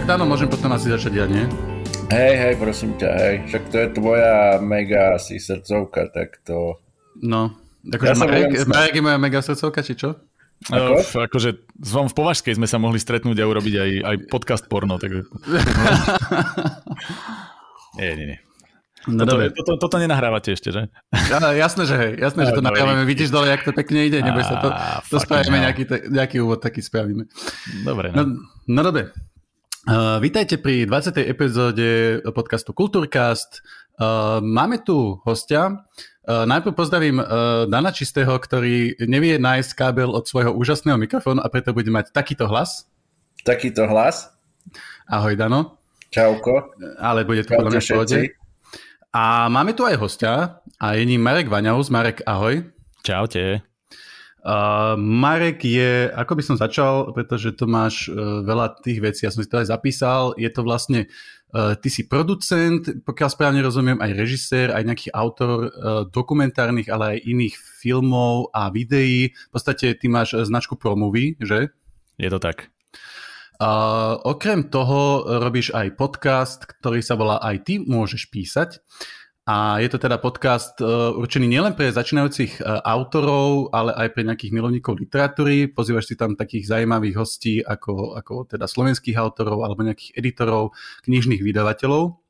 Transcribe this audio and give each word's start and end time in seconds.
tak 0.00 0.16
áno, 0.16 0.24
môžem 0.24 0.48
potom 0.48 0.72
asi 0.72 0.88
začať 0.88 1.12
ja, 1.12 1.28
nie? 1.28 1.44
Hej, 2.08 2.32
hej, 2.40 2.54
prosím 2.56 2.96
ťa, 2.96 3.10
hej. 3.20 3.34
Však 3.52 3.62
to 3.68 3.76
je 3.76 3.88
tvoja 3.92 4.56
mega 4.56 5.20
asi 5.20 5.36
srdcovka, 5.36 6.08
tak 6.08 6.40
to... 6.40 6.80
No, 7.20 7.52
akože 7.84 8.08
ja 8.08 8.16
Marek, 8.16 8.50
Marek 8.64 8.94
je 8.96 9.04
moja 9.04 9.18
mega 9.20 9.44
srdcovka, 9.44 9.84
či 9.84 10.00
čo? 10.00 10.16
Ako? 10.72 11.04
No, 11.04 11.04
akože 11.04 11.50
v 11.76 12.14
Považskej 12.16 12.56
sme 12.56 12.64
sa 12.64 12.80
mohli 12.80 12.96
stretnúť 12.96 13.44
a 13.44 13.44
urobiť 13.44 13.74
aj, 13.76 13.90
aj 14.00 14.16
podcast 14.32 14.64
porno. 14.72 14.96
Tak... 14.96 15.12
nie, 18.00 18.10
nie, 18.16 18.26
nie. 18.32 18.38
No 19.04 19.28
toto, 19.28 19.52
toto, 19.52 19.72
toto 19.84 19.96
nenahrávate 20.00 20.56
ešte, 20.56 20.72
že? 20.72 20.88
Ja, 21.12 21.40
jasné, 21.52 21.84
že 21.84 21.96
hej, 21.96 22.12
jasné, 22.24 22.48
že 22.48 22.56
to 22.56 22.64
nahrávame. 22.64 23.04
Vidíš 23.04 23.32
dole, 23.32 23.52
jak 23.52 23.68
to 23.68 23.76
pekne 23.76 24.08
ide, 24.08 24.24
neboj 24.24 24.44
sa 24.48 24.64
to, 24.64 24.68
to 25.12 25.16
spravíme, 25.20 25.60
nejaký, 25.60 26.08
nejaký 26.08 26.40
úvod 26.40 26.64
taký 26.64 26.80
spravíme. 26.80 27.28
Dobre, 27.84 28.12
no. 28.12 28.24
No, 28.24 28.44
no 28.64 28.80
dobre. 28.80 29.12
Uh, 29.88 30.20
vítajte 30.20 30.60
pri 30.60 30.84
20. 30.84 31.24
epizóde 31.24 32.20
podcastu 32.36 32.76
Kultúrcast. 32.76 33.64
Uh, 33.96 34.44
máme 34.44 34.84
tu 34.84 35.16
hostia. 35.24 35.88
Uh, 36.28 36.44
najprv 36.44 36.76
pozdravím 36.76 37.16
uh, 37.16 37.64
Dana 37.64 37.88
Čistého, 37.88 38.36
ktorý 38.36 39.00
nevie 39.08 39.40
nájsť 39.40 39.70
kábel 39.72 40.12
od 40.12 40.28
svojho 40.28 40.52
úžasného 40.52 41.00
mikrofónu 41.00 41.40
a 41.40 41.48
preto 41.48 41.72
bude 41.72 41.88
mať 41.88 42.12
takýto 42.12 42.44
hlas. 42.44 42.92
Takýto 43.40 43.88
hlas? 43.88 44.28
Ahoj, 45.08 45.32
Dano. 45.32 45.80
Čauko. 46.12 46.76
Ale 47.00 47.24
bude 47.24 47.48
to 47.48 47.56
podľa 47.56 47.80
mňa 47.80 47.80
v 47.80 48.36
a 49.10 49.50
máme 49.50 49.74
tu 49.74 49.82
aj 49.82 49.98
hostia 49.98 50.62
a 50.78 50.94
je 50.94 51.02
ním 51.02 51.18
Marek 51.18 51.50
Vaňaus. 51.50 51.90
Marek, 51.90 52.22
ahoj. 52.30 52.62
Čaute. 53.02 53.69
Uh, 54.40 54.96
Marek 54.96 55.68
je, 55.68 56.08
ako 56.16 56.32
by 56.32 56.42
som 56.42 56.56
začal, 56.56 57.12
pretože 57.12 57.52
to 57.52 57.68
máš 57.68 58.08
uh, 58.08 58.40
veľa 58.40 58.80
tých 58.80 59.04
vecí, 59.04 59.28
ja 59.28 59.32
som 59.32 59.44
si 59.44 59.50
to 59.52 59.60
aj 59.60 59.68
zapísal, 59.68 60.32
je 60.40 60.48
to 60.48 60.64
vlastne, 60.64 61.12
uh, 61.52 61.76
ty 61.76 61.92
si 61.92 62.08
producent, 62.08 63.04
pokiaľ 63.04 63.28
správne 63.28 63.60
rozumiem, 63.60 64.00
aj 64.00 64.16
režisér, 64.16 64.72
aj 64.72 64.88
nejaký 64.88 65.08
autor 65.12 65.68
uh, 65.68 65.68
dokumentárnych, 66.08 66.88
ale 66.88 67.20
aj 67.20 67.24
iných 67.28 67.54
filmov 67.84 68.48
a 68.56 68.72
videí. 68.72 69.28
V 69.28 69.50
podstate 69.52 69.92
ty 69.92 70.06
máš 70.08 70.32
značku 70.32 70.72
Promovy, 70.80 71.36
že? 71.36 71.76
Je 72.16 72.32
to 72.32 72.40
tak. 72.40 72.72
Uh, 73.60 74.16
okrem 74.24 74.72
toho 74.72 75.28
robíš 75.44 75.76
aj 75.76 76.00
podcast, 76.00 76.64
ktorý 76.64 77.04
sa 77.04 77.12
volá 77.12 77.44
Aj 77.44 77.60
ty 77.60 77.76
môžeš 77.76 78.32
písať. 78.32 78.80
A 79.48 79.80
je 79.80 79.88
to 79.88 79.96
teda 79.96 80.20
podcast 80.20 80.76
uh, 80.84 81.16
určený 81.16 81.48
nielen 81.48 81.72
pre 81.72 81.88
začínajúcich 81.88 82.60
uh, 82.60 82.84
autorov, 82.84 83.72
ale 83.72 83.96
aj 83.96 84.08
pre 84.12 84.22
nejakých 84.22 84.52
milovníkov 84.52 85.00
literatúry. 85.00 85.66
Pozývaš 85.72 86.12
si 86.12 86.14
tam 86.14 86.36
takých 86.36 86.68
zaujímavých 86.68 87.16
hostí 87.16 87.64
ako, 87.64 88.20
ako 88.20 88.52
teda 88.52 88.68
slovenských 88.68 89.16
autorov 89.16 89.64
alebo 89.64 89.80
nejakých 89.80 90.12
editorov, 90.14 90.76
knižných 91.08 91.40
vydavateľov. 91.40 92.20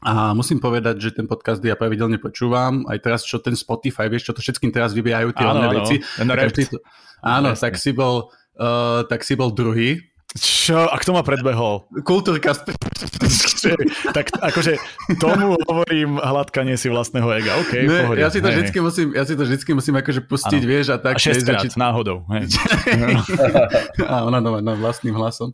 A 0.00 0.32
musím 0.34 0.58
povedať, 0.58 0.96
že 0.98 1.10
ten 1.12 1.30
podcast 1.30 1.62
ja 1.62 1.78
pravidelne 1.78 2.18
počúvam. 2.18 2.88
Aj 2.90 2.98
teraz, 2.98 3.22
čo 3.22 3.38
ten 3.38 3.54
Spotify, 3.54 4.10
vieš, 4.10 4.32
čo 4.32 4.34
to 4.34 4.42
všetkým 4.42 4.74
teraz 4.74 4.90
vybijajú 4.96 5.30
tie 5.36 5.46
áno, 5.46 5.60
áno. 5.70 5.76
veci. 5.86 6.02
To, 6.66 6.80
áno, 7.20 7.52
tak 7.52 7.78
si, 7.78 7.92
bol, 7.94 8.32
uh, 8.58 9.06
tak 9.06 9.22
si 9.22 9.36
bol 9.38 9.54
druhý 9.54 10.09
čo? 10.38 10.86
A 10.86 10.94
kto 11.02 11.10
ma 11.10 11.26
predbehol? 11.26 11.90
Kultúrka. 12.06 12.54
tak 14.16 14.30
akože 14.30 14.78
tomu 15.18 15.58
hovorím 15.66 16.22
hladkanie 16.22 16.78
si 16.78 16.86
vlastného 16.86 17.26
ega. 17.34 17.58
OK, 17.58 17.72
ne, 17.82 18.06
pohode. 18.06 18.22
ja 18.22 18.30
si 18.30 18.38
to 18.38 18.46
hej, 18.46 18.54
vždycky 18.54 18.78
hej. 18.78 18.84
musím, 18.86 19.06
ja 19.10 19.24
si 19.26 19.34
to 19.34 19.42
vždycky 19.42 19.70
musím 19.74 19.94
akože 19.98 20.20
pustiť, 20.30 20.62
ano. 20.62 20.70
vieš, 20.70 20.86
a 20.94 20.96
tak. 21.02 21.18
A 21.18 21.20
šestkrát, 21.20 21.66
či... 21.66 21.74
náhodou. 21.74 22.22
Hej. 22.30 22.46
a 24.12 24.22
ona 24.22 24.38
no, 24.38 24.54
vlastným 24.78 25.18
hlasom. 25.18 25.50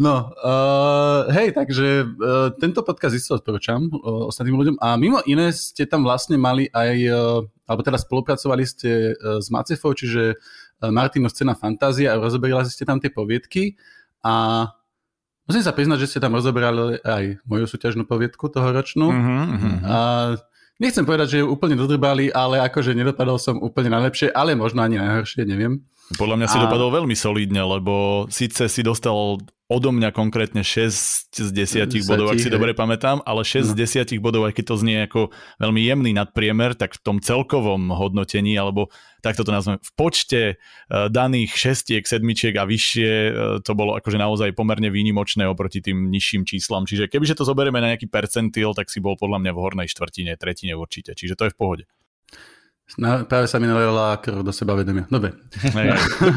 No, 0.00 0.32
uh, 0.40 1.28
hej, 1.28 1.52
takže 1.52 2.08
uh, 2.08 2.48
tento 2.56 2.80
podcast 2.80 3.12
isto 3.12 3.36
odporúčam 3.36 3.92
uh, 3.92 4.32
ostatným 4.32 4.56
ľuďom. 4.56 4.76
A 4.80 4.96
mimo 4.96 5.20
iné 5.28 5.52
ste 5.52 5.84
tam 5.84 6.00
vlastne 6.00 6.40
mali 6.40 6.72
aj, 6.72 6.96
uh, 7.12 7.44
alebo 7.68 7.80
teda 7.84 8.00
spolupracovali 8.00 8.64
ste 8.64 9.12
uh, 9.12 9.36
s 9.44 9.52
Macefou, 9.52 9.92
čiže 9.92 10.32
uh, 10.32 10.88
Martino 10.88 11.28
Scéna 11.28 11.52
Fantázia 11.52 12.16
a 12.16 12.20
rozoberali 12.20 12.64
ste 12.72 12.88
tam 12.88 12.96
tie 12.96 13.12
poviedky. 13.12 13.76
A 14.24 14.66
musím 15.44 15.62
sa 15.62 15.76
priznať, 15.76 16.08
že 16.08 16.16
ste 16.16 16.22
tam 16.24 16.32
rozoberali 16.32 16.96
aj 17.04 17.44
moju 17.44 17.68
súťažnú 17.68 18.08
poviedku 18.08 18.48
toho 18.48 18.72
ročnú. 18.72 19.12
Mm-hmm. 19.12 19.74
A 19.84 19.98
nechcem 20.80 21.04
povedať, 21.04 21.36
že 21.36 21.40
ju 21.44 21.52
úplne 21.52 21.76
dodrbali, 21.76 22.32
ale 22.32 22.64
akože 22.64 22.96
nedopadol 22.96 23.36
som 23.36 23.60
úplne 23.60 23.92
najlepšie, 23.92 24.32
ale 24.32 24.56
možno 24.56 24.80
ani 24.80 24.96
najhoršie, 24.96 25.44
neviem. 25.44 25.84
Podľa 26.12 26.36
mňa 26.36 26.48
si 26.52 26.58
a... 26.60 26.62
dopadol 26.68 26.92
veľmi 26.92 27.16
solídne, 27.16 27.64
lebo 27.64 28.26
síce 28.28 28.68
si 28.68 28.84
dostal 28.84 29.40
odo 29.64 29.88
mňa 29.88 30.12
konkrétne 30.12 30.60
6 30.60 31.32
z 31.32 31.48
10 31.48 31.88
bodov, 32.04 32.36
ak 32.36 32.38
si 32.38 32.52
dobre 32.52 32.76
pamätám, 32.76 33.24
ale 33.24 33.48
6 33.48 33.64
no. 33.64 33.68
z 33.72 34.04
10 34.12 34.20
bodov, 34.20 34.44
aj 34.44 34.52
keď 34.60 34.64
to 34.68 34.76
znie 34.76 34.98
ako 35.08 35.32
veľmi 35.56 35.80
jemný 35.80 36.10
nadpriemer, 36.12 36.76
tak 36.76 36.92
v 36.92 37.00
tom 37.00 37.16
celkovom 37.16 37.88
hodnotení, 37.88 38.52
alebo 38.60 38.92
takto 39.24 39.40
to 39.40 39.56
nazvem, 39.56 39.80
v 39.80 39.90
počte 39.96 40.42
uh, 40.60 41.08
daných 41.08 41.56
šestiek, 41.56 42.04
sedmičiek 42.04 42.52
a 42.60 42.68
vyššie, 42.68 43.10
uh, 43.10 43.32
to 43.64 43.72
bolo 43.72 43.96
akože 43.96 44.20
naozaj 44.20 44.52
pomerne 44.52 44.92
výnimočné 44.92 45.48
oproti 45.48 45.80
tým 45.80 46.12
nižším 46.12 46.44
číslam. 46.44 46.84
Čiže 46.84 47.08
kebyže 47.08 47.40
to 47.40 47.48
zoberieme 47.48 47.80
na 47.80 47.96
nejaký 47.96 48.12
percentil, 48.12 48.76
tak 48.76 48.92
si 48.92 49.00
bol 49.00 49.16
podľa 49.16 49.40
mňa 49.40 49.52
v 49.56 49.62
hornej 49.64 49.88
štvrtine, 49.88 50.36
tretine 50.36 50.76
určite. 50.76 51.16
Čiže 51.16 51.40
to 51.40 51.48
je 51.48 51.52
v 51.56 51.58
pohode. 51.58 51.84
Na, 52.94 53.24
práve 53.24 53.48
sa 53.48 53.56
mi 53.58 53.66
nalila 53.66 54.20
krv 54.20 54.44
do 54.44 54.52
seba 54.52 54.76
vedomia. 54.76 55.08
Dobre. 55.08 55.34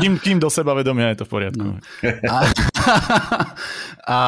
kým, 0.02 0.18
kým 0.18 0.38
do 0.40 0.50
seba 0.50 0.74
vedomia 0.74 1.14
je 1.14 1.22
to 1.22 1.26
v 1.28 1.32
poriadku. 1.32 1.60
No. 1.62 1.78
A, 2.26 2.38
a 4.16 4.20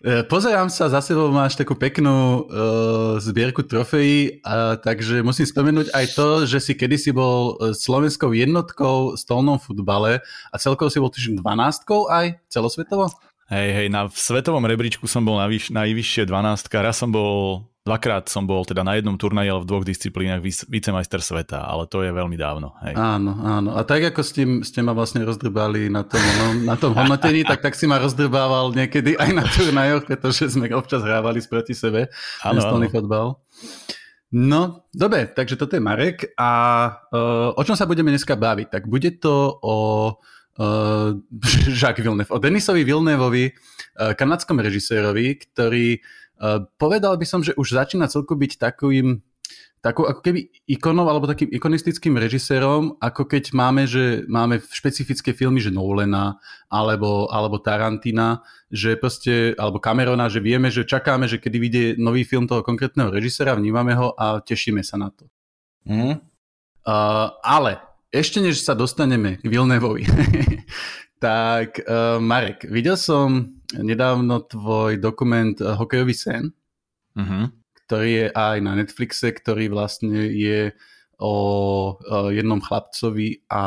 e, 0.00 0.22
pozerám 0.24 0.70
sa, 0.70 0.88
za 0.88 1.02
sebou 1.02 1.28
máš 1.34 1.58
takú 1.58 1.74
peknú 1.76 2.46
uh, 2.46 3.20
zbierku 3.20 3.66
trofejí, 3.66 4.40
a, 4.46 4.78
takže 4.80 5.20
musím 5.20 5.44
spomenúť 5.44 5.92
aj 5.92 6.06
to, 6.14 6.28
že 6.46 6.62
si 6.62 6.72
kedysi 6.78 7.10
bol 7.12 7.58
e, 7.58 7.74
slovenskou 7.76 8.32
jednotkou 8.32 9.12
v 9.12 9.18
stolnom 9.18 9.58
futbale 9.60 10.24
a 10.48 10.54
celkovo 10.56 10.88
si 10.88 11.02
bol 11.02 11.12
tuším 11.12 11.42
12 11.42 11.84
aj 12.08 12.38
celosvetovo? 12.48 13.12
Hej, 13.48 13.68
hej, 13.76 13.86
na 13.88 14.08
svetovom 14.12 14.60
rebríčku 14.64 15.08
som 15.08 15.24
bol 15.24 15.40
najvyš, 15.40 15.72
najvyššie 15.72 16.28
12, 16.28 16.68
raz 16.84 16.96
som 17.00 17.08
bol 17.08 17.64
Dvakrát 17.88 18.28
som 18.28 18.44
bol 18.44 18.68
teda 18.68 18.84
na 18.84 19.00
jednom 19.00 19.16
turnaji, 19.16 19.48
ale 19.48 19.64
v 19.64 19.68
dvoch 19.72 19.80
disciplínach 19.88 20.44
vicemajster 20.44 21.24
sveta, 21.24 21.64
ale 21.64 21.88
to 21.88 22.04
je 22.04 22.12
veľmi 22.12 22.36
dávno. 22.36 22.76
Hej. 22.84 23.00
Áno, 23.00 23.32
áno. 23.40 23.72
A 23.72 23.80
tak 23.80 24.12
ako 24.12 24.20
ste, 24.20 24.60
ste 24.60 24.84
ma 24.84 24.92
vlastne 24.92 25.24
rozdrbali 25.24 25.88
na 25.88 26.04
tom, 26.04 26.20
no, 26.20 26.46
na 26.68 26.76
tom 26.76 26.92
hodnotení, 26.92 27.48
tak, 27.48 27.64
tak 27.64 27.72
si 27.72 27.88
ma 27.88 27.96
rozdrbával 27.96 28.76
niekedy 28.76 29.16
aj 29.16 29.30
na 29.32 29.44
turnajoch, 29.48 30.04
pretože 30.04 30.52
sme 30.52 30.68
občas 30.76 31.00
hrávali 31.00 31.40
sproti 31.40 31.72
sebe 31.72 32.12
áno, 32.44 32.60
stolný 32.60 32.92
fotbal. 32.92 33.40
No, 34.28 34.84
dobre, 34.92 35.24
takže 35.32 35.56
toto 35.56 35.72
je 35.72 35.80
Marek 35.80 36.36
a 36.36 36.50
uh, 37.08 37.56
o 37.56 37.62
čom 37.64 37.72
sa 37.72 37.88
budeme 37.88 38.12
dneska 38.12 38.36
baviť? 38.36 38.68
Tak 38.68 38.82
bude 38.84 39.16
to 39.16 39.56
o 39.64 39.76
uh, 40.12 41.16
Jacques 41.80 42.04
Villeneuve, 42.04 42.28
o 42.28 42.36
Denisovi 42.36 42.84
Villeneuvovi, 42.84 43.48
uh, 43.48 44.12
kanadskom 44.12 44.60
režisérovi, 44.60 45.40
ktorý 45.40 45.96
Eh, 45.96 46.27
povedal 46.78 47.18
by 47.18 47.26
som, 47.26 47.40
že 47.42 47.56
už 47.58 47.74
začína 47.74 48.06
celku 48.06 48.38
byť 48.38 48.58
takým 48.58 49.22
takou 49.78 50.10
ako 50.10 50.20
keby 50.26 50.50
ikonou 50.66 51.06
alebo 51.06 51.30
takým 51.30 51.54
ikonistickým 51.54 52.18
režisérom, 52.18 52.98
ako 52.98 53.30
keď 53.30 53.54
máme, 53.54 53.86
že 53.86 54.26
máme 54.26 54.58
špecifické 54.58 55.30
filmy, 55.30 55.62
že 55.62 55.70
Nolana 55.70 56.42
alebo, 56.66 57.30
alebo 57.30 57.62
Tarantina, 57.62 58.42
že 58.68 58.98
proste, 58.98 59.54
alebo 59.54 59.78
Camerona, 59.78 60.26
že 60.26 60.42
vieme, 60.42 60.68
že 60.68 60.82
čakáme, 60.82 61.30
že 61.30 61.38
kedy 61.38 61.56
vyjde 61.58 61.82
nový 62.02 62.26
film 62.26 62.50
toho 62.50 62.66
konkrétneho 62.66 63.08
režisera, 63.14 63.54
vnímame 63.54 63.94
ho 63.94 64.12
a 64.18 64.42
tešíme 64.42 64.82
sa 64.82 64.98
na 64.98 65.14
to. 65.14 65.30
Mm. 65.86 66.18
Uh, 66.82 67.28
ale 67.44 67.78
ešte 68.10 68.42
než 68.42 68.64
sa 68.64 68.74
dostaneme 68.74 69.38
k 69.38 69.46
Vilnevovi, 69.46 70.08
tak 71.18 71.82
uh, 71.82 72.22
Marek, 72.22 72.66
videl 72.70 72.94
som 72.94 73.58
nedávno 73.74 74.48
tvoj 74.48 74.96
dokument 74.96 75.52
eh, 75.60 75.76
Hokejový 75.76 76.16
sen, 76.16 76.54
uh-huh. 77.12 77.52
ktorý 77.84 78.10
je 78.10 78.26
aj 78.32 78.56
na 78.64 78.72
Netflixe, 78.78 79.28
ktorý 79.34 79.68
vlastne 79.68 80.30
je 80.32 80.72
o, 81.20 81.34
o 81.98 82.30
jednom 82.32 82.62
chlapcovi 82.62 83.44
a 83.52 83.64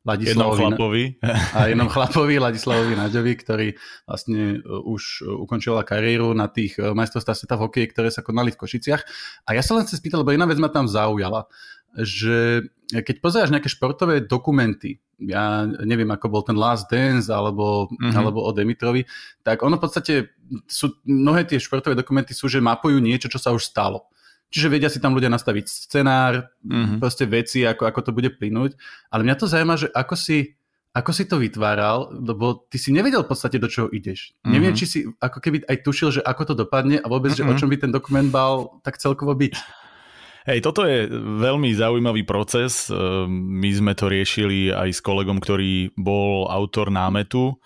Ladislavovi, 0.00 0.64
jednom 0.64 0.72
chlapovi. 0.72 1.04
A 1.56 1.58
jednom 1.68 1.88
chlapovi, 1.92 2.34
Ladislavovi 2.40 2.96
Naďovi, 2.96 3.32
ktorý 3.36 3.68
vlastne 4.08 4.56
eh, 4.56 4.64
už 4.64 5.28
ukončil 5.44 5.76
kariéru 5.84 6.32
na 6.32 6.48
tých 6.48 6.80
eh, 6.80 6.96
majstrovstvách 6.96 7.36
sveta 7.36 7.60
v 7.60 7.64
hokeji, 7.68 7.86
ktoré 7.92 8.08
sa 8.08 8.24
konali 8.24 8.48
v 8.48 8.60
Košiciach. 8.64 9.02
A 9.44 9.52
ja 9.52 9.60
sa 9.60 9.76
len 9.76 9.84
chcem 9.84 10.00
spýtať, 10.00 10.24
lebo 10.24 10.32
jedna 10.32 10.48
vec 10.48 10.56
ma 10.56 10.72
tam 10.72 10.88
zaujala, 10.88 11.44
že 11.98 12.68
keď 12.90 13.22
pozeráš 13.22 13.54
nejaké 13.54 13.70
športové 13.70 14.26
dokumenty, 14.26 14.98
ja 15.20 15.68
neviem, 15.84 16.08
ako 16.10 16.26
bol 16.32 16.42
ten 16.42 16.56
Last 16.56 16.88
Dance 16.90 17.28
alebo, 17.30 17.86
mm-hmm. 17.92 18.16
alebo 18.16 18.40
o 18.42 18.50
Demitrovi, 18.50 19.04
tak 19.44 19.62
ono 19.62 19.76
v 19.76 19.82
podstate 19.84 20.14
sú, 20.66 20.96
mnohé 21.04 21.46
tie 21.46 21.60
športové 21.60 21.94
dokumenty 21.94 22.32
sú, 22.32 22.48
že 22.48 22.58
mapujú 22.58 22.98
niečo, 22.98 23.28
čo 23.28 23.38
sa 23.38 23.52
už 23.52 23.62
stalo. 23.62 24.08
Čiže 24.50 24.66
vedia 24.66 24.90
si 24.90 24.98
tam 24.98 25.14
ľudia 25.14 25.30
nastaviť 25.30 25.66
scenár, 25.70 26.50
mm-hmm. 26.66 26.98
proste 26.98 27.22
veci, 27.30 27.62
ako, 27.62 27.86
ako 27.86 28.00
to 28.02 28.10
bude 28.10 28.34
plynúť. 28.34 28.74
Ale 29.14 29.22
mňa 29.22 29.36
to 29.38 29.46
zaujíma, 29.46 29.78
že 29.78 29.86
ako 29.94 30.18
si, 30.18 30.58
ako 30.90 31.10
si 31.14 31.30
to 31.30 31.38
vytváral, 31.38 32.10
lebo 32.10 32.66
ty 32.66 32.74
si 32.74 32.90
nevedel 32.90 33.22
v 33.22 33.30
podstate, 33.30 33.62
do 33.62 33.70
čoho 33.70 33.86
ideš. 33.94 34.34
Mm-hmm. 34.34 34.50
Neviem, 34.50 34.74
či 34.74 34.84
si 34.90 34.98
ako 35.06 35.38
keby 35.38 35.70
aj 35.70 35.76
tušil, 35.86 36.08
že 36.18 36.20
ako 36.26 36.42
to 36.50 36.54
dopadne 36.66 36.98
a 36.98 37.06
vôbec, 37.06 37.30
mm-hmm. 37.30 37.46
že 37.46 37.54
o 37.54 37.58
čom 37.62 37.70
by 37.70 37.78
ten 37.78 37.94
dokument 37.94 38.26
mal 38.26 38.82
tak 38.82 38.98
celkovo 38.98 39.38
byť. 39.38 39.54
Hej, 40.48 40.64
toto 40.64 40.88
je 40.88 41.04
veľmi 41.40 41.76
zaujímavý 41.76 42.24
proces. 42.24 42.88
Ehm, 42.88 43.28
my 43.60 43.70
sme 43.76 43.92
to 43.92 44.08
riešili 44.08 44.72
aj 44.72 44.96
s 44.96 45.00
kolegom, 45.04 45.36
ktorý 45.36 45.92
bol 46.00 46.48
autor 46.48 46.88
námetu 46.88 47.60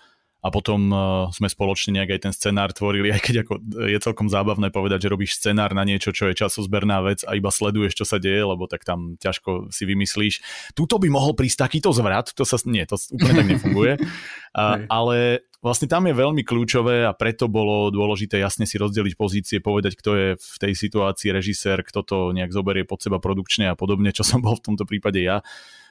a 0.45 0.53
potom 0.53 0.93
uh, 0.93 1.25
sme 1.33 1.49
spoločne 1.49 1.97
nejak 1.97 2.11
aj 2.13 2.21
ten 2.21 2.33
scenár 2.35 2.69
tvorili, 2.69 3.09
aj 3.15 3.21
keď 3.25 3.35
ako 3.41 3.53
je 3.89 3.97
celkom 3.97 4.29
zábavné 4.29 4.69
povedať, 4.69 5.09
že 5.09 5.11
robíš 5.11 5.41
scenár 5.41 5.73
na 5.73 5.81
niečo, 5.81 6.13
čo 6.13 6.29
je 6.29 6.37
časozberná 6.37 7.01
vec 7.01 7.25
a 7.25 7.33
iba 7.33 7.49
sleduješ, 7.49 7.97
čo 7.97 8.05
sa 8.05 8.21
deje, 8.21 8.45
lebo 8.45 8.69
tak 8.69 8.85
tam 8.85 9.17
ťažko 9.17 9.73
si 9.73 9.89
vymyslíš. 9.89 10.35
Tuto 10.77 11.01
by 11.01 11.09
mohol 11.09 11.33
prísť 11.33 11.65
takýto 11.65 11.89
zvrat, 11.89 12.29
to 12.37 12.45
sa, 12.45 12.61
nie, 12.69 12.85
to 12.85 12.93
úplne 13.09 13.33
tak 13.41 13.49
nefunguje. 13.57 13.93
a, 14.61 14.85
ale 14.85 15.49
vlastne 15.65 15.89
tam 15.89 16.05
je 16.05 16.13
veľmi 16.13 16.45
kľúčové 16.45 17.09
a 17.09 17.17
preto 17.17 17.49
bolo 17.49 17.89
dôležité 17.89 18.37
jasne 18.37 18.69
si 18.69 18.77
rozdeliť 18.77 19.17
pozície, 19.17 19.57
povedať, 19.57 19.97
kto 19.97 20.11
je 20.13 20.27
v 20.37 20.55
tej 20.61 20.73
situácii 20.77 21.33
režisér, 21.33 21.81
kto 21.81 22.05
to 22.05 22.17
nejak 22.37 22.53
zoberie 22.53 22.85
pod 22.85 23.01
seba 23.01 23.17
produkčne 23.17 23.73
a 23.73 23.75
podobne, 23.75 24.13
čo 24.13 24.21
som 24.21 24.37
bol 24.45 24.53
v 24.53 24.65
tomto 24.69 24.85
prípade 24.85 25.25
ja 25.25 25.41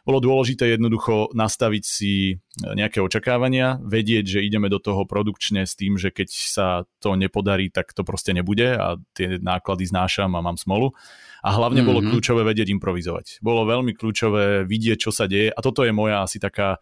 bolo 0.05 0.21
dôležité 0.21 0.77
jednoducho 0.77 1.33
nastaviť 1.33 1.85
si 1.85 2.37
nejaké 2.61 3.01
očakávania, 3.01 3.81
vedieť, 3.81 4.37
že 4.37 4.45
ideme 4.45 4.69
do 4.69 4.77
toho 4.77 5.09
produkčne 5.09 5.65
s 5.65 5.73
tým, 5.73 5.97
že 5.97 6.13
keď 6.13 6.29
sa 6.29 6.69
to 7.01 7.17
nepodarí, 7.17 7.73
tak 7.73 7.97
to 7.97 8.05
proste 8.05 8.37
nebude 8.37 8.77
a 8.77 9.01
tie 9.17 9.41
náklady 9.41 9.89
znášam 9.89 10.37
a 10.37 10.45
mám 10.45 10.61
smolu. 10.61 10.93
A 11.41 11.57
hlavne 11.57 11.81
mm-hmm. 11.81 11.89
bolo 11.89 12.01
mhm. 12.05 12.09
kľúčové 12.13 12.43
vedieť 12.45 12.69
improvizovať. 12.73 13.41
Bolo 13.41 13.65
veľmi 13.65 13.97
kľúčové 13.97 14.69
vidieť, 14.69 15.09
čo 15.09 15.11
sa 15.13 15.25
deje 15.25 15.49
a 15.49 15.59
toto 15.65 15.89
je 15.89 15.93
moja 15.93 16.21
asi 16.21 16.37
taká 16.37 16.77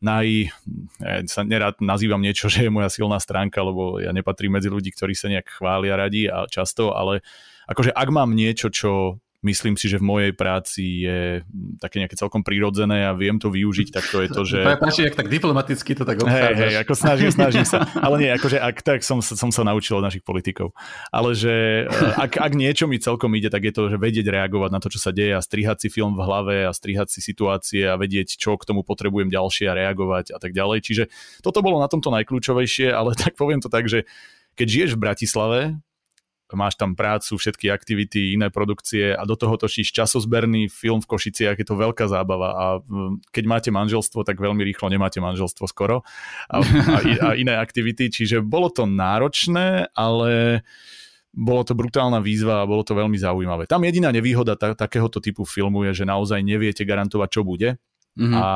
naj... 0.00 0.48
Ja 1.00 1.20
sa 1.28 1.44
nerád 1.44 1.80
nazývam 1.84 2.20
niečo, 2.20 2.48
že 2.52 2.66
je 2.66 2.72
moja 2.72 2.88
silná 2.92 3.20
stránka, 3.20 3.60
lebo 3.60 4.00
ja 4.00 4.12
nepatrím 4.12 4.56
medzi 4.56 4.72
ľudí, 4.72 4.92
ktorí 4.92 5.12
sa 5.16 5.28
nejak 5.28 5.60
chvália 5.60 5.94
radi 5.96 6.28
a 6.28 6.48
často, 6.48 6.92
ale 6.96 7.24
akože 7.68 7.92
ak 7.92 8.08
mám 8.12 8.32
niečo, 8.32 8.72
čo 8.72 9.20
myslím 9.40 9.74
si, 9.80 9.88
že 9.88 9.96
v 9.96 10.04
mojej 10.04 10.32
práci 10.36 11.08
je 11.08 11.40
také 11.80 11.96
nejaké 11.96 12.12
celkom 12.12 12.44
prirodzené 12.44 13.08
a 13.08 13.16
viem 13.16 13.40
to 13.40 13.48
využiť, 13.48 13.88
tak 13.88 14.04
to 14.12 14.20
je 14.20 14.28
to, 14.28 14.42
že... 14.44 14.58
Páči, 14.76 15.08
ak 15.08 15.16
tak 15.16 15.32
diplomaticky 15.32 15.96
to 15.96 16.04
tak 16.04 16.20
obchádzaš. 16.20 16.56
Hej, 16.56 16.72
hej, 16.72 16.74
ako 16.84 16.92
snažím, 16.92 17.30
snažím 17.32 17.64
sa. 17.64 17.88
Ale 18.04 18.20
nie, 18.20 18.30
akože 18.36 18.60
ak 18.60 18.76
tak 18.84 19.00
som, 19.00 19.24
som 19.24 19.48
sa 19.48 19.62
naučil 19.64 19.96
od 19.96 20.04
našich 20.04 20.20
politikov. 20.20 20.76
Ale 21.08 21.32
že 21.32 21.88
eh, 21.88 22.20
ak, 22.20 22.36
ak 22.36 22.52
niečo 22.52 22.84
mi 22.84 23.00
celkom 23.00 23.32
ide, 23.32 23.48
tak 23.48 23.64
je 23.64 23.72
to, 23.72 23.88
že 23.88 23.96
vedieť 23.96 24.28
reagovať 24.28 24.70
na 24.76 24.80
to, 24.80 24.92
čo 24.92 25.00
sa 25.00 25.10
deje 25.10 25.32
a 25.32 25.40
strihať 25.40 25.84
si 25.84 25.88
film 25.88 26.12
v 26.12 26.20
hlave 26.20 26.56
a 26.68 26.76
strihať 26.76 27.08
si 27.08 27.24
situácie 27.24 27.88
a 27.88 27.96
vedieť, 27.96 28.36
čo 28.36 28.60
k 28.60 28.68
tomu 28.68 28.84
potrebujem 28.84 29.32
ďalšie 29.32 29.72
a 29.72 29.76
reagovať 29.76 30.36
a 30.36 30.38
tak 30.38 30.52
ďalej. 30.52 30.84
Čiže 30.84 31.04
toto 31.40 31.64
bolo 31.64 31.80
na 31.80 31.88
tomto 31.88 32.12
najkľúčovejšie, 32.12 32.92
ale 32.92 33.16
tak 33.22 33.40
poviem 33.40 33.64
to 33.64 33.72
tak, 33.72 33.88
že 33.88 34.04
keď 34.60 34.66
žiješ 34.68 34.90
v 34.98 35.02
Bratislave, 35.02 35.60
máš 36.56 36.78
tam 36.78 36.94
prácu, 36.98 37.36
všetky 37.36 37.70
aktivity, 37.70 38.34
iné 38.34 38.48
produkcie 38.48 39.14
a 39.14 39.22
do 39.26 39.34
toho 39.34 39.58
točíš 39.58 39.94
časozberný 39.94 40.70
film 40.70 41.02
v 41.02 41.10
Košiciach, 41.10 41.56
je 41.58 41.66
to 41.66 41.78
veľká 41.78 42.06
zábava 42.06 42.48
a 42.54 42.64
keď 43.30 43.44
máte 43.46 43.70
manželstvo, 43.74 44.22
tak 44.22 44.38
veľmi 44.38 44.62
rýchlo 44.66 44.90
nemáte 44.90 45.18
manželstvo 45.18 45.66
skoro 45.70 46.02
a, 46.50 46.56
a, 46.62 46.98
a 47.00 47.28
iné 47.34 47.54
aktivity, 47.58 48.10
čiže 48.10 48.42
bolo 48.42 48.70
to 48.70 48.86
náročné, 48.86 49.90
ale 49.94 50.62
bolo 51.30 51.62
to 51.62 51.78
brutálna 51.78 52.18
výzva 52.18 52.62
a 52.62 52.68
bolo 52.68 52.82
to 52.82 52.98
veľmi 52.98 53.14
zaujímavé. 53.14 53.70
Tam 53.70 53.86
jediná 53.86 54.10
nevýhoda 54.10 54.58
ta, 54.58 54.74
takéhoto 54.74 55.22
typu 55.22 55.46
filmu 55.46 55.86
je, 55.86 56.02
že 56.02 56.04
naozaj 56.08 56.42
neviete 56.42 56.82
garantovať, 56.82 57.28
čo 57.30 57.42
bude 57.46 57.78
mm-hmm. 58.18 58.34
a 58.34 58.46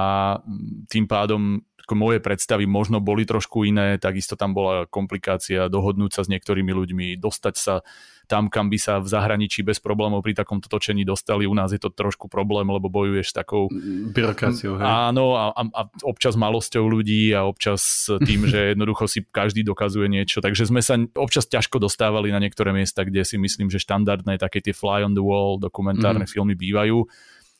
tým 0.90 1.06
pádom 1.06 1.62
moje 1.92 2.25
predstavy 2.25 2.64
možno 2.64 3.04
boli 3.04 3.28
trošku 3.28 3.69
iné, 3.69 4.00
takisto 4.00 4.40
tam 4.40 4.56
bola 4.56 4.88
komplikácia 4.88 5.69
dohodnúť 5.69 6.16
sa 6.16 6.22
s 6.25 6.32
niektorými 6.32 6.72
ľuďmi, 6.72 7.20
dostať 7.20 7.54
sa 7.60 7.84
tam, 8.25 8.48
kam 8.48 8.72
by 8.72 8.78
sa 8.81 9.04
v 9.04 9.08
zahraničí 9.08 9.60
bez 9.60 9.84
problémov 9.84 10.25
pri 10.25 10.32
takomto 10.32 10.72
točení 10.72 11.04
dostali. 11.04 11.44
U 11.44 11.52
nás 11.52 11.76
je 11.76 11.81
to 11.81 11.92
trošku 11.92 12.32
problém, 12.32 12.64
lebo 12.64 12.88
bojuješ 12.88 13.26
s 13.31 13.34
takou... 13.36 13.69
Byrokraciou, 14.16 14.81
hej. 14.81 14.84
Áno, 14.84 15.36
a, 15.36 15.52
a, 15.52 15.62
a 15.69 15.82
občas 16.08 16.32
malosťou 16.32 16.88
ľudí 16.88 17.36
a 17.36 17.44
občas 17.44 18.08
tým, 18.25 18.48
že 18.48 18.58
jednoducho 18.72 19.04
si 19.04 19.20
každý 19.28 19.60
dokazuje 19.60 20.08
niečo. 20.08 20.40
Takže 20.40 20.72
sme 20.72 20.80
sa 20.80 20.96
občas 21.20 21.44
ťažko 21.44 21.84
dostávali 21.84 22.32
na 22.32 22.40
niektoré 22.40 22.72
miesta, 22.72 23.04
kde 23.04 23.28
si 23.28 23.37
myslím, 23.37 23.69
že 23.69 23.82
štandardné 23.84 24.40
také 24.40 24.64
tie 24.64 24.72
fly 24.72 25.04
on 25.04 25.12
the 25.12 25.25
wall 25.25 25.60
dokumentárne 25.60 26.25
mm. 26.25 26.32
filmy 26.32 26.56
bývajú 26.56 27.04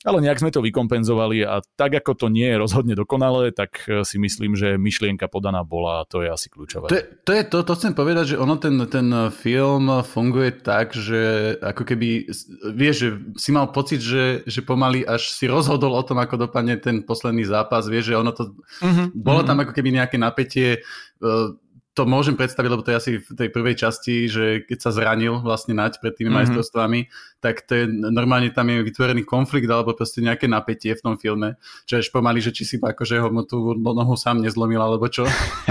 ale 0.05 0.21
nejak 0.21 0.45
sme 0.45 0.53
to 0.53 0.61
vykompenzovali 0.61 1.49
a 1.49 1.65
tak 1.81 1.97
ako 1.97 2.13
to 2.13 2.27
nie 2.29 2.53
je 2.53 2.61
rozhodne 2.61 2.93
dokonalé, 2.93 3.57
tak 3.57 3.89
e, 3.89 4.05
si 4.05 4.21
myslím, 4.21 4.53
že 4.53 4.77
myšlienka 4.77 5.33
podaná 5.33 5.65
bola 5.65 6.05
a 6.05 6.07
to 6.07 6.21
je 6.21 6.29
asi 6.29 6.53
kľúčové. 6.53 6.93
To 6.93 6.97
je 7.01 7.05
to, 7.25 7.33
je 7.33 7.45
to, 7.49 7.59
to 7.65 7.73
chcem 7.73 7.93
povedať, 7.97 8.37
že 8.37 8.41
ono 8.41 8.61
ten, 8.61 8.77
ten 8.93 9.09
film 9.33 9.89
funguje 10.05 10.61
tak, 10.61 10.93
že 10.93 11.57
ako 11.57 11.83
keby, 11.89 12.29
vieš, 12.77 12.97
že 13.01 13.09
si 13.41 13.51
mal 13.57 13.73
pocit, 13.73 14.05
že, 14.05 14.45
že 14.45 14.61
pomaly 14.61 15.09
až 15.09 15.33
si 15.33 15.49
rozhodol 15.49 15.97
o 15.97 16.05
tom, 16.05 16.21
ako 16.21 16.47
dopadne 16.47 16.77
ten 16.77 17.01
posledný 17.01 17.49
zápas, 17.49 17.89
vieš, 17.89 18.13
že 18.13 18.21
ono 18.21 18.37
to, 18.37 18.53
mm-hmm. 18.85 19.17
bolo 19.17 19.41
tam 19.41 19.65
ako 19.65 19.73
keby 19.73 20.05
nejaké 20.05 20.21
napätie, 20.21 20.85
e, 21.25 21.61
to 21.95 22.03
môžem 22.11 22.35
predstaviť, 22.35 22.71
lebo 22.71 22.83
to 22.83 22.91
je 22.91 22.99
asi 22.99 23.13
v 23.23 23.29
tej 23.39 23.49
prvej 23.55 23.79
časti, 23.79 24.27
že 24.27 24.67
keď 24.67 24.79
sa 24.83 24.91
zranil 24.91 25.39
vlastne 25.39 25.79
nať 25.79 26.03
pred 26.03 26.11
tými 26.11 26.27
mm-hmm. 26.27 26.43
majstrovstvami, 26.43 27.07
tak 27.39 27.63
to 27.71 27.73
je, 27.79 27.85
normálne 27.89 28.51
tam 28.51 28.67
je 28.67 28.83
vytvorený 28.83 29.23
konflikt 29.23 29.71
alebo 29.71 29.95
proste 29.95 30.19
nejaké 30.19 30.51
napätie 30.51 30.99
v 30.99 31.05
tom 31.07 31.15
filme, 31.15 31.55
čo 31.87 32.03
je 32.03 32.11
pomaly, 32.11 32.43
že 32.43 32.51
či 32.51 32.67
si 32.67 32.77
akože 32.83 33.23
ho 33.23 33.31
tú 33.47 33.79
nohu 33.79 34.19
sám 34.19 34.43
nezlomil 34.43 34.83
alebo 34.83 35.07
čo. 35.07 35.23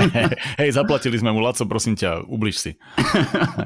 Hej, 0.59 0.79
zaplatili 0.79 1.19
sme 1.19 1.35
mu, 1.35 1.43
Laco, 1.43 1.67
prosím 1.67 1.99
ťa, 1.99 2.23
ubliž 2.23 2.55
si. 2.55 2.71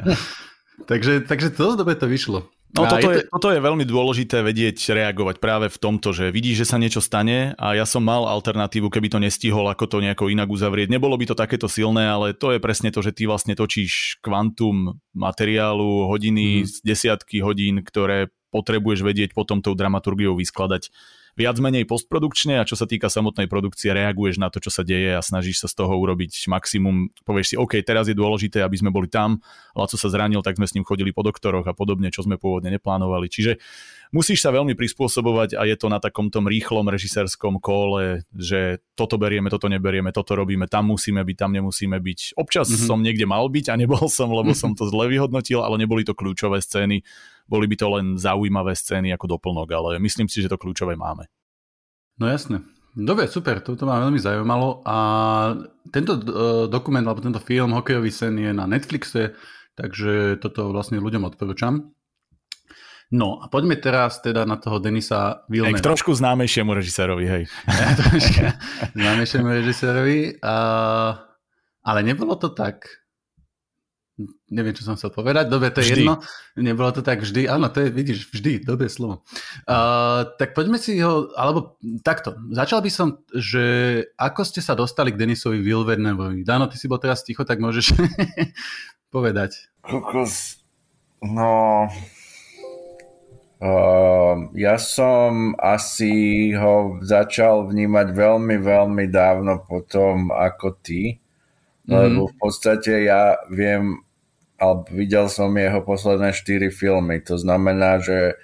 takže, 0.89 1.29
takže 1.29 1.53
to 1.53 1.77
dobre 1.77 1.93
to 1.93 2.09
vyšlo. 2.09 2.49
No 2.75 2.83
toto 2.83 3.07
je, 3.15 3.23
toto 3.31 3.47
je 3.55 3.63
veľmi 3.63 3.87
dôležité 3.87 4.43
vedieť 4.43 4.75
reagovať 4.91 5.39
práve 5.39 5.71
v 5.71 5.77
tomto, 5.79 6.11
že 6.11 6.35
vidíš, 6.35 6.67
že 6.67 6.69
sa 6.75 6.77
niečo 6.77 6.99
stane 6.99 7.55
a 7.55 7.79
ja 7.79 7.87
som 7.87 8.03
mal 8.03 8.27
alternatívu, 8.27 8.91
keby 8.91 9.07
to 9.07 9.23
nestihol, 9.23 9.71
ako 9.71 9.87
to 9.87 9.97
nejako 10.03 10.27
inak 10.27 10.51
uzavrieť. 10.51 10.91
Nebolo 10.91 11.15
by 11.15 11.31
to 11.31 11.35
takéto 11.39 11.71
silné, 11.71 12.11
ale 12.11 12.35
to 12.35 12.51
je 12.51 12.59
presne 12.59 12.91
to, 12.91 12.99
že 12.99 13.15
ty 13.15 13.23
vlastne 13.23 13.55
točíš 13.55 14.19
kvantum 14.19 14.99
materiálu, 15.15 16.11
hodiny, 16.11 16.67
mm. 16.67 16.83
desiatky 16.83 17.39
hodín, 17.39 17.79
ktoré 17.87 18.27
potrebuješ 18.51 18.99
vedieť 18.99 19.31
potom 19.31 19.63
tou 19.63 19.71
dramaturgiou 19.71 20.35
vyskladať 20.35 20.91
viac 21.37 21.61
menej 21.61 21.85
postprodukčne 21.85 22.57
a 22.57 22.65
čo 22.65 22.73
sa 22.73 22.89
týka 22.89 23.13
samotnej 23.13 23.45
produkcie, 23.45 23.93
reaguješ 23.93 24.41
na 24.41 24.49
to, 24.49 24.57
čo 24.57 24.73
sa 24.73 24.81
deje 24.81 25.13
a 25.13 25.21
snažíš 25.21 25.61
sa 25.61 25.67
z 25.69 25.85
toho 25.85 25.93
urobiť 25.93 26.49
maximum. 26.49 27.13
Povieš 27.21 27.53
si, 27.53 27.55
OK, 27.55 27.77
teraz 27.85 28.09
je 28.09 28.17
dôležité, 28.17 28.65
aby 28.65 28.73
sme 28.73 28.89
boli 28.89 29.05
tam, 29.05 29.37
Laco 29.77 29.93
sa 29.93 30.09
zranil, 30.09 30.41
tak 30.41 30.57
sme 30.57 30.65
s 30.65 30.73
ním 30.73 30.81
chodili 30.81 31.13
po 31.13 31.21
doktoroch 31.21 31.69
a 31.69 31.77
podobne, 31.77 32.09
čo 32.09 32.25
sme 32.25 32.41
pôvodne 32.41 32.73
neplánovali. 32.73 33.29
Čiže 33.29 33.61
musíš 34.09 34.41
sa 34.41 34.49
veľmi 34.49 34.73
prispôsobovať 34.73 35.53
a 35.53 35.69
je 35.69 35.77
to 35.77 35.87
na 35.93 36.01
takom 36.01 36.33
tom 36.33 36.49
rýchlom 36.49 36.89
režisérskom 36.89 37.61
kole, 37.61 38.25
že 38.33 38.81
toto 38.97 39.21
berieme, 39.21 39.53
toto 39.53 39.69
neberieme, 39.69 40.09
toto 40.09 40.33
robíme, 40.33 40.65
tam 40.65 40.89
musíme 40.89 41.21
byť, 41.21 41.37
tam 41.37 41.53
nemusíme 41.53 42.01
byť. 42.01 42.33
Občas 42.33 42.65
mm-hmm. 42.65 42.87
som 42.89 42.99
niekde 43.05 43.29
mal 43.29 43.45
byť 43.45 43.69
a 43.69 43.77
nebol 43.77 44.09
som, 44.09 44.33
lebo 44.33 44.57
som 44.57 44.73
to 44.73 44.89
zle 44.89 45.05
vyhodnotil, 45.05 45.61
ale 45.61 45.77
neboli 45.77 46.01
to 46.01 46.17
kľúčové 46.17 46.57
scény 46.65 47.05
boli 47.47 47.65
by 47.65 47.75
to 47.79 47.87
len 47.95 48.05
zaujímavé 48.19 48.75
scény 48.75 49.15
ako 49.15 49.39
doplnok, 49.39 49.67
ale 49.71 49.89
myslím 50.03 50.27
si, 50.27 50.43
že 50.43 50.51
to 50.51 50.59
kľúčové 50.59 50.99
máme. 50.99 51.31
No 52.19 52.27
jasne. 52.27 52.63
Dobre, 52.97 53.29
super, 53.29 53.61
to, 53.61 53.77
to 53.77 53.85
ma 53.85 54.01
veľmi 54.01 54.17
zaujímalo 54.17 54.81
a 54.81 54.97
tento 55.93 56.17
uh, 56.17 56.65
dokument 56.65 57.05
alebo 57.05 57.21
tento 57.21 57.37
film 57.37 57.77
Hokejový 57.77 58.09
sen 58.09 58.41
je 58.41 58.49
na 58.49 58.65
Netflixe, 58.65 59.37
takže 59.77 60.41
toto 60.41 60.73
vlastne 60.73 60.97
ľuďom 60.97 61.29
odporúčam. 61.29 61.93
No 63.13 63.39
a 63.39 63.47
poďme 63.47 63.77
teraz 63.77 64.19
teda 64.19 64.43
na 64.43 64.57
toho 64.59 64.81
Denisa 64.81 65.45
Villeneuve. 65.47 65.79
K 65.79 65.87
trošku 65.93 66.11
známejšiemu 66.11 66.73
režisérovi, 66.73 67.25
hej. 67.29 67.43
známejšiemu 68.99 69.47
režisérovi, 69.47 70.19
a, 70.43 70.57
ale 71.85 71.99
nebolo 72.01 72.35
to 72.35 72.51
tak, 72.51 72.83
neviem, 74.49 74.73
čo 74.73 74.81
som 74.81 74.97
chcel 74.97 75.13
povedať, 75.13 75.45
dobre, 75.45 75.69
to 75.69 75.85
je 75.85 75.93
vždy. 75.93 76.03
jedno, 76.03 76.15
nebolo 76.57 76.89
to 76.89 77.05
tak 77.05 77.21
vždy, 77.21 77.45
áno, 77.45 77.69
to 77.69 77.85
je, 77.85 77.93
vidíš, 77.93 78.33
vždy, 78.33 78.65
dobré 78.65 78.89
slovo. 78.89 79.21
Uh, 79.69 80.25
tak 80.41 80.57
poďme 80.57 80.81
si 80.81 80.97
ho, 80.97 81.29
alebo 81.37 81.77
takto, 82.01 82.33
začal 82.49 82.81
by 82.81 82.89
som, 82.89 83.21
že 83.29 83.65
ako 84.17 84.41
ste 84.41 84.65
sa 84.65 84.73
dostali 84.73 85.13
k 85.13 85.21
Denisovi 85.21 85.61
Villeneuveovi? 85.61 86.41
Dano, 86.41 86.65
ty 86.65 86.81
si 86.81 86.89
bol 86.89 86.97
teraz 86.97 87.21
ticho, 87.21 87.45
tak 87.45 87.61
môžeš 87.61 87.93
povedať. 89.15 89.69
Kokos, 89.85 90.57
no... 91.21 91.85
Uh, 93.57 94.53
ja 94.53 94.77
som 94.77 95.57
asi 95.57 96.53
ho 96.53 97.01
začal 97.01 97.65
vnímať 97.65 98.13
veľmi, 98.13 98.53
veľmi 98.61 99.09
dávno 99.09 99.65
potom 99.65 100.29
ako 100.29 100.77
ty, 100.77 101.17
mm-hmm. 101.17 101.89
lebo 101.89 102.29
v 102.29 102.35
podstate 102.37 103.09
ja 103.09 103.33
viem 103.49 103.97
ale 104.57 104.85
videl 104.89 105.29
som 105.29 105.53
jeho 105.53 105.81
posledné 105.85 106.33
štyri 106.33 106.73
filmy. 106.73 107.21
To 107.29 107.37
znamená, 107.37 108.01
že 108.01 108.37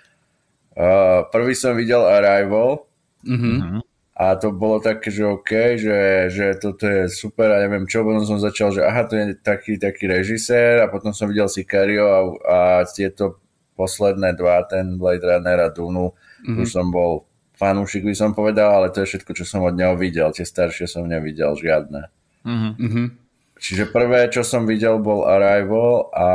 uh, 0.78 1.26
prvý 1.34 1.58
som 1.58 1.74
videl 1.74 2.06
Arrival, 2.06 2.86
mm-hmm. 3.26 3.82
a 4.14 4.26
to 4.38 4.54
bolo 4.54 4.78
také, 4.78 5.10
že 5.10 5.26
OK, 5.26 5.52
že, 5.82 6.30
že 6.30 6.46
toto 6.62 6.86
je 6.86 7.10
super 7.10 7.50
a 7.50 7.66
neviem 7.66 7.90
čo, 7.90 8.06
potom 8.06 8.26
som 8.30 8.38
začal, 8.38 8.70
že 8.70 8.86
aha, 8.86 9.10
to 9.10 9.18
je 9.18 9.26
taký, 9.42 9.82
taký 9.82 10.06
režisér 10.06 10.86
a 10.86 10.92
potom 10.92 11.12
som 11.18 11.26
videl 11.26 11.50
Sicario 11.50 12.06
a, 12.06 12.20
a 12.46 12.60
tieto 12.86 13.42
posledné 13.74 14.38
dva, 14.38 14.62
ten 14.70 15.02
Blade 15.02 15.26
Runner 15.26 15.66
a 15.66 15.70
Dunu, 15.74 16.14
mm-hmm. 16.14 16.62
už 16.62 16.68
som 16.70 16.94
bol 16.94 17.26
fanúšik, 17.58 18.06
by 18.06 18.14
som 18.14 18.38
povedal, 18.38 18.70
ale 18.70 18.94
to 18.94 19.02
je 19.02 19.18
všetko, 19.18 19.34
čo 19.34 19.46
som 19.46 19.66
od 19.66 19.74
neho 19.74 19.98
videl. 19.98 20.30
Tie 20.34 20.46
staršie 20.46 20.86
som 20.86 21.10
nevidel 21.10 21.58
žiadne. 21.58 22.10
Mm-hmm. 22.46 23.23
Čiže 23.64 23.88
prvé, 23.88 24.28
čo 24.28 24.44
som 24.44 24.68
videl, 24.68 25.00
bol 25.00 25.24
Arrival 25.24 26.12
a, 26.12 26.30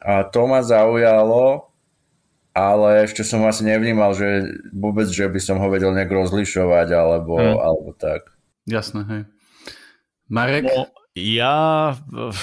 a 0.00 0.12
to 0.32 0.48
ma 0.48 0.64
zaujalo, 0.64 1.68
ale 2.56 3.04
ešte 3.04 3.20
som 3.20 3.44
asi 3.44 3.68
nevnímal, 3.68 4.16
že 4.16 4.48
vôbec, 4.72 5.04
že 5.12 5.28
by 5.28 5.36
som 5.36 5.60
ho 5.60 5.68
vedel 5.68 5.92
nejak 5.92 6.08
rozlišovať 6.08 6.88
alebo, 6.96 7.36
hmm. 7.36 7.58
alebo 7.60 7.90
tak. 7.92 8.32
Jasné, 8.64 9.00
hej. 9.12 9.22
Marek? 10.32 10.72
No, 10.72 10.88
ja, 11.18 11.94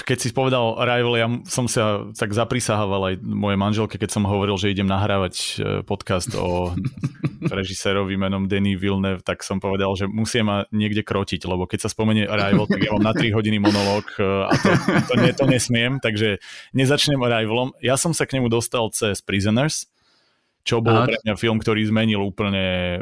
keď 0.03 0.17
si 0.20 0.29
povedal 0.36 0.75
Rival, 0.75 1.15
ja 1.15 1.27
som 1.48 1.65
sa 1.65 2.05
tak 2.12 2.36
zaprisahával 2.36 3.13
aj 3.13 3.15
mojej 3.24 3.60
manželke, 3.60 3.96
keď 3.96 4.12
som 4.12 4.27
hovoril, 4.27 4.60
že 4.60 4.75
idem 4.75 4.86
nahrávať 4.86 5.36
e, 5.36 5.48
podcast 5.88 6.32
o 6.36 6.75
režisérovi 7.60 8.20
menom 8.20 8.46
Denis 8.46 8.77
Villeneuve, 8.77 9.24
tak 9.24 9.41
som 9.41 9.63
povedal, 9.63 9.96
že 9.96 10.05
musia 10.12 10.44
ma 10.44 10.67
niekde 10.70 11.01
krotiť, 11.01 11.48
lebo 11.48 11.65
keď 11.65 11.88
sa 11.88 11.89
spomenie 11.89 12.27
Arrival, 12.27 12.67
tak 12.67 12.84
ja 12.84 12.91
mám 12.91 13.08
na 13.08 13.13
3 13.15 13.32
hodiny 13.32 13.58
monológ 13.63 14.05
e, 14.20 14.24
a 14.24 14.53
to, 14.60 14.70
to, 14.84 15.13
to, 15.15 15.25
to 15.39 15.46
nesmiem, 15.48 15.98
takže 16.03 16.41
nezačnem 16.75 17.22
Arrivalom. 17.24 17.72
Ja 17.79 17.96
som 17.96 18.12
sa 18.12 18.27
k 18.27 18.38
nemu 18.38 18.51
dostal 18.51 18.91
cez 18.91 19.24
Prisoners, 19.24 19.88
čo 20.65 20.82
bol 20.82 20.98
Aha. 20.98 21.05
pre 21.05 21.22
mňa 21.22 21.38
film, 21.38 21.62
ktorý 21.62 21.86
zmenil 21.86 22.25
úplne 22.25 22.98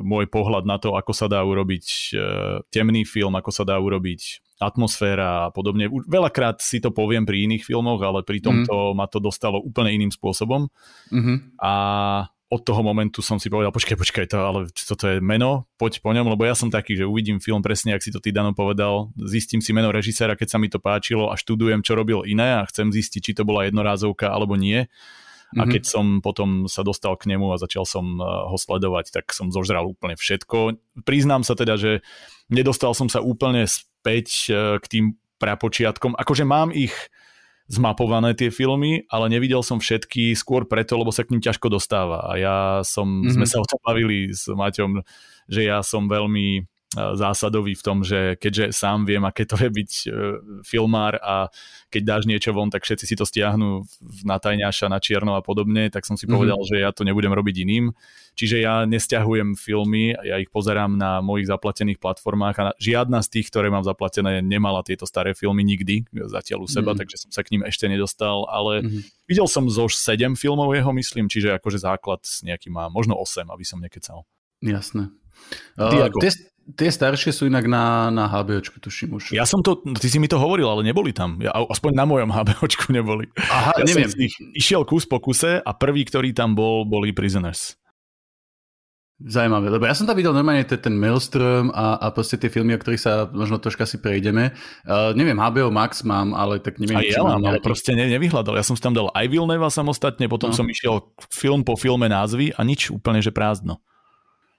môj 0.00 0.32
pohľad 0.32 0.64
na 0.64 0.80
to, 0.80 0.96
ako 0.96 1.12
sa 1.12 1.28
dá 1.28 1.44
urobiť 1.44 1.86
e, 1.86 2.18
temný 2.72 3.04
film, 3.04 3.36
ako 3.36 3.52
sa 3.52 3.68
dá 3.68 3.76
urobiť 3.76 4.40
atmosféra 4.62 5.48
a 5.48 5.50
podobne. 5.50 5.90
Už 5.90 6.06
veľakrát 6.06 6.62
si 6.62 6.78
to 6.78 6.94
poviem 6.94 7.26
pri 7.26 7.50
iných 7.50 7.66
filmoch, 7.66 7.98
ale 7.98 8.22
pri 8.22 8.38
mhm. 8.38 8.44
tomto 8.46 8.74
mm. 8.92 8.94
ma 8.94 9.06
to 9.10 9.18
dostalo 9.18 9.58
úplne 9.58 9.90
iným 9.90 10.14
spôsobom. 10.14 10.70
Mm-hmm. 11.10 11.58
A 11.58 11.72
od 12.52 12.60
toho 12.68 12.84
momentu 12.84 13.24
som 13.24 13.40
si 13.40 13.48
povedal, 13.48 13.72
počkaj, 13.72 13.96
počkaj, 13.96 14.26
to, 14.28 14.36
ale 14.36 14.68
toto 14.68 15.08
je 15.08 15.24
meno, 15.24 15.72
poď 15.80 16.04
po 16.04 16.12
ňom, 16.12 16.28
lebo 16.28 16.44
ja 16.44 16.52
som 16.52 16.68
taký, 16.68 17.00
že 17.00 17.08
uvidím 17.08 17.40
film 17.40 17.64
presne, 17.64 17.96
ak 17.96 18.04
si 18.04 18.12
to 18.12 18.20
ty 18.20 18.28
Dano 18.28 18.52
povedal, 18.52 19.08
zistím 19.16 19.64
si 19.64 19.72
meno 19.72 19.88
režiséra, 19.88 20.36
keď 20.36 20.48
sa 20.52 20.60
mi 20.60 20.68
to 20.68 20.76
páčilo 20.76 21.32
a 21.32 21.40
študujem, 21.40 21.80
čo 21.80 21.96
robil 21.96 22.28
iné 22.28 22.60
a 22.60 22.68
chcem 22.68 22.92
zistiť, 22.92 23.20
či 23.24 23.32
to 23.32 23.48
bola 23.48 23.64
jednorázovka 23.64 24.28
alebo 24.28 24.60
nie. 24.60 24.84
A 25.52 25.64
mhm. 25.64 25.70
keď 25.72 25.82
som 25.84 26.04
potom 26.24 26.64
sa 26.68 26.84
dostal 26.84 27.16
k 27.16 27.32
nemu 27.32 27.52
a 27.52 27.60
začal 27.60 27.88
som 27.88 28.20
eh, 28.20 28.24
ho 28.24 28.56
sledovať, 28.56 29.12
tak 29.16 29.32
som 29.32 29.48
zožral 29.48 29.88
úplne 29.88 30.16
všetko. 30.16 30.76
Priznám 31.08 31.44
sa 31.48 31.56
teda, 31.56 31.80
že 31.80 32.04
nedostal 32.52 32.92
som 32.92 33.08
sa 33.08 33.24
úplne 33.24 33.64
5 34.02 34.10
eh, 34.10 34.76
k 34.82 34.84
tým 34.86 35.04
prapočiatkom. 35.38 36.14
Akože 36.14 36.46
mám 36.46 36.70
ich 36.70 36.94
zmapované 37.70 38.36
tie 38.36 38.52
filmy, 38.52 39.06
ale 39.08 39.32
nevidel 39.32 39.64
som 39.64 39.80
všetky 39.80 40.36
skôr 40.36 40.68
preto, 40.68 40.98
lebo 40.98 41.08
sa 41.08 41.24
k 41.24 41.32
ním 41.32 41.42
ťažko 41.42 41.72
dostáva. 41.72 42.28
A 42.28 42.32
ja 42.36 42.56
som, 42.84 43.08
mm-hmm. 43.08 43.32
sme 43.32 43.46
mhm. 43.48 43.50
sa 43.50 43.56
o 43.62 43.66
tom 43.66 43.80
bavili 43.80 44.28
s 44.30 44.50
Maťom, 44.50 45.00
že 45.48 45.60
ja 45.66 45.80
som 45.80 46.06
veľmi 46.06 46.68
zásadový 46.92 47.72
v 47.72 47.84
tom, 47.84 48.04
že 48.04 48.36
keďže 48.36 48.76
sám 48.76 49.08
viem, 49.08 49.24
aké 49.24 49.48
to 49.48 49.56
je 49.56 49.70
byť 49.72 49.90
e, 50.04 50.08
filmár 50.62 51.16
a 51.20 51.48
keď 51.88 52.02
dáš 52.04 52.22
niečo 52.28 52.52
von, 52.52 52.68
tak 52.68 52.84
všetci 52.84 53.04
si 53.04 53.14
to 53.16 53.24
stiahnu 53.24 53.84
na 54.24 54.36
tajňaša, 54.40 54.92
na 54.92 55.00
čierno 55.00 55.36
a 55.36 55.44
podobne, 55.44 55.88
tak 55.88 56.04
som 56.04 56.16
si 56.16 56.24
mm-hmm. 56.24 56.36
povedal, 56.36 56.60
že 56.64 56.80
ja 56.80 56.90
to 56.92 57.04
nebudem 57.04 57.32
robiť 57.32 57.64
iným. 57.64 57.92
Čiže 58.32 58.64
ja 58.64 58.88
nestiahujem 58.88 59.60
filmy, 59.60 60.16
ja 60.16 60.40
ich 60.40 60.48
pozerám 60.48 60.96
na 60.96 61.20
mojich 61.20 61.52
zaplatených 61.52 62.00
platformách 62.00 62.56
a 62.64 62.64
žiadna 62.80 63.20
z 63.20 63.28
tých, 63.28 63.52
ktoré 63.52 63.68
mám 63.68 63.84
zaplatené, 63.84 64.40
nemala 64.40 64.80
tieto 64.80 65.04
staré 65.04 65.36
filmy 65.36 65.60
nikdy 65.68 66.08
zatiaľ 66.32 66.64
u 66.64 66.68
seba, 66.68 66.92
mm-hmm. 66.92 67.00
takže 67.04 67.16
som 67.28 67.30
sa 67.32 67.44
k 67.44 67.52
ním 67.52 67.62
ešte 67.68 67.92
nedostal, 67.92 68.48
ale 68.48 68.80
mm-hmm. 68.80 69.28
videl 69.28 69.44
som 69.44 69.68
zo 69.68 69.84
7 69.84 70.32
filmov 70.40 70.72
jeho, 70.72 70.92
myslím, 70.96 71.28
čiže 71.28 71.60
akože 71.60 71.84
základ 71.84 72.24
nejaký 72.40 72.72
má, 72.72 72.88
možno 72.88 73.20
8, 73.20 73.52
aby 73.52 73.64
som 73.68 73.84
nekecal. 73.84 74.24
Jasné. 74.64 75.12
Uh, 75.76 76.08
tie, 76.20 76.30
tie 76.78 76.90
staršie 76.90 77.34
sú 77.34 77.50
inak 77.50 77.66
na, 77.66 78.08
na 78.08 78.30
HBOčku, 78.30 78.78
tuším 78.78 79.18
už. 79.18 79.34
Ja 79.34 79.44
som 79.44 79.60
to, 79.60 79.82
ty 79.98 80.06
si 80.06 80.22
mi 80.22 80.30
to 80.30 80.38
hovoril, 80.38 80.70
ale 80.70 80.86
neboli 80.86 81.10
tam. 81.10 81.38
Ja, 81.42 81.52
aspoň 81.52 81.90
na 81.94 82.04
mojom 82.06 82.30
HBOčku 82.30 82.94
neboli. 82.94 83.28
Aha, 83.36 83.82
ja 83.82 83.84
neviem. 83.84 84.08
Som 84.08 84.22
ich 84.22 84.36
išiel 84.54 84.82
kus 84.86 85.04
po 85.04 85.18
kuse 85.18 85.58
a 85.58 85.70
prvý, 85.74 86.06
ktorý 86.06 86.30
tam 86.32 86.54
bol, 86.54 86.86
boli 86.86 87.10
Prisoners. 87.10 87.78
Zaujímavé, 89.22 89.70
lebo 89.70 89.86
ja 89.86 89.94
som 89.94 90.02
tam 90.02 90.18
videl 90.18 90.34
normálne 90.34 90.66
ten, 90.66 90.82
ten 90.82 90.98
Maelstrom 90.98 91.70
a, 91.70 91.94
a 91.94 92.10
proste 92.10 92.34
tie 92.34 92.50
filmy, 92.50 92.74
o 92.74 92.80
ktorých 92.82 92.98
sa 92.98 93.30
možno 93.30 93.62
troška 93.62 93.86
si 93.86 94.02
prejdeme. 94.02 94.50
Uh, 94.82 95.14
neviem, 95.14 95.38
HBO 95.38 95.70
Max 95.70 96.02
mám, 96.02 96.34
ale 96.34 96.58
tak 96.58 96.82
neviem, 96.82 96.98
a 96.98 97.06
ja 97.06 97.22
mám, 97.22 97.38
ale 97.38 97.62
proste 97.62 97.94
ne, 97.94 98.10
nevyhľadal. 98.10 98.58
Ja 98.58 98.66
som 98.66 98.74
tam 98.74 98.98
dal 98.98 99.14
aj 99.14 99.30
Vilneva 99.30 99.70
samostatne, 99.70 100.26
potom 100.26 100.50
no. 100.50 100.56
som 100.58 100.66
išiel 100.66 101.06
film 101.30 101.62
po 101.62 101.78
filme 101.78 102.10
názvy 102.10 102.50
a 102.58 102.66
nič 102.66 102.90
úplne, 102.90 103.22
že 103.22 103.30
prázdno. 103.30 103.78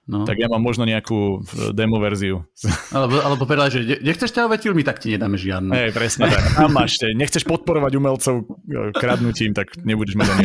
No. 0.04 0.28
Tak 0.28 0.36
ja 0.36 0.52
mám 0.52 0.60
možno 0.60 0.84
nejakú 0.84 1.40
e, 1.40 1.72
demo 1.72 1.96
verziu. 1.96 2.44
Alebo, 2.96 3.24
alebo 3.24 3.44
povedal, 3.48 3.72
že 3.72 4.04
nechceš 4.04 4.36
ťahovať 4.36 4.58
filmy, 4.60 4.84
tak 4.84 5.00
ti 5.00 5.16
nedáme 5.16 5.40
žiadne. 5.40 5.72
Hej, 5.72 5.90
presne 5.96 6.28
tak. 6.28 6.44
Tam 6.60 6.70
máš, 6.76 7.00
nechceš 7.00 7.48
podporovať 7.48 7.92
umelcov 7.96 8.44
e, 8.44 8.92
kradnutím, 8.92 9.56
tak 9.56 9.72
nebudeš 9.80 10.20
mať 10.20 10.28
ani 10.28 10.44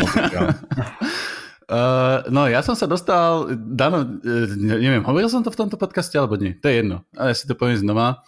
Uh, 1.69 2.25
no 2.33 2.49
ja 2.49 2.65
som 2.65 2.73
sa 2.73 2.89
dostal, 2.89 3.53
Dano, 3.53 4.01
neviem, 4.57 5.05
hovoril 5.05 5.29
som 5.29 5.45
to 5.45 5.53
v 5.53 5.59
tomto 5.61 5.77
podcaste 5.77 6.17
alebo 6.17 6.33
nie, 6.33 6.57
to 6.57 6.65
je 6.65 6.81
jedno, 6.81 7.05
ale 7.13 7.29
ja 7.29 7.35
si 7.37 7.45
to 7.45 7.53
poviem 7.53 7.77
znova. 7.77 8.25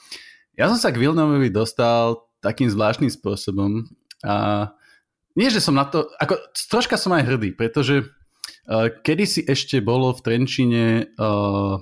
Ja 0.54 0.70
som 0.70 0.78
sa 0.78 0.94
k 0.94 1.02
Vilnovovi 1.02 1.50
dostal 1.50 2.22
takým 2.38 2.70
zvláštnym 2.70 3.10
spôsobom 3.10 3.90
a 4.22 4.70
nie, 5.34 5.50
že 5.50 5.58
som 5.58 5.74
na 5.74 5.90
to, 5.90 6.06
ako 6.22 6.38
troška 6.70 7.02
som 7.02 7.18
aj 7.18 7.34
hrdý, 7.34 7.50
pretože 7.58 8.14
Kedy 8.70 9.26
si 9.26 9.42
ešte 9.46 9.82
bolo 9.82 10.14
v 10.14 10.20
Trenčine 10.22 10.86
uh, 11.18 11.82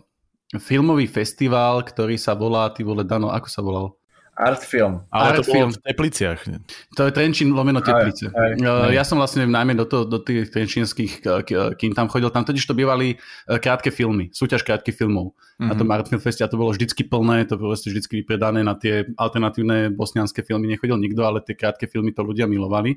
filmový 0.57 1.05
festival, 1.05 1.86
ktorý 1.86 2.17
sa 2.17 2.33
volá, 2.33 2.71
ty 2.74 2.81
vole, 2.81 3.05
Dano, 3.05 3.29
ako 3.29 3.48
sa 3.51 3.62
volal? 3.62 4.00
Art 4.39 4.63
film. 4.63 5.03
Ale 5.12 5.36
Art 5.36 5.43
to 5.43 5.51
film. 5.51 5.67
v 5.75 5.83
Tepliciach. 5.83 6.48
To 6.95 7.01
je 7.03 7.12
Trenčín 7.12 7.51
lomeno 7.51 7.83
Teplice. 7.83 8.31
Aj, 8.31 8.55
aj, 8.55 8.88
aj. 8.88 8.95
Ja 8.95 9.03
som 9.03 9.19
vlastne 9.19 9.43
najmä 9.43 9.75
do, 9.75 9.83
to, 9.83 10.07
do 10.07 10.24
tých 10.24 10.48
trenčínskych 10.48 11.27
kým 11.75 11.91
tam 11.91 12.07
chodil, 12.07 12.31
tam 12.31 12.48
totiž 12.48 12.63
to 12.63 12.71
bývali 12.71 13.19
krátke 13.43 13.91
filmy, 13.91 14.31
súťaž 14.31 14.63
krátkych 14.63 14.95
filmov. 14.95 15.36
Mm-hmm. 15.36 15.67
Na 15.67 15.75
tom 15.75 15.91
mhm. 15.91 15.93
Art 15.93 16.07
Film 16.07 16.24
Feste 16.24 16.48
a 16.48 16.48
to 16.48 16.55
bolo 16.55 16.71
vždycky 16.71 17.03
plné, 17.03 17.51
to 17.51 17.59
bolo 17.59 17.75
vždycky 17.75 18.24
vypredané 18.24 18.63
na 18.63 18.79
tie 18.79 19.12
alternatívne 19.19 19.91
bosnianské 19.91 20.39
filmy. 20.48 20.71
Nechodil 20.71 20.95
nikto, 20.95 21.19
ale 21.27 21.43
tie 21.43 21.59
krátke 21.59 21.91
filmy 21.91 22.15
to 22.15 22.24
ľudia 22.24 22.48
milovali. 22.48 22.95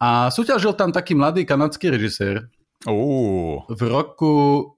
A 0.00 0.32
súťažil 0.32 0.72
tam 0.72 0.96
taký 0.96 1.12
mladý 1.12 1.44
kanadský 1.44 1.92
režisér, 1.92 2.48
Uh. 2.86 3.66
V 3.66 3.80
roku 3.90 4.34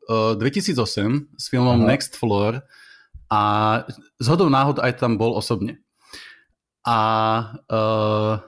uh, 0.09 0.33
2008 0.39 1.37
s 1.37 1.45
filmom 1.53 1.85
Aha. 1.85 1.89
Next 1.93 2.17
Floor 2.17 2.65
a 3.31 3.41
z 4.17 4.27
hodou 4.27 4.49
náhod 4.49 4.81
aj 4.81 4.99
tam 4.99 5.21
bol 5.21 5.37
osobne. 5.37 5.85
A 6.83 6.99
uh, 7.69 8.41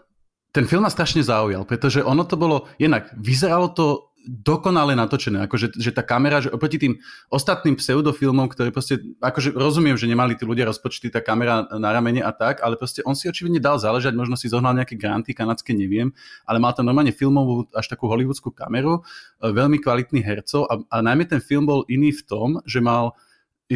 ten 0.52 0.64
film 0.68 0.84
ma 0.84 0.92
strašne 0.92 1.24
zaujal, 1.24 1.64
pretože 1.68 2.04
ono 2.04 2.24
to 2.24 2.36
bolo, 2.40 2.68
jednak 2.76 3.12
vyzeralo 3.16 3.72
to 3.72 4.11
dokonale 4.26 4.94
natočené, 4.94 5.44
akože 5.46 5.74
že 5.74 5.90
tá 5.90 6.06
kamera, 6.06 6.38
že 6.38 6.50
oproti 6.54 6.78
tým 6.78 6.98
ostatným 7.28 7.74
pseudofilmom, 7.74 8.46
ktoré 8.50 8.70
proste, 8.70 9.02
akože 9.18 9.52
rozumiem, 9.52 9.98
že 9.98 10.06
nemali 10.06 10.38
tí 10.38 10.46
ľudia 10.46 10.66
rozpočty, 10.70 11.10
tá 11.10 11.18
kamera 11.18 11.66
na 11.76 11.90
ramene 11.90 12.22
a 12.22 12.30
tak, 12.30 12.62
ale 12.62 12.78
proste 12.78 13.02
on 13.02 13.18
si 13.18 13.26
očividne 13.26 13.58
dal 13.58 13.82
záležať, 13.82 14.14
možno 14.14 14.38
si 14.38 14.46
zohnal 14.46 14.78
nejaké 14.78 14.94
granty 14.94 15.34
kanadské, 15.34 15.74
neviem, 15.74 16.14
ale 16.46 16.62
mal 16.62 16.70
tam 16.72 16.86
normálne 16.86 17.10
filmovú, 17.10 17.66
až 17.74 17.90
takú 17.90 18.06
hollywoodskú 18.06 18.54
kameru, 18.54 19.02
e, 19.42 19.50
veľmi 19.50 19.82
kvalitný 19.82 20.22
hercov 20.22 20.70
a, 20.70 20.78
a 20.78 20.96
najmä 21.02 21.26
ten 21.26 21.42
film 21.42 21.66
bol 21.66 21.82
iný 21.90 22.14
v 22.14 22.22
tom, 22.22 22.48
že 22.62 22.78
mal 22.78 23.18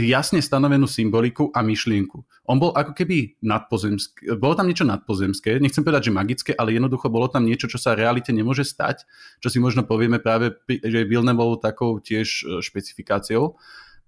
jasne 0.05 0.45
stanovenú 0.45 0.85
symboliku 0.85 1.49
a 1.57 1.65
myšlienku. 1.65 2.21
On 2.51 2.61
bol 2.61 2.77
ako 2.77 2.93
keby 2.93 3.41
nadpozemský, 3.41 4.37
bolo 4.37 4.53
tam 4.53 4.69
niečo 4.69 4.85
nadpozemské, 4.85 5.57
nechcem 5.57 5.81
povedať, 5.81 6.11
že 6.11 6.17
magické, 6.17 6.53
ale 6.53 6.77
jednoducho 6.77 7.09
bolo 7.09 7.31
tam 7.31 7.49
niečo, 7.49 7.71
čo 7.71 7.81
sa 7.81 7.97
realite 7.97 8.35
nemôže 8.35 8.67
stať, 8.67 9.09
čo 9.41 9.49
si 9.49 9.57
možno 9.63 9.89
povieme 9.89 10.21
práve, 10.21 10.53
že 10.69 11.09
Vilne 11.09 11.33
bol 11.33 11.57
takou 11.57 12.03
tiež 12.03 12.29
e, 12.29 12.43
špecifikáciou. 12.61 13.57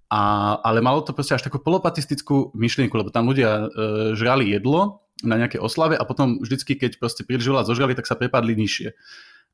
A, 0.08 0.20
ale 0.64 0.80
malo 0.80 1.04
to 1.04 1.12
proste 1.12 1.36
až 1.36 1.44
takú 1.44 1.60
polopatistickú 1.60 2.56
myšlienku, 2.56 2.96
lebo 2.96 3.12
tam 3.12 3.28
ľudia 3.28 3.50
e, 3.60 3.66
žrali 4.16 4.48
jedlo 4.48 5.04
na 5.20 5.36
nejaké 5.36 5.60
oslave 5.60 5.98
a 5.98 6.04
potom 6.06 6.40
vždycky, 6.40 6.78
keď 6.78 6.96
proste 6.96 7.28
príliš 7.28 7.50
veľa 7.50 7.68
zožrali, 7.68 7.92
tak 7.92 8.08
sa 8.08 8.16
prepadli 8.16 8.56
nižšie. 8.56 8.94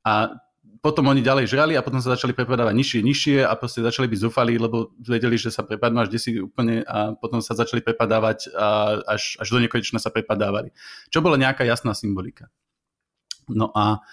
A 0.06 0.38
potom 0.84 1.08
oni 1.08 1.24
ďalej 1.24 1.48
žrali 1.48 1.80
a 1.80 1.80
potom 1.80 1.96
sa 2.04 2.12
začali 2.12 2.36
prepadávať 2.36 2.76
nižšie, 2.76 3.00
nižšie 3.00 3.36
a 3.40 3.56
proste 3.56 3.80
začali 3.80 4.04
byť 4.04 4.20
zúfali, 4.20 4.60
lebo 4.60 4.92
vedeli, 5.00 5.40
že 5.40 5.48
sa 5.48 5.64
prepadnú 5.64 6.04
až 6.04 6.12
desi 6.12 6.36
úplne 6.36 6.84
a 6.84 7.16
potom 7.16 7.40
sa 7.40 7.56
začali 7.56 7.80
prepadávať 7.80 8.52
a 8.52 9.00
až, 9.16 9.40
až 9.40 9.48
do 9.48 9.64
nekonečna 9.64 9.96
sa 9.96 10.12
prepadávali. 10.12 10.76
Čo 11.08 11.24
bola 11.24 11.40
nejaká 11.40 11.64
jasná 11.64 11.96
symbolika. 11.96 12.52
No 13.48 13.72
a 13.72 14.04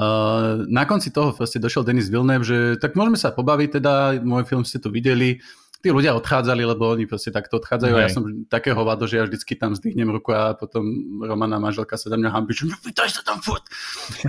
Uh, 0.00 0.64
na 0.70 0.88
konci 0.88 1.12
toho 1.12 1.34
proste 1.34 1.60
došiel 1.60 1.84
Denis 1.84 2.08
Villeneuve, 2.08 2.46
že 2.46 2.58
tak 2.80 2.96
môžeme 2.96 3.20
sa 3.20 3.34
pobaviť, 3.36 3.82
teda 3.82 4.22
môj 4.24 4.48
film 4.48 4.64
ste 4.64 4.80
tu 4.80 4.88
videli, 4.88 5.42
tí 5.80 5.88
ľudia 5.88 6.12
odchádzali, 6.12 6.62
lebo 6.64 6.92
oni 6.92 7.08
proste 7.08 7.32
takto 7.32 7.56
odchádzajú 7.56 7.94
a 7.96 8.00
ja 8.04 8.10
som 8.12 8.24
takého 8.52 8.76
vado, 8.84 9.08
že 9.08 9.16
ja 9.16 9.24
vždycky 9.24 9.56
tam 9.56 9.72
zdvihnem 9.72 10.12
ruku 10.12 10.36
a 10.36 10.52
potom 10.52 10.84
Romana 11.24 11.56
manželka 11.56 11.96
sa 11.96 12.12
za 12.12 12.16
mňa 12.20 12.28
hambí, 12.28 12.52
že 12.52 12.68
pýtaj 12.68 13.08
sa 13.08 13.24
tam 13.24 13.40
furt. 13.40 13.64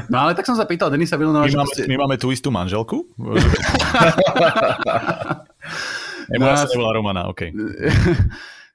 No 0.07 0.27
ale 0.27 0.31
tak 0.31 0.47
som 0.47 0.55
sa 0.55 0.63
pýtal 0.63 0.87
Denisa 0.87 1.19
Vilnova, 1.19 1.43
my, 1.43 1.51
máme, 1.51 1.67
proste... 1.67 1.83
my 1.91 1.95
máme 1.99 2.15
tú 2.15 2.31
istú 2.31 2.49
manželku? 2.55 3.03
no, 6.39 6.43
ja 6.47 6.55
sa 6.55 6.71
nebola 6.71 6.91
Romana, 6.95 7.27
OK. 7.27 7.51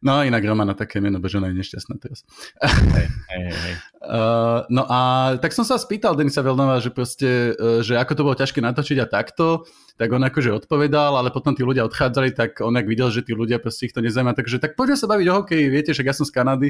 No 0.04 0.20
inak 0.20 0.44
Romana 0.44 0.76
také 0.76 1.00
meno, 1.00 1.18
beže 1.18 1.40
ona 1.40 1.48
je 1.50 1.56
nešťastná 1.56 1.96
teraz. 1.96 2.22
Hej, 2.62 3.08
hej, 3.32 3.48
hej. 3.48 3.74
Uh, 4.04 4.62
no 4.68 4.84
a 4.86 5.34
tak 5.40 5.56
som 5.56 5.64
sa 5.64 5.80
spýtal 5.80 6.12
Denisa 6.14 6.44
Vilnova, 6.44 6.78
že 6.84 6.92
proste, 6.92 7.56
uh, 7.56 7.80
že 7.80 7.96
ako 7.96 8.12
to 8.12 8.22
bolo 8.22 8.36
ťažké 8.36 8.60
natočiť 8.60 9.02
a 9.02 9.06
takto 9.08 9.64
tak 9.96 10.12
on 10.12 10.20
akože 10.20 10.52
odpovedal, 10.52 11.16
ale 11.16 11.32
potom 11.32 11.56
tí 11.56 11.64
ľudia 11.64 11.88
odchádzali, 11.88 12.36
tak 12.36 12.60
on 12.60 12.76
ak 12.76 12.84
videl, 12.84 13.08
že 13.08 13.24
tí 13.24 13.32
ľudia 13.32 13.56
proste 13.56 13.88
ich 13.88 13.96
to 13.96 14.04
nezaujíma, 14.04 14.36
takže 14.36 14.60
tak 14.60 14.76
poďme 14.76 14.96
sa 15.00 15.08
baviť 15.08 15.26
o 15.32 15.34
hokeji, 15.40 15.64
viete, 15.72 15.96
však 15.96 16.06
ja 16.12 16.14
som 16.14 16.28
z 16.28 16.32
Kanady. 16.36 16.68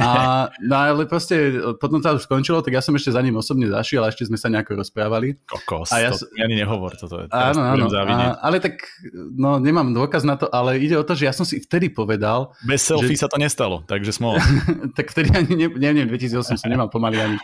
A, 0.00 0.48
no 0.72 0.74
ale 0.74 1.04
proste 1.04 1.60
potom 1.76 2.00
to 2.00 2.16
už 2.16 2.24
skončilo, 2.24 2.64
tak 2.64 2.72
ja 2.72 2.80
som 2.80 2.96
ešte 2.96 3.12
za 3.12 3.20
ním 3.20 3.36
osobne 3.36 3.68
zašiel 3.68 4.00
a 4.00 4.08
ešte 4.08 4.24
sme 4.24 4.40
sa 4.40 4.48
nejako 4.48 4.80
rozprávali. 4.80 5.36
Kokos, 5.44 5.92
a 5.92 6.00
ja, 6.00 6.16
to 6.16 6.24
ani 6.40 6.56
nehovor, 6.56 6.96
toto 6.96 7.20
je. 7.20 7.28
Áno, 7.28 7.60
áno, 7.60 7.84
a, 7.92 8.40
ale 8.40 8.56
tak, 8.64 8.88
no 9.36 9.60
nemám 9.60 9.92
dôkaz 9.92 10.24
na 10.24 10.40
to, 10.40 10.48
ale 10.48 10.80
ide 10.80 10.96
o 10.96 11.04
to, 11.04 11.12
že 11.12 11.28
ja 11.28 11.36
som 11.36 11.44
si 11.44 11.60
vtedy 11.60 11.92
povedal... 11.92 12.56
Bez 12.64 12.88
selfie 12.88 13.20
že... 13.20 13.24
sa 13.24 13.28
to 13.28 13.36
nestalo, 13.36 13.84
takže 13.84 14.16
smola. 14.16 14.40
tak 14.98 15.12
vtedy 15.12 15.28
ani, 15.36 15.52
ne, 15.60 15.68
neviem, 15.76 16.08
2008 16.08 16.56
som 16.56 16.68
nemal 16.72 16.88
pomaly 16.88 17.20
ani 17.20 17.36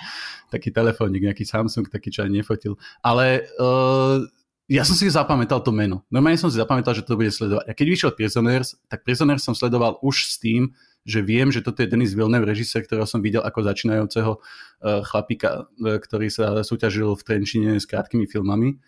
taký 0.49 0.73
telefónik, 0.73 1.25
nejaký 1.25 1.49
Samsung, 1.49 1.89
taký 1.89 2.13
čo 2.13 2.25
ani 2.25 2.45
nefotil. 2.45 2.77
Ale 3.01 3.49
uh, 3.57 4.25
ja 4.73 4.89
som 4.89 4.97
si 4.97 5.05
zapamätal 5.13 5.61
to 5.61 5.69
meno. 5.69 6.09
Normálne 6.09 6.41
som 6.41 6.49
si 6.49 6.57
zapamätal, 6.57 6.97
že 6.97 7.05
to 7.05 7.21
bude 7.21 7.29
sledovať. 7.29 7.69
A 7.69 7.77
keď 7.77 7.87
vyšiel 7.93 8.11
Prisoners, 8.17 8.73
tak 8.89 9.05
Prisoners 9.05 9.45
som 9.45 9.53
sledoval 9.53 10.01
už 10.01 10.33
s 10.33 10.41
tým, 10.41 10.73
že 11.05 11.21
viem, 11.21 11.53
že 11.53 11.61
toto 11.61 11.85
je 11.85 11.91
Denis 11.93 12.17
Villeneuve, 12.17 12.49
režisér, 12.49 12.89
ktorého 12.89 13.05
som 13.05 13.21
videl 13.21 13.45
ako 13.45 13.69
začínajúceho 13.69 14.33
uh, 14.39 15.05
chlapíka, 15.05 15.69
uh, 15.69 16.01
ktorý 16.01 16.33
sa 16.33 16.65
súťažil 16.65 17.13
v 17.13 17.23
Trenčine 17.27 17.71
s 17.77 17.85
krátkými 17.85 18.25
filmami. 18.25 18.81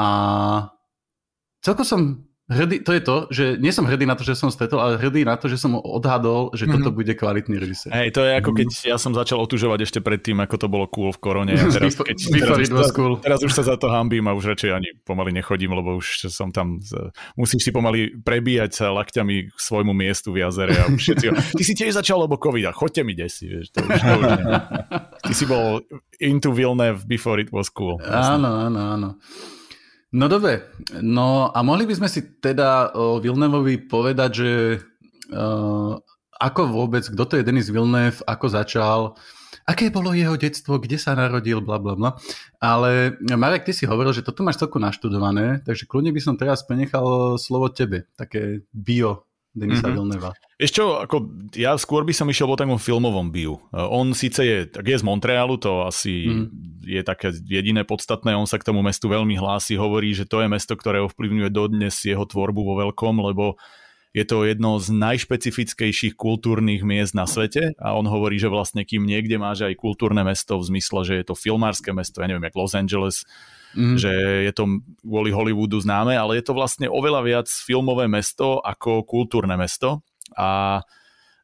A 0.00 0.08
celkom 1.60 1.84
som 1.84 2.00
Hrdý, 2.48 2.80
to 2.80 2.96
je 2.96 3.02
to, 3.04 3.16
že 3.28 3.44
nie 3.60 3.68
som 3.76 3.84
hrdý 3.84 4.08
na 4.08 4.16
to, 4.16 4.24
že 4.24 4.32
som 4.32 4.48
stretol, 4.48 4.80
ale 4.80 4.96
hrdý 4.96 5.20
na 5.20 5.36
to, 5.36 5.52
že 5.52 5.60
som 5.60 5.76
odhadol, 5.76 6.48
že 6.56 6.64
mm-hmm. 6.64 6.80
toto 6.80 6.96
bude 6.96 7.12
kvalitný 7.12 7.60
režisér. 7.60 7.92
Hej, 7.92 8.16
to 8.16 8.24
je 8.24 8.32
ako 8.40 8.50
keď 8.56 8.68
mhm. 8.72 8.88
ja 8.88 8.96
som 8.96 9.12
začal 9.12 9.36
otužovať 9.44 9.84
ešte 9.84 10.00
predtým, 10.00 10.40
ako 10.40 10.56
to 10.56 10.66
bolo 10.72 10.88
cool 10.88 11.12
v 11.12 11.20
korone. 11.20 11.52
A 11.52 11.68
teraz, 11.76 11.92
keď, 11.92 12.16
teraz, 12.16 12.56
už, 12.72 12.96
cool. 12.96 13.20
teraz 13.20 13.44
už 13.44 13.52
sa 13.52 13.68
za 13.68 13.76
to 13.76 13.92
hambím 13.92 14.24
a 14.26 14.32
už 14.32 14.56
radšej 14.56 14.70
ani 14.72 14.96
pomaly 15.04 15.36
nechodím, 15.36 15.76
lebo 15.76 16.00
už 16.00 16.32
som 16.32 16.48
tam, 16.48 16.80
musíš 17.36 17.68
si 17.68 17.70
pomaly 17.70 18.16
prebíjať 18.16 18.70
sa 18.72 18.96
lakťami 18.96 19.52
k 19.52 19.58
svojmu 19.60 19.92
miestu 19.92 20.32
v 20.32 20.48
jazere 20.48 20.72
a 20.72 20.88
všetci, 20.88 21.26
ty 21.60 21.62
si 21.68 21.76
tiež 21.76 22.00
začal, 22.00 22.24
lebo 22.24 22.40
covid 22.40 22.64
a 22.64 22.72
choďte 22.72 23.04
mi 23.04 23.12
desi, 23.12 23.44
vieš, 23.44 23.76
to 23.76 23.84
už, 23.84 23.92
to 23.92 24.12
už 24.24 24.28
Ty 25.18 25.32
si 25.36 25.44
bol 25.44 25.84
into 26.16 26.48
Villeneuve 26.48 27.04
before 27.04 27.36
it 27.36 27.52
was 27.52 27.68
cool. 27.68 28.00
Áno, 28.08 28.64
áno, 28.64 28.80
áno. 28.96 29.08
No 30.08 30.24
dobre, 30.24 30.64
no 31.04 31.52
a 31.52 31.60
mohli 31.60 31.84
by 31.84 32.00
sme 32.00 32.08
si 32.08 32.40
teda 32.40 32.96
o 32.96 33.20
Vilnevovi 33.20 33.76
povedať, 33.92 34.30
že 34.32 34.50
uh, 35.36 36.00
ako 36.40 36.60
vôbec, 36.64 37.04
kto 37.04 37.24
to 37.28 37.36
je 37.36 37.44
Denis 37.44 37.68
Vilnev, 37.68 38.24
ako 38.24 38.46
začal, 38.48 39.00
aké 39.68 39.92
bolo 39.92 40.16
jeho 40.16 40.32
detstvo, 40.40 40.80
kde 40.80 40.96
sa 40.96 41.12
narodil, 41.12 41.60
bla 41.60 41.76
bla 41.76 41.92
bla. 41.92 42.10
Ale 42.56 43.20
Marek, 43.20 43.68
ty 43.68 43.76
si 43.76 43.84
hovoril, 43.84 44.16
že 44.16 44.24
toto 44.24 44.40
máš 44.40 44.56
celku 44.56 44.80
naštudované, 44.80 45.60
takže 45.60 45.84
kľudne 45.84 46.16
by 46.16 46.20
som 46.24 46.40
teraz 46.40 46.64
prenechal 46.64 47.36
slovo 47.36 47.68
tebe, 47.68 48.08
také 48.16 48.64
bio 48.72 49.27
Denisa 49.56 49.88
mm-hmm. 49.88 49.96
Vilneva. 49.96 50.30
Ešte 50.60 50.82
ako 50.84 51.48
ja 51.56 51.74
skôr 51.80 52.02
by 52.04 52.12
som 52.14 52.28
išiel 52.28 52.50
po 52.50 52.58
takom 52.58 52.78
filmovom 52.78 53.32
biu. 53.32 53.58
On 53.72 54.10
síce 54.12 54.42
je, 54.44 54.58
tak 54.68 54.86
je 54.86 54.98
z 54.98 55.06
Montrealu, 55.06 55.56
to 55.58 55.86
asi 55.86 56.28
mm. 56.28 56.46
je 56.84 57.02
také 57.02 57.32
jediné 57.46 57.82
podstatné, 57.82 58.36
on 58.36 58.46
sa 58.46 58.60
k 58.60 58.66
tomu 58.68 58.84
mestu 58.84 59.08
veľmi 59.08 59.38
hlási, 59.38 59.78
hovorí, 59.78 60.12
že 60.12 60.28
to 60.28 60.44
je 60.44 60.48
mesto, 60.50 60.74
ktoré 60.74 61.02
ovplyvňuje 61.06 61.50
dodnes 61.50 61.94
jeho 62.02 62.26
tvorbu 62.26 62.60
vo 62.62 62.74
veľkom, 62.86 63.22
lebo 63.22 63.56
je 64.16 64.24
to 64.24 64.48
jedno 64.48 64.80
z 64.80 64.88
najšpecifickejších 64.98 66.16
kultúrnych 66.16 66.80
miest 66.82 67.12
na 67.12 67.28
svete 67.28 67.76
a 67.78 67.94
on 67.94 68.08
hovorí, 68.08 68.40
že 68.40 68.50
vlastne 68.50 68.82
kým 68.82 69.04
niekde 69.04 69.36
máš 69.36 69.68
aj 69.68 69.78
kultúrne 69.78 70.24
mesto 70.24 70.58
v 70.58 70.74
zmysle, 70.74 71.00
že 71.06 71.14
je 71.22 71.24
to 71.28 71.38
filmárske 71.38 71.92
mesto, 71.92 72.24
ja 72.24 72.26
neviem, 72.26 72.42
jak 72.48 72.56
Los 72.56 72.74
Angeles, 72.74 73.22
mm. 73.74 73.96
že 73.98 74.12
je 74.48 74.52
to 74.54 74.80
kvôli 75.02 75.34
Hollywoodu 75.34 75.80
známe, 75.82 76.14
ale 76.14 76.38
je 76.38 76.44
to 76.44 76.56
vlastne 76.56 76.86
oveľa 76.86 77.20
viac 77.24 77.48
filmové 77.48 78.06
mesto 78.06 78.62
ako 78.62 79.04
kultúrne 79.04 79.56
mesto 79.58 80.06
a 80.36 80.80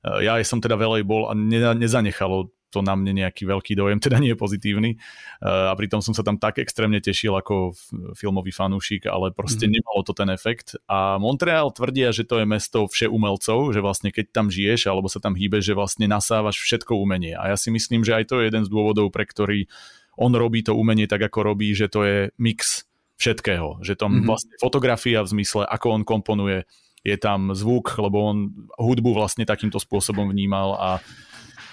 e, 0.04 0.28
ja 0.28 0.38
som 0.44 0.60
teda 0.60 0.78
veľej 0.78 1.02
bol 1.04 1.28
a 1.28 1.34
nezanechalo 1.74 2.54
to 2.74 2.82
na 2.82 2.98
mne 2.98 3.22
nejaký 3.22 3.46
veľký 3.46 3.78
dojem, 3.78 4.02
teda 4.04 4.18
nie 4.18 4.34
je 4.34 4.38
pozitívny. 4.42 4.90
E, 4.90 4.98
a 5.46 5.70
pritom 5.78 6.02
som 6.02 6.10
sa 6.10 6.26
tam 6.26 6.42
tak 6.42 6.58
extrémne 6.58 6.98
tešil 6.98 7.30
ako 7.38 7.78
filmový 8.18 8.50
fanúšik, 8.50 9.06
ale 9.06 9.30
proste 9.30 9.70
mm. 9.70 9.78
nemalo 9.78 10.00
to 10.02 10.10
ten 10.10 10.26
efekt. 10.34 10.74
A 10.90 11.22
Montreal 11.22 11.70
tvrdia, 11.70 12.10
že 12.10 12.26
to 12.26 12.42
je 12.42 12.46
mesto 12.50 12.90
vše 12.90 13.06
umelcov, 13.06 13.70
že 13.70 13.78
vlastne 13.78 14.10
keď 14.10 14.34
tam 14.34 14.50
žiješ 14.50 14.90
alebo 14.90 15.06
sa 15.06 15.22
tam 15.22 15.38
hýbeš, 15.38 15.70
že 15.70 15.78
vlastne 15.78 16.10
nasávaš 16.10 16.58
všetko 16.58 16.98
umenie. 16.98 17.38
A 17.38 17.54
ja 17.54 17.56
si 17.56 17.70
myslím, 17.70 18.02
že 18.02 18.18
aj 18.18 18.34
to 18.34 18.42
je 18.42 18.50
jeden 18.50 18.66
z 18.66 18.72
dôvodov, 18.72 19.14
pre 19.14 19.22
ktorý 19.22 19.70
on 20.18 20.32
robí 20.34 20.62
to 20.62 20.76
umenie 20.76 21.06
tak, 21.06 21.22
ako 21.26 21.54
robí, 21.54 21.74
že 21.74 21.90
to 21.90 22.06
je 22.06 22.18
mix 22.38 22.86
všetkého. 23.18 23.82
Že 23.82 23.94
tam 23.98 24.10
mm-hmm. 24.18 24.28
vlastne 24.28 24.54
fotografia 24.58 25.22
v 25.22 25.32
zmysle, 25.38 25.62
ako 25.66 25.86
on 26.00 26.02
komponuje, 26.02 26.66
je 27.04 27.16
tam 27.20 27.52
zvuk, 27.52 28.00
lebo 28.00 28.16
on 28.32 28.36
hudbu 28.80 29.12
vlastne 29.12 29.44
takýmto 29.44 29.76
spôsobom 29.76 30.32
vnímal 30.32 30.74
a 30.76 30.90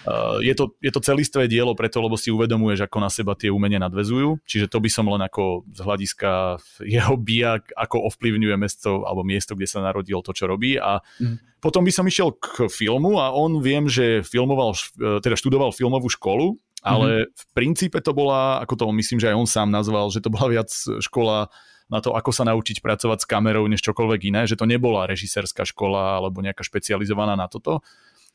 Uh, 0.01 0.41
je, 0.41 0.58
to, 0.58 0.73
je 0.82 0.89
to 0.89 0.97
celistvé 0.97 1.45
dielo 1.45 1.77
preto, 1.77 2.01
lebo 2.01 2.17
si 2.17 2.34
uvedomuješ, 2.34 2.89
ako 2.89 2.97
na 2.97 3.10
seba 3.13 3.38
tie 3.38 3.54
umenia 3.54 3.77
nadvezujú. 3.77 4.41
Čiže 4.49 4.65
to 4.65 4.82
by 4.82 4.89
som 4.89 5.06
len 5.06 5.21
ako 5.21 5.62
z 5.69 5.80
hľadiska 5.86 6.58
jeho 6.82 7.15
bijak, 7.21 7.69
ako 7.77 8.10
ovplyvňuje 8.10 8.56
mesto 8.58 9.06
alebo 9.06 9.21
miesto, 9.21 9.54
kde 9.54 9.69
sa 9.69 9.86
narodil 9.86 10.25
to, 10.25 10.34
čo 10.34 10.49
robí. 10.49 10.82
A 10.82 11.06
mm. 11.21 11.62
potom 11.62 11.86
by 11.86 11.93
som 11.93 12.10
išiel 12.10 12.34
k 12.34 12.65
filmu 12.65 13.21
a 13.21 13.30
on 13.30 13.62
viem, 13.62 13.86
že 13.86 14.25
filmoval, 14.25 14.73
e, 14.73 15.21
teda 15.21 15.38
študoval 15.38 15.69
filmovú 15.69 16.10
školu 16.10 16.58
ale 16.82 17.30
mm-hmm. 17.30 17.34
v 17.38 17.44
princípe 17.54 17.98
to 18.02 18.12
bola, 18.12 18.58
ako 18.65 18.74
to 18.74 18.86
myslím, 18.98 19.22
že 19.22 19.30
aj 19.30 19.38
on 19.38 19.48
sám 19.48 19.70
nazval, 19.70 20.10
že 20.10 20.22
to 20.22 20.34
bola 20.34 20.50
viac 20.50 20.70
škola 21.00 21.54
na 21.91 22.00
to, 22.02 22.15
ako 22.17 22.32
sa 22.34 22.48
naučiť 22.48 22.82
pracovať 22.82 23.22
s 23.22 23.30
kamerou, 23.30 23.67
než 23.70 23.86
čokoľvek 23.86 24.22
iné, 24.34 24.41
že 24.50 24.58
to 24.58 24.65
nebola 24.65 25.06
režisérska 25.06 25.67
škola 25.67 26.17
alebo 26.17 26.41
nejaká 26.41 26.65
špecializovaná 26.65 27.38
na 27.38 27.52
toto. 27.52 27.86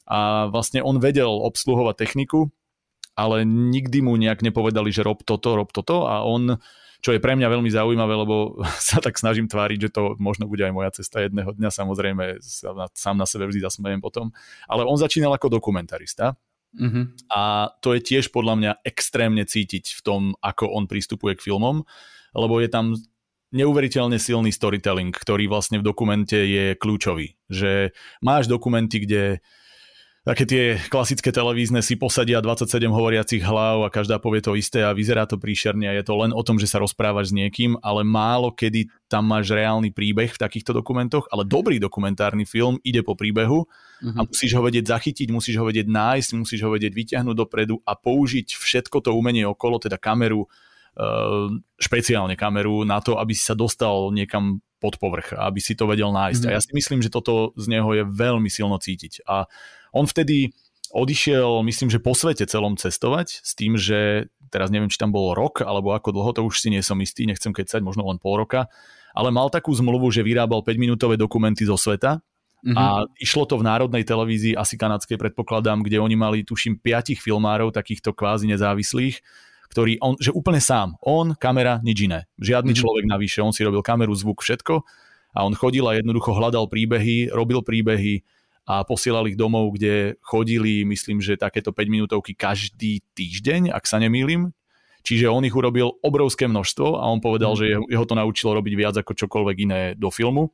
A 0.07 0.47
vlastne 0.47 0.85
on 0.85 1.03
vedel 1.03 1.27
obsluhovať 1.27 1.99
techniku, 1.99 2.53
ale 3.19 3.43
nikdy 3.49 4.05
mu 4.05 4.15
nejak 4.15 4.45
nepovedali, 4.45 4.95
že 4.95 5.03
rob 5.03 5.25
toto, 5.27 5.59
rob 5.59 5.73
toto 5.75 6.07
a 6.07 6.23
on 6.23 6.63
čo 7.05 7.13
je 7.13 7.21
pre 7.21 7.37
mňa 7.37 7.53
veľmi 7.53 7.71
zaujímavé, 7.71 8.15
lebo 8.19 8.59
sa 8.89 8.99
tak 8.99 9.21
snažím 9.21 9.47
tváriť, 9.47 9.79
že 9.89 9.91
to 9.95 10.03
možno 10.19 10.49
bude 10.51 10.65
aj 10.65 10.75
moja 10.75 10.91
cesta 10.95 11.23
jedného 11.23 11.53
dňa, 11.55 11.71
samozrejme 11.71 12.41
sám 12.95 13.17
na 13.17 13.27
sebe 13.29 13.47
vždy 13.47 13.63
zasmejem 13.63 14.01
potom, 14.01 14.33
ale 14.67 14.83
on 14.83 14.97
začínal 14.99 15.33
ako 15.35 15.53
dokumentarista 15.53 16.35
Mm-hmm. 16.77 17.33
A 17.33 17.73
to 17.81 17.97
je 17.97 18.01
tiež 18.05 18.31
podľa 18.31 18.55
mňa 18.61 18.73
extrémne 18.85 19.43
cítiť 19.43 19.97
v 19.97 20.01
tom, 20.05 20.23
ako 20.45 20.71
on 20.71 20.85
prístupuje 20.85 21.37
k 21.37 21.45
filmom, 21.49 21.83
lebo 22.37 22.55
je 22.61 22.69
tam 22.69 22.93
neuveriteľne 23.57 24.21
silný 24.21 24.53
storytelling, 24.53 25.15
ktorý 25.15 25.49
vlastne 25.49 25.81
v 25.81 25.87
dokumente 25.87 26.37
je 26.37 26.77
kľúčový. 26.77 27.39
Že 27.49 27.97
máš 28.21 28.51
dokumenty, 28.51 29.07
kde 29.07 29.41
také 30.27 30.43
tie 30.43 30.65
klasické 30.91 31.31
televízne 31.31 31.79
si 31.87 31.95
posadia 31.95 32.43
27 32.43 32.91
hovoriacich 32.91 33.47
hlav 33.47 33.87
a 33.87 33.95
každá 33.95 34.19
povie 34.19 34.43
to 34.43 34.59
isté 34.59 34.83
a 34.83 34.91
vyzerá 34.91 35.23
to 35.23 35.39
príšerne 35.39 35.87
a 35.87 35.95
je 35.95 36.03
to 36.03 36.19
len 36.19 36.35
o 36.35 36.43
tom, 36.43 36.59
že 36.59 36.67
sa 36.67 36.83
rozprávaš 36.83 37.31
s 37.31 37.37
niekým, 37.39 37.79
ale 37.79 38.03
málo 38.03 38.51
kedy 38.51 38.91
tam 39.07 39.23
máš 39.31 39.55
reálny 39.55 39.95
príbeh 39.95 40.35
v 40.35 40.43
takýchto 40.43 40.75
dokumentoch, 40.75 41.31
ale 41.31 41.47
dobrý 41.47 41.79
dokumentárny 41.79 42.43
film 42.43 42.83
ide 42.83 43.07
po 43.07 43.15
príbehu 43.15 43.71
mm-hmm. 43.71 44.19
a 44.19 44.21
mhm. 44.27 44.29
musíš 44.35 44.51
ho 44.59 44.62
vedieť 44.67 44.91
zachytiť, 44.91 45.31
musíš 45.31 45.62
ho 45.62 45.65
vedieť 45.71 45.87
nájsť, 45.87 46.31
musíš 46.35 46.61
ho 46.67 46.75
vedieť 46.75 46.91
vyťahnuť 46.91 47.37
dopredu 47.39 47.79
a 47.87 47.95
použiť 47.95 48.59
všetko 48.59 49.07
to 49.07 49.15
umenie 49.15 49.47
okolo, 49.47 49.79
teda 49.79 49.95
kameru, 49.95 50.51
eh, 50.99 51.55
špeciálne 51.79 52.35
kameru 52.35 52.83
na 52.83 52.99
to, 52.99 53.15
aby 53.15 53.31
si 53.31 53.47
sa 53.47 53.55
dostal 53.55 54.11
niekam 54.11 54.59
pod 54.83 55.01
povrch, 55.01 55.33
aby 55.39 55.62
si 55.62 55.73
to 55.73 55.89
vedel 55.89 56.12
nájsť. 56.12 56.43
Mm-hmm. 56.45 56.53
A 56.53 56.57
ja 56.59 56.61
si 56.61 56.73
myslím, 56.77 57.01
že 57.01 57.09
toto 57.09 57.57
z 57.57 57.67
neho 57.73 57.89
je 57.97 58.05
veľmi 58.05 58.51
silno 58.53 58.77
cítiť. 58.77 59.25
A 59.25 59.49
on 59.97 60.05
vtedy 60.05 60.53
odišiel, 60.93 61.65
myslím, 61.65 61.89
že 61.89 61.99
po 61.99 62.13
svete 62.13 62.45
celom 62.45 62.77
cestovať 62.77 63.41
s 63.41 63.53
tým, 63.57 63.81
že 63.81 64.31
teraz 64.53 64.71
neviem, 64.71 64.93
či 64.93 65.01
tam 65.01 65.11
bolo 65.11 65.35
rok 65.35 65.65
alebo 65.65 65.97
ako 65.97 66.15
dlho, 66.15 66.31
to 66.37 66.43
už 66.47 66.63
si 66.63 66.69
nie 66.71 66.85
som 66.85 67.01
istý, 67.03 67.27
nechcem 67.27 67.51
kecať, 67.51 67.83
možno 67.83 68.07
len 68.07 68.21
pol 68.21 68.39
roka, 68.39 68.71
ale 69.17 69.35
mal 69.35 69.51
takú 69.51 69.75
zmluvu, 69.75 70.13
že 70.13 70.23
vyrábal 70.23 70.63
5-minútové 70.63 71.19
dokumenty 71.19 71.67
zo 71.67 71.75
sveta 71.75 72.23
mm-hmm. 72.63 72.77
a 72.79 73.09
išlo 73.19 73.49
to 73.49 73.59
v 73.59 73.67
národnej 73.67 74.07
televízii, 74.07 74.55
asi 74.55 74.79
kanadskej 74.79 75.19
predpokladám, 75.19 75.83
kde 75.83 75.99
oni 75.99 76.15
mali, 76.15 76.39
tuším, 76.47 76.79
piatich 76.79 77.19
filmárov, 77.19 77.75
takýchto 77.75 78.15
kvázi 78.15 78.47
nezávislých, 78.47 79.19
ktorý 79.75 79.99
on, 79.99 80.15
že 80.23 80.31
úplne 80.31 80.63
sám, 80.63 80.95
on, 81.03 81.35
kamera, 81.35 81.83
nič 81.83 82.07
iné. 82.07 82.31
Žiadny 82.39 82.71
mm-hmm. 82.71 82.81
človek 82.87 83.05
navyše, 83.11 83.43
on 83.43 83.51
si 83.51 83.67
robil 83.67 83.83
kameru, 83.83 84.15
zvuk, 84.15 84.47
všetko 84.47 84.87
a 84.87 85.07
a 85.37 85.45
on 85.45 85.53
chodil 85.53 85.85
a 85.85 85.93
jednoducho 85.93 86.33
hľadal 86.33 86.65
príbehy, 86.73 87.29
robil 87.29 87.61
príbehy 87.61 88.25
a 88.67 88.83
posielal 88.83 89.31
ich 89.31 89.39
domov, 89.39 89.79
kde 89.79 90.19
chodili, 90.27 90.83
myslím, 90.83 91.23
že 91.23 91.39
takéto 91.39 91.71
5 91.71 91.87
minútovky 91.87 92.35
každý 92.35 92.99
týždeň, 93.15 93.71
ak 93.71 93.87
sa 93.87 94.03
nemýlim. 94.03 94.51
Čiže 95.07 95.31
on 95.31 95.47
ich 95.47 95.55
urobil 95.55 96.03
obrovské 96.03 96.51
množstvo 96.51 96.99
a 96.99 97.07
on 97.07 97.23
povedal, 97.23 97.55
mm. 97.55 97.59
že 97.63 97.67
jeho 97.79 98.05
to 98.11 98.19
naučilo 98.19 98.59
robiť 98.59 98.75
viac 98.75 98.95
ako 98.99 99.15
čokoľvek 99.15 99.57
iné 99.63 99.81
do 99.95 100.11
filmu. 100.11 100.51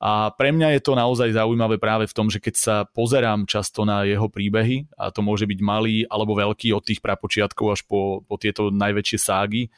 A 0.00 0.32
pre 0.32 0.48
mňa 0.48 0.80
je 0.80 0.80
to 0.80 0.96
naozaj 0.96 1.36
zaujímavé 1.36 1.76
práve 1.76 2.08
v 2.08 2.16
tom, 2.16 2.32
že 2.32 2.40
keď 2.40 2.54
sa 2.56 2.76
pozerám 2.88 3.44
často 3.44 3.84
na 3.84 4.08
jeho 4.08 4.32
príbehy, 4.32 4.88
a 4.96 5.12
to 5.12 5.20
môže 5.20 5.44
byť 5.44 5.60
malý 5.60 6.08
alebo 6.08 6.40
veľký 6.40 6.72
od 6.72 6.88
tých 6.88 7.04
prapočiatkov 7.04 7.76
až 7.76 7.84
po, 7.84 8.24
po 8.24 8.40
tieto 8.40 8.72
najväčšie 8.72 9.18
ságy, 9.20 9.68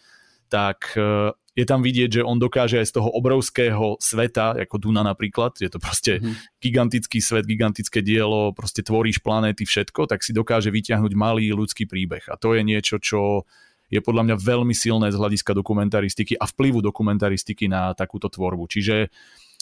tak 0.46 0.94
e, 0.94 1.34
je 1.52 1.64
tam 1.68 1.84
vidieť, 1.84 2.20
že 2.20 2.22
on 2.24 2.40
dokáže 2.40 2.80
aj 2.80 2.86
z 2.88 2.94
toho 2.96 3.12
obrovského 3.12 4.00
sveta, 4.00 4.56
ako 4.56 4.76
Duna 4.80 5.04
napríklad, 5.04 5.60
je 5.60 5.68
to 5.68 5.76
proste 5.76 6.24
mm. 6.24 6.58
gigantický 6.64 7.20
svet, 7.20 7.44
gigantické 7.44 8.00
dielo, 8.00 8.56
proste 8.56 8.80
tvoríš 8.80 9.20
planéty, 9.20 9.68
všetko, 9.68 10.08
tak 10.08 10.24
si 10.24 10.32
dokáže 10.32 10.72
vyťahnuť 10.72 11.12
malý 11.12 11.52
ľudský 11.52 11.84
príbeh. 11.84 12.24
A 12.32 12.40
to 12.40 12.56
je 12.56 12.64
niečo, 12.64 12.96
čo 12.96 13.44
je 13.92 14.00
podľa 14.00 14.32
mňa 14.32 14.36
veľmi 14.40 14.72
silné 14.72 15.12
z 15.12 15.20
hľadiska 15.20 15.52
dokumentaristiky 15.52 16.40
a 16.40 16.48
vplyvu 16.48 16.80
dokumentaristiky 16.80 17.68
na 17.68 17.92
takúto 17.92 18.32
tvorbu. 18.32 18.64
Čiže 18.68 19.12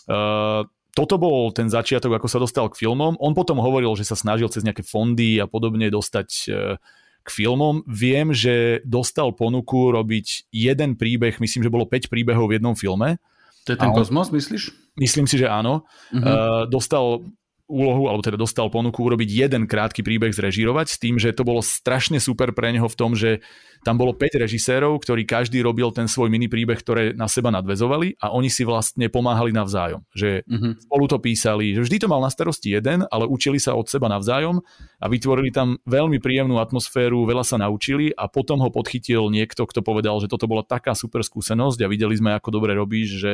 Uh, 0.09 0.65
toto 0.91 1.21
bol 1.21 1.53
ten 1.55 1.71
začiatok, 1.71 2.19
ako 2.19 2.27
sa 2.27 2.43
dostal 2.43 2.67
k 2.73 2.83
filmom. 2.83 3.15
On 3.21 3.37
potom 3.37 3.63
hovoril, 3.63 3.93
že 3.95 4.09
sa 4.09 4.19
snažil 4.19 4.51
cez 4.51 4.67
nejaké 4.67 4.83
fondy 4.83 5.39
a 5.39 5.47
podobne 5.47 5.87
dostať 5.87 6.29
uh, 6.49 6.81
k 7.21 7.29
filmom. 7.29 7.85
Viem, 7.87 8.33
že 8.33 8.85
dostal 8.85 9.33
ponuku 9.37 9.93
robiť 9.93 10.51
jeden 10.53 10.97
príbeh, 10.97 11.37
myslím, 11.41 11.63
že 11.67 11.73
bolo 11.73 11.87
5 11.87 12.09
príbehov 12.11 12.51
v 12.51 12.61
jednom 12.61 12.75
filme. 12.77 13.21
To 13.69 13.77
je 13.77 13.79
ten 13.79 13.93
on, 13.93 13.97
Kozmos, 13.97 14.33
myslíš? 14.33 14.73
Myslím 14.97 15.29
si, 15.29 15.37
že 15.37 15.47
áno. 15.47 15.85
Uh-huh. 16.11 16.25
Uh, 16.25 16.63
dostal 16.67 17.25
úlohu, 17.71 18.11
alebo 18.11 18.27
teda 18.27 18.35
dostal 18.35 18.67
ponuku 18.67 18.99
urobiť 19.07 19.31
jeden 19.47 19.71
krátky 19.71 20.03
príbeh 20.03 20.35
zrežírovať 20.35 20.87
s 20.91 20.97
tým, 20.99 21.17
že 21.23 21.31
to 21.31 21.47
bolo 21.47 21.63
strašne 21.63 22.19
super 22.19 22.51
pre 22.51 22.75
neho 22.75 22.91
v 22.91 22.99
tom, 22.99 23.15
že 23.15 23.39
tam 23.81 23.97
bolo 23.97 24.13
5 24.13 24.45
režisérov, 24.45 25.01
ktorí 25.01 25.25
každý 25.25 25.65
robil 25.65 25.89
ten 25.95 26.05
svoj 26.05 26.29
mini 26.29 26.53
príbeh, 26.53 26.77
ktoré 26.77 27.17
na 27.17 27.31
seba 27.33 27.49
nadvezovali 27.49 28.21
a 28.21 28.29
oni 28.35 28.53
si 28.53 28.67
vlastne 28.67 29.09
pomáhali 29.09 29.57
navzájom. 29.57 30.05
Že 30.13 30.45
uh-huh. 30.45 30.73
spolu 30.85 31.05
to 31.09 31.17
písali, 31.17 31.73
že 31.73 31.81
vždy 31.81 31.97
to 32.05 32.11
mal 32.13 32.21
na 32.21 32.29
starosti 32.29 32.77
jeden, 32.77 33.09
ale 33.09 33.25
učili 33.25 33.57
sa 33.57 33.73
od 33.73 33.89
seba 33.89 34.13
navzájom 34.13 34.61
a 35.01 35.07
vytvorili 35.09 35.49
tam 35.49 35.81
veľmi 35.89 36.21
príjemnú 36.21 36.61
atmosféru, 36.61 37.25
veľa 37.25 37.47
sa 37.47 37.57
naučili 37.57 38.13
a 38.13 38.29
potom 38.29 38.61
ho 38.61 38.69
podchytil 38.69 39.33
niekto, 39.33 39.65
kto 39.65 39.81
povedal, 39.81 40.21
že 40.21 40.29
toto 40.29 40.45
bola 40.45 40.61
taká 40.61 40.93
super 40.93 41.25
skúsenosť 41.25 41.81
a 41.81 41.89
videli 41.89 42.13
sme, 42.21 42.37
ako 42.37 42.53
dobre 42.53 42.77
robíš, 42.77 43.17
že 43.17 43.33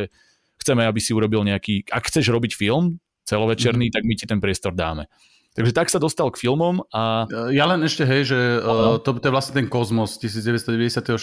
chceme, 0.63 0.87
aby 0.87 1.01
si 1.03 1.11
urobil 1.11 1.43
nejaký, 1.43 1.91
ak 1.91 2.07
chceš 2.07 2.31
robiť 2.31 2.55
film 2.55 3.03
celovečerný, 3.27 3.91
mm-hmm. 3.91 3.97
tak 3.99 4.03
my 4.07 4.15
ti 4.15 4.25
ten 4.25 4.41
priestor 4.41 4.73
dáme. 4.73 5.11
Takže 5.57 5.73
tak 5.73 5.89
sa 5.89 5.97
dostal 5.97 6.29
k 6.29 6.45
filmom 6.45 6.85
a... 6.93 7.25
Ja 7.49 7.65
len 7.65 7.81
ešte, 7.81 8.05
hej, 8.05 8.29
že 8.29 8.61
uh, 8.61 9.01
to, 9.01 9.17
to 9.17 9.25
je 9.25 9.33
vlastne 9.33 9.57
ten 9.57 9.73
Kozmos 9.73 10.21
1996, 10.21 11.17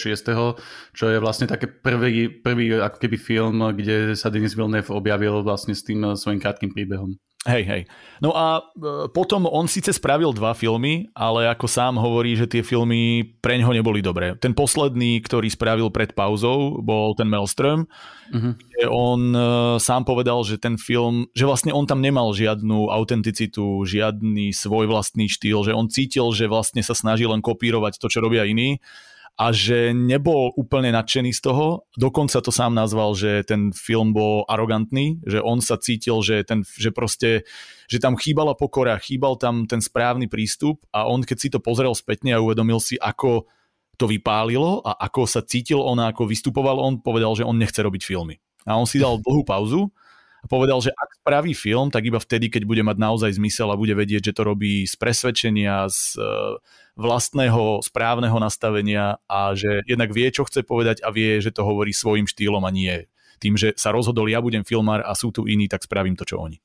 čo 0.90 1.04
je 1.06 1.18
vlastne 1.22 1.46
také 1.46 1.70
prvý, 1.70 2.26
prvý 2.42 2.74
ako 2.74 2.98
keby 2.98 3.14
film, 3.14 3.62
kde 3.70 4.18
sa 4.18 4.34
Denis 4.34 4.58
Villeneuve 4.58 4.90
objavil 4.90 5.46
vlastne 5.46 5.70
s 5.70 5.86
tým 5.86 6.02
uh, 6.02 6.18
svojim 6.18 6.42
krátkým 6.42 6.74
príbehom. 6.74 7.14
Hej, 7.44 7.62
hej. 7.68 7.82
No 8.24 8.32
a 8.32 8.64
e, 8.72 9.12
potom 9.12 9.44
on 9.44 9.68
síce 9.68 9.92
spravil 9.92 10.32
dva 10.32 10.56
filmy, 10.56 11.12
ale 11.12 11.44
ako 11.52 11.68
sám 11.68 12.00
hovorí, 12.00 12.32
že 12.32 12.48
tie 12.48 12.64
filmy 12.64 13.20
pre 13.44 13.60
ňoho 13.60 13.76
neboli 13.76 14.00
dobré. 14.00 14.32
Ten 14.40 14.56
posledný, 14.56 15.20
ktorý 15.20 15.52
spravil 15.52 15.92
pred 15.92 16.16
pauzou, 16.16 16.80
bol 16.80 17.12
ten 17.12 17.28
Maelstrom, 17.28 17.84
uh-huh. 17.84 18.56
kde 18.56 18.82
on 18.88 19.20
e, 19.36 19.40
sám 19.76 20.08
povedal, 20.08 20.40
že 20.40 20.56
ten 20.56 20.80
film, 20.80 21.28
že 21.36 21.44
vlastne 21.44 21.76
on 21.76 21.84
tam 21.84 22.00
nemal 22.00 22.32
žiadnu 22.32 22.88
autenticitu, 22.88 23.84
žiadny 23.84 24.56
svoj 24.56 24.88
vlastný 24.88 25.28
štýl, 25.28 25.68
že 25.68 25.76
on 25.76 25.92
cítil, 25.92 26.32
že 26.32 26.48
vlastne 26.48 26.80
sa 26.80 26.96
snaží 26.96 27.28
len 27.28 27.44
kopírovať 27.44 28.00
to, 28.00 28.08
čo 28.08 28.24
robia 28.24 28.48
iní 28.48 28.80
a 29.34 29.50
že 29.50 29.90
nebol 29.90 30.54
úplne 30.54 30.94
nadšený 30.94 31.34
z 31.34 31.40
toho. 31.50 31.90
Dokonca 31.98 32.38
to 32.38 32.54
sám 32.54 32.70
nazval, 32.70 33.18
že 33.18 33.42
ten 33.42 33.74
film 33.74 34.14
bol 34.14 34.46
arogantný, 34.46 35.18
že 35.26 35.42
on 35.42 35.58
sa 35.58 35.74
cítil, 35.74 36.22
že, 36.22 36.46
ten, 36.46 36.62
že 36.62 36.94
proste 36.94 37.42
že 37.90 37.98
tam 37.98 38.14
chýbala 38.14 38.54
pokora, 38.54 38.96
chýbal 38.96 39.34
tam 39.36 39.66
ten 39.66 39.82
správny 39.82 40.30
prístup 40.30 40.86
a 40.94 41.10
on 41.10 41.26
keď 41.26 41.36
si 41.36 41.48
to 41.50 41.58
pozrel 41.58 41.92
spätne 41.92 42.30
a 42.32 42.40
uvedomil 42.40 42.78
si, 42.78 42.94
ako 42.94 43.50
to 43.98 44.06
vypálilo 44.06 44.82
a 44.86 45.02
ako 45.02 45.26
sa 45.26 45.42
cítil 45.42 45.82
on 45.82 45.98
a 45.98 46.14
ako 46.14 46.30
vystupoval 46.30 46.78
on, 46.78 47.02
povedal, 47.02 47.34
že 47.34 47.46
on 47.46 47.58
nechce 47.58 47.78
robiť 47.78 48.02
filmy. 48.06 48.38
A 48.64 48.78
on 48.78 48.86
si 48.86 49.02
dal 49.02 49.18
dlhú 49.18 49.42
pauzu 49.42 49.90
a 50.42 50.46
povedal, 50.46 50.78
že 50.78 50.94
ak 50.94 51.10
spraví 51.20 51.52
film, 51.58 51.90
tak 51.90 52.06
iba 52.06 52.22
vtedy, 52.22 52.48
keď 52.48 52.62
bude 52.68 52.82
mať 52.86 52.96
naozaj 53.02 53.30
zmysel 53.36 53.70
a 53.70 53.80
bude 53.80 53.96
vedieť, 53.98 54.30
že 54.30 54.36
to 54.36 54.42
robí 54.46 54.86
z 54.86 54.94
presvedčenia, 54.94 55.90
z 55.90 56.18
vlastného 56.94 57.82
správneho 57.82 58.38
nastavenia 58.38 59.18
a 59.26 59.54
že 59.58 59.82
jednak 59.84 60.14
vie, 60.14 60.30
čo 60.30 60.46
chce 60.46 60.62
povedať 60.62 61.02
a 61.02 61.10
vie, 61.10 61.42
že 61.42 61.50
to 61.50 61.66
hovorí 61.66 61.90
svojim 61.90 62.26
štýlom 62.26 62.62
a 62.62 62.70
nie 62.70 63.06
tým, 63.44 63.60
že 63.60 63.76
sa 63.76 63.92
rozhodol, 63.92 64.32
ja 64.32 64.40
budem 64.40 64.64
filmár 64.64 65.04
a 65.04 65.12
sú 65.12 65.28
tu 65.28 65.44
iní, 65.44 65.68
tak 65.68 65.84
spravím 65.84 66.16
to, 66.16 66.24
čo 66.24 66.40
oni. 66.40 66.56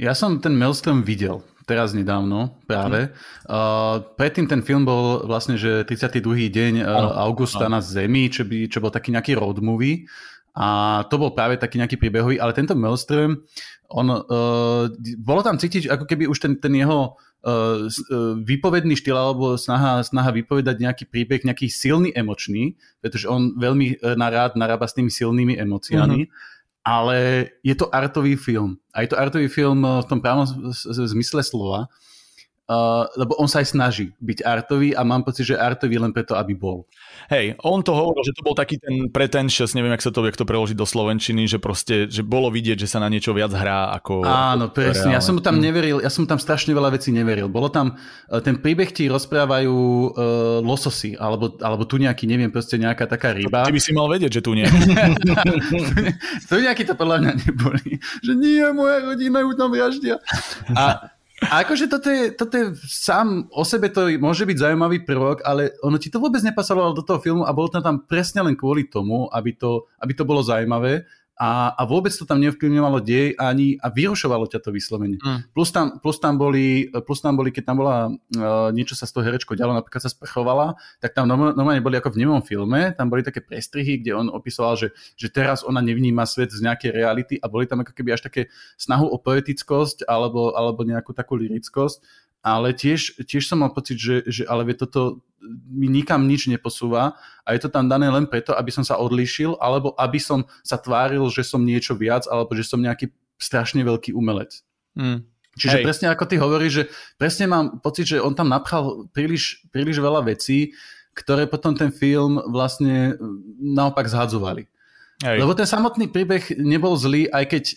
Ja 0.00 0.16
som 0.16 0.40
ten 0.40 0.56
Maelstrom 0.56 1.04
videl 1.04 1.44
teraz 1.64 1.94
nedávno 1.94 2.58
práve. 2.66 3.08
Mm. 3.08 3.14
Uh, 3.46 3.96
predtým 4.18 4.50
ten 4.50 4.60
film 4.66 4.82
bol 4.82 5.24
vlastne, 5.24 5.54
že 5.54 5.86
32. 5.86 6.50
deň 6.50 6.82
uh, 6.82 7.22
augusta 7.22 7.70
ano. 7.70 7.78
na 7.78 7.80
Zemi, 7.80 8.28
čo, 8.28 8.42
by, 8.42 8.66
čo 8.66 8.82
bol 8.82 8.90
taký 8.90 9.14
nejaký 9.14 9.38
road 9.38 9.62
movie. 9.62 10.04
A 10.52 11.00
to 11.08 11.16
bol 11.16 11.32
práve 11.32 11.56
taký 11.56 11.80
nejaký 11.80 11.96
príbehový, 11.96 12.36
ale 12.36 12.52
tento 12.52 12.76
Maelstrom, 12.76 13.40
on, 13.88 14.06
uh, 14.12 14.84
bolo 15.16 15.40
tam 15.40 15.56
cítiť, 15.56 15.88
ako 15.88 16.04
keby 16.04 16.28
už 16.28 16.38
ten, 16.44 16.52
ten 16.60 16.76
jeho 16.76 17.16
uh, 17.16 17.88
výpovedný 18.44 18.92
štýl 18.92 19.16
alebo 19.16 19.56
snaha, 19.56 20.04
snaha 20.04 20.28
vypovedať 20.28 20.76
nejaký 20.76 21.04
príbeh, 21.08 21.48
nejaký 21.48 21.72
silný 21.72 22.12
emočný, 22.12 22.76
pretože 23.00 23.24
on 23.32 23.56
veľmi 23.56 24.04
narád 24.16 24.60
narába 24.60 24.84
s 24.84 24.96
tými 24.96 25.08
silnými 25.08 25.56
emóciami, 25.56 26.28
mm-hmm. 26.28 26.84
ale 26.84 27.48
je 27.64 27.72
to 27.72 27.88
artový 27.88 28.36
film. 28.36 28.76
A 28.92 29.08
je 29.08 29.12
to 29.12 29.16
artový 29.16 29.48
film 29.48 29.80
v 29.84 30.06
tom 30.08 30.20
právom 30.20 30.44
zmysle 30.84 31.40
slova, 31.40 31.88
Uh, 32.72 33.04
lebo 33.20 33.36
on 33.36 33.44
sa 33.44 33.60
aj 33.60 33.76
snaží 33.76 34.16
byť 34.16 34.48
artový 34.48 34.96
a 34.96 35.04
mám 35.04 35.28
pocit, 35.28 35.44
že 35.44 35.60
artový 35.60 36.00
len 36.00 36.08
preto, 36.16 36.32
aby 36.32 36.56
bol. 36.56 36.88
Hej, 37.28 37.60
on 37.60 37.84
to 37.84 37.92
hovoril, 37.92 38.24
že 38.24 38.32
to 38.32 38.40
bol 38.40 38.56
taký 38.56 38.80
ten 38.80 39.12
pretentious, 39.12 39.76
neviem, 39.76 39.92
jak 39.92 40.08
sa 40.08 40.12
to, 40.14 40.24
jak 40.24 40.40
to 40.40 40.48
preložiť 40.48 40.72
do 40.72 40.88
slovenčiny, 40.88 41.44
že 41.44 41.60
proste, 41.60 42.08
že 42.08 42.24
bolo 42.24 42.48
vidieť, 42.48 42.80
že 42.80 42.88
sa 42.88 42.96
na 42.96 43.12
niečo 43.12 43.36
viac 43.36 43.52
hrá 43.52 43.92
ako... 43.92 44.24
Áno, 44.24 44.72
presne, 44.72 45.12
reálne. 45.12 45.16
ja 45.16 45.20
som 45.20 45.36
tam 45.44 45.60
neveril, 45.60 46.00
ja 46.00 46.08
som 46.08 46.24
tam 46.24 46.40
strašne 46.40 46.72
veľa 46.72 46.96
vecí 46.96 47.12
neveril. 47.12 47.52
Bolo 47.52 47.68
tam, 47.68 48.00
e, 48.32 48.40
ten 48.40 48.56
príbeh 48.56 48.88
ti 48.88 49.04
rozprávajú 49.12 49.76
uh, 49.76 50.12
lososy, 50.64 51.12
alebo, 51.20 51.52
alebo 51.60 51.84
tu 51.84 52.00
nejaký, 52.00 52.24
neviem, 52.24 52.48
proste 52.48 52.80
nejaká 52.80 53.04
taká 53.04 53.36
ryba. 53.36 53.68
Ty 53.68 53.76
by 53.76 53.82
si 53.84 53.92
mal 53.92 54.08
vedieť, 54.08 54.40
že 54.40 54.42
tu 54.44 54.56
nie. 54.56 54.64
tu 56.48 56.54
nejaký 56.56 56.88
to 56.88 56.96
podľa 56.96 57.20
mňa 57.20 57.32
neboli. 57.44 58.00
Že 58.24 58.32
nie, 58.40 58.64
moja 58.72 59.04
rodina 59.04 59.44
ju 59.44 59.52
tam 59.52 59.68
vraždia. 59.76 60.16
A 60.72 61.11
a 61.50 61.66
akože 61.66 61.90
toto 61.90 62.08
je, 62.12 62.30
toto 62.34 62.54
je 62.54 62.66
sám 62.86 63.48
o 63.50 63.66
sebe 63.66 63.90
to 63.90 64.06
môže 64.20 64.46
byť 64.46 64.58
zaujímavý 64.68 65.02
prvok, 65.02 65.42
ale 65.42 65.74
ono 65.82 65.98
ti 65.98 66.12
to 66.12 66.22
vôbec 66.22 66.44
nepasovalo 66.44 66.94
do 66.94 67.02
toho 67.02 67.18
filmu 67.18 67.42
a 67.42 67.54
bolo 67.56 67.72
to 67.72 67.82
tam 67.82 68.06
presne 68.06 68.44
len 68.46 68.54
kvôli 68.54 68.86
tomu, 68.86 69.26
aby 69.32 69.56
to, 69.56 69.90
aby 69.98 70.12
to 70.14 70.22
bolo 70.22 70.44
zaujímavé 70.44 71.08
a, 71.42 71.74
a 71.74 71.82
vôbec 71.90 72.14
to 72.14 72.22
tam 72.22 72.38
nevplyvňovalo 72.38 73.02
dej 73.02 73.34
ani 73.34 73.74
a 73.82 73.90
vyrušovalo 73.90 74.46
ťa 74.46 74.62
to 74.62 74.70
vyslovene. 74.70 75.18
Mm. 75.18 75.50
Plus, 75.50 75.74
tam, 75.74 75.98
plus, 75.98 76.22
tam 76.22 76.38
boli, 76.38 76.86
plus 77.02 77.18
tam 77.18 77.34
boli, 77.34 77.50
keď 77.50 77.66
tam 77.66 77.82
bola 77.82 78.14
uh, 78.14 78.70
niečo 78.70 78.94
sa 78.94 79.10
s 79.10 79.12
tou 79.12 79.26
herečkou 79.26 79.58
ďalo, 79.58 79.74
napríklad 79.74 80.06
sa 80.06 80.12
sprchovala, 80.14 80.78
tak 81.02 81.18
tam 81.18 81.26
normálne 81.26 81.82
boli 81.82 81.98
ako 81.98 82.14
v 82.14 82.20
nemom 82.22 82.46
filme, 82.46 82.94
tam 82.94 83.10
boli 83.10 83.26
také 83.26 83.42
prestrihy, 83.42 83.98
kde 83.98 84.14
on 84.14 84.30
opisoval, 84.30 84.78
že, 84.78 84.94
že 85.18 85.34
teraz 85.34 85.66
ona 85.66 85.82
nevníma 85.82 86.22
svet 86.30 86.54
z 86.54 86.62
nejakej 86.62 86.94
reality 86.94 87.34
a 87.42 87.50
boli 87.50 87.66
tam 87.66 87.82
ako 87.82 87.90
keby 87.90 88.14
až 88.14 88.30
také 88.30 88.46
snahu 88.78 89.10
o 89.10 89.18
poetickosť 89.18 90.06
alebo, 90.06 90.54
alebo 90.54 90.86
nejakú 90.86 91.10
takú 91.10 91.34
lirickosť 91.34 92.21
ale 92.42 92.74
tiež, 92.74 93.22
tiež 93.22 93.46
som 93.46 93.62
mal 93.62 93.70
pocit, 93.70 93.96
že, 93.96 94.26
že 94.26 94.42
ale 94.50 94.66
vie, 94.66 94.74
toto 94.74 95.22
mi 95.70 95.86
nikam 95.86 96.26
nič 96.26 96.50
neposúva 96.50 97.14
a 97.46 97.48
je 97.54 97.62
to 97.62 97.70
tam 97.70 97.86
dané 97.86 98.10
len 98.10 98.26
preto, 98.26 98.54
aby 98.54 98.70
som 98.74 98.82
sa 98.82 98.98
odlišil, 98.98 99.58
alebo 99.62 99.94
aby 99.94 100.18
som 100.18 100.46
sa 100.62 100.78
tváril, 100.78 101.22
že 101.30 101.46
som 101.46 101.62
niečo 101.62 101.94
viac, 101.94 102.26
alebo 102.26 102.54
že 102.58 102.66
som 102.66 102.82
nejaký 102.82 103.14
strašne 103.38 103.82
veľký 103.82 104.14
umelec. 104.14 104.62
Mm. 104.98 105.26
Čiže 105.52 105.76
Hej. 105.82 105.84
presne 105.84 106.06
ako 106.08 106.24
ty 106.24 106.36
hovoríš, 106.40 106.72
že 106.72 106.84
presne 107.20 107.44
mám 107.50 107.78
pocit, 107.84 108.08
že 108.08 108.22
on 108.22 108.32
tam 108.32 108.48
napchal 108.48 109.06
príliš, 109.12 109.62
príliš 109.68 110.00
veľa 110.00 110.24
vecí, 110.24 110.72
ktoré 111.12 111.44
potom 111.44 111.76
ten 111.76 111.92
film 111.92 112.40
vlastne 112.48 113.20
naopak 113.60 114.08
zhadzovali. 114.08 114.64
Hej. 115.22 115.38
Lebo 115.38 115.54
ten 115.54 115.70
samotný 115.70 116.10
príbeh 116.10 116.58
nebol 116.58 116.98
zlý, 116.98 117.30
aj 117.30 117.44
keď 117.46 117.64
e, 117.70 117.74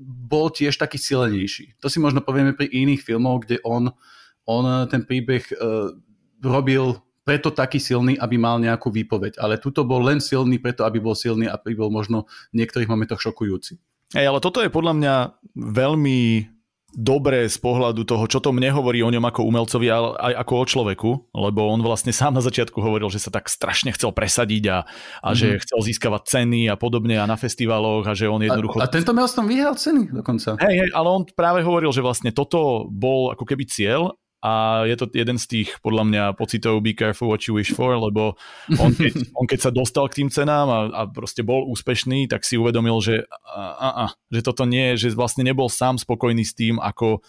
bol 0.00 0.48
tiež 0.48 0.80
taký 0.80 0.96
silenejší. 0.96 1.76
To 1.84 1.92
si 1.92 2.00
možno 2.00 2.24
povieme 2.24 2.56
pri 2.56 2.72
iných 2.72 3.04
filmoch, 3.04 3.44
kde 3.44 3.60
on, 3.62 3.92
on 4.48 4.64
ten 4.88 5.04
príbeh 5.04 5.44
uh, 5.60 5.92
robil 6.40 6.96
preto 7.20 7.52
taký 7.52 7.76
silný, 7.76 8.16
aby 8.16 8.40
mal 8.40 8.56
nejakú 8.56 8.88
výpoveď. 8.88 9.36
Ale 9.36 9.60
tuto 9.60 9.84
bol 9.84 10.00
len 10.00 10.22
silný 10.22 10.56
preto, 10.56 10.88
aby 10.88 11.02
bol 11.02 11.12
silný 11.12 11.46
a 11.46 11.60
aby 11.60 11.76
bol 11.76 11.92
možno 11.92 12.24
v 12.54 12.64
niektorých 12.64 12.88
momentoch 12.88 13.20
šokujúci. 13.20 13.76
Hej, 14.16 14.26
ale 14.26 14.40
toto 14.40 14.64
je 14.64 14.72
podľa 14.72 14.94
mňa 14.96 15.14
veľmi 15.54 16.18
dobré 16.94 17.46
z 17.46 17.58
pohľadu 17.58 18.02
toho, 18.02 18.24
čo 18.26 18.42
to 18.42 18.50
mne 18.50 18.74
hovorí 18.74 19.00
o 19.00 19.10
ňom 19.10 19.22
ako 19.22 19.46
umelcovi, 19.46 19.86
ale 19.90 20.14
aj 20.18 20.32
ako 20.46 20.52
o 20.54 20.64
človeku, 20.66 21.10
lebo 21.32 21.60
on 21.70 21.80
vlastne 21.82 22.10
sám 22.10 22.34
na 22.34 22.42
začiatku 22.42 22.76
hovoril, 22.78 23.08
že 23.10 23.22
sa 23.22 23.30
tak 23.30 23.46
strašne 23.46 23.94
chcel 23.94 24.10
presadiť 24.10 24.64
a, 24.70 24.78
a 24.78 24.82
mm-hmm. 24.82 25.38
že 25.38 25.46
chcel 25.62 25.78
získavať 25.80 26.22
ceny 26.26 26.70
a 26.70 26.74
podobne 26.74 27.18
a 27.18 27.24
na 27.26 27.38
festivaloch 27.38 28.06
a 28.06 28.12
že 28.14 28.26
on 28.26 28.42
jednoducho... 28.42 28.82
A, 28.82 28.86
a 28.86 28.92
tento 28.92 29.14
som 29.30 29.46
vyhral 29.46 29.78
ceny 29.78 30.10
dokonca. 30.10 30.58
Hej, 30.58 30.74
hej, 30.86 30.90
ale 30.90 31.08
on 31.08 31.22
práve 31.26 31.62
hovoril, 31.62 31.94
že 31.94 32.02
vlastne 32.02 32.34
toto 32.34 32.90
bol 32.90 33.30
ako 33.30 33.46
keby 33.46 33.64
cieľ 33.70 34.14
a 34.40 34.84
je 34.88 34.96
to 34.96 35.04
jeden 35.12 35.36
z 35.36 35.46
tých, 35.46 35.68
podľa 35.84 36.04
mňa, 36.08 36.24
pocitov 36.32 36.80
be 36.80 36.96
careful 36.96 37.28
what 37.28 37.44
you 37.44 37.52
wish 37.52 37.76
for, 37.76 37.92
lebo 38.00 38.40
on 38.80 38.96
keď, 38.96 39.12
on 39.38 39.44
keď 39.44 39.60
sa 39.68 39.70
dostal 39.70 40.08
k 40.08 40.24
tým 40.24 40.30
cenám 40.32 40.66
a, 40.72 40.80
a 40.88 41.02
proste 41.04 41.44
bol 41.44 41.68
úspešný, 41.68 42.24
tak 42.24 42.48
si 42.48 42.56
uvedomil, 42.56 43.04
že, 43.04 43.28
a, 43.44 43.88
a, 43.88 44.04
že 44.32 44.40
toto 44.40 44.64
nie, 44.64 44.96
že 44.96 45.12
vlastne 45.12 45.44
nebol 45.44 45.68
sám 45.68 46.00
spokojný 46.00 46.40
s 46.40 46.56
tým, 46.56 46.80
ako 46.80 47.20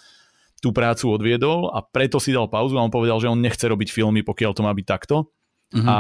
tú 0.61 0.71
prácu 0.71 1.11
odviedol 1.11 1.73
a 1.73 1.83
preto 1.83 2.21
si 2.21 2.31
dal 2.31 2.47
pauzu 2.47 2.77
a 2.77 2.85
on 2.85 2.93
povedal, 2.93 3.19
že 3.19 3.27
on 3.27 3.41
nechce 3.41 3.65
robiť 3.65 3.91
filmy, 3.91 4.21
pokiaľ 4.21 4.51
to 4.55 4.61
má 4.63 4.71
byť 4.71 4.87
takto. 4.87 5.33
Mm-hmm. 5.73 5.87
A 5.87 5.95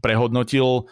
prehodnotil 0.00 0.86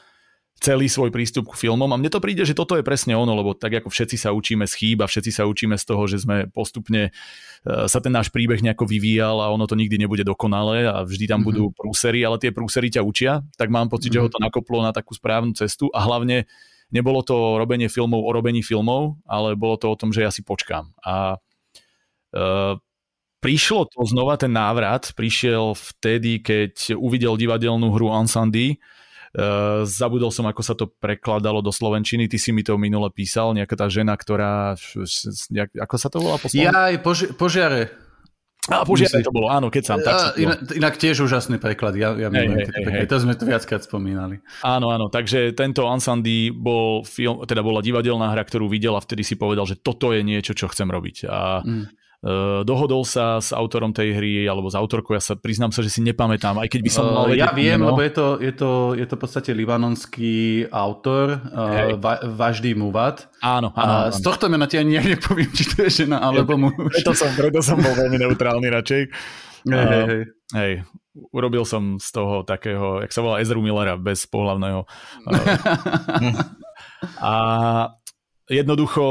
celý 0.62 0.87
svoj 0.87 1.11
prístup 1.11 1.51
k 1.51 1.66
filmom 1.66 1.90
a 1.90 1.98
mne 1.98 2.07
to 2.07 2.22
príde, 2.22 2.46
že 2.46 2.55
toto 2.55 2.79
je 2.79 2.87
presne 2.87 3.18
ono, 3.18 3.35
lebo 3.35 3.51
tak 3.59 3.83
ako 3.83 3.90
všetci 3.90 4.14
sa 4.14 4.31
učíme 4.31 4.62
z 4.70 4.75
chýb 4.79 5.03
a 5.03 5.11
všetci 5.11 5.35
sa 5.35 5.42
učíme 5.51 5.75
z 5.75 5.85
toho, 5.85 6.07
že 6.07 6.22
sme 6.22 6.46
postupne 6.46 7.11
e, 7.11 7.90
sa 7.90 7.98
ten 7.98 8.14
náš 8.14 8.31
príbeh 8.31 8.62
nejako 8.62 8.87
vyvíjal 8.87 9.42
a 9.42 9.51
ono 9.51 9.66
to 9.66 9.75
nikdy 9.75 9.98
nebude 9.98 10.22
dokonalé 10.22 10.87
a 10.87 11.03
vždy 11.03 11.27
tam 11.27 11.42
mm-hmm. 11.42 11.51
budú 11.51 11.64
prúsery, 11.75 12.22
ale 12.22 12.38
tie 12.38 12.55
prúsery 12.55 12.94
ťa 12.94 13.03
učia, 13.03 13.42
tak 13.59 13.75
mám 13.75 13.90
pocit, 13.90 14.14
mm-hmm. 14.14 14.22
že 14.22 14.31
ho 14.31 14.33
to 14.33 14.38
mhm. 14.38 14.44
nakoplo 14.46 14.79
na 14.87 14.94
takú 14.94 15.18
správnu 15.18 15.51
cestu 15.59 15.90
a 15.90 15.98
hlavne 16.07 16.46
nebolo 16.94 17.27
to 17.27 17.59
robenie 17.59 17.90
filmov 17.90 18.22
o 18.22 18.31
robení 18.31 18.62
filmov, 18.62 19.18
ale 19.27 19.59
bolo 19.59 19.75
to 19.75 19.90
o 19.90 19.98
tom, 19.98 20.14
že 20.14 20.22
ja 20.22 20.31
si 20.31 20.46
počkám. 20.46 20.92
A 21.03 21.40
uh, 22.37 22.77
prišlo 23.40 23.88
to 23.88 24.05
znova, 24.05 24.37
ten 24.37 24.53
návrat 24.53 25.11
prišiel 25.16 25.72
vtedy, 25.72 26.44
keď 26.44 26.94
uvidel 27.01 27.40
divadelnú 27.40 27.90
hru 27.96 28.12
Ansandy, 28.12 28.77
Uh, 29.33 29.88
zabudol 29.88 30.29
som, 30.29 30.45
ako 30.45 30.61
sa 30.61 30.77
to 30.77 30.92
prekladalo 30.92 31.64
do 31.64 31.73
Slovenčiny, 31.73 32.29
ty 32.29 32.37
si 32.37 32.53
mi 32.53 32.61
to 32.61 32.77
minule 32.77 33.09
písal, 33.09 33.57
nejaká 33.57 33.81
tá 33.81 33.88
žena, 33.88 34.12
ktorá, 34.12 34.77
nejak, 35.49 35.73
ako 35.73 35.97
sa 35.97 36.09
to 36.12 36.21
volá 36.21 36.37
po 36.37 36.53
Ja, 36.53 36.92
aj 36.92 37.01
poži- 37.01 37.33
požiare. 37.33 37.97
A 38.71 38.87
požiare 38.87 39.25
to 39.27 39.35
bolo, 39.35 39.51
áno, 39.51 39.75
keď 39.75 39.83
sám. 39.83 39.99
Tak 40.07 40.38
inak, 40.38 40.59
inak 40.71 40.95
tiež 40.95 41.27
úžasný 41.27 41.59
preklad, 41.59 41.99
ja, 41.99 42.14
ja 42.14 42.31
hey, 42.31 42.47
hey, 42.47 42.66
hey, 42.71 42.85
hey. 43.03 43.07
to 43.11 43.18
sme 43.18 43.35
to 43.35 43.42
viackrát 43.42 43.83
spomínali. 43.83 44.38
Áno, 44.62 44.92
áno, 44.92 45.11
takže 45.11 45.51
tento 45.57 45.88
Ansandy 45.90 46.55
bol 46.55 47.03
film, 47.03 47.42
teda 47.42 47.64
bola 47.64 47.83
divadelná 47.83 48.31
hra, 48.31 48.47
ktorú 48.47 48.71
videl 48.71 48.95
a 48.95 49.03
vtedy 49.03 49.27
si 49.27 49.35
povedal, 49.35 49.66
že 49.66 49.81
toto 49.81 50.14
je 50.14 50.23
niečo, 50.23 50.55
čo 50.55 50.71
chcem 50.71 50.87
robiť. 50.87 51.16
A 51.27 51.64
mm 51.64 52.02
dohodol 52.62 53.02
sa 53.02 53.42
s 53.42 53.50
autorom 53.50 53.90
tej 53.90 54.14
hry 54.14 54.46
alebo 54.46 54.70
s 54.70 54.78
autorkou, 54.78 55.18
ja 55.18 55.22
sa 55.22 55.35
priznám 55.35 55.74
sa, 55.74 55.82
že 55.82 55.90
si 55.90 55.98
nepamätám, 56.06 56.54
aj 56.62 56.70
keď 56.70 56.80
by 56.87 56.90
som 56.94 57.04
mal... 57.11 57.26
Uh, 57.26 57.35
ja 57.35 57.50
viem, 57.50 57.82
lebo 57.82 57.98
je 57.98 58.12
to, 58.14 58.26
je, 58.38 58.52
to, 58.54 58.70
je 58.94 59.06
to 59.11 59.14
v 59.18 59.20
podstate 59.26 59.50
libanonský 59.50 60.70
autor, 60.70 61.42
uh, 61.50 61.98
Va, 61.98 62.22
Važdy 62.22 62.78
Muvat. 62.78 63.26
Áno, 63.42 63.74
áno, 63.74 64.06
áno. 64.06 64.14
Z 64.14 64.22
tohto 64.22 64.46
mena 64.46 64.70
ti 64.70 64.78
ani 64.78 65.02
nepoviem, 65.02 65.50
či 65.50 65.66
to 65.74 65.82
je 65.90 66.06
žena 66.06 66.22
alebo 66.22 66.54
muž. 66.54 66.94
Preto 66.94 67.11
som, 67.11 67.35
preto 67.35 67.58
som 67.58 67.82
bol 67.82 67.90
veľmi 67.90 68.22
neutrálny 68.22 68.70
radšej. 68.70 69.02
Hej, 69.62 69.87
hej, 69.87 70.04
hej. 70.06 70.22
hej, 70.58 70.72
urobil 71.35 71.66
som 71.66 71.98
z 71.98 72.08
toho 72.11 72.46
takého, 72.46 73.02
jak 73.02 73.11
sa 73.11 73.22
volá 73.22 73.42
Ezru 73.42 73.62
Millera, 73.62 73.98
bez 73.98 74.30
pohľavného. 74.30 74.87
a 77.18 77.35
Jednoducho, 78.50 79.05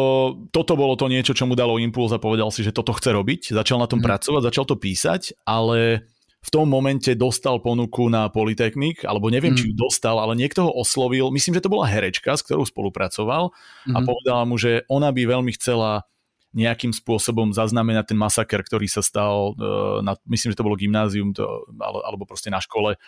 toto 0.51 0.75
bolo 0.75 0.99
to 0.99 1.07
niečo, 1.07 1.31
čo 1.31 1.47
mu 1.47 1.55
dalo 1.55 1.79
impuls 1.79 2.11
a 2.11 2.19
povedal 2.19 2.51
si, 2.51 2.67
že 2.67 2.75
toto 2.75 2.91
chce 2.91 3.15
robiť. 3.15 3.55
Začal 3.55 3.79
na 3.79 3.87
tom 3.87 4.03
mm. 4.03 4.07
pracovať, 4.11 4.41
začal 4.51 4.65
to 4.67 4.75
písať, 4.75 5.47
ale 5.47 6.03
v 6.41 6.49
tom 6.49 6.67
momente 6.67 7.13
dostal 7.13 7.61
ponuku 7.61 8.09
na 8.09 8.27
Polytechnik, 8.27 9.05
alebo 9.05 9.31
neviem, 9.31 9.53
mm. 9.53 9.59
či 9.61 9.65
ju 9.71 9.75
dostal, 9.77 10.17
ale 10.17 10.35
niekto 10.35 10.67
ho 10.67 10.71
oslovil, 10.73 11.31
myslím, 11.31 11.55
že 11.55 11.63
to 11.63 11.71
bola 11.71 11.87
herečka, 11.87 12.33
s 12.33 12.43
ktorou 12.43 12.65
spolupracoval 12.65 13.55
mm. 13.87 13.93
a 13.95 13.99
mhm. 14.01 14.05
povedala 14.09 14.43
mu, 14.43 14.59
že 14.59 14.83
ona 14.91 15.13
by 15.13 15.21
veľmi 15.23 15.53
chcela 15.55 16.03
nejakým 16.51 16.91
spôsobom 16.91 17.55
zaznamenať 17.55 18.11
ten 18.11 18.19
masaker, 18.19 18.59
ktorý 18.59 18.83
sa 18.91 18.99
stal, 18.99 19.55
uh, 19.55 20.03
na, 20.03 20.19
myslím, 20.27 20.51
že 20.51 20.59
to 20.59 20.67
bolo 20.67 20.75
gymnázium, 20.75 21.31
to, 21.31 21.47
alebo 21.79 22.27
proste 22.27 22.51
na 22.51 22.59
škole, 22.59 22.99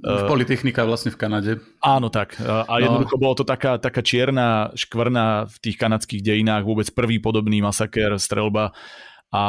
v 0.00 0.22
Politechnika 0.24 0.88
vlastne 0.88 1.12
v 1.12 1.20
Kanade. 1.20 1.52
Áno, 1.84 2.08
tak. 2.08 2.40
A 2.40 2.64
no. 2.64 2.80
jednoducho 2.80 3.16
bolo 3.20 3.36
to 3.36 3.44
taká, 3.44 3.76
taká 3.76 4.00
čierna 4.00 4.72
škvrna 4.72 5.44
v 5.48 5.56
tých 5.60 5.76
kanadských 5.76 6.24
dejinách, 6.24 6.64
vôbec 6.64 6.88
prvý 6.92 7.20
podobný 7.20 7.60
masaker, 7.60 8.16
strelba. 8.16 8.72
A 9.28 9.42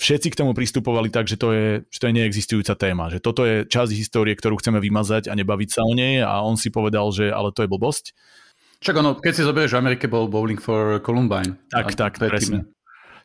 všetci 0.00 0.32
k 0.32 0.38
tomu 0.40 0.56
pristupovali 0.56 1.12
tak, 1.12 1.28
že 1.28 1.36
to, 1.36 1.52
je, 1.52 1.84
že 1.92 1.98
to 2.00 2.08
je 2.08 2.16
neexistujúca 2.16 2.72
téma. 2.76 3.12
Že 3.12 3.18
toto 3.20 3.44
je 3.44 3.68
časť 3.68 3.92
histórie, 3.92 4.32
ktorú 4.32 4.56
chceme 4.60 4.80
vymazať 4.80 5.28
a 5.28 5.36
nebaviť 5.36 5.68
sa 5.68 5.84
o 5.84 5.92
nej. 5.92 6.24
A 6.24 6.40
on 6.40 6.56
si 6.56 6.72
povedal, 6.72 7.12
že 7.12 7.28
ale 7.28 7.52
to 7.52 7.64
je 7.64 7.68
blbosť. 7.68 8.16
Čak 8.80 8.96
ono, 9.00 9.16
keď 9.16 9.32
si 9.32 9.42
zoberieš, 9.44 9.72
v 9.72 9.80
Amerike 9.80 10.04
bol 10.08 10.28
Bowling 10.28 10.60
for 10.60 11.00
Columbine. 11.00 11.56
Tak, 11.72 11.96
tak, 11.96 12.20
presne. 12.20 12.68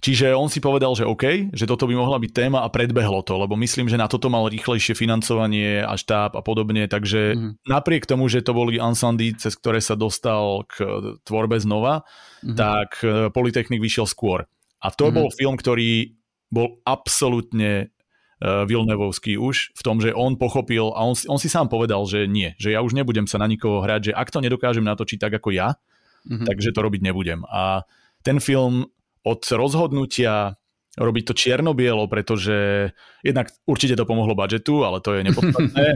Čiže 0.01 0.33
on 0.33 0.49
si 0.49 0.57
povedal, 0.57 0.97
že 0.97 1.05
OK, 1.05 1.53
že 1.53 1.69
toto 1.69 1.85
by 1.85 1.93
mohla 1.93 2.17
byť 2.17 2.31
téma 2.33 2.65
a 2.65 2.73
predbehlo 2.73 3.21
to, 3.21 3.37
lebo 3.37 3.53
myslím, 3.53 3.85
že 3.85 4.01
na 4.01 4.09
toto 4.09 4.33
mal 4.33 4.49
rýchlejšie 4.49 4.97
financovanie 4.97 5.85
a 5.85 5.93
štáb 5.93 6.33
a 6.33 6.41
podobne, 6.41 6.89
takže 6.89 7.37
mm. 7.37 7.69
napriek 7.69 8.09
tomu, 8.09 8.25
že 8.25 8.41
to 8.41 8.57
boli 8.57 8.81
Ansandy, 8.81 9.37
cez 9.37 9.53
ktoré 9.53 9.77
sa 9.77 9.93
dostal 9.93 10.65
k 10.65 10.81
tvorbe 11.21 11.61
znova, 11.61 12.01
mm. 12.41 12.57
tak 12.57 12.97
e, 13.05 13.29
Polytechnik 13.29 13.77
vyšiel 13.77 14.09
skôr. 14.09 14.49
A 14.81 14.89
to 14.89 15.13
mm. 15.13 15.13
bol 15.13 15.27
film, 15.29 15.53
ktorý 15.53 16.17
bol 16.51 16.83
absolútne 16.83 17.87
uh, 18.43 18.67
Vilnevovský 18.67 19.39
už 19.39 19.71
v 19.71 19.81
tom, 19.87 20.03
že 20.03 20.11
on 20.11 20.35
pochopil 20.35 20.91
a 20.91 20.99
on, 21.07 21.15
on 21.15 21.39
si 21.39 21.47
sám 21.47 21.71
povedal, 21.71 22.03
že 22.03 22.27
nie, 22.27 22.51
že 22.59 22.75
ja 22.75 22.83
už 22.83 22.91
nebudem 22.91 23.23
sa 23.23 23.39
na 23.39 23.47
nikoho 23.47 23.79
hrať, 23.79 24.11
že 24.11 24.13
ak 24.17 24.27
to 24.27 24.43
nedokážem 24.43 24.83
natočiť 24.83 25.15
tak 25.15 25.39
ako 25.39 25.55
ja, 25.55 25.79
mm-hmm. 26.27 26.43
takže 26.43 26.75
to 26.75 26.83
robiť 26.83 27.01
nebudem. 27.07 27.47
A 27.47 27.87
ten 28.19 28.43
film 28.43 28.91
od 29.21 29.41
rozhodnutia 29.53 30.61
robiť 30.99 31.23
to 31.23 31.33
čierno-bielo, 31.33 32.03
pretože 32.11 32.91
jednak 33.23 33.47
určite 33.63 33.95
to 33.95 34.03
pomohlo 34.03 34.35
budžetu, 34.35 34.83
ale 34.83 34.99
to 34.99 35.15
je 35.15 35.21
nepodstatné. 35.23 35.87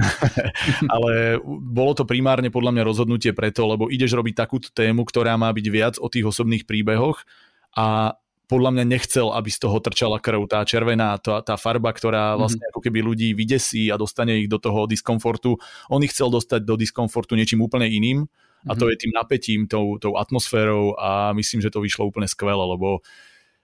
ale 0.93 1.43
bolo 1.43 1.91
to 1.91 2.07
primárne 2.07 2.47
podľa 2.47 2.71
mňa 2.71 2.83
rozhodnutie 2.88 3.35
preto, 3.35 3.67
lebo 3.67 3.91
ideš 3.91 4.15
robiť 4.15 4.33
takúto 4.39 4.71
tému, 4.71 5.03
ktorá 5.03 5.35
má 5.35 5.51
byť 5.51 5.67
viac 5.67 5.95
o 5.99 6.07
tých 6.07 6.31
osobných 6.31 6.63
príbehoch 6.63 7.27
a 7.75 8.15
podľa 8.45 8.71
mňa 8.77 8.85
nechcel, 8.85 9.33
aby 9.33 9.49
z 9.49 9.67
toho 9.67 9.81
trčala 9.81 10.21
krv, 10.21 10.45
tá 10.45 10.61
červená, 10.63 11.17
tá, 11.17 11.41
tá 11.41 11.57
farba, 11.57 11.91
ktorá 11.91 12.33
mhm. 12.33 12.38
vlastne 12.39 12.63
ako 12.71 12.79
keby 12.79 13.03
ľudí 13.03 13.29
vydesí 13.35 13.91
a 13.91 13.99
dostane 13.99 14.39
ich 14.39 14.47
do 14.47 14.63
toho 14.63 14.88
diskomfortu. 14.88 15.59
On 15.91 15.99
ich 15.99 16.15
chcel 16.15 16.31
dostať 16.31 16.63
do 16.63 16.79
diskomfortu 16.79 17.35
niečím 17.35 17.65
úplne 17.65 17.89
iným 17.89 18.31
a 18.65 18.73
to 18.73 18.86
mhm. 18.86 18.91
je 18.91 18.97
tým 18.97 19.13
napätím, 19.13 19.60
tou, 19.69 19.97
tou 20.01 20.17
atmosférou 20.17 20.97
a 20.97 21.34
myslím, 21.38 21.62
že 21.62 21.71
to 21.71 21.82
vyšlo 21.82 22.10
úplne 22.10 22.25
skvele, 22.25 22.62
lebo 22.62 23.06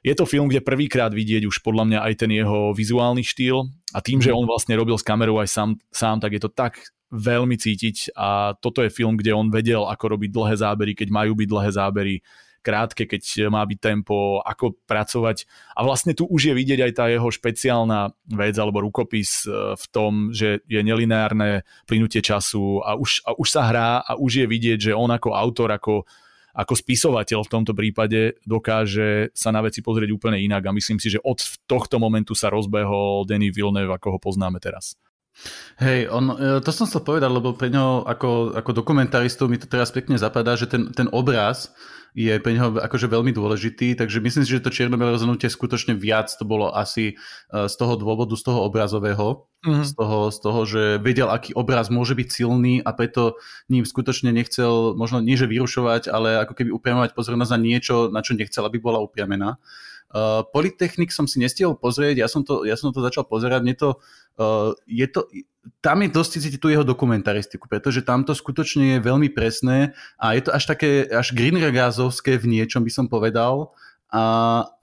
je 0.02 0.18
to 0.18 0.26
film, 0.26 0.50
kde 0.50 0.66
prvýkrát 0.66 1.14
vidieť 1.14 1.46
už 1.46 1.62
podľa 1.62 1.86
mňa 1.86 2.00
aj 2.10 2.14
ten 2.26 2.32
jeho 2.34 2.74
vizuálny 2.74 3.22
štýl 3.22 3.70
a 3.94 4.00
tým, 4.02 4.18
že 4.22 4.34
mhm. 4.34 4.38
on 4.38 4.46
vlastne 4.50 4.74
robil 4.78 4.98
s 4.98 5.06
kamerou 5.06 5.38
aj 5.42 5.50
sám, 5.50 5.70
sám 5.94 6.18
tak 6.22 6.38
je 6.38 6.42
to 6.42 6.50
tak 6.50 6.82
veľmi 7.12 7.60
cítiť 7.60 8.16
a 8.16 8.56
toto 8.56 8.80
je 8.82 8.90
film, 8.90 9.20
kde 9.20 9.36
on 9.36 9.52
vedel, 9.52 9.84
ako 9.84 10.16
robiť 10.16 10.32
dlhé 10.32 10.56
zábery, 10.64 10.96
keď 10.96 11.12
majú 11.12 11.36
byť 11.36 11.48
dlhé 11.52 11.70
zábery, 11.76 12.16
krátke, 12.62 13.10
keď 13.10 13.50
má 13.50 13.66
byť 13.66 13.80
tempo, 13.82 14.40
ako 14.42 14.78
pracovať. 14.86 15.50
A 15.76 15.84
vlastne 15.84 16.14
tu 16.14 16.30
už 16.30 16.52
je 16.52 16.58
vidieť 16.58 16.80
aj 16.86 16.92
tá 16.96 17.06
jeho 17.10 17.28
špeciálna 17.28 18.14
vec 18.38 18.56
alebo 18.56 18.86
rukopis 18.86 19.46
e, 19.46 19.76
v 19.76 19.86
tom, 19.90 20.30
že 20.32 20.62
je 20.70 20.82
nelineárne 20.86 21.66
plynutie 21.90 22.22
času 22.22 22.80
a 22.86 22.96
už, 22.96 23.26
a 23.26 23.34
už 23.36 23.48
sa 23.50 23.68
hrá 23.68 24.06
a 24.06 24.16
už 24.16 24.44
je 24.44 24.48
vidieť, 24.48 24.80
že 24.92 24.98
on 24.98 25.10
ako 25.10 25.34
autor, 25.34 25.74
ako 25.74 26.06
ako 26.52 26.76
spisovateľ 26.76 27.48
v 27.48 27.54
tomto 27.60 27.72
prípade 27.72 28.36
dokáže 28.44 29.32
sa 29.32 29.56
na 29.56 29.64
veci 29.64 29.80
pozrieť 29.80 30.12
úplne 30.12 30.36
inak 30.36 30.68
a 30.68 30.76
myslím 30.76 31.00
si, 31.00 31.08
že 31.08 31.24
od 31.24 31.40
tohto 31.64 31.96
momentu 31.96 32.36
sa 32.36 32.52
rozbehol 32.52 33.24
Denis 33.24 33.56
Villeneuve, 33.56 33.96
ako 33.96 34.08
ho 34.16 34.20
poznáme 34.20 34.60
teraz. 34.60 35.00
Hej, 35.80 36.12
on, 36.12 36.36
e, 36.36 36.60
to 36.60 36.70
som 36.76 36.86
chcel 36.86 37.08
povedať, 37.08 37.32
lebo 37.32 37.56
pre 37.56 37.72
ňo 37.72 38.04
ako, 38.04 38.52
ako 38.52 38.72
dokumentaristu 38.76 39.48
mi 39.48 39.56
to 39.56 39.66
teraz 39.66 39.90
pekne 39.90 40.20
zapadá, 40.20 40.60
že 40.60 40.68
ten, 40.68 40.92
ten 40.92 41.08
obraz 41.16 41.72
je 42.12 42.34
pre 42.44 42.52
neho 42.52 42.76
akože 42.76 43.08
veľmi 43.08 43.32
dôležitý, 43.32 43.96
takže 43.96 44.20
myslím 44.20 44.44
si, 44.44 44.52
že 44.52 44.64
to 44.64 44.74
čierne 44.74 45.00
rozhodnutie 45.00 45.48
skutočne 45.48 45.96
viac 45.96 46.28
to 46.28 46.44
bolo 46.44 46.72
asi 46.72 47.16
e, 47.16 47.68
z 47.72 47.76
toho 47.80 47.96
dôvodu, 47.96 48.36
z 48.36 48.44
toho 48.44 48.68
obrazového, 48.68 49.48
mm-hmm. 49.64 49.86
z, 49.88 49.92
toho, 49.96 50.20
z 50.28 50.38
toho, 50.44 50.60
že 50.68 50.84
vedel, 51.00 51.32
aký 51.32 51.56
obraz 51.56 51.88
môže 51.88 52.12
byť 52.12 52.28
silný 52.28 52.84
a 52.84 52.92
preto 52.92 53.40
ním 53.72 53.88
skutočne 53.88 54.36
nechcel 54.36 54.94
možno 55.00 55.24
nie 55.24 55.40
že 55.40 55.48
vyrušovať, 55.48 56.12
ale 56.12 56.44
ako 56.44 56.54
keby 56.58 56.70
upriamovať 56.76 57.12
pozornosť 57.16 57.52
na 57.56 57.60
niečo, 57.60 57.96
na 58.12 58.20
čo 58.20 58.36
nechcel, 58.36 58.68
aby 58.68 58.78
bola 58.84 59.00
upriamená. 59.00 59.56
Uh, 60.12 60.44
Polytechnik 60.52 61.08
som 61.16 61.24
si 61.24 61.40
nestihol 61.40 61.80
pozrieť, 61.80 62.20
ja 62.20 62.28
som 62.28 62.44
to, 62.44 62.68
ja 62.68 62.76
som 62.76 62.92
to 62.92 63.00
začal 63.00 63.24
pozerať, 63.24 63.64
mne 63.64 63.76
to, 63.80 63.90
uh, 64.44 64.76
je 64.84 65.08
to, 65.08 65.24
tam 65.80 66.04
je 66.04 66.12
dosť 66.12 66.30
cítiť 66.36 66.60
tú 66.60 66.68
jeho 66.68 66.84
dokumentaristiku, 66.84 67.72
pretože 67.72 68.04
tam 68.04 68.28
to 68.28 68.36
skutočne 68.36 68.98
je 68.98 69.00
veľmi 69.00 69.32
presné 69.32 69.96
a 70.20 70.36
je 70.36 70.44
to 70.44 70.52
až 70.52 70.68
také, 70.68 71.08
až 71.08 71.32
Greenregázovské 71.32 72.36
v 72.36 72.60
niečom 72.60 72.84
by 72.84 72.92
som 72.92 73.06
povedal, 73.08 73.72
a 74.12 74.24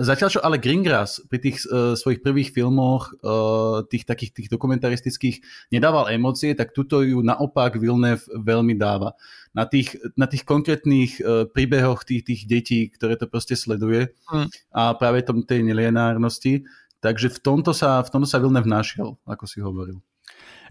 zatiaľ 0.00 0.28
čo 0.32 0.40
ale 0.40 0.56
Greengrass 0.56 1.20
pri 1.28 1.38
tých 1.44 1.60
uh, 1.68 1.92
svojich 1.92 2.24
prvých 2.24 2.48
filmoch, 2.56 3.12
uh, 3.20 3.84
tých 3.84 4.08
takých 4.08 4.32
tých 4.32 4.48
dokumentaristických, 4.48 5.68
nedával 5.68 6.08
emócie, 6.08 6.56
tak 6.56 6.72
tuto 6.72 7.04
ju 7.04 7.20
naopak 7.20 7.76
Villeneuve 7.76 8.24
veľmi 8.32 8.72
dáva. 8.80 9.12
Na 9.52 9.68
tých, 9.68 10.00
na 10.16 10.24
tých 10.24 10.48
konkrétnych 10.48 11.20
uh, 11.20 11.44
príbehoch 11.44 12.08
tých, 12.08 12.24
tých 12.24 12.40
detí, 12.48 12.88
ktoré 12.88 13.20
to 13.20 13.28
proste 13.28 13.52
sleduje 13.52 14.16
mm. 14.32 14.48
a 14.72 14.96
práve 14.96 15.20
tom 15.20 15.44
tej 15.44 15.60
nelienárnosti. 15.60 16.64
Takže 17.04 17.28
v 17.28 17.38
tomto 17.44 17.76
sa, 17.76 18.00
v 18.00 18.08
tomto 18.08 18.24
sa 18.24 18.40
Villeneuve 18.40 18.66
našiel, 18.66 19.20
ako 19.28 19.44
si 19.44 19.60
hovoril. 19.60 20.00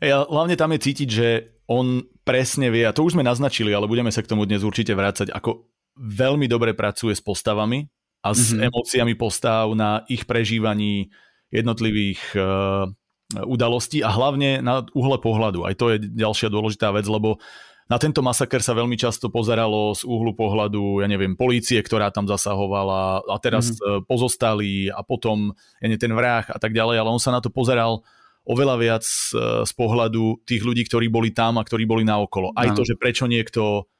Ja, 0.02 0.26
hlavne 0.26 0.58
tam 0.58 0.74
je 0.74 0.82
cítiť, 0.82 1.10
že 1.10 1.28
on 1.70 2.10
presne 2.26 2.74
vie, 2.74 2.89
a 2.89 2.96
to 2.96 3.06
už 3.06 3.13
sme 3.13 3.22
naznačili, 3.22 3.70
ale 3.70 3.86
budeme 3.86 4.10
sa 4.10 4.26
k 4.26 4.30
tomu 4.34 4.50
dnes 4.50 4.65
určite 4.65 4.98
vrácať, 4.98 5.30
ako 5.30 5.67
veľmi 5.98 6.50
dobre 6.50 6.74
pracuje 6.74 7.13
s 7.13 7.22
postavami, 7.22 7.86
a 8.28 8.36
s 8.36 8.52
mm-hmm. 8.52 8.68
emóciami 8.68 9.13
postav 9.16 9.72
na 9.72 10.04
ich 10.12 10.28
prežívaní 10.28 11.08
jednotlivých 11.48 12.20
uh, 12.36 12.92
udalostí 13.48 14.04
a 14.04 14.12
hlavne 14.12 14.60
na 14.60 14.84
uhle 14.92 15.20
pohľadu. 15.20 15.63
Aj 15.63 15.76
to 15.76 15.96
je 15.96 16.04
ďalšia 16.04 16.52
dôležitá 16.52 16.92
vec, 16.92 17.08
lebo 17.08 17.40
na 17.88 17.96
tento 17.96 18.20
masaker 18.20 18.60
sa 18.60 18.76
veľmi 18.76 19.00
často 19.00 19.32
pozeralo 19.32 19.96
z 19.96 20.04
uhlu 20.04 20.36
pohľadu, 20.36 21.00
ja 21.00 21.08
neviem, 21.08 21.40
polície, 21.40 21.80
ktorá 21.80 22.12
tam 22.12 22.28
zasahovala 22.28 23.24
a 23.24 23.36
teraz 23.40 23.72
mm-hmm. 23.72 24.04
pozostali 24.04 24.92
a 24.92 25.00
potom 25.08 25.56
ja 25.80 25.88
neviem, 25.88 26.04
ten 26.04 26.12
vrah 26.12 26.44
a 26.44 26.60
tak 26.60 26.76
ďalej, 26.76 27.00
ale 27.00 27.10
on 27.16 27.22
sa 27.24 27.32
na 27.32 27.40
to 27.40 27.48
pozeral 27.48 28.04
oveľa 28.48 28.76
viac 28.80 29.04
e, 29.04 29.63
z 29.68 29.72
pohľadu 29.76 30.44
tých 30.48 30.63
ľudí, 30.63 30.88
ktorí 30.88 31.12
boli 31.12 31.36
tam 31.36 31.60
a 31.60 31.68
ktorí 31.68 31.84
boli 31.84 32.08
naokolo. 32.08 32.56
Aj 32.56 32.72
to, 32.72 32.88
že 32.88 32.96
prečo 32.96 33.28
niekto 33.28 33.92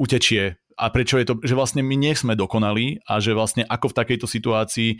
utečie 0.00 0.56
a 0.80 0.88
prečo 0.88 1.20
je 1.20 1.28
to, 1.28 1.34
že 1.44 1.52
vlastne 1.52 1.84
my 1.84 1.92
nie 1.92 2.16
sme 2.16 2.32
dokonali 2.32 3.04
a 3.04 3.20
že 3.20 3.36
vlastne 3.36 3.68
ako 3.68 3.92
v 3.92 3.96
takejto 4.00 4.26
situácii 4.26 4.90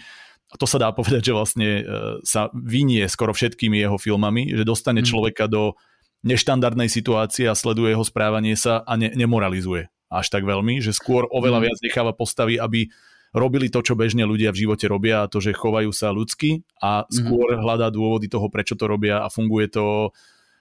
a 0.50 0.54
to 0.60 0.66
sa 0.68 0.76
dá 0.76 0.92
povedať, 0.92 1.30
že 1.30 1.32
vlastne 1.32 1.68
e, 1.80 1.82
sa 2.26 2.52
vynie 2.52 3.06
skoro 3.08 3.32
všetkými 3.32 3.80
jeho 3.80 3.96
filmami, 3.96 4.52
že 4.52 4.68
dostane 4.68 5.00
mm. 5.00 5.08
človeka 5.08 5.48
do 5.48 5.78
neštandardnej 6.26 6.92
situácie 6.92 7.48
a 7.48 7.56
sleduje 7.56 7.96
jeho 7.96 8.04
správanie 8.04 8.58
sa 8.58 8.84
a 8.84 8.92
ne, 9.00 9.08
nemoralizuje 9.14 9.88
až 10.10 10.26
tak 10.28 10.44
veľmi, 10.44 10.82
že 10.84 10.92
skôr 10.92 11.24
oveľa 11.30 11.58
mm. 11.62 11.64
viac 11.64 11.78
necháva 11.80 12.12
postavy, 12.12 12.60
aby 12.60 12.90
robili 13.30 13.70
to, 13.70 13.78
čo 13.80 13.94
bežne 13.94 14.26
ľudia 14.26 14.50
v 14.50 14.66
živote 14.66 14.90
robia 14.90 15.22
a 15.22 15.30
to, 15.30 15.38
že 15.38 15.54
chovajú 15.54 15.94
sa 15.94 16.10
ľudsky 16.10 16.66
a 16.82 17.06
mhm. 17.06 17.10
skôr 17.14 17.48
hľadá 17.56 17.88
dôvody 17.94 18.26
toho, 18.26 18.50
prečo 18.50 18.74
to 18.74 18.90
robia 18.90 19.22
a 19.22 19.30
funguje 19.30 19.70
to 19.70 20.10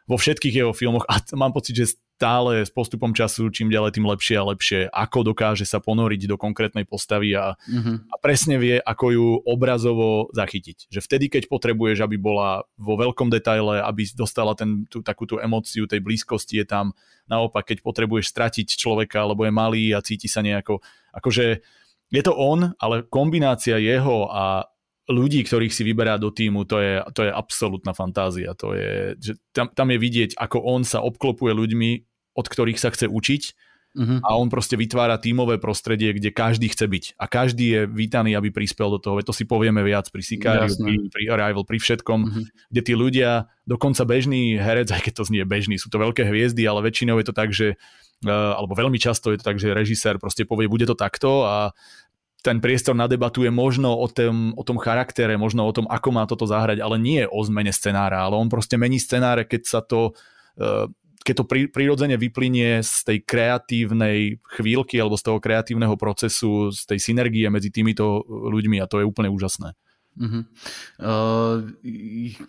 vo 0.09 0.17
všetkých 0.17 0.65
jeho 0.65 0.73
filmoch 0.73 1.05
a 1.09 1.21
mám 1.37 1.53
pocit, 1.53 1.77
že 1.77 1.97
stále 2.19 2.67
s 2.67 2.71
postupom 2.75 3.15
času 3.15 3.47
čím 3.47 3.71
ďalej 3.71 3.95
tým 3.95 4.03
lepšie 4.03 4.35
a 4.35 4.43
lepšie, 4.51 4.79
ako 4.91 5.31
dokáže 5.31 5.63
sa 5.63 5.79
ponoriť 5.79 6.27
do 6.27 6.35
konkrétnej 6.35 6.83
postavy 6.83 7.31
a, 7.31 7.55
mm-hmm. 7.55 8.11
a 8.11 8.15
presne 8.19 8.59
vie, 8.59 8.75
ako 8.75 9.05
ju 9.15 9.27
obrazovo 9.47 10.27
zachytiť. 10.35 10.91
Že 10.91 10.99
vtedy, 10.99 11.25
keď 11.31 11.47
potrebuješ, 11.47 12.03
aby 12.03 12.19
bola 12.19 12.67
vo 12.75 12.99
veľkom 12.99 13.31
detaile, 13.31 13.79
aby 13.79 14.03
dostala 14.11 14.51
ten, 14.51 14.83
tú, 14.91 14.99
takú 14.99 15.23
tú 15.23 15.39
emóciu 15.39 15.87
tej 15.87 16.03
blízkosti, 16.03 16.59
je 16.59 16.67
tam 16.67 16.91
naopak, 17.31 17.71
keď 17.71 17.87
potrebuješ 17.87 18.35
stratiť 18.35 18.67
človeka, 18.75 19.23
lebo 19.23 19.47
je 19.47 19.55
malý 19.55 19.95
a 19.95 20.03
cíti 20.03 20.27
sa 20.27 20.43
nejako, 20.43 20.83
akože 21.15 21.63
je 22.11 22.21
to 22.25 22.35
on, 22.35 22.75
ale 22.83 23.07
kombinácia 23.07 23.79
jeho 23.79 24.27
a 24.27 24.67
ľudí, 25.09 25.41
ktorých 25.41 25.73
si 25.73 25.87
vyberá 25.87 26.21
do 26.21 26.29
týmu, 26.29 26.67
to 26.69 26.77
je, 26.83 27.01
to 27.17 27.25
je 27.25 27.31
absolútna 27.33 27.97
fantázia. 27.97 28.53
To 28.61 28.77
je, 28.77 29.17
že 29.17 29.31
tam, 29.49 29.71
tam 29.73 29.89
je 29.89 29.97
vidieť, 29.97 30.31
ako 30.37 30.57
on 30.61 30.85
sa 30.85 31.01
obklopuje 31.01 31.55
ľuďmi, 31.55 32.08
od 32.35 32.45
ktorých 32.45 32.79
sa 32.79 32.93
chce 32.93 33.09
učiť 33.09 33.43
uh-huh. 33.97 34.19
a 34.21 34.37
on 34.37 34.47
proste 34.47 34.77
vytvára 34.77 35.17
tímové 35.17 35.57
prostredie, 35.57 36.13
kde 36.13 36.29
každý 36.29 36.69
chce 36.69 36.85
byť 36.85 37.05
a 37.17 37.25
každý 37.25 37.65
je 37.65 37.81
vítaný, 37.89 38.37
aby 38.37 38.53
prispel 38.53 38.93
do 38.93 38.99
toho. 39.01 39.21
To 39.21 39.33
si 39.33 39.43
povieme 39.49 39.81
viac 39.81 40.09
pri 40.13 40.21
Sicariu, 40.21 40.69
pri, 40.73 40.95
pri 41.09 41.23
Arrival, 41.33 41.65
pri 41.65 41.77
všetkom, 41.81 42.19
uh-huh. 42.25 42.43
kde 42.71 42.81
tí 42.81 42.93
ľudia, 42.93 43.49
dokonca 43.65 44.05
bežný 44.05 44.57
herec, 44.57 44.89
aj 44.93 45.01
keď 45.09 45.13
to 45.19 45.23
znie 45.27 45.43
bežný, 45.45 45.81
sú 45.81 45.89
to 45.89 45.97
veľké 45.97 46.25
hviezdy, 46.27 46.65
ale 46.65 46.85
väčšinou 46.85 47.17
je 47.19 47.27
to 47.27 47.35
tak, 47.35 47.49
že 47.51 47.75
uh, 48.25 48.57
alebo 48.57 48.77
veľmi 48.77 49.01
často 49.01 49.33
je 49.33 49.37
to 49.41 49.45
tak, 49.45 49.57
že 49.57 49.75
režisér 49.75 50.17
proste 50.21 50.45
povie, 50.45 50.69
bude 50.69 50.85
to 50.85 50.97
takto 50.97 51.45
a 51.45 51.73
ten 52.39 52.63
priestor 52.63 52.95
na 52.95 53.07
debatu 53.07 53.43
je 53.43 53.51
možno 53.51 53.91
o 53.99 54.07
tom, 54.07 54.55
o 54.55 54.63
tom 54.63 54.79
charaktere, 54.79 55.35
možno 55.35 55.67
o 55.67 55.75
tom, 55.75 55.83
ako 55.91 56.09
má 56.15 56.23
toto 56.23 56.47
zahrať, 56.47 56.79
ale 56.79 56.95
nie 56.95 57.27
o 57.27 57.39
zmene 57.43 57.75
scenára, 57.75 58.23
ale 58.23 58.39
on 58.39 58.47
proste 58.47 58.79
mení 58.79 58.95
scenáre, 58.95 59.43
keď 59.43 59.61
sa 59.67 59.79
to 59.83 60.15
e, 60.55 60.87
keď 61.19 61.35
to 61.35 61.47
prirodzene 61.75 62.15
vyplynie 62.15 62.79
z 62.79 62.93
tej 63.03 63.17
kreatívnej 63.27 64.39
chvíľky 64.55 64.97
alebo 64.97 65.19
z 65.19 65.25
toho 65.27 65.37
kreatívneho 65.43 65.99
procesu, 65.99 66.71
z 66.71 66.87
tej 66.87 66.99
synergie 66.99 67.45
medzi 67.51 67.69
týmito 67.69 68.23
ľuďmi 68.27 68.79
a 68.79 68.89
to 68.89 69.03
je 69.03 69.09
úplne 69.09 69.27
úžasné. 69.27 69.75
Uh-huh. 70.19 70.43
Uh, 70.99 71.63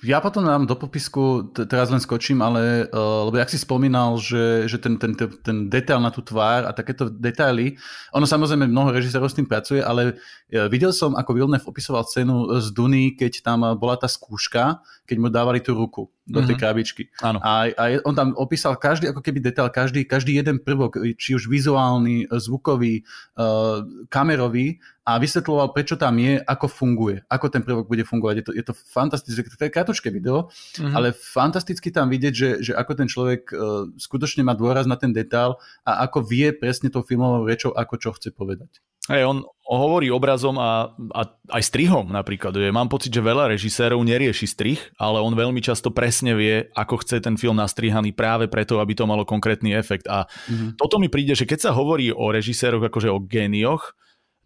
ja 0.02 0.18
potom 0.18 0.42
nám 0.42 0.66
do 0.66 0.74
popisku, 0.74 1.54
t- 1.54 1.68
teraz 1.70 1.86
len 1.86 2.02
skočím, 2.02 2.42
ale 2.42 2.90
uh, 2.90 3.30
lebo 3.30 3.38
jak 3.38 3.52
si 3.52 3.62
spomínal, 3.62 4.18
že, 4.18 4.66
že 4.66 4.80
ten, 4.82 4.98
ten, 4.98 5.14
ten, 5.14 5.30
ten 5.38 5.56
detail 5.70 6.02
na 6.02 6.10
tú 6.10 6.18
tvár 6.18 6.66
a 6.66 6.74
takéto 6.74 7.06
detaily, 7.06 7.78
ono 8.10 8.26
samozrejme 8.26 8.66
mnoho 8.66 8.90
režisérov 8.90 9.30
s 9.30 9.38
tým 9.38 9.46
pracuje, 9.46 9.78
ale 9.78 10.18
uh, 10.18 10.66
videl 10.66 10.90
som, 10.90 11.14
ako 11.14 11.30
Villeneuve 11.30 11.68
opisoval 11.70 12.02
scénu 12.02 12.58
z 12.58 12.74
Duny, 12.74 13.14
keď 13.14 13.38
tam 13.46 13.62
bola 13.78 13.94
tá 13.94 14.10
skúška, 14.10 14.82
keď 15.06 15.16
mu 15.22 15.28
dávali 15.30 15.62
tú 15.62 15.78
ruku 15.78 16.10
do 16.30 16.40
tej 16.46 16.54
mm-hmm. 16.54 16.62
krabičky. 16.62 17.02
Áno. 17.20 17.42
A, 17.42 17.74
a 17.74 17.82
on 18.06 18.14
tam 18.14 18.32
opísal 18.38 18.78
každý 18.78 19.10
ako 19.10 19.20
keby 19.20 19.42
detail, 19.42 19.66
každý, 19.68 20.06
každý 20.06 20.38
jeden 20.38 20.62
prvok, 20.62 21.02
či 21.18 21.34
už 21.34 21.50
vizuálny, 21.50 22.30
zvukový, 22.30 23.02
uh, 23.34 23.82
kamerový 24.06 24.78
a 25.02 25.18
vysvetľoval, 25.18 25.74
prečo 25.74 25.98
tam 25.98 26.14
je, 26.22 26.38
ako 26.38 26.66
funguje, 26.70 27.26
ako 27.26 27.46
ten 27.50 27.66
prvok 27.66 27.90
bude 27.90 28.06
fungovať. 28.06 28.34
Je 28.38 28.44
to, 28.46 28.52
je 28.54 28.64
to 28.64 28.74
fantastické, 28.78 29.42
to 29.50 29.66
je 29.66 29.74
kratučké 29.74 30.08
video, 30.14 30.46
mm-hmm. 30.46 30.94
ale 30.94 31.10
fantasticky 31.10 31.90
tam 31.90 32.06
vidieť, 32.06 32.34
že, 32.34 32.50
že 32.62 32.72
ako 32.78 32.92
ten 32.94 33.08
človek 33.10 33.42
uh, 33.50 33.90
skutočne 33.98 34.46
má 34.46 34.54
dôraz 34.54 34.86
na 34.86 34.94
ten 34.94 35.10
detail 35.10 35.58
a 35.82 36.06
ako 36.06 36.22
vie 36.22 36.54
presne 36.54 36.94
tou 36.94 37.02
filmovou 37.02 37.42
rečou, 37.42 37.74
ako 37.74 37.94
čo 37.98 38.14
chce 38.14 38.30
povedať. 38.30 38.78
Hey, 39.08 39.24
on 39.24 39.48
hovorí 39.64 40.12
obrazom 40.12 40.60
a, 40.60 40.92
a 40.92 41.22
aj 41.56 41.62
strihom 41.62 42.10
napríklad. 42.12 42.52
Mám 42.68 42.92
pocit, 42.92 43.14
že 43.14 43.24
veľa 43.24 43.48
režisérov 43.54 44.02
nerieši 44.02 44.46
strih, 44.50 44.80
ale 45.00 45.22
on 45.22 45.32
veľmi 45.32 45.62
často 45.62 45.94
presne 45.94 46.36
vie, 46.36 46.68
ako 46.74 47.00
chce 47.00 47.22
ten 47.22 47.38
film 47.40 47.56
nastrihaný 47.56 48.12
práve 48.12 48.50
preto, 48.50 48.82
aby 48.82 48.92
to 48.92 49.08
malo 49.08 49.24
konkrétny 49.24 49.72
efekt. 49.72 50.10
A 50.10 50.28
mm-hmm. 50.28 50.76
toto 50.76 51.00
mi 51.00 51.08
príde, 51.08 51.32
že 51.32 51.48
keď 51.48 51.70
sa 51.70 51.72
hovorí 51.72 52.12
o 52.12 52.28
režiséroch 52.28 52.82
akože 52.82 53.08
o 53.08 53.22
génioch, 53.24 53.96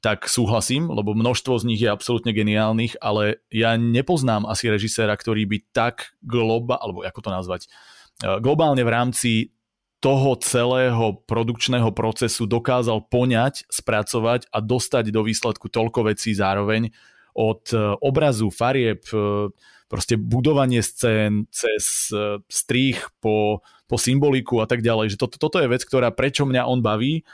tak 0.04 0.28
súhlasím, 0.28 0.92
lebo 0.92 1.16
množstvo 1.16 1.56
z 1.56 1.64
nich 1.64 1.80
je 1.80 1.88
absolútne 1.88 2.36
geniálnych, 2.36 3.00
ale 3.00 3.40
ja 3.48 3.80
nepoznám 3.80 4.44
asi 4.44 4.68
režiséra, 4.68 5.16
ktorý 5.16 5.48
by 5.48 5.58
tak 5.72 6.12
globálne, 6.20 6.76
alebo 6.84 6.98
ako 7.00 7.20
to 7.24 7.30
nazvať, 7.32 7.62
e, 8.20 8.38
globálne 8.44 8.84
v 8.84 8.92
rámci 8.92 9.30
toho 10.04 10.36
celého 10.36 11.24
produkčného 11.24 11.88
procesu 11.96 12.44
dokázal 12.44 13.08
poňať, 13.08 13.64
spracovať 13.72 14.52
a 14.52 14.60
dostať 14.60 15.08
do 15.08 15.24
výsledku 15.24 15.72
toľko 15.72 16.12
vecí 16.12 16.36
zároveň 16.36 16.92
od 17.32 17.72
e, 17.72 17.80
obrazu, 18.04 18.52
farieb, 18.52 19.00
e, 19.08 19.48
proste 19.88 20.20
budovanie 20.20 20.84
scén 20.84 21.48
cez 21.48 22.12
e, 22.12 22.36
strých 22.52 23.16
po, 23.24 23.64
po 23.88 23.96
symboliku 23.96 24.60
a 24.60 24.68
tak 24.68 24.84
ďalej. 24.84 25.16
Že 25.16 25.20
toto, 25.24 25.36
toto 25.40 25.56
je 25.56 25.72
vec, 25.72 25.80
ktorá 25.80 26.12
prečo 26.12 26.44
mňa 26.44 26.68
on 26.68 26.84
baví 26.84 27.24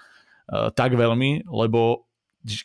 tak 0.50 0.98
veľmi, 0.98 1.46
lebo 1.46 2.10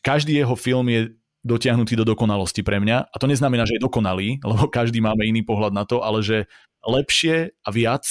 každý 0.01 0.41
jeho 0.41 0.57
film 0.57 0.89
je 0.89 1.13
dotiahnutý 1.45 1.93
do 1.93 2.01
dokonalosti 2.01 2.65
pre 2.65 2.81
mňa. 2.81 3.13
A 3.13 3.15
to 3.21 3.29
neznamená, 3.29 3.61
že 3.69 3.77
je 3.77 3.85
dokonalý, 3.85 4.41
lebo 4.41 4.65
každý 4.73 5.05
máme 5.05 5.21
iný 5.21 5.45
pohľad 5.45 5.69
na 5.69 5.85
to, 5.85 6.01
ale 6.01 6.25
že 6.25 6.49
lepšie 6.81 7.53
a 7.61 7.69
viac 7.69 8.05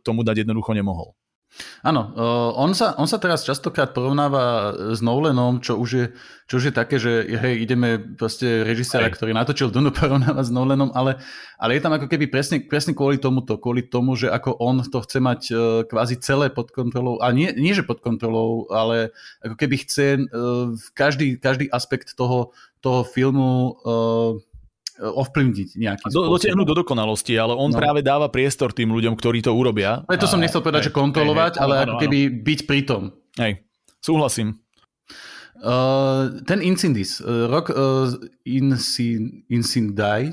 tomu 0.00 0.24
dať 0.24 0.48
jednoducho 0.48 0.72
nemohol. 0.72 1.17
Áno, 1.82 2.10
on 2.58 2.74
sa, 2.74 2.94
on 2.98 3.06
sa 3.06 3.22
teraz 3.22 3.46
častokrát 3.46 3.94
porovnáva 3.94 4.74
s 4.94 5.00
Nolanom, 5.02 5.62
čo 5.62 5.78
už 5.78 5.90
je, 5.90 6.06
čo 6.50 6.58
už 6.58 6.70
je 6.70 6.74
také, 6.74 6.96
že 6.98 7.28
hej, 7.28 7.60
ideme 7.62 7.98
proste 7.98 8.66
režiséra, 8.66 9.06
ktorý 9.10 9.30
natočil 9.36 9.70
Dunu, 9.70 9.94
porovnávať 9.96 10.44
s 10.48 10.54
Nolanom, 10.54 10.90
ale, 10.94 11.22
ale 11.60 11.78
je 11.78 11.82
tam 11.82 11.94
ako 11.94 12.10
keby 12.10 12.26
presne, 12.30 12.62
presne 12.66 12.98
kvôli 12.98 13.22
tomuto, 13.22 13.60
kvôli 13.62 13.86
tomu, 13.86 14.18
že 14.18 14.26
ako 14.26 14.58
on 14.58 14.82
to 14.82 14.98
chce 15.04 15.18
mať 15.22 15.40
e, 15.48 15.54
kvázi 15.86 16.16
celé 16.18 16.50
pod 16.50 16.74
kontrolou, 16.74 17.22
a 17.22 17.30
nie, 17.30 17.50
nie 17.54 17.74
že 17.74 17.86
pod 17.86 18.02
kontrolou, 18.02 18.66
ale 18.74 19.14
ako 19.44 19.54
keby 19.54 19.76
chce 19.82 20.06
e, 20.18 20.22
každý, 20.94 21.38
každý 21.38 21.70
aspekt 21.70 22.18
toho, 22.18 22.50
toho 22.78 23.02
filmu 23.02 23.74
uh, 23.82 24.38
ovplyvniť 24.98 25.68
nejakým 25.78 26.08
spôsobom. 26.10 26.34
Dotiahnuť 26.34 26.66
do 26.66 26.76
dokonalosti, 26.82 27.38
ale 27.38 27.54
on 27.54 27.70
no. 27.70 27.78
práve 27.78 28.02
dáva 28.02 28.26
priestor 28.28 28.74
tým 28.74 28.90
ľuďom, 28.90 29.14
ktorí 29.14 29.40
to 29.40 29.54
urobia. 29.54 30.02
Preto 30.04 30.26
som 30.26 30.42
nechcel 30.42 30.60
povedať, 30.60 30.86
hej, 30.86 30.88
že 30.90 30.98
kontrolovať, 30.98 31.52
hej, 31.54 31.58
hej, 31.58 31.64
ale 31.64 31.74
ako 31.86 31.94
keby 32.02 32.18
byť 32.42 32.60
pri 32.66 32.80
tom. 32.82 33.02
Hej, 33.38 33.62
súhlasím. 34.02 34.58
Uh, 35.58 36.38
ten 36.46 36.62
Incindis, 36.62 37.18
uh, 37.18 37.50
rok 37.50 37.66
uh, 37.74 38.14
Incin, 38.46 39.42
Incindai. 39.50 40.30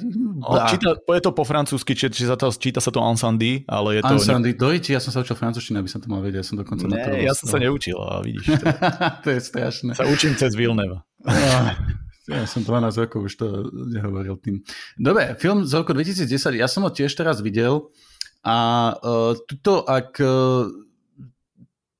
číta, 0.69 0.93
je 1.01 1.23
to 1.25 1.33
po 1.33 1.41
francúzsky, 1.41 1.97
či, 1.97 2.13
či 2.13 2.29
sa 2.29 2.37
to, 2.37 2.53
číta 2.53 2.77
sa 2.77 2.93
to 2.93 3.01
Ansandi, 3.01 3.65
ale 3.65 3.97
je 3.97 4.01
to... 4.05 4.21
Ansandi, 4.21 4.53
ne... 4.53 4.57
dojči, 4.61 4.93
ja 4.93 5.01
som 5.01 5.09
sa 5.09 5.25
učil 5.25 5.33
francúzštinu, 5.33 5.81
aby 5.81 5.89
som 5.89 5.97
to 5.97 6.13
mal 6.13 6.21
vedieť, 6.21 6.45
ja 6.45 6.45
som 6.45 6.61
dokonca 6.61 6.85
ne, 6.85 6.93
na 6.93 7.09
to 7.09 7.17
ja 7.17 7.33
som 7.33 7.49
sa 7.49 7.57
neučil, 7.57 7.97
a 7.97 8.21
vidíš. 8.21 8.45
To, 8.53 8.61
to 9.25 9.29
je 9.33 9.39
strašné. 9.41 9.91
Sa 9.97 10.05
učím 10.05 10.37
cez 10.37 10.53
Vilneva. 10.53 11.01
ja 12.29 12.45
som 12.49 12.65
12 12.65 13.05
rokov 13.05 13.29
už 13.29 13.33
to 13.37 13.47
nehovoril 13.73 14.37
tým. 14.41 14.65
Dobre, 14.97 15.37
film 15.37 15.65
z 15.65 15.73
roku 15.77 15.93
2010, 15.93 16.57
ja 16.57 16.65
som 16.65 16.85
ho 16.85 16.91
tiež 16.91 17.13
teraz 17.13 17.41
videl 17.41 17.93
a 18.45 18.57
uh, 18.97 19.33
tuto, 19.45 19.85
ak 19.85 20.17
uh, 20.21 20.65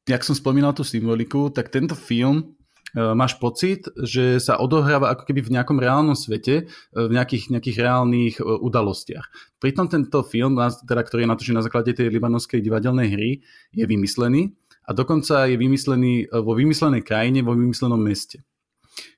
jak 0.06 0.22
som 0.22 0.38
spomínal 0.38 0.74
tú 0.74 0.86
symboliku, 0.86 1.50
tak 1.50 1.74
tento 1.74 1.98
film 1.98 2.56
E, 2.96 3.12
máš 3.12 3.36
pocit, 3.36 3.92
že 4.00 4.40
sa 4.40 4.56
odohráva 4.56 5.12
ako 5.12 5.28
keby 5.28 5.44
v 5.44 5.54
nejakom 5.60 5.84
reálnom 5.84 6.16
svete, 6.16 6.72
v 6.96 7.12
nejakých, 7.12 7.52
nejakých 7.52 7.78
reálnych 7.84 8.36
udalostiach. 8.40 9.60
Pritom 9.60 9.92
tento 9.92 10.24
film, 10.24 10.56
teda, 10.88 11.04
ktorý 11.04 11.28
je 11.28 11.32
natočený 11.36 11.56
na 11.60 11.66
základe 11.68 11.92
tej 11.92 12.08
libanonskej 12.08 12.64
divadelnej 12.64 13.12
hry, 13.12 13.32
je 13.76 13.84
vymyslený 13.84 14.56
a 14.88 14.96
dokonca 14.96 15.52
je 15.52 15.60
vymyslený 15.60 16.32
vo 16.32 16.56
vymyslenej 16.56 17.04
krajine, 17.04 17.44
vo 17.44 17.52
vymyslenom 17.52 18.00
meste. 18.00 18.40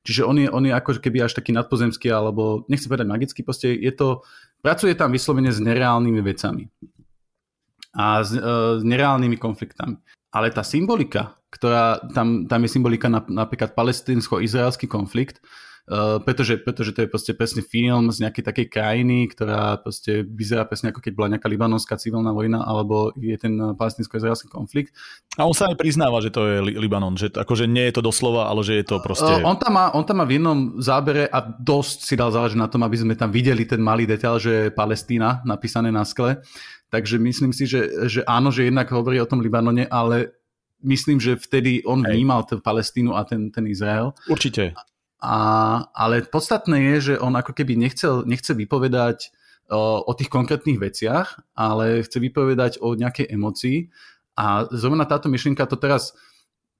Čiže 0.02 0.22
on 0.26 0.36
je, 0.40 0.48
on 0.50 0.64
je 0.66 0.74
ako 0.74 0.98
keby 0.98 1.28
až 1.28 1.38
taký 1.38 1.54
nadpozemský, 1.54 2.10
alebo 2.10 2.66
nechcem 2.72 2.90
povedať 2.90 3.08
magický, 3.08 3.40
proste 3.46 3.76
je 3.76 3.94
to, 3.94 4.26
pracuje 4.64 4.98
tam 4.98 5.14
vyslovene 5.14 5.54
s 5.54 5.62
nereálnymi 5.62 6.22
vecami 6.24 6.72
a 7.98 8.22
s, 8.22 8.34
s 8.38 8.84
nereálnymi 8.86 9.38
konfliktami. 9.38 9.98
Ale 10.34 10.54
tá 10.54 10.62
symbolika, 10.62 11.38
ktorá, 11.50 12.02
tam, 12.14 12.46
tam 12.46 12.60
je 12.66 12.70
symbolika 12.70 13.08
na, 13.10 13.24
napríklad 13.26 13.74
palestinsko-izraelský 13.74 14.86
konflikt, 14.86 15.42
Uh, 15.88 16.20
pretože, 16.20 16.60
pretože 16.60 16.92
to 16.92 17.00
je 17.04 17.08
proste 17.08 17.32
presne 17.32 17.64
film 17.64 18.12
z 18.12 18.28
nejakej 18.28 18.44
takej 18.44 18.68
krajiny, 18.68 19.32
ktorá 19.32 19.80
proste 19.80 20.20
vyzerá 20.28 20.68
presne 20.68 20.92
ako 20.92 21.00
keď 21.00 21.14
bola 21.16 21.32
nejaká 21.32 21.48
libanonská 21.48 21.96
civilná 21.96 22.36
vojna, 22.36 22.60
alebo 22.60 23.16
je 23.16 23.32
ten 23.40 23.56
palestinsko-izraelský 23.56 24.52
konflikt. 24.52 24.92
A 25.40 25.48
on 25.48 25.56
sa 25.56 25.72
aj 25.72 25.80
priznáva, 25.80 26.20
že 26.20 26.36
to 26.36 26.44
je 26.44 26.60
Libanon, 26.76 27.16
že 27.16 27.32
akože 27.32 27.72
nie 27.72 27.88
je 27.88 27.96
to 27.96 28.04
doslova, 28.04 28.52
ale 28.52 28.68
že 28.68 28.84
je 28.84 28.86
to 28.86 29.00
proste... 29.00 29.32
Uh, 29.32 29.48
on, 29.48 29.56
tam 29.56 29.80
má, 29.80 29.96
on 29.96 30.04
tam 30.04 30.20
má 30.20 30.28
v 30.28 30.44
jednom 30.44 30.76
zábere 30.84 31.24
a 31.32 31.40
dosť 31.40 31.98
si 32.04 32.20
dal 32.20 32.36
záležiť 32.36 32.60
na 32.60 32.68
tom, 32.68 32.84
aby 32.84 32.98
sme 33.00 33.16
tam 33.16 33.32
videli 33.32 33.64
ten 33.64 33.80
malý 33.80 34.04
detail, 34.04 34.44
že 34.44 34.52
je 34.68 34.76
Palestína 34.76 35.40
napísané 35.48 35.88
na 35.88 36.04
skle. 36.04 36.44
Takže 36.92 37.16
myslím 37.16 37.56
si, 37.56 37.64
že, 37.64 38.12
že 38.12 38.28
áno, 38.28 38.52
že 38.52 38.68
jednak 38.68 38.92
hovorí 38.92 39.24
o 39.24 39.28
tom 39.28 39.40
Libanone, 39.40 39.88
ale 39.88 40.36
myslím, 40.84 41.20
že 41.20 41.40
vtedy 41.40 41.84
on 41.84 42.04
Hej. 42.04 42.12
vnímal 42.12 42.44
tú 42.44 42.60
Palestínu 42.60 43.16
a 43.16 43.24
ten, 43.24 43.52
ten 43.52 43.68
Izrael. 43.68 44.12
Určite. 44.28 44.76
A, 45.18 45.38
ale 45.98 46.22
podstatné 46.30 46.94
je, 46.94 46.96
že 47.02 47.14
on 47.18 47.34
ako 47.34 47.58
keby 47.58 47.74
nechcel, 47.74 48.22
nechce 48.30 48.54
vypovedať 48.54 49.34
o, 49.74 50.06
o 50.06 50.12
tých 50.14 50.30
konkrétnych 50.30 50.78
veciach, 50.78 51.42
ale 51.58 52.06
chce 52.06 52.22
vypovedať 52.22 52.78
o 52.86 52.94
nejakej 52.94 53.34
emocii. 53.34 53.90
A 54.38 54.70
zrovna 54.70 55.10
táto 55.10 55.26
myšlienka 55.34 55.66
to 55.66 55.82
teraz 55.82 56.14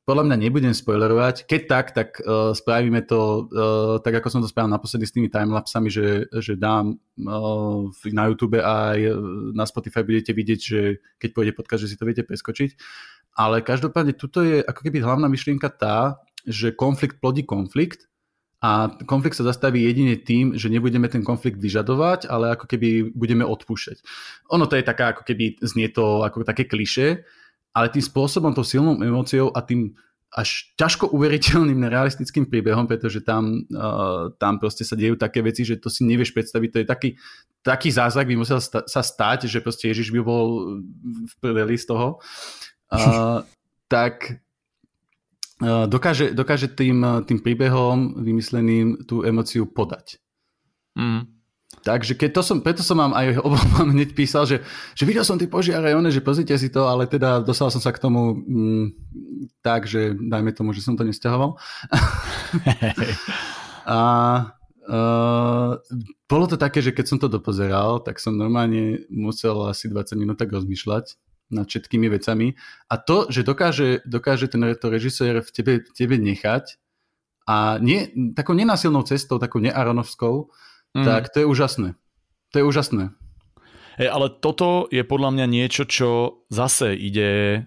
podľa 0.08 0.24
mňa 0.24 0.38
nebudem 0.40 0.72
spoilerovať. 0.72 1.50
Keď 1.52 1.62
tak, 1.68 1.86
tak 1.92 2.10
uh, 2.24 2.56
spravíme 2.56 3.04
to 3.04 3.52
uh, 3.52 3.96
tak, 4.00 4.24
ako 4.24 4.32
som 4.32 4.40
to 4.40 4.48
spravil 4.48 4.72
naposledy 4.72 5.04
s 5.04 5.12
tými 5.12 5.28
timelapsami, 5.28 5.92
že, 5.92 6.32
že 6.32 6.56
dám 6.56 6.96
uh, 6.96 7.92
na 8.08 8.24
YouTube 8.32 8.56
aj 8.56 9.04
na 9.52 9.68
Spotify 9.68 10.08
budete 10.08 10.32
vidieť, 10.32 10.60
že 10.64 11.04
keď 11.20 11.30
pôjde 11.36 11.52
podcast, 11.52 11.84
že 11.84 11.92
si 11.92 12.00
to 12.00 12.08
viete 12.08 12.24
preskočiť. 12.24 12.80
Ale 13.36 13.60
každopádne 13.60 14.16
tuto 14.16 14.48
je 14.48 14.64
ako 14.64 14.80
keby 14.88 15.04
hlavná 15.04 15.28
myšlienka 15.28 15.68
tá, 15.76 16.24
že 16.48 16.72
konflikt 16.72 17.20
plodí 17.20 17.44
konflikt 17.44 18.08
a 18.58 18.90
konflikt 19.06 19.38
sa 19.38 19.46
zastaví 19.46 19.86
jedine 19.86 20.18
tým, 20.18 20.58
že 20.58 20.74
nebudeme 20.74 21.06
ten 21.06 21.22
konflikt 21.22 21.62
vyžadovať, 21.62 22.26
ale 22.26 22.58
ako 22.58 22.66
keby 22.66 23.14
budeme 23.14 23.46
odpúšťať. 23.46 24.02
Ono 24.50 24.66
to 24.66 24.82
je 24.82 24.84
taká, 24.86 25.14
ako 25.14 25.22
keby 25.30 25.62
znie 25.62 25.94
to 25.94 26.26
ako 26.26 26.42
také 26.42 26.66
kliše, 26.66 27.22
ale 27.78 27.94
tým 27.94 28.02
spôsobom, 28.02 28.58
tou 28.58 28.66
silnou 28.66 28.98
emóciou 28.98 29.54
a 29.54 29.62
tým 29.62 29.94
až 30.34 30.74
ťažko 30.76 31.14
uveriteľným 31.16 31.88
nerealistickým 31.88 32.52
príbehom, 32.52 32.84
pretože 32.84 33.24
tam, 33.24 33.64
uh, 33.72 34.34
tam 34.36 34.60
proste 34.60 34.84
sa 34.84 35.00
dejú 35.00 35.16
také 35.16 35.40
veci, 35.40 35.64
že 35.64 35.80
to 35.80 35.88
si 35.88 36.04
nevieš 36.04 36.36
predstaviť. 36.36 36.70
To 36.74 36.80
je 36.84 36.88
taký, 36.88 37.10
taký 37.64 37.90
zázrak 37.94 38.28
by 38.28 38.36
musel 38.36 38.60
sta- 38.60 38.84
sa 38.90 39.00
stať, 39.00 39.48
že 39.48 39.64
proste 39.64 39.88
Ježiš 39.88 40.12
by 40.12 40.20
bol 40.20 40.78
v 41.32 41.34
z 41.78 41.86
toho 41.88 42.20
uh, 42.92 43.40
tak 43.88 44.44
dokáže, 45.62 46.38
dokáže 46.38 46.70
tým, 46.70 47.26
tým 47.26 47.40
príbehom 47.42 48.22
vymysleným 48.22 49.10
tú 49.10 49.26
emociu 49.26 49.66
podať. 49.66 50.22
Mm. 50.94 51.38
Takže 51.84 52.16
keď 52.16 52.30
to 52.36 52.42
som, 52.44 52.58
preto 52.60 52.82
som 52.84 53.00
vám 53.00 53.14
aj 53.16 53.38
obom 53.48 53.92
hneď 53.92 54.12
písal, 54.16 54.48
že, 54.48 54.64
že 54.96 55.04
videl 55.04 55.24
som 55.24 55.40
tie 55.40 55.50
požiare, 55.50 55.96
one, 55.96 56.12
že 56.12 56.24
pozrite 56.24 56.56
si 56.58 56.68
to, 56.72 56.88
ale 56.88 57.08
teda 57.08 57.44
dostal 57.44 57.72
som 57.72 57.82
sa 57.84 57.92
k 57.92 58.02
tomu 58.02 58.44
mm, 58.44 58.86
tak, 59.62 59.88
že 59.88 60.16
dajme 60.16 60.52
tomu, 60.56 60.72
že 60.74 60.84
som 60.84 60.96
to 60.96 61.06
nesťahoval. 61.06 61.56
a 63.88 64.00
uh, 64.88 65.72
bolo 66.28 66.46
to 66.48 66.58
také, 66.60 66.84
že 66.84 66.92
keď 66.92 67.06
som 67.08 67.20
to 67.20 67.32
dopozeral, 67.32 68.04
tak 68.04 68.20
som 68.20 68.36
normálne 68.36 69.08
musel 69.08 69.68
asi 69.72 69.88
20 69.88 70.18
minút 70.20 70.38
tak 70.40 70.52
rozmýšľať 70.52 71.27
nad 71.50 71.68
všetkými 71.68 72.08
vecami. 72.12 72.56
A 72.92 72.96
to, 73.00 73.32
že 73.32 73.44
dokáže, 73.48 74.04
dokáže 74.04 74.52
ten 74.52 74.64
to 74.76 74.88
režisér 74.92 75.40
v 75.40 75.50
tebe, 75.52 75.74
tebe 75.96 76.16
nechať 76.20 76.80
a 77.48 77.80
nie, 77.80 78.12
takou 78.36 78.52
nenásilnou 78.52 79.08
cestou, 79.08 79.40
takou 79.40 79.64
nearonovskou, 79.64 80.52
mm. 80.98 81.06
tak 81.08 81.32
to 81.32 81.44
je 81.44 81.48
úžasné. 81.48 81.96
To 82.52 82.56
je 82.60 82.64
úžasné. 82.68 83.04
Hey, 83.98 84.12
ale 84.12 84.30
toto 84.30 84.86
je 84.92 85.02
podľa 85.02 85.34
mňa 85.34 85.46
niečo, 85.50 85.84
čo 85.90 86.44
zase 86.54 86.94
ide 86.94 87.32
e, 87.56 87.60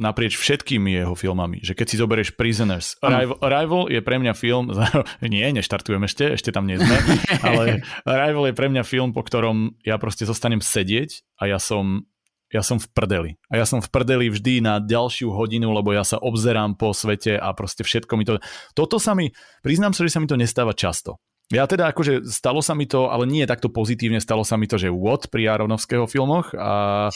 naprieč 0.00 0.34
všetkými 0.34 0.96
jeho 0.96 1.14
filmami. 1.14 1.62
Že 1.62 1.72
keď 1.76 1.86
si 1.86 1.96
zoberieš 2.00 2.30
Prisoners. 2.34 2.98
Arrival, 2.98 3.38
Arrival 3.38 3.82
je 3.86 4.00
pre 4.02 4.16
mňa 4.18 4.32
film, 4.34 4.72
nie, 5.22 5.46
neštartujem 5.46 6.02
ešte, 6.08 6.34
ešte 6.34 6.50
tam 6.50 6.66
nie 6.66 6.80
sme, 6.80 6.96
ale 7.46 7.86
Arrival 8.08 8.50
je 8.50 8.58
pre 8.58 8.66
mňa 8.72 8.82
film, 8.82 9.14
po 9.14 9.22
ktorom 9.22 9.76
ja 9.86 10.00
proste 10.02 10.26
zostanem 10.26 10.58
sedieť 10.58 11.22
a 11.38 11.46
ja 11.52 11.60
som 11.60 12.08
ja 12.56 12.64
som 12.64 12.80
v 12.80 12.88
prdeli. 12.88 13.30
A 13.52 13.60
ja 13.60 13.68
som 13.68 13.84
v 13.84 13.92
prdeli 13.92 14.32
vždy 14.32 14.64
na 14.64 14.80
ďalšiu 14.80 15.28
hodinu, 15.28 15.76
lebo 15.76 15.92
ja 15.92 16.08
sa 16.08 16.16
obzerám 16.16 16.80
po 16.80 16.96
svete 16.96 17.36
a 17.36 17.52
proste 17.52 17.84
všetko 17.84 18.12
mi 18.16 18.24
to... 18.24 18.40
Toto 18.72 18.96
sa 18.96 19.12
mi, 19.12 19.28
priznám 19.60 19.92
sa, 19.92 20.08
že 20.08 20.16
sa 20.16 20.24
mi 20.24 20.28
to 20.28 20.40
nestáva 20.40 20.72
často. 20.72 21.20
Ja 21.46 21.62
teda 21.70 21.94
akože 21.94 22.26
stalo 22.26 22.58
sa 22.58 22.74
mi 22.74 22.90
to, 22.90 23.06
ale 23.06 23.22
nie 23.22 23.46
takto 23.46 23.70
pozitívne, 23.70 24.18
stalo 24.18 24.42
sa 24.42 24.58
mi 24.58 24.66
to, 24.66 24.82
že 24.82 24.90
what 24.90 25.30
pri 25.30 25.46
Aronovského 25.46 26.10
filmoch. 26.10 26.50
A, 26.58 27.06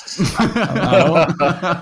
áno, 0.70 1.26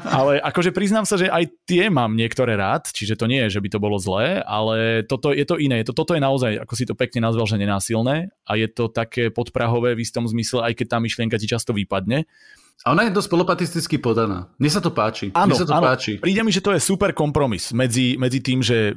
ale 0.08 0.40
akože 0.40 0.72
priznám 0.72 1.04
sa, 1.04 1.20
že 1.20 1.28
aj 1.28 1.44
tie 1.68 1.92
mám 1.92 2.16
niektoré 2.16 2.56
rád, 2.56 2.88
čiže 2.88 3.20
to 3.20 3.28
nie 3.28 3.44
je, 3.44 3.60
že 3.60 3.60
by 3.60 3.68
to 3.68 3.84
bolo 3.84 4.00
zlé, 4.00 4.40
ale 4.48 5.04
toto 5.04 5.36
je 5.36 5.44
to 5.44 5.60
iné. 5.60 5.84
To, 5.84 5.92
toto 5.92 6.16
je 6.16 6.24
naozaj, 6.24 6.64
ako 6.64 6.72
si 6.72 6.88
to 6.88 6.96
pekne 6.96 7.28
nazval, 7.28 7.44
že 7.44 7.60
nenásilné 7.60 8.32
a 8.48 8.52
je 8.56 8.68
to 8.72 8.88
také 8.88 9.28
podprahové 9.28 9.92
v 9.92 10.08
istom 10.08 10.24
zmysle, 10.24 10.64
aj 10.64 10.72
keď 10.72 10.96
tá 10.96 10.98
myšlienka 11.04 11.36
ti 11.36 11.44
často 11.44 11.76
vypadne. 11.76 12.24
A 12.86 12.94
ona 12.94 13.10
je 13.10 13.14
dosť 13.14 13.28
polopatisticky 13.30 13.96
podaná. 13.98 14.54
Mne 14.60 14.70
sa 14.70 14.78
to 14.78 14.94
páči. 14.94 15.34
Áno, 15.34 15.50
Mne 15.50 15.60
sa 15.60 15.66
to 15.66 15.74
áno. 15.74 15.86
páči. 15.90 16.22
Príde 16.22 16.42
mi, 16.46 16.54
že 16.54 16.62
to 16.62 16.70
je 16.70 16.80
super 16.82 17.10
kompromis 17.10 17.74
medzi, 17.74 18.14
medzi 18.14 18.38
tým, 18.38 18.62
že 18.62 18.94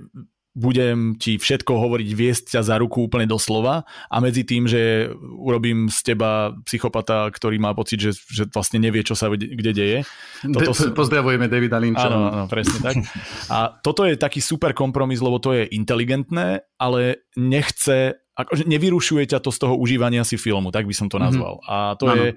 budem 0.51 1.15
ti 1.15 1.39
všetko 1.39 1.79
hovoriť, 1.79 2.09
viesť 2.11 2.43
ťa 2.59 2.61
za 2.67 2.75
ruku 2.75 3.07
úplne 3.07 3.23
doslova 3.23 3.87
a 4.11 4.15
medzi 4.19 4.43
tým, 4.43 4.67
že 4.67 5.07
urobím 5.39 5.87
z 5.87 6.11
teba 6.11 6.51
psychopata, 6.67 7.31
ktorý 7.31 7.55
má 7.55 7.71
pocit, 7.71 8.03
že, 8.03 8.11
že 8.27 8.43
vlastne 8.51 8.83
nevie, 8.83 8.99
čo 8.99 9.15
sa 9.15 9.31
kde 9.31 9.71
deje. 9.71 9.97
Toto 10.43 10.75
De- 10.75 10.91
Pozdravujeme 10.91 11.47
Davida 11.47 11.79
Lynča. 11.79 12.11
Áno, 12.11 12.19
áno, 12.27 12.45
presne 12.51 12.83
tak. 12.83 12.99
A 13.47 13.79
toto 13.79 14.03
je 14.03 14.19
taký 14.19 14.43
super 14.43 14.75
kompromis, 14.75 15.23
lebo 15.23 15.39
to 15.39 15.55
je 15.55 15.71
inteligentné, 15.71 16.67
ale 16.75 17.23
nechce, 17.39 18.19
akože 18.35 18.67
nevyrušuje 18.67 19.31
ťa 19.31 19.39
to 19.39 19.55
z 19.55 19.57
toho 19.63 19.79
užívania 19.79 20.27
si 20.27 20.35
filmu, 20.35 20.67
tak 20.75 20.83
by 20.83 20.91
som 20.91 21.07
to 21.07 21.15
mhm. 21.15 21.23
nazval. 21.31 21.63
Mm-hmm. 21.63 21.71
A 21.71 21.95
to 21.95 22.05
ano. 22.11 22.15
je 22.19 22.27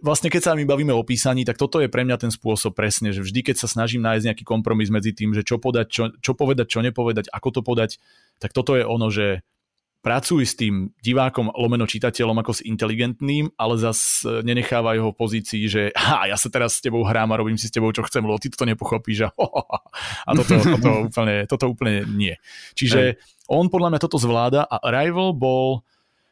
vlastne 0.00 0.32
keď 0.32 0.40
sa 0.40 0.56
my 0.56 0.64
bavíme 0.64 0.94
o 0.96 1.04
písaní, 1.04 1.44
tak 1.44 1.60
toto 1.60 1.78
je 1.78 1.92
pre 1.92 2.02
mňa 2.02 2.16
ten 2.16 2.32
spôsob 2.32 2.72
presne, 2.72 3.12
že 3.12 3.20
vždy, 3.20 3.52
keď 3.52 3.56
sa 3.60 3.68
snažím 3.68 4.02
nájsť 4.02 4.24
nejaký 4.32 4.44
kompromis 4.46 4.88
medzi 4.88 5.12
tým, 5.12 5.36
že 5.36 5.44
čo 5.44 5.60
podať, 5.60 5.86
čo, 5.92 6.02
čo 6.18 6.32
povedať, 6.32 6.66
čo 6.72 6.80
nepovedať, 6.80 7.28
ako 7.30 7.48
to 7.54 7.60
podať, 7.60 8.00
tak 8.40 8.56
toto 8.56 8.74
je 8.74 8.82
ono, 8.86 9.12
že 9.12 9.44
pracuj 10.04 10.44
s 10.44 10.54
tým 10.60 10.92
divákom, 11.00 11.48
lomeno 11.56 11.88
čitateľom 11.88 12.36
ako 12.44 12.60
s 12.60 12.64
inteligentným, 12.68 13.56
ale 13.56 13.80
zas 13.80 14.20
e, 14.20 14.44
nenechávaj 14.44 15.00
ho 15.00 15.08
v 15.16 15.16
pozícii, 15.16 15.64
že 15.64 15.82
ha, 15.96 16.28
ja 16.28 16.36
sa 16.36 16.52
teraz 16.52 16.76
s 16.76 16.84
tebou 16.84 17.00
hrám 17.08 17.32
a 17.32 17.40
robím 17.40 17.56
si 17.56 17.72
s 17.72 17.74
tebou, 17.74 17.88
čo 17.88 18.04
chcem, 18.04 18.20
lebo 18.20 18.36
ty 18.36 18.52
to 18.52 18.68
nepochopíš 18.68 19.24
a, 19.24 19.28
a 20.28 20.30
toto, 20.36 20.60
toto, 20.60 20.90
úplne, 21.08 21.48
toto 21.48 21.64
úplne 21.72 22.04
nie. 22.04 22.36
Čiže 22.76 23.16
on 23.48 23.72
podľa 23.72 23.96
mňa 23.96 24.00
toto 24.04 24.20
zvláda 24.20 24.68
a 24.68 24.76
Rival 24.84 25.32
bol 25.32 25.80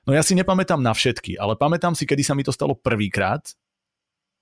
No 0.03 0.11
ja 0.11 0.23
si 0.27 0.35
nepamätám 0.35 0.83
na 0.83 0.91
všetky, 0.91 1.39
ale 1.39 1.55
pamätám 1.55 1.95
si, 1.95 2.03
kedy 2.03 2.23
sa 2.27 2.35
mi 2.35 2.43
to 2.43 2.51
stalo 2.51 2.75
prvýkrát 2.75 3.55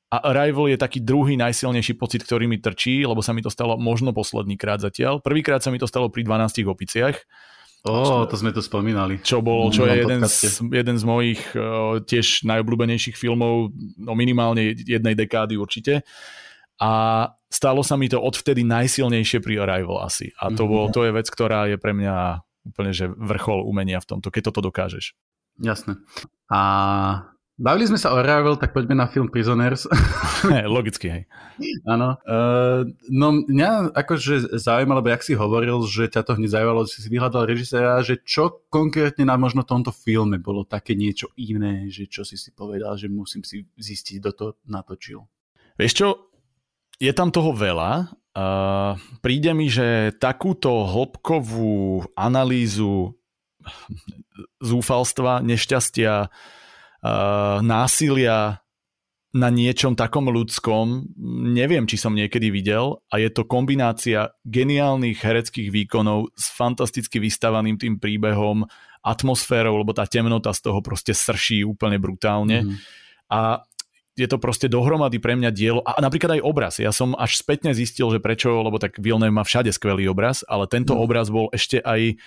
A 0.08 0.32
Arrival 0.32 0.72
je 0.72 0.80
taký 0.80 1.04
druhý 1.04 1.36
najsilnejší 1.36 1.94
pocit, 2.00 2.24
ktorý 2.24 2.48
mi 2.48 2.58
trčí, 2.58 3.04
lebo 3.04 3.20
sa 3.20 3.30
mi 3.30 3.44
to 3.44 3.52
stalo 3.52 3.76
možno 3.76 4.11
posledný 4.11 4.58
krát 4.58 4.82
zatiaľ. 4.82 5.22
Prvýkrát 5.22 5.62
sa 5.62 5.70
mi 5.70 5.78
to 5.78 5.86
stalo 5.86 6.11
pri 6.11 6.26
12 6.26 6.66
opiciach. 6.66 7.14
Ó, 7.86 7.92
oh, 7.92 8.22
to 8.28 8.36
sme 8.36 8.52
tu 8.52 8.61
spomínali. 8.61 9.22
Čo 9.24 9.40
bolo, 9.40 9.72
čo 9.72 9.88
je 9.88 10.04
jeden 10.04 10.20
z, 10.28 10.61
jeden 10.68 10.96
z 11.00 11.04
mojich 11.06 11.40
uh, 11.56 11.96
tiež 12.04 12.44
najobľúbenejších 12.44 13.16
filmov, 13.16 13.72
no 13.96 14.12
minimálne 14.12 14.76
jednej 14.76 15.16
dekády 15.16 15.56
určite. 15.56 16.04
A 16.76 16.90
stalo 17.48 17.80
sa 17.80 17.96
mi 17.96 18.08
to 18.08 18.20
odvtedy 18.20 18.66
najsilnejšie 18.68 19.40
pri 19.40 19.64
Arrival 19.64 20.04
asi. 20.04 20.32
A 20.40 20.52
to, 20.52 20.68
bol, 20.68 20.88
mhm. 20.88 20.92
to 20.92 21.00
je 21.08 21.12
vec, 21.12 21.26
ktorá 21.30 21.68
je 21.72 21.76
pre 21.80 21.96
mňa 21.96 22.44
úplne 22.61 22.92
že 22.92 23.08
vrchol 23.08 23.64
umenia 23.64 24.02
v 24.02 24.08
tomto, 24.16 24.28
keď 24.28 24.52
toto 24.52 24.61
dokážeš. 24.68 25.16
Jasné. 25.61 26.00
A 26.50 26.61
Bavili 27.61 27.92
sme 27.92 28.00
sa 28.00 28.16
o 28.16 28.24
Arrival, 28.24 28.56
tak 28.56 28.72
poďme 28.72 28.96
na 28.96 29.04
film 29.04 29.28
Prisoners. 29.28 29.84
Logicky, 30.64 31.12
hej. 31.12 31.22
Áno. 31.84 32.16
Uh, 32.24 32.88
no 33.12 33.36
mňa 33.36 33.92
akože 33.92 34.56
zaujímalo, 34.56 35.04
lebo 35.04 35.12
jak 35.12 35.20
si 35.20 35.36
hovoril, 35.36 35.84
že 35.84 36.08
ťa 36.08 36.24
to 36.24 36.40
hneď 36.40 36.56
zaujímalo, 36.56 36.88
že 36.88 37.04
si 37.04 37.08
vyhľadal 37.12 37.44
režiséra, 37.44 38.00
že 38.00 38.16
čo 38.24 38.64
konkrétne 38.72 39.28
na 39.28 39.36
možno 39.36 39.61
tomto 39.61 39.92
filme 39.92 40.40
bolo 40.40 40.64
také 40.64 40.96
niečo 40.96 41.36
iné, 41.36 41.92
že 41.92 42.08
čo 42.08 42.24
si 42.24 42.40
si 42.40 42.48
povedal, 42.56 42.96
že 42.96 43.12
musím 43.12 43.44
si 43.44 43.68
zistiť, 43.76 44.24
kto 44.24 44.30
to 44.32 44.46
natočil. 44.64 45.28
Vieš 45.76 45.92
čo, 45.92 46.08
je 46.96 47.12
tam 47.12 47.28
toho 47.28 47.52
veľa. 47.52 48.08
Uh, 48.32 48.96
príde 49.20 49.52
mi, 49.52 49.68
že 49.68 50.16
takúto 50.16 50.88
hĺbkovú 50.88 52.08
analýzu 52.16 53.19
zúfalstva, 54.70 55.44
nešťastia, 55.44 56.28
násilia 57.61 58.61
na 59.30 59.46
niečom 59.46 59.94
takom 59.94 60.26
ľudskom 60.26 61.06
neviem, 61.54 61.86
či 61.86 61.94
som 61.94 62.18
niekedy 62.18 62.50
videl 62.50 62.98
a 63.14 63.22
je 63.22 63.30
to 63.30 63.46
kombinácia 63.46 64.34
geniálnych 64.42 65.22
hereckých 65.22 65.70
výkonov 65.70 66.34
s 66.34 66.50
fantasticky 66.50 67.22
vystavaným 67.22 67.78
tým 67.78 68.02
príbehom, 68.02 68.66
atmosférou, 69.00 69.80
lebo 69.80 69.94
tá 69.94 70.04
temnota 70.04 70.50
z 70.50 70.66
toho 70.66 70.82
proste 70.82 71.14
srší 71.14 71.64
úplne 71.64 71.96
brutálne. 71.96 72.66
Mm. 72.66 72.74
A 73.30 73.64
je 74.18 74.26
to 74.28 74.36
proste 74.36 74.68
dohromady 74.68 75.16
pre 75.22 75.38
mňa 75.38 75.50
dielo 75.54 75.80
a 75.86 75.96
napríklad 76.02 76.36
aj 76.36 76.42
obraz. 76.44 76.74
Ja 76.82 76.92
som 76.92 77.16
až 77.16 77.40
spätne 77.40 77.72
zistil, 77.72 78.11
že 78.12 78.20
prečo, 78.20 78.61
lebo 78.61 78.76
tak 78.76 79.00
Villeneuve 79.00 79.32
má 79.32 79.46
všade 79.46 79.72
skvelý 79.72 80.11
obraz, 80.11 80.44
ale 80.44 80.68
tento 80.68 80.92
mm. 80.92 81.00
obraz 81.00 81.32
bol 81.32 81.48
ešte 81.54 81.80
aj 81.80 82.20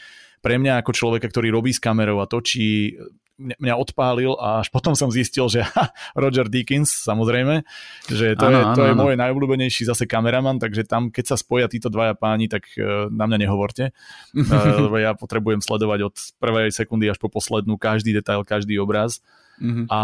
pre 0.43 0.59
mňa 0.59 0.83
ako 0.83 0.91
človeka, 0.91 1.31
ktorý 1.31 1.55
robí 1.55 1.71
s 1.71 1.79
kamerou 1.79 2.19
a 2.19 2.27
točí 2.27 2.99
mňa 3.33 3.75
odpálil 3.75 4.37
a 4.37 4.61
až 4.61 4.69
potom 4.69 4.93
som 4.93 5.09
zistil, 5.09 5.49
že 5.49 5.65
ha, 5.73 5.89
Roger 6.13 6.45
Deakins, 6.45 6.93
samozrejme, 7.01 7.65
že 8.05 8.37
to, 8.37 8.45
ano, 8.45 8.57
je, 8.59 8.63
to 8.77 8.81
ano, 8.85 8.89
je 8.89 8.93
môj 8.93 9.15
najobľúbenejší 9.17 9.89
zase 9.89 10.05
kameraman, 10.05 10.61
takže 10.61 10.85
tam, 10.85 11.09
keď 11.09 11.33
sa 11.33 11.37
spoja 11.39 11.65
títo 11.65 11.89
dvaja 11.89 12.13
páni, 12.13 12.45
tak 12.45 12.69
uh, 12.77 13.09
na 13.09 13.25
mňa 13.25 13.37
nehovorte, 13.47 13.89
uh, 13.89 14.77
lebo 14.85 15.01
ja 15.01 15.17
potrebujem 15.17 15.65
sledovať 15.65 15.99
od 16.05 16.15
prvej 16.37 16.69
sekundy 16.69 17.09
až 17.09 17.17
po 17.17 17.31
poslednú 17.31 17.79
každý 17.81 18.13
detail, 18.13 18.45
každý 18.45 18.77
obraz. 18.77 19.25
Mm-hmm. 19.57 19.89
A 19.89 20.01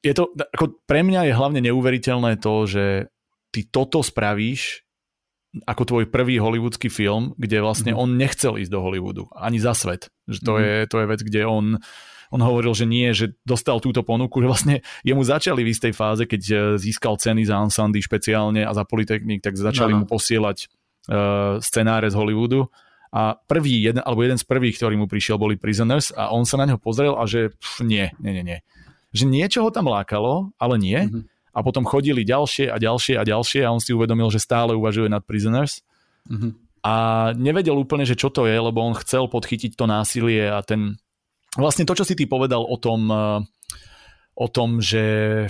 je 0.00 0.12
to, 0.16 0.32
ako 0.52 0.80
pre 0.88 1.04
mňa 1.04 1.28
je 1.28 1.36
hlavne 1.36 1.60
neuveriteľné 1.60 2.40
to, 2.40 2.64
že 2.68 2.84
ty 3.52 3.68
toto 3.68 4.00
spravíš 4.00 4.84
ako 5.66 5.82
tvoj 5.82 6.04
prvý 6.10 6.38
hollywoodsky 6.38 6.86
film, 6.86 7.34
kde 7.34 7.58
vlastne 7.58 7.90
mm-hmm. 7.90 8.02
on 8.06 8.18
nechcel 8.18 8.54
ísť 8.62 8.70
do 8.70 8.80
Hollywoodu, 8.86 9.24
ani 9.34 9.58
za 9.58 9.74
svet. 9.74 10.06
Že 10.30 10.38
to, 10.46 10.52
mm-hmm. 10.54 10.66
je, 10.66 10.76
to 10.86 10.96
je 10.96 11.06
vec, 11.10 11.20
kde 11.26 11.42
on 11.46 11.66
on 12.30 12.38
hovoril, 12.38 12.70
že 12.78 12.86
nie, 12.86 13.10
že 13.10 13.34
dostal 13.42 13.82
túto 13.82 14.06
ponuku, 14.06 14.38
že 14.38 14.46
vlastne 14.46 14.76
jemu 15.02 15.18
začali 15.26 15.66
v 15.66 15.74
istej 15.74 15.90
fáze, 15.90 16.22
keď 16.30 16.42
e, 16.46 16.54
získal 16.78 17.18
ceny 17.18 17.42
za 17.42 17.58
Ansandy 17.58 17.98
špeciálne 17.98 18.62
a 18.62 18.70
za 18.70 18.86
Polytechnik, 18.86 19.42
tak 19.42 19.58
začali 19.58 19.90
no, 19.90 19.96
no. 19.98 20.00
mu 20.02 20.06
posielať 20.06 20.70
uh, 21.10 21.58
scenáre 21.58 22.06
z 22.06 22.14
Hollywoodu 22.14 22.70
a 23.10 23.34
prvý, 23.34 23.82
jeden, 23.82 24.06
alebo 24.06 24.22
jeden 24.22 24.38
z 24.38 24.46
prvých, 24.46 24.78
ktorý 24.78 24.94
mu 24.94 25.10
prišiel, 25.10 25.42
boli 25.42 25.58
Prisoners 25.58 26.14
a 26.14 26.30
on 26.30 26.46
sa 26.46 26.62
na 26.62 26.70
neho 26.70 26.78
pozrel 26.78 27.18
a 27.18 27.26
že 27.26 27.50
pff, 27.50 27.82
nie, 27.82 28.14
nie, 28.22 28.30
nie, 28.30 28.44
nie. 28.46 28.58
Že 29.10 29.24
niečo 29.26 29.58
ho 29.66 29.74
tam 29.74 29.90
lákalo, 29.90 30.54
ale 30.54 30.78
nie. 30.78 31.10
Mm-hmm. 31.10 31.22
A 31.50 31.66
potom 31.66 31.82
chodili 31.82 32.22
ďalšie 32.22 32.70
a 32.70 32.76
ďalšie 32.78 33.18
a 33.18 33.26
ďalšie 33.26 33.60
a 33.66 33.72
on 33.74 33.82
si 33.82 33.90
uvedomil, 33.90 34.30
že 34.30 34.38
stále 34.38 34.74
uvažuje 34.78 35.10
nad 35.10 35.26
Prisoners. 35.26 35.82
Mm-hmm. 36.30 36.52
A 36.80 36.94
nevedel 37.36 37.76
úplne, 37.76 38.08
že 38.08 38.16
čo 38.16 38.32
to 38.32 38.48
je, 38.48 38.56
lebo 38.56 38.80
on 38.80 38.96
chcel 38.96 39.28
podchytiť 39.28 39.76
to 39.76 39.84
násilie 39.84 40.48
a 40.48 40.64
ten, 40.64 40.96
vlastne 41.58 41.84
to, 41.84 41.92
čo 41.92 42.08
si 42.08 42.16
ty 42.16 42.24
povedal 42.24 42.64
o 42.64 42.76
tom, 42.80 43.00
eh, 43.10 43.40
o 44.40 44.48
tom, 44.48 44.80
že 44.80 45.44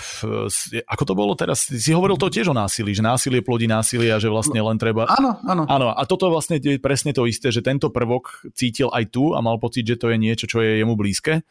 ako 0.82 1.04
to 1.06 1.14
bolo 1.14 1.38
teraz, 1.38 1.70
si 1.70 1.94
hovoril 1.94 2.18
to 2.18 2.26
tiež 2.26 2.50
o 2.50 2.56
násilí, 2.56 2.90
že 2.90 3.06
násilie 3.06 3.38
plodí 3.38 3.70
násilie 3.70 4.10
a 4.10 4.18
že 4.18 4.26
vlastne 4.26 4.58
len 4.58 4.74
treba... 4.82 5.06
Áno, 5.06 5.38
áno. 5.46 5.62
Áno, 5.70 5.94
a 5.94 6.02
toto 6.10 6.26
vlastne 6.26 6.58
je 6.58 6.82
presne 6.82 7.14
to 7.14 7.22
isté, 7.30 7.54
že 7.54 7.62
tento 7.62 7.94
prvok 7.94 8.42
cítil 8.58 8.90
aj 8.90 9.14
tu 9.14 9.30
a 9.36 9.38
mal 9.38 9.62
pocit, 9.62 9.86
že 9.86 9.94
to 9.94 10.10
je 10.10 10.18
niečo, 10.18 10.50
čo 10.50 10.58
je 10.58 10.82
jemu 10.82 10.98
blízke 10.98 11.46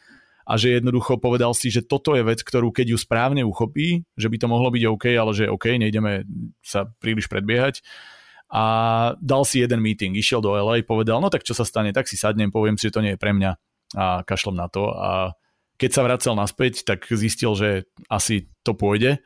a 0.50 0.58
že 0.58 0.82
jednoducho 0.82 1.22
povedal 1.22 1.54
si, 1.54 1.70
že 1.70 1.86
toto 1.86 2.18
je 2.18 2.26
vec, 2.26 2.42
ktorú 2.42 2.74
keď 2.74 2.90
ju 2.90 2.98
správne 2.98 3.46
uchopí, 3.46 4.02
že 4.18 4.26
by 4.26 4.36
to 4.42 4.50
mohlo 4.50 4.74
byť 4.74 4.82
OK, 4.90 5.06
ale 5.14 5.30
že 5.30 5.46
OK, 5.46 5.78
nejdeme 5.78 6.26
sa 6.58 6.90
príliš 6.98 7.30
predbiehať, 7.30 7.86
a 8.50 8.64
dal 9.22 9.46
si 9.46 9.62
jeden 9.62 9.78
meeting, 9.78 10.10
išiel 10.18 10.42
do 10.42 10.50
LA, 10.50 10.82
povedal, 10.82 11.22
no 11.22 11.30
tak 11.30 11.46
čo 11.46 11.54
sa 11.54 11.62
stane, 11.62 11.94
tak 11.94 12.10
si 12.10 12.18
sadnem, 12.18 12.50
poviem 12.50 12.74
si, 12.74 12.90
že 12.90 12.94
to 12.98 13.04
nie 13.06 13.14
je 13.14 13.22
pre 13.22 13.30
mňa. 13.30 13.54
A 13.94 14.26
kašlom 14.26 14.58
na 14.58 14.66
to. 14.66 14.90
A 14.90 15.38
keď 15.78 15.90
sa 15.94 16.02
vracal 16.02 16.34
naspäť, 16.34 16.82
tak 16.82 17.06
zistil, 17.06 17.54
že 17.54 17.86
asi 18.10 18.50
to 18.66 18.74
pôjde 18.74 19.22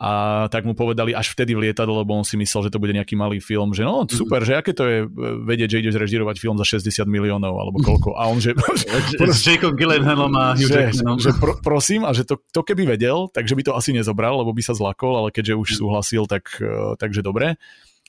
a 0.00 0.48
tak 0.48 0.64
mu 0.64 0.72
povedali 0.72 1.12
až 1.12 1.36
vtedy 1.36 1.52
v 1.52 1.68
lietadle, 1.68 1.92
lebo 1.92 2.16
on 2.16 2.24
si 2.24 2.40
myslel, 2.40 2.64
že 2.64 2.72
to 2.72 2.80
bude 2.80 2.96
nejaký 2.96 3.20
malý 3.20 3.36
film, 3.36 3.76
že 3.76 3.84
no 3.84 4.08
super, 4.08 4.40
že 4.48 4.56
aké 4.56 4.72
to 4.72 4.88
je 4.88 5.04
vedieť, 5.44 5.76
že 5.76 5.80
ideš 5.84 6.00
režirovať 6.00 6.40
film 6.40 6.56
za 6.56 6.64
60 6.64 7.04
miliónov 7.04 7.52
alebo 7.52 7.84
koľko 7.84 8.16
a 8.16 8.32
on 8.32 8.40
že... 8.40 8.56
S 9.28 9.44
Jacob 9.44 9.76
Gyllenhaalom 9.76 10.32
a 10.40 10.56
Hugh 10.56 10.72
že, 10.72 10.96
že 10.96 11.30
pro, 11.36 11.60
prosím 11.60 12.08
a 12.08 12.16
že 12.16 12.24
to, 12.24 12.40
to 12.48 12.64
keby 12.64 12.88
vedel, 12.96 13.28
takže 13.28 13.52
by 13.52 13.60
to 13.60 13.76
asi 13.76 13.92
nezobral, 13.92 14.40
lebo 14.40 14.56
by 14.56 14.64
sa 14.64 14.72
zlakol, 14.72 15.20
ale 15.20 15.28
keďže 15.36 15.60
už 15.60 15.68
súhlasil, 15.84 16.24
tak, 16.24 16.48
e, 16.56 16.96
takže 16.96 17.20
dobre. 17.20 17.60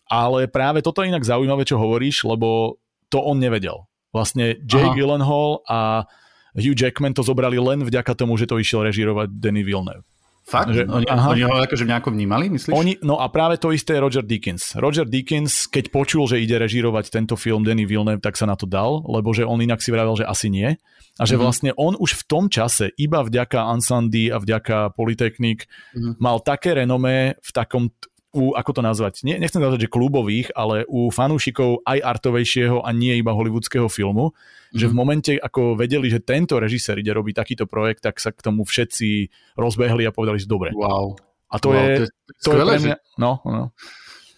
Ale 0.07 0.47
práve 0.47 0.79
toto 0.79 1.03
je 1.03 1.11
inak 1.11 1.27
zaujímavé, 1.27 1.67
čo 1.67 1.75
hovoríš, 1.75 2.23
lebo 2.23 2.79
to 3.11 3.19
on 3.19 3.43
nevedel. 3.43 3.91
Vlastne 4.15 4.63
Jay 4.63 4.87
Aha. 4.87 4.95
Gyllenhaal 4.95 5.59
a 5.67 6.07
Hugh 6.55 6.75
Jackman 6.75 7.11
to 7.11 7.23
zobrali 7.23 7.59
len 7.59 7.83
vďaka 7.83 8.15
tomu, 8.15 8.39
že 8.39 8.47
to 8.47 8.59
išiel 8.59 8.87
režirovať 8.87 9.27
Danny 9.27 9.67
Villeneuve. 9.67 10.07
Fakt? 10.41 10.73
Že, 10.73 10.89
oni, 10.89 11.05
aha. 11.05 11.27
oni 11.31 11.41
ho 11.45 11.53
akože 11.61 11.85
nejako 11.85 12.09
vnímali, 12.17 12.49
myslíš? 12.49 12.73
Oni, 12.73 12.97
no 13.05 13.21
a 13.21 13.29
práve 13.29 13.61
to 13.61 13.69
isté 13.69 13.95
je 13.95 14.03
Roger 14.03 14.25
Dickens. 14.25 14.73
Roger 14.73 15.05
Dickens, 15.05 15.69
keď 15.69 15.93
počul, 15.93 16.25
že 16.25 16.41
ide 16.41 16.57
režirovať 16.57 17.13
tento 17.13 17.37
film 17.37 17.61
Danny 17.61 17.85
Villeneuve, 17.85 18.25
tak 18.25 18.35
sa 18.35 18.49
na 18.49 18.57
to 18.57 18.65
dal, 18.65 19.05
lebo 19.05 19.31
že 19.37 19.45
on 19.45 19.61
inak 19.61 19.79
si 19.79 19.93
vravel, 19.93 20.17
že 20.17 20.25
asi 20.25 20.49
nie. 20.49 20.75
A 21.19 21.27
že 21.27 21.35
mm-hmm. 21.35 21.43
vlastne 21.43 21.71
on 21.77 21.93
už 21.93 22.23
v 22.23 22.23
tom 22.25 22.45
čase, 22.49 22.89
iba 22.97 23.21
vďaka 23.21 23.69
Ansandy 23.69 24.31
a 24.33 24.41
vďaka 24.41 24.97
Polytechnik, 24.97 25.67
mm-hmm. 25.67 26.17
mal 26.17 26.41
také 26.41 26.73
renomé 26.73 27.37
v 27.43 27.51
takom 27.53 27.93
u, 28.31 28.55
ako 28.55 28.71
to 28.79 28.81
nazvať, 28.81 29.27
nie, 29.27 29.35
nechcem 29.35 29.59
nazvať, 29.59 29.87
že 29.87 29.93
klubových, 29.93 30.55
ale 30.55 30.87
u 30.87 31.11
fanúšikov 31.11 31.83
aj 31.83 31.99
artovejšieho 31.99 32.79
a 32.79 32.89
nie 32.95 33.19
iba 33.19 33.35
hollywoodského 33.35 33.91
filmu, 33.91 34.31
mm-hmm. 34.31 34.77
že 34.79 34.85
v 34.87 34.93
mhm. 34.95 34.99
momente, 34.99 35.33
ako 35.35 35.75
vedeli, 35.75 36.07
že 36.07 36.23
tento 36.23 36.55
režisér 36.57 37.03
ide 37.03 37.11
robiť 37.11 37.35
takýto 37.35 37.65
projekt, 37.67 38.07
tak 38.07 38.23
sa 38.23 38.31
k 38.31 38.39
tomu 38.39 38.63
všetci 38.63 39.27
rozbehli 39.59 40.07
a 40.07 40.15
povedali, 40.15 40.39
že 40.39 40.47
dobre. 40.47 40.71
Wow. 40.71 41.19
A 41.51 41.59
to, 41.59 41.75
wow, 41.75 41.83
je, 41.83 41.83
to 41.83 42.03
je, 42.03 42.07
to 42.39 42.49
je 42.55 42.63
pre 42.63 42.79
mňa, 42.79 42.97
no, 43.19 43.31
no. 43.43 43.65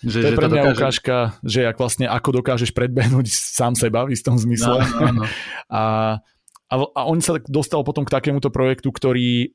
Že, 0.03 0.19
to 0.19 0.27
je 0.27 0.33
že 0.33 0.39
pre 0.41 0.47
mňa 0.49 0.63
dokáže... 0.65 0.75
ukážka, 0.75 1.17
že 1.45 1.59
jak 1.63 1.77
vlastne 1.79 2.05
ako 2.09 2.29
dokážeš 2.43 2.71
predbehnúť 2.75 3.29
sám 3.29 3.77
seba 3.77 4.03
v 4.03 4.17
istom 4.17 4.35
zmysle. 4.35 4.83
No, 4.83 4.99
no, 4.99 5.11
no. 5.21 5.23
a, 5.79 5.81
a, 6.67 6.75
a 6.75 7.01
on 7.05 7.21
sa 7.21 7.37
dostal 7.45 7.85
potom 7.85 8.03
k 8.03 8.11
takémuto 8.11 8.49
projektu, 8.49 8.89
ktorý 8.89 9.53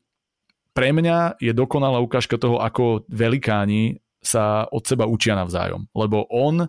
pre 0.72 0.94
mňa 0.94 1.42
je 1.42 1.50
dokonalá 1.50 1.98
ukážka 1.98 2.38
toho, 2.38 2.62
ako 2.62 3.02
velikáni 3.10 3.98
sa 4.18 4.66
od 4.68 4.82
seba 4.84 5.06
učia 5.06 5.38
navzájom. 5.38 5.88
Lebo 5.94 6.26
on 6.28 6.66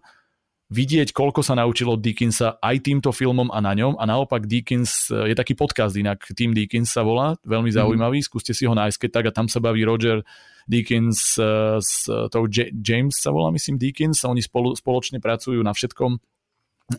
vidieť, 0.69 1.09
koľko 1.17 1.41
sa 1.41 1.57
naučil 1.57 1.89
od 1.89 1.97
Dickinsa 1.97 2.61
aj 2.61 2.85
týmto 2.85 3.09
filmom 3.09 3.49
a 3.49 3.57
na 3.57 3.73
ňom. 3.73 3.97
A 3.97 4.05
naopak 4.05 4.45
Dickens, 4.45 5.09
je 5.09 5.33
taký 5.33 5.57
podcast 5.57 5.97
inak, 5.97 6.21
Tim 6.37 6.53
Dickens 6.53 6.93
sa 6.93 7.01
volá, 7.01 7.35
veľmi 7.41 7.73
mhm. 7.73 7.75
zaujímavý, 7.75 8.21
mm. 8.21 8.25
skúste 8.25 8.53
si 8.53 8.69
ho 8.69 8.73
nájsť, 8.77 8.97
keď 9.01 9.09
tak 9.09 9.25
a 9.29 9.35
tam 9.35 9.47
sa 9.49 9.57
baví 9.57 9.81
Roger 9.81 10.21
Dickens 10.69 11.41
uh, 11.41 11.81
s 11.81 12.05
tou 12.05 12.45
J- 12.45 12.69
James 12.85 13.17
sa 13.17 13.33
volá, 13.33 13.49
myslím, 13.49 13.81
Dickens, 13.81 14.21
oni 14.21 14.45
spolu, 14.45 14.77
spoločne 14.77 15.17
pracujú 15.17 15.57
na 15.65 15.73
všetkom 15.73 16.21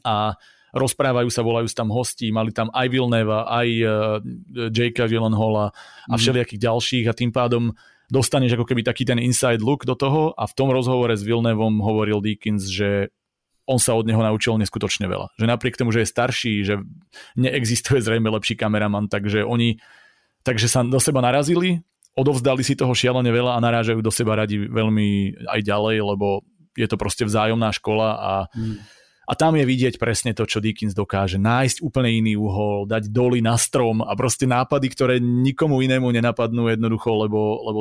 a 0.02 0.34
rozprávajú 0.74 1.30
sa, 1.30 1.46
volajú 1.46 1.70
tam 1.70 1.94
hostí, 1.94 2.30
mali 2.34 2.50
tam 2.50 2.70
aj 2.74 2.86
Vilneva, 2.90 3.46
aj 3.46 3.68
uh, 3.86 3.90
Jakea 4.74 5.06
Gyllenhaala 5.06 5.70
a 6.10 6.14
mhm. 6.14 6.18
všelijakých 6.18 6.60
ďalších 6.66 7.06
a 7.06 7.14
tým 7.14 7.30
pádom 7.30 7.70
dostaneš 8.10 8.58
ako 8.58 8.66
keby 8.66 8.82
taký 8.82 9.06
ten 9.06 9.22
inside 9.22 9.62
look 9.62 9.86
do 9.86 9.94
toho 9.94 10.34
a 10.34 10.44
v 10.44 10.56
tom 10.58 10.68
rozhovore 10.74 11.14
s 11.14 11.22
Vilnevom 11.22 11.80
hovoril 11.80 12.18
Dickens, 12.20 12.66
že 12.68 13.14
on 13.70 13.78
sa 13.78 13.94
od 13.94 14.04
neho 14.04 14.18
naučil 14.18 14.58
neskutočne 14.58 15.06
veľa. 15.06 15.30
Že 15.38 15.46
napriek 15.46 15.78
tomu, 15.78 15.94
že 15.94 16.02
je 16.02 16.12
starší, 16.12 16.54
že 16.66 16.74
neexistuje 17.38 18.02
zrejme 18.02 18.26
lepší 18.26 18.58
kameraman, 18.58 19.06
takže 19.06 19.46
oni 19.46 19.78
takže 20.42 20.66
sa 20.66 20.82
do 20.82 20.98
seba 20.98 21.22
narazili 21.22 21.78
odovzdali 22.18 22.66
si 22.66 22.74
toho 22.74 22.90
šialene 22.90 23.30
veľa 23.30 23.56
a 23.56 23.62
narážajú 23.62 24.02
do 24.02 24.10
seba 24.10 24.34
radi 24.34 24.58
veľmi 24.58 25.40
aj 25.46 25.60
ďalej, 25.62 25.96
lebo 26.02 26.42
je 26.74 26.86
to 26.90 26.98
proste 26.98 27.22
vzájomná 27.22 27.70
škola 27.70 28.08
a 28.18 28.32
mm 28.50 29.00
a 29.30 29.38
tam 29.38 29.54
je 29.54 29.62
vidieť 29.62 29.94
presne 30.02 30.34
to, 30.34 30.42
čo 30.42 30.58
Dickens 30.58 30.90
dokáže. 30.90 31.38
Nájsť 31.38 31.86
úplne 31.86 32.10
iný 32.10 32.34
uhol, 32.34 32.90
dať 32.90 33.14
doly 33.14 33.38
na 33.38 33.54
strom 33.54 34.02
a 34.02 34.10
proste 34.18 34.42
nápady, 34.42 34.90
ktoré 34.90 35.22
nikomu 35.22 35.86
inému 35.86 36.10
nenapadnú 36.10 36.66
jednoducho, 36.66 37.14
lebo, 37.14 37.62
lebo 37.62 37.80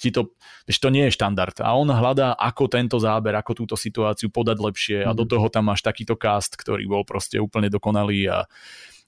ti 0.00 0.08
to, 0.08 0.32
vieš, 0.64 0.80
to 0.80 0.88
nie 0.88 1.04
je 1.08 1.16
štandard. 1.20 1.60
A 1.60 1.76
on 1.76 1.92
hľadá, 1.92 2.32
ako 2.40 2.72
tento 2.72 2.96
záber, 2.96 3.36
ako 3.36 3.52
túto 3.52 3.76
situáciu 3.76 4.32
podať 4.32 4.56
lepšie 4.56 4.98
a 5.04 5.12
do 5.12 5.28
mhm. 5.28 5.30
toho 5.36 5.46
tam 5.52 5.68
máš 5.68 5.84
takýto 5.84 6.16
cast, 6.16 6.56
ktorý 6.56 6.88
bol 6.88 7.04
proste 7.04 7.36
úplne 7.36 7.68
dokonalý 7.68 8.32
a, 8.32 8.38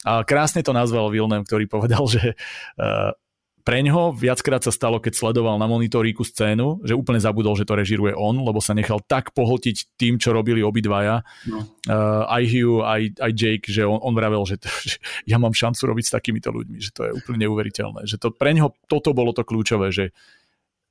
a 0.04 0.12
krásne 0.28 0.60
to 0.60 0.76
nazval 0.76 1.08
Vilnem, 1.08 1.48
ktorý 1.48 1.64
povedal, 1.64 2.04
že 2.04 2.36
uh, 2.76 3.16
Preňho 3.62 4.10
viackrát 4.10 4.58
sa 4.58 4.74
stalo, 4.74 4.98
keď 4.98 5.14
sledoval 5.14 5.54
na 5.54 5.70
monitoríku 5.70 6.26
scénu, 6.26 6.82
že 6.82 6.98
úplne 6.98 7.22
zabudol, 7.22 7.54
že 7.54 7.62
to 7.62 7.78
režiruje 7.78 8.10
on, 8.10 8.42
lebo 8.42 8.58
sa 8.58 8.74
nechal 8.74 8.98
tak 9.06 9.30
pohltiť 9.30 9.94
tým, 9.94 10.18
čo 10.18 10.34
robili 10.34 10.66
obidvaja. 10.66 11.22
No. 11.46 11.62
Uh, 11.86 12.26
aj 12.26 12.42
Hugh, 12.50 12.82
aj, 12.82 13.02
aj 13.22 13.32
Jake, 13.38 13.70
že 13.70 13.86
on, 13.86 14.02
on 14.02 14.18
vravel, 14.18 14.42
že, 14.50 14.58
to, 14.58 14.66
že 14.90 14.98
ja 15.30 15.38
mám 15.38 15.54
šancu 15.54 15.78
robiť 15.78 16.04
s 16.10 16.14
takýmito 16.18 16.50
ľuďmi, 16.50 16.78
že 16.82 16.90
to 16.90 17.06
je 17.06 17.10
úplne 17.14 17.46
neuveriteľné. 17.46 18.02
Že 18.10 18.16
to 18.18 18.28
preňho 18.34 18.74
toto 18.90 19.14
bolo 19.14 19.30
to 19.30 19.46
kľúčové, 19.46 19.94
že 19.94 20.10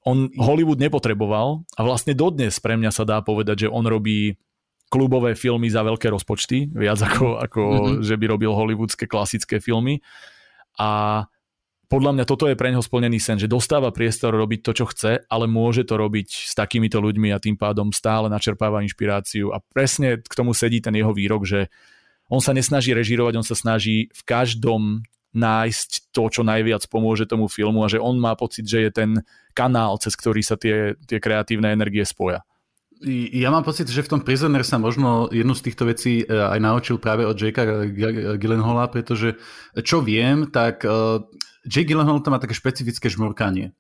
on 0.02 0.34
Hollywood 0.34 0.82
nepotreboval 0.82 1.62
a 1.78 1.82
vlastne 1.86 2.18
dodnes 2.18 2.58
pre 2.58 2.74
mňa 2.74 2.90
sa 2.90 3.06
dá 3.06 3.22
povedať, 3.22 3.68
že 3.68 3.72
on 3.72 3.86
robí 3.86 4.38
klubové 4.92 5.40
filmy 5.40 5.72
za 5.72 5.88
veľké 5.88 6.12
rozpočty, 6.12 6.68
viac 6.76 7.00
ako, 7.00 7.40
ako 7.40 7.62
mm-hmm. 7.62 8.02
že 8.04 8.16
by 8.20 8.26
robil 8.28 8.52
hollywoodske 8.52 9.08
klasické 9.08 9.64
filmy. 9.64 10.04
A 10.76 11.24
podľa 11.88 12.12
mňa 12.16 12.26
toto 12.28 12.48
je 12.48 12.56
pre 12.56 12.72
neho 12.72 12.84
splnený 12.84 13.20
sen, 13.20 13.40
že 13.40 13.52
dostáva 13.52 13.92
priestor 13.92 14.32
robiť 14.36 14.60
to, 14.64 14.72
čo 14.72 14.86
chce, 14.88 15.28
ale 15.28 15.46
môže 15.48 15.84
to 15.84 15.96
robiť 16.00 16.52
s 16.52 16.54
takýmito 16.56 17.04
ľuďmi 17.04 17.32
a 17.32 17.40
tým 17.44 17.60
pádom 17.60 17.92
stále 17.92 18.32
načerpáva 18.32 18.84
inšpiráciu 18.84 19.52
a 19.52 19.60
presne 19.60 20.20
k 20.20 20.34
tomu 20.36 20.56
sedí 20.56 20.80
ten 20.80 20.96
jeho 20.96 21.12
výrok, 21.12 21.44
že 21.44 21.68
on 22.32 22.40
sa 22.40 22.56
nesnaží 22.56 22.96
režirovať, 22.96 23.34
on 23.36 23.48
sa 23.48 23.60
snaží 23.60 24.08
v 24.16 24.22
každom 24.24 25.04
nájsť 25.32 26.12
to, 26.12 26.24
čo 26.28 26.42
najviac 26.44 26.84
pomôže 26.92 27.24
tomu 27.24 27.48
filmu 27.48 27.88
a 27.88 27.92
že 27.92 28.04
on 28.04 28.20
má 28.20 28.36
pocit, 28.36 28.68
že 28.68 28.88
je 28.88 28.92
ten 28.92 29.12
kanál, 29.56 29.96
cez 30.00 30.16
ktorý 30.16 30.44
sa 30.44 30.60
tie, 30.60 30.96
tie 31.08 31.20
kreatívne 31.24 31.72
energie 31.72 32.04
spoja. 32.04 32.44
Ja 33.34 33.50
mám 33.50 33.66
pocit, 33.66 33.90
že 33.90 34.06
v 34.06 34.12
tom 34.14 34.22
Prisoner 34.22 34.62
sa 34.62 34.78
možno 34.78 35.26
jednu 35.34 35.58
z 35.58 35.66
týchto 35.66 35.90
vecí 35.90 36.22
e, 36.22 36.26
aj 36.30 36.62
naučil 36.62 37.02
práve 37.02 37.26
od 37.26 37.34
Jakea 37.34 37.90
Gyllenhaala, 38.38 38.94
pretože 38.94 39.42
čo 39.82 40.06
viem, 40.06 40.54
tak 40.54 40.86
e, 40.86 41.26
Jake 41.66 41.90
Gyllenhaal 41.90 42.22
tam 42.22 42.38
má 42.38 42.40
také 42.40 42.54
špecifické 42.54 43.10
žmurkanie. 43.10 43.74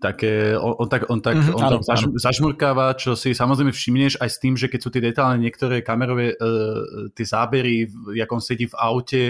Také, 0.00 0.56
on, 0.56 0.80
on 0.80 0.88
tak, 0.88 1.08
on 1.12 1.20
tak, 1.20 1.36
mm-hmm, 1.36 1.56
on 1.56 1.64
áno, 1.64 1.78
zaž, 1.84 2.08
zažmurkáva, 2.16 2.96
čo 2.96 3.16
si 3.16 3.36
samozrejme 3.36 3.72
všimneš 3.72 4.20
aj 4.20 4.30
s 4.32 4.40
tým, 4.40 4.56
že 4.56 4.68
keď 4.72 4.80
sú 4.80 4.88
tie 4.92 5.00
detálne 5.00 5.40
niektoré 5.40 5.80
kamerové 5.80 6.36
uh, 6.36 7.08
tie 7.16 7.24
zábery, 7.24 7.88
jak 8.12 8.28
on 8.28 8.42
sedí 8.44 8.68
v 8.68 8.76
aute 8.76 9.22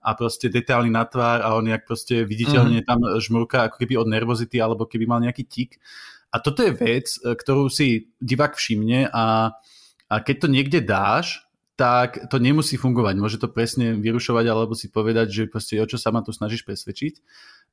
a 0.00 0.16
proste 0.16 0.48
detálny 0.48 0.88
na 0.88 1.04
tvár 1.04 1.44
a 1.44 1.52
on 1.56 1.68
jak 1.68 1.84
proste 1.84 2.24
viditeľne 2.24 2.80
mm-hmm. 2.80 2.88
tam 2.88 3.00
žmurká 3.20 3.68
ako 3.68 3.76
keby 3.84 4.00
od 4.00 4.08
nervozity 4.08 4.56
alebo 4.56 4.88
keby 4.88 5.04
mal 5.04 5.20
nejaký 5.20 5.44
tik. 5.44 5.76
A 6.32 6.40
toto 6.40 6.64
je 6.64 6.72
vec, 6.72 7.20
e, 7.20 7.36
ktorú 7.36 7.68
si 7.68 8.08
divák 8.22 8.56
všimne 8.56 9.12
a, 9.12 9.52
a 10.08 10.14
keď 10.24 10.36
to 10.40 10.48
niekde 10.48 10.80
dáš, 10.86 11.44
tak 11.76 12.28
to 12.28 12.36
nemusí 12.36 12.76
fungovať. 12.76 13.14
Môže 13.16 13.40
to 13.40 13.48
presne 13.48 13.96
vyrušovať 14.00 14.44
alebo 14.48 14.76
si 14.76 14.92
povedať, 14.92 15.32
že 15.32 15.42
proste 15.48 15.80
o 15.80 15.88
čo 15.88 15.96
sa 15.96 16.12
ma 16.12 16.20
tu 16.20 16.28
snažíš 16.28 16.64
presvedčiť. 16.68 17.24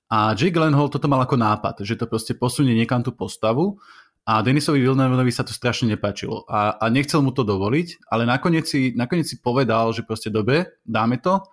A 0.08 0.32
Jake 0.32 0.56
Gyllenhaal 0.56 0.88
toto 0.88 1.12
mal 1.12 1.20
ako 1.20 1.36
nápad, 1.36 1.84
že 1.84 2.00
to 2.00 2.08
proste 2.08 2.40
posunie 2.40 2.72
niekam 2.72 3.04
tú 3.04 3.12
postavu 3.12 3.76
a 4.24 4.40
Denisovi 4.40 4.80
Villeneuveovi 4.80 5.32
sa 5.32 5.44
to 5.44 5.52
strašne 5.52 5.92
nepáčilo 5.92 6.48
a, 6.48 6.80
a 6.80 6.88
nechcel 6.88 7.20
mu 7.20 7.36
to 7.36 7.44
dovoliť, 7.44 8.08
ale 8.08 8.24
nakoniec 8.24 8.64
si, 8.64 8.96
nakoniec 8.96 9.28
si 9.28 9.44
povedal, 9.44 9.92
že 9.92 10.08
proste 10.08 10.32
dobre, 10.32 10.80
dáme 10.88 11.20
to 11.20 11.44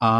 a 0.00 0.10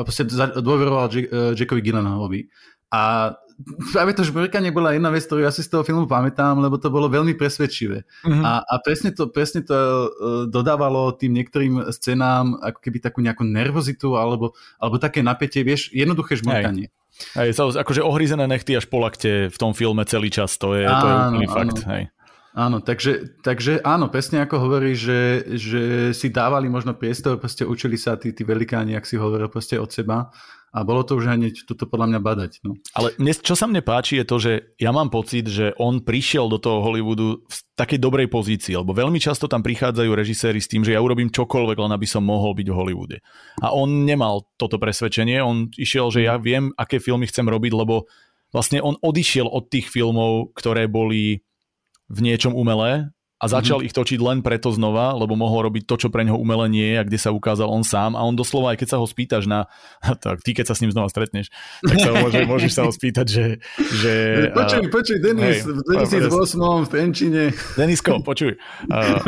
proste 0.00 0.24
dôveroval 0.56 1.12
Jackovi 1.52 1.84
Gyllenhaalovi. 1.84 2.48
A 2.88 3.34
práve 3.92 4.12
to 4.12 4.22
žbrkanie 4.24 4.72
bola 4.72 4.92
jedna 4.92 5.08
vec, 5.08 5.24
ktorú 5.24 5.44
ja 5.44 5.52
si 5.52 5.64
z 5.64 5.72
toho 5.72 5.82
filmu 5.84 6.04
pamätám, 6.04 6.60
lebo 6.60 6.76
to 6.76 6.92
bolo 6.92 7.08
veľmi 7.08 7.32
presvedčivé. 7.36 8.04
Uh-huh. 8.24 8.42
A, 8.44 8.60
a 8.64 8.74
presne 8.84 9.16
to, 9.16 9.32
presne 9.32 9.64
to 9.64 9.76
uh, 9.76 10.08
dodávalo 10.48 11.16
tým 11.16 11.32
niektorým 11.36 11.88
scénám 11.88 12.60
ako 12.60 12.78
keby 12.80 12.98
takú 13.00 13.24
nejakú 13.24 13.44
nervozitu 13.48 14.16
alebo, 14.20 14.52
alebo 14.76 14.96
také 15.00 15.24
napätie, 15.24 15.64
vieš, 15.64 15.88
jednoduché 15.92 16.36
žmurkanie. 16.36 16.92
Hej, 17.32 17.56
hej 17.56 17.80
akože 17.80 18.04
ohrízené 18.04 18.44
nechty 18.44 18.76
až 18.76 18.92
po 18.92 19.00
lakte 19.00 19.48
v 19.48 19.56
tom 19.56 19.72
filme 19.72 20.04
celý 20.04 20.28
čas, 20.28 20.60
to 20.60 20.76
je, 20.76 20.84
áno, 20.84 21.00
to 21.00 21.06
je 21.08 21.16
úplný 21.16 21.46
áno. 21.48 21.56
fakt. 21.56 21.78
Hej. 21.88 22.02
Áno, 22.56 22.80
takže, 22.80 23.36
takže 23.44 23.84
áno, 23.84 24.08
presne 24.08 24.40
ako 24.40 24.56
hovorí, 24.56 24.96
že, 24.96 25.44
že 25.60 25.82
si 26.16 26.32
dávali 26.32 26.72
možno 26.72 26.96
priestor, 26.96 27.36
proste 27.36 27.68
učili 27.68 28.00
sa 28.00 28.16
tí, 28.16 28.32
tí 28.32 28.48
velikáni, 28.48 28.96
ak 28.96 29.04
si 29.04 29.20
hovoril, 29.20 29.52
proste 29.52 29.76
od 29.76 29.92
seba 29.92 30.32
a 30.76 30.84
bolo 30.84 31.04
to 31.04 31.16
už 31.16 31.32
hneď 31.32 31.64
toto 31.64 31.88
podľa 31.88 32.12
mňa 32.12 32.20
badať. 32.20 32.52
No. 32.60 32.76
Ale 32.92 33.16
mne, 33.16 33.32
čo 33.32 33.56
sa 33.56 33.64
mne 33.64 33.80
páči 33.80 34.20
je 34.20 34.28
to, 34.28 34.36
že 34.36 34.52
ja 34.76 34.92
mám 34.92 35.08
pocit, 35.08 35.48
že 35.48 35.72
on 35.80 36.04
prišiel 36.04 36.52
do 36.52 36.60
toho 36.60 36.84
Hollywoodu 36.84 37.44
v 37.44 37.56
takej 37.80 37.96
dobrej 37.96 38.28
pozícii, 38.28 38.76
lebo 38.76 38.92
veľmi 38.92 39.16
často 39.16 39.48
tam 39.48 39.64
prichádzajú 39.64 40.10
režiséri 40.12 40.60
s 40.60 40.68
tým, 40.68 40.84
že 40.84 40.92
ja 40.92 41.00
urobím 41.00 41.32
čokoľvek, 41.32 41.80
len 41.80 41.92
aby 41.96 42.04
som 42.04 42.24
mohol 42.24 42.52
byť 42.52 42.68
v 42.68 42.76
Hollywoode. 42.76 43.16
A 43.64 43.72
on 43.72 44.04
nemal 44.04 44.52
toto 44.60 44.76
presvedčenie, 44.76 45.40
on 45.40 45.72
išiel, 45.80 46.12
že 46.12 46.28
ja 46.28 46.36
viem, 46.36 46.72
aké 46.76 47.00
filmy 47.00 47.24
chcem 47.24 47.48
robiť, 47.48 47.72
lebo 47.72 48.04
vlastne 48.52 48.84
on 48.84 49.00
odišiel 49.00 49.48
od 49.48 49.72
tých 49.72 49.88
filmov, 49.88 50.52
ktoré 50.52 50.92
boli 50.92 51.40
v 52.06 52.18
niečom 52.22 52.54
umelé 52.54 53.10
a 53.36 53.52
začal 53.52 53.84
mm-hmm. 53.84 53.88
ich 53.92 53.96
točiť 53.96 54.20
len 54.24 54.40
preto 54.40 54.72
znova, 54.72 55.12
lebo 55.12 55.36
mohol 55.36 55.68
robiť 55.68 55.84
to, 55.84 56.00
čo 56.00 56.08
pre 56.08 56.24
neho 56.24 56.40
umele 56.40 56.72
nie 56.72 56.96
je 56.96 56.96
a 56.96 57.04
kde 57.04 57.18
sa 57.20 57.36
ukázal 57.36 57.68
on 57.68 57.84
sám 57.84 58.16
a 58.16 58.24
on 58.24 58.32
doslova, 58.32 58.72
aj 58.72 58.80
keď 58.80 58.88
sa 58.96 58.98
ho 59.00 59.04
spýtaš 59.04 59.44
na, 59.44 59.68
tak 60.24 60.40
ty 60.40 60.56
keď 60.56 60.72
sa 60.72 60.74
s 60.74 60.80
ním 60.80 60.96
znova 60.96 61.12
stretneš, 61.12 61.52
tak 61.84 62.00
sa 62.00 62.16
môže, 62.16 62.40
môžeš 62.52 62.72
sa 62.72 62.88
ho 62.88 62.92
spýtať, 62.92 63.26
že... 63.28 63.44
že 63.76 64.12
počuj, 64.56 64.88
uh, 64.88 64.92
počuj, 64.92 65.16
Denis, 65.20 65.68
hej, 65.68 65.68
v 65.68 65.80
2008 65.84 66.88
v 66.88 66.88
Penčine. 66.88 67.44
Denisko, 67.76 68.24
počuj, 68.24 68.56
uh, 68.88 69.20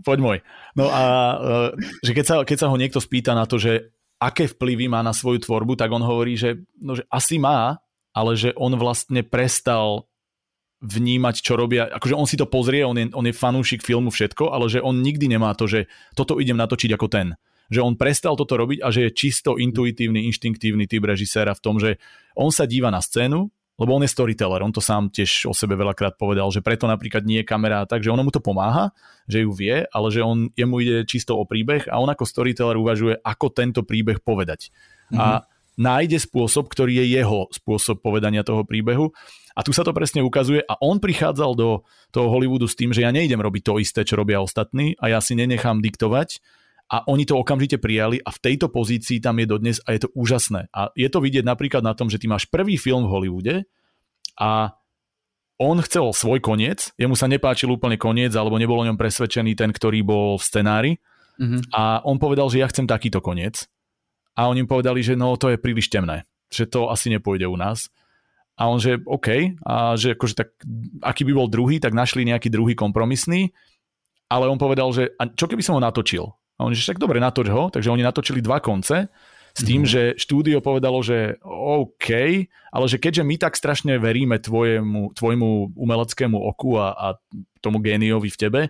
poď 0.00 0.18
môj. 0.24 0.38
No 0.72 0.88
a 0.88 1.02
uh, 1.36 1.68
že 2.00 2.16
keď 2.16 2.24
sa, 2.24 2.34
keď 2.40 2.56
sa 2.64 2.66
ho 2.72 2.76
niekto 2.80 3.04
spýta 3.04 3.36
na 3.36 3.44
to, 3.44 3.60
že 3.60 3.92
aké 4.16 4.48
vplyvy 4.48 4.88
má 4.88 5.04
na 5.04 5.12
svoju 5.12 5.44
tvorbu, 5.44 5.76
tak 5.76 5.92
on 5.92 6.00
hovorí, 6.00 6.40
že, 6.40 6.64
no, 6.80 6.96
že 6.96 7.04
asi 7.12 7.36
má, 7.36 7.76
ale 8.16 8.32
že 8.32 8.56
on 8.56 8.72
vlastne 8.80 9.20
prestal 9.20 10.08
vnímať, 10.84 11.40
čo 11.40 11.56
robia. 11.56 11.88
Akože 11.88 12.14
on 12.14 12.28
si 12.28 12.36
to 12.36 12.44
pozrie, 12.44 12.84
on 12.84 12.96
je, 12.96 13.08
on 13.16 13.24
je 13.24 13.32
fanúšik 13.32 13.80
filmu 13.80 14.12
všetko, 14.12 14.52
ale 14.52 14.68
že 14.68 14.84
on 14.84 15.00
nikdy 15.00 15.26
nemá 15.26 15.56
to, 15.56 15.64
že 15.64 15.88
toto 16.12 16.36
idem 16.36 16.56
natočiť 16.56 16.90
ako 16.92 17.06
ten. 17.08 17.32
Že 17.72 17.80
on 17.82 17.94
prestal 17.98 18.36
toto 18.38 18.54
robiť 18.54 18.84
a 18.84 18.92
že 18.92 19.08
je 19.08 19.16
čisto 19.16 19.56
intuitívny, 19.56 20.28
inštinktívny 20.30 20.86
typ 20.86 21.02
režiséra 21.02 21.56
v 21.56 21.62
tom, 21.64 21.80
že 21.80 21.98
on 22.36 22.52
sa 22.52 22.68
díva 22.68 22.92
na 22.92 23.00
scénu, 23.00 23.50
lebo 23.76 23.90
on 23.92 24.04
je 24.04 24.08
storyteller, 24.08 24.64
on 24.64 24.72
to 24.72 24.80
sám 24.80 25.12
tiež 25.12 25.52
o 25.52 25.54
sebe 25.56 25.76
veľakrát 25.76 26.16
povedal, 26.16 26.48
že 26.48 26.64
preto 26.64 26.88
napríklad 26.88 27.28
nie 27.28 27.44
je 27.44 27.48
kamera 27.48 27.84
tak, 27.84 28.00
že 28.00 28.08
ono 28.08 28.24
mu 28.24 28.32
to 28.32 28.40
pomáha, 28.40 28.92
že 29.28 29.44
ju 29.44 29.52
vie, 29.52 29.84
ale 29.92 30.08
že 30.08 30.24
on, 30.24 30.48
jemu 30.56 30.74
ide 30.80 30.96
čisto 31.04 31.36
o 31.36 31.44
príbeh 31.44 31.84
a 31.92 32.00
on 32.00 32.08
ako 32.08 32.24
storyteller 32.24 32.80
uvažuje, 32.80 33.20
ako 33.20 33.52
tento 33.52 33.84
príbeh 33.84 34.24
povedať. 34.24 34.72
Mm-hmm. 35.12 35.20
A 35.20 35.26
mhm. 35.28 35.55
Nájde 35.76 36.18
spôsob, 36.20 36.72
ktorý 36.72 37.04
je 37.04 37.20
jeho 37.20 37.48
spôsob 37.52 38.00
povedania 38.00 38.42
toho 38.42 38.64
príbehu 38.64 39.12
a 39.56 39.60
tu 39.64 39.72
sa 39.72 39.84
to 39.84 39.92
presne 39.92 40.24
ukazuje 40.24 40.64
a 40.64 40.76
on 40.80 41.00
prichádzal 41.00 41.52
do 41.56 41.84
toho 42.12 42.28
Hollywoodu 42.32 42.68
s 42.68 42.76
tým, 42.76 42.92
že 42.92 43.04
ja 43.04 43.12
nejdem 43.12 43.40
robiť 43.40 43.62
to 43.64 43.80
isté, 43.80 44.04
čo 44.04 44.16
robia 44.20 44.40
ostatní 44.40 44.96
a 45.00 45.12
ja 45.12 45.20
si 45.20 45.36
nenechám 45.36 45.84
diktovať 45.84 46.40
a 46.86 47.02
oni 47.10 47.26
to 47.26 47.36
okamžite 47.36 47.82
prijali 47.82 48.22
a 48.22 48.30
v 48.30 48.42
tejto 48.42 48.72
pozícii 48.72 49.18
tam 49.20 49.36
je 49.42 49.46
dodnes 49.46 49.76
a 49.84 49.96
je 49.96 50.06
to 50.06 50.12
úžasné. 50.14 50.70
A 50.70 50.94
je 50.94 51.08
to 51.10 51.18
vidieť 51.20 51.44
napríklad 51.44 51.82
na 51.82 51.92
tom, 51.92 52.08
že 52.08 52.20
ty 52.20 52.30
máš 52.30 52.46
prvý 52.46 52.78
film 52.78 53.04
v 53.08 53.12
Hollywoode 53.12 53.54
a 54.38 54.76
on 55.56 55.80
chcel 55.80 56.12
svoj 56.12 56.44
koniec, 56.44 56.92
jemu 57.00 57.16
sa 57.16 57.26
nepáčil 57.32 57.72
úplne 57.72 57.96
koniec, 57.96 58.36
alebo 58.36 58.60
nebol 58.60 58.76
o 58.76 58.86
ňom 58.86 59.00
presvedčený 59.00 59.56
ten, 59.56 59.72
ktorý 59.72 60.04
bol 60.04 60.36
v 60.36 60.44
scenári. 60.44 60.92
Mm-hmm. 61.40 61.72
A 61.72 62.04
on 62.04 62.20
povedal, 62.20 62.48
že 62.52 62.60
ja 62.60 62.68
chcem 62.68 62.84
takýto 62.84 63.24
koniec. 63.24 63.64
A 64.36 64.52
oni 64.52 64.62
im 64.64 64.70
povedali, 64.70 65.00
že 65.00 65.16
no 65.16 65.34
to 65.40 65.48
je 65.48 65.58
príliš 65.58 65.88
temné, 65.88 66.28
že 66.52 66.68
to 66.68 66.92
asi 66.92 67.08
nepôjde 67.08 67.48
u 67.48 67.56
nás. 67.56 67.88
A 68.56 68.72
on 68.72 68.80
že 68.80 69.00
OK, 69.04 69.56
a 69.68 69.96
že 70.00 70.16
akože 70.16 70.34
tak, 70.36 70.48
aký 71.04 71.28
by 71.28 71.32
bol 71.36 71.48
druhý, 71.48 71.76
tak 71.76 71.92
našli 71.92 72.24
nejaký 72.24 72.48
druhý 72.48 72.72
kompromisný, 72.72 73.52
ale 74.32 74.48
on 74.48 74.56
povedal, 74.56 74.88
že 74.96 75.12
a 75.20 75.28
čo 75.28 75.44
keby 75.44 75.60
som 75.60 75.76
ho 75.76 75.82
natočil? 75.82 76.24
A 76.56 76.64
on 76.64 76.72
že 76.72 76.88
tak 76.88 76.96
dobre, 76.96 77.20
natoč 77.20 77.52
ho, 77.52 77.68
takže 77.68 77.92
oni 77.92 78.00
natočili 78.00 78.40
dva 78.40 78.64
konce, 78.64 79.12
s 79.56 79.64
tým, 79.64 79.84
mm. 79.84 79.88
že 79.88 80.02
štúdio 80.20 80.60
povedalo, 80.60 81.00
že 81.00 81.40
OK, 81.44 82.08
ale 82.68 82.86
že 82.92 83.00
keďže 83.00 83.24
my 83.24 83.36
tak 83.40 83.56
strašne 83.56 83.96
veríme 83.96 84.36
tvojemu, 84.36 85.16
tvojmu 85.16 85.72
umeleckému 85.72 86.36
oku 86.36 86.76
a, 86.76 86.92
a 86.92 87.06
tomu 87.64 87.80
géniovi 87.80 88.28
v 88.28 88.40
tebe, 88.40 88.62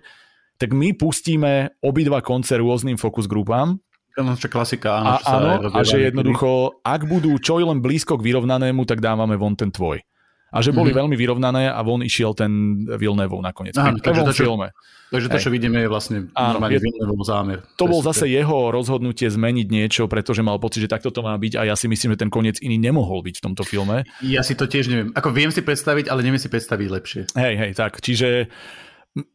tak 0.55 0.71
my 0.71 0.95
pustíme 0.95 1.75
obidva 1.83 2.23
konce 2.23 2.55
rôznym 2.55 2.95
fokus 2.95 3.27
grupám 3.27 3.83
čo 4.17 4.49
klasika, 4.49 4.97
áno. 4.97 5.09
A, 5.13 5.15
áno, 5.21 5.51
a 5.69 5.79
že 5.85 6.09
jednoducho, 6.09 6.81
ak 6.81 7.05
budú 7.05 7.37
čo 7.37 7.61
len 7.61 7.77
blízko 7.77 8.17
k 8.17 8.25
vyrovnanému, 8.25 8.81
tak 8.89 8.97
dávame 8.97 9.37
von 9.37 9.53
ten 9.53 9.69
tvoj. 9.69 10.01
a 10.47 10.63
že 10.63 10.71
boli 10.71 10.95
mm-hmm. 10.95 10.99
veľmi 11.03 11.15
vyrovnané 11.19 11.61
a 11.67 11.79
von 11.83 11.99
išiel 11.99 12.31
ten 12.31 12.83
Villeneuve 12.87 13.43
nakoniec. 13.43 13.75
Áno, 13.75 13.99
takže 13.99 14.23
to, 14.23 14.33
čo, 14.33 14.43
filme. 14.47 14.71
Takže 15.11 15.27
to, 15.27 15.37
čo 15.43 15.49
vidíme, 15.51 15.83
je 15.83 15.89
vlastne 15.91 16.17
Áno, 16.31 16.55
normálne 16.55 16.79
Villeneuve 16.79 17.25
zámer. 17.27 17.57
To 17.75 17.83
bol 17.83 17.99
zase 17.99 18.31
jeho 18.31 18.71
rozhodnutie 18.71 19.27
zmeniť 19.27 19.67
niečo, 19.67 20.07
pretože 20.07 20.39
mal 20.39 20.55
pocit, 20.55 20.87
že 20.87 20.89
takto 20.89 21.11
to 21.11 21.19
má 21.19 21.35
byť 21.35 21.59
a 21.59 21.67
ja 21.67 21.75
si 21.75 21.91
myslím, 21.91 22.15
že 22.15 22.23
ten 22.23 22.31
koniec 22.31 22.63
iný 22.63 22.79
nemohol 22.79 23.27
byť 23.27 23.35
v 23.37 23.43
tomto 23.43 23.67
filme. 23.67 24.07
Ja 24.23 24.39
si 24.39 24.55
to 24.55 24.71
tiež 24.71 24.87
neviem. 24.87 25.09
Ako 25.11 25.35
viem 25.35 25.51
si 25.51 25.59
predstaviť, 25.59 26.07
ale 26.07 26.23
neviem 26.23 26.39
si 26.39 26.47
predstaviť 26.47 26.87
lepšie. 26.95 27.21
Hej, 27.35 27.53
hej, 27.59 27.71
tak. 27.75 27.99
Čiže 27.99 28.47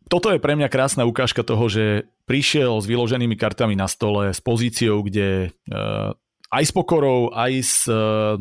toto 0.07 0.29
je 0.31 0.43
pre 0.43 0.55
mňa 0.59 0.69
krásna 0.69 1.09
ukážka 1.09 1.43
toho, 1.47 1.67
že 1.67 2.07
prišiel 2.29 2.79
s 2.79 2.87
vyloženými 2.87 3.35
kartami 3.35 3.75
na 3.75 3.89
stole, 3.89 4.31
s 4.31 4.41
pozíciou, 4.43 5.03
kde 5.03 5.51
uh, 5.73 6.13
aj 6.53 6.63
s 6.69 6.73
pokorou, 6.73 7.33
aj 7.33 7.53
s, 7.59 7.77
uh, 7.89 8.37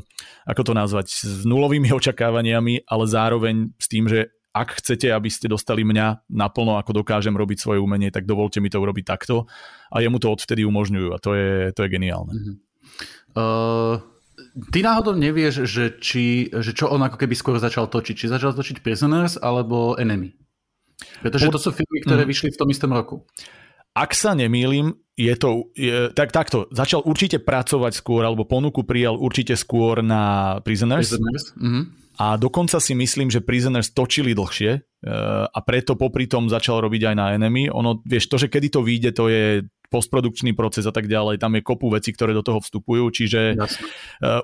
ako 0.46 0.62
to 0.62 0.74
nazvať, 0.76 1.08
s 1.12 1.42
nulovými 1.48 1.90
očakávaniami, 1.96 2.86
ale 2.86 3.04
zároveň 3.08 3.72
s 3.80 3.88
tým, 3.88 4.12
že 4.12 4.30
ak 4.52 4.84
chcete, 4.84 5.08
aby 5.08 5.32
ste 5.32 5.48
dostali 5.48 5.88
mňa 5.88 6.28
naplno, 6.28 6.76
ako 6.76 7.04
dokážem 7.04 7.32
robiť 7.32 7.58
svoje 7.64 7.80
umenie, 7.80 8.12
tak 8.12 8.28
dovolte 8.28 8.60
mi 8.60 8.68
to 8.68 8.84
urobiť 8.84 9.06
takto. 9.08 9.48
A 9.96 10.04
jemu 10.04 10.20
to 10.20 10.28
odvtedy 10.28 10.68
umožňujú 10.68 11.10
a 11.16 11.18
to 11.24 11.32
je, 11.40 11.72
to 11.72 11.88
je 11.88 11.90
geniálne. 11.90 12.34
Uh-huh. 12.36 12.56
Uh, 13.32 13.96
ty 14.76 14.84
náhodou 14.84 15.16
nevieš, 15.16 15.64
že, 15.64 15.96
či, 16.04 16.52
že 16.52 16.76
čo 16.76 16.92
on 16.92 17.00
ako 17.00 17.16
keby 17.16 17.32
skôr 17.32 17.56
začal 17.64 17.88
točiť. 17.88 18.28
Či 18.28 18.28
začal 18.28 18.52
točiť 18.52 18.84
Prisoners 18.84 19.40
alebo 19.40 19.96
Enemy? 19.96 20.36
Pretože 21.22 21.50
to 21.50 21.60
sú 21.60 21.70
filmy, 21.74 22.02
ktoré 22.06 22.24
uh-huh. 22.24 22.32
vyšli 22.32 22.50
v 22.54 22.58
tom 22.58 22.70
istom 22.70 22.92
roku. 22.94 23.26
Ak 23.92 24.16
sa 24.16 24.32
nemýlim, 24.32 24.96
je 25.20 25.36
to, 25.36 25.68
je, 25.76 26.16
tak 26.16 26.32
takto, 26.32 26.72
začal 26.72 27.04
určite 27.04 27.44
pracovať 27.44 27.92
skôr, 27.92 28.24
alebo 28.24 28.48
ponuku 28.48 28.88
prijal 28.88 29.20
určite 29.20 29.60
skôr 29.60 30.00
na 30.00 30.56
Prisoners. 30.64 31.12
Prisoners. 31.12 31.46
Mm-hmm. 31.60 31.84
A 32.22 32.40
dokonca 32.40 32.80
si 32.80 32.96
myslím, 32.96 33.28
že 33.28 33.44
Prisoners 33.44 33.92
točili 33.92 34.32
dlhšie 34.32 34.72
uh, 34.80 35.50
a 35.52 35.60
preto 35.66 36.00
popri 36.00 36.30
tom 36.30 36.48
začal 36.48 36.80
robiť 36.80 37.12
aj 37.12 37.16
na 37.20 37.26
Enemy. 37.36 37.68
Ono, 37.74 38.00
vieš, 38.08 38.32
to, 38.32 38.40
že 38.40 38.48
kedy 38.48 38.68
to 38.72 38.80
vyjde, 38.80 39.12
to 39.12 39.28
je 39.28 39.68
postprodukčný 39.92 40.56
proces 40.56 40.88
a 40.88 40.96
tak 40.96 41.12
ďalej. 41.12 41.44
Tam 41.44 41.52
je 41.52 41.62
kopu 41.62 41.92
veci, 41.92 42.16
ktoré 42.16 42.32
do 42.32 42.40
toho 42.40 42.64
vstupujú, 42.64 43.12
čiže 43.12 43.60
Jasne. 43.60 43.84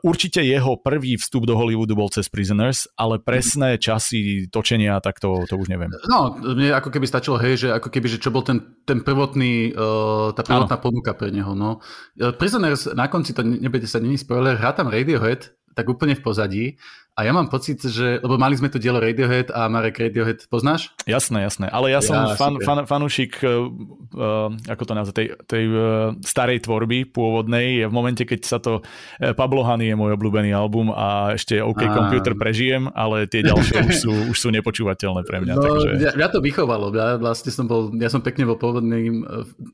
určite 0.03 0.43
jeho 0.43 0.75
prvý 0.75 1.15
vstup 1.15 1.47
do 1.47 1.55
Hollywoodu 1.55 1.95
bol 1.95 2.11
cez 2.11 2.27
Prisoners, 2.27 2.91
ale 2.99 3.23
presné 3.23 3.79
časy 3.79 4.51
točenia, 4.51 4.99
tak 4.99 5.23
to, 5.23 5.47
to 5.47 5.55
už 5.55 5.71
neviem. 5.71 5.87
No, 6.11 6.35
mne 6.35 6.75
ako 6.75 6.91
keby 6.91 7.07
stačilo, 7.07 7.39
hej, 7.39 7.63
že 7.63 7.67
ako 7.71 7.87
keby, 7.87 8.11
že 8.11 8.19
čo 8.19 8.35
bol 8.35 8.43
ten, 8.43 8.83
ten 8.83 8.99
prvotný, 8.99 9.71
uh, 9.71 10.35
tá 10.35 10.43
prvotná 10.43 10.75
ano. 10.75 10.83
ponuka 10.83 11.15
pre 11.15 11.31
neho. 11.31 11.55
No. 11.55 11.79
Prisoners 12.35 12.91
na 12.91 13.07
konci, 13.07 13.31
to 13.31 13.47
nebudete 13.47 13.87
sa, 13.87 14.03
není 14.03 14.19
spoiler, 14.19 14.59
hrá 14.59 14.75
tam 14.75 14.91
Radiohead, 14.91 15.55
tak 15.71 15.87
úplne 15.87 16.17
v 16.17 16.25
pozadí 16.25 16.65
a 17.17 17.25
ja 17.25 17.33
mám 17.33 17.49
pocit, 17.49 17.81
že, 17.81 18.21
lebo 18.21 18.37
mali 18.37 18.53
sme 18.53 18.69
tu 18.69 18.77
dielo 18.77 19.01
Radiohead 19.01 19.49
a 19.49 19.65
Marek 19.65 19.97
Radiohead 19.97 20.45
poznáš? 20.53 20.93
Jasné, 21.09 21.49
jasné, 21.49 21.65
ale 21.65 21.89
ja, 21.89 21.97
ja 21.97 22.05
som 22.05 22.37
fan, 22.37 22.61
fan, 22.61 22.85
fanúšik, 22.85 23.41
uh, 23.41 24.53
ako 24.53 24.83
to 24.85 24.93
nazva, 24.93 25.13
tej, 25.17 25.33
tej 25.49 25.65
uh, 25.65 26.13
starej 26.21 26.61
tvorby 26.61 27.09
pôvodnej. 27.09 27.89
V 27.89 27.93
momente, 27.93 28.21
keď 28.21 28.39
sa 28.45 28.61
to, 28.61 28.85
uh, 28.85 29.33
Pablo 29.33 29.65
Honey 29.65 29.89
je 29.89 29.97
môj 29.97 30.13
obľúbený 30.13 30.53
album 30.53 30.93
a 30.93 31.33
ešte 31.33 31.57
OK 31.57 31.89
a... 31.89 31.89
Computer 31.89 32.37
prežijem, 32.37 32.85
ale 32.93 33.25
tie 33.25 33.41
ďalšie 33.41 33.81
už 33.81 33.95
sú, 33.97 34.13
už 34.29 34.37
sú 34.37 34.53
nepočúvateľné 34.53 35.25
pre 35.25 35.41
mňa. 35.41 35.53
No, 35.57 35.65
takže... 35.65 35.89
ja, 35.97 36.11
ja 36.13 36.27
to 36.29 36.37
vychovalo, 36.37 36.93
ja 36.93 37.17
vlastne 37.17 37.49
som 37.49 37.65
bol, 37.65 37.89
ja 37.97 38.13
som 38.13 38.21
pekne 38.21 38.45
bol 38.45 38.61
pôvodným, 38.61 39.25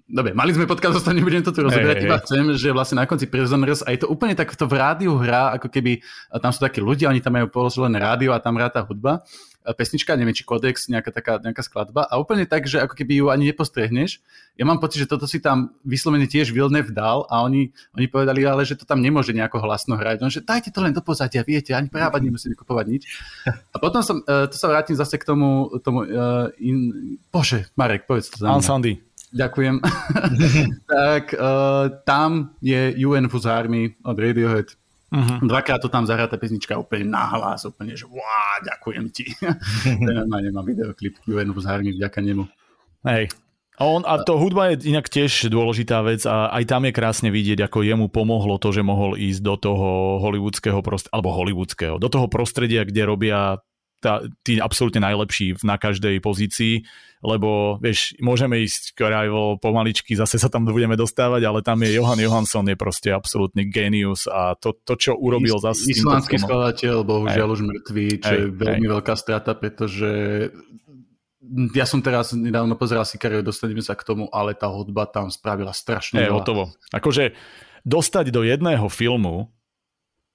dobre, 0.08 0.32
mali 0.32 0.56
sme 0.56 0.64
podcast, 0.64 1.04
zostane 1.04 1.20
nebudem 1.20 1.44
to 1.44 1.52
tu 1.52 1.60
rozoberať, 1.60 1.98
hey, 2.00 2.08
iba 2.08 2.18
hey. 2.18 2.24
chcem, 2.24 2.44
že 2.56 2.72
vlastne 2.72 3.04
na 3.04 3.06
konci 3.06 3.28
Prisoners 3.28 3.84
a 3.84 3.92
je 3.92 4.00
to 4.00 4.08
úplne 4.08 4.32
tak 4.32 4.56
to 4.56 4.64
v 4.64 4.80
rádiu 4.80 5.20
hrá, 5.20 5.52
ako 5.60 5.68
keby 5.68 6.00
tam 6.40 6.56
sú 6.56 6.64
takí 6.64 6.80
ľudia, 6.80 7.12
oni 7.12 7.20
tam 7.20 7.33
majú 7.34 7.50
položené 7.50 7.98
rádio 7.98 8.30
a 8.30 8.38
tam 8.38 8.62
hrá 8.62 8.70
tá 8.70 8.86
hudba, 8.86 9.26
pesnička, 9.72 10.20
neviem, 10.20 10.36
či 10.36 10.44
kodex, 10.44 10.92
nejaká 10.92 11.16
taká 11.16 11.40
nejaká 11.40 11.64
skladba 11.64 12.04
a 12.04 12.20
úplne 12.20 12.44
tak, 12.44 12.68
že 12.68 12.84
ako 12.84 12.92
keby 13.00 13.24
ju 13.24 13.26
ani 13.32 13.56
nepostrehneš. 13.56 14.20
Ja 14.60 14.68
mám 14.68 14.84
pocit, 14.84 15.08
že 15.08 15.08
toto 15.08 15.24
si 15.24 15.40
tam 15.40 15.80
vyslovene 15.88 16.28
tiež 16.28 16.52
Vilnev 16.52 16.92
dal 16.92 17.24
a 17.32 17.40
oni, 17.48 17.72
oni 17.96 18.06
povedali, 18.12 18.44
ale 18.44 18.68
že 18.68 18.76
to 18.76 18.84
tam 18.84 19.00
nemôže 19.00 19.32
nejako 19.32 19.64
hlasno 19.64 19.96
hrať. 19.96 20.20
No, 20.20 20.28
že 20.28 20.44
dajte 20.44 20.76
to 20.76 20.84
len 20.84 20.92
do 20.92 21.00
pozadia, 21.00 21.48
viete, 21.48 21.72
ani 21.72 21.88
prerábať 21.88 22.28
nemusíme 22.28 22.60
kupovať 22.60 22.86
nič. 22.92 23.04
A 23.48 23.80
potom 23.80 24.04
som, 24.04 24.20
uh, 24.28 24.52
to 24.52 24.60
sa 24.60 24.68
vrátim 24.68 25.00
zase 25.00 25.16
k 25.16 25.24
tomu, 25.24 25.72
tomu 25.80 26.04
uh, 26.04 26.52
in... 26.60 26.92
Bože, 27.32 27.72
Marek, 27.80 28.04
povedz 28.04 28.36
to 28.36 28.44
za 28.44 28.52
mňa. 28.52 28.68
Sandy. 28.68 28.94
Ďakujem. 29.34 29.82
tak 30.94 31.34
uh, 31.34 31.90
tam 32.06 32.54
je 32.62 32.94
UN 33.02 33.26
Fuzz 33.32 33.50
Army 33.50 33.98
od 34.06 34.14
Radiohead 34.20 34.78
Uh-huh. 35.14 35.46
Dvakrát 35.46 35.78
to 35.78 35.94
tam 35.94 36.10
zahrá 36.10 36.26
tá 36.26 36.42
pesnička 36.42 36.74
úplne 36.74 37.14
nahlas, 37.14 37.70
úplne, 37.70 37.94
že 37.94 38.10
wow, 38.10 38.58
ďakujem 38.66 39.06
ti. 39.14 39.30
Normálne 40.10 40.50
má 40.50 40.66
videoklip 40.66 41.22
QN 41.22 41.54
Harmy 41.54 41.94
vďaka 41.94 42.20
nemu. 42.26 42.50
Hej. 43.06 43.30
A, 43.78 43.90
on, 43.90 44.06
a 44.06 44.22
to 44.22 44.38
hudba 44.38 44.74
je 44.74 44.90
inak 44.90 45.10
tiež 45.10 45.50
dôležitá 45.50 46.02
vec 46.06 46.26
a 46.30 46.50
aj 46.54 46.64
tam 46.70 46.86
je 46.86 46.94
krásne 46.94 47.30
vidieť, 47.34 47.66
ako 47.66 47.82
jemu 47.82 48.06
pomohlo 48.10 48.62
to, 48.62 48.70
že 48.70 48.86
mohol 48.86 49.18
ísť 49.18 49.42
do 49.42 49.56
toho 49.58 49.90
hollywoodského 50.22 50.82
prostredia, 50.86 51.14
alebo 51.14 51.30
hollywoodského, 51.34 51.96
do 51.98 52.10
toho 52.10 52.30
prostredia, 52.30 52.86
kde 52.86 53.02
robia 53.06 53.58
tá, 54.04 54.20
tí 54.44 54.60
absolútne 54.60 55.00
najlepší 55.00 55.64
na 55.64 55.80
každej 55.80 56.20
pozícii, 56.20 56.84
lebo 57.24 57.80
vieš, 57.80 58.20
môžeme 58.20 58.60
ísť 58.60 59.00
k 59.00 59.08
Arrival 59.08 59.56
pomaličky, 59.56 60.12
zase 60.20 60.36
sa 60.36 60.52
tam 60.52 60.68
budeme 60.68 61.00
dostávať, 61.00 61.48
ale 61.48 61.64
tam 61.64 61.80
je 61.80 61.96
Johan 61.96 62.20
Johansson 62.20 62.68
je 62.68 62.76
proste 62.76 63.16
absolútny 63.16 63.64
genius 63.72 64.28
a 64.28 64.60
to, 64.60 64.76
to 64.84 65.00
čo 65.00 65.16
urobil 65.16 65.56
Is, 65.56 65.64
zase 65.64 65.88
Islandský 65.96 66.36
skladateľ, 66.44 67.08
bohužiaľ 67.08 67.48
už 67.56 67.64
mŕtvý, 67.64 68.08
čo 68.20 68.34
je 68.36 68.46
veľmi 68.52 68.88
aj. 68.92 68.94
veľká 69.00 69.16
strata, 69.16 69.56
pretože 69.56 70.12
ja 71.72 71.88
som 71.88 72.04
teraz 72.04 72.36
nedávno 72.36 72.76
pozeral 72.76 73.08
si 73.08 73.16
kariéru, 73.16 73.48
dostaneme 73.48 73.80
sa 73.80 73.96
k 73.96 74.04
tomu, 74.04 74.28
ale 74.32 74.52
tá 74.52 74.68
hudba 74.68 75.08
tam 75.08 75.32
spravila 75.32 75.72
strašne 75.72 76.24
veľa. 76.28 76.44
hotovo. 76.44 76.64
Akože 76.92 77.36
dostať 77.88 78.32
do 78.32 78.44
jedného 78.44 78.88
filmu 78.92 79.52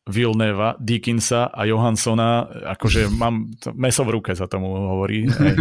Vilneva, 0.09 0.75
Dickinsa 0.81 1.53
a 1.53 1.69
Johanssona, 1.69 2.49
akože 2.75 3.13
mám 3.13 3.53
meso 3.77 4.03
v 4.09 4.19
ruke, 4.19 4.33
za 4.33 4.49
tomu 4.49 4.73
hovorí. 4.73 5.29
Hej, 5.29 5.55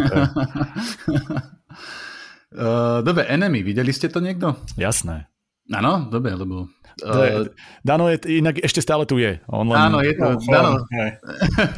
uh, 2.56 3.04
dobre, 3.08 3.28
Enemy, 3.28 3.60
videli 3.62 3.92
ste 3.92 4.08
to 4.08 4.24
niekto? 4.24 4.56
Jasné. 4.80 5.28
Áno, 5.68 6.08
dobre, 6.08 6.32
lebo... 6.32 6.72
Uh, 6.98 7.46
Dano 7.86 8.10
je, 8.10 8.18
inak 8.42 8.58
ešte 8.64 8.82
stále 8.82 9.06
tu 9.06 9.22
je. 9.22 9.38
On 9.52 9.68
len... 9.68 9.78
Áno, 9.78 10.02
je 10.02 10.18
to. 10.18 10.34
No, 10.34 10.50
Dano. 10.50 10.72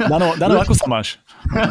Dano, 0.00 0.26
Dano, 0.38 0.54
ako 0.64 0.72
sa 0.72 0.86
máš? 0.88 1.20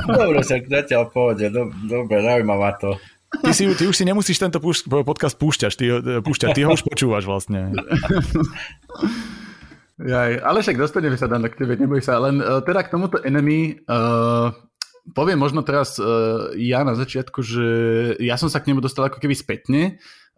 Dobre, 0.05 0.45
sa 0.45 0.61
zatiaľ 0.61 1.09
pohode. 1.09 1.49
Dobre, 1.49 2.21
zaujímavá 2.21 2.77
to. 2.77 2.93
Ty, 3.29 3.53
si, 3.53 3.65
ty 3.77 3.85
už 3.85 3.93
si 3.93 4.05
nemusíš 4.05 4.41
tento 4.41 4.57
podcast 5.05 5.37
púšťať, 5.37 5.71
ty, 5.77 5.85
púšťať, 6.21 6.49
ty 6.53 6.61
ho 6.65 6.73
už 6.73 6.81
počúvaš 6.81 7.29
vlastne. 7.29 7.73
Jaj, 9.99 10.39
ale 10.39 10.63
však 10.63 10.79
dostaneme 10.79 11.19
sa 11.19 11.27
dan 11.27 11.43
k 11.43 11.59
tebe, 11.59 11.75
neboj 11.75 11.99
sa. 11.99 12.23
Len 12.23 12.39
uh, 12.39 12.63
teda 12.63 12.87
k 12.87 12.91
tomuto 12.95 13.19
enemy 13.19 13.83
uh, 13.83 14.47
poviem 15.11 15.39
možno 15.39 15.65
teraz 15.65 15.99
uh, 15.99 16.55
ja 16.55 16.87
na 16.87 16.95
začiatku, 16.95 17.39
že 17.43 17.67
ja 18.23 18.39
som 18.39 18.47
sa 18.47 18.63
k 18.63 18.71
nemu 18.71 18.79
dostal 18.79 19.11
ako 19.11 19.19
keby 19.19 19.35
spätne, 19.35 19.81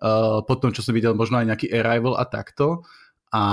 uh, 0.02 0.42
po 0.46 0.58
tom, 0.58 0.74
čo 0.74 0.82
som 0.82 0.96
videl 0.96 1.14
možno 1.14 1.40
aj 1.42 1.54
nejaký 1.54 1.68
Arrival 1.70 2.18
a 2.18 2.26
takto. 2.26 2.86
A, 3.32 3.44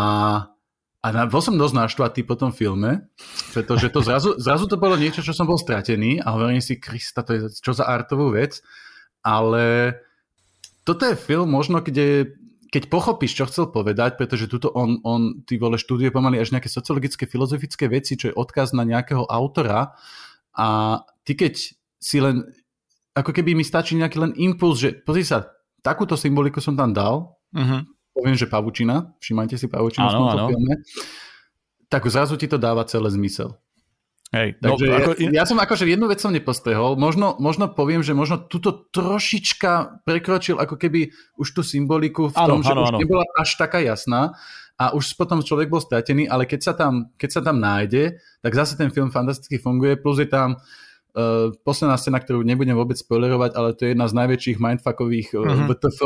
a 1.04 1.06
na, 1.12 1.28
bol 1.28 1.44
som 1.44 1.60
dosť 1.60 1.74
naštvatý 1.76 2.20
po 2.24 2.40
tom 2.40 2.56
filme, 2.56 3.10
pretože 3.52 3.92
to 3.92 4.00
zrazu, 4.00 4.32
zrazu 4.46 4.64
to 4.64 4.80
bolo 4.80 4.96
niečo, 4.96 5.20
čo 5.20 5.36
som 5.36 5.44
bol 5.44 5.60
stratený 5.60 6.24
a 6.24 6.34
hovorím 6.34 6.62
si, 6.62 6.80
Krista, 6.80 7.20
to 7.20 7.36
je 7.36 7.40
čo 7.52 7.76
za 7.76 7.84
artovú 7.84 8.32
vec. 8.32 8.64
Ale 9.20 9.92
toto 10.88 11.04
je 11.04 11.20
film 11.20 11.52
možno, 11.52 11.84
kde 11.84 12.32
keď 12.68 12.92
pochopíš, 12.92 13.32
čo 13.32 13.48
chcel 13.48 13.72
povedať, 13.72 14.20
pretože 14.20 14.44
tuto 14.48 14.68
on, 14.76 15.00
on 15.04 15.40
ty 15.48 15.56
vole, 15.56 15.80
študuje 15.80 16.12
pomaly 16.12 16.36
až 16.36 16.52
nejaké 16.52 16.68
sociologické, 16.68 17.24
filozofické 17.24 17.88
veci, 17.88 18.20
čo 18.20 18.32
je 18.32 18.36
odkaz 18.36 18.76
na 18.76 18.84
nejakého 18.84 19.24
autora 19.24 19.96
a 20.52 20.68
ty 21.24 21.32
keď 21.32 21.54
si 21.98 22.18
len, 22.20 22.44
ako 23.16 23.32
keby 23.32 23.56
mi 23.56 23.64
stačí 23.64 23.96
nejaký 23.96 24.16
len 24.20 24.32
impuls, 24.36 24.84
že 24.84 25.00
pozri 25.00 25.24
sa, 25.24 25.48
takúto 25.80 26.14
symboliku 26.14 26.60
som 26.60 26.76
tam 26.76 26.92
dal, 26.92 27.40
uh-huh. 27.56 27.80
poviem, 28.12 28.36
že 28.36 28.46
pavučina, 28.46 29.16
všimajte 29.18 29.56
si 29.56 29.66
pavučinu 29.66 30.04
v 30.04 30.14
tomto 30.14 30.38
filme, 30.52 30.74
tak 31.88 32.04
zrazu 32.12 32.36
ti 32.36 32.46
to 32.46 32.60
dáva 32.60 32.84
celé 32.84 33.08
zmysel. 33.08 33.56
Hej, 34.28 34.60
no, 34.60 34.76
Takže 34.76 34.86
ako... 34.92 35.10
ja, 35.24 35.40
ja 35.40 35.44
som 35.48 35.56
akože 35.56 35.88
jednu 35.88 36.04
vec 36.04 36.20
som 36.20 36.28
nepostrehol, 36.28 37.00
možno, 37.00 37.40
možno 37.40 37.72
poviem, 37.72 38.04
že 38.04 38.12
možno 38.12 38.44
túto 38.44 38.92
trošička 38.92 40.04
prekročil 40.04 40.60
ako 40.60 40.76
keby 40.76 41.08
už 41.40 41.48
tú 41.56 41.64
symboliku 41.64 42.28
v 42.28 42.36
tom, 42.36 42.60
ano, 42.60 42.66
že 42.66 42.72
ano, 42.76 42.82
už 42.84 42.90
ano. 42.92 42.98
nebola 43.00 43.24
až 43.40 43.56
taká 43.56 43.80
jasná 43.80 44.36
a 44.76 44.92
už 44.92 45.16
potom 45.16 45.40
človek 45.40 45.72
bol 45.72 45.80
stratený, 45.80 46.28
ale 46.28 46.44
keď 46.44 46.60
sa, 46.60 46.72
tam, 46.76 47.08
keď 47.16 47.30
sa 47.34 47.40
tam 47.40 47.56
nájde, 47.56 48.20
tak 48.44 48.52
zase 48.52 48.76
ten 48.76 48.92
film 48.92 49.08
fantasticky 49.08 49.56
funguje, 49.56 49.96
plus 49.96 50.20
je 50.20 50.28
tam 50.28 50.60
uh, 50.60 51.48
posledná 51.64 51.96
scéna, 51.96 52.20
ktorú 52.20 52.44
nebudem 52.44 52.76
vôbec 52.76 53.00
spoilerovať, 53.00 53.56
ale 53.56 53.72
to 53.74 53.88
je 53.88 53.96
jedna 53.96 54.12
z 54.12 54.16
najväčších 54.22 54.60
mindfuckových 54.60 55.28
uh, 55.34 55.40
uh-huh. 55.40 55.72
VTF 55.72 56.00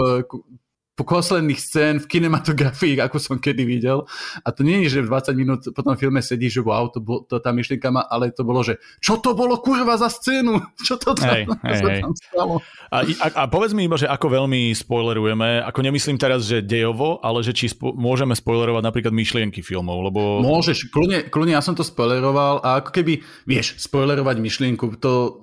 posledných 0.93 1.57
scén 1.57 1.97
v 2.05 2.07
kinematografii, 2.07 3.01
ako 3.01 3.17
som 3.17 3.37
kedy 3.41 3.65
videl. 3.65 4.05
A 4.45 4.53
to 4.53 4.61
nie 4.61 4.85
je, 4.85 5.01
že 5.01 5.05
v 5.05 5.09
20 5.09 5.41
minút 5.41 5.61
po 5.73 5.81
tom 5.81 5.97
filme 5.97 6.21
sedí, 6.21 6.53
že 6.53 6.61
wow, 6.61 6.93
to, 6.93 7.01
bol, 7.01 7.25
to 7.25 7.41
tá 7.41 7.49
myšlienka 7.49 7.89
má, 7.89 8.05
ale 8.05 8.29
to 8.29 8.45
bolo, 8.45 8.61
že 8.61 8.77
čo 9.01 9.17
to 9.17 9.33
bolo 9.33 9.57
kurva 9.65 9.97
za 9.97 10.13
scénu? 10.13 10.61
Čo 10.87 10.99
to 10.99 11.15
tam, 11.15 11.31
hej, 11.33 11.45
hej, 11.69 11.81
hej. 11.81 12.01
tam 12.03 12.13
stalo? 12.13 12.55
A, 12.93 13.07
a, 13.07 13.27
a 13.33 13.43
povedz 13.49 13.73
mi 13.73 13.89
iba, 13.89 13.97
že 13.97 14.11
ako 14.11 14.29
veľmi 14.29 14.75
spoilerujeme, 14.77 15.65
ako 15.65 15.81
nemyslím 15.81 16.19
teraz, 16.21 16.45
že 16.45 16.61
dejovo, 16.61 17.23
ale 17.23 17.41
že 17.41 17.55
či 17.57 17.73
spo- 17.73 17.95
môžeme 17.95 18.37
spoilerovať 18.37 18.83
napríklad 18.83 19.15
myšlienky 19.15 19.65
filmov, 19.65 20.13
lebo... 20.13 20.21
Môžeš, 20.45 20.93
kľudne, 20.93 21.31
kľudne 21.33 21.57
ja 21.57 21.65
som 21.65 21.73
to 21.73 21.87
spoileroval 21.87 22.61
a 22.61 22.83
ako 22.85 22.91
keby, 22.93 23.23
vieš, 23.49 23.81
spoilerovať 23.81 24.37
myšlienku, 24.43 25.01
to 25.01 25.41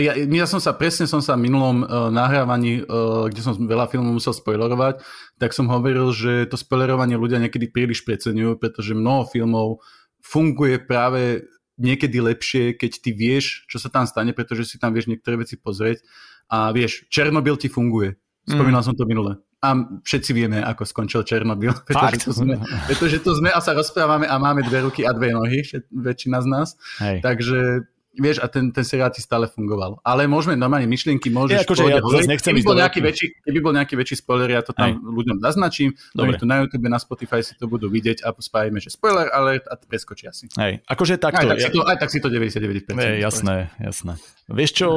ja, 0.00 0.16
ja 0.16 0.46
som 0.48 0.56
sa, 0.56 0.72
presne 0.72 1.04
som 1.04 1.20
sa 1.20 1.36
minulom 1.36 1.84
uh, 1.84 2.08
nahrávaní, 2.08 2.86
uh, 2.86 3.28
kde 3.28 3.40
som 3.44 3.52
veľa 3.60 3.92
filmov 3.92 4.16
musel 4.16 4.32
spoilerovať, 4.32 5.04
tak 5.36 5.52
som 5.52 5.68
hovoril, 5.68 6.08
že 6.16 6.48
to 6.48 6.56
spoilerovanie 6.56 7.20
ľudia 7.20 7.36
niekedy 7.36 7.68
príliš 7.68 8.00
preceňujú, 8.08 8.56
pretože 8.56 8.96
mnoho 8.96 9.28
filmov 9.28 9.84
funguje 10.24 10.80
práve 10.80 11.44
niekedy 11.76 12.24
lepšie, 12.24 12.78
keď 12.78 12.92
ty 13.04 13.10
vieš, 13.12 13.68
čo 13.68 13.76
sa 13.76 13.92
tam 13.92 14.08
stane, 14.08 14.32
pretože 14.32 14.64
si 14.64 14.76
tam 14.80 14.96
vieš 14.96 15.10
niektoré 15.12 15.40
veci 15.40 15.58
pozrieť 15.60 16.00
a 16.48 16.72
vieš, 16.72 17.04
Černobyl 17.08 17.56
ti 17.58 17.68
funguje. 17.68 18.16
Spomínal 18.48 18.82
mm. 18.82 18.86
som 18.86 18.94
to 18.96 19.04
minule. 19.06 19.38
A 19.62 19.78
všetci 20.02 20.30
vieme, 20.34 20.58
ako 20.58 20.82
skončil 20.82 21.22
Černobyl. 21.22 21.70
Pretože 21.86 22.18
to, 22.26 22.32
sme, 22.34 22.58
pretože 22.90 23.18
to 23.22 23.30
sme 23.38 23.54
a 23.54 23.62
sa 23.62 23.78
rozprávame 23.78 24.26
a 24.26 24.34
máme 24.34 24.66
dve 24.66 24.90
ruky 24.90 25.06
a 25.06 25.14
dve 25.14 25.30
nohy, 25.30 25.62
väčšina 25.94 26.42
z 26.42 26.46
nás. 26.50 26.68
Hej. 26.98 27.22
Takže 27.22 27.86
Vieš, 28.12 28.44
a 28.44 28.46
ten, 28.48 28.68
ten 28.68 28.84
seriál 28.84 29.08
ti 29.08 29.24
stále 29.24 29.48
fungoval. 29.48 29.96
Ale 30.04 30.28
môžeme 30.28 30.52
normálne 30.52 30.84
myšlienky, 30.84 31.32
môžeš... 31.32 31.56
Je, 31.56 31.64
akože 31.64 31.82
ja 31.88 32.04
hovoriť. 32.04 32.28
nechcem 32.28 32.52
keby, 32.52 32.60
bol 32.60 32.76
nejaký 32.76 33.00
väčší, 33.00 33.26
keby 33.40 33.58
bol 33.64 33.72
nejaký 33.72 33.94
väčší 33.96 34.20
spoiler, 34.20 34.52
ja 34.52 34.60
to 34.60 34.76
tam 34.76 34.92
Aj. 34.92 35.00
ľuďom 35.00 35.40
zaznačím, 35.40 35.96
Dobre. 36.12 36.36
tu 36.36 36.44
na 36.44 36.60
YouTube, 36.60 36.84
na 36.92 37.00
Spotify 37.00 37.40
si 37.40 37.56
to 37.56 37.64
budú 37.64 37.88
vidieť 37.88 38.20
a 38.20 38.36
spájame, 38.36 38.84
že 38.84 38.92
spoiler 38.92 39.32
alert 39.32 39.64
a 39.64 39.80
preskočia 39.80 40.28
si. 40.36 40.44
Hej, 40.60 40.84
akože 40.84 41.16
takto. 41.16 41.40
Aj 41.40 41.56
tak, 41.56 41.64
ja... 41.64 41.64
si 41.64 41.70
to, 41.72 41.80
aj 41.88 41.96
tak 41.96 42.10
si 42.12 42.18
to 42.20 42.28
99%. 42.28 43.00
Je, 43.00 43.12
jasné, 43.24 43.56
jasné. 43.80 44.12
Vieš 44.52 44.70
čo, 44.76 44.88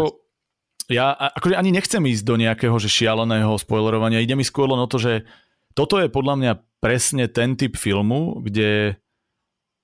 ja 0.91 1.15
akože 1.15 1.55
ani 1.55 1.71
nechcem 1.71 2.03
ísť 2.03 2.23
do 2.27 2.35
nejakého 2.35 2.75
že 2.83 2.91
šialeného 2.91 3.55
spoilerovania, 3.55 4.19
ide 4.19 4.35
mi 4.35 4.43
skôr 4.43 4.67
len 4.67 4.83
o 4.83 4.91
to, 4.91 4.99
že 4.99 5.23
toto 5.71 6.03
je 6.03 6.11
podľa 6.11 6.35
mňa 6.35 6.51
presne 6.83 7.31
ten 7.31 7.55
typ 7.55 7.79
filmu, 7.79 8.43
kde 8.43 8.99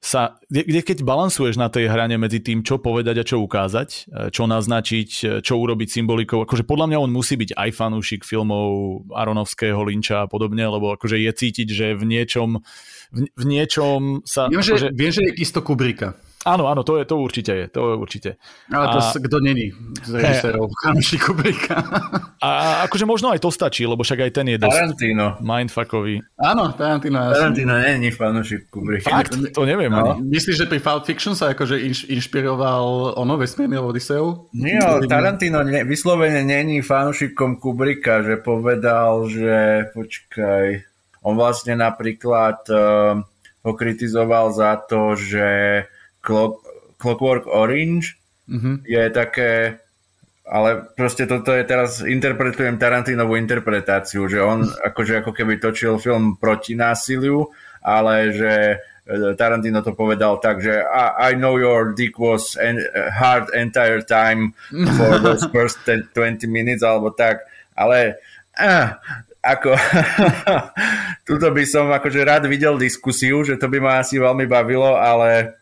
sa, 0.02 0.42
kde 0.50 0.82
keď 0.82 1.06
balansuješ 1.06 1.62
na 1.62 1.70
tej 1.70 1.86
hrane 1.86 2.18
medzi 2.18 2.42
tým, 2.42 2.66
čo 2.66 2.82
povedať 2.82 3.22
a 3.22 3.28
čo 3.28 3.38
ukázať, 3.46 3.90
e, 4.10 4.34
čo 4.34 4.50
naznačiť, 4.50 5.10
e, 5.22 5.26
čo 5.46 5.62
urobiť 5.62 5.94
symbolikou, 5.94 6.42
akože 6.42 6.66
podľa 6.66 6.90
mňa 6.90 6.98
on 7.06 7.14
musí 7.14 7.38
byť 7.38 7.54
aj 7.54 7.70
fanúšik 7.70 8.26
filmov 8.26 9.06
Aronovského, 9.14 9.78
Linča 9.86 10.26
a 10.26 10.28
podobne, 10.28 10.66
lebo 10.66 10.98
akože 10.98 11.22
je 11.22 11.32
cítiť, 11.32 11.68
že 11.70 11.88
v 11.94 12.04
niečom, 12.10 12.66
v, 13.14 13.30
v 13.30 13.44
niečom 13.46 14.26
sa... 14.26 14.50
Viem, 14.50 14.66
akože... 14.66 14.74
že, 14.82 14.88
viem, 14.90 15.12
že 15.14 15.22
je 15.22 15.32
isto 15.38 15.62
Kubrika. 15.62 16.18
Áno, 16.42 16.66
áno, 16.66 16.82
to, 16.82 16.98
je, 16.98 17.06
to 17.06 17.22
určite 17.22 17.54
je, 17.54 17.66
to 17.70 17.94
je 17.94 17.96
určite. 18.02 18.30
Ale 18.74 18.98
to 18.98 19.00
a... 19.00 19.14
kto 19.14 19.38
není 19.46 19.70
z 20.02 20.12
režisérov, 20.18 20.74
hey. 20.74 21.20
Kubricka. 21.22 21.76
A 22.42 22.82
akože 22.90 23.06
možno 23.06 23.30
aj 23.30 23.46
to 23.46 23.54
stačí, 23.54 23.86
lebo 23.86 24.02
však 24.02 24.26
aj 24.26 24.32
ten 24.34 24.50
je 24.50 24.58
dosť 24.58 24.74
Tarantino. 24.74 25.38
mindfuckový. 25.38 26.16
Áno, 26.42 26.74
Tarantino. 26.74 27.30
Tarantino 27.30 27.78
není 27.78 28.10
fanúšik 28.10 28.74
Kubricka. 28.74 29.14
Fakt? 29.14 29.38
To 29.54 29.70
neviem 29.70 29.94
no. 29.94 30.18
ani. 30.18 30.26
Myslíš, 30.34 30.66
že 30.66 30.66
pri 30.66 30.82
Pulp 30.82 31.06
Fiction 31.06 31.38
sa 31.38 31.54
akože 31.54 31.78
inš, 31.78 32.10
inšpiroval 32.10 33.14
ono 33.22 33.38
vesmírny 33.38 33.78
Odiseu? 33.78 34.50
Nie, 34.58 34.82
Tarantino 35.06 35.62
ne, 35.62 35.86
vyslovene 35.86 36.42
není 36.42 36.82
fanúšikom 36.82 37.62
Kubricka, 37.62 38.26
že 38.26 38.42
povedal, 38.42 39.30
že 39.30 39.86
počkaj, 39.94 40.90
on 41.22 41.38
vlastne 41.38 41.78
napríklad 41.78 42.66
uh, 42.74 43.22
ho 43.62 43.72
kritizoval 43.78 44.50
za 44.58 44.82
to, 44.90 45.14
že 45.14 45.86
Clockwork 46.22 47.50
Orange 47.50 48.16
mm-hmm. 48.48 48.86
je 48.86 49.04
také 49.10 49.82
ale 50.52 50.84
proste 51.00 51.24
toto 51.24 51.56
je 51.56 51.64
teraz, 51.64 52.04
interpretujem 52.04 52.76
Tarantinovú 52.76 53.40
interpretáciu, 53.40 54.28
že 54.28 54.44
on 54.44 54.68
akože 54.92 55.24
ako 55.24 55.32
keby 55.32 55.64
točil 55.64 55.96
film 55.96 56.36
proti 56.36 56.76
násiliu, 56.76 57.48
ale 57.80 58.36
že 58.36 58.54
e, 59.08 59.16
Tarantino 59.40 59.80
to 59.80 59.96
povedal 59.96 60.44
tak, 60.44 60.60
že 60.60 60.84
I, 60.84 61.32
I 61.32 61.40
know 61.40 61.56
your 61.56 61.96
dick 61.96 62.20
was 62.20 62.60
en, 62.60 62.84
hard 63.16 63.48
entire 63.56 64.04
time 64.04 64.52
for 65.00 65.24
those 65.24 65.48
first 65.56 65.80
20 65.88 66.12
minutes, 66.52 66.84
alebo 66.84 67.16
tak, 67.16 67.48
ale 67.80 68.20
ah, 68.60 69.00
ako 69.40 69.72
tuto 71.28 71.48
by 71.48 71.64
som 71.64 71.88
akože 71.96 72.28
rád 72.28 72.44
videl 72.52 72.76
diskusiu, 72.76 73.48
že 73.48 73.56
to 73.56 73.72
by 73.72 73.80
ma 73.80 74.04
asi 74.04 74.20
veľmi 74.20 74.46
bavilo, 74.52 75.00
ale 75.00 75.61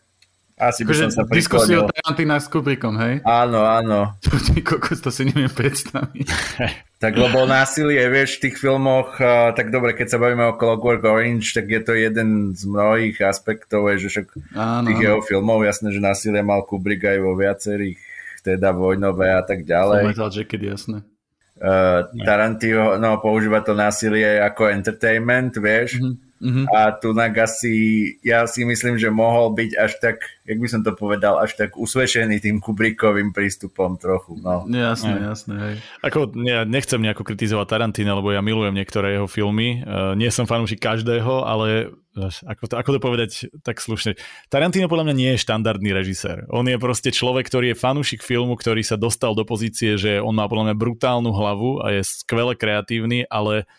asi 0.60 0.84
by 0.84 0.92
akože 0.92 1.02
som 1.08 1.12
sa 1.12 1.22
Diskusiu 1.32 1.88
Tarantina 1.88 2.36
s 2.36 2.52
Kubrickom, 2.52 3.00
hej? 3.00 3.24
Áno, 3.24 3.64
áno. 3.64 4.20
Ty 4.52 4.60
kokos, 4.60 5.00
to 5.00 5.08
si 5.08 5.24
neviem 5.24 5.48
predstaviť. 5.48 6.28
tak 7.02 7.16
lebo 7.16 7.48
násilie, 7.48 8.04
vieš, 8.12 8.36
v 8.36 8.40
tých 8.48 8.56
filmoch, 8.60 9.16
tak 9.56 9.72
dobre, 9.72 9.96
keď 9.96 10.06
sa 10.12 10.18
bavíme 10.20 10.44
o 10.52 10.56
Clockwork 10.60 11.00
Orange, 11.08 11.56
tak 11.56 11.72
je 11.72 11.80
to 11.80 11.96
jeden 11.96 12.52
z 12.52 12.62
mnohých 12.68 13.16
aspektov, 13.24 13.88
že 13.96 14.12
však 14.12 14.26
áno, 14.52 14.86
tých 14.92 15.00
áno. 15.00 15.06
jeho 15.08 15.20
filmov, 15.24 15.64
jasné, 15.64 15.96
že 15.96 16.04
násilie 16.04 16.44
mal 16.44 16.60
Kubrick 16.68 17.08
aj 17.08 17.18
vo 17.24 17.32
viacerých, 17.32 17.96
teda 18.44 18.76
vojnové 18.76 19.32
a 19.32 19.40
tak 19.40 19.64
ďalej. 19.64 20.12
Metal 20.12 20.28
Jacket, 20.28 20.60
jasné. 20.60 21.00
Uh, 21.60 22.08
Tarantino 22.24 22.96
no, 22.96 23.20
používa 23.20 23.60
to 23.60 23.76
násilie 23.76 24.40
ako 24.40 24.72
entertainment, 24.72 25.56
vieš, 25.56 26.00
mm-hmm 26.00 26.29
Mm-hmm. 26.40 26.66
A 26.72 26.96
Tunak 26.96 27.36
asi, 27.36 27.74
ja 28.24 28.48
si 28.48 28.64
myslím, 28.64 28.96
že 28.96 29.12
mohol 29.12 29.52
byť 29.52 29.70
až 29.76 29.92
tak, 30.00 30.24
jak 30.48 30.56
by 30.56 30.68
som 30.72 30.80
to 30.80 30.96
povedal, 30.96 31.36
až 31.36 31.52
tak 31.60 31.76
usvedčený 31.76 32.40
tým 32.40 32.64
Kubrickovým 32.64 33.36
prístupom 33.36 34.00
trochu. 34.00 34.40
No. 34.40 34.64
Jasné, 34.64 35.20
jasné. 35.20 35.54
Hej. 35.60 35.74
Ako, 36.00 36.32
ja 36.48 36.64
nechcem 36.64 37.04
nejako 37.04 37.28
kritizovať 37.28 37.76
Tarantina, 37.76 38.16
lebo 38.16 38.32
ja 38.32 38.40
milujem 38.40 38.72
niektoré 38.72 39.20
jeho 39.20 39.28
filmy. 39.28 39.84
Uh, 39.84 40.16
nie 40.16 40.32
som 40.32 40.48
fanúšik 40.48 40.80
každého, 40.80 41.44
ale 41.44 41.92
ako 42.42 42.64
to, 42.66 42.74
ako 42.74 42.90
to 42.96 43.00
povedať 43.00 43.30
tak 43.62 43.78
slušne. 43.78 44.18
Tarantino 44.50 44.90
podľa 44.90 45.12
mňa 45.12 45.14
nie 45.14 45.30
je 45.36 45.44
štandardný 45.46 45.94
režisér. 45.94 46.42
On 46.50 46.66
je 46.66 46.74
proste 46.74 47.14
človek, 47.14 47.46
ktorý 47.46 47.72
je 47.72 47.78
fanúšik 47.78 48.26
filmu, 48.26 48.58
ktorý 48.58 48.82
sa 48.82 48.98
dostal 48.98 49.38
do 49.38 49.46
pozície, 49.46 49.94
že 49.94 50.18
on 50.18 50.34
má 50.34 50.50
podľa 50.50 50.72
mňa 50.72 50.76
brutálnu 50.80 51.30
hlavu 51.30 51.78
a 51.84 51.94
je 51.94 52.02
skvele 52.02 52.58
kreatívny, 52.58 53.30
ale 53.30 53.70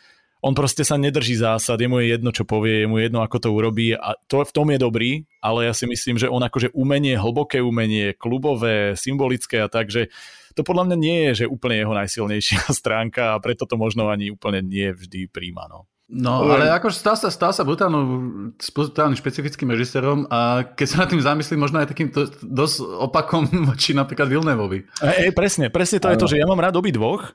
on 0.42 0.58
proste 0.58 0.82
sa 0.82 0.98
nedrží 0.98 1.38
zásad, 1.38 1.78
je 1.78 1.86
mu 1.86 2.02
je 2.02 2.18
jedno, 2.18 2.34
čo 2.34 2.50
povie, 2.50 2.84
je 2.84 2.88
mu 2.90 2.98
jedno, 2.98 3.22
ako 3.22 3.38
to 3.38 3.50
urobí 3.54 3.94
a 3.94 4.18
to 4.26 4.42
v 4.42 4.52
tom 4.52 4.74
je 4.74 4.80
dobrý, 4.82 5.12
ale 5.38 5.70
ja 5.70 5.74
si 5.78 5.86
myslím, 5.86 6.18
že 6.18 6.28
on 6.28 6.42
akože 6.42 6.74
umenie, 6.74 7.14
hlboké 7.14 7.62
umenie, 7.62 8.18
klubové, 8.18 8.98
symbolické 8.98 9.62
a 9.62 9.70
tak, 9.70 9.94
že 9.94 10.10
to 10.58 10.66
podľa 10.66 10.92
mňa 10.92 10.98
nie 10.98 11.18
je, 11.30 11.46
že 11.46 11.52
úplne 11.52 11.80
jeho 11.80 11.94
najsilnejšia 11.94 12.74
stránka 12.82 13.38
a 13.38 13.42
preto 13.42 13.70
to 13.70 13.78
možno 13.78 14.10
ani 14.10 14.34
úplne 14.34 14.66
nie 14.66 14.90
vždy 14.90 15.30
príjma. 15.30 15.70
No. 15.70 15.86
No, 16.12 16.44
ale 16.44 16.68
akože 16.76 17.00
stal 17.00 17.16
sa, 17.16 17.32
stal 17.32 17.56
sa 17.56 17.64
brutálnym, 17.64 18.52
brutálnym 18.60 19.16
špecifickým 19.16 19.72
režisérom 19.72 20.28
a 20.28 20.68
keď 20.76 20.88
sa 20.92 20.98
nad 21.00 21.08
tým 21.08 21.24
zamyslím, 21.24 21.64
možno 21.64 21.80
aj 21.80 21.88
takým 21.88 22.12
to, 22.12 22.28
dosť 22.44 22.84
opakom 22.84 23.48
voči 23.72 23.96
napríklad 23.96 24.28
Vilnevovi. 24.28 24.92
Ej, 25.00 25.32
presne, 25.32 25.72
presne 25.72 26.04
to 26.04 26.12
je 26.12 26.20
to, 26.20 26.28
že 26.36 26.44
ja 26.44 26.44
mám 26.44 26.60
rád 26.60 26.76
obi 26.76 26.92
dvoch, 26.92 27.32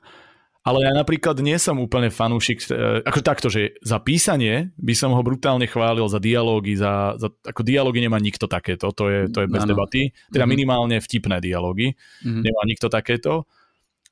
ale 0.67 0.83
ja 0.83 0.91
napríklad 0.91 1.39
nie 1.39 1.55
som 1.55 1.79
úplne 1.79 2.11
fanúšik, 2.11 2.67
e, 2.67 2.99
ako 3.07 3.19
takto, 3.23 3.47
že 3.47 3.79
za 3.79 4.03
písanie 4.03 4.75
by 4.75 4.91
som 4.91 5.15
ho 5.15 5.21
brutálne 5.23 5.63
chválil 5.63 6.03
za 6.11 6.19
dialógy, 6.19 6.75
za, 6.75 7.15
za 7.15 7.31
ako 7.31 7.63
dialógy 7.63 8.03
nemá 8.03 8.19
nikto 8.19 8.51
takéto, 8.51 8.91
to 8.91 9.07
je, 9.07 9.19
to 9.31 9.43
je 9.43 9.47
bez 9.47 9.63
ano. 9.63 9.71
debaty, 9.71 10.11
teda 10.27 10.43
mm-hmm. 10.43 10.51
minimálne 10.51 10.95
vtipné 10.99 11.39
dialógy, 11.39 11.95
mm-hmm. 11.95 12.43
nemá 12.43 12.61
nikto 12.67 12.91
takéto, 12.91 13.47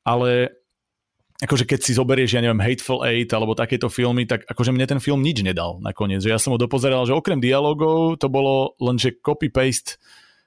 ale 0.07 0.63
akože 1.43 1.67
keď 1.67 1.79
si 1.83 1.91
zoberieš, 1.91 2.39
ja 2.39 2.41
neviem, 2.41 2.63
Hateful 2.63 3.03
Eight 3.03 3.35
alebo 3.35 3.51
takéto 3.51 3.91
filmy, 3.91 4.23
tak 4.23 4.47
akože 4.47 4.71
mne 4.71 4.87
ten 4.87 5.03
film 5.03 5.19
nič 5.19 5.43
nedal 5.43 5.83
nakoniec, 5.83 6.23
že 6.23 6.31
ja 6.31 6.39
som 6.39 6.55
ho 6.55 6.59
dopozeral, 6.61 7.03
že 7.03 7.11
okrem 7.11 7.43
dialogov 7.43 8.15
to 8.15 8.31
bolo 8.31 8.79
len, 8.79 8.95
že 8.95 9.11
copy-paste 9.19 9.99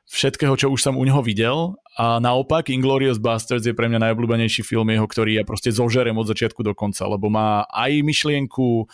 všetkého, 0.09 0.57
čo 0.57 0.73
už 0.73 0.81
som 0.81 0.97
u 0.97 1.05
neho 1.05 1.21
videl 1.21 1.77
a 1.99 2.23
naopak 2.23 2.71
Inglorious 2.71 3.19
Bastards 3.19 3.67
je 3.67 3.75
pre 3.75 3.91
mňa 3.91 4.07
najobľúbenejší 4.07 4.63
film 4.63 4.95
jeho, 4.95 5.03
ktorý 5.03 5.43
ja 5.43 5.43
proste 5.43 5.75
zožerem 5.75 6.15
od 6.15 6.31
začiatku 6.31 6.63
do 6.63 6.71
konca, 6.71 7.11
lebo 7.11 7.27
má 7.27 7.67
aj 7.67 8.07
myšlienku, 8.07 8.87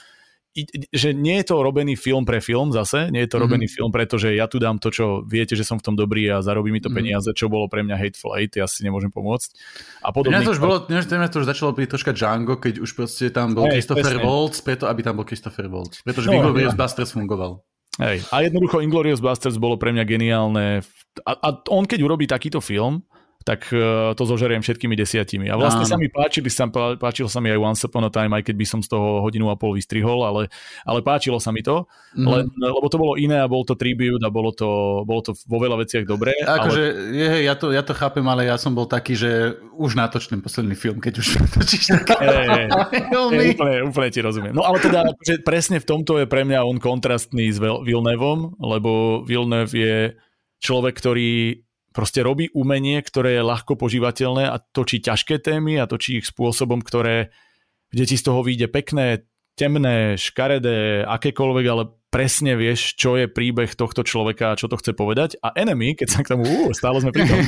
že 0.89 1.11
nie 1.13 1.43
je 1.43 1.51
to 1.51 1.61
robený 1.61 2.01
film 2.01 2.25
pre 2.25 2.41
film 2.41 2.71
zase, 2.73 3.13
nie 3.13 3.27
je 3.27 3.29
to 3.29 3.37
mm-hmm. 3.37 3.45
robený 3.45 3.67
film, 3.69 3.91
pretože 3.93 4.33
ja 4.33 4.49
tu 4.49 4.57
dám 4.57 4.81
to, 4.81 4.89
čo 4.89 5.21
viete, 5.27 5.53
že 5.53 5.69
som 5.69 5.77
v 5.77 5.85
tom 5.85 5.95
dobrý 6.01 6.31
a 6.33 6.41
zarobí 6.41 6.73
mi 6.73 6.81
to 6.81 6.89
mm-hmm. 6.89 6.97
peniaze, 6.97 7.29
čo 7.37 7.53
bolo 7.53 7.69
pre 7.69 7.85
mňa 7.85 7.99
Hateful 7.99 8.39
Eight, 8.41 8.57
ja 8.57 8.65
si 8.65 8.87
nemôžem 8.87 9.13
pomôcť. 9.13 9.53
A 10.01 10.09
podobne. 10.15 10.41
Mňa 10.41 10.49
to 10.49 10.55
už 10.57 10.63
bolo, 10.65 10.77
mňa 10.89 11.29
to 11.29 11.43
už 11.43 11.47
začalo 11.51 11.77
byť 11.77 11.89
troška 11.91 12.13
Django, 12.17 12.57
keď 12.57 12.81
už 12.81 12.91
proste 12.97 13.29
tam 13.35 13.53
bol 13.53 13.69
hey, 13.69 13.83
Christopher 13.83 14.17
Waltz, 14.23 14.63
preto 14.63 14.89
aby 14.89 15.05
tam 15.05 15.21
bol 15.21 15.27
Christopher 15.29 15.67
Waltz, 15.69 16.07
pretože 16.07 16.31
no, 16.31 16.41
Inglorious 16.41 16.73
ja. 16.73 16.79
Bastards 16.79 17.13
fungoval. 17.13 17.61
Hej. 17.99 18.26
A 18.34 18.42
jednoducho 18.42 18.82
Inglourious 18.82 19.22
Basterds 19.22 19.61
bolo 19.61 19.78
pre 19.78 19.95
mňa 19.95 20.05
geniálne. 20.07 20.82
A, 21.22 21.32
a 21.38 21.49
on 21.70 21.86
keď 21.86 22.01
urobí 22.03 22.26
takýto 22.26 22.59
film, 22.59 23.07
tak 23.45 23.68
uh, 23.76 24.16
to 24.16 24.24
zožeriem 24.24 24.64
všetkými 24.64 24.97
desiatimi. 24.97 25.53
A 25.53 25.61
vlastne 25.61 25.84
Áno. 25.84 25.92
sa 25.92 25.97
mi 26.01 26.09
páčili, 26.09 26.49
sa, 26.49 26.64
páčil 26.97 27.28
sa 27.28 27.45
mi 27.45 27.53
aj 27.53 27.61
Once 27.61 27.84
Upon 27.84 28.09
a 28.09 28.11
Time, 28.11 28.32
aj 28.40 28.49
keď 28.49 28.57
by 28.57 28.66
som 28.66 28.80
z 28.80 28.88
toho 28.88 29.20
hodinu 29.20 29.53
a 29.53 29.57
pol 29.61 29.76
vystrihol, 29.76 30.24
ale, 30.24 30.49
ale 30.88 31.05
páčilo 31.05 31.36
sa 31.36 31.53
mi 31.53 31.61
to, 31.61 31.84
mm. 32.16 32.24
len, 32.24 32.45
lebo 32.57 32.88
to 32.88 32.97
bolo 32.97 33.20
iné 33.20 33.45
a 33.45 33.47
bol 33.47 33.61
to 33.68 33.76
tribute 33.76 34.24
a 34.24 34.32
bolo 34.32 34.49
to, 34.57 35.05
bolo 35.05 35.20
to 35.20 35.36
vo 35.45 35.61
veľa 35.61 35.84
veciach 35.84 36.09
dobré. 36.09 36.32
Akože, 36.40 36.84
ale... 36.88 37.16
je, 37.20 37.28
ja, 37.45 37.55
to, 37.55 37.68
ja 37.68 37.84
to 37.84 37.92
chápem, 37.92 38.24
ale 38.24 38.49
ja 38.49 38.57
som 38.57 38.72
bol 38.72 38.88
taký, 38.88 39.12
že 39.12 39.61
už 39.76 39.92
natočím 39.92 40.40
posledný 40.40 40.72
film, 40.72 40.97
keď 40.97 41.20
už 41.20 41.26
natočíš 41.45 41.84
také 42.01 42.24
hey, 42.24 42.49
hey, 42.49 43.53
úplne, 43.53 43.76
úplne 43.84 44.09
ti 44.09 44.24
rozumiem. 44.24 44.57
No 44.57 44.64
ale 44.64 44.80
teda 44.80 45.05
akože 45.05 45.45
presne 45.45 45.76
v 45.76 45.86
tomto 45.86 46.16
je 46.16 46.24
pre 46.24 46.49
mňa 46.49 46.64
on 46.64 46.80
kontrastný 46.80 47.53
s 47.53 47.61
Vilnevom, 47.61 48.57
lebo 48.57 49.20
Vilnev 49.28 49.68
je 49.68 50.16
človek, 50.64 50.97
ktorý 50.97 51.64
proste 51.95 52.26
robí 52.26 52.51
umenie, 52.51 52.99
ktoré 52.99 53.38
je 53.38 53.47
ľahko 53.47 53.78
požívateľné 53.78 54.51
a 54.51 54.59
točí 54.59 54.99
ťažké 54.99 55.38
témy 55.38 55.78
a 55.78 55.86
točí 55.86 56.18
ich 56.18 56.26
spôsobom, 56.26 56.82
ktoré, 56.82 57.30
kde 57.95 58.05
ti 58.11 58.18
z 58.18 58.26
toho 58.26 58.42
vyjde 58.42 58.66
pekné, 58.66 59.22
temné, 59.55 60.18
škaredé, 60.18 61.07
akékoľvek, 61.07 61.66
ale 61.70 61.86
presne 62.11 62.59
vieš, 62.59 62.99
čo 62.99 63.14
je 63.14 63.30
príbeh 63.30 63.70
tohto 63.74 64.03
človeka 64.03 64.55
a 64.55 64.59
čo 64.59 64.66
to 64.66 64.78
chce 64.78 64.95
povedať. 64.95 65.38
A 65.42 65.55
Enemy, 65.55 65.95
keď 65.95 66.09
sa 66.11 66.20
k 66.26 66.34
tomu, 66.34 66.47
uh, 66.47 66.74
stále 66.74 66.99
sme 66.99 67.14
pri 67.14 67.30
tom. 67.30 67.38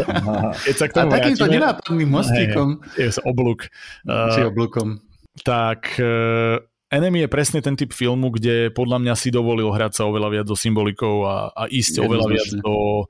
keď 0.70 0.74
sa 0.78 0.86
k 0.86 0.92
tomu 0.94 1.10
a 1.10 1.14
takýmto 1.18 1.46
nenápadným 1.50 2.10
mostíkom. 2.10 2.68
Je, 2.94 3.10
je 3.10 3.22
oblúk. 3.26 3.66
Či 4.06 4.46
oblúkom. 4.46 5.02
tak 5.42 5.98
uh, 5.98 6.62
Enemy 6.90 7.26
je 7.26 7.28
presne 7.30 7.62
ten 7.62 7.78
typ 7.78 7.94
filmu, 7.94 8.34
kde 8.34 8.74
podľa 8.74 8.98
mňa 8.98 9.14
si 9.14 9.30
dovolil 9.30 9.70
hrať 9.70 10.02
sa 10.02 10.02
oveľa 10.10 10.28
viac 10.34 10.46
do 10.46 10.58
symbolikou 10.58 11.22
a, 11.22 11.54
a 11.54 11.70
ísť 11.70 12.02
oveľa 12.02 12.26
viac 12.34 12.50
do, 12.58 13.06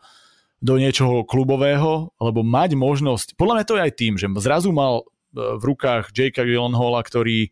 do 0.60 0.76
niečoho 0.76 1.24
klubového, 1.24 2.12
alebo 2.20 2.44
mať 2.44 2.76
možnosť, 2.76 3.34
podľa 3.40 3.54
mňa 3.60 3.64
to 3.66 3.76
je 3.76 3.84
aj 3.84 3.92
tým, 3.96 4.14
že 4.20 4.28
zrazu 4.44 4.70
mal 4.70 5.02
e, 5.02 5.04
v 5.56 5.62
rukách 5.72 6.12
Jakea 6.12 6.44
Gyllenhaala, 6.44 7.00
ktorý 7.00 7.48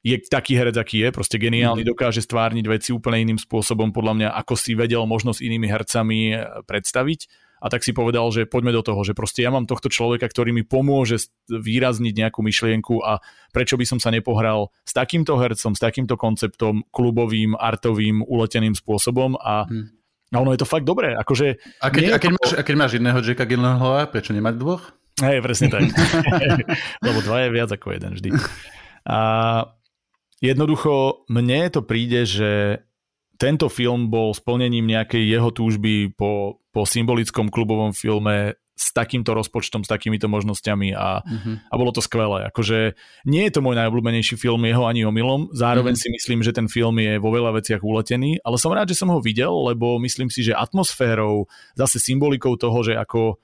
je 0.00 0.16
taký 0.30 0.56
herec, 0.56 0.78
aký 0.80 1.04
je, 1.04 1.08
proste 1.12 1.36
geniálny, 1.36 1.84
mm. 1.84 1.90
dokáže 1.92 2.24
stvárniť 2.24 2.66
veci 2.70 2.90
úplne 2.94 3.20
iným 3.20 3.40
spôsobom, 3.42 3.92
podľa 3.92 4.14
mňa, 4.16 4.28
ako 4.32 4.54
si 4.56 4.72
vedel 4.72 5.04
možno 5.04 5.34
s 5.34 5.42
inými 5.42 5.66
hercami 5.66 6.18
e, 6.32 6.34
predstaviť. 6.64 7.50
A 7.60 7.68
tak 7.68 7.84
si 7.84 7.92
povedal, 7.92 8.24
že 8.32 8.48
poďme 8.48 8.72
do 8.72 8.80
toho, 8.80 9.04
že 9.04 9.12
proste 9.12 9.44
ja 9.44 9.52
mám 9.52 9.68
tohto 9.68 9.92
človeka, 9.92 10.24
ktorý 10.32 10.48
mi 10.56 10.64
pomôže 10.64 11.28
výrazniť 11.52 12.14
nejakú 12.16 12.40
myšlienku 12.40 13.04
a 13.04 13.20
prečo 13.52 13.76
by 13.76 13.84
som 13.84 14.00
sa 14.00 14.08
nepohral 14.08 14.72
s 14.80 14.96
takýmto 14.96 15.36
hercom, 15.36 15.76
s 15.76 15.80
takýmto 15.84 16.16
konceptom, 16.16 16.88
klubovým, 16.88 17.52
artovým, 17.60 18.24
uleteným 18.24 18.72
spôsobom 18.72 19.36
a 19.36 19.68
mm 19.68 19.99
a 20.30 20.36
ono 20.38 20.54
je 20.54 20.60
to 20.62 20.68
fakt 20.68 20.86
dobré. 20.86 21.18
Akože 21.18 21.58
a, 21.82 21.90
keď, 21.90 22.02
a, 22.14 22.18
keď 22.22 22.30
máš, 22.38 22.50
a 22.54 22.62
keď 22.62 22.74
máš 22.78 22.92
jedného 22.94 23.18
Jacka 23.18 23.46
Gyllenhaala, 23.46 24.06
prečo 24.06 24.30
nemať 24.30 24.54
dvoch? 24.58 24.94
Hej, 25.18 25.42
presne 25.42 25.66
tak. 25.68 25.90
Lebo 27.06 27.18
dva 27.26 27.46
je 27.46 27.48
viac 27.50 27.70
ako 27.74 27.86
jeden 27.90 28.12
vždy. 28.14 28.30
A 29.10 29.18
jednoducho 30.38 31.26
mne 31.26 31.66
to 31.74 31.82
príde, 31.82 32.22
že 32.24 32.82
tento 33.40 33.72
film 33.72 34.12
bol 34.12 34.36
splnením 34.36 34.84
nejakej 34.86 35.24
jeho 35.24 35.50
túžby 35.50 36.12
po, 36.14 36.62
po 36.70 36.84
symbolickom 36.84 37.48
klubovom 37.48 37.96
filme 37.96 38.54
s 38.80 38.96
takýmto 38.96 39.36
rozpočtom, 39.36 39.84
s 39.84 39.92
takýmito 39.92 40.24
možnosťami 40.32 40.96
a, 40.96 41.20
mm-hmm. 41.20 41.68
a 41.68 41.74
bolo 41.76 41.92
to 41.92 42.00
skvelé. 42.00 42.48
Akože 42.48 42.96
nie 43.28 43.44
je 43.44 43.52
to 43.52 43.60
môj 43.60 43.76
najobľúbenejší 43.76 44.40
film 44.40 44.64
jeho 44.64 44.88
ani 44.88 45.04
omylom, 45.04 45.52
zároveň 45.52 46.00
mm-hmm. 46.00 46.08
si 46.08 46.16
myslím, 46.16 46.40
že 46.40 46.56
ten 46.56 46.64
film 46.64 46.96
je 46.96 47.20
vo 47.20 47.28
veľa 47.28 47.60
veciach 47.60 47.84
uletený, 47.84 48.40
ale 48.40 48.56
som 48.56 48.72
rád, 48.72 48.88
že 48.88 48.96
som 48.96 49.12
ho 49.12 49.20
videl, 49.20 49.52
lebo 49.52 50.00
myslím 50.00 50.32
si, 50.32 50.40
že 50.40 50.56
atmosférou, 50.56 51.44
zase 51.76 52.00
symbolikou 52.00 52.56
toho, 52.56 52.80
že 52.80 52.96
ako 52.96 53.36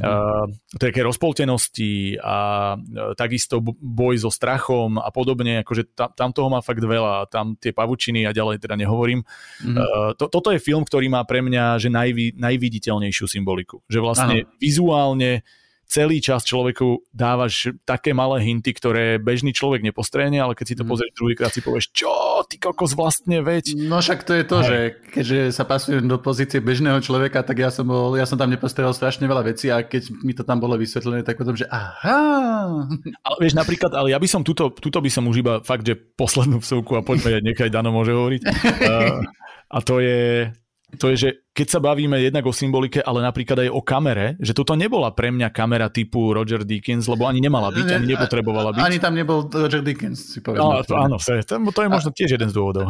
uh, 0.00 0.44
také 0.76 1.00
rozpoltenosti 1.04 2.20
a 2.20 2.36
uh, 2.76 3.12
takisto 3.14 3.60
boj 3.64 4.20
so 4.20 4.30
strachom 4.32 5.00
a 5.00 5.08
podobne, 5.14 5.62
akože 5.64 5.96
tam, 5.96 6.10
tam 6.12 6.30
toho 6.32 6.48
má 6.52 6.60
fakt 6.60 6.82
veľa, 6.82 7.28
tam 7.32 7.56
tie 7.56 7.72
pavučiny 7.72 8.24
a 8.28 8.34
ďalej 8.34 8.60
teda 8.60 8.76
nehovorím. 8.76 9.24
Mm-hmm. 9.62 10.18
To, 10.20 10.24
toto 10.28 10.48
je 10.52 10.60
film, 10.60 10.84
ktorý 10.84 11.08
má 11.08 11.22
pre 11.24 11.40
mňa 11.40 11.78
že 11.80 11.88
najvi, 11.92 12.36
najviditeľnejšiu 12.36 13.26
symboliku, 13.28 13.80
že 13.86 14.02
vlastne 14.02 14.44
ano. 14.44 14.50
vizuálne 14.60 15.46
celý 15.86 16.18
čas 16.18 16.42
človeku 16.42 17.06
dávaš 17.14 17.70
také 17.86 18.10
malé 18.10 18.42
hinty, 18.42 18.74
ktoré 18.74 19.22
bežný 19.22 19.54
človek 19.54 19.86
nepostrehne, 19.86 20.42
ale 20.42 20.58
keď 20.58 20.66
si 20.66 20.76
to 20.76 20.84
mm. 20.84 20.90
pozrieš 20.90 21.12
druhýkrát 21.14 21.52
si 21.54 21.62
povieš, 21.62 21.94
čo, 21.94 22.42
ty 22.50 22.58
kokos 22.58 22.98
vlastne 22.98 23.40
veď. 23.40 23.78
No 23.86 24.02
však 24.02 24.26
to 24.26 24.34
je 24.34 24.44
to, 24.44 24.58
Hej. 24.60 24.66
že 24.66 24.78
keďže 25.14 25.38
sa 25.54 25.64
pasujem 25.64 26.04
do 26.10 26.18
pozície 26.18 26.58
bežného 26.58 26.98
človeka, 26.98 27.46
tak 27.46 27.62
ja 27.62 27.70
som, 27.70 27.86
bol, 27.86 28.18
ja 28.18 28.26
som 28.26 28.34
tam 28.34 28.50
nepostrehol 28.50 28.92
strašne 28.92 29.30
veľa 29.30 29.46
vecí 29.46 29.70
a 29.70 29.86
keď 29.86 30.10
mi 30.26 30.34
to 30.34 30.42
tam 30.42 30.58
bolo 30.58 30.74
vysvetlené, 30.74 31.22
tak 31.22 31.38
potom, 31.38 31.54
že 31.54 31.70
aha. 31.70 32.90
Ale 33.22 33.36
vieš, 33.38 33.54
napríklad, 33.54 33.94
ale 33.94 34.10
ja 34.10 34.18
by 34.18 34.28
som 34.28 34.42
tuto, 34.42 34.74
tuto 34.74 34.98
by 34.98 35.08
som 35.08 35.24
už 35.30 35.40
iba 35.40 35.54
fakt, 35.62 35.86
že 35.86 35.94
poslednú 35.94 36.58
vsúku 36.58 36.98
a 36.98 37.06
poďme, 37.06 37.38
nechaj 37.40 37.70
Dano 37.70 37.94
môže 37.94 38.12
hovoriť. 38.12 38.42
Uh, 38.76 39.24
a 39.72 39.78
to 39.82 39.98
je, 39.98 40.52
to 40.96 41.12
je, 41.12 41.16
že 41.16 41.28
keď 41.52 41.66
sa 41.68 41.80
bavíme 41.80 42.16
jednak 42.20 42.44
o 42.44 42.52
symbolike, 42.52 43.00
ale 43.00 43.24
napríklad 43.24 43.64
aj 43.64 43.70
o 43.72 43.80
kamere, 43.80 44.36
že 44.42 44.52
toto 44.52 44.76
nebola 44.76 45.12
pre 45.12 45.32
mňa 45.32 45.48
kamera 45.52 45.88
typu 45.88 46.32
Roger 46.32 46.64
Dickens, 46.64 47.08
lebo 47.08 47.24
ani 47.24 47.40
nemala 47.40 47.72
byť, 47.72 47.86
ani 47.96 48.06
nepotrebovala 48.12 48.76
byť. 48.76 48.82
Ani 48.82 48.98
tam 49.00 49.16
nebol 49.16 49.48
Roger 49.48 49.80
Dickens, 49.80 50.36
si 50.36 50.44
poviem. 50.44 50.60
No, 50.60 50.80
to, 50.84 50.96
áno, 50.96 51.16
to, 51.16 51.80
je 51.80 51.88
možno 51.88 52.10
tiež 52.12 52.36
jeden 52.36 52.48
z 52.50 52.54
dôvodov. 52.56 52.88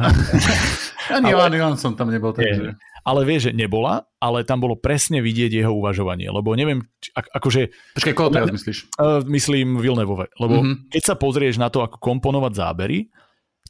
ani 1.16 1.30
ale, 1.30 1.58
on 1.62 1.78
som 1.78 1.94
tam 1.94 2.10
nebol. 2.10 2.34
Takže... 2.34 2.74
Ale 3.06 3.20
vieš, 3.22 3.50
že 3.50 3.52
nebola, 3.54 4.02
ale 4.18 4.42
tam 4.42 4.58
bolo 4.58 4.74
presne 4.74 5.22
vidieť 5.22 5.62
jeho 5.62 5.70
uvažovanie, 5.70 6.26
lebo 6.26 6.50
neviem, 6.58 6.82
akože... 7.14 7.94
Počkaj, 7.94 8.14
koho 8.18 8.34
teraz 8.34 8.50
myslíš? 8.50 8.98
Uh, 8.98 9.22
myslím 9.30 9.78
Vilnevove, 9.78 10.26
lebo 10.42 10.58
mm-hmm. 10.58 10.90
keď 10.90 11.02
sa 11.02 11.14
pozrieš 11.14 11.62
na 11.62 11.70
to, 11.70 11.86
ako 11.86 12.02
komponovať 12.02 12.52
zábery, 12.58 13.06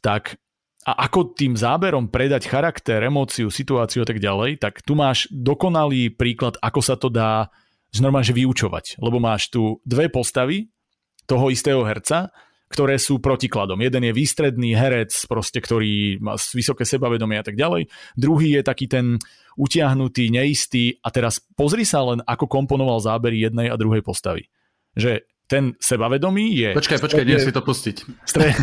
tak 0.01 0.41
a 0.87 0.91
ako 1.03 1.35
tým 1.35 1.59
záberom 1.59 2.07
predať 2.07 2.47
charakter, 2.47 3.03
emóciu, 3.03 3.51
situáciu 3.51 4.01
a 4.03 4.07
tak 4.07 4.23
ďalej, 4.23 4.63
tak 4.63 4.79
tu 4.79 4.95
máš 4.95 5.27
dokonalý 5.27 6.15
príklad, 6.15 6.55
ako 6.63 6.79
sa 6.79 6.95
to 6.95 7.11
dá 7.11 7.51
normálne 7.99 8.31
vyučovať. 8.31 8.95
Lebo 9.03 9.19
máš 9.19 9.51
tu 9.51 9.83
dve 9.83 10.07
postavy 10.07 10.71
toho 11.27 11.51
istého 11.51 11.83
herca, 11.83 12.31
ktoré 12.71 12.99
sú 12.99 13.19
protikladom. 13.19 13.79
Jeden 13.79 14.07
je 14.07 14.15
výstredný 14.15 14.75
herec, 14.75 15.11
proste, 15.27 15.59
ktorý 15.59 16.23
má 16.23 16.35
vysoké 16.35 16.83
sebavedomie 16.87 17.39
a 17.39 17.43
tak 17.43 17.59
ďalej. 17.59 17.91
Druhý 18.15 18.59
je 18.59 18.63
taký 18.63 18.87
ten 18.87 19.19
utiahnutý, 19.59 20.31
neistý 20.31 20.99
a 21.03 21.11
teraz 21.11 21.43
pozri 21.55 21.83
sa 21.83 22.03
len, 22.03 22.23
ako 22.23 22.47
komponoval 22.47 23.03
zábery 23.03 23.43
jednej 23.43 23.67
a 23.71 23.79
druhej 23.79 24.03
postavy. 24.03 24.47
Že 24.95 25.23
ten 25.47 25.73
sebavedomý 25.79 26.51
je... 26.51 26.69
Počkaj, 26.75 26.99
počkaj, 26.99 27.23
nie 27.23 27.39
si 27.39 27.55
to 27.55 27.63
pustiť. 27.63 27.95
Strede 28.27 28.59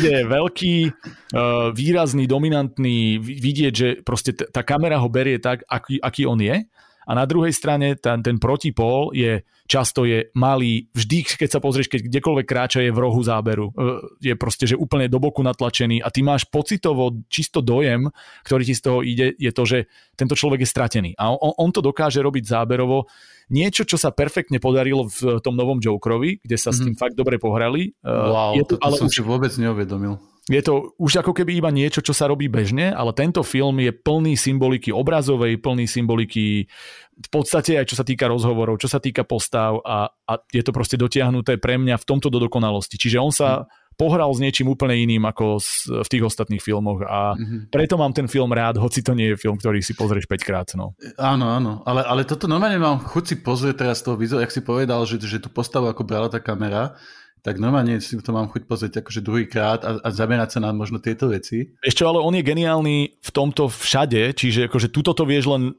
je 0.00 0.24
veľký, 0.24 0.76
uh, 0.88 1.70
výrazný, 1.76 2.24
dominantný, 2.24 3.20
vidieť, 3.20 3.72
že 3.72 3.88
proste 4.00 4.32
tá 4.32 4.64
kamera 4.64 4.96
ho 4.96 5.08
berie 5.12 5.36
tak, 5.36 5.68
aký, 5.68 6.00
aký 6.00 6.24
on 6.24 6.40
je 6.40 6.64
a 7.06 7.12
na 7.14 7.22
druhej 7.22 7.54
strane 7.54 7.94
ten, 7.94 8.18
ten 8.18 8.36
protipól 8.42 9.14
je 9.14 9.46
často 9.66 10.06
je 10.06 10.30
malý, 10.34 10.90
vždy, 10.94 11.26
keď 11.38 11.58
sa 11.58 11.60
pozrieš, 11.62 11.90
keď 11.90 12.10
kdekoľvek 12.10 12.46
kráča, 12.46 12.82
je 12.82 12.94
v 12.94 13.02
rohu 13.02 13.22
záberu. 13.22 13.70
E, 13.70 14.30
je 14.30 14.34
proste, 14.38 14.66
že 14.66 14.78
úplne 14.78 15.10
do 15.10 15.18
boku 15.18 15.42
natlačený 15.42 16.02
a 16.02 16.10
ty 16.10 16.22
máš 16.22 16.46
pocitovo 16.46 17.14
čisto 17.30 17.62
dojem, 17.62 18.10
ktorý 18.46 18.62
ti 18.62 18.74
z 18.74 18.82
toho 18.82 18.98
ide, 19.02 19.34
je 19.38 19.50
to, 19.54 19.62
že 19.66 19.78
tento 20.14 20.38
človek 20.38 20.62
je 20.62 20.70
stratený. 20.70 21.10
A 21.18 21.34
on, 21.34 21.54
on 21.58 21.70
to 21.70 21.82
dokáže 21.82 22.22
robiť 22.22 22.46
záberovo. 22.46 23.06
Niečo, 23.46 23.86
čo 23.86 23.94
sa 23.94 24.10
perfektne 24.10 24.58
podarilo 24.58 25.06
v 25.06 25.38
tom 25.38 25.54
novom 25.54 25.78
Jokerovi, 25.78 26.42
kde 26.42 26.56
sa 26.58 26.70
mm-hmm. 26.70 26.82
s 26.82 26.84
tým 26.84 26.94
mhm. 26.98 27.00
fakt 27.00 27.14
dobre 27.14 27.38
pohrali. 27.38 27.94
E, 28.02 28.10
wow, 28.10 28.58
je 28.58 28.64
to, 28.66 28.74
to, 28.74 28.82
to 28.82 28.84
ale 28.84 28.94
som 28.98 29.08
už... 29.08 29.14
si 29.14 29.22
vôbec 29.22 29.52
neuvedomil 29.54 30.18
je 30.46 30.62
to 30.62 30.94
už 31.02 31.26
ako 31.26 31.34
keby 31.34 31.58
iba 31.58 31.74
niečo, 31.74 31.98
čo 31.98 32.14
sa 32.14 32.30
robí 32.30 32.46
bežne, 32.46 32.94
ale 32.94 33.10
tento 33.10 33.42
film 33.42 33.82
je 33.82 33.90
plný 33.90 34.38
symboliky 34.38 34.94
obrazovej, 34.94 35.58
plný 35.58 35.90
symboliky 35.90 36.70
v 37.16 37.28
podstate 37.34 37.74
aj 37.74 37.90
čo 37.90 37.98
sa 37.98 38.06
týka 38.06 38.30
rozhovorov, 38.30 38.78
čo 38.78 38.86
sa 38.86 39.02
týka 39.02 39.26
postav 39.26 39.82
a, 39.82 40.06
a 40.06 40.32
je 40.54 40.62
to 40.62 40.70
proste 40.70 40.94
dotiahnuté 41.02 41.58
pre 41.58 41.82
mňa 41.82 41.98
v 41.98 42.06
tomto 42.06 42.30
do 42.30 42.38
dokonalosti. 42.38 42.94
Čiže 42.94 43.18
on 43.18 43.34
sa 43.34 43.66
mm. 43.66 43.85
Pohral 43.96 44.28
s 44.36 44.38
niečím 44.38 44.68
úplne 44.68 44.94
iným 44.94 45.24
ako 45.24 45.58
v 46.04 46.08
tých 46.08 46.22
ostatných 46.24 46.60
filmoch 46.60 47.00
a 47.02 47.32
mm-hmm. 47.34 47.72
preto 47.72 47.96
mám 47.96 48.12
ten 48.12 48.28
film 48.28 48.52
rád, 48.52 48.76
hoci 48.76 49.00
to 49.00 49.16
nie 49.16 49.32
je 49.32 49.40
film, 49.40 49.56
ktorý 49.56 49.80
si 49.80 49.96
pozrieš 49.96 50.28
5 50.28 50.46
krát. 50.46 50.68
No. 50.76 50.92
Áno, 51.16 51.48
áno, 51.48 51.80
ale, 51.88 52.04
ale 52.04 52.22
toto 52.28 52.44
normálne 52.44 52.76
mám 52.76 53.00
chuť 53.00 53.24
si 53.24 53.36
pozrieť 53.40 53.88
teraz 53.88 54.04
toho 54.04 54.20
vizu, 54.20 54.36
jak 54.36 54.52
si 54.52 54.60
povedal, 54.60 55.02
že, 55.08 55.16
že 55.18 55.40
tú 55.40 55.48
postavu 55.48 55.88
ako 55.88 56.04
brala 56.04 56.28
tá 56.28 56.38
kamera, 56.38 56.94
tak 57.40 57.62
normálne 57.62 58.02
si 58.02 58.18
to 58.18 58.34
mám 58.34 58.50
chuť 58.50 58.66
pozrieť 58.66 58.92
akože 59.06 59.20
druhýkrát 59.22 59.80
a, 59.86 59.90
a 60.02 60.08
zamerať 60.10 60.58
sa 60.58 60.66
na 60.66 60.74
možno 60.74 60.98
tieto 60.98 61.30
veci. 61.30 61.72
Ešte 61.78 62.02
ale 62.02 62.18
on 62.18 62.34
je 62.34 62.42
geniálny 62.42 62.96
v 63.22 63.30
tomto 63.30 63.70
všade, 63.70 64.34
čiže 64.34 64.66
akože 64.66 64.90
tuto 64.90 65.14
to 65.14 65.22
vieš 65.22 65.46
len 65.48 65.72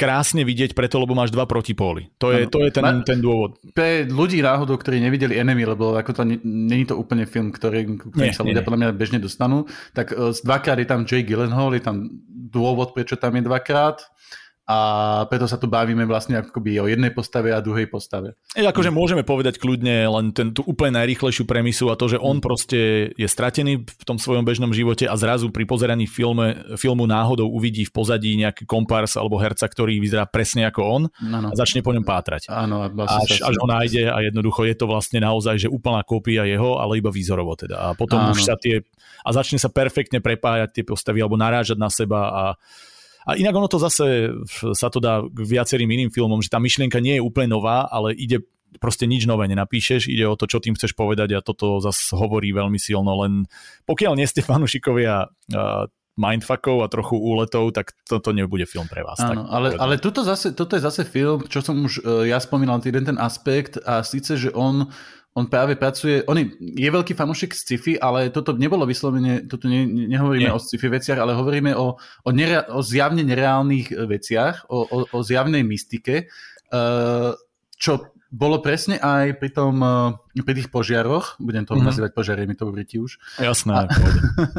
krásne 0.00 0.48
vidieť 0.48 0.72
preto, 0.72 0.96
lebo 0.96 1.12
máš 1.12 1.28
dva 1.28 1.44
protipóly. 1.44 2.08
To 2.16 2.32
je, 2.32 2.48
to 2.48 2.64
je 2.64 2.72
ten, 2.72 2.80
Ma, 2.80 3.04
ten 3.04 3.20
dôvod. 3.20 3.60
Pre 3.76 4.08
ľudí 4.08 4.40
náhodou, 4.40 4.80
ktorí 4.80 4.96
nevideli 4.96 5.36
Enemy, 5.36 5.76
lebo 5.76 6.00
ako 6.00 6.10
to 6.16 6.22
není 6.40 6.88
to 6.88 6.96
úplne 6.96 7.28
film, 7.28 7.52
ktorý, 7.52 8.00
ktorý 8.08 8.32
nie, 8.32 8.32
sa 8.32 8.40
ľudia 8.40 8.64
podľa 8.64 8.80
mňa 8.80 8.88
bežne 8.96 9.20
dostanú, 9.20 9.68
tak 9.92 10.16
uh, 10.16 10.32
dvakrát 10.32 10.80
je 10.80 10.88
tam 10.88 11.04
Jay 11.04 11.20
Gyllenhaal, 11.20 11.76
je 11.76 11.84
tam 11.84 12.08
dôvod, 12.32 12.96
prečo 12.96 13.20
tam 13.20 13.36
je 13.36 13.44
dvakrát 13.44 14.00
a 14.70 14.76
preto 15.26 15.50
sa 15.50 15.58
tu 15.58 15.66
bavíme 15.66 16.06
vlastne 16.06 16.38
akoby 16.38 16.78
o 16.78 16.86
jednej 16.86 17.10
postave 17.10 17.50
a 17.50 17.58
druhej 17.58 17.90
postave. 17.90 18.38
E, 18.54 18.62
akože 18.62 18.94
môžeme 18.94 19.26
povedať 19.26 19.58
kľudne 19.58 20.06
len 20.06 20.30
ten, 20.30 20.54
tú 20.54 20.62
úplne 20.62 21.02
najrýchlejšiu 21.02 21.42
premisu 21.42 21.90
a 21.90 21.98
to, 21.98 22.06
že 22.06 22.22
on 22.22 22.38
mm. 22.38 22.44
proste 22.44 23.10
je 23.18 23.26
stratený 23.26 23.82
v 23.82 24.04
tom 24.06 24.22
svojom 24.22 24.46
bežnom 24.46 24.70
živote 24.70 25.10
a 25.10 25.14
zrazu 25.18 25.50
pri 25.50 25.66
pozeraní 25.66 26.06
filme, 26.06 26.78
filmu 26.78 27.10
náhodou 27.10 27.50
uvidí 27.50 27.82
v 27.82 27.90
pozadí 27.90 28.38
nejaký 28.38 28.62
kompars 28.70 29.18
alebo 29.18 29.42
herca, 29.42 29.66
ktorý 29.66 29.98
vyzerá 29.98 30.30
presne 30.30 30.70
ako 30.70 30.80
on 30.86 31.02
no, 31.18 31.38
no. 31.42 31.48
a 31.50 31.54
začne 31.58 31.82
po 31.82 31.90
ňom 31.90 32.06
pátrať. 32.06 32.46
Áno, 32.46 32.86
vlastne 32.94 33.26
až, 33.26 33.42
až 33.42 33.54
ho 33.58 33.66
nájde 33.66 34.06
a 34.06 34.22
jednoducho 34.22 34.62
je 34.70 34.76
to 34.78 34.86
vlastne 34.86 35.18
naozaj, 35.18 35.66
že 35.66 35.66
úplná 35.66 36.06
kópia 36.06 36.46
jeho, 36.46 36.78
ale 36.78 37.02
iba 37.02 37.10
výzorovo 37.10 37.58
teda. 37.58 37.90
A 37.90 37.98
potom 37.98 38.22
Áno. 38.22 38.38
už 38.38 38.46
sa 38.46 38.54
tie 38.54 38.86
a 39.20 39.28
začne 39.34 39.58
sa 39.60 39.68
perfektne 39.68 40.22
prepájať 40.22 40.80
tie 40.80 40.84
postavy 40.86 41.20
alebo 41.20 41.36
narážať 41.36 41.76
na 41.76 41.90
seba 41.92 42.30
a 42.30 42.44
a 43.28 43.36
inak 43.36 43.52
ono 43.52 43.68
to 43.68 43.76
zase 43.76 44.32
sa 44.72 44.88
to 44.88 44.98
dá 45.02 45.20
k 45.20 45.38
viacerým 45.44 45.88
iným 45.88 46.10
filmom, 46.12 46.40
že 46.40 46.52
tá 46.52 46.56
myšlienka 46.56 47.00
nie 47.04 47.20
je 47.20 47.24
úplne 47.24 47.52
nová, 47.52 47.84
ale 47.88 48.16
ide 48.16 48.44
proste 48.78 49.04
nič 49.04 49.26
nové 49.26 49.50
nenapíšeš, 49.50 50.06
ide 50.06 50.24
o 50.30 50.38
to, 50.38 50.46
čo 50.46 50.62
tým 50.62 50.78
chceš 50.78 50.94
povedať 50.94 51.34
a 51.34 51.44
toto 51.44 51.82
zase 51.82 52.14
hovorí 52.14 52.54
veľmi 52.54 52.78
silno, 52.78 53.26
len 53.26 53.50
pokiaľ 53.88 54.14
nie 54.14 54.28
ste 54.30 54.46
fanúšikovia 54.50 55.26
uh, 55.26 55.90
mindfuckov 56.20 56.84
a 56.84 56.92
trochu 56.92 57.16
úletov, 57.16 57.72
tak 57.72 57.96
toto 58.04 58.30
nebude 58.36 58.68
film 58.68 58.84
pre 58.86 59.00
vás. 59.00 59.16
Áno, 59.18 59.48
tak 59.48 59.56
ale, 59.56 59.68
ale 59.80 59.94
toto, 59.96 60.20
zase, 60.20 60.52
toto 60.52 60.76
je 60.76 60.82
zase 60.84 61.02
film, 61.08 61.48
čo 61.48 61.64
som 61.64 61.80
už 61.80 62.04
uh, 62.04 62.28
ja 62.28 62.36
spomínal, 62.38 62.82
jeden 62.84 63.08
ten 63.08 63.18
aspekt 63.18 63.80
a 63.82 64.04
síce, 64.04 64.36
že 64.36 64.52
on 64.52 64.92
on 65.34 65.46
práve 65.46 65.78
pracuje, 65.78 66.26
on 66.26 66.34
je, 66.34 66.50
je 66.58 66.90
veľký 66.90 67.14
fanúšik 67.14 67.54
sci-fi, 67.54 67.94
ale 68.02 68.34
toto 68.34 68.50
nebolo 68.58 68.82
vyslovene, 68.82 69.46
toto 69.46 69.70
ne, 69.70 69.86
nehovoríme 69.86 70.50
Nie. 70.50 70.54
o 70.54 70.58
sci-fi 70.58 70.90
veciach, 70.90 71.22
ale 71.22 71.38
hovoríme 71.38 71.70
o, 71.78 71.94
o, 71.94 72.30
nerea, 72.34 72.66
o 72.74 72.82
zjavne 72.82 73.22
nereálnych 73.22 73.94
e, 73.94 74.10
veciach, 74.10 74.66
o, 74.66 74.82
o, 74.90 74.98
o 75.06 75.18
zjavnej 75.22 75.62
mystike, 75.62 76.26
uh, 76.74 77.38
čo 77.78 78.10
bolo 78.30 78.58
presne 78.58 78.98
aj 78.98 79.38
pri, 79.38 79.50
tom, 79.54 79.74
uh, 79.82 80.18
pri 80.34 80.54
tých 80.58 80.70
požiaroch, 80.70 81.38
budem 81.38 81.62
to 81.62 81.78
mm-hmm. 81.78 81.86
nazývať 81.86 82.10
požiare, 82.10 82.46
mi 82.50 82.58
to 82.58 82.66
uveríte 82.66 82.98
už. 82.98 83.22
Jasné. 83.38 83.74
A, 83.74 83.90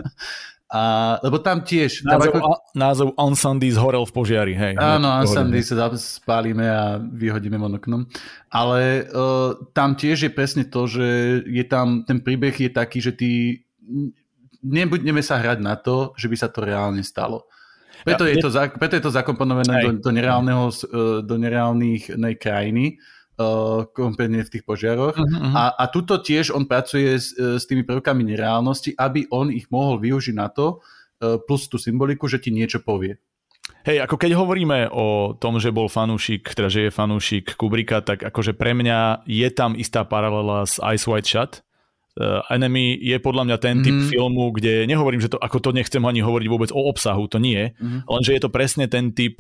A, 0.71 1.19
lebo 1.19 1.43
tam 1.43 1.67
tiež... 1.67 2.07
Názov, 2.07 2.31
tam 2.31 2.39
ako... 2.39 2.49
názov 2.79 3.09
Ansandy 3.19 3.75
zhorel 3.75 4.07
v 4.07 4.13
požiari, 4.15 4.53
hej. 4.55 4.79
Áno, 4.79 5.11
Ansandy 5.11 5.59
sa 5.67 5.91
spálime 5.99 6.63
a 6.63 6.95
vyhodíme 6.95 7.59
monoknom. 7.59 8.07
Ale 8.47 9.03
uh, 9.11 9.59
tam 9.75 9.99
tiež 9.99 10.27
je 10.27 10.31
presne 10.31 10.63
to, 10.63 10.87
že 10.87 11.07
je 11.43 11.65
tam, 11.67 12.07
ten 12.07 12.23
príbeh 12.23 12.55
je 12.55 12.71
taký, 12.71 13.03
že 13.03 13.11
ty 13.11 13.61
nebudeme 14.63 15.19
sa 15.19 15.43
hrať 15.43 15.59
na 15.59 15.75
to, 15.75 16.15
že 16.15 16.31
by 16.31 16.35
sa 16.39 16.47
to 16.47 16.63
reálne 16.63 17.03
stalo. 17.03 17.51
Preto, 18.01 18.25
ja, 18.25 18.33
je, 18.33 18.41
to, 18.41 18.49
preto 18.79 18.97
je 18.97 19.03
to 19.03 19.13
zakomponované 19.13 19.85
do, 19.85 19.89
do, 20.01 20.09
nereálneho, 20.09 20.73
e, 20.73 21.21
do 21.21 21.35
nereálnych 21.37 22.09
krajiny, 22.41 22.97
kompletne 23.91 24.43
v 24.45 24.51
tých 24.51 24.63
požiaroch. 24.63 25.15
Uh-huh. 25.15 25.53
A, 25.55 25.75
a 25.75 25.83
tuto 25.87 26.19
tiež 26.19 26.53
on 26.53 26.65
pracuje 26.65 27.17
s, 27.17 27.33
e, 27.35 27.57
s 27.57 27.67
tými 27.67 27.83
prvkami 27.83 28.23
nereálnosti, 28.23 28.95
aby 28.95 29.27
on 29.31 29.49
ich 29.51 29.69
mohol 29.69 29.99
využiť 30.01 30.35
na 30.35 30.47
to, 30.49 30.79
uh, 31.21 31.37
plus 31.41 31.69
tú 31.69 31.77
symboliku, 31.77 32.25
že 32.25 32.41
ti 32.41 32.49
niečo 32.49 32.81
povie. 32.81 33.21
Hej, 33.81 34.05
ako 34.05 34.15
keď 34.17 34.31
hovoríme 34.37 34.93
o 34.93 35.33
tom, 35.37 35.57
že 35.57 35.73
bol 35.73 35.89
fanúšik, 35.89 36.53
teda 36.53 36.69
že 36.69 36.89
je 36.89 36.91
fanúšik 36.93 37.57
Kubrika, 37.57 38.05
tak 38.05 38.21
akože 38.21 38.53
pre 38.53 38.77
mňa 38.77 39.25
je 39.25 39.49
tam 39.49 39.73
istá 39.73 40.05
paralela 40.05 40.69
s 40.69 40.77
Ice 40.81 41.05
White 41.09 41.29
Shut. 41.29 41.51
Uh, 42.11 42.43
Enemy 42.51 42.99
je 42.99 43.17
podľa 43.23 43.47
mňa 43.47 43.57
ten 43.57 43.79
typ 43.79 43.95
mm. 43.95 44.11
filmu, 44.11 44.51
kde 44.51 44.83
nehovorím, 44.85 45.23
že 45.23 45.31
to, 45.31 45.39
ako 45.39 45.63
to 45.63 45.69
nechcem 45.71 46.03
ani 46.03 46.19
hovoriť 46.19 46.47
vôbec 46.51 46.69
o 46.75 46.81
obsahu, 46.91 47.23
to 47.31 47.39
nie, 47.39 47.71
mm. 47.79 48.03
lenže 48.03 48.35
je 48.35 48.41
to 48.43 48.51
presne 48.51 48.85
ten 48.91 49.15
typ 49.15 49.39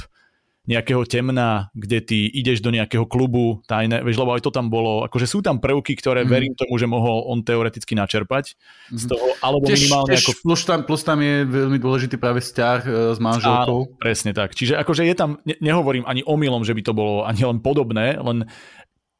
nejakého 0.71 1.03
temna, 1.03 1.67
kde 1.75 1.99
ty 1.99 2.19
ideš 2.31 2.63
do 2.63 2.71
nejakého 2.71 3.03
klubu 3.03 3.59
tajné, 3.67 3.99
vieš, 4.07 4.23
lebo 4.23 4.31
aj 4.31 4.47
to 4.47 4.51
tam 4.55 4.71
bolo, 4.71 5.03
akože 5.03 5.27
sú 5.27 5.43
tam 5.43 5.59
prvky, 5.59 5.99
ktoré 5.99 6.23
mm. 6.23 6.29
verím 6.31 6.53
tomu, 6.55 6.79
že 6.79 6.87
mohol 6.87 7.27
on 7.27 7.43
teoreticky 7.43 7.91
načerpať 7.91 8.55
mm. 8.55 8.95
z 8.95 9.03
mhm. 9.03 9.09
toho, 9.11 9.27
alebo 9.43 9.65
tiež, 9.67 9.79
minimálne 9.83 10.15
tiež 10.15 10.23
ako... 10.23 10.31
Plus 10.47 10.61
tam, 10.63 10.79
plus 10.87 11.01
tam 11.03 11.19
je 11.19 11.35
veľmi 11.43 11.77
dôležitý 11.77 12.15
práve 12.15 12.39
vzťah 12.39 12.79
e, 12.87 12.89
s 13.11 13.19
manželkou. 13.19 13.79
Áno, 13.91 13.99
presne 13.99 14.31
tak. 14.31 14.55
Čiže 14.55 14.79
akože 14.79 15.03
je 15.03 15.15
tam, 15.19 15.43
ne, 15.43 15.59
nehovorím 15.59 16.07
ani 16.07 16.23
omylom, 16.23 16.63
že 16.63 16.71
by 16.71 16.81
to 16.87 16.93
bolo 16.95 17.27
ani 17.27 17.43
len 17.43 17.59
podobné, 17.59 18.15
len 18.15 18.47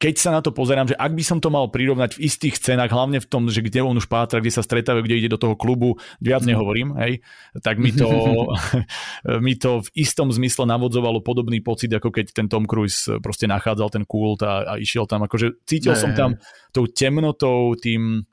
keď 0.02 0.16
sa 0.18 0.34
na 0.34 0.42
to 0.42 0.50
pozerám, 0.50 0.90
že 0.90 0.98
ak 0.98 1.14
by 1.14 1.22
som 1.22 1.38
to 1.38 1.54
mal 1.54 1.70
prirovnať 1.70 2.18
v 2.18 2.26
istých 2.26 2.58
scénach, 2.58 2.90
hlavne 2.90 3.22
v 3.22 3.30
tom, 3.30 3.46
že 3.46 3.62
kde 3.62 3.86
on 3.86 3.94
už 3.94 4.10
pátra, 4.10 4.42
kde 4.42 4.50
sa 4.50 4.66
stretávajú, 4.66 5.06
kde 5.06 5.20
ide 5.22 5.30
do 5.30 5.38
toho 5.38 5.54
klubu, 5.54 6.02
viac 6.18 6.42
mhm. 6.42 6.50
nehovorím, 6.50 6.90
hej, 6.98 7.22
tak 7.62 7.78
mi 7.78 7.94
to, 7.94 8.10
mi 9.46 9.54
to 9.54 9.86
v 9.86 9.90
istom 9.94 10.34
zmysle 10.34 10.66
navodzovalo 10.66 11.22
podobný 11.22 11.62
pocit, 11.62 11.94
ako 11.94 12.10
keď 12.10 12.34
ten 12.34 12.50
Tom 12.50 12.66
Cruise 12.66 13.06
proste 13.22 13.46
nachádzal 13.46 13.94
ten 13.94 14.04
kult 14.10 14.42
a, 14.42 14.66
a 14.66 14.74
išiel 14.82 15.06
tam. 15.06 15.22
Akože 15.22 15.62
cítil 15.70 15.94
ne. 15.94 16.02
som 16.02 16.12
tam 16.18 16.42
tou 16.74 16.90
temnotou, 16.90 17.78
tým, 17.78 18.26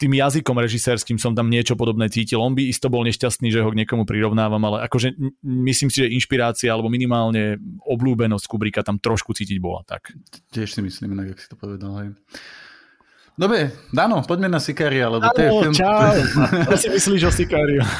tým 0.00 0.12
jazykom 0.16 0.56
režisérským 0.56 1.20
som 1.20 1.36
tam 1.36 1.52
niečo 1.52 1.76
podobné 1.76 2.08
cítil. 2.08 2.40
On 2.40 2.56
by 2.56 2.64
isto 2.64 2.88
bol 2.88 3.04
nešťastný, 3.04 3.52
že 3.52 3.60
ho 3.60 3.68
k 3.68 3.84
niekomu 3.84 4.08
prirovnávam, 4.08 4.60
ale 4.64 4.88
akože 4.88 5.12
myslím 5.44 5.92
si, 5.92 6.00
že 6.00 6.12
inšpirácia 6.16 6.72
alebo 6.72 6.88
minimálne 6.88 7.60
oblúbenosť 7.84 8.44
Kubrika 8.48 8.80
tam 8.80 8.96
trošku 8.96 9.36
cítiť 9.36 9.60
bola. 9.60 9.84
Tak. 9.84 10.16
Tiež 10.48 10.72
si 10.72 10.80
myslím, 10.80 11.12
inak, 11.12 11.36
ak 11.36 11.44
si 11.44 11.48
to 11.52 11.60
povedal. 11.60 11.92
Hej. 12.00 12.16
Dobre, 13.38 13.70
Dano, 13.94 14.18
poďme 14.26 14.50
na 14.50 14.58
Sicaria, 14.58 15.06
lebo 15.06 15.30
to 15.30 15.38
je 15.38 15.50
film... 15.62 15.74
čau, 15.78 16.10
čo 16.66 16.76
si 16.82 16.88
myslíš 16.90 17.22
o 17.22 17.32
Sicariu? 17.32 17.82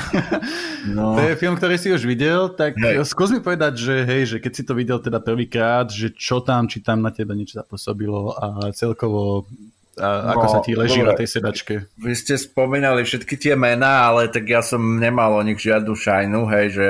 No. 0.79 1.19
To 1.19 1.21
je 1.27 1.35
film, 1.35 1.59
ktorý 1.59 1.75
si 1.75 1.91
už 1.91 2.07
videl, 2.07 2.55
tak 2.55 2.79
hej. 2.79 3.03
skús 3.03 3.35
mi 3.35 3.43
povedať, 3.43 3.77
že 3.77 3.95
hej, 4.07 4.23
že 4.25 4.37
keď 4.39 4.53
si 4.55 4.63
to 4.63 4.73
videl 4.79 5.03
teda 5.03 5.19
prvýkrát, 5.19 5.91
že 5.91 6.15
čo 6.15 6.39
tam, 6.39 6.71
či 6.71 6.81
tam 6.81 7.03
na 7.03 7.11
teba 7.11 7.35
niečo 7.35 7.59
zapôsobilo 7.61 8.33
a 8.39 8.71
celkovo 8.73 9.45
a 9.99 10.33
ako 10.33 10.47
no, 10.47 10.53
sa 10.55 10.59
ti 10.65 10.73
leží 10.73 11.03
dobre. 11.03 11.11
na 11.11 11.15
tej 11.19 11.29
sedačke? 11.29 11.75
Vy 11.99 12.13
ste 12.17 12.35
spomínali 12.39 13.03
všetky 13.05 13.35
tie 13.37 13.55
mená, 13.59 14.09
ale 14.09 14.31
tak 14.31 14.49
ja 14.49 14.65
som 14.65 14.81
nemal 14.97 15.37
o 15.37 15.43
nich 15.43 15.59
žiadnu 15.59 15.93
šajnu, 15.93 16.41
hej, 16.49 16.67
že 16.73 16.89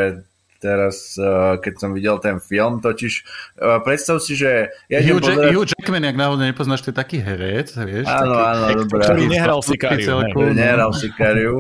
teraz, 0.58 1.14
uh, 1.18 1.56
keď 1.62 1.74
som 1.78 1.90
videl 1.94 2.18
ten 2.18 2.42
film, 2.42 2.82
totiž 2.82 3.12
uh, 3.62 3.78
predstav 3.82 4.18
si, 4.18 4.34
že... 4.34 4.74
Ja 4.90 4.98
Hugh, 4.98 5.22
pozerať... 5.22 5.54
Hugh 5.54 5.66
Jackman, 5.70 6.02
ak 6.02 6.18
náhodou 6.18 6.44
nepoznáš, 6.44 6.82
to 6.82 6.90
je 6.90 6.96
taký 6.98 7.22
herec, 7.22 7.70
vieš? 7.78 8.10
Áno, 8.10 8.34
taký, 8.34 8.42
áno, 8.42 8.64
dobré. 8.84 9.02
Ktorý 9.06 9.24
nehral 9.30 9.60
Sicariu. 9.62 10.16
Nehral 10.50 10.90
Sicariu, 10.94 11.56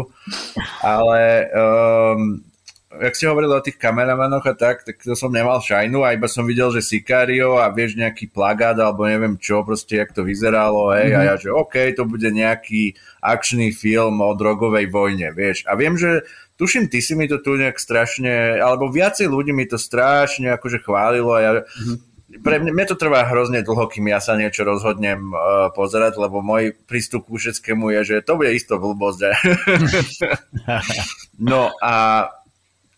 ale 0.82 1.46
um, 1.54 2.42
jak 2.88 3.12
ste 3.12 3.28
hovorili 3.28 3.52
o 3.52 3.60
tých 3.60 3.76
kameramanoch 3.76 4.48
a 4.48 4.56
tak, 4.56 4.80
tak 4.80 4.96
to 5.04 5.12
som 5.12 5.28
nemal 5.28 5.60
šajnu 5.60 6.00
a 6.00 6.16
iba 6.16 6.24
som 6.24 6.48
videl, 6.48 6.72
že 6.72 6.80
Sicario 6.80 7.60
a 7.60 7.68
vieš 7.68 8.00
nejaký 8.00 8.32
plagát 8.32 8.80
alebo 8.80 9.04
neviem 9.04 9.36
čo, 9.36 9.60
proste 9.60 10.00
jak 10.00 10.16
to 10.16 10.24
vyzeralo, 10.24 10.96
hej, 10.96 11.12
mm-hmm. 11.12 11.20
a 11.20 11.28
ja, 11.28 11.34
že 11.36 11.52
OK, 11.52 11.74
to 11.92 12.08
bude 12.08 12.24
nejaký 12.24 12.96
akčný 13.20 13.76
film 13.76 14.24
o 14.24 14.32
drogovej 14.32 14.88
vojne, 14.88 15.36
vieš. 15.36 15.68
A 15.68 15.76
viem, 15.76 16.00
že 16.00 16.24
tuším, 16.56 16.88
ty 16.88 17.04
si 17.04 17.12
mi 17.12 17.28
to 17.28 17.44
tu 17.44 17.60
nejak 17.60 17.76
strašne, 17.76 18.56
alebo 18.56 18.88
viacej 18.88 19.28
ľudí 19.28 19.52
mi 19.52 19.68
to 19.68 19.76
strašne 19.76 20.48
akože 20.56 20.80
chválilo 20.80 21.36
a 21.36 21.40
ja, 21.44 21.52
mm-hmm 21.60 22.08
pre 22.28 22.60
mňa, 22.60 22.76
mne 22.76 22.86
to 22.92 23.00
trvá 23.00 23.24
hrozne 23.24 23.64
dlho, 23.64 23.88
kým 23.88 24.12
ja 24.12 24.20
sa 24.20 24.36
niečo 24.36 24.60
rozhodnem 24.60 25.32
uh, 25.32 25.72
pozerať, 25.72 26.20
lebo 26.20 26.44
môj 26.44 26.76
prístup 26.84 27.24
ku 27.24 27.40
všetkému 27.40 27.88
je, 27.96 28.00
že 28.04 28.16
to 28.20 28.36
bude 28.36 28.52
isto 28.52 28.76
blbosť. 28.76 29.20
no 31.50 31.72
a 31.80 32.28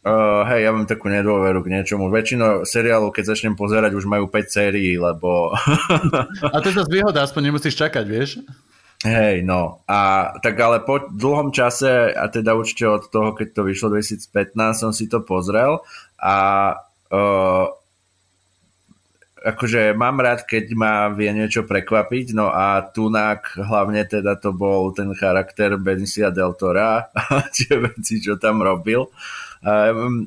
Uh, 0.00 0.48
hej, 0.48 0.64
ja 0.64 0.72
mám 0.72 0.88
takú 0.88 1.12
nedôveru 1.12 1.60
k 1.60 1.76
niečomu. 1.76 2.08
Väčšinou 2.08 2.64
seriálov, 2.64 3.12
keď 3.12 3.36
začnem 3.36 3.52
pozerať, 3.52 3.92
už 3.92 4.08
majú 4.08 4.32
5 4.32 4.48
sérií, 4.48 4.96
lebo... 4.96 5.52
a 6.54 6.56
to 6.64 6.72
je 6.72 6.80
zase 6.80 6.88
výhoda, 6.88 7.20
aspoň 7.20 7.52
nemusíš 7.52 7.76
čakať, 7.76 8.04
vieš? 8.08 8.40
Hej, 9.04 9.44
no. 9.44 9.84
A 9.84 10.32
tak 10.40 10.60
ale 10.60 10.80
po 10.84 11.04
dlhom 11.08 11.52
čase, 11.52 12.12
a 12.12 12.28
teda 12.32 12.56
určite 12.56 12.88
od 12.88 13.12
toho, 13.12 13.32
keď 13.32 13.48
to 13.56 13.62
vyšlo 13.64 13.96
2015, 13.96 14.56
som 14.76 14.92
si 14.92 15.04
to 15.08 15.20
pozrel 15.20 15.84
a 16.20 16.36
uh, 17.12 17.66
akože 19.40 19.96
mám 19.96 20.20
rád, 20.20 20.44
keď 20.44 20.64
ma 20.76 21.08
vie 21.08 21.32
niečo 21.32 21.64
prekvapiť, 21.64 22.36
no 22.36 22.52
a 22.52 22.84
Tunak 22.92 23.56
hlavne 23.56 24.04
teda 24.04 24.36
to 24.36 24.52
bol 24.52 24.92
ten 24.92 25.16
charakter 25.16 25.80
Benicia 25.80 26.28
del 26.28 26.52
Tora 26.52 27.08
a 27.08 27.24
tie 27.56 27.80
veci, 27.80 28.20
čo 28.20 28.36
tam 28.36 28.60
robil. 28.60 29.08
A 29.08 29.49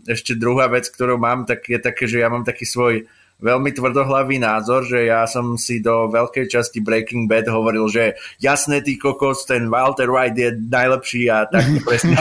ešte 0.05 0.37
druhá 0.37 0.69
vec, 0.69 0.89
ktorú 0.89 1.17
mám, 1.17 1.49
tak 1.49 1.65
je 1.65 1.79
také, 1.81 2.05
že 2.05 2.21
ja 2.21 2.29
mám 2.29 2.45
taký 2.45 2.69
svoj 2.69 3.09
veľmi 3.43 3.75
tvrdohlavý 3.75 4.39
názor, 4.39 4.87
že 4.87 5.09
ja 5.09 5.27
som 5.27 5.59
si 5.59 5.83
do 5.83 6.07
veľkej 6.07 6.47
časti 6.47 6.79
Breaking 6.79 7.27
Bad 7.27 7.51
hovoril, 7.51 7.91
že 7.91 8.15
jasné, 8.39 8.79
ty 8.79 8.95
kokos, 8.95 9.43
ten 9.43 9.67
Walter 9.67 10.07
White 10.07 10.39
je 10.39 10.49
najlepší 10.55 11.27
a 11.27 11.43
tak 11.51 11.65
presne. 11.83 12.15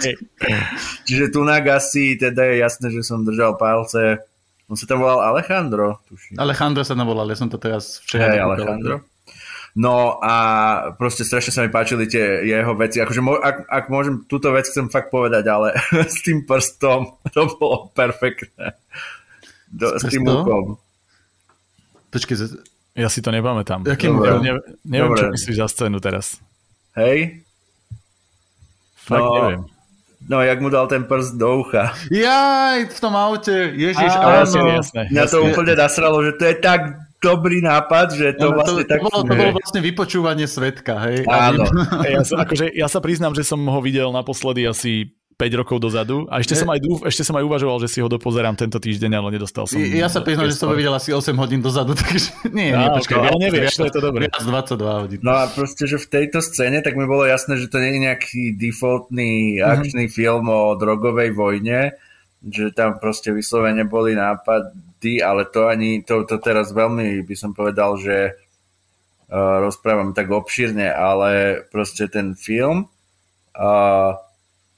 Čiže 1.06 1.24
tu 1.28 1.44
na 1.44 1.60
asi 1.60 2.16
teda 2.16 2.46
je 2.48 2.54
jasné, 2.64 2.88
že 2.88 3.04
som 3.04 3.20
držal 3.20 3.60
palce. 3.60 4.24
On 4.70 4.78
sa 4.78 4.86
tam 4.86 5.02
volal 5.02 5.20
Alejandro, 5.34 5.98
tuším. 6.08 6.38
Alejandro 6.38 6.86
sa 6.86 6.94
tam 6.96 7.10
volal, 7.10 7.28
ja 7.28 7.36
som 7.36 7.50
to 7.50 7.58
teraz 7.58 8.00
včera 8.06 8.32
hey, 8.32 8.40
Alejandro. 8.40 9.02
No 9.78 10.18
a 10.18 10.34
proste 10.98 11.22
strašne 11.22 11.54
sa 11.54 11.62
mi 11.62 11.70
páčili 11.70 12.10
tie 12.10 12.42
jeho 12.42 12.74
veci. 12.74 12.98
Akože 12.98 13.22
ak, 13.22 13.56
ak 13.70 13.84
môžem, 13.86 14.26
túto 14.26 14.50
vec 14.50 14.66
chcem 14.66 14.90
fakt 14.90 15.14
povedať, 15.14 15.46
ale 15.46 15.78
s 16.14 16.26
tým 16.26 16.42
prstom 16.42 17.14
to 17.30 17.46
bolo 17.54 17.86
perfektné. 17.94 18.74
Do, 19.70 19.94
s, 19.94 20.02
s 20.02 20.10
tým 20.10 20.26
úkom. 20.26 20.74
Počkej, 22.10 22.58
ja 22.98 23.06
si 23.06 23.22
to 23.22 23.30
nepamätám. 23.30 23.86
Jakým 23.86 24.18
ne, 24.18 24.58
neviem, 24.82 25.14
Dobre. 25.14 25.20
čo 25.22 25.26
myslíš 25.38 25.56
za 25.62 25.68
scénu 25.70 26.02
teraz. 26.02 26.42
Hej? 26.98 27.46
Fakt 28.98 29.22
no, 29.22 29.34
neviem. 29.38 29.62
No, 30.26 30.42
jak 30.42 30.58
mu 30.60 30.68
dal 30.68 30.90
ten 30.90 31.06
prst 31.06 31.38
do 31.38 31.64
ucha. 31.64 31.96
Jaj, 32.10 32.92
v 32.92 32.98
tom 33.00 33.14
aute. 33.16 33.72
Ježiš, 33.72 34.10
áno. 34.20 34.82
Jasné, 34.82 35.08
Mňa 35.08 35.24
to 35.30 35.38
úplne 35.46 35.72
nasralo, 35.78 36.20
že 36.26 36.36
to 36.36 36.44
je 36.44 36.54
tak 36.60 37.09
dobrý 37.20 37.60
nápad, 37.60 38.16
že 38.16 38.26
to 38.34 38.48
ja, 38.48 38.56
vlastne 38.56 38.82
to, 38.84 38.90
tak... 38.90 38.98
To 38.98 39.04
bolo, 39.06 39.20
to 39.28 39.34
bolo 39.36 39.52
vlastne 39.60 39.80
vypočúvanie 39.84 40.48
svetka, 40.48 40.96
hej? 41.06 41.28
Áno. 41.28 41.68
ja, 42.16 42.24
sa, 42.24 42.42
akože, 42.42 42.72
ja 42.72 42.88
sa 42.88 42.98
priznám, 43.04 43.36
že 43.36 43.44
som 43.44 43.60
ho 43.60 43.80
videl 43.84 44.08
naposledy 44.08 44.64
asi 44.64 45.12
5 45.40 45.60
rokov 45.64 45.80
dozadu 45.80 46.28
a 46.28 46.44
ešte, 46.44 46.52
som 46.52 46.68
aj, 46.68 46.84
ešte 47.08 47.24
som 47.24 47.32
aj 47.32 47.44
uvažoval, 47.48 47.80
že 47.80 47.88
si 47.88 47.98
ho 48.04 48.08
dopozerám 48.12 48.60
tento 48.60 48.76
týždeň, 48.76 49.16
ale 49.16 49.40
nedostal 49.40 49.64
som. 49.64 49.80
Ja 49.80 50.12
sa 50.12 50.20
priznám, 50.20 50.52
že 50.52 50.56
som 50.60 50.68
ho 50.68 50.76
videl 50.76 50.92
asi 50.92 51.16
8 51.16 51.32
hodín 51.40 51.64
dozadu, 51.64 51.96
takže 52.00 52.52
nie, 52.52 52.76
nie, 52.76 52.88
počkaj, 52.92 53.16
okay, 53.16 53.28
ale 53.32 53.38
nevieš, 53.48 53.80
to 53.80 53.88
je 53.88 53.94
to 53.96 54.02
dobré. 54.04 54.28
Viac 54.28 54.44
22 54.44 55.04
hodín. 55.04 55.18
No 55.24 55.32
a 55.40 55.48
proste, 55.48 55.88
že 55.88 55.96
v 55.96 56.08
tejto 56.12 56.44
scéne, 56.44 56.84
tak 56.84 56.92
mi 56.92 57.08
bolo 57.08 57.24
jasné, 57.24 57.56
že 57.56 57.72
to 57.72 57.80
nie 57.80 57.96
je 57.96 58.00
nejaký 58.04 58.42
defaultný 58.60 59.60
mhm. 59.60 59.64
akčný 59.64 60.04
mm-hmm. 60.08 60.20
film 60.20 60.44
o 60.52 60.76
drogovej 60.76 61.32
vojne, 61.32 61.96
že 62.44 62.72
tam 62.76 63.00
proste 63.00 63.32
vyslovene 63.32 63.88
boli 63.88 64.12
nápady, 65.00 65.22
ale 65.22 65.44
to 65.44 65.68
ani, 65.68 66.02
to, 66.02 66.24
to 66.24 66.38
teraz 66.38 66.72
veľmi 66.72 67.24
by 67.24 67.34
som 67.36 67.56
povedal, 67.56 67.96
že 67.96 68.36
uh, 69.28 69.56
rozprávam 69.60 70.12
tak 70.12 70.30
obšírne, 70.30 70.92
ale 70.92 71.62
proste 71.72 72.08
ten 72.08 72.36
film 72.36 72.88
uh, 73.56 74.12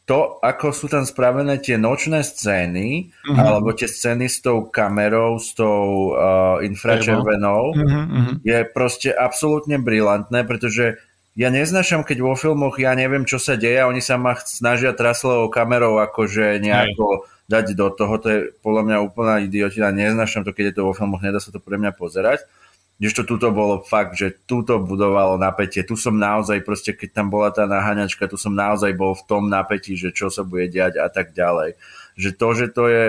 to, 0.03 0.43
ako 0.43 0.74
sú 0.74 0.90
tam 0.90 1.07
spravené 1.07 1.62
tie 1.62 1.78
nočné 1.78 2.27
scény, 2.27 3.15
uh-huh. 3.23 3.39
alebo 3.39 3.70
tie 3.70 3.86
scény 3.86 4.27
s 4.27 4.43
tou 4.43 4.66
kamerou, 4.66 5.39
s 5.39 5.55
tou 5.55 6.11
uh, 6.11 6.59
infračervenou, 6.59 7.70
uh-huh, 7.70 8.43
je 8.43 8.66
proste 8.74 9.15
absolútne 9.15 9.78
brilantné, 9.78 10.43
pretože 10.43 10.99
ja 11.32 11.49
neznašam, 11.49 12.05
keď 12.05 12.19
vo 12.20 12.35
filmoch 12.36 12.77
ja 12.77 12.93
neviem, 12.93 13.24
čo 13.24 13.40
sa 13.40 13.57
deje 13.57 13.81
oni 13.89 14.05
sa 14.05 14.20
ma 14.20 14.36
snažia 14.36 14.93
traslovou 14.93 15.49
kamerou 15.49 15.97
akože 15.97 16.61
nejako 16.61 17.24
Hej. 17.24 17.32
Dať 17.53 17.77
do 17.77 17.93
toho. 17.93 18.16
To 18.16 18.27
je 18.33 18.39
podľa 18.65 18.83
mňa 18.89 18.97
úplná 19.05 19.35
idiotina. 19.45 19.93
Neznašam 19.93 20.49
to, 20.49 20.57
keď 20.57 20.73
je 20.73 20.77
to 20.81 20.89
vo 20.89 20.97
filmoch, 20.97 21.20
nedá 21.20 21.37
sa 21.37 21.53
to 21.53 21.61
pre 21.61 21.77
mňa 21.77 21.93
pozerať. 21.93 22.49
Kdežto 22.97 23.29
túto 23.29 23.53
bolo 23.53 23.85
fakt, 23.85 24.16
že 24.16 24.33
túto 24.49 24.81
budovalo 24.81 25.37
napätie. 25.37 25.85
Tu 25.85 25.99
som 25.99 26.16
naozaj, 26.16 26.65
proste 26.65 26.97
keď 26.97 27.20
tam 27.20 27.27
bola 27.29 27.53
tá 27.53 27.69
naháňačka, 27.69 28.31
tu 28.31 28.41
som 28.41 28.55
naozaj 28.55 28.95
bol 28.97 29.12
v 29.12 29.27
tom 29.29 29.53
napätí, 29.53 29.99
že 29.99 30.15
čo 30.15 30.33
sa 30.33 30.47
bude 30.47 30.70
diať 30.73 31.03
a 31.03 31.11
tak 31.12 31.37
ďalej. 31.37 31.77
Že 32.16 32.31
to, 32.39 32.49
že 32.55 32.66
to 32.73 32.85
je 32.89 33.05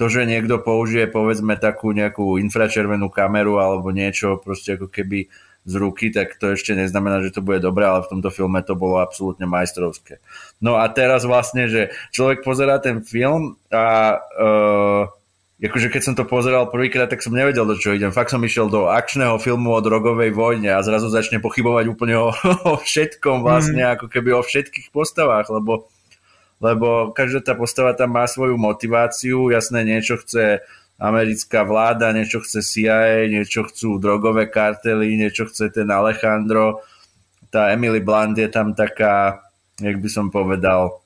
to, 0.00 0.08
že 0.08 0.24
niekto 0.24 0.56
použije 0.64 1.12
povedzme 1.12 1.60
takú 1.60 1.92
nejakú 1.92 2.40
infračervenú 2.40 3.12
kameru 3.12 3.60
alebo 3.60 3.92
niečo 3.92 4.40
proste 4.40 4.80
ako 4.80 4.88
keby 4.88 5.28
z 5.68 5.74
ruky, 5.76 6.08
tak 6.08 6.40
to 6.40 6.56
ešte 6.56 6.72
neznamená, 6.72 7.20
že 7.20 7.36
to 7.36 7.44
bude 7.44 7.60
dobré, 7.60 7.84
ale 7.84 8.00
v 8.00 8.16
tomto 8.16 8.32
filme 8.32 8.64
to 8.64 8.72
bolo 8.72 8.98
absolútne 9.04 9.44
majstrovské. 9.44 10.18
No 10.58 10.80
a 10.80 10.88
teraz 10.88 11.28
vlastne, 11.28 11.68
že 11.68 11.92
človek 12.16 12.40
pozerá 12.40 12.80
ten 12.80 13.04
film 13.04 13.60
a 13.68 14.16
uh, 14.40 15.04
akože 15.60 15.92
keď 15.92 16.02
som 16.02 16.14
to 16.16 16.24
pozeral 16.24 16.72
prvýkrát, 16.72 17.12
tak 17.12 17.20
som 17.20 17.36
nevedel, 17.36 17.68
do 17.68 17.76
čo 17.76 17.92
idem. 17.92 18.08
Fakt 18.08 18.32
som 18.32 18.40
išiel 18.40 18.72
do 18.72 18.88
akčného 18.88 19.36
filmu 19.36 19.76
o 19.76 19.84
drogovej 19.84 20.32
vojne 20.32 20.72
a 20.72 20.80
zrazu 20.80 21.12
začne 21.12 21.44
pochybovať 21.44 21.84
úplne 21.92 22.16
o, 22.16 22.32
o 22.72 22.74
všetkom 22.80 23.44
vlastne, 23.44 23.84
mm. 23.84 23.92
ako 24.00 24.06
keby 24.08 24.32
o 24.32 24.40
všetkých 24.40 24.88
postavách, 24.88 25.52
lebo, 25.52 25.92
lebo 26.64 27.12
každá 27.12 27.44
tá 27.44 27.52
postava 27.52 27.92
tam 27.92 28.16
má 28.16 28.24
svoju 28.24 28.56
motiváciu, 28.56 29.52
jasné 29.52 29.84
niečo 29.84 30.16
chce 30.16 30.64
americká 31.00 31.64
vláda, 31.64 32.12
niečo 32.12 32.44
chce 32.44 32.60
CIA, 32.60 33.24
niečo 33.32 33.64
chcú 33.64 33.96
drogové 33.96 34.52
kartely, 34.52 35.16
niečo 35.16 35.48
chce 35.48 35.72
ten 35.72 35.88
Alejandro. 35.88 36.84
Tá 37.48 37.72
Emily 37.72 38.04
Blunt 38.04 38.36
je 38.36 38.46
tam 38.52 38.76
taká, 38.76 39.40
jak 39.80 39.96
by 39.96 40.08
som 40.12 40.28
povedal, 40.28 41.00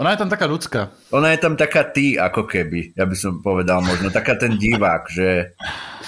ona 0.00 0.16
je 0.16 0.20
tam 0.24 0.32
taká 0.32 0.48
ľudská. 0.48 0.88
Ona 1.12 1.36
je 1.36 1.38
tam 1.44 1.60
taká 1.60 1.84
ty, 1.84 2.16
ako 2.16 2.48
keby, 2.48 2.96
ja 2.96 3.04
by 3.04 3.12
som 3.12 3.44
povedal 3.44 3.84
možno. 3.84 4.08
Taká 4.08 4.32
ten 4.32 4.56
divák, 4.56 5.12
že, 5.12 5.52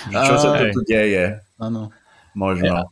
že 0.09 0.17
čo 0.17 0.35
sa 0.41 0.57
tu 0.73 0.81
deje. 0.89 1.37
Áno. 1.61 1.93
Možno. 2.33 2.89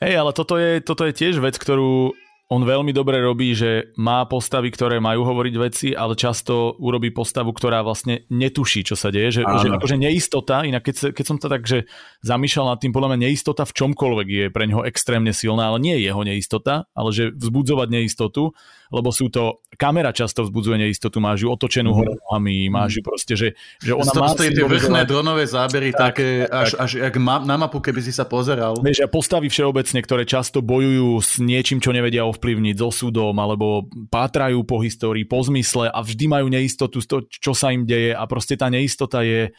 Hej, 0.00 0.14
ale 0.16 0.30
toto 0.32 0.56
je, 0.56 0.80
toto 0.80 1.04
je 1.04 1.12
tiež 1.12 1.36
vec, 1.44 1.52
ktorú 1.60 2.16
on 2.48 2.64
veľmi 2.64 2.96
dobre 2.96 3.20
robí, 3.20 3.52
že 3.52 3.92
má 4.00 4.24
postavy, 4.24 4.72
ktoré 4.72 5.04
majú 5.04 5.20
hovoriť 5.20 5.54
veci, 5.60 5.88
ale 5.92 6.16
často 6.16 6.80
urobí 6.80 7.12
postavu, 7.12 7.52
ktorá 7.52 7.84
vlastne 7.84 8.24
netuší, 8.32 8.88
čo 8.88 8.96
sa 8.96 9.12
deje. 9.12 9.40
Že, 9.40 9.42
že 9.44 9.68
akože 9.76 9.96
neistota, 10.00 10.64
inak 10.64 10.80
keď, 10.80 11.12
keď 11.12 11.24
som 11.28 11.36
to 11.36 11.52
tak, 11.52 11.68
že 11.68 11.84
zamýšľal 12.24 12.72
nad 12.72 12.80
tým, 12.80 12.96
podľa 12.96 13.12
mňa 13.12 13.28
neistota 13.28 13.68
v 13.68 13.76
čomkoľvek 13.76 14.28
je 14.32 14.44
pre 14.48 14.64
neho 14.64 14.80
extrémne 14.88 15.36
silná, 15.36 15.68
ale 15.68 15.76
nie 15.76 16.00
je 16.00 16.08
jeho 16.08 16.22
neistota, 16.24 16.88
ale 16.96 17.12
že 17.12 17.36
vzbudzovať 17.36 17.88
neistotu 17.92 18.56
lebo 18.88 19.12
sú 19.12 19.28
to, 19.28 19.60
kamera 19.76 20.10
často 20.16 20.44
vzbudzuje 20.44 20.80
neistotu, 20.80 21.20
máš 21.20 21.44
ju 21.44 21.48
otočenú 21.52 21.92
mm. 21.92 21.96
hore 21.96 22.12
nohami, 22.16 22.72
máš 22.72 23.00
ju 23.00 23.02
proste, 23.04 23.34
že, 23.36 23.48
že 23.84 23.92
ona 23.92 24.08
má... 24.16 24.32
tie 24.32 24.64
vrchné 24.64 25.04
dronové 25.04 25.44
zábery 25.44 25.92
tak, 25.92 26.16
také, 26.16 26.48
tak, 26.48 26.52
až, 26.52 26.68
až 26.80 26.90
jak 27.04 27.14
ma, 27.20 27.40
na 27.44 27.60
mapu, 27.60 27.84
keby 27.84 28.00
si 28.00 28.12
sa 28.12 28.24
pozeral. 28.24 28.80
Vieš, 28.80 29.04
a 29.04 29.08
postavy 29.08 29.52
všeobecne, 29.52 30.00
ktoré 30.00 30.24
často 30.24 30.64
bojujú 30.64 31.20
s 31.20 31.36
niečím, 31.36 31.84
čo 31.84 31.92
nevedia 31.92 32.24
ovplyvniť, 32.38 32.78
so 32.78 32.94
súdom, 32.94 33.34
alebo 33.42 33.90
pátrajú 34.14 34.62
po 34.62 34.78
histórii, 34.78 35.26
po 35.26 35.42
zmysle 35.42 35.90
a 35.90 35.98
vždy 35.98 36.30
majú 36.30 36.46
neistotu 36.46 37.02
z 37.02 37.06
toho, 37.10 37.20
čo 37.26 37.50
sa 37.50 37.74
im 37.74 37.82
deje 37.82 38.14
a 38.14 38.22
proste 38.30 38.54
tá 38.54 38.70
neistota 38.70 39.26
je 39.26 39.50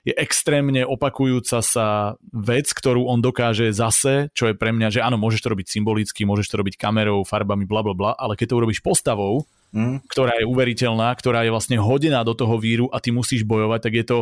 je 0.00 0.16
extrémne 0.16 0.80
opakujúca 0.88 1.60
sa 1.60 2.16
vec, 2.32 2.72
ktorú 2.72 3.04
on 3.04 3.20
dokáže 3.20 3.68
zase, 3.68 4.32
čo 4.32 4.48
je 4.48 4.56
pre 4.56 4.72
mňa, 4.72 4.88
že 4.88 5.04
áno, 5.04 5.20
môžeš 5.20 5.44
to 5.44 5.52
robiť 5.52 5.68
symbolicky, 5.68 6.24
môžeš 6.24 6.48
to 6.48 6.56
robiť 6.56 6.80
kamerou, 6.80 7.20
farbami, 7.20 7.68
bla 7.68 7.84
bla 7.84 7.92
bla, 7.92 8.10
ale 8.16 8.32
keď 8.32 8.48
to 8.48 8.58
urobíš 8.64 8.80
postavou, 8.80 9.44
mm. 9.76 10.08
ktorá 10.08 10.40
je 10.40 10.48
uveriteľná, 10.48 11.12
ktorá 11.12 11.44
je 11.44 11.52
vlastne 11.52 11.76
hodená 11.76 12.24
do 12.24 12.32
toho 12.32 12.56
víru 12.56 12.88
a 12.88 12.96
ty 12.96 13.12
musíš 13.12 13.44
bojovať, 13.44 13.80
tak 13.84 13.92
je 13.92 14.04
to, 14.08 14.18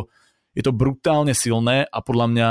je 0.51 0.63
to 0.67 0.75
brutálne 0.75 1.31
silné 1.31 1.87
a 1.87 1.97
podľa 2.03 2.27
mňa 2.27 2.47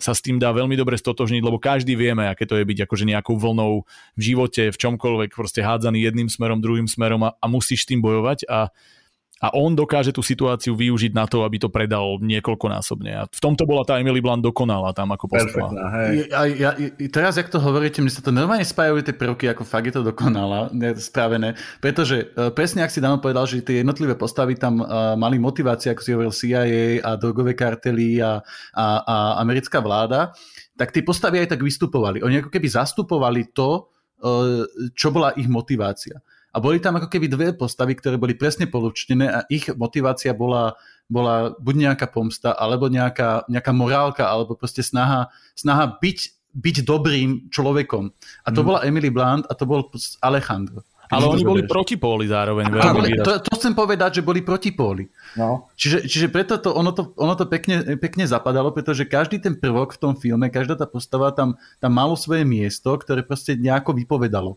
sa 0.00 0.12
s 0.16 0.24
tým 0.24 0.40
dá 0.40 0.50
veľmi 0.50 0.74
dobre 0.74 0.98
stotožniť, 0.98 1.42
lebo 1.44 1.62
každý 1.62 1.94
vieme, 1.94 2.26
aké 2.26 2.48
to 2.48 2.58
je 2.58 2.64
byť 2.66 2.78
akože 2.88 3.04
nejakou 3.06 3.38
vlnou 3.38 3.86
v 4.18 4.20
živote, 4.20 4.72
v 4.72 4.76
čomkoľvek, 4.76 5.30
proste 5.36 5.62
hádzaný 5.62 6.02
jedným 6.02 6.28
smerom, 6.32 6.58
druhým 6.58 6.88
smerom 6.90 7.22
a, 7.28 7.30
a 7.38 7.46
musíš 7.46 7.86
tým 7.86 8.02
bojovať 8.02 8.48
a 8.50 8.72
a 9.42 9.50
on 9.58 9.74
dokáže 9.74 10.14
tú 10.14 10.22
situáciu 10.22 10.78
využiť 10.78 11.18
na 11.18 11.26
to, 11.26 11.42
aby 11.42 11.58
to 11.58 11.66
predal 11.66 12.22
niekoľkonásobne. 12.22 13.10
A 13.10 13.22
v 13.26 13.40
tomto 13.42 13.66
bola 13.66 13.82
tá 13.82 13.98
Emily 13.98 14.22
Blunt 14.22 14.38
dokonalá 14.38 14.94
tam 14.94 15.10
ako 15.10 15.34
postava. 15.34 15.74
Ja, 16.30 16.46
ja, 16.46 16.70
teraz, 17.10 17.34
jak 17.34 17.50
to 17.50 17.58
hovoríte, 17.58 17.98
mne 17.98 18.14
sa 18.14 18.22
to 18.22 18.30
normálne 18.30 18.62
spájajú 18.62 19.02
tie 19.02 19.18
prvky, 19.18 19.50
ako 19.50 19.66
fakt 19.66 19.90
je 19.90 19.98
to 19.98 20.06
dokonalá, 20.06 20.70
spravené, 21.02 21.58
pretože 21.82 22.30
uh, 22.38 22.54
presne, 22.54 22.86
ak 22.86 22.94
si 22.94 23.02
Dano 23.02 23.18
povedal, 23.18 23.50
že 23.50 23.66
tie 23.66 23.82
jednotlivé 23.82 24.14
postavy 24.14 24.54
tam 24.54 24.78
uh, 24.78 25.18
mali 25.18 25.42
motivácie, 25.42 25.90
ako 25.90 26.02
si 26.06 26.14
hovoril 26.14 26.30
CIA 26.30 27.02
a 27.02 27.18
drogové 27.18 27.58
kartely 27.58 28.22
a, 28.22 28.38
a, 28.78 28.86
a 29.02 29.16
americká 29.42 29.82
vláda, 29.82 30.30
tak 30.78 30.94
tie 30.94 31.02
postavy 31.02 31.42
aj 31.42 31.58
tak 31.58 31.66
vystupovali. 31.66 32.22
Oni 32.22 32.38
ako 32.38 32.50
keby 32.54 32.70
zastupovali 32.70 33.50
to, 33.50 33.90
uh, 34.22 34.62
čo 34.94 35.10
bola 35.10 35.34
ich 35.34 35.50
motivácia. 35.50 36.22
A 36.52 36.60
boli 36.60 36.78
tam 36.84 37.00
ako 37.00 37.08
keby 37.08 37.26
dve 37.32 37.48
postavy, 37.56 37.96
ktoré 37.96 38.20
boli 38.20 38.36
presne 38.36 38.68
polúčtené 38.68 39.26
a 39.32 39.38
ich 39.48 39.72
motivácia 39.72 40.36
bola, 40.36 40.76
bola 41.08 41.56
buď 41.56 41.88
nejaká 41.88 42.12
pomsta, 42.12 42.52
alebo 42.52 42.92
nejaká, 42.92 43.48
nejaká 43.48 43.72
morálka, 43.72 44.28
alebo 44.28 44.52
proste 44.52 44.84
snaha, 44.84 45.32
snaha 45.56 45.96
byť, 45.96 46.18
byť 46.52 46.76
dobrým 46.84 47.48
človekom. 47.48 48.12
A 48.44 48.48
to 48.52 48.60
mm. 48.60 48.66
bola 48.68 48.84
Emily 48.84 49.08
Blunt 49.08 49.48
a 49.48 49.56
to 49.56 49.64
bol 49.64 49.88
Alejandro. 50.20 50.84
Ale 51.12 51.28
oni 51.28 51.44
boli 51.44 51.62
protipóli 51.68 52.24
zároveň. 52.24 52.72
Veľmi 52.72 53.20
to, 53.20 53.36
to 53.44 53.52
chcem 53.60 53.76
povedať, 53.76 54.20
že 54.20 54.22
boli 54.24 54.40
protipóli. 54.40 55.12
No. 55.36 55.68
Čiže, 55.76 56.08
čiže 56.08 56.26
preto 56.32 56.56
to, 56.56 56.72
ono 56.72 56.88
to, 56.96 57.12
ono 57.20 57.36
to 57.36 57.44
pekne, 57.44 58.00
pekne 58.00 58.24
zapadalo, 58.24 58.72
pretože 58.72 59.04
každý 59.04 59.36
ten 59.36 59.60
prvok 59.60 59.92
v 59.92 60.00
tom 60.00 60.14
filme, 60.16 60.48
každá 60.48 60.72
tá 60.72 60.88
postava 60.88 61.28
tam, 61.36 61.60
tam 61.84 61.92
malo 61.92 62.16
svoje 62.16 62.48
miesto, 62.48 62.96
ktoré 62.96 63.20
proste 63.20 63.60
nejako 63.60 63.92
vypovedalo 63.92 64.56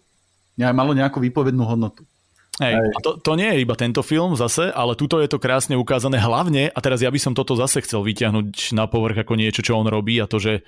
malo 0.57 0.95
nejakú 0.95 1.19
výpovednú 1.19 1.64
hodnotu. 1.68 2.07
Hej, 2.56 2.80
a 2.80 2.99
to, 3.03 3.19
to 3.19 3.36
nie 3.36 3.52
je 3.52 3.68
iba 3.68 3.76
tento 3.76 3.99
film 3.99 4.32
zase, 4.40 4.72
ale 4.72 4.95
tuto 4.95 5.19
je 5.19 5.27
to 5.27 5.44
krásne 5.44 5.76
ukázané 5.76 6.23
hlavne, 6.23 6.72
a 6.72 6.80
teraz 6.80 7.03
ja 7.03 7.11
by 7.11 7.19
som 7.19 7.36
toto 7.36 7.52
zase 7.60 7.84
chcel 7.84 7.99
vyťahnuť 7.99 8.72
na 8.72 8.88
povrch 8.88 9.27
ako 9.27 9.36
niečo, 9.36 9.60
čo 9.60 9.76
on 9.76 9.91
robí 9.91 10.15
a 10.23 10.30
to, 10.32 10.40
že 10.40 10.64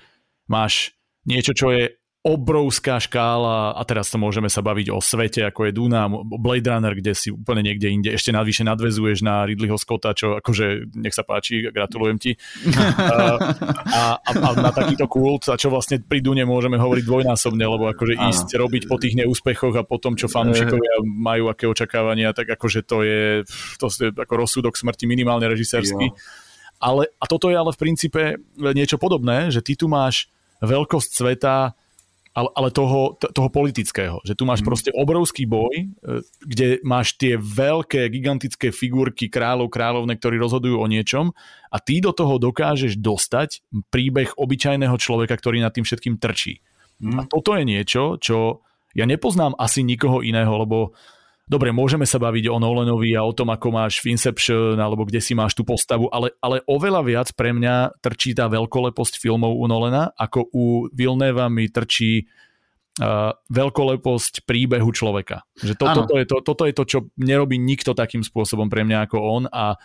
máš 0.51 0.91
niečo, 1.23 1.55
čo 1.55 1.72
je 1.72 1.95
obrovská 2.28 2.99
škála 2.99 3.72
a 3.72 3.82
teraz 3.88 4.12
to 4.12 4.20
môžeme 4.20 4.52
sa 4.52 4.60
baviť 4.60 4.91
o 4.91 4.99
svete, 4.99 5.48
ako 5.48 5.72
je 5.72 5.72
Duna, 5.72 6.12
Blade 6.12 6.68
Runner, 6.68 6.91
kde 6.91 7.16
si 7.16 7.32
úplne 7.32 7.64
niekde 7.64 7.88
inde 7.88 8.10
ešte 8.12 8.36
navyše 8.36 8.68
nadvezuješ 8.68 9.24
na 9.24 9.48
Ridleyho 9.48 9.80
Scotta, 9.80 10.12
čo 10.12 10.36
akože 10.44 10.91
nech 10.99 11.16
sa 11.16 11.24
páči, 11.24 11.64
gratulujem 11.72 12.20
ti. 12.20 12.36
a, 12.76 13.40
a, 13.88 14.02
a 14.20 14.49
na 14.60 14.76
takýto 14.76 15.08
kult, 15.08 15.48
a 15.48 15.56
čo 15.56 15.72
vlastne 15.72 16.04
pri 16.04 16.20
Dune 16.20 16.44
môžeme 16.44 16.76
hovoriť 16.76 17.04
dvojnásobne, 17.08 17.64
lebo 17.64 17.88
akože 17.88 18.20
Aha. 18.20 18.28
ísť 18.36 18.60
robiť 18.60 18.84
po 18.91 18.99
tých 18.99 19.16
neúspechoch 19.16 19.80
a 19.80 19.88
po 19.88 19.95
tom, 19.95 20.20
čo 20.20 20.28
fanúšikovia 20.28 21.08
majú 21.08 21.48
aké 21.48 21.64
očakávania, 21.72 22.36
tak 22.36 22.52
akože 22.52 22.84
to 22.84 23.08
je, 23.08 23.48
to 23.80 23.88
je 23.88 24.12
ako 24.12 24.34
rozsudok 24.36 24.76
smrti 24.76 25.08
minimálne 25.08 25.48
režisérsky. 25.48 26.12
Ale, 26.78 27.10
a 27.18 27.26
toto 27.26 27.48
je 27.49 27.58
ale 27.58 27.72
v 27.74 27.80
princípe 27.80 28.22
niečo 28.60 28.99
podobné, 28.99 29.49
že 29.49 29.64
ty 29.64 29.74
tu 29.74 29.90
máš 29.90 30.30
veľkosť 30.62 31.10
sveta 31.10 31.74
ale, 32.38 32.49
ale 32.53 32.69
toho, 32.69 33.18
toho 33.18 33.49
politického. 33.49 34.22
Že 34.22 34.38
tu 34.38 34.43
máš 34.45 34.61
mm. 34.61 34.68
proste 34.69 34.91
obrovský 34.93 35.49
boj, 35.49 35.73
e, 35.73 35.85
kde 36.45 36.77
máš 36.85 37.18
tie 37.18 37.34
veľké, 37.34 38.05
gigantické 38.14 38.69
figurky 38.69 39.26
kráľov, 39.26 39.73
kráľovne, 39.73 40.14
ktorí 40.14 40.38
rozhodujú 40.38 40.77
o 40.77 40.85
niečom 40.85 41.34
a 41.73 41.77
ty 41.81 41.97
do 41.97 42.14
toho 42.14 42.38
dokážeš 42.38 43.01
dostať 43.01 43.65
príbeh 43.89 44.38
obyčajného 44.38 44.93
človeka, 45.01 45.34
ktorý 45.34 45.65
nad 45.65 45.73
tým 45.73 45.81
všetkým 45.81 46.22
trčí. 46.22 46.61
Mm. 47.01 47.18
A 47.18 47.22
toto 47.26 47.57
je 47.57 47.65
niečo, 47.65 48.22
čo 48.22 48.61
ja 48.93 49.09
nepoznám 49.09 49.57
asi 49.57 49.81
nikoho 49.81 50.22
iného, 50.22 50.53
lebo 50.61 50.93
dobre, 51.48 51.72
môžeme 51.72 52.03
sa 52.03 52.19
baviť 52.19 52.52
o 52.52 52.60
Nolanovi 52.60 53.15
a 53.15 53.24
o 53.24 53.32
tom, 53.32 53.49
ako 53.49 53.68
máš 53.72 54.03
v 54.03 54.14
Inception 54.14 54.76
alebo 54.76 55.07
kde 55.07 55.24
si 55.24 55.32
máš 55.34 55.56
tú 55.56 55.64
postavu, 55.64 56.11
ale, 56.11 56.36
ale 56.44 56.61
oveľa 56.68 57.02
viac 57.07 57.28
pre 57.34 57.56
mňa 57.56 58.03
trčí 58.03 58.36
tá 58.36 58.52
veľkoleposť 58.52 59.18
filmov 59.18 59.56
u 59.56 59.65
Nolana, 59.65 60.11
ako 60.14 60.52
u 60.52 60.65
Vilneva 60.91 61.48
mi 61.48 61.72
trčí 61.72 62.28
uh, 62.28 63.32
veľkoleposť 63.48 64.44
príbehu 64.44 64.91
človeka. 64.91 65.48
Že 65.57 65.74
to, 65.80 65.86
toto, 65.88 66.14
je 66.19 66.26
to, 66.28 66.38
toto 66.44 66.64
je 66.68 66.74
to, 66.76 66.84
čo 66.84 66.99
nerobí 67.15 67.56
nikto 67.56 67.95
takým 67.95 68.22
spôsobom 68.22 68.68
pre 68.68 68.84
mňa 68.84 69.07
ako 69.07 69.18
on 69.18 69.44
a 69.48 69.80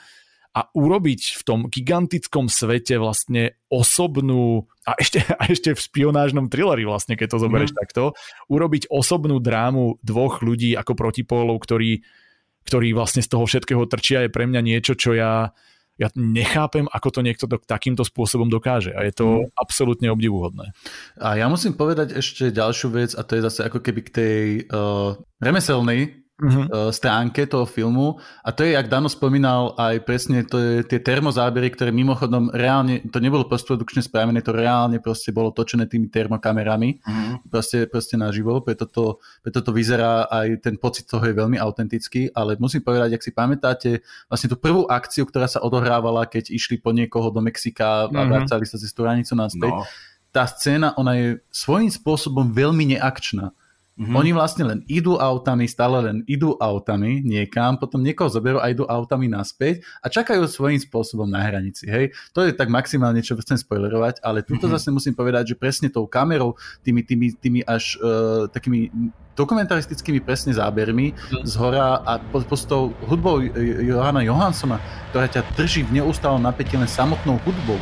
a 0.53 0.69
urobiť 0.77 1.41
v 1.41 1.43
tom 1.49 1.61
gigantickom 1.73 2.53
svete 2.53 3.01
vlastne 3.01 3.57
osobnú, 3.73 4.69
a 4.85 4.93
ešte, 5.01 5.25
a 5.41 5.49
ešte 5.49 5.73
v 5.73 5.81
špionážnom 5.81 6.53
thrilleri 6.53 6.85
vlastne, 6.85 7.17
keď 7.17 7.37
to 7.37 7.43
zoberieš 7.49 7.73
mm. 7.73 7.79
takto, 7.81 8.03
urobiť 8.53 8.93
osobnú 8.93 9.41
drámu 9.41 10.01
dvoch 10.05 10.45
ľudí 10.45 10.77
ako 10.77 10.93
protipólov, 10.93 11.57
ktorí, 11.65 12.05
ktorí 12.69 12.93
vlastne 12.93 13.25
z 13.25 13.33
toho 13.33 13.49
všetkého 13.49 13.89
trčia, 13.89 14.29
je 14.29 14.31
pre 14.31 14.45
mňa 14.45 14.61
niečo, 14.61 14.93
čo 14.93 15.17
ja, 15.17 15.57
ja 15.97 16.09
nechápem, 16.13 16.85
ako 16.85 17.09
to 17.09 17.21
niekto 17.25 17.45
to, 17.49 17.57
takýmto 17.57 18.05
spôsobom 18.05 18.53
dokáže 18.53 18.93
a 18.93 19.09
je 19.09 19.13
to 19.17 19.27
mm. 19.41 19.57
absolútne 19.57 20.13
obdivuhodné. 20.13 20.77
A 21.17 21.41
ja 21.41 21.49
musím 21.49 21.73
povedať 21.73 22.13
ešte 22.13 22.53
ďalšiu 22.53 22.89
vec 22.93 23.11
a 23.17 23.25
to 23.25 23.41
je 23.41 23.43
zase 23.49 23.61
ako 23.65 23.81
keby 23.81 24.01
k 24.05 24.11
tej 24.13 24.43
uh, 24.69 25.17
remeselnej 25.41 26.22
uh-huh. 26.43 26.91
stránke 26.91 27.47
toho 27.47 27.65
filmu 27.65 28.19
a 28.43 28.51
to 28.51 28.67
je, 28.67 28.75
jak 28.75 28.91
Dano 28.91 29.07
spomínal, 29.07 29.79
aj 29.79 30.03
presne 30.03 30.43
to 30.43 30.59
je 30.59 30.75
tie 30.83 30.99
termozábery, 30.99 31.71
ktoré 31.71 31.95
mimochodom 31.95 32.51
reálne, 32.51 33.07
to 33.07 33.23
nebolo 33.23 33.47
postprodukčne 33.47 34.03
spravené, 34.03 34.43
to 34.43 34.51
reálne 34.51 34.99
proste 34.99 35.31
bolo 35.31 35.55
točené 35.55 35.87
tými 35.87 36.11
termokamerami, 36.11 36.99
uh-huh. 36.99 37.47
proste, 37.47 37.87
proste 37.87 38.19
naživo, 38.19 38.59
preto 38.67 38.91
to, 38.91 39.23
preto 39.41 39.63
to 39.63 39.71
vyzerá 39.71 40.27
aj 40.27 40.67
ten 40.67 40.75
pocit 40.77 41.07
toho 41.07 41.23
je 41.23 41.35
veľmi 41.35 41.57
autentický, 41.63 42.35
ale 42.35 42.59
musím 42.59 42.83
povedať, 42.83 43.15
ak 43.15 43.23
si 43.23 43.31
pamätáte 43.31 43.91
vlastne 44.27 44.51
tú 44.51 44.59
prvú 44.59 44.91
akciu, 44.91 45.23
ktorá 45.25 45.47
sa 45.47 45.63
odohrávala, 45.63 46.27
keď 46.27 46.51
išli 46.51 46.83
po 46.83 46.91
niekoho 46.91 47.31
do 47.31 47.39
Mexika 47.39 48.07
a 48.07 48.11
uh-huh. 48.11 48.27
vracali 48.27 48.67
sa 48.67 48.77
cez 48.77 48.91
tú 48.91 49.07
hranicu 49.07 49.39
naspäť, 49.39 49.71
no. 49.71 49.87
tá 50.35 50.45
scéna, 50.51 50.99
ona 50.99 51.15
je 51.15 51.29
svojím 51.55 51.93
spôsobom 51.93 52.51
veľmi 52.51 52.99
neakčná 52.99 53.55
Mm-hmm. 54.03 54.19
Oni 54.19 54.31
vlastne 54.35 54.65
len 54.67 54.79
idú 54.91 55.15
autami, 55.15 55.71
stále 55.71 56.03
len 56.03 56.17
idú 56.27 56.59
autami 56.59 57.23
niekam, 57.23 57.79
potom 57.79 58.03
niekoho 58.03 58.27
zoberú 58.27 58.59
a 58.59 58.67
idú 58.67 58.83
autami 58.83 59.31
naspäť 59.31 59.87
a 60.03 60.11
čakajú 60.11 60.43
svojím 60.51 60.83
spôsobom 60.83 61.31
na 61.31 61.39
hranici. 61.39 61.87
Hej? 61.87 62.11
To 62.35 62.43
je 62.43 62.51
tak 62.51 62.67
maximálne, 62.67 63.23
čo 63.23 63.39
chcem 63.39 63.55
spoilerovať, 63.55 64.19
ale 64.27 64.43
tuto 64.43 64.67
mm-hmm. 64.67 64.75
zase 64.75 64.91
musím 64.91 65.15
povedať, 65.15 65.55
že 65.55 65.57
presne 65.59 65.87
tou 65.87 66.11
kamerou, 66.11 66.59
tými, 66.83 67.07
tými, 67.07 67.39
tými 67.39 67.61
až 67.63 67.95
uh, 68.03 68.51
takými 68.51 68.91
dokumentaristickými 69.33 70.21
presne 70.21 70.53
zábermi 70.53 71.15
mm. 71.15 71.49
z 71.49 71.55
hora 71.57 72.05
a 72.05 72.21
po, 72.21 72.45
po 72.45 72.57
s 72.59 72.69
tou 72.69 72.93
hudbou 73.09 73.41
Johana 73.81 74.21
Johanssona, 74.21 74.77
ktorá 75.15 75.25
ťa 75.31 75.47
drží 75.57 75.89
v 75.89 76.03
neustálom 76.03 76.43
napätí 76.43 76.77
len 76.77 76.89
samotnou 76.89 77.41
hudbou. 77.41 77.81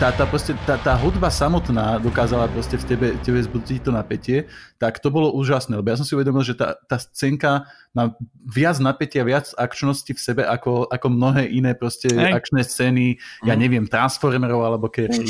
Tá, 0.00 0.08
tá, 0.08 0.24
proste, 0.24 0.56
tá, 0.64 0.80
tá 0.80 0.96
hudba 0.96 1.28
samotná 1.28 2.00
dokázala 2.00 2.48
proste 2.48 2.80
v 2.80 2.84
tebe, 2.88 3.08
tebe 3.20 3.36
zbudiť 3.36 3.84
to 3.84 3.92
napätie, 3.92 4.48
tak 4.80 4.96
to 4.96 5.12
bolo 5.12 5.28
úžasné, 5.36 5.76
lebo 5.76 5.92
ja 5.92 6.00
som 6.00 6.08
si 6.08 6.16
uvedomil, 6.16 6.40
že 6.40 6.56
tá, 6.56 6.72
tá 6.88 6.96
scénka 6.96 7.68
má 7.92 8.16
viac 8.48 8.80
napätia, 8.80 9.28
viac 9.28 9.52
akčnosti 9.60 10.08
v 10.08 10.16
sebe 10.16 10.48
ako, 10.48 10.88
ako 10.88 11.06
mnohé 11.12 11.52
iné 11.52 11.76
proste 11.76 12.08
Hej. 12.08 12.32
akčné 12.32 12.64
scény, 12.64 13.20
ja 13.44 13.52
mm. 13.52 13.60
neviem, 13.60 13.84
Transformerov 13.84 14.64
alebo 14.64 14.88
keď 14.88 15.20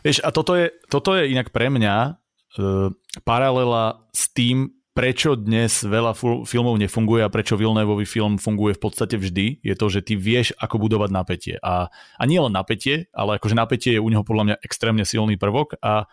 Vieš, 0.00 0.24
a 0.24 0.32
toto 0.32 0.56
je, 0.56 0.72
toto 0.88 1.12
je 1.12 1.28
inak 1.28 1.52
pre 1.52 1.68
mňa 1.68 2.16
uh, 2.56 2.88
paralela 3.20 4.00
s 4.16 4.32
tým, 4.32 4.72
prečo 4.96 5.36
dnes 5.36 5.84
veľa 5.84 6.16
filmov 6.48 6.80
nefunguje 6.80 7.20
a 7.20 7.28
prečo 7.28 7.60
Villeneuveový 7.60 8.08
film 8.08 8.40
funguje 8.40 8.72
v 8.72 8.80
podstate 8.80 9.20
vždy, 9.20 9.60
je 9.60 9.74
to, 9.76 9.86
že 9.92 10.00
ty 10.00 10.16
vieš, 10.16 10.56
ako 10.56 10.80
budovať 10.80 11.10
napätie. 11.12 11.54
A, 11.60 11.92
a 11.92 12.22
nie 12.24 12.40
len 12.40 12.56
napätie, 12.56 13.12
ale 13.12 13.36
akože 13.36 13.52
napätie 13.52 14.00
je 14.00 14.00
u 14.00 14.08
neho 14.08 14.24
podľa 14.24 14.44
mňa 14.48 14.56
extrémne 14.64 15.04
silný 15.04 15.36
prvok 15.36 15.76
a 15.84 16.08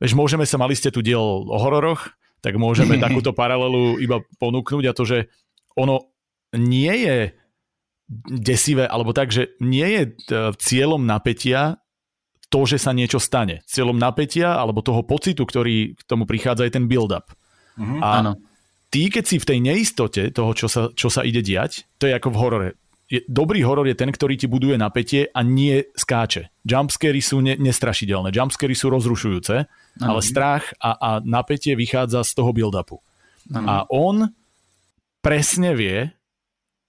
vieš, 0.00 0.16
môžeme 0.16 0.48
sa, 0.48 0.56
mali 0.56 0.72
ste 0.72 0.88
tu 0.88 1.04
diel 1.04 1.20
o 1.20 1.58
hororoch, 1.60 2.16
tak 2.40 2.56
môžeme 2.56 2.96
takúto 3.04 3.36
paralelu 3.36 4.00
iba 4.00 4.24
ponúknuť 4.40 4.84
a 4.88 4.96
to, 4.96 5.04
že 5.04 5.18
ono 5.76 6.08
nie 6.56 7.04
je 7.04 7.36
desivé, 8.24 8.88
alebo 8.88 9.12
tak, 9.12 9.28
že 9.28 9.52
nie 9.60 9.84
je 9.84 10.02
e, 10.08 10.10
cieľom 10.56 11.04
napätia 11.04 11.76
to, 12.48 12.64
že 12.64 12.80
sa 12.80 12.96
niečo 12.96 13.20
stane. 13.20 13.60
Cieľom 13.68 14.00
napätia 14.00 14.56
alebo 14.56 14.80
toho 14.80 15.04
pocitu, 15.04 15.44
ktorý 15.44 15.92
k 15.92 16.02
tomu 16.08 16.24
prichádza, 16.24 16.64
je 16.64 16.72
ten 16.72 16.88
build-up. 16.88 17.28
Mm-hmm. 17.78 18.00
A 18.02 18.08
Áno. 18.20 18.32
ty, 18.90 19.08
keď 19.08 19.24
si 19.24 19.36
v 19.38 19.48
tej 19.48 19.58
neistote 19.62 20.22
toho, 20.34 20.52
čo 20.52 20.66
sa, 20.66 20.90
čo 20.92 21.08
sa 21.08 21.22
ide 21.22 21.40
diať, 21.40 21.86
to 21.96 22.10
je 22.10 22.12
ako 22.18 22.28
v 22.34 22.40
horore. 22.42 22.68
Je, 23.08 23.24
dobrý 23.24 23.64
horor 23.64 23.88
je 23.88 23.96
ten, 23.96 24.12
ktorý 24.12 24.36
ti 24.36 24.44
buduje 24.44 24.76
napätie 24.76 25.32
a 25.32 25.40
nie 25.40 25.80
skáče. 25.96 26.52
Jumpscary 26.60 27.24
sú 27.24 27.40
ne, 27.40 27.56
nestrašidelné, 27.56 28.36
jumpscary 28.36 28.76
sú 28.76 28.92
rozrušujúce, 28.92 29.64
ano. 29.64 30.04
ale 30.04 30.20
strach 30.20 30.76
a, 30.76 30.92
a 30.98 31.10
napätie 31.24 31.72
vychádza 31.72 32.20
z 32.20 32.36
toho 32.36 32.52
build-upu. 32.52 33.00
Ano. 33.48 33.64
A 33.64 33.74
on 33.88 34.28
presne 35.24 35.72
vie, 35.72 36.12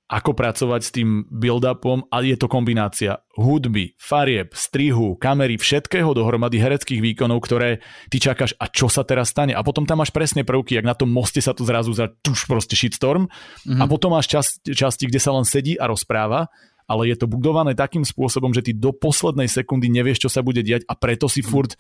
ako 0.10 0.34
pracovať 0.34 0.82
s 0.82 0.90
tým 0.90 1.30
build-upom 1.30 2.10
a 2.10 2.26
je 2.26 2.34
to 2.34 2.50
kombinácia 2.50 3.22
hudby, 3.38 3.94
farieb, 4.02 4.58
strihu, 4.58 5.14
kamery, 5.22 5.62
všetkého 5.62 6.18
dohromady 6.18 6.58
hereckých 6.58 6.98
výkonov, 6.98 7.46
ktoré 7.46 7.86
ty 8.10 8.18
čakáš 8.18 8.58
a 8.58 8.66
čo 8.66 8.90
sa 8.90 9.06
teraz 9.06 9.30
stane. 9.30 9.54
A 9.54 9.62
potom 9.62 9.86
tam 9.86 10.02
máš 10.02 10.10
presne 10.10 10.42
prvky, 10.42 10.82
jak 10.82 10.90
na 10.90 10.98
tom 10.98 11.14
moste 11.14 11.46
sa 11.46 11.54
tu 11.54 11.62
zrazu 11.62 11.94
za 11.94 12.10
tuš 12.26 12.50
proste 12.50 12.74
shitstorm 12.74 13.30
mm-hmm. 13.30 13.80
a 13.80 13.86
potom 13.86 14.18
máš 14.18 14.26
čas, 14.26 14.58
časti, 14.66 15.06
kde 15.06 15.22
sa 15.22 15.30
len 15.30 15.46
sedí 15.46 15.78
a 15.78 15.86
rozpráva 15.86 16.50
ale 16.90 17.14
je 17.14 17.22
to 17.22 17.30
budované 17.30 17.78
takým 17.78 18.02
spôsobom, 18.02 18.50
že 18.50 18.66
ty 18.66 18.74
do 18.74 18.90
poslednej 18.90 19.46
sekundy 19.46 19.94
nevieš, 19.94 20.26
čo 20.26 20.30
sa 20.34 20.42
bude 20.42 20.66
diať 20.66 20.90
a 20.90 20.98
preto 20.98 21.30
si 21.30 21.46
furt, 21.46 21.78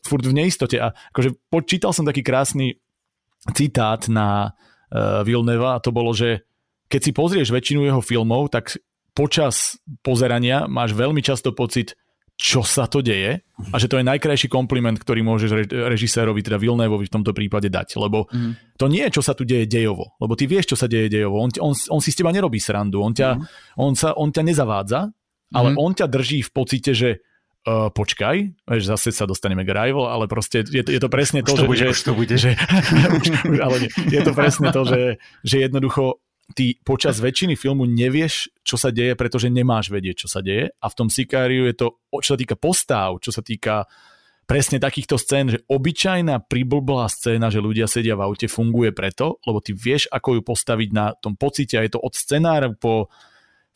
furt 0.00 0.24
v 0.24 0.32
neistote. 0.32 0.80
A 0.80 0.96
akože 1.12 1.36
počítal 1.52 1.92
som 1.92 2.08
taký 2.08 2.24
krásny 2.24 2.80
citát 3.52 4.08
na 4.08 4.56
uh, 4.88 5.20
Vilneva 5.28 5.76
a 5.76 5.82
to 5.84 5.92
bolo, 5.92 6.16
že 6.16 6.48
keď 6.86 7.00
si 7.02 7.12
pozrieš 7.12 7.48
väčšinu 7.50 7.86
jeho 7.86 8.02
filmov, 8.02 8.50
tak 8.54 8.78
počas 9.16 9.80
pozerania 10.04 10.68
máš 10.68 10.92
veľmi 10.92 11.24
často 11.24 11.56
pocit, 11.56 11.96
čo 12.36 12.60
sa 12.60 12.84
to 12.84 13.00
deje 13.00 13.40
a 13.72 13.76
že 13.80 13.88
to 13.88 13.96
je 13.96 14.04
najkrajší 14.04 14.52
kompliment, 14.52 15.00
ktorý 15.00 15.24
môžeš 15.24 15.72
režisérovi, 15.72 16.44
teda 16.44 16.60
Vilnévovi 16.60 17.08
v 17.08 17.14
tomto 17.16 17.32
prípade 17.32 17.72
dať, 17.72 17.96
lebo 17.96 18.28
mm. 18.28 18.76
to 18.76 18.92
nie 18.92 19.08
je, 19.08 19.16
čo 19.16 19.22
sa 19.24 19.32
tu 19.32 19.48
deje 19.48 19.64
dejovo, 19.64 20.12
lebo 20.20 20.36
ty 20.36 20.44
vieš, 20.44 20.68
čo 20.68 20.76
sa 20.76 20.84
deje 20.84 21.08
dejovo, 21.08 21.40
on, 21.40 21.48
on, 21.64 21.72
on 21.72 22.00
si 22.04 22.12
s 22.12 22.18
teba 22.20 22.28
nerobí 22.28 22.60
srandu, 22.60 23.00
on 23.00 23.16
ťa, 23.16 23.40
mm. 23.40 23.44
on 23.80 23.96
sa, 23.96 24.12
on 24.12 24.28
ťa 24.28 24.42
nezavádza, 24.52 25.00
ale 25.56 25.68
mm. 25.72 25.76
on 25.80 25.92
ťa 25.96 26.06
drží 26.12 26.44
v 26.44 26.50
pocite, 26.52 26.92
že 26.92 27.24
uh, 27.64 27.88
počkaj, 27.88 28.36
vieš, 28.68 28.84
zase 28.84 29.16
sa 29.16 29.24
dostaneme 29.24 29.64
k 29.64 29.72
rival, 29.72 30.04
ale 30.04 30.28
proste 30.28 30.60
je 30.60 30.84
to, 30.84 30.92
je 30.92 31.00
to 31.00 31.08
presne 31.08 31.40
to, 31.40 31.56
už 31.56 31.56
to 31.56 31.64
že, 31.64 31.68
bude, 31.72 31.80
že, 31.80 31.88
už 31.88 32.00
to 32.04 32.12
bude. 32.12 32.36
že 32.36 32.50
ale 33.64 33.76
nie, 33.80 33.90
je 34.12 34.20
to 34.20 34.32
presne 34.36 34.68
to, 34.76 34.84
že, 34.84 35.00
že 35.40 35.56
jednoducho 35.64 36.20
ty 36.54 36.78
počas 36.86 37.18
väčšiny 37.18 37.58
filmu 37.58 37.88
nevieš, 37.88 38.52
čo 38.62 38.78
sa 38.78 38.94
deje, 38.94 39.18
pretože 39.18 39.50
nemáš 39.50 39.90
vedieť, 39.90 40.26
čo 40.26 40.28
sa 40.30 40.44
deje. 40.44 40.70
A 40.78 40.86
v 40.86 40.96
tom 40.96 41.08
Sicariu 41.10 41.66
je 41.66 41.74
to, 41.74 41.86
čo 42.22 42.36
sa 42.36 42.38
týka 42.38 42.54
postáv, 42.54 43.18
čo 43.18 43.34
sa 43.34 43.42
týka 43.42 43.90
presne 44.46 44.78
takýchto 44.78 45.18
scén, 45.18 45.50
že 45.50 45.66
obyčajná 45.66 46.46
priblblá 46.46 47.10
scéna, 47.10 47.50
že 47.50 47.58
ľudia 47.58 47.90
sedia 47.90 48.14
v 48.14 48.30
aute, 48.30 48.46
funguje 48.46 48.94
preto, 48.94 49.42
lebo 49.42 49.58
ty 49.58 49.74
vieš, 49.74 50.06
ako 50.06 50.38
ju 50.38 50.42
postaviť 50.46 50.88
na 50.94 51.18
tom 51.18 51.34
pocite 51.34 51.74
a 51.74 51.82
je 51.82 51.98
to 51.98 52.00
od 52.00 52.14
scenára 52.14 52.70
po 52.70 53.10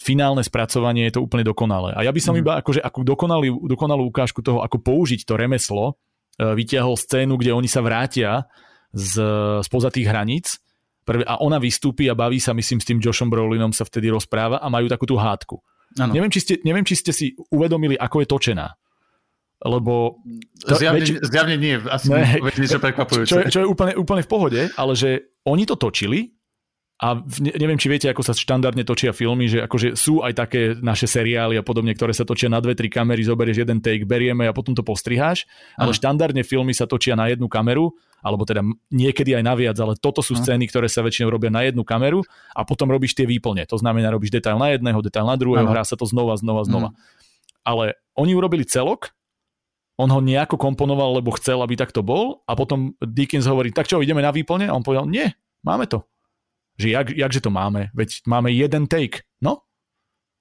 finálne 0.00 0.40
spracovanie 0.40 1.10
je 1.10 1.18
to 1.18 1.24
úplne 1.26 1.44
dokonalé. 1.44 1.92
A 1.92 2.06
ja 2.06 2.14
by 2.14 2.20
som 2.22 2.32
mm. 2.32 2.40
iba 2.40 2.52
akože 2.56 2.80
ako 2.80 3.04
dokonalý, 3.04 3.52
dokonalú 3.52 4.08
ukážku 4.08 4.40
toho, 4.40 4.64
ako 4.64 4.80
použiť 4.80 5.28
to 5.28 5.36
remeslo, 5.36 6.00
e, 6.40 6.54
vytiahol 6.56 6.96
scénu, 6.96 7.36
kde 7.36 7.52
oni 7.52 7.68
sa 7.68 7.84
vrátia 7.84 8.48
z, 8.96 9.20
spoza 9.60 9.92
tých 9.92 10.08
hraníc 10.08 10.56
a 11.06 11.34
ona 11.40 11.56
vystúpi 11.58 12.06
a 12.06 12.14
baví 12.14 12.38
sa, 12.38 12.54
myslím, 12.54 12.78
s 12.78 12.86
tým 12.86 12.98
Joshom 13.02 13.32
Brolinom 13.32 13.72
sa 13.72 13.82
vtedy 13.88 14.12
rozpráva 14.12 14.60
a 14.60 14.66
majú 14.68 14.86
takú 14.86 15.08
tú 15.08 15.16
hádku. 15.18 15.58
Neviem 15.98 16.30
či, 16.30 16.40
ste, 16.44 16.54
neviem, 16.62 16.86
či 16.86 16.94
ste 16.94 17.10
si 17.10 17.34
uvedomili, 17.50 17.98
ako 17.98 18.22
je 18.22 18.28
točená 18.30 18.66
lebo... 19.60 20.16
To, 20.64 20.72
zjavne, 20.76 21.04
väč... 21.04 21.20
zjavne 21.20 21.56
nie, 21.60 21.76
asi 21.84 22.08
ne, 22.08 22.40
niečo 22.40 22.80
prekvapujúce. 22.80 23.28
Čo, 23.28 23.36
čo 23.52 23.58
je 23.60 23.66
úplne, 23.68 23.92
úplne 23.92 24.22
v 24.24 24.30
pohode, 24.30 24.60
ale 24.72 24.92
že 24.96 25.36
oni 25.44 25.68
to 25.68 25.76
točili 25.76 26.32
a 27.00 27.16
neviem, 27.40 27.80
či 27.80 27.88
viete, 27.88 28.12
ako 28.12 28.20
sa 28.20 28.36
štandardne 28.36 28.84
točia 28.84 29.16
filmy, 29.16 29.48
že 29.48 29.64
akože 29.64 29.96
sú 29.96 30.20
aj 30.20 30.36
také 30.36 30.60
naše 30.84 31.08
seriály 31.08 31.56
a 31.56 31.64
podobne, 31.64 31.96
ktoré 31.96 32.12
sa 32.12 32.28
točia 32.28 32.52
na 32.52 32.60
dve, 32.60 32.76
tri 32.76 32.92
kamery, 32.92 33.24
zoberieš 33.24 33.64
jeden 33.64 33.80
take, 33.80 34.04
berieme 34.04 34.44
a 34.44 34.52
potom 34.52 34.76
to 34.76 34.84
postriháš, 34.84 35.48
ale 35.80 35.96
štandardne 35.96 36.44
filmy 36.44 36.76
sa 36.76 36.84
točia 36.84 37.16
na 37.16 37.32
jednu 37.32 37.48
kameru, 37.48 37.96
alebo 38.20 38.44
teda 38.44 38.60
niekedy 38.92 39.32
aj 39.32 39.44
naviac, 39.48 39.80
ale 39.80 39.96
toto 39.96 40.20
sú 40.20 40.36
scény, 40.36 40.68
ktoré 40.68 40.92
sa 40.92 41.00
väčšinou 41.00 41.32
robia 41.32 41.48
na 41.48 41.64
jednu 41.64 41.88
kameru 41.88 42.20
a 42.52 42.68
potom 42.68 42.92
robíš 42.92 43.16
tie 43.16 43.24
výplne. 43.24 43.64
To 43.72 43.80
znamená, 43.80 44.12
robíš 44.12 44.36
detail 44.36 44.60
na 44.60 44.76
jedného, 44.76 45.00
detail 45.00 45.24
na 45.24 45.40
druhého, 45.40 45.72
hrá 45.72 45.88
sa 45.88 45.96
to 45.96 46.04
znova, 46.04 46.36
znova, 46.36 46.68
znova. 46.68 46.92
Mm. 46.92 46.96
Ale 47.64 47.84
oni 48.12 48.36
urobili 48.36 48.68
celok, 48.68 49.16
on 49.96 50.12
ho 50.12 50.20
nejako 50.20 50.60
komponoval, 50.60 51.16
lebo 51.16 51.32
chcel, 51.40 51.64
aby 51.64 51.80
takto 51.80 52.04
bol 52.04 52.44
a 52.44 52.52
potom 52.52 52.92
Dickens 53.00 53.48
hovorí, 53.48 53.72
tak 53.72 53.88
čo, 53.88 54.04
ideme 54.04 54.20
na 54.20 54.36
výplne? 54.36 54.68
A 54.68 54.76
on 54.76 54.84
povedal, 54.84 55.08
nie, 55.08 55.32
máme 55.64 55.88
to 55.88 56.04
že 56.80 56.88
jak, 56.96 57.12
jakže 57.12 57.44
to 57.44 57.52
máme, 57.52 57.92
veď 57.92 58.24
máme 58.24 58.48
jeden 58.48 58.88
take, 58.88 59.28
no? 59.44 59.68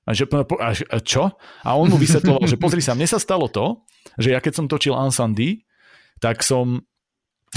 A, 0.08 0.16
že, 0.16 0.26
a, 0.32 0.72
a 0.72 0.98
čo? 1.04 1.36
A 1.68 1.70
on 1.76 1.92
mu 1.92 2.00
vysvetloval, 2.04 2.48
že 2.48 2.56
pozri 2.56 2.80
sa, 2.80 2.96
mne 2.96 3.12
sa 3.12 3.20
stalo 3.20 3.52
to, 3.52 3.84
že 4.16 4.32
ja 4.32 4.40
keď 4.40 4.64
som 4.64 4.66
točil 4.72 4.96
Ansandy, 4.96 5.68
tak 6.24 6.42
som 6.42 6.88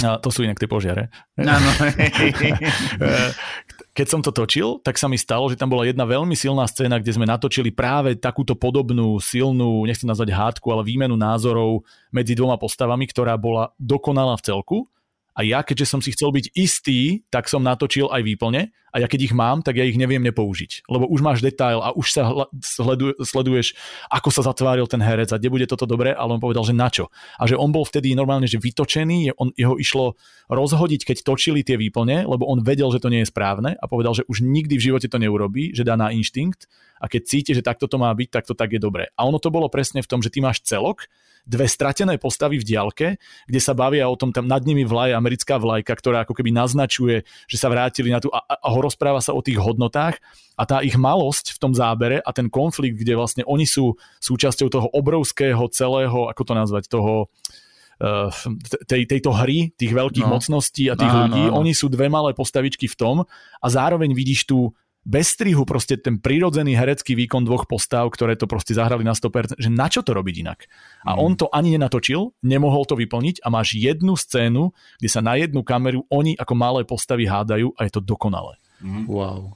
a 0.01 0.17
to 0.17 0.33
sú 0.33 0.41
inak 0.41 0.57
tie 0.57 0.65
požiare. 0.65 1.13
Áno. 1.37 1.69
Keď 3.97 4.07
som 4.09 4.25
to 4.25 4.33
točil, 4.33 4.81
tak 4.81 4.97
sa 4.97 5.05
mi 5.05 5.21
stalo, 5.21 5.45
že 5.53 5.53
tam 5.53 5.69
bola 5.69 5.85
jedna 5.85 6.01
veľmi 6.09 6.33
silná 6.33 6.65
scéna, 6.65 6.97
kde 6.97 7.13
sme 7.13 7.29
natočili 7.29 7.69
práve 7.69 8.17
takúto 8.17 8.57
podobnú, 8.57 9.21
silnú, 9.21 9.85
nechcem 9.85 10.09
nazvať 10.09 10.33
hádku, 10.33 10.65
ale 10.73 10.81
výmenu 10.81 11.13
názorov 11.13 11.85
medzi 12.09 12.33
dvoma 12.33 12.57
postavami, 12.57 13.05
ktorá 13.05 13.37
bola 13.37 13.69
dokonalá 13.77 14.33
v 14.41 14.45
celku 14.49 14.77
a 15.33 15.41
ja, 15.41 15.65
keďže 15.65 15.89
som 15.89 15.99
si 16.01 16.13
chcel 16.13 16.29
byť 16.29 16.53
istý, 16.53 17.25
tak 17.33 17.49
som 17.49 17.65
natočil 17.65 18.05
aj 18.13 18.21
výplne 18.21 18.69
a 18.93 19.01
ja 19.01 19.09
keď 19.09 19.25
ich 19.25 19.33
mám, 19.33 19.65
tak 19.65 19.81
ja 19.81 19.89
ich 19.89 19.97
neviem 19.97 20.21
nepoužiť. 20.21 20.85
Lebo 20.85 21.09
už 21.09 21.25
máš 21.25 21.41
detail 21.41 21.81
a 21.81 21.89
už 21.97 22.13
sa 22.13 22.29
sledu, 22.61 23.17
sleduješ, 23.17 23.73
ako 24.13 24.29
sa 24.29 24.45
zatváril 24.45 24.85
ten 24.85 25.01
herec 25.01 25.33
a 25.33 25.41
kde 25.41 25.49
bude 25.49 25.65
toto 25.65 25.89
dobré, 25.89 26.13
ale 26.13 26.37
on 26.37 26.41
povedal, 26.41 26.61
že 26.61 26.77
na 26.77 26.93
čo. 26.93 27.09
A 27.41 27.49
že 27.49 27.57
on 27.57 27.73
bol 27.73 27.81
vtedy 27.81 28.13
normálne, 28.13 28.45
že 28.45 28.61
vytočený, 28.61 29.33
on, 29.41 29.49
jeho 29.57 29.81
išlo 29.81 30.13
rozhodiť, 30.53 31.09
keď 31.09 31.17
točili 31.25 31.65
tie 31.65 31.81
výplne, 31.81 32.29
lebo 32.29 32.45
on 32.45 32.61
vedel, 32.61 32.93
že 32.93 33.01
to 33.01 33.09
nie 33.09 33.25
je 33.25 33.33
správne 33.33 33.73
a 33.73 33.85
povedal, 33.89 34.13
že 34.13 34.29
už 34.29 34.45
nikdy 34.45 34.77
v 34.77 34.85
živote 34.93 35.09
to 35.09 35.17
neurobí, 35.17 35.73
že 35.73 35.81
dá 35.81 35.97
na 35.97 36.13
inštinkt 36.13 36.69
a 37.01 37.09
keď 37.09 37.21
cíti, 37.25 37.51
že 37.57 37.65
takto 37.65 37.89
to 37.89 37.97
má 37.97 38.13
byť, 38.13 38.29
tak 38.29 38.45
to 38.45 38.53
tak 38.53 38.69
je 38.69 38.79
dobré. 38.79 39.09
A 39.17 39.25
ono 39.25 39.41
to 39.41 39.49
bolo 39.49 39.73
presne 39.73 40.05
v 40.05 40.09
tom, 40.09 40.21
že 40.21 40.29
ty 40.29 40.37
máš 40.37 40.61
celok, 40.61 41.09
dve 41.43 41.67
stratené 41.67 42.15
postavy 42.15 42.59
v 42.59 42.67
diaľke, 42.67 43.07
kde 43.47 43.59
sa 43.59 43.75
bavia 43.75 44.07
o 44.07 44.15
tom, 44.15 44.31
tam 44.31 44.47
nad 44.47 44.63
nimi 44.63 44.87
vlaj, 44.87 45.11
americká 45.11 45.59
vlajka, 45.59 45.91
ktorá 45.99 46.23
ako 46.23 46.33
keby 46.39 46.55
naznačuje, 46.55 47.27
že 47.51 47.57
sa 47.59 47.67
vrátili 47.67 48.09
na 48.15 48.23
tú 48.23 48.31
a, 48.31 48.39
a 48.47 48.67
ho 48.71 48.79
rozpráva 48.79 49.19
sa 49.19 49.35
o 49.35 49.43
tých 49.43 49.59
hodnotách 49.59 50.23
a 50.55 50.63
tá 50.63 50.79
ich 50.79 50.95
malosť 50.95 51.59
v 51.59 51.61
tom 51.61 51.75
zábere 51.75 52.23
a 52.23 52.29
ten 52.31 52.47
konflikt, 52.47 52.95
kde 52.95 53.19
vlastne 53.19 53.43
oni 53.43 53.67
sú 53.67 53.99
súčasťou 54.23 54.67
toho 54.71 54.87
obrovského 54.95 55.67
celého, 55.67 56.31
ako 56.31 56.41
to 56.47 56.53
nazvať, 56.55 56.83
toho 56.87 57.27
eh, 57.99 58.31
tej, 58.87 59.03
tejto 59.03 59.35
hry, 59.35 59.75
tých 59.75 59.91
veľkých 59.91 60.27
no. 60.27 60.39
mocností 60.39 60.87
a 60.87 60.95
tých 60.95 61.11
no, 61.11 61.19
ľudí. 61.27 61.43
No, 61.49 61.51
no. 61.51 61.57
Oni 61.59 61.75
sú 61.75 61.91
dve 61.91 62.07
malé 62.07 62.31
postavičky 62.31 62.87
v 62.87 62.95
tom 62.95 63.15
a 63.59 63.65
zároveň 63.67 64.15
vidíš 64.15 64.47
tú 64.47 64.71
bez 65.03 65.35
strihu 65.35 65.67
proste 65.67 65.99
ten 65.99 66.15
prirodzený 66.15 66.79
herecký 66.79 67.13
výkon 67.19 67.43
dvoch 67.43 67.67
postav, 67.67 68.07
ktoré 68.07 68.39
to 68.39 68.47
proste 68.47 68.71
zahrali 68.71 69.03
na 69.03 69.11
100%, 69.11 69.59
že 69.59 69.67
na 69.67 69.91
čo 69.91 69.99
to 69.99 70.15
robiť 70.15 70.35
inak? 70.47 70.59
A 71.03 71.15
mm. 71.15 71.19
on 71.19 71.31
to 71.35 71.51
ani 71.51 71.75
nenatočil, 71.75 72.31
nemohol 72.39 72.87
to 72.87 72.95
vyplniť 72.95 73.43
a 73.43 73.51
máš 73.51 73.75
jednu 73.75 74.15
scénu, 74.15 74.71
kde 75.03 75.09
sa 75.11 75.19
na 75.19 75.35
jednu 75.35 75.59
kameru 75.61 76.07
oni 76.07 76.39
ako 76.39 76.53
malé 76.55 76.81
postavy 76.87 77.27
hádajú 77.27 77.75
a 77.75 77.83
je 77.83 77.91
to 77.91 78.01
dokonalé. 78.01 78.55
Mm. 78.79 79.05
Wow. 79.11 79.51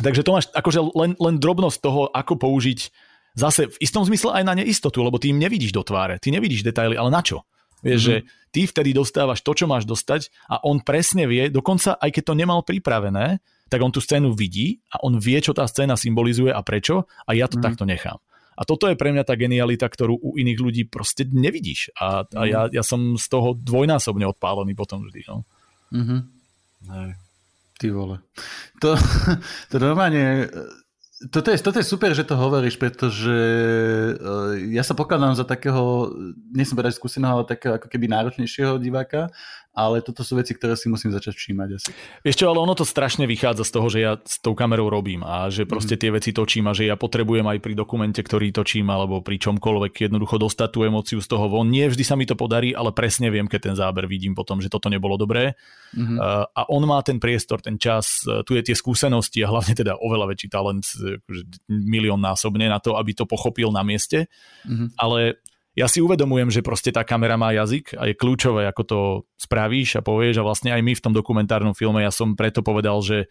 Takže 0.00 0.24
to 0.24 0.30
máš 0.32 0.46
akože 0.56 0.80
len, 0.96 1.12
len 1.20 1.36
drobnosť 1.36 1.78
toho, 1.84 2.08
ako 2.08 2.40
použiť 2.40 2.88
zase 3.36 3.68
v 3.68 3.76
istom 3.84 4.02
zmysle 4.02 4.32
aj 4.32 4.44
na 4.48 4.54
neistotu, 4.56 5.04
lebo 5.04 5.20
ty 5.20 5.30
im 5.30 5.38
nevidíš 5.38 5.76
do 5.76 5.84
tváre, 5.84 6.16
ty 6.18 6.32
nevidíš 6.32 6.64
detaily, 6.64 6.96
ale 6.96 7.12
na 7.12 7.20
čo? 7.20 7.44
Vieš, 7.78 8.00
mm-hmm. 8.02 8.24
že 8.26 8.50
ty 8.50 8.60
vtedy 8.66 8.90
dostávaš 8.90 9.44
to, 9.46 9.54
čo 9.54 9.70
máš 9.70 9.86
dostať 9.86 10.34
a 10.50 10.58
on 10.66 10.82
presne 10.82 11.30
vie, 11.30 11.46
dokonca 11.46 11.94
aj 11.94 12.10
keď 12.10 12.22
to 12.26 12.34
nemal 12.34 12.66
pripravené, 12.66 13.38
tak 13.68 13.80
on 13.84 13.92
tú 13.92 14.00
scénu 14.00 14.32
vidí 14.32 14.80
a 14.90 15.04
on 15.04 15.20
vie, 15.20 15.38
čo 15.38 15.52
tá 15.52 15.68
scéna 15.68 15.94
symbolizuje 15.94 16.52
a 16.52 16.60
prečo 16.64 17.04
a 17.28 17.30
ja 17.36 17.46
to 17.46 17.60
mm. 17.60 17.64
takto 17.64 17.84
nechám. 17.84 18.18
A 18.58 18.66
toto 18.66 18.90
je 18.90 18.98
pre 18.98 19.14
mňa 19.14 19.22
tá 19.22 19.38
genialita, 19.38 19.86
ktorú 19.86 20.18
u 20.18 20.34
iných 20.34 20.58
ľudí 20.58 20.82
proste 20.90 21.22
nevidíš. 21.30 21.94
A, 21.94 22.26
a 22.26 22.42
ja, 22.42 22.66
ja 22.66 22.82
som 22.82 23.14
z 23.14 23.26
toho 23.30 23.54
dvojnásobne 23.54 24.26
odpálený 24.26 24.74
potom 24.74 25.06
vždy. 25.06 25.22
No. 25.30 25.46
Mm-hmm. 25.94 26.20
Ty 27.78 27.86
vole. 27.94 28.18
To, 28.82 28.98
to 29.70 29.76
normálne 29.78 30.50
toto 31.18 31.50
je, 31.50 31.58
toto 31.58 31.82
je 31.82 31.86
super, 31.86 32.14
že 32.14 32.22
to 32.22 32.38
hovoríš, 32.38 32.78
pretože 32.78 33.34
uh, 34.14 34.54
ja 34.70 34.86
sa 34.86 34.94
pokladám 34.94 35.34
za 35.34 35.42
takého, 35.42 36.14
som 36.62 36.78
povedať 36.78 36.94
skúseného, 36.94 37.42
ale 37.42 37.50
takého 37.50 37.74
ako 37.74 37.90
keby 37.90 38.06
náročnejšieho 38.06 38.78
diváka 38.78 39.26
ale 39.78 40.02
toto 40.02 40.26
sú 40.26 40.34
veci, 40.34 40.58
ktoré 40.58 40.74
si 40.74 40.90
musím 40.90 41.14
začať 41.14 41.38
všímať 41.38 41.68
asi. 41.78 41.90
Vieš 42.26 42.42
čo, 42.42 42.50
ale 42.50 42.58
ono 42.58 42.74
to 42.74 42.82
strašne 42.82 43.30
vychádza 43.30 43.62
z 43.62 43.70
toho, 43.70 43.86
že 43.86 43.98
ja 44.02 44.12
s 44.18 44.42
tou 44.42 44.58
kamerou 44.58 44.90
robím 44.90 45.22
a 45.22 45.46
že 45.54 45.70
proste 45.70 45.94
mm. 45.94 46.00
tie 46.02 46.10
veci 46.10 46.30
točím 46.34 46.66
a 46.66 46.74
že 46.74 46.90
ja 46.90 46.98
potrebujem 46.98 47.46
aj 47.46 47.62
pri 47.62 47.78
dokumente, 47.78 48.18
ktorý 48.18 48.50
točím 48.50 48.90
alebo 48.90 49.22
pri 49.22 49.38
čomkoľvek 49.38 50.10
jednoducho 50.10 50.42
dostať 50.42 50.68
tú 50.74 50.82
emóciu 50.82 51.22
z 51.22 51.28
toho 51.30 51.46
von. 51.46 51.70
Nie 51.70 51.86
vždy 51.86 52.02
sa 52.02 52.18
mi 52.18 52.26
to 52.26 52.34
podarí, 52.34 52.74
ale 52.74 52.90
presne 52.90 53.30
viem, 53.30 53.46
keď 53.46 53.70
ten 53.70 53.76
záber 53.78 54.10
vidím 54.10 54.34
potom, 54.34 54.58
že 54.58 54.66
toto 54.66 54.90
nebolo 54.90 55.14
dobré. 55.14 55.54
Mm-hmm. 55.94 56.18
A 56.58 56.60
on 56.66 56.82
má 56.82 56.98
ten 57.06 57.22
priestor, 57.22 57.62
ten 57.62 57.78
čas, 57.78 58.26
e, 58.26 58.42
tu 58.42 58.58
je 58.58 58.62
tie 58.66 58.74
skúsenosti 58.74 59.40
a 59.46 59.48
hlavne 59.54 59.78
teda 59.78 59.94
oveľa 59.94 60.34
väčší 60.34 60.48
talent, 60.50 60.84
e, 60.98 61.22
akože 61.22 61.42
milión 61.70 62.18
násobne 62.18 62.66
na 62.66 62.82
to, 62.82 62.98
aby 62.98 63.14
to 63.14 63.24
pochopil 63.24 63.70
na 63.70 63.86
mieste. 63.86 64.26
Mm-hmm. 64.66 64.88
Ale 64.98 65.40
ja 65.78 65.86
si 65.86 66.02
uvedomujem, 66.02 66.50
že 66.50 66.66
proste 66.66 66.90
tá 66.90 67.06
kamera 67.06 67.38
má 67.38 67.54
jazyk 67.54 67.94
a 67.94 68.10
je 68.10 68.18
kľúčové, 68.18 68.66
ako 68.66 68.82
to 68.82 68.98
spravíš 69.38 70.02
a 70.02 70.02
povieš 70.02 70.42
a 70.42 70.46
vlastne 70.46 70.74
aj 70.74 70.82
my 70.82 70.92
v 70.98 71.04
tom 71.06 71.14
dokumentárnom 71.14 71.70
filme, 71.78 72.02
ja 72.02 72.10
som 72.10 72.34
preto 72.34 72.66
povedal, 72.66 72.98
že 72.98 73.30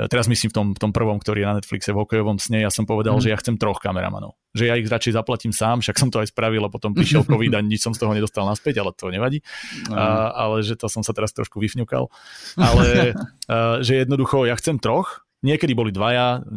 e, 0.00 0.08
teraz 0.08 0.32
myslím 0.32 0.48
v 0.48 0.56
tom, 0.56 0.66
v 0.72 0.80
tom 0.80 0.92
prvom, 0.96 1.20
ktorý 1.20 1.44
je 1.44 1.48
na 1.52 1.56
Netflixe 1.60 1.92
v 1.92 2.00
hokejovom 2.00 2.40
sne, 2.40 2.64
ja 2.64 2.72
som 2.72 2.88
povedal, 2.88 3.20
mm. 3.20 3.22
že 3.22 3.28
ja 3.28 3.36
chcem 3.36 3.60
troch 3.60 3.84
kameramanov. 3.84 4.32
Že 4.56 4.64
ja 4.64 4.74
ich 4.80 4.88
radšej 4.88 5.12
zaplatím 5.12 5.52
sám, 5.52 5.84
však 5.84 6.00
som 6.00 6.08
to 6.08 6.24
aj 6.24 6.32
spravil 6.32 6.64
a 6.64 6.72
potom 6.72 6.96
prišiel 6.96 7.26
COVID 7.28 7.52
a 7.52 7.60
nič 7.60 7.84
som 7.84 7.92
z 7.92 8.00
toho 8.00 8.16
nedostal 8.16 8.48
naspäť, 8.48 8.80
ale 8.80 8.96
to 8.96 9.12
nevadí. 9.12 9.44
Mm. 9.92 9.92
A, 9.92 10.32
ale 10.32 10.64
že 10.64 10.72
to 10.72 10.88
som 10.88 11.04
sa 11.04 11.12
teraz 11.12 11.36
trošku 11.36 11.60
vyfňukal. 11.60 12.08
Ale 12.56 13.12
a, 13.44 13.84
že 13.84 14.08
jednoducho 14.08 14.48
ja 14.48 14.56
chcem 14.56 14.80
troch, 14.80 15.28
niekedy 15.44 15.76
boli 15.76 15.92
dvaja, 15.92 16.48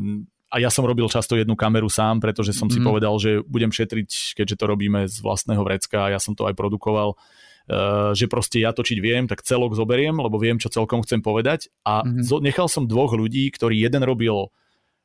a 0.52 0.60
ja 0.60 0.68
som 0.68 0.84
robil 0.84 1.08
často 1.08 1.40
jednu 1.40 1.56
kameru 1.56 1.88
sám, 1.88 2.20
pretože 2.20 2.52
som 2.52 2.68
mm. 2.68 2.74
si 2.76 2.80
mhm. 2.84 2.86
povedal, 2.86 3.14
že 3.18 3.40
budem 3.48 3.72
šetriť, 3.72 4.36
keďže 4.36 4.60
to 4.60 4.66
robíme 4.68 5.08
z 5.08 5.18
vlastného 5.24 5.64
vrecka 5.64 6.12
a 6.12 6.12
ja 6.12 6.20
som 6.20 6.36
to 6.36 6.44
aj 6.44 6.54
produkoval, 6.60 7.16
uh, 7.16 8.12
že 8.12 8.28
proste 8.28 8.60
ja 8.60 8.76
točiť 8.76 9.00
viem, 9.00 9.32
tak 9.32 9.48
celok 9.48 9.74
zoberiem, 9.74 10.20
lebo 10.20 10.36
viem, 10.36 10.60
čo 10.60 10.68
celkom 10.68 11.02
chcem 11.08 11.24
povedať 11.24 11.72
a 11.88 12.04
mm. 12.04 12.28
nechal 12.44 12.68
som 12.68 12.84
dvoch 12.84 13.16
ľudí, 13.16 13.48
ktorí 13.56 13.80
jeden 13.80 14.04
robil 14.04 14.52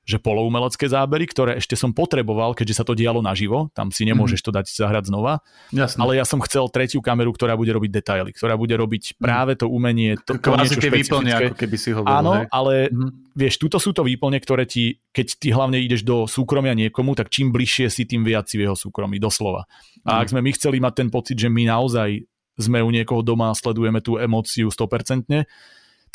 že 0.06 0.22
poloumelecké 0.22 0.86
zábery, 0.86 1.26
ktoré 1.26 1.58
ešte 1.58 1.74
som 1.74 1.90
potreboval, 1.90 2.54
keďže 2.54 2.78
sa 2.78 2.84
to 2.86 2.94
dialo 2.94 3.18
naživo, 3.18 3.74
tam 3.74 3.90
si 3.90 4.06
nemôžeš 4.06 4.38
to 4.38 4.54
dať 4.54 4.70
zahrať 4.70 5.10
znova, 5.10 5.42
Jasne. 5.74 5.98
ale 5.98 6.14
ja 6.14 6.22
som 6.22 6.38
chcel 6.46 6.70
tretiu 6.70 7.02
kameru, 7.02 7.34
ktorá 7.34 7.58
bude 7.58 7.74
robiť 7.74 7.90
detaily, 7.90 8.30
ktorá 8.30 8.54
bude 8.54 8.78
robiť 8.78 9.18
mhm. 9.18 9.20
práve 9.20 9.58
to 9.58 9.66
umenie, 9.66 10.14
to, 10.22 10.38
to 10.38 10.54
niečo 10.54 10.78
tie 10.78 10.94
výplne, 10.94 11.30
ako 11.34 11.58
keby 11.58 11.76
si 11.76 11.90
hovoril. 11.90 12.14
Áno, 12.22 12.32
hej. 12.38 12.46
ale 12.54 12.72
mm. 12.94 13.34
vieš, 13.34 13.58
tuto 13.58 13.82
sú 13.82 13.90
to 13.90 14.06
výplne, 14.06 14.38
ktoré 14.38 14.62
ti, 14.62 15.02
keď 15.10 15.26
ty 15.42 15.48
hlavne 15.50 15.82
ideš 15.82 16.06
do 16.06 16.30
súkromia 16.30 16.78
niekomu, 16.78 17.18
tak 17.18 17.26
čím 17.26 17.50
bližšie 17.50 17.90
si, 17.90 18.06
tým 18.06 18.22
viac 18.22 18.46
si 18.46 18.62
v 18.62 18.70
jeho 18.70 18.78
súkromí, 18.78 19.18
doslova. 19.18 19.66
A 20.06 20.16
mm. 20.16 20.20
ak 20.22 20.26
sme 20.30 20.40
my 20.46 20.50
chceli 20.54 20.78
mať 20.78 20.94
ten 21.02 21.08
pocit, 21.10 21.34
že 21.34 21.50
my 21.50 21.66
naozaj 21.66 22.22
sme 22.56 22.80
u 22.80 22.88
niekoho 22.88 23.20
doma 23.20 23.52
a 23.52 23.58
sledujeme 23.58 24.00
tú 24.00 24.16
emóciu 24.16 24.70
100%, 24.72 25.28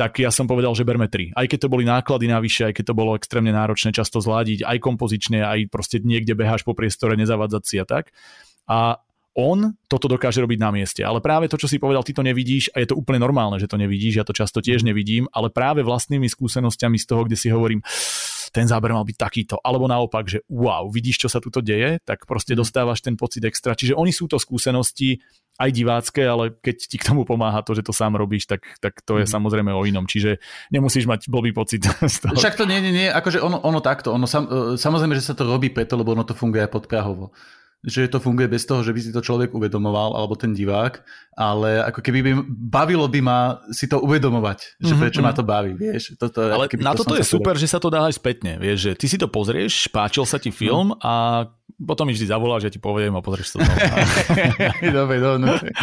tak 0.01 0.17
ja 0.17 0.33
som 0.33 0.49
povedal, 0.49 0.73
že 0.73 0.81
berme 0.81 1.05
tri. 1.05 1.29
Aj 1.37 1.45
keď 1.45 1.69
to 1.69 1.69
boli 1.69 1.85
náklady 1.85 2.25
navyše, 2.25 2.65
aj 2.65 2.73
keď 2.73 2.89
to 2.89 2.97
bolo 2.97 3.13
extrémne 3.13 3.53
náročné 3.53 3.93
často 3.93 4.17
zladiť, 4.17 4.65
aj 4.65 4.81
kompozične, 4.81 5.45
aj 5.45 5.69
proste 5.69 6.01
niekde 6.01 6.33
beháš 6.33 6.65
po 6.65 6.73
priestore, 6.73 7.13
nezavadzať 7.13 7.61
si 7.61 7.77
a 7.77 7.85
tak. 7.85 8.09
A 8.65 8.97
on 9.37 9.71
toto 9.87 10.11
dokáže 10.11 10.43
robiť 10.43 10.59
na 10.59 10.69
mieste. 10.75 11.01
Ale 11.03 11.23
práve 11.23 11.47
to, 11.47 11.55
čo 11.55 11.71
si 11.71 11.79
povedal, 11.79 12.03
ty 12.03 12.11
to 12.11 12.23
nevidíš 12.23 12.67
a 12.75 12.83
je 12.83 12.91
to 12.91 12.99
úplne 12.99 13.23
normálne, 13.23 13.55
že 13.59 13.67
to 13.71 13.79
nevidíš, 13.79 14.19
ja 14.19 14.25
to 14.27 14.35
často 14.35 14.59
tiež 14.59 14.83
nevidím, 14.83 15.31
ale 15.31 15.47
práve 15.47 15.83
vlastnými 15.83 16.27
skúsenostiami 16.27 16.99
z 16.99 17.05
toho, 17.07 17.21
kde 17.23 17.39
si 17.39 17.47
hovorím, 17.47 17.79
ten 18.51 18.67
záber 18.67 18.91
mal 18.91 19.07
byť 19.07 19.17
takýto. 19.17 19.55
Alebo 19.63 19.87
naopak, 19.87 20.27
že 20.27 20.43
wow, 20.51 20.91
vidíš, 20.91 21.23
čo 21.23 21.29
sa 21.31 21.39
tu 21.39 21.47
deje, 21.49 22.03
tak 22.03 22.27
proste 22.27 22.53
mhm. 22.53 22.59
dostávaš 22.59 22.99
ten 22.99 23.15
pocit 23.15 23.43
extra. 23.47 23.75
Čiže 23.75 23.95
oni 23.95 24.11
sú 24.11 24.27
to 24.27 24.35
skúsenosti 24.35 25.23
aj 25.59 25.69
divácké, 25.71 26.25
ale 26.25 26.57
keď 26.57 26.75
ti 26.89 26.97
k 26.97 27.05
tomu 27.11 27.21
pomáha 27.21 27.61
to, 27.61 27.77
že 27.77 27.85
to 27.85 27.93
sám 27.93 28.17
robíš, 28.17 28.49
tak, 28.49 28.65
tak 28.81 28.97
to 29.05 29.21
je 29.21 29.29
mm. 29.29 29.31
samozrejme 29.35 29.69
o 29.69 29.85
inom. 29.85 30.09
Čiže 30.09 30.41
nemusíš 30.73 31.05
mať 31.05 31.29
blbý 31.29 31.53
pocit 31.53 31.85
z 32.13 32.17
toho. 32.17 32.33
Však 32.33 32.57
to 32.57 32.65
nie, 32.65 32.81
nie, 32.81 32.89
nie, 32.89 33.07
akože 33.11 33.37
ono, 33.37 33.61
ono 33.61 33.77
takto. 33.83 34.09
Ono 34.15 34.25
sam, 34.25 34.47
e, 34.49 34.79
samozrejme, 34.79 35.13
že 35.13 35.21
sa 35.21 35.37
to 35.37 35.45
robí 35.45 35.69
preto, 35.69 35.99
lebo 35.99 36.17
ono 36.17 36.25
to 36.25 36.33
funguje 36.33 36.65
aj 36.65 36.71
podprahovo 36.71 37.29
že 37.81 38.05
to 38.05 38.21
funguje 38.21 38.45
bez 38.45 38.69
toho, 38.69 38.85
že 38.85 38.93
by 38.93 38.99
si 39.01 39.09
to 39.09 39.25
človek 39.25 39.57
uvedomoval, 39.57 40.13
alebo 40.13 40.37
ten 40.37 40.53
divák, 40.53 41.01
ale 41.33 41.81
ako 41.81 41.99
keby 42.05 42.19
by, 42.21 42.31
bavilo 42.47 43.09
by 43.09 43.19
ma 43.25 43.39
si 43.73 43.89
to 43.89 43.97
uvedomovať, 43.97 44.77
že 44.77 44.93
mhm, 44.93 44.99
prečo 45.01 45.19
mm-hmm. 45.25 45.33
ma 45.33 45.39
to 45.39 45.43
baví, 45.43 45.73
vieš. 45.73 46.13
Toto, 46.13 46.45
ale 46.45 46.69
na 46.77 46.93
to 46.93 47.01
toto 47.01 47.17
je 47.17 47.25
super, 47.25 47.57
že 47.57 47.65
sa 47.65 47.81
to 47.81 47.89
dá 47.89 48.05
aj 48.05 48.21
spätne, 48.21 48.61
vieš, 48.61 48.89
že 48.89 48.91
ty 48.93 49.05
si 49.09 49.17
to 49.17 49.25
pozrieš, 49.25 49.89
páčil 49.89 50.29
sa 50.29 50.37
ti 50.37 50.53
film 50.53 50.93
mm. 50.93 51.01
a 51.01 51.13
potom 51.81 52.05
mi 52.05 52.13
vždy 52.13 52.29
zavoláš, 52.29 52.69
že 52.69 52.77
ti 52.77 52.79
poviem 52.79 53.17
a 53.17 53.25
pozrieš 53.25 53.57
to 53.57 53.65
dobre, 54.97 55.17
dobre. 55.17 55.73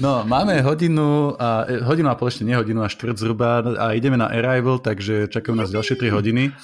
No, 0.00 0.24
máme 0.24 0.64
hodinu 0.64 1.36
a, 1.36 1.68
e, 1.68 1.84
hodinu 1.84 2.08
a 2.08 2.16
pol 2.16 2.32
ešte 2.32 2.40
nie 2.40 2.56
hodinu 2.56 2.80
a 2.80 2.88
štvrt 2.88 3.20
zhruba 3.20 3.60
a 3.76 3.92
ideme 3.92 4.16
na 4.16 4.32
Arrival, 4.32 4.80
takže 4.80 5.28
čakajú 5.28 5.52
nás 5.52 5.68
ďalšie 5.68 6.00
3 6.00 6.16
hodiny. 6.16 6.56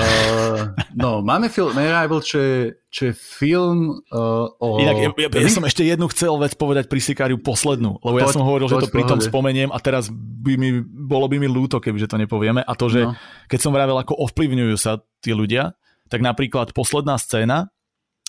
Uh, 0.00 0.72
no, 0.96 1.20
máme 1.20 1.52
film 1.52 1.76
Arrival, 1.76 2.24
čo 2.24 2.40
je, 2.40 2.80
čo 2.88 3.12
je 3.12 3.12
film 3.12 4.00
uh, 4.08 4.48
o... 4.56 4.80
Inak, 4.80 4.96
ja, 4.96 5.08
ja, 5.12 5.28
ja 5.28 5.50
som 5.52 5.64
ešte 5.68 5.84
jednu 5.84 6.08
chcel 6.08 6.32
vec 6.40 6.56
povedať 6.56 6.88
pri 6.88 7.00
Sikáriu 7.04 7.36
poslednú, 7.36 8.00
lebo 8.00 8.16
poď, 8.16 8.24
ja 8.24 8.32
som 8.32 8.48
hovoril, 8.48 8.66
že 8.72 8.80
to 8.80 8.88
pri 8.88 9.04
tom 9.04 9.20
spomeniem 9.20 9.68
a 9.68 9.78
teraz 9.80 10.08
by 10.12 10.56
mi, 10.56 10.80
bolo 10.84 11.28
by 11.28 11.36
mi 11.36 11.52
ľúto, 11.52 11.84
kebyže 11.84 12.08
to 12.08 12.16
nepovieme. 12.16 12.64
A 12.64 12.72
to, 12.72 12.88
že 12.88 13.04
no. 13.04 13.12
keď 13.44 13.60
som 13.60 13.76
vravel, 13.76 14.00
ako 14.00 14.16
ovplyvňujú 14.24 14.76
sa 14.80 15.04
tí 15.20 15.36
ľudia, 15.36 15.76
tak 16.08 16.24
napríklad 16.24 16.72
posledná 16.72 17.20
scéna, 17.20 17.68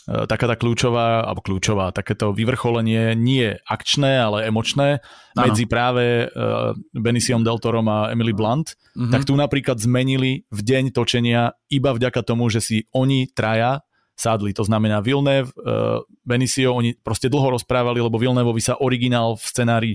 taká 0.07 0.49
tá 0.49 0.55
kľúčová, 0.57 1.25
alebo 1.25 1.45
kľúčová, 1.45 1.93
takéto 1.93 2.33
vyvrcholenie 2.33 3.13
nie 3.13 3.53
akčné, 3.69 4.17
ale 4.17 4.49
emočné 4.49 4.97
ano. 4.97 5.41
medzi 5.45 5.69
práve 5.69 6.25
uh, 6.25 6.73
Beniciom 6.93 7.45
Del 7.45 7.61
Torom 7.61 7.85
a 7.85 8.09
Emily 8.09 8.33
Blunt, 8.33 8.73
mm-hmm. 8.73 9.11
tak 9.13 9.29
tu 9.29 9.37
napríklad 9.37 9.77
zmenili 9.77 10.49
v 10.49 10.59
deň 10.61 10.95
točenia 10.95 11.53
iba 11.69 11.93
vďaka 11.93 12.25
tomu, 12.25 12.49
že 12.49 12.65
si 12.65 12.77
oni 12.97 13.29
traja 13.29 13.85
sadli. 14.17 14.53
To 14.57 14.65
znamená 14.65 15.05
Villeneuve, 15.05 15.53
uh, 15.61 16.01
Benicio, 16.25 16.73
oni 16.73 16.97
proste 16.97 17.29
dlho 17.29 17.57
rozprávali, 17.57 18.01
lebo 18.01 18.17
Villeneuveovi 18.17 18.61
sa 18.61 18.77
originál 18.81 19.37
v 19.37 19.45
scenári 19.45 19.91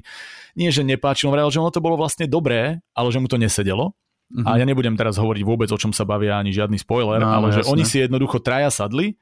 nie, 0.54 0.70
že 0.70 0.86
nepáčil, 0.86 1.28
on 1.28 1.50
že 1.50 1.60
ono 1.60 1.74
to 1.74 1.84
bolo 1.84 1.98
vlastne 1.98 2.30
dobré, 2.30 2.78
ale 2.94 3.08
že 3.10 3.18
mu 3.18 3.26
to 3.26 3.36
nesedelo. 3.36 3.92
Mm-hmm. 4.26 4.46
A 4.46 4.58
ja 4.58 4.64
nebudem 4.66 4.98
teraz 4.98 5.22
hovoriť 5.22 5.42
vôbec, 5.46 5.70
o 5.70 5.78
čom 5.78 5.94
sa 5.94 6.02
bavia, 6.02 6.34
ani 6.34 6.50
žiadny 6.50 6.82
spoiler, 6.82 7.22
no, 7.22 7.30
ale 7.30 7.54
jasne. 7.54 7.62
že 7.62 7.70
oni 7.70 7.84
si 7.86 7.96
jednoducho 8.02 8.42
traja 8.42 8.74
sadli 8.74 9.14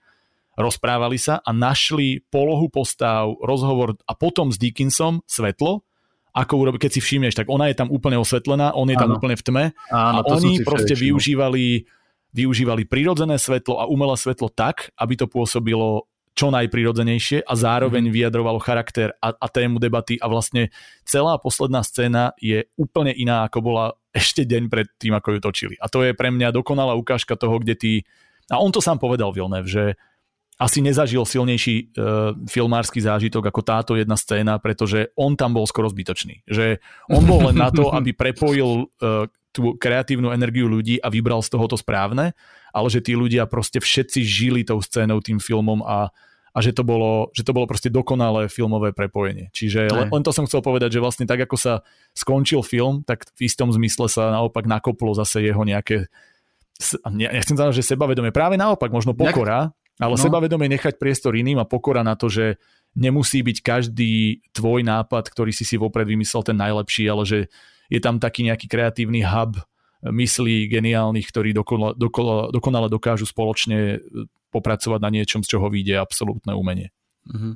rozprávali 0.54 1.18
sa 1.18 1.42
a 1.42 1.50
našli 1.50 2.22
polohu 2.30 2.70
postav, 2.70 3.34
rozhovor 3.42 3.98
a 4.06 4.12
potom 4.14 4.50
s 4.54 4.58
Dickinsom 4.58 5.22
svetlo, 5.26 5.82
ako 6.34 6.52
urobiť, 6.66 6.80
keď 6.86 6.90
si 6.90 7.00
všimneš, 7.00 7.38
tak 7.38 7.46
ona 7.46 7.70
je 7.70 7.78
tam 7.78 7.94
úplne 7.94 8.18
osvetlená, 8.18 8.74
on 8.74 8.90
je 8.90 8.98
tam 8.98 9.14
úplne 9.14 9.38
v 9.38 9.44
tme 9.46 9.64
Áno, 9.94 10.18
a 10.18 10.26
oni 10.26 10.66
proste 10.66 10.98
využívali, 10.98 11.86
využívali 12.34 12.90
prirodzené 12.90 13.38
svetlo 13.38 13.78
a 13.78 13.86
umelé 13.86 14.18
svetlo 14.18 14.50
tak, 14.50 14.90
aby 14.98 15.14
to 15.14 15.30
pôsobilo 15.30 16.10
čo 16.34 16.50
najprirodzenejšie 16.50 17.46
a 17.46 17.52
zároveň 17.54 18.10
mm. 18.10 18.12
vyjadrovalo 18.12 18.58
charakter 18.58 19.14
a, 19.22 19.30
a 19.38 19.46
tému 19.46 19.78
debaty 19.78 20.18
a 20.18 20.26
vlastne 20.26 20.74
celá 21.06 21.38
posledná 21.38 21.86
scéna 21.86 22.34
je 22.42 22.66
úplne 22.74 23.14
iná, 23.14 23.46
ako 23.46 23.58
bola 23.62 23.86
ešte 24.10 24.42
deň 24.42 24.66
pred 24.66 24.90
tým, 24.98 25.14
ako 25.14 25.38
ju 25.38 25.40
točili. 25.42 25.74
A 25.78 25.86
to 25.86 26.02
je 26.02 26.10
pre 26.10 26.34
mňa 26.34 26.50
dokonalá 26.50 26.98
ukážka 26.98 27.38
toho, 27.38 27.62
kde 27.62 27.74
ty... 27.78 27.92
A 28.50 28.58
on 28.58 28.74
to 28.74 28.82
sám 28.82 28.98
povedal, 28.98 29.30
Vilnev, 29.30 29.70
že 29.70 29.94
asi 30.54 30.78
nezažil 30.78 31.26
silnejší 31.26 31.74
uh, 31.98 32.30
filmársky 32.46 33.02
zážitok 33.02 33.50
ako 33.50 33.60
táto 33.66 33.92
jedna 33.98 34.14
scéna, 34.14 34.62
pretože 34.62 35.10
on 35.18 35.34
tam 35.34 35.50
bol 35.58 35.66
skoro 35.66 35.90
zbytočný. 35.90 36.46
Že 36.46 36.78
on 37.10 37.22
bol 37.26 37.50
len 37.50 37.58
na 37.58 37.74
to, 37.74 37.90
aby 37.98 38.14
prepojil 38.14 38.86
uh, 38.86 39.26
tú 39.54 39.78
kreatívnu 39.78 40.34
energiu 40.34 40.66
ľudí 40.66 40.98
a 40.98 41.10
vybral 41.10 41.42
z 41.42 41.54
toho 41.54 41.66
to 41.70 41.78
správne, 41.78 42.34
ale 42.74 42.88
že 42.90 43.02
tí 43.02 43.14
ľudia 43.14 43.46
proste 43.46 43.78
všetci 43.78 44.20
žili 44.26 44.60
tou 44.66 44.82
scénou, 44.82 45.22
tým 45.22 45.38
filmom 45.38 45.86
a, 45.86 46.10
a 46.50 46.58
že, 46.58 46.74
to 46.74 46.82
bolo, 46.82 47.30
že 47.30 47.46
to 47.46 47.54
bolo 47.54 47.70
proste 47.70 47.86
dokonalé 47.86 48.50
filmové 48.50 48.90
prepojenie. 48.90 49.54
Čiže 49.54 49.94
len, 49.94 50.10
len 50.10 50.22
to 50.26 50.34
som 50.34 50.42
chcel 50.50 50.58
povedať, 50.58 50.98
že 50.98 51.02
vlastne 51.02 51.26
tak, 51.26 51.46
ako 51.46 51.54
sa 51.54 51.72
skončil 52.18 52.66
film, 52.66 53.06
tak 53.06 53.30
v 53.38 53.46
istom 53.46 53.70
zmysle 53.70 54.10
sa 54.10 54.34
naopak 54.34 54.66
nakoplo 54.66 55.14
zase 55.14 55.46
jeho 55.46 55.62
nejaké 55.62 56.10
nechcem 57.14 57.54
povedať, 57.54 57.78
že 57.78 57.86
sebavedomie, 57.86 58.34
práve 58.34 58.58
naopak, 58.58 58.90
možno 58.90 59.14
pokora, 59.14 59.70
ale 59.98 60.14
no. 60.18 60.20
sebavedomie 60.20 60.66
nechať 60.74 60.98
priestor 60.98 61.38
iným 61.38 61.62
a 61.62 61.68
pokora 61.68 62.02
na 62.02 62.18
to, 62.18 62.26
že 62.26 62.58
nemusí 62.98 63.42
byť 63.42 63.58
každý 63.62 64.42
tvoj 64.54 64.82
nápad, 64.86 65.30
ktorý 65.30 65.50
si 65.54 65.66
si 65.66 65.78
vopred 65.78 66.06
vymyslel 66.06 66.42
ten 66.42 66.58
najlepší, 66.58 67.04
ale 67.10 67.22
že 67.26 67.38
je 67.90 68.00
tam 68.00 68.18
taký 68.18 68.46
nejaký 68.46 68.66
kreatívny 68.66 69.22
hub 69.22 69.58
myslí 70.04 70.68
geniálnych, 70.68 71.24
ktorí 71.32 71.56
dokonale, 71.56 71.96
dokonale, 71.96 72.52
dokonale 72.52 72.88
dokážu 72.92 73.24
spoločne 73.24 74.04
popracovať 74.52 75.00
na 75.00 75.10
niečom, 75.10 75.40
z 75.40 75.56
čoho 75.56 75.66
vyjde 75.72 75.96
absolútne 75.96 76.52
umenie. 76.52 76.92
Mm-hmm. 77.24 77.52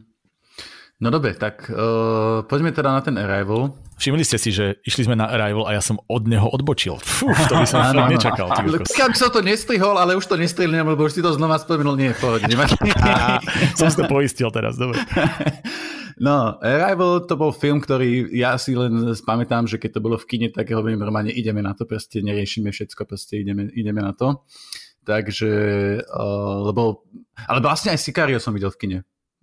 No 0.99 1.15
dobre, 1.15 1.31
tak 1.39 1.71
uh, 1.71 2.43
poďme 2.43 2.75
teda 2.75 2.91
na 2.91 2.99
ten 2.99 3.15
Arrival. 3.15 3.71
Všimli 4.03 4.27
ste 4.27 4.35
si, 4.35 4.51
že 4.51 4.83
išli 4.83 5.07
sme 5.07 5.15
na 5.15 5.31
Arrival 5.31 5.71
a 5.71 5.79
ja 5.79 5.83
som 5.83 6.03
od 6.11 6.27
neho 6.27 6.51
odbočil. 6.51 6.99
Fú, 6.99 7.31
to 7.31 7.55
by 7.55 7.67
som 7.71 7.87
áno, 7.95 8.11
nečakal. 8.11 8.51
Kam 8.99 9.15
som 9.15 9.31
to 9.31 9.39
nestrihol, 9.39 9.95
ale 9.95 10.19
už 10.19 10.27
to 10.27 10.35
nestrihnem, 10.35 10.83
lebo 10.83 11.07
už 11.07 11.15
si 11.15 11.23
to 11.23 11.31
znova 11.39 11.63
spomenul. 11.63 11.95
Nie, 11.95 12.19
pohode. 12.19 12.51
som 13.79 13.87
si 13.87 13.95
to 13.95 14.11
poistil 14.11 14.51
teraz, 14.51 14.75
dobre. 14.75 14.99
No, 16.19 16.59
Arrival 16.59 17.31
to 17.31 17.39
bol 17.39 17.55
film, 17.55 17.79
ktorý 17.79 18.35
ja 18.35 18.59
si 18.59 18.75
len 18.75 19.15
spamätám, 19.15 19.71
že 19.71 19.79
keď 19.79 19.99
to 19.99 20.01
bolo 20.03 20.19
v 20.19 20.27
kine, 20.27 20.49
tak 20.51 20.67
hovorím 20.75 20.99
normálne, 20.99 21.31
ideme 21.31 21.63
na 21.63 21.79
to, 21.79 21.87
proste 21.87 22.27
neriešime 22.27 22.75
všetko, 22.75 23.07
proste 23.07 23.39
ideme, 23.39 23.71
ideme 23.71 24.03
na 24.03 24.19
to. 24.19 24.43
Takže, 25.07 25.53
uh, 26.11 26.59
lebo, 26.67 27.07
ale 27.47 27.63
vlastne 27.63 27.95
aj 27.95 28.03
Sicario 28.03 28.43
som 28.43 28.51
videl 28.51 28.75
v 28.75 28.81
kine 28.83 28.99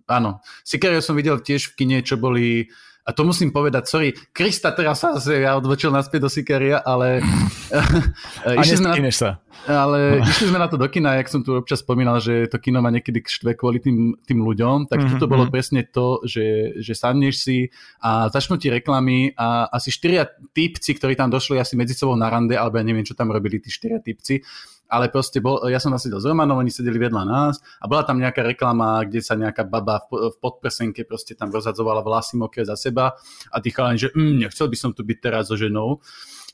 áno. 0.06 0.42
Sicario 0.62 1.02
som 1.02 1.18
videl 1.18 1.38
tiež 1.42 1.74
v 1.74 1.84
kine, 1.84 1.98
čo 2.02 2.18
boli 2.18 2.70
a 3.06 3.14
to 3.14 3.22
musím 3.22 3.54
povedať, 3.54 3.86
sorry, 3.86 4.10
Krista 4.34 4.74
teraz 4.74 4.98
sa 4.98 5.14
zase 5.14 5.46
ja 5.46 5.54
odvočil 5.54 5.94
naspäť 5.94 6.26
do 6.26 6.30
Sikaria, 6.30 6.82
ale... 6.82 7.22
išli 8.66 8.82
sme 8.82 8.98
na, 8.98 9.14
sa. 9.14 9.38
Ale 9.62 10.18
išli 10.34 10.50
sme 10.50 10.58
na 10.58 10.66
to 10.66 10.74
do 10.74 10.90
kina, 10.90 11.14
jak 11.14 11.30
som 11.30 11.46
tu 11.46 11.54
občas 11.54 11.86
spomínal, 11.86 12.18
že 12.18 12.50
to 12.50 12.58
kino 12.58 12.82
ma 12.82 12.90
niekedy 12.90 13.22
štve 13.22 13.54
kvôli 13.54 13.78
tým, 13.78 14.18
tým 14.26 14.42
ľuďom, 14.42 14.90
tak 14.90 14.98
mm-hmm. 14.98 15.22
toto 15.22 15.30
bolo 15.30 15.46
mhm. 15.46 15.52
presne 15.54 15.86
to, 15.86 16.18
že, 16.26 16.78
že 16.82 16.98
sadneš 16.98 17.46
si 17.46 17.70
a 18.02 18.26
začnú 18.26 18.58
ti 18.58 18.74
reklamy 18.74 19.38
a 19.38 19.70
asi 19.70 19.94
štyria 19.94 20.26
typci, 20.50 20.98
ktorí 20.98 21.14
tam 21.14 21.30
došli 21.30 21.62
asi 21.62 21.78
medzi 21.78 21.94
sebou 21.94 22.18
na 22.18 22.26
rande, 22.26 22.58
alebo 22.58 22.74
ja 22.74 22.82
neviem, 22.82 23.06
čo 23.06 23.14
tam 23.14 23.30
robili 23.30 23.62
tí 23.62 23.70
štyria 23.70 24.02
typci, 24.02 24.42
ale 24.86 25.10
proste 25.10 25.42
bol, 25.42 25.62
ja 25.66 25.82
som 25.82 25.90
nasedel 25.90 26.22
s 26.22 26.26
Romanom, 26.26 26.58
oni 26.62 26.70
sedeli 26.70 26.98
vedľa 26.98 27.22
nás 27.26 27.58
a 27.82 27.84
bola 27.90 28.06
tam 28.06 28.22
nejaká 28.22 28.42
reklama, 28.42 29.02
kde 29.06 29.20
sa 29.22 29.34
nejaká 29.34 29.66
baba 29.66 30.02
v, 30.06 30.32
v 30.32 30.36
podprsenke 30.38 31.02
proste 31.02 31.34
tam 31.34 31.50
rozhadzovala 31.50 32.06
vlasy 32.06 32.38
mokré 32.38 32.62
za 32.62 32.78
seba 32.78 33.14
a 33.50 33.56
tí 33.58 33.74
chalani, 33.74 33.98
že 33.98 34.14
mm, 34.14 34.46
nechcel 34.46 34.70
by 34.70 34.76
som 34.78 34.90
tu 34.94 35.02
byť 35.02 35.18
teraz 35.18 35.50
so 35.50 35.58
ženou 35.58 36.02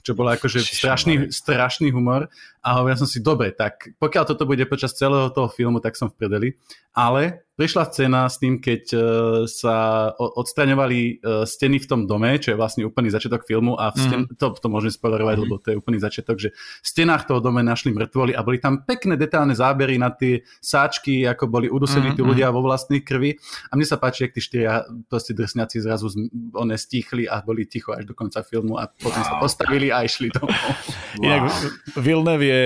čo 0.02 0.18
bolo 0.18 0.34
akože 0.34 0.58
strašný, 0.66 1.30
strašný 1.30 1.94
humor. 1.94 2.26
A 2.58 2.82
hovoril 2.82 2.98
som 2.98 3.06
si, 3.06 3.22
dobre, 3.22 3.54
tak 3.54 3.94
pokiaľ 4.02 4.24
toto 4.26 4.44
bude 4.50 4.66
počas 4.66 4.98
celého 4.98 5.30
toho 5.30 5.46
filmu, 5.46 5.78
tak 5.78 5.94
som 5.94 6.10
v 6.10 6.18
predeli. 6.18 6.48
Ale 6.90 7.46
prišla 7.52 7.84
scéna 7.92 8.26
s 8.28 8.40
tým, 8.40 8.58
keď 8.58 8.82
uh, 8.92 9.02
sa 9.44 10.08
odstraňovali 10.16 11.00
uh, 11.20 11.44
steny 11.44 11.78
v 11.78 11.86
tom 11.86 12.00
dome, 12.08 12.32
čo 12.40 12.54
je 12.54 12.56
vlastne 12.56 12.82
úplný 12.88 13.12
začiatok 13.12 13.44
filmu 13.44 13.76
a 13.76 13.92
v 13.92 13.98
sten- 14.00 14.26
mm. 14.28 14.40
to, 14.40 14.56
to 14.56 14.68
môžem 14.72 14.92
spoilerovať, 14.92 15.36
mm. 15.36 15.42
lebo 15.44 15.54
to 15.60 15.68
je 15.72 15.76
úplný 15.76 15.98
začiatok, 16.00 16.36
že 16.40 16.48
v 16.56 16.86
stenách 16.86 17.28
toho 17.28 17.44
dome 17.44 17.60
našli 17.60 17.92
mŕtvoly 17.92 18.32
a 18.32 18.40
boli 18.40 18.56
tam 18.56 18.80
pekné 18.82 19.20
detálne 19.20 19.52
zábery 19.52 20.00
na 20.00 20.08
tie 20.08 20.40
sáčky, 20.64 21.28
ako 21.28 21.44
boli 21.48 21.68
udusení 21.68 22.12
mm. 22.12 22.16
tí 22.16 22.22
ľudia 22.24 22.48
vo 22.48 22.64
vlastnej 22.64 23.04
krvi. 23.04 23.36
A 23.68 23.76
mne 23.76 23.84
sa 23.84 24.00
páči, 24.00 24.26
ak 24.26 24.32
tí 24.32 24.40
štyria 24.40 24.88
proste 25.12 25.36
drsňaci 25.36 25.76
zrazu 25.84 26.08
one 26.56 26.76
stichli 26.80 27.28
a 27.28 27.44
boli 27.44 27.68
ticho 27.68 27.92
až 27.92 28.08
do 28.08 28.14
konca 28.16 28.40
filmu 28.40 28.80
a 28.80 28.88
potom 28.88 29.20
wow. 29.20 29.28
sa 29.28 29.34
postavili 29.36 29.92
a 29.92 30.04
išli 30.04 30.32
domov. 30.32 30.56
Wow. 31.12 31.28
Inak 31.28 31.44
Villeneuve 31.92 32.46
je 32.46 32.62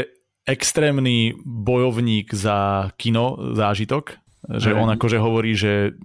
extrémny 0.47 1.35
bojovník 1.43 2.31
za 2.31 2.89
kino 2.95 3.35
zážitok, 3.59 4.26
že 4.47 4.71
on 4.75 4.89
akože 4.95 5.19
hovorí, 5.19 5.59
že 5.59 5.99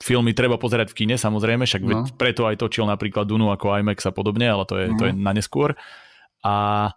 filmy 0.00 0.32
treba 0.36 0.60
pozerať 0.60 0.92
v 0.92 1.04
kine, 1.04 1.16
samozrejme, 1.16 1.64
však 1.64 1.82
no. 1.84 2.04
preto 2.16 2.48
aj 2.48 2.60
točil 2.60 2.84
napríklad 2.84 3.28
Dunu 3.28 3.52
ako 3.52 3.78
IMAX 3.78 4.04
a 4.08 4.12
podobne, 4.12 4.48
ale 4.48 4.64
to 4.66 4.74
je, 4.76 4.86
no. 4.90 4.96
to 4.98 5.04
je 5.08 5.12
na 5.14 5.32
neskôr. 5.32 5.76
A 6.44 6.88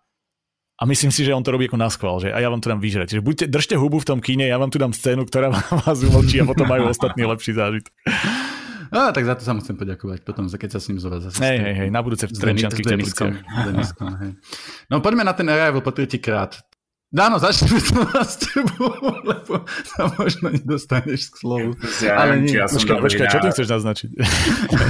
a 0.77 0.85
myslím 0.85 1.09
si, 1.09 1.25
že 1.25 1.33
on 1.33 1.41
to 1.41 1.49
robí 1.49 1.65
ako 1.65 1.81
na 1.81 1.89
schvál, 1.89 2.21
že 2.21 2.29
a 2.29 2.37
ja 2.37 2.53
vám 2.53 2.61
to 2.61 2.69
dám 2.69 2.77
vyžrať. 2.77 3.09
Čiže 3.09 3.25
buďte, 3.25 3.45
držte 3.49 3.75
hubu 3.81 3.97
v 3.97 4.07
tom 4.13 4.19
kine, 4.21 4.45
ja 4.45 4.61
vám 4.61 4.69
tu 4.69 4.77
dám 4.77 4.93
scénu, 4.93 5.25
ktorá 5.25 5.49
vás 5.81 6.05
umlčí 6.05 6.37
a 6.37 6.45
potom 6.45 6.69
majú 6.69 6.93
ostatní 6.93 7.25
lepší 7.25 7.57
zážitok. 7.57 7.89
A, 8.87 9.11
tak 9.11 9.27
za 9.27 9.35
to 9.35 9.43
sa 9.43 9.51
musím 9.51 9.75
poďakovať, 9.75 10.23
potom 10.23 10.47
keď 10.47 10.77
sa 10.77 10.79
s 10.79 10.87
ním 10.93 11.01
zova 11.01 11.19
zase. 11.19 11.41
Hej, 11.43 11.57
hej, 11.59 11.73
hej, 11.81 11.89
na 11.91 11.99
budúce 11.99 12.29
v 12.29 12.31
Trenčianských 12.31 12.87
tepliciach. 12.87 13.35
No 14.87 15.01
poďme 15.03 15.27
na 15.27 15.33
ten 15.35 15.49
Arrival 15.49 15.83
po 15.83 15.91
tretíkrát. 15.91 16.55
Dáno, 17.07 17.39
začneme 17.39 17.79
to 17.79 18.19
s 18.19 18.35
tebou, 18.35 18.91
lebo 19.23 19.63
sa 19.95 20.11
možno 20.19 20.51
nedostaneš 20.51 21.31
k 21.31 21.35
slovu. 21.39 21.69
Ja 22.03 22.19
ale 22.19 22.43
neviem, 22.43 22.51
či 22.51 22.57
ja 22.59 22.67
počkaj, 22.67 22.99
počkaj, 22.99 23.27
čo 23.31 23.39
ty 23.39 23.47
chceš 23.55 23.67
naznačiť? 23.79 24.09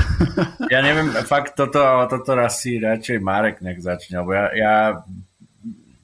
ja 0.73 0.80
neviem, 0.81 1.14
fakt 1.30 1.53
toto, 1.53 1.77
toto 2.10 2.31
raz 2.34 2.65
si 2.65 2.81
radšej 2.81 3.22
Marek 3.22 3.61
nech 3.61 3.77
začne, 3.77 4.26
lebo 4.26 4.34
ja, 4.34 4.49
ja 4.57 4.73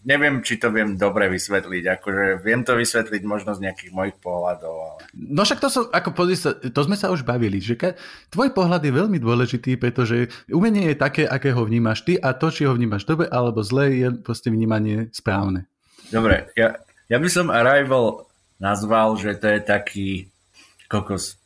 neviem, 0.06 0.46
či 0.46 0.62
to 0.62 0.70
viem 0.70 1.00
dobre 1.00 1.32
vysvetliť. 1.34 1.84
Akože 1.98 2.24
viem 2.46 2.62
to 2.62 2.78
vysvetliť 2.78 3.24
možno 3.26 3.58
z 3.58 3.66
nejakých 3.66 3.92
mojich 3.98 4.18
pohľadov. 4.22 4.70
Ale... 4.70 4.98
No 5.18 5.42
však 5.48 5.66
to, 5.66 5.70
som, 5.74 5.90
ako 5.90 6.14
sa, 6.38 6.54
to 6.62 6.82
sme 6.86 6.94
sa 7.00 7.10
už 7.10 7.26
bavili, 7.26 7.58
že 7.58 7.74
ke, 7.74 7.98
tvoj 8.30 8.54
pohľad 8.54 8.86
je 8.86 8.94
veľmi 8.94 9.18
dôležitý, 9.18 9.82
pretože 9.82 10.30
umenie 10.52 10.94
je 10.94 10.96
také, 11.00 11.24
aké 11.26 11.56
ho 11.56 11.66
vnímaš 11.66 12.06
ty 12.06 12.22
a 12.22 12.38
to, 12.38 12.54
či 12.54 12.70
ho 12.70 12.78
vnímaš 12.78 13.08
dobre 13.10 13.26
alebo 13.34 13.66
zle, 13.66 13.90
je 13.98 14.08
proste 14.22 14.54
vnímanie 14.54 15.10
správne. 15.10 15.73
Dobre, 16.14 16.54
ja, 16.54 16.78
ja 17.10 17.18
by 17.18 17.26
som 17.26 17.50
Arrival 17.50 18.30
nazval, 18.62 19.18
že 19.18 19.34
to 19.34 19.50
je 19.50 19.60
taký 19.66 20.10
kokos. 20.86 21.42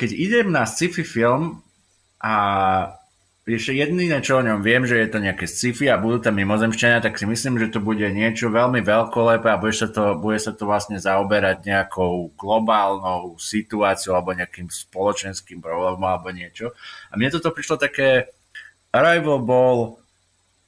Keď 0.00 0.10
idem 0.16 0.48
na 0.48 0.64
sci-fi 0.64 1.04
film 1.04 1.60
a 2.16 2.34
ešte 3.42 3.74
jediné, 3.74 4.22
čo 4.22 4.38
o 4.38 4.46
ňom 4.46 4.62
viem, 4.62 4.86
že 4.86 4.96
je 4.96 5.08
to 5.10 5.18
nejaké 5.18 5.50
sci-fi 5.50 5.90
a 5.90 5.98
budú 5.98 6.22
tam 6.22 6.38
mimozemšťania, 6.38 7.02
tak 7.02 7.18
si 7.18 7.26
myslím, 7.26 7.58
že 7.58 7.74
to 7.74 7.82
bude 7.82 8.06
niečo 8.06 8.54
veľmi 8.54 8.80
veľkolepé 8.86 9.50
a 9.50 9.58
bude 9.58 9.74
sa 9.74 9.90
to, 9.90 10.14
bude 10.14 10.38
sa 10.38 10.54
to 10.54 10.62
vlastne 10.62 10.96
zaoberať 10.96 11.66
nejakou 11.66 12.30
globálnou 12.38 13.34
situáciou 13.42 14.14
alebo 14.14 14.38
nejakým 14.38 14.70
spoločenským 14.70 15.58
problémom 15.58 16.06
alebo 16.06 16.30
niečo. 16.30 16.70
A 17.10 17.18
mne 17.18 17.34
toto 17.34 17.50
prišlo 17.50 17.82
také 17.82 18.30
Arrival 18.94 19.42
bol 19.42 19.98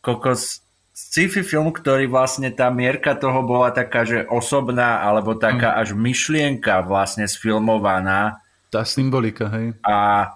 kokos 0.02 0.63
sci-fi 0.94 1.42
film, 1.42 1.74
ktorý 1.74 2.06
vlastne 2.06 2.54
tá 2.54 2.70
mierka 2.70 3.18
toho 3.18 3.42
bola 3.42 3.74
taká, 3.74 4.06
že 4.06 4.22
osobná 4.30 5.02
alebo 5.02 5.34
taká 5.34 5.74
mm. 5.74 5.78
až 5.82 5.88
myšlienka 5.98 6.86
vlastne 6.86 7.26
sfilmovaná. 7.26 8.38
Tá 8.70 8.86
symbolika, 8.86 9.50
hej. 9.50 9.74
A 9.82 10.30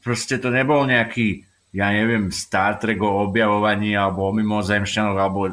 proste 0.00 0.40
to 0.40 0.48
nebol 0.48 0.88
nejaký 0.88 1.44
ja 1.72 1.88
neviem, 1.88 2.28
Star 2.28 2.76
Trek 2.76 3.00
o 3.00 3.24
objavovaní 3.24 3.96
alebo 3.96 4.28
o 4.28 4.36
mimozemšťanoch, 4.36 5.16
alebo, 5.16 5.48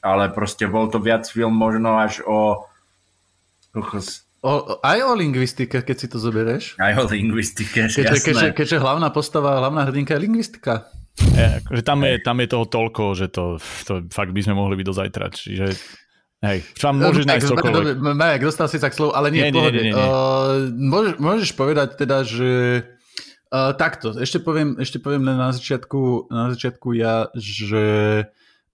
ale 0.00 0.32
proste 0.32 0.64
bol 0.64 0.88
to 0.88 0.96
viac 0.96 1.28
film 1.28 1.52
možno 1.52 2.00
až 2.00 2.24
o... 2.24 2.64
o 3.76 4.50
aj 4.80 4.98
o 5.04 5.12
lingvistike, 5.12 5.84
keď 5.84 5.96
si 6.00 6.08
to 6.08 6.16
zoberieš. 6.16 6.80
Aj 6.80 6.96
o 6.96 7.04
lingvistike, 7.04 7.92
keďže, 7.92 8.08
jasné. 8.08 8.24
Keďže, 8.24 8.46
keďže 8.56 8.76
hlavná 8.80 9.12
postava, 9.12 9.60
hlavná 9.60 9.84
hrdinka 9.84 10.16
je 10.16 10.24
lingvistika. 10.24 10.88
Je, 11.18 11.46
akože 11.64 11.82
tam, 11.82 11.98
je, 12.06 12.14
tam 12.22 12.36
je 12.38 12.48
toho 12.48 12.66
toľko, 12.68 13.02
že 13.18 13.26
to, 13.28 13.58
to 13.88 13.92
fakt 14.14 14.30
by 14.30 14.40
sme 14.40 14.54
mohli 14.54 14.78
byť 14.78 14.86
do 14.86 14.94
zajtra. 14.94 15.26
Čiže 15.32 15.66
Hej, 16.40 16.64
tam 16.80 16.96
môžeš 16.96 17.28
nájsť 17.28 17.44
čokoľvek. 17.52 17.96
Marek, 18.16 18.40
dostal 18.48 18.64
si 18.64 18.80
sa 18.80 18.88
k 18.88 18.96
slovu, 18.96 19.12
ale 19.12 19.28
nie, 19.28 19.44
nie, 19.52 19.60
nie, 19.60 19.72
nie, 19.76 19.84
nie. 19.90 19.92
Uh, 19.92 20.72
môžeš, 20.72 21.14
môžeš 21.20 21.50
povedať 21.52 22.00
teda, 22.00 22.24
že 22.24 22.50
Uh, 23.50 23.74
takto, 23.74 24.14
ešte 24.14 24.38
poviem, 24.38 24.78
ešte 24.78 25.02
poviem 25.02 25.26
len 25.26 25.34
na 25.34 25.50
začiatku, 25.50 26.30
na 26.30 26.54
začiatku 26.54 26.94
ja, 26.94 27.26
že 27.34 27.82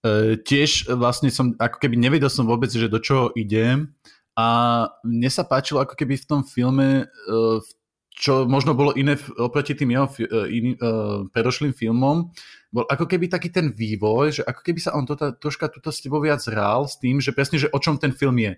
uh, 0.05 0.37
tiež 0.37 0.93
vlastne 0.93 1.33
som, 1.33 1.57
ako 1.57 1.81
keby 1.81 1.97
nevedel 1.97 2.29
som 2.29 2.45
vôbec, 2.45 2.69
že 2.69 2.85
do 2.85 3.01
čoho 3.01 3.33
idem 3.33 3.97
a 4.37 4.85
mne 5.01 5.33
sa 5.33 5.49
páčilo 5.49 5.81
ako 5.81 5.97
keby 5.97 6.21
v 6.21 6.27
tom 6.29 6.45
filme, 6.45 7.09
uh, 7.09 7.57
čo 8.17 8.49
možno 8.49 8.73
bolo 8.73 8.97
iné 8.97 9.13
oproti 9.37 9.77
tým 9.77 9.93
jeho 9.93 10.09
uh, 10.09 10.49
in, 10.49 10.73
uh, 10.81 11.29
predošlým 11.29 11.77
filmom, 11.77 12.33
bol 12.73 12.83
ako 12.89 13.05
keby 13.05 13.29
taký 13.29 13.53
ten 13.53 13.69
vývoj, 13.69 14.41
že 14.41 14.43
ako 14.43 14.61
keby 14.65 14.79
sa 14.81 14.97
on 14.97 15.05
toto, 15.05 15.37
troška 15.37 15.69
tuto 15.69 15.93
s 15.93 16.01
tebou 16.01 16.17
viac 16.17 16.41
hral 16.49 16.89
s 16.89 16.97
tým, 16.97 17.21
že 17.21 17.29
presne, 17.31 17.61
že 17.61 17.69
o 17.69 17.77
čom 17.77 18.01
ten 18.01 18.11
film 18.11 18.41
je. 18.41 18.57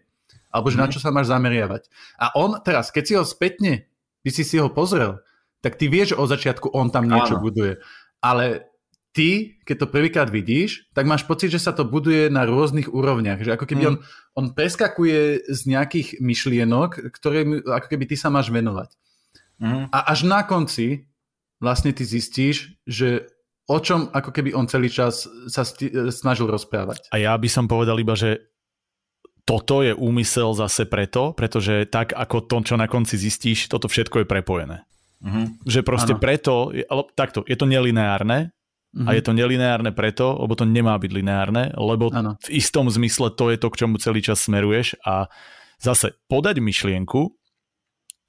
Alebo 0.49 0.71
že 0.71 0.79
mm. 0.79 0.81
na 0.81 0.87
mhm. 0.87 0.93
čo 0.95 0.99
sa 1.03 1.11
máš 1.11 1.27
zameriavať. 1.27 1.91
A 2.17 2.31
on 2.39 2.55
teraz, 2.63 2.89
keď 2.89 3.03
si 3.03 3.13
ho 3.19 3.23
spätne, 3.27 3.85
by 4.23 4.29
si 4.31 4.47
si 4.47 4.55
ho 4.57 4.71
pozrel, 4.71 5.19
tak 5.59 5.75
ty 5.75 5.91
vieš 5.91 6.15
od 6.15 6.31
začiatku, 6.31 6.71
on 6.71 6.87
tam 6.87 7.05
niečo 7.05 7.35
Áno. 7.37 7.43
buduje. 7.43 7.83
Ale 8.23 8.71
ty, 9.11 9.59
keď 9.67 9.75
to 9.75 9.91
prvýkrát 9.91 10.29
vidíš, 10.31 10.87
tak 10.95 11.03
máš 11.03 11.27
pocit, 11.27 11.51
že 11.51 11.59
sa 11.59 11.75
to 11.75 11.83
buduje 11.83 12.31
na 12.31 12.47
rôznych 12.47 12.87
úrovniach. 12.87 13.43
Že 13.43 13.59
ako 13.59 13.65
keby 13.67 13.83
mm. 13.83 13.89
on, 13.91 13.95
on 14.39 14.45
preskakuje 14.55 15.51
z 15.51 15.61
nejakých 15.67 16.23
myšlienok, 16.23 17.11
ktoré 17.11 17.43
ako 17.67 17.87
keby 17.91 18.07
ty 18.07 18.15
sa 18.15 18.31
máš 18.31 18.49
venovať. 18.55 18.95
Mm. 19.59 19.91
A 19.91 19.99
až 20.11 20.23
na 20.23 20.47
konci 20.47 21.07
vlastne 21.59 21.91
ty 21.91 22.07
zistíš, 22.07 22.79
že 22.87 23.27
o 23.69 23.77
čom 23.77 24.09
ako 24.09 24.33
keby 24.33 24.55
on 24.57 24.65
celý 24.65 24.89
čas 24.89 25.29
sa 25.51 25.61
sti- 25.61 26.09
snažil 26.09 26.49
rozprávať. 26.49 27.11
A 27.13 27.21
ja 27.21 27.37
by 27.37 27.49
som 27.51 27.69
povedal 27.69 27.99
iba, 28.01 28.17
že 28.17 28.49
toto 29.45 29.81
je 29.85 29.93
úmysel 29.93 30.53
zase 30.57 30.85
preto, 30.89 31.33
pretože 31.33 31.89
tak 31.89 32.13
ako 32.13 32.45
to, 32.49 32.57
čo 32.65 32.75
na 32.77 32.89
konci 32.89 33.17
zistíš, 33.17 33.69
toto 33.69 33.89
všetko 33.89 34.21
je 34.21 34.27
prepojené. 34.29 34.77
Uh-huh. 35.19 35.49
Že 35.65 35.81
proste 35.81 36.13
ano. 36.15 36.21
preto, 36.21 36.53
ale 36.69 37.01
takto, 37.17 37.41
je 37.49 37.57
to 37.57 37.65
nelineárne 37.65 38.53
uh-huh. 38.93 39.09
a 39.09 39.17
je 39.17 39.21
to 39.25 39.33
nelineárne 39.33 39.89
preto, 39.91 40.37
lebo 40.37 40.53
to 40.53 40.69
nemá 40.69 40.95
byť 41.01 41.11
lineárne, 41.11 41.73
lebo 41.75 42.13
ano. 42.13 42.37
v 42.45 42.49
istom 42.61 42.87
zmysle 42.93 43.33
to 43.33 43.49
je 43.49 43.57
to, 43.57 43.67
k 43.73 43.79
čomu 43.85 43.97
celý 43.97 44.21
čas 44.21 44.45
smeruješ 44.45 45.01
a 45.01 45.27
zase 45.81 46.13
podať 46.29 46.61
myšlienku, 46.61 47.33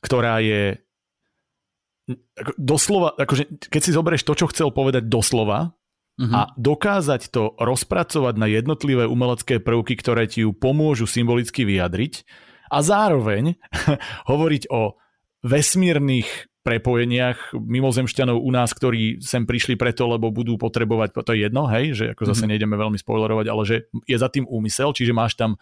ktorá 0.00 0.40
je 0.40 0.80
doslova, 2.56 3.14
akože 3.18 3.68
keď 3.68 3.80
si 3.82 3.94
zoberieš 3.94 4.24
to, 4.24 4.34
čo 4.38 4.50
chcel 4.50 4.70
povedať 4.70 5.10
doslova 5.10 5.74
uh-huh. 6.16 6.32
a 6.32 6.40
dokázať 6.56 7.30
to 7.30 7.54
rozpracovať 7.58 8.34
na 8.36 8.46
jednotlivé 8.48 9.06
umelecké 9.06 9.60
prvky, 9.60 9.96
ktoré 9.98 10.26
ti 10.26 10.46
ju 10.46 10.52
pomôžu 10.54 11.10
symbolicky 11.10 11.66
vyjadriť 11.66 12.24
a 12.70 12.78
zároveň 12.80 13.58
hovoriť 14.30 14.70
o 14.70 14.96
vesmírnych 15.40 16.28
prepojeniach 16.60 17.56
mimozemšťanov 17.56 18.36
u 18.36 18.50
nás, 18.52 18.76
ktorí 18.76 19.24
sem 19.24 19.48
prišli 19.48 19.80
preto, 19.80 20.04
lebo 20.04 20.28
budú 20.28 20.60
potrebovať, 20.60 21.24
to 21.24 21.32
je 21.32 21.48
jedno, 21.48 21.64
hej, 21.72 21.96
že 21.96 22.12
ako 22.12 22.28
zase 22.28 22.44
mm-hmm. 22.44 22.52
nejdeme 22.52 22.76
veľmi 22.76 23.00
spoilerovať, 23.00 23.46
ale 23.48 23.62
že 23.64 23.88
je 24.04 24.16
za 24.20 24.28
tým 24.28 24.44
úmysel, 24.44 24.92
čiže 24.92 25.16
máš 25.16 25.40
tam 25.40 25.56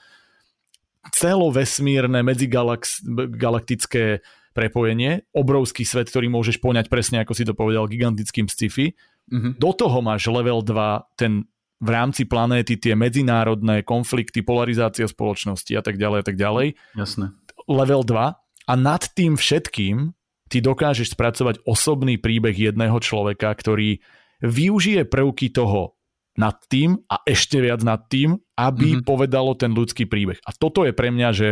celovesmírne 1.15 2.27
medzigalaktické 2.27 4.27
prepojenie, 4.59 5.23
obrovský 5.31 5.87
svet, 5.87 6.11
ktorý 6.11 6.27
môžeš 6.27 6.59
poňať 6.59 6.91
presne, 6.91 7.23
ako 7.23 7.33
si 7.39 7.47
to 7.47 7.55
povedal, 7.55 7.87
gigantickým 7.87 8.51
sci-fi. 8.51 8.91
Mm-hmm. 9.31 9.63
Do 9.63 9.71
toho 9.71 10.03
máš 10.03 10.27
level 10.27 10.67
2, 10.67 11.15
ten 11.15 11.47
v 11.79 11.89
rámci 11.95 12.27
planéty 12.27 12.75
tie 12.75 12.99
medzinárodné 12.99 13.87
konflikty, 13.87 14.43
polarizácia 14.43 15.07
spoločnosti 15.07 15.71
a 15.79 15.83
tak 15.87 15.95
ďalej 15.95 16.19
a 16.19 16.25
tak 16.27 16.35
ďalej. 16.35 16.67
Jasné. 16.99 17.31
Level 17.71 18.03
2 18.03 18.35
a 18.69 18.73
nad 18.75 19.03
tým 19.15 19.39
všetkým 19.39 20.11
ty 20.51 20.59
dokážeš 20.59 21.15
spracovať 21.15 21.63
osobný 21.63 22.19
príbeh 22.19 22.57
jedného 22.57 22.99
človeka, 22.99 23.53
ktorý 23.55 24.03
využije 24.43 25.07
prvky 25.07 25.55
toho 25.55 25.95
nad 26.39 26.59
tým 26.71 26.99
a 27.11 27.23
ešte 27.27 27.59
viac 27.63 27.83
nad 27.83 28.07
tým, 28.11 28.39
aby 28.59 28.99
mm-hmm. 28.99 29.07
povedalo 29.07 29.55
ten 29.55 29.71
ľudský 29.71 30.07
príbeh. 30.07 30.39
A 30.43 30.51
toto 30.55 30.83
je 30.83 30.95
pre 30.95 31.11
mňa, 31.15 31.29
že 31.35 31.51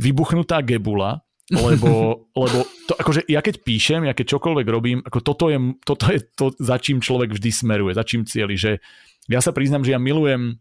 vybuchnutá 0.00 0.60
gebula, 0.64 1.25
lebo, 1.50 2.26
lebo 2.34 2.58
to, 2.90 2.98
akože 2.98 3.30
ja 3.30 3.38
keď 3.38 3.62
píšem, 3.62 4.02
ja 4.02 4.14
keď 4.18 4.34
čokoľvek 4.34 4.66
robím, 4.66 4.98
ako 5.06 5.18
toto 5.22 5.46
je, 5.46 5.58
toto 5.86 6.04
je 6.10 6.18
to, 6.34 6.50
za 6.58 6.76
čím 6.82 6.98
človek 6.98 7.30
vždy 7.30 7.50
smeruje, 7.54 7.94
za 7.94 8.02
čím 8.02 8.26
cieli, 8.26 8.58
že 8.58 8.82
ja 9.30 9.38
sa 9.38 9.54
priznám, 9.54 9.86
že 9.86 9.94
ja 9.94 10.00
milujem 10.02 10.58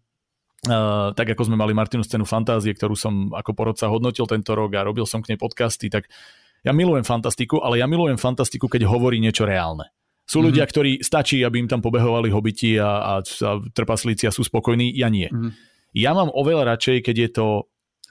Uh, 0.66 1.14
tak 1.14 1.30
ako 1.30 1.46
sme 1.46 1.62
mali 1.62 1.78
Martinu 1.78 2.02
scénu 2.02 2.26
fantázie, 2.26 2.74
ktorú 2.74 2.98
som 2.98 3.30
ako 3.38 3.54
porodca 3.54 3.86
hodnotil 3.86 4.26
tento 4.26 4.58
rok 4.58 4.74
a 4.74 4.82
robil 4.82 5.06
som 5.06 5.22
k 5.22 5.30
nej 5.30 5.38
podcasty, 5.38 5.94
tak 5.94 6.10
ja 6.66 6.74
milujem 6.74 7.06
fantastiku, 7.06 7.62
ale 7.62 7.78
ja 7.78 7.86
milujem 7.86 8.18
fantastiku, 8.18 8.66
keď 8.66 8.90
hovorí 8.90 9.22
niečo 9.22 9.46
reálne. 9.46 9.94
Sú 10.26 10.42
mm-hmm. 10.42 10.48
ľudia, 10.50 10.66
ktorí 10.66 10.92
stačí, 11.06 11.46
aby 11.46 11.62
im 11.62 11.70
tam 11.70 11.86
pobehovali 11.86 12.34
hobiti 12.34 12.82
a, 12.82 12.98
a, 12.98 13.14
a 13.22 13.50
trpaslíci 13.78 14.26
a 14.26 14.34
sú 14.34 14.42
spokojní, 14.42 14.90
ja 14.98 15.06
nie. 15.06 15.30
Mm-hmm. 15.30 15.52
Ja 16.02 16.18
mám 16.18 16.34
oveľa 16.34 16.74
radšej, 16.74 16.98
keď 17.06 17.16
je 17.16 17.30
to 17.30 17.46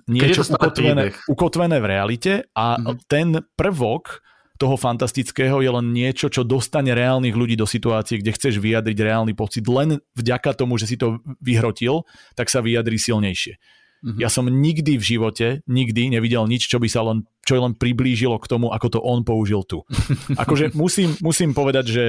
niečo 0.09 0.45
je 0.45 0.53
to 0.53 0.57
ukotvené, 0.57 1.05
ukotvené 1.27 1.77
v 1.81 1.87
realite 1.87 2.33
a 2.53 2.77
mm-hmm. 2.77 2.97
ten 3.09 3.29
prvok 3.57 4.25
toho 4.55 4.79
fantastického 4.79 5.59
je 5.59 5.71
len 5.71 5.91
niečo, 5.91 6.31
čo 6.31 6.47
dostane 6.47 6.95
reálnych 6.95 7.35
ľudí 7.35 7.59
do 7.59 7.67
situácie, 7.67 8.23
kde 8.23 8.35
chceš 8.39 8.63
vyjadriť 8.63 8.99
reálny 9.03 9.35
pocit. 9.35 9.67
Len 9.67 9.99
vďaka 10.15 10.55
tomu, 10.55 10.79
že 10.79 10.87
si 10.87 10.95
to 10.95 11.19
vyhrotil, 11.43 12.07
tak 12.39 12.47
sa 12.47 12.63
vyjadrí 12.63 12.95
silnejšie. 12.95 13.59
Mm-hmm. 14.05 14.21
Ja 14.21 14.29
som 14.31 14.47
nikdy 14.47 15.01
v 15.01 15.05
živote, 15.05 15.47
nikdy 15.67 16.13
nevidel 16.13 16.47
nič, 16.47 16.71
čo 16.71 16.79
by 16.79 16.87
sa 16.87 17.03
len, 17.03 17.27
čo 17.43 17.59
len 17.59 17.75
priblížilo 17.75 18.37
k 18.39 18.47
tomu, 18.47 18.71
ako 18.71 18.87
to 18.95 19.01
on 19.03 19.27
použil 19.27 19.67
tu. 19.67 19.83
akože 20.43 20.77
musím, 20.77 21.19
musím 21.19 21.51
povedať, 21.57 21.85
že 21.91 22.05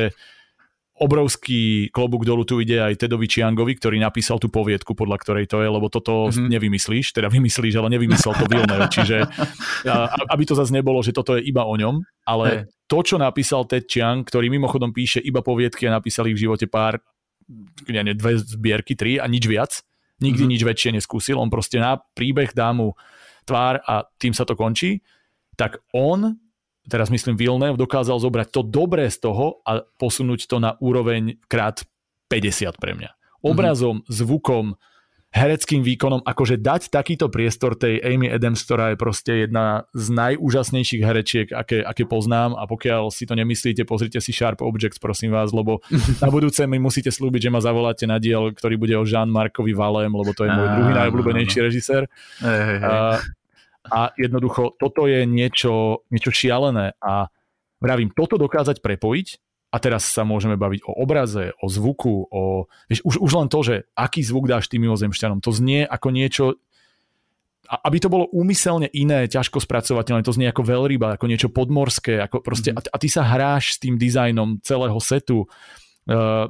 obrovský 0.96 1.92
klobúk 1.92 2.24
dolu 2.24 2.48
tu 2.48 2.64
ide 2.64 2.80
aj 2.80 2.96
Tedovi 2.96 3.28
Chiangovi, 3.28 3.76
ktorý 3.76 4.00
napísal 4.00 4.40
tú 4.40 4.48
poviedku, 4.48 4.96
podľa 4.96 5.18
ktorej 5.20 5.46
to 5.52 5.60
je, 5.60 5.68
lebo 5.68 5.92
toto 5.92 6.32
mm-hmm. 6.32 6.48
nevymyslíš, 6.48 7.12
teda 7.12 7.28
vymyslíš, 7.28 7.76
ale 7.76 8.00
nevymyslel 8.00 8.32
to 8.32 8.48
Villeneuve, 8.48 8.88
čiže 8.88 9.28
aby 10.34 10.44
to 10.48 10.56
zase 10.56 10.72
nebolo, 10.72 11.04
že 11.04 11.12
toto 11.12 11.36
je 11.36 11.44
iba 11.44 11.68
o 11.68 11.76
ňom, 11.76 12.00
ale 12.24 12.46
hey. 12.48 12.60
to, 12.88 13.04
čo 13.04 13.20
napísal 13.20 13.68
Ted 13.68 13.92
Chiang, 13.92 14.24
ktorý 14.24 14.48
mimochodom 14.48 14.96
píše 14.96 15.20
iba 15.20 15.44
poviedky 15.44 15.84
a 15.92 16.00
napísal 16.00 16.32
ich 16.32 16.40
v 16.40 16.48
živote 16.48 16.72
pár, 16.72 17.04
ja 17.92 18.00
ne, 18.00 18.16
dve 18.16 18.40
zbierky, 18.40 18.96
tri 18.96 19.20
a 19.20 19.28
nič 19.28 19.52
viac, 19.52 19.84
nikdy 20.24 20.48
mm-hmm. 20.48 20.54
nič 20.56 20.62
väčšie 20.64 20.92
neskúsil, 20.96 21.36
on 21.36 21.52
proste 21.52 21.76
na 21.76 22.00
príbeh 22.00 22.56
dá 22.56 22.72
mu 22.72 22.96
tvár 23.44 23.84
a 23.84 24.08
tým 24.16 24.32
sa 24.32 24.48
to 24.48 24.56
končí, 24.56 25.04
tak 25.60 25.84
on 25.92 26.40
teraz 26.90 27.10
myslím 27.10 27.36
Villeneuve, 27.36 27.80
dokázal 27.80 28.18
zobrať 28.22 28.48
to 28.54 28.62
dobré 28.62 29.10
z 29.10 29.26
toho 29.26 29.62
a 29.66 29.84
posunúť 29.98 30.46
to 30.50 30.58
na 30.62 30.78
úroveň 30.80 31.38
krát 31.50 31.84
50 32.30 32.78
pre 32.82 32.94
mňa. 32.98 33.12
Obrazom, 33.46 34.02
mm-hmm. 34.02 34.14
zvukom, 34.14 34.66
hereckým 35.36 35.84
výkonom, 35.84 36.24
akože 36.24 36.56
dať 36.64 36.88
takýto 36.88 37.28
priestor 37.28 37.76
tej 37.76 38.00
Amy 38.00 38.32
Adams, 38.32 38.64
ktorá 38.64 38.96
je 38.96 38.98
proste 38.98 39.34
jedna 39.44 39.84
z 39.92 40.16
najúžasnejších 40.16 41.04
herečiek, 41.04 41.48
aké, 41.52 41.84
aké 41.84 42.08
poznám 42.08 42.56
a 42.56 42.64
pokiaľ 42.64 43.12
si 43.12 43.28
to 43.28 43.36
nemyslíte, 43.36 43.84
pozrite 43.84 44.24
si 44.24 44.32
Sharp 44.32 44.64
Objects, 44.64 44.96
prosím 44.96 45.36
vás, 45.36 45.52
lebo 45.52 45.84
na 46.24 46.32
budúce 46.32 46.64
mi 46.64 46.80
musíte 46.80 47.12
slúbiť, 47.12 47.52
že 47.52 47.54
ma 47.54 47.60
zavoláte 47.60 48.08
na 48.08 48.16
diel, 48.16 48.56
ktorý 48.56 48.80
bude 48.80 48.96
o 48.96 49.04
Jean-Marcovi 49.04 49.76
Valem, 49.76 50.16
lebo 50.16 50.32
to 50.32 50.48
je 50.48 50.52
môj 50.56 50.68
druhý 50.80 50.92
najobľúbenejší 51.04 51.60
režisér. 51.60 52.08
Hey, 52.40 52.80
hey, 52.80 52.80
hey 52.80 53.45
a 53.92 54.12
jednoducho 54.18 54.78
toto 54.80 55.06
je 55.06 55.26
niečo, 55.26 56.06
niečo 56.10 56.32
šialené 56.34 56.98
a 57.02 57.30
vravím, 57.80 58.10
toto 58.14 58.40
dokázať 58.42 58.82
prepojiť 58.82 59.28
a 59.74 59.78
teraz 59.78 60.08
sa 60.08 60.24
môžeme 60.24 60.56
baviť 60.56 60.88
o 60.88 60.96
obraze, 60.96 61.52
o 61.60 61.68
zvuku, 61.68 62.32
o, 62.32 62.72
vieš, 62.88 63.04
už, 63.04 63.16
už 63.20 63.32
len 63.36 63.48
to, 63.52 63.60
že 63.60 63.76
aký 63.92 64.24
zvuk 64.24 64.48
dáš 64.48 64.72
tým 64.72 64.88
mimozemšťanom, 64.88 65.44
to 65.44 65.52
znie 65.52 65.84
ako 65.84 66.08
niečo, 66.16 66.46
aby 67.68 67.98
to 67.98 68.08
bolo 68.08 68.30
úmyselne 68.32 68.88
iné, 68.94 69.28
ťažko 69.28 69.60
spracovateľné, 69.60 70.24
to 70.24 70.36
znie 70.36 70.48
ako 70.48 70.64
veľryba, 70.64 71.18
ako 71.18 71.26
niečo 71.28 71.50
podmorské, 71.52 72.24
ako 72.24 72.40
proste, 72.40 72.72
mm. 72.72 72.78
a, 72.78 72.82
a 72.94 72.98
ty 73.02 73.08
sa 73.12 73.26
hráš 73.26 73.76
s 73.76 73.82
tým 73.82 74.00
dizajnom 74.00 74.62
celého 74.62 74.98
setu. 75.02 75.50
Uh, 76.06 76.48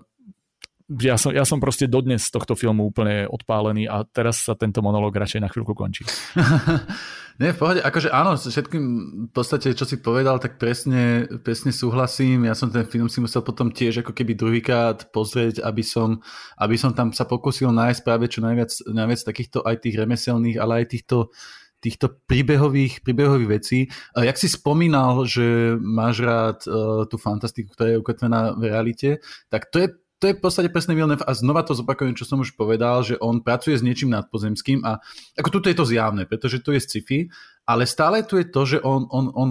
ja 1.02 1.18
som, 1.18 1.34
ja 1.34 1.42
som 1.50 1.58
proste 1.58 1.90
dodnes 1.90 2.30
z 2.30 2.30
tohto 2.30 2.54
filmu 2.54 2.86
úplne 2.86 3.26
odpálený 3.26 3.90
a 3.90 4.06
teraz 4.06 4.46
sa 4.46 4.54
tento 4.54 4.86
monolog 4.86 5.18
radšej 5.18 5.42
na 5.42 5.50
chvíľku 5.50 5.74
končí. 5.74 6.06
Nie, 7.36 7.52
v 7.52 7.60
pohode, 7.60 7.84
akože 7.84 8.16
áno, 8.16 8.40
všetkým 8.40 8.84
v 9.28 9.32
podstate, 9.36 9.76
čo 9.76 9.84
si 9.84 10.00
povedal, 10.00 10.40
tak 10.40 10.56
presne, 10.56 11.28
presne 11.44 11.76
súhlasím. 11.76 12.48
Ja 12.48 12.56
som 12.56 12.72
ten 12.72 12.88
film 12.88 13.12
si 13.12 13.20
musel 13.20 13.44
potom 13.44 13.76
tiež 13.76 14.08
ako 14.08 14.16
keby 14.16 14.40
druhýkrát 14.40 15.12
pozrieť, 15.12 15.60
aby 15.60 15.84
som, 15.84 16.24
aby 16.56 16.80
som 16.80 16.96
tam 16.96 17.12
sa 17.12 17.28
pokusil 17.28 17.76
nájsť 17.76 18.02
práve 18.08 18.32
čo 18.32 18.40
najviac, 18.40 18.72
najviac 18.88 19.20
takýchto 19.20 19.68
aj 19.68 19.84
tých 19.84 20.00
remeselných, 20.00 20.58
ale 20.64 20.84
aj 20.84 20.96
týchto 20.96 21.36
týchto 21.84 22.18
príbehových, 22.26 23.06
príbehových 23.06 23.62
vecí. 23.62 23.86
Jak 24.18 24.42
si 24.42 24.50
spomínal, 24.50 25.22
že 25.30 25.78
máš 25.78 26.26
rád 26.26 26.66
uh, 26.66 27.06
tú 27.06 27.22
fantastiku, 27.22 27.78
ktorá 27.78 27.94
je 27.94 28.02
ukotvená 28.02 28.58
v 28.58 28.74
realite, 28.74 29.10
tak 29.54 29.70
to 29.70 29.86
je 29.86 29.94
to 30.20 30.32
je 30.32 30.38
v 30.38 30.42
podstate 30.42 30.72
presne 30.72 30.96
Villeneuve 30.96 31.28
a 31.28 31.32
znova 31.36 31.68
to 31.68 31.76
zopakujem, 31.76 32.16
čo 32.16 32.24
som 32.24 32.40
už 32.40 32.56
povedal, 32.56 33.04
že 33.04 33.20
on 33.20 33.44
pracuje 33.44 33.76
s 33.76 33.84
niečím 33.84 34.16
nadpozemským 34.16 34.82
a 34.88 35.04
ako 35.36 35.60
tuto 35.60 35.68
je 35.68 35.78
to 35.78 35.86
zjavné, 35.86 36.24
pretože 36.24 36.64
tu 36.64 36.72
je 36.72 36.80
sci-fi, 36.80 37.28
ale 37.68 37.84
stále 37.84 38.24
tu 38.24 38.40
je 38.40 38.48
to, 38.48 38.62
že 38.64 38.78
on, 38.80 39.12
on, 39.12 39.30
on 39.36 39.50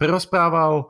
prerozprával 0.00 0.88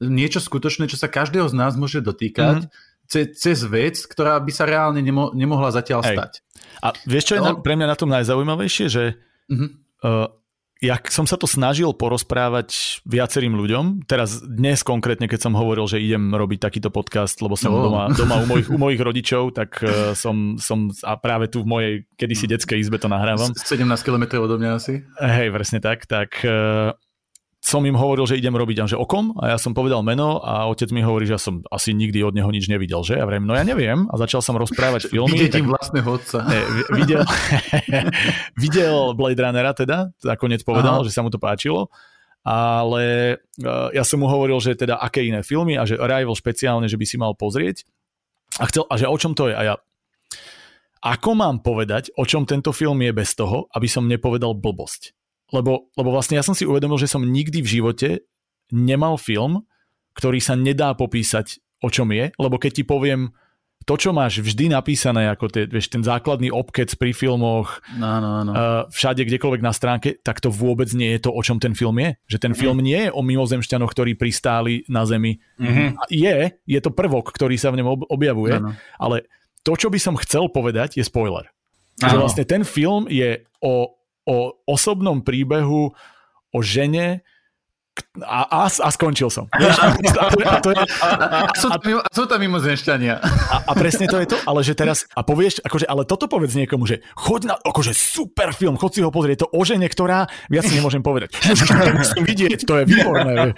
niečo 0.00 0.40
skutočné, 0.40 0.86
čo 0.86 0.96
sa 0.96 1.10
každého 1.10 1.50
z 1.50 1.54
nás 1.58 1.74
môže 1.74 2.00
dotýkať, 2.00 2.64
mm-hmm. 2.64 3.04
ce, 3.10 3.20
cez 3.36 3.58
vec, 3.66 4.00
ktorá 4.06 4.40
by 4.40 4.52
sa 4.54 4.64
reálne 4.64 5.02
nemo, 5.02 5.34
nemohla 5.34 5.74
zatiaľ 5.74 6.00
Hej. 6.06 6.16
stať. 6.16 6.32
A 6.80 6.94
vieš, 7.04 7.34
čo 7.34 7.34
je 7.36 7.40
no. 7.44 7.60
pre 7.60 7.76
mňa 7.76 7.86
na 7.90 7.96
tom 7.98 8.08
najzaujímavejšie, 8.08 8.86
že 8.88 9.04
mm-hmm. 9.50 9.68
uh, 10.06 10.39
ja 10.80 10.96
som 11.12 11.28
sa 11.28 11.36
to 11.36 11.44
snažil 11.44 11.92
porozprávať 11.92 13.00
viacerým 13.04 13.52
ľuďom, 13.52 14.08
teraz 14.08 14.40
dnes 14.40 14.80
konkrétne, 14.80 15.28
keď 15.28 15.48
som 15.48 15.52
hovoril, 15.52 15.84
že 15.84 16.00
idem 16.00 16.32
robiť 16.32 16.56
takýto 16.56 16.88
podcast, 16.88 17.36
lebo 17.44 17.52
som 17.52 17.68
oh. 17.76 17.84
doma, 17.84 18.02
doma 18.16 18.40
u, 18.40 18.48
mojich, 18.48 18.68
u 18.72 18.80
mojich 18.80 19.00
rodičov, 19.04 19.52
tak 19.52 19.76
uh, 19.84 20.16
som, 20.16 20.56
som 20.56 20.88
a 21.04 21.20
práve 21.20 21.52
tu 21.52 21.60
v 21.60 21.68
mojej 21.68 21.92
kedysi 22.16 22.48
detskej 22.48 22.80
izbe 22.80 22.96
to 22.96 23.12
nahrávam. 23.12 23.52
17 23.52 23.84
km 24.00 24.40
odo 24.40 24.56
mňa 24.56 24.70
asi. 24.80 25.04
Hej, 25.20 25.52
presne 25.52 25.84
tak, 25.84 26.08
tak 26.08 26.40
uh, 26.48 26.96
som 27.60 27.84
im 27.84 27.92
hovoril, 27.92 28.24
že 28.24 28.40
idem 28.40 28.56
robiť, 28.56 28.88
že 28.88 28.96
okom 28.96 29.36
a 29.36 29.52
ja 29.52 29.58
som 29.60 29.76
povedal 29.76 30.00
meno 30.00 30.40
a 30.40 30.64
otec 30.72 30.88
mi 30.96 31.04
hovorí, 31.04 31.28
že 31.28 31.36
ja 31.36 31.40
som 31.40 31.60
asi 31.68 31.92
nikdy 31.92 32.24
od 32.24 32.32
neho 32.32 32.48
nič 32.48 32.72
nevidel, 32.72 33.04
že? 33.04 33.20
Ja 33.20 33.28
vrem, 33.28 33.44
no 33.44 33.52
ja 33.52 33.60
neviem 33.68 34.08
a 34.08 34.16
začal 34.16 34.40
som 34.40 34.56
rozprávať 34.56 35.06
filmy. 35.12 35.36
Vidieť 35.36 35.60
tak, 35.60 35.68
vlastného 35.68 36.08
otca. 36.08 36.38
Ne, 36.48 36.60
videl, 36.96 37.20
videl 38.64 38.96
Blade 39.12 39.36
Runnera 39.36 39.76
teda, 39.76 40.08
nakoniec 40.24 40.64
povedal, 40.64 41.04
Aha. 41.04 41.06
že 41.06 41.12
sa 41.12 41.20
mu 41.20 41.28
to 41.28 41.36
páčilo, 41.36 41.92
ale 42.40 43.36
uh, 43.60 43.92
ja 43.92 44.08
som 44.08 44.24
mu 44.24 44.26
hovoril, 44.32 44.56
že 44.64 44.72
teda 44.72 44.96
aké 44.96 45.20
iné 45.20 45.44
filmy 45.44 45.76
a 45.76 45.84
že 45.84 46.00
Arrival 46.00 46.32
špeciálne, 46.32 46.88
že 46.88 46.96
by 46.96 47.04
si 47.04 47.20
mal 47.20 47.36
pozrieť 47.36 47.84
a, 48.56 48.72
chcel, 48.72 48.88
a 48.88 48.96
že 48.96 49.04
o 49.04 49.16
čom 49.20 49.36
to 49.36 49.52
je 49.52 49.54
a 49.54 49.62
ja 49.62 49.74
ako 51.00 51.32
mám 51.32 51.64
povedať, 51.64 52.12
o 52.20 52.28
čom 52.28 52.44
tento 52.44 52.76
film 52.76 53.00
je 53.00 53.12
bez 53.16 53.32
toho, 53.32 53.68
aby 53.72 53.88
som 53.88 54.04
nepovedal 54.04 54.52
blbosť 54.52 55.19
lebo, 55.50 55.90
lebo 55.94 56.10
vlastne 56.10 56.38
ja 56.38 56.44
som 56.46 56.54
si 56.54 56.66
uvedomil, 56.66 56.98
že 56.98 57.10
som 57.10 57.22
nikdy 57.22 57.62
v 57.62 57.72
živote 57.80 58.08
nemal 58.70 59.18
film, 59.18 59.66
ktorý 60.14 60.38
sa 60.42 60.58
nedá 60.58 60.94
popísať, 60.94 61.62
o 61.82 61.88
čom 61.90 62.10
je, 62.10 62.30
lebo 62.38 62.56
keď 62.58 62.82
ti 62.82 62.84
poviem 62.86 63.34
to, 63.88 63.96
čo 63.96 64.12
máš 64.12 64.44
vždy 64.44 64.68
napísané, 64.68 65.32
ako 65.32 65.48
tie, 65.48 65.64
vieš, 65.64 65.88
ten 65.88 66.04
základný 66.04 66.52
obkec 66.52 66.92
pri 67.00 67.16
filmoch, 67.16 67.80
no, 67.96 68.20
no, 68.20 68.30
no. 68.44 68.52
Uh, 68.52 68.82
všade, 68.92 69.24
kdekoľvek 69.24 69.62
na 69.64 69.72
stránke, 69.72 70.20
tak 70.20 70.44
to 70.44 70.52
vôbec 70.52 70.92
nie 70.92 71.16
je 71.16 71.24
to, 71.24 71.30
o 71.32 71.40
čom 71.40 71.56
ten 71.56 71.72
film 71.72 71.96
je. 71.96 72.14
Že 72.28 72.38
ten 72.38 72.52
mm. 72.52 72.58
film 72.60 72.78
nie 72.84 73.08
je 73.08 73.10
o 73.10 73.24
mimozemšťanoch, 73.24 73.90
ktorí 73.90 74.20
pristáli 74.20 74.84
na 74.86 75.08
Zemi. 75.08 75.40
Mm-hmm. 75.56 75.96
Je, 76.12 76.36
je 76.60 76.80
to 76.84 76.92
prvok, 76.92 77.32
ktorý 77.32 77.56
sa 77.56 77.72
v 77.72 77.80
ňom 77.80 78.04
objavuje, 78.12 78.60
no, 78.60 78.68
no. 78.68 78.70
ale 79.00 79.26
to, 79.64 79.72
čo 79.74 79.88
by 79.88 79.96
som 79.96 80.14
chcel 80.20 80.52
povedať, 80.52 81.00
je 81.00 81.04
spoiler. 81.04 81.48
Že 82.00 82.16
vlastne 82.16 82.44
ten 82.48 82.64
film 82.64 83.08
je 83.12 83.44
o 83.60 83.99
o 84.30 84.62
osobnom 84.70 85.26
príbehu 85.26 85.90
o 86.50 86.58
žene, 86.62 87.26
a, 88.22 88.46
a, 88.48 88.60
a 88.70 88.88
skončil 88.90 89.28
som. 89.28 89.46
Vieš, 89.54 89.76
a, 89.82 89.86
a, 89.92 90.56
to 90.62 90.72
je, 90.72 90.76
a, 90.78 91.06
sú, 91.62 91.68
tam, 91.68 91.82
a 92.00 92.10
sú 92.10 92.24
tam 92.26 92.38
mimozemšťania. 92.40 93.14
A, 93.20 93.56
a 93.66 93.72
presne 93.76 94.06
to 94.06 94.18
je 94.22 94.26
to, 94.30 94.36
ale 94.46 94.60
že 94.64 94.74
teraz, 94.74 95.04
a 95.12 95.20
povieš, 95.20 95.62
akože, 95.62 95.86
ale 95.86 96.06
toto 96.06 96.26
povedz 96.26 96.56
niekomu, 96.56 96.86
že 96.86 97.02
choď 97.18 97.40
na, 97.50 97.54
akože 97.60 97.92
super 97.92 98.54
film, 98.56 98.80
choď 98.80 98.90
si 98.90 99.00
ho 99.04 99.10
pozrieť, 99.12 99.46
to 99.46 99.48
o 99.52 99.60
žene, 99.66 99.86
ktorá, 99.86 100.26
viac 100.48 100.64
si 100.66 100.74
nemôžem 100.78 101.04
povedať. 101.04 101.34
Musím 102.00 102.24
vidieť, 102.24 102.64
to 102.64 102.82
je 102.82 102.84
výborné. 102.88 103.52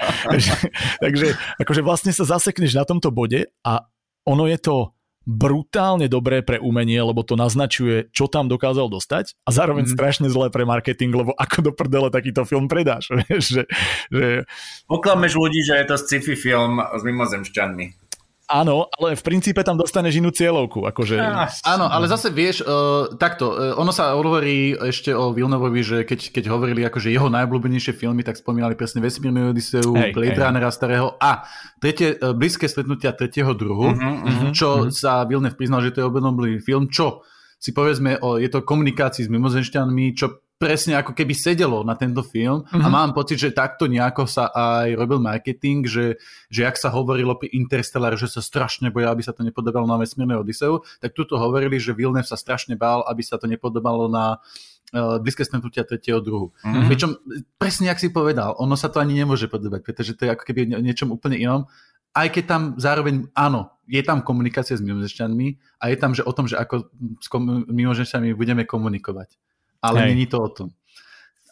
Takže, 1.01 1.27
akože 1.63 1.81
vlastne 1.85 2.11
sa 2.11 2.25
zasekneš 2.27 2.77
na 2.77 2.85
tomto 2.85 3.15
bode 3.15 3.47
a 3.63 3.85
ono 4.27 4.49
je 4.49 4.59
to 4.59 4.91
brutálne 5.23 6.11
dobré 6.11 6.43
pre 6.43 6.59
umenie, 6.59 6.99
lebo 6.99 7.23
to 7.23 7.39
naznačuje, 7.39 8.11
čo 8.11 8.27
tam 8.27 8.51
dokázal 8.51 8.91
dostať 8.91 9.39
a 9.47 9.51
zároveň 9.55 9.87
mm. 9.87 9.93
strašne 9.95 10.29
zlé 10.29 10.51
pre 10.51 10.67
marketing, 10.67 11.15
lebo 11.15 11.33
ako 11.39 11.71
do 11.71 11.73
prdele 11.73 12.11
takýto 12.11 12.43
film 12.43 12.67
predáš. 12.67 13.11
že, 13.31 13.71
že... 14.11 14.45
Oklameš 14.91 15.39
ľudí, 15.39 15.63
že 15.63 15.79
je 15.79 15.87
to 15.87 15.97
sci-fi 15.97 16.35
film 16.35 16.83
s 16.83 17.03
mimozemšťanmi. 17.07 18.02
Áno, 18.51 18.91
ale 18.99 19.15
v 19.15 19.23
princípe 19.23 19.63
tam 19.63 19.79
dostaneš 19.79 20.19
inú 20.19 20.35
cieľovku. 20.35 20.83
Akože... 20.85 21.15
áno, 21.63 21.87
ale 21.87 22.11
zase 22.11 22.29
vieš, 22.35 22.67
uh, 22.67 23.15
takto, 23.15 23.55
uh, 23.55 23.79
ono 23.79 23.95
sa 23.95 24.19
hovorí 24.19 24.75
ešte 24.77 25.15
o 25.15 25.31
Vilnovovi, 25.31 25.81
že 25.81 25.99
keď, 26.03 26.35
keď 26.35 26.45
hovorili 26.51 26.83
akože 26.83 27.09
jeho 27.09 27.31
najobľúbenejšie 27.31 27.95
filmy, 27.95 28.27
tak 28.27 28.37
spomínali 28.37 28.75
presne 28.75 29.01
Vesmírnu 29.01 29.55
Odiseu, 29.55 29.95
hey, 29.95 30.11
Blade 30.11 30.37
hey. 30.37 30.43
Runnera 30.43 30.75
starého 30.75 31.15
a 31.23 31.47
tretie, 31.79 32.19
uh, 32.19 32.35
blízke 32.35 32.67
stretnutia 32.67 33.15
tretieho 33.15 33.55
druhu, 33.55 33.95
uh-huh, 33.95 34.27
uh-huh, 34.27 34.51
čo 34.53 34.69
uh-huh. 34.85 34.93
sa 34.93 35.23
Vilnev 35.25 35.55
priznal, 35.55 35.81
že 35.81 35.95
to 35.95 36.03
je 36.03 36.09
obľúbený 36.11 36.61
film, 36.61 36.91
čo 36.91 37.23
si 37.63 37.71
povedzme, 37.71 38.19
o, 38.19 38.43
je 38.43 38.51
to 38.51 38.67
komunikácii 38.67 39.23
s 39.23 39.31
mimozemšťanmi, 39.31 40.19
čo 40.19 40.43
presne 40.63 40.95
ako 40.95 41.11
keby 41.11 41.35
sedelo 41.35 41.83
na 41.83 41.99
tento 41.99 42.23
film 42.23 42.63
mm-hmm. 42.63 42.79
a 42.79 42.87
mhm. 42.87 42.95
mám 42.95 43.11
pocit, 43.11 43.43
že 43.43 43.51
takto 43.51 43.91
nejako 43.91 44.31
sa 44.31 44.47
aj 44.55 44.95
robil 44.95 45.19
marketing, 45.19 45.83
že, 45.91 46.23
že 46.47 46.63
jak 46.63 46.79
sa 46.79 46.95
hovorilo 46.95 47.35
pri 47.35 47.51
Interstellar, 47.51 48.15
že 48.15 48.31
sa 48.31 48.39
strašne 48.39 48.95
boja, 48.95 49.11
aby 49.11 49.27
sa 49.27 49.35
to 49.35 49.43
nepodobalo 49.43 49.91
na 49.91 49.99
vesmírne 49.99 50.39
Odiseu, 50.39 50.87
tak 51.03 51.19
tuto 51.19 51.35
hovorili, 51.35 51.83
že 51.83 51.91
Villeneuve 51.91 52.23
sa 52.23 52.39
strašne 52.39 52.79
bál, 52.79 53.03
aby 53.11 53.27
sa 53.27 53.43
to 53.43 53.51
nepodobalo 53.51 54.07
na 54.07 54.39
uh, 54.39 55.19
blízke 55.19 55.43
stretnutia 55.43 55.83
tretieho 55.83 56.23
druhu. 56.23 56.55
Mm-hmm. 56.63 56.87
Pričom 56.87 57.11
presne, 57.59 57.91
jak 57.91 57.99
si 57.99 58.15
povedal, 58.15 58.55
ono 58.63 58.79
sa 58.79 58.87
to 58.87 59.03
ani 59.03 59.19
nemôže 59.19 59.51
podobať, 59.51 59.83
pretože 59.83 60.15
to 60.15 60.31
je 60.31 60.39
ako 60.39 60.47
keby 60.47 60.79
niečom 60.79 61.11
úplne 61.11 61.43
inom, 61.43 61.67
aj 62.15 62.39
keď 62.39 62.45
tam 62.47 62.63
zároveň, 62.79 63.27
áno, 63.35 63.75
je 63.91 63.99
tam 64.07 64.23
komunikácia 64.23 64.79
s 64.79 64.85
mimozemšťanmi 64.85 65.81
a 65.83 65.91
je 65.91 65.97
tam, 65.99 66.15
že 66.15 66.23
o 66.23 66.31
tom, 66.31 66.47
že 66.47 66.55
ako 66.55 66.87
s 67.19 67.27
mimozemšťanmi 67.67 68.31
budeme 68.39 68.63
komunikovať 68.63 69.52
ale 69.83 69.97
Hej. 70.01 70.09
není 70.15 70.27
to 70.31 70.39
o 70.39 70.49
tom. 70.49 70.69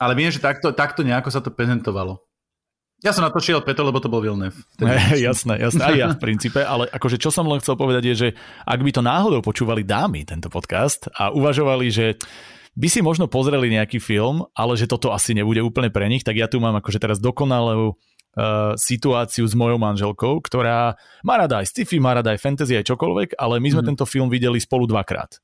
Ale 0.00 0.16
viem, 0.16 0.32
že 0.32 0.40
takto, 0.40 0.72
takto 0.72 1.04
nejako 1.04 1.28
sa 1.28 1.44
to 1.44 1.52
prezentovalo. 1.52 2.22
Ja 3.00 3.16
som 3.16 3.24
natočil 3.24 3.64
preto, 3.64 3.80
lebo 3.80 3.96
to 3.96 4.12
bol 4.12 4.20
Vilnev. 4.20 4.52
jasné, 5.16 5.56
jasné, 5.56 5.80
aj 5.80 5.96
ja 5.96 6.06
v 6.12 6.20
princípe, 6.20 6.60
ale 6.60 6.84
akože 6.92 7.16
čo 7.16 7.32
som 7.32 7.48
len 7.48 7.60
chcel 7.60 7.76
povedať 7.76 8.12
je, 8.12 8.14
že 8.14 8.28
ak 8.68 8.80
by 8.80 8.90
to 8.92 9.00
náhodou 9.00 9.40
počúvali 9.40 9.84
dámy, 9.84 10.28
tento 10.28 10.52
podcast, 10.52 11.08
a 11.16 11.32
uvažovali, 11.32 11.88
že 11.88 12.20
by 12.76 12.88
si 12.92 13.00
možno 13.00 13.24
pozreli 13.26 13.72
nejaký 13.72 13.98
film, 13.98 14.44
ale 14.52 14.76
že 14.76 14.84
toto 14.84 15.16
asi 15.16 15.32
nebude 15.32 15.64
úplne 15.64 15.88
pre 15.88 16.06
nich, 16.12 16.22
tak 16.22 16.36
ja 16.36 16.46
tu 16.46 16.60
mám 16.60 16.76
akože 16.76 17.00
teraz 17.00 17.16
dokonalú 17.16 17.96
uh, 17.96 18.76
situáciu 18.76 19.48
s 19.48 19.56
mojou 19.56 19.80
manželkou, 19.80 20.44
ktorá 20.44 20.94
má 21.24 21.34
rada 21.40 21.64
aj 21.64 21.72
sci-fi, 21.72 21.96
má 21.98 22.14
rada 22.14 22.36
aj 22.36 22.40
fantasy, 22.44 22.76
aj 22.76 22.84
čokoľvek, 22.84 23.40
ale 23.40 23.64
my 23.64 23.68
sme 23.74 23.82
mm. 23.84 23.88
tento 23.96 24.04
film 24.04 24.28
videli 24.28 24.60
spolu 24.60 24.84
dvakrát. 24.84 25.40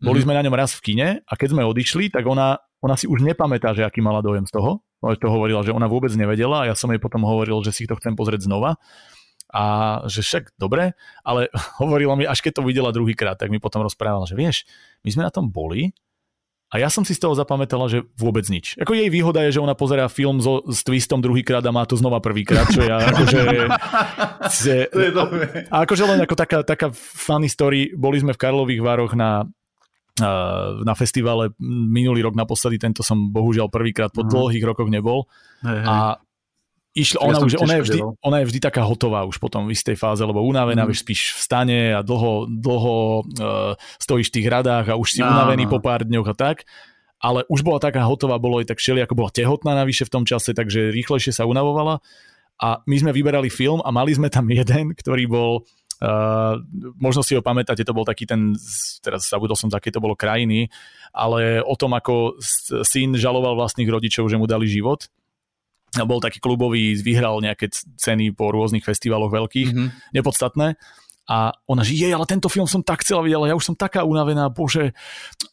Boli 0.00 0.20
mm. 0.20 0.24
sme 0.24 0.32
na 0.36 0.42
ňom 0.48 0.56
raz 0.56 0.72
v 0.76 0.80
kine 0.92 1.08
a 1.22 1.32
keď 1.36 1.48
sme 1.52 1.62
odišli, 1.68 2.08
tak 2.08 2.24
ona, 2.24 2.56
ona 2.80 2.96
si 2.96 3.04
už 3.04 3.20
nepamätá, 3.20 3.76
že 3.76 3.84
aký 3.84 4.00
mala 4.00 4.24
dojem 4.24 4.48
z 4.48 4.52
toho. 4.56 4.80
To 5.00 5.28
hovorila, 5.32 5.64
že 5.64 5.72
ona 5.72 5.88
vôbec 5.88 6.12
nevedela 6.12 6.64
a 6.64 6.68
ja 6.72 6.74
som 6.76 6.92
jej 6.92 7.00
potom 7.00 7.24
hovoril, 7.24 7.60
že 7.64 7.72
si 7.72 7.88
to 7.88 7.96
chcem 7.96 8.16
pozrieť 8.16 8.48
znova 8.48 8.76
a 9.50 9.64
že 10.06 10.22
však 10.22 10.54
dobre, 10.56 10.94
ale 11.26 11.50
hovorila 11.82 12.14
mi, 12.14 12.24
až 12.24 12.40
keď 12.40 12.60
to 12.60 12.66
videla 12.66 12.94
druhýkrát, 12.94 13.36
tak 13.36 13.50
mi 13.50 13.58
potom 13.58 13.82
rozprávala, 13.84 14.24
že 14.24 14.38
vieš, 14.38 14.64
my 15.02 15.10
sme 15.10 15.22
na 15.26 15.32
tom 15.32 15.50
boli 15.50 15.92
a 16.70 16.78
ja 16.78 16.86
som 16.86 17.02
si 17.02 17.18
z 17.18 17.26
toho 17.26 17.34
zapamätala, 17.34 17.90
že 17.90 18.06
vôbec 18.14 18.46
nič. 18.46 18.78
Ako 18.78 18.94
jej 18.94 19.10
výhoda 19.10 19.42
je, 19.42 19.58
že 19.58 19.64
ona 19.64 19.74
pozerá 19.74 20.06
film 20.06 20.38
so, 20.38 20.62
s 20.70 20.86
twistom 20.86 21.18
druhýkrát 21.18 21.66
a 21.66 21.74
má 21.74 21.82
to 21.82 21.98
znova 21.98 22.22
prvýkrát, 22.22 22.70
čo 22.70 22.86
ja 22.86 23.10
akože... 23.10 23.42
že, 24.62 24.74
a 25.66 25.76
akože 25.82 26.04
len 26.06 26.22
ako 26.22 26.34
taká, 26.38 26.62
taká 26.62 26.94
funny 26.94 27.50
story, 27.50 27.90
boli 27.98 28.22
sme 28.22 28.38
v 28.38 28.38
Karlových 28.38 28.86
Vároch 28.86 29.18
na 29.18 29.50
na 30.84 30.94
festivale 30.98 31.56
minulý 31.62 32.26
rok 32.26 32.36
naposledy, 32.36 32.76
tento 32.76 33.00
som 33.00 33.32
bohužiaľ 33.32 33.72
prvýkrát 33.72 34.12
po 34.12 34.26
dlhých 34.26 34.64
rokoch 34.66 34.92
nebol. 34.92 35.24
Hej, 35.64 35.80
hej. 35.80 35.88
A 35.88 35.96
Išla, 36.90 37.22
ona, 37.22 37.38
už, 37.38 37.54
ona, 37.54 37.78
je 37.78 37.82
vždy, 37.86 38.00
ona 38.02 38.36
je 38.42 38.48
vždy 38.50 38.58
taká 38.66 38.82
hotová 38.82 39.22
už 39.22 39.38
potom 39.38 39.70
v 39.70 39.78
istej 39.78 39.94
fáze, 39.94 40.26
lebo 40.26 40.42
unavená, 40.42 40.82
mm. 40.82 40.88
vieš, 40.90 41.06
spíš 41.06 41.20
v 41.38 41.40
stane 41.46 41.80
a 41.94 42.02
dlho, 42.02 42.50
dlho 42.50 42.96
uh, 43.22 43.78
stojíš 44.02 44.34
v 44.34 44.42
tých 44.42 44.50
radách 44.50 44.90
a 44.90 44.98
už 44.98 45.08
si 45.14 45.22
no, 45.22 45.30
unavený 45.30 45.70
po 45.70 45.78
pár 45.78 46.02
dňoch 46.02 46.26
a 46.26 46.34
tak. 46.34 46.66
Ale 47.22 47.46
už 47.46 47.62
bola 47.62 47.78
taká 47.78 48.02
hotová, 48.02 48.42
bolo 48.42 48.58
aj 48.58 48.74
tak 48.74 48.82
šeli, 48.82 49.06
ako 49.06 49.14
bola 49.14 49.30
tehotná 49.30 49.78
navyše 49.78 50.02
v 50.02 50.12
tom 50.18 50.24
čase, 50.26 50.50
takže 50.50 50.90
rýchlejšie 50.90 51.30
sa 51.30 51.46
unavovala. 51.46 52.02
A 52.58 52.82
my 52.82 52.96
sme 52.98 53.14
vyberali 53.14 53.54
film 53.54 53.78
a 53.86 53.94
mali 53.94 54.10
sme 54.10 54.26
tam 54.26 54.50
jeden, 54.58 54.90
ktorý 54.98 55.30
bol 55.30 55.62
Uh, 56.00 56.56
možno 56.96 57.20
si 57.20 57.36
ho 57.36 57.44
pamätáte, 57.44 57.84
to 57.84 57.92
bol 57.92 58.08
taký 58.08 58.24
ten, 58.24 58.56
teraz 59.04 59.28
zabudol 59.28 59.52
som, 59.52 59.68
aké 59.68 59.92
to 59.92 60.00
bolo 60.00 60.16
krajiny, 60.16 60.72
ale 61.12 61.60
o 61.60 61.76
tom, 61.76 61.92
ako 61.92 62.40
syn 62.80 63.20
žaloval 63.20 63.52
vlastných 63.52 63.88
rodičov, 63.88 64.32
že 64.32 64.40
mu 64.40 64.48
dali 64.48 64.64
život 64.64 65.12
bol 66.06 66.22
taký 66.22 66.38
klubový, 66.38 66.94
vyhral 67.02 67.42
nejaké 67.42 67.66
ceny 67.74 68.30
po 68.30 68.54
rôznych 68.54 68.86
festivaloch 68.86 69.34
veľkých, 69.34 69.68
mm-hmm. 69.74 70.14
nepodstatné. 70.14 70.78
A 71.30 71.54
ona, 71.66 71.82
že 71.86 71.94
jej, 71.94 72.10
ale 72.10 72.26
tento 72.26 72.50
film 72.50 72.66
som 72.66 72.82
tak 72.82 73.06
chcela 73.06 73.22
vidieť, 73.22 73.38
ale 73.38 73.50
ja 73.54 73.58
už 73.58 73.74
som 73.74 73.76
taká 73.78 74.02
unavená, 74.02 74.50
bože, 74.50 74.94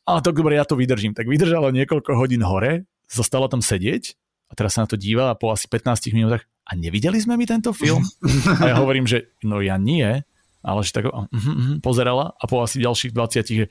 a 0.06 0.22
tak 0.22 0.38
dobre, 0.38 0.57
ja 0.57 0.65
to 0.65 0.78
vydržím. 0.78 1.14
Tak 1.14 1.30
vydržala 1.30 1.74
niekoľko 1.74 2.18
hodín 2.18 2.41
hore, 2.41 2.86
zostala 3.10 3.45
tam 3.49 3.61
sedieť 3.61 4.18
a 4.49 4.53
teraz 4.57 4.78
sa 4.78 4.86
na 4.86 4.90
to 4.90 4.98
díva 4.98 5.30
a 5.30 5.38
po 5.38 5.53
asi 5.53 5.69
15 5.69 6.18
minútach 6.18 6.45
a 6.68 6.72
nevideli 6.74 7.22
sme 7.22 7.38
mi 7.40 7.48
tento 7.48 7.72
film? 7.72 8.03
A 8.64 8.76
ja 8.76 8.76
hovorím, 8.84 9.07
že 9.07 9.32
no 9.48 9.64
ja 9.64 9.80
nie, 9.80 10.26
ale 10.65 10.81
že 10.81 10.91
tak 10.91 11.05
uh, 11.07 11.25
uh, 11.25 11.25
uh, 11.31 11.77
pozerala 11.79 12.34
a 12.38 12.43
po 12.49 12.65
asi 12.65 12.81
ďalších 12.81 13.13
20 13.13 13.47
že 13.47 13.65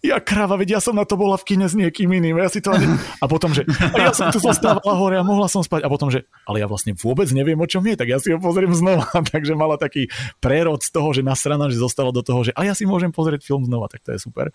ja 0.00 0.22
kráva, 0.22 0.56
veď 0.56 0.78
ja 0.78 0.80
som 0.80 0.94
na 0.94 1.04
to 1.04 1.18
bola 1.18 1.36
v 1.36 1.44
kine 1.54 1.66
s 1.66 1.74
niekým 1.74 2.08
iným, 2.08 2.38
ja 2.38 2.48
si 2.48 2.62
to 2.62 2.72
ani... 2.72 2.86
A 3.18 3.26
potom, 3.26 3.50
že 3.50 3.66
a 3.66 4.08
ja 4.08 4.12
som 4.14 4.30
tu 4.30 4.38
zostávala 4.38 4.94
hore 4.94 5.18
a 5.18 5.24
mohla 5.26 5.50
som 5.50 5.60
spať. 5.60 5.84
A 5.84 5.88
potom, 5.90 6.08
že 6.08 6.24
ale 6.46 6.62
ja 6.62 6.66
vlastne 6.70 6.94
vôbec 6.94 7.26
neviem, 7.34 7.58
o 7.58 7.66
čom 7.66 7.82
je, 7.84 7.94
tak 7.98 8.08
ja 8.08 8.18
si 8.22 8.32
ho 8.32 8.38
pozriem 8.38 8.70
znova. 8.72 9.10
Takže 9.34 9.58
mala 9.58 9.76
taký 9.76 10.08
prerod 10.38 10.80
z 10.80 10.90
toho, 10.94 11.10
že 11.12 11.26
nasrana, 11.26 11.68
že 11.68 11.78
zostala 11.78 12.14
do 12.14 12.22
toho, 12.22 12.46
že 12.46 12.52
a 12.54 12.64
ja 12.64 12.72
si 12.72 12.86
môžem 12.86 13.10
pozrieť 13.10 13.44
film 13.44 13.66
znova, 13.66 13.90
tak 13.90 14.06
to 14.06 14.14
je 14.14 14.20
super. 14.22 14.54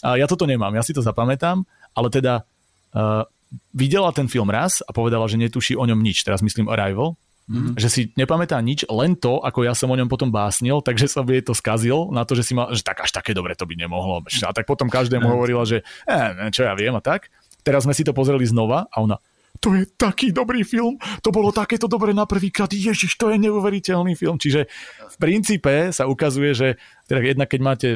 A 0.00 0.16
ja 0.16 0.30
toto 0.30 0.46
nemám, 0.46 0.72
ja 0.74 0.82
si 0.86 0.94
to 0.94 1.02
zapamätám, 1.02 1.66
ale 1.94 2.08
teda 2.10 2.46
uh, 2.94 3.26
videla 3.74 4.10
ten 4.14 4.26
film 4.26 4.50
raz 4.50 4.82
a 4.82 4.90
povedala, 4.90 5.26
že 5.30 5.38
netuší 5.38 5.74
o 5.78 5.84
ňom 5.84 5.98
nič. 6.00 6.22
Teraz 6.22 6.42
myslím 6.42 6.70
Arrival, 6.70 7.18
Mm-hmm. 7.44 7.76
Že 7.76 7.88
si 7.92 8.02
nepamätá 8.16 8.56
nič, 8.64 8.88
len 8.88 9.20
to, 9.20 9.36
ako 9.44 9.68
ja 9.68 9.76
som 9.76 9.92
o 9.92 9.98
ňom 10.00 10.08
potom 10.08 10.32
básnil, 10.32 10.80
takže 10.80 11.12
som 11.12 11.28
jej 11.28 11.44
to 11.44 11.52
skazil 11.52 12.08
na 12.08 12.24
to, 12.24 12.32
že 12.32 12.40
si 12.40 12.52
mal, 12.56 12.72
že 12.72 12.80
tak 12.80 13.04
až 13.04 13.12
také 13.12 13.36
dobre 13.36 13.52
to 13.52 13.68
by 13.68 13.76
nemohlo. 13.76 14.24
A 14.24 14.52
tak 14.56 14.64
potom 14.64 14.88
každému 14.88 15.28
hovorila, 15.28 15.68
že 15.68 15.84
eh, 16.08 16.48
čo 16.48 16.64
ja 16.64 16.72
viem 16.72 16.96
a 16.96 17.04
tak. 17.04 17.28
Teraz 17.60 17.84
sme 17.84 17.92
si 17.92 18.04
to 18.04 18.16
pozreli 18.16 18.48
znova 18.48 18.88
a 18.88 18.96
ona, 19.00 19.20
to 19.62 19.72
je 19.72 19.86
taký 19.96 20.34
dobrý 20.34 20.66
film, 20.66 20.98
to 21.22 21.30
bolo 21.30 21.54
takéto 21.54 21.86
dobre 21.86 22.10
na 22.10 22.26
prvýkrát, 22.26 22.68
ježiš, 22.68 23.16
to 23.16 23.30
je 23.30 23.38
neuveriteľný 23.38 24.18
film. 24.18 24.36
Čiže 24.36 24.66
v 25.14 25.16
princípe 25.16 25.94
sa 25.94 26.10
ukazuje, 26.10 26.52
že 26.52 26.68
teda 27.06 27.22
jednak 27.22 27.48
keď 27.48 27.60
máte 27.62 27.88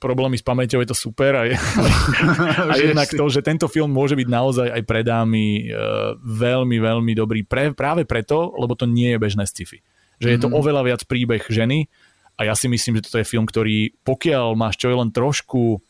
problémy 0.00 0.40
s 0.40 0.44
pamäťou, 0.46 0.80
je 0.82 0.90
to 0.90 0.96
super 0.96 1.36
a, 1.36 1.42
je, 1.46 1.54
a 2.72 2.74
jednak 2.74 3.10
to, 3.12 3.24
že 3.28 3.44
tento 3.44 3.68
film 3.68 3.92
môže 3.92 4.16
byť 4.16 4.28
naozaj 4.28 4.68
aj 4.72 4.82
pre 4.88 5.00
dámy 5.04 5.68
e, 5.68 5.78
veľmi, 6.18 6.76
veľmi 6.80 7.12
dobrý 7.12 7.44
pre, 7.44 7.76
práve 7.76 8.08
preto, 8.08 8.50
lebo 8.56 8.72
to 8.72 8.88
nie 8.88 9.14
je 9.14 9.22
bežné 9.22 9.44
sci-fi. 9.44 9.84
Že 10.18 10.28
je 10.32 10.38
to 10.38 10.48
mm-hmm. 10.48 10.60
oveľa 10.62 10.82
viac 10.86 11.00
príbeh 11.06 11.44
ženy 11.46 11.86
a 12.40 12.48
ja 12.48 12.54
si 12.56 12.66
myslím, 12.66 12.98
že 12.98 13.10
toto 13.10 13.20
je 13.20 13.28
film, 13.28 13.44
ktorý 13.44 13.94
pokiaľ 14.02 14.56
máš 14.56 14.80
čo 14.80 14.88
je 14.88 14.96
len 14.96 15.10
trošku 15.12 15.82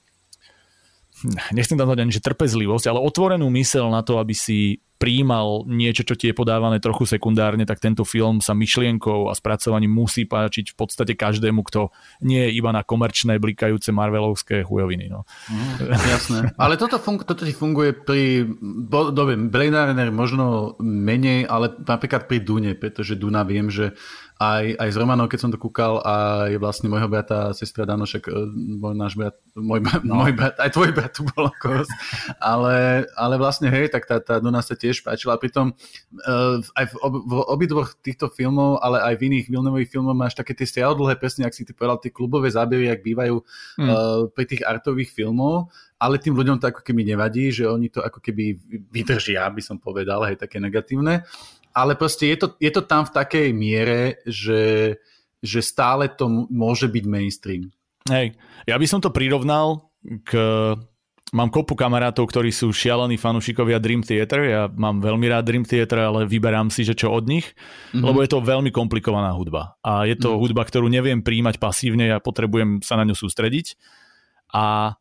nechcem 1.55 1.79
tam 1.79 1.87
dať 1.87 2.03
ani 2.03 2.13
že 2.13 2.25
trpezlivosť, 2.25 2.91
ale 2.91 2.99
otvorenú 2.99 3.47
mysel 3.55 3.87
na 3.93 4.03
to, 4.03 4.19
aby 4.19 4.35
si 4.35 4.83
príjmal 5.03 5.67
niečo, 5.67 6.07
čo 6.07 6.15
ti 6.15 6.31
je 6.31 6.39
podávané 6.39 6.79
trochu 6.79 7.11
sekundárne, 7.11 7.67
tak 7.67 7.83
tento 7.83 8.07
film 8.07 8.39
sa 8.39 8.55
myšlienkou 8.55 9.27
a 9.27 9.35
spracovaním 9.35 9.91
musí 9.91 10.31
páčiť 10.31 10.71
v 10.71 10.77
podstate 10.79 11.19
každému, 11.19 11.67
kto 11.67 11.91
nie 12.23 12.47
je 12.47 12.55
iba 12.55 12.71
na 12.71 12.87
komerčné 12.87 13.43
blikajúce 13.43 13.91
marvelovské 13.91 14.63
chujoviny. 14.63 15.11
No. 15.11 15.27
Mm, 15.51 15.75
jasné. 16.07 16.39
Ale 16.55 16.79
toto, 16.79 17.03
fun- 17.03 17.19
toto 17.19 17.43
ti 17.43 17.51
funguje 17.51 17.99
pri, 17.99 18.47
bo, 18.63 19.11
dobre, 19.11 19.35
Blade 19.35 19.91
Runner 19.91 20.15
možno 20.15 20.79
menej, 20.79 21.51
ale 21.51 21.75
napríklad 21.83 22.31
pri 22.31 22.39
Dune, 22.39 22.79
pretože 22.79 23.19
Duna 23.19 23.43
viem, 23.43 23.75
že 23.75 23.99
aj, 24.43 24.65
aj 24.75 24.89
s 24.91 24.97
Romanou, 24.99 25.31
keď 25.31 25.39
som 25.39 25.51
to 25.55 25.59
kúkal 25.61 26.03
a 26.03 26.47
je 26.51 26.59
vlastne 26.59 26.91
môjho 26.91 27.07
brata, 27.07 27.55
sestra 27.55 27.87
Danošek, 27.87 28.27
e, 28.27 28.33
môj 28.83 28.95
náš 28.99 29.15
brat, 29.15 29.39
môj, 29.55 29.79
no. 30.09 30.19
môj 30.19 30.35
brat, 30.35 30.59
aj 30.59 30.75
tvoj 30.75 30.91
brat 30.91 31.15
tu 31.15 31.23
bol 31.31 31.47
kos, 31.63 31.87
ale, 32.43 33.07
ale 33.15 33.35
vlastne 33.39 33.71
hej, 33.71 33.95
tak 33.95 34.11
tá, 34.11 34.19
tá 34.19 34.43
Duna 34.43 34.59
sa 34.65 34.75
tiež 34.75 35.07
páčila. 35.07 35.39
Pritom 35.39 35.71
uh, 35.73 36.59
aj 36.75 36.85
v, 36.91 36.95
ob, 36.99 37.15
v 37.23 37.33
obidvoch 37.55 37.95
týchto 38.03 38.27
filmov, 38.35 38.83
ale 38.83 38.99
aj 39.07 39.15
v 39.23 39.23
iných 39.31 39.47
Vilnemových 39.47 39.91
filmoch 39.95 40.19
máš 40.19 40.35
také 40.35 40.59
tie 40.59 40.67
dlhé 40.83 41.15
presne, 41.21 41.47
ak 41.47 41.55
si 41.55 41.63
ty 41.63 41.71
povedal, 41.71 42.03
tie 42.03 42.11
klubové 42.11 42.51
zábery, 42.51 42.91
ak 42.91 43.07
bývajú 43.07 43.37
mm. 43.79 43.87
uh, 43.87 43.95
pri 44.35 44.45
tých 44.51 44.67
artových 44.67 45.15
filmov, 45.15 45.71
ale 46.03 46.19
tým 46.19 46.35
ľuďom 46.35 46.59
to 46.59 46.67
ako 46.67 46.83
keby 46.83 47.07
nevadí, 47.07 47.55
že 47.55 47.71
oni 47.71 47.87
to 47.87 48.03
ako 48.03 48.19
keby 48.19 48.59
vydržia, 48.91 49.47
by 49.55 49.63
som 49.63 49.79
povedal, 49.79 50.27
hej, 50.27 50.35
také 50.35 50.59
negatívne 50.59 51.23
ale 51.73 51.97
proste 51.97 52.29
je 52.33 52.37
to, 52.41 52.47
je 52.61 52.71
to 52.73 52.85
tam 52.85 53.09
v 53.09 53.15
takej 53.17 53.49
miere, 53.57 54.21
že, 54.29 54.97
že 55.41 55.61
stále 55.61 56.09
to 56.13 56.29
môže 56.49 56.89
byť 56.89 57.05
mainstream. 57.09 57.73
Hej, 58.09 58.37
ja 58.69 58.77
by 58.77 58.87
som 58.89 59.01
to 59.01 59.11
prirovnal 59.11 59.93
k... 60.25 60.37
Mám 61.33 61.49
kopu 61.49 61.73
kamarátov, 61.73 62.29
ktorí 62.29 62.53
sú 62.53 62.77
šialení 62.77 63.17
fanúšikovia 63.17 63.81
Dream 63.81 64.05
Theater. 64.05 64.45
Ja 64.45 64.63
mám 64.69 65.01
veľmi 65.01 65.33
rád 65.33 65.49
Dream 65.49 65.65
Theater, 65.65 66.05
ale 66.05 66.29
vyberám 66.29 66.69
si, 66.69 66.85
že 66.85 66.93
čo 66.93 67.09
od 67.09 67.25
nich, 67.25 67.57
mm-hmm. 67.57 68.05
lebo 68.05 68.21
je 68.21 68.29
to 68.29 68.45
veľmi 68.45 68.69
komplikovaná 68.69 69.33
hudba. 69.33 69.81
A 69.81 70.05
je 70.05 70.13
to 70.13 70.29
mm-hmm. 70.29 70.43
hudba, 70.45 70.69
ktorú 70.69 70.93
neviem 70.93 71.25
príjmať 71.25 71.57
pasívne, 71.57 72.13
ja 72.13 72.21
potrebujem 72.21 72.85
sa 72.85 73.01
na 73.01 73.09
ňu 73.09 73.17
sústrediť. 73.17 73.81
A 74.53 74.93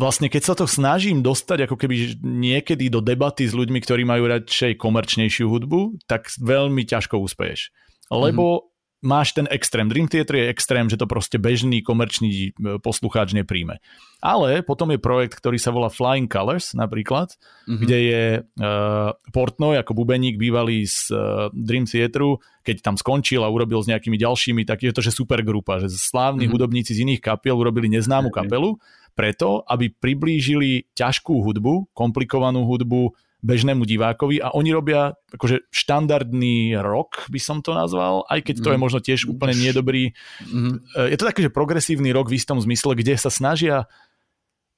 vlastne 0.00 0.32
keď 0.32 0.42
sa 0.42 0.54
to 0.56 0.64
snažím 0.64 1.20
dostať 1.20 1.68
ako 1.68 1.76
keby 1.76 2.16
niekedy 2.24 2.88
do 2.88 3.04
debaty 3.04 3.44
s 3.44 3.52
ľuďmi, 3.52 3.84
ktorí 3.84 4.08
majú 4.08 4.32
radšej 4.32 4.80
komerčnejšiu 4.80 5.44
hudbu, 5.52 6.00
tak 6.08 6.32
veľmi 6.40 6.88
ťažko 6.88 7.20
úspeješ. 7.20 7.68
Lebo 8.08 8.44
mm-hmm. 8.64 9.04
máš 9.04 9.36
ten 9.36 9.44
extrém. 9.52 9.92
Dream 9.92 10.08
Theater 10.08 10.40
je 10.40 10.50
extrém, 10.50 10.88
že 10.88 10.96
to 10.96 11.04
proste 11.04 11.36
bežný 11.36 11.84
komerčný 11.84 12.28
e, 12.32 12.80
poslucháč 12.80 13.36
nepríjme. 13.36 13.78
Ale 14.24 14.64
potom 14.64 14.88
je 14.90 14.98
projekt, 14.98 15.36
ktorý 15.36 15.60
sa 15.60 15.70
volá 15.70 15.92
Flying 15.92 16.32
Colors 16.32 16.72
napríklad, 16.72 17.36
mm-hmm. 17.68 17.80
kde 17.80 17.98
je 18.04 18.24
uh, 18.44 19.16
Portnoy 19.32 19.80
ako 19.80 19.96
bubeník 19.96 20.36
bývalý 20.36 20.84
z 20.84 21.08
uh, 21.08 21.48
Dream 21.56 21.88
Theateru, 21.88 22.36
keď 22.60 22.84
tam 22.84 22.96
skončil 23.00 23.40
a 23.40 23.48
urobil 23.48 23.80
s 23.80 23.88
nejakými 23.88 24.20
ďalšími, 24.20 24.68
tak 24.68 24.84
je 24.84 24.92
to, 24.92 25.00
že 25.00 25.16
super 25.16 25.40
grupa, 25.40 25.80
že 25.80 25.88
slávni 25.88 26.44
mm-hmm. 26.44 26.52
hudobníci 26.52 26.92
z 26.92 27.08
iných 27.08 27.24
kapiel 27.24 27.56
urobili 27.56 27.88
neznámu 27.88 28.28
kapelu 28.28 28.76
preto, 29.12 29.62
aby 29.66 29.90
priblížili 29.90 30.90
ťažkú 30.94 31.42
hudbu, 31.44 31.92
komplikovanú 31.92 32.64
hudbu 32.64 33.14
bežnému 33.40 33.88
divákovi 33.88 34.44
a 34.44 34.52
oni 34.52 34.70
robia 34.70 35.16
akože 35.32 35.72
štandardný 35.72 36.76
rock, 36.76 37.24
by 37.32 37.40
som 37.40 37.64
to 37.64 37.72
nazval, 37.72 38.28
aj 38.28 38.44
keď 38.44 38.56
to 38.60 38.68
je 38.72 38.78
mhm. 38.78 38.84
možno 38.84 39.00
tiež 39.00 39.24
úplne 39.26 39.56
nedobrý. 39.56 40.12
Mm-hmm. 40.44 41.08
Je 41.08 41.16
to 41.16 41.28
také, 41.28 41.40
že 41.48 41.50
progresívny 41.52 42.12
rock 42.12 42.28
v 42.28 42.36
istom 42.36 42.60
zmysle, 42.60 42.92
kde 42.92 43.16
sa 43.16 43.32
snažia 43.32 43.88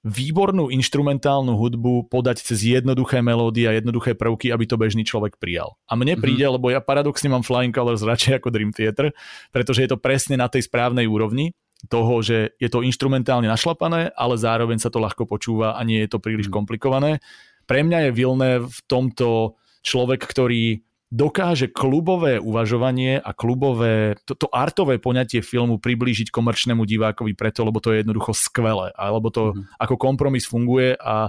výbornú 0.03 0.67
instrumentálnu 0.75 1.55
hudbu 1.55 2.11
podať 2.11 2.43
cez 2.43 2.67
jednoduché 2.67 3.23
melódie 3.23 3.71
a 3.71 3.79
jednoduché 3.79 4.19
prvky, 4.19 4.51
aby 4.51 4.67
to 4.67 4.75
bežný 4.75 5.07
človek 5.07 5.39
prijal. 5.39 5.79
A 5.87 5.95
mne 5.95 6.19
mhm. 6.19 6.23
príde, 6.23 6.47
mm-hmm. 6.47 6.57
lebo 6.59 6.67
ja 6.71 6.83
paradoxne 6.83 7.31
mám 7.31 7.47
Flying 7.47 7.75
Colors 7.75 8.03
radšej 8.03 8.43
ako 8.43 8.51
Dream 8.51 8.75
Theater, 8.75 9.15
pretože 9.55 9.87
je 9.87 9.91
to 9.91 9.99
presne 9.99 10.39
na 10.39 10.47
tej 10.47 10.67
správnej 10.67 11.07
úrovni 11.07 11.55
toho, 11.91 12.23
že 12.23 12.55
je 12.63 12.69
to 12.71 12.87
instrumentálne 12.87 13.51
našlapané, 13.51 14.15
ale 14.15 14.35
zároveň 14.39 14.79
sa 14.79 14.91
to 14.91 15.03
ľahko 15.03 15.27
počúva 15.27 15.75
a 15.75 15.81
nie 15.83 16.03
je 16.07 16.11
to 16.11 16.23
príliš 16.23 16.47
mm. 16.51 16.55
komplikované. 16.55 17.19
Pre 17.67 17.81
mňa 17.83 18.09
je 18.09 18.11
Vilné 18.15 18.51
v 18.63 18.79
tomto 18.87 19.59
človek, 19.83 20.23
ktorý 20.23 20.83
dokáže 21.13 21.69
klubové 21.69 22.41
uvažovanie 22.41 23.21
a 23.21 23.37
klubové, 23.37 24.17
to, 24.25 24.33
to 24.33 24.49
artové 24.49 24.97
poňatie 24.97 25.45
filmu 25.45 25.77
priblížiť 25.77 26.33
komerčnému 26.33 26.89
divákovi 26.89 27.37
preto, 27.37 27.69
lebo 27.69 27.85
to 27.85 27.93
je 27.93 28.01
jednoducho 28.01 28.33
skvelé, 28.33 28.89
alebo 28.97 29.29
to 29.29 29.53
mm-hmm. 29.53 29.77
ako 29.77 29.95
kompromis 30.01 30.49
funguje 30.49 30.97
a, 30.97 31.29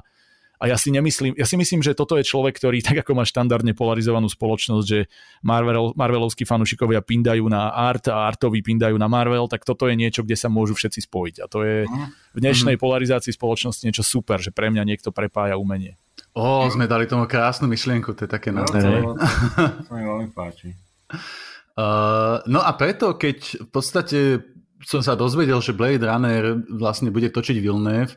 a 0.63 0.71
ja 0.71 0.79
si 0.79 0.95
nemyslím, 0.95 1.35
ja 1.35 1.43
si 1.43 1.59
myslím, 1.59 1.83
že 1.83 1.91
toto 1.91 2.15
je 2.15 2.23
človek, 2.23 2.55
ktorý 2.55 2.79
tak 2.79 3.03
ako 3.03 3.19
má 3.19 3.27
štandardne 3.27 3.75
polarizovanú 3.75 4.31
spoločnosť, 4.31 4.85
že 4.87 5.11
Marvel, 5.43 5.91
Marvelovskí 5.99 6.47
fanúšikovia 6.47 7.03
pindajú 7.03 7.43
na 7.51 7.67
art 7.75 8.07
a 8.07 8.23
artoví 8.23 8.63
pindajú 8.63 8.95
na 8.95 9.11
Marvel, 9.11 9.51
tak 9.51 9.67
toto 9.67 9.91
je 9.91 9.99
niečo, 9.99 10.23
kde 10.23 10.39
sa 10.39 10.47
môžu 10.47 10.71
všetci 10.79 11.03
spojiť. 11.03 11.35
A 11.43 11.51
to 11.51 11.67
je 11.67 11.83
mhm. 11.83 12.05
v 12.31 12.39
dnešnej 12.39 12.79
polarizácii 12.79 13.35
spoločnosti 13.35 13.83
niečo 13.83 14.07
super, 14.07 14.39
že 14.39 14.55
pre 14.55 14.71
mňa 14.71 14.87
niekto 14.87 15.11
prepája 15.11 15.59
umenie. 15.59 15.99
Ó, 16.31 16.63
sme 16.71 16.87
dali 16.87 17.11
tomu 17.11 17.27
krásnu 17.27 17.67
myšlienku, 17.67 18.15
to 18.15 18.23
je 18.23 18.31
také 18.31 18.55
no, 18.55 18.63
nádherné. 18.63 19.03
To 19.83 19.91
mi 19.99 20.01
veľmi 20.07 20.29
páči. 20.31 20.71
Uh, 21.75 22.39
no 22.47 22.63
a 22.63 22.71
preto, 22.79 23.19
keď 23.19 23.67
v 23.67 23.69
podstate 23.69 24.19
som 24.85 25.03
sa 25.03 25.19
dozvedel, 25.19 25.59
že 25.59 25.75
Blade 25.75 26.07
Runner 26.07 26.63
vlastne 26.71 27.11
bude 27.11 27.27
točiť 27.27 27.59
Villeneuve, 27.59 28.15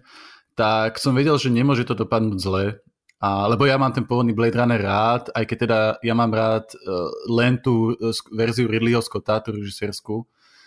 tak 0.57 0.97
som 0.97 1.13
vedel, 1.13 1.37
že 1.37 1.53
nemôže 1.53 1.85
to 1.85 1.93
dopadnúť 1.93 2.41
zle. 2.41 2.81
A, 3.21 3.49
lebo 3.49 3.65
ja 3.65 3.77
mám 3.81 3.93
ten 3.93 4.05
pôvodný 4.05 4.37
Blade 4.37 4.57
Runner 4.57 4.81
rád, 4.81 5.33
aj 5.33 5.45
keď 5.49 5.57
teda 5.69 5.79
ja 6.05 6.15
mám 6.17 6.33
rád 6.33 6.69
uh, 6.77 7.09
len 7.33 7.61
tú 7.61 7.97
uh, 7.97 8.13
verziu 8.33 8.69
Ridleyho 8.69 9.01
Scotta, 9.01 9.41
tú 9.41 9.57
režisérskú, 9.57 10.25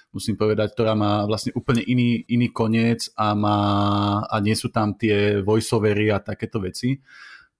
musím 0.10 0.34
povedať, 0.34 0.74
ktorá 0.74 0.98
má 0.98 1.30
vlastne 1.30 1.54
úplne 1.54 1.86
iný, 1.86 2.26
iný 2.26 2.50
koniec 2.50 3.14
a, 3.14 3.38
má, 3.38 3.60
a 4.26 4.36
nie 4.42 4.58
sú 4.58 4.74
tam 4.74 4.98
tie 4.98 5.46
voiceovery 5.46 6.10
a 6.10 6.18
takéto 6.22 6.58
veci. 6.58 6.98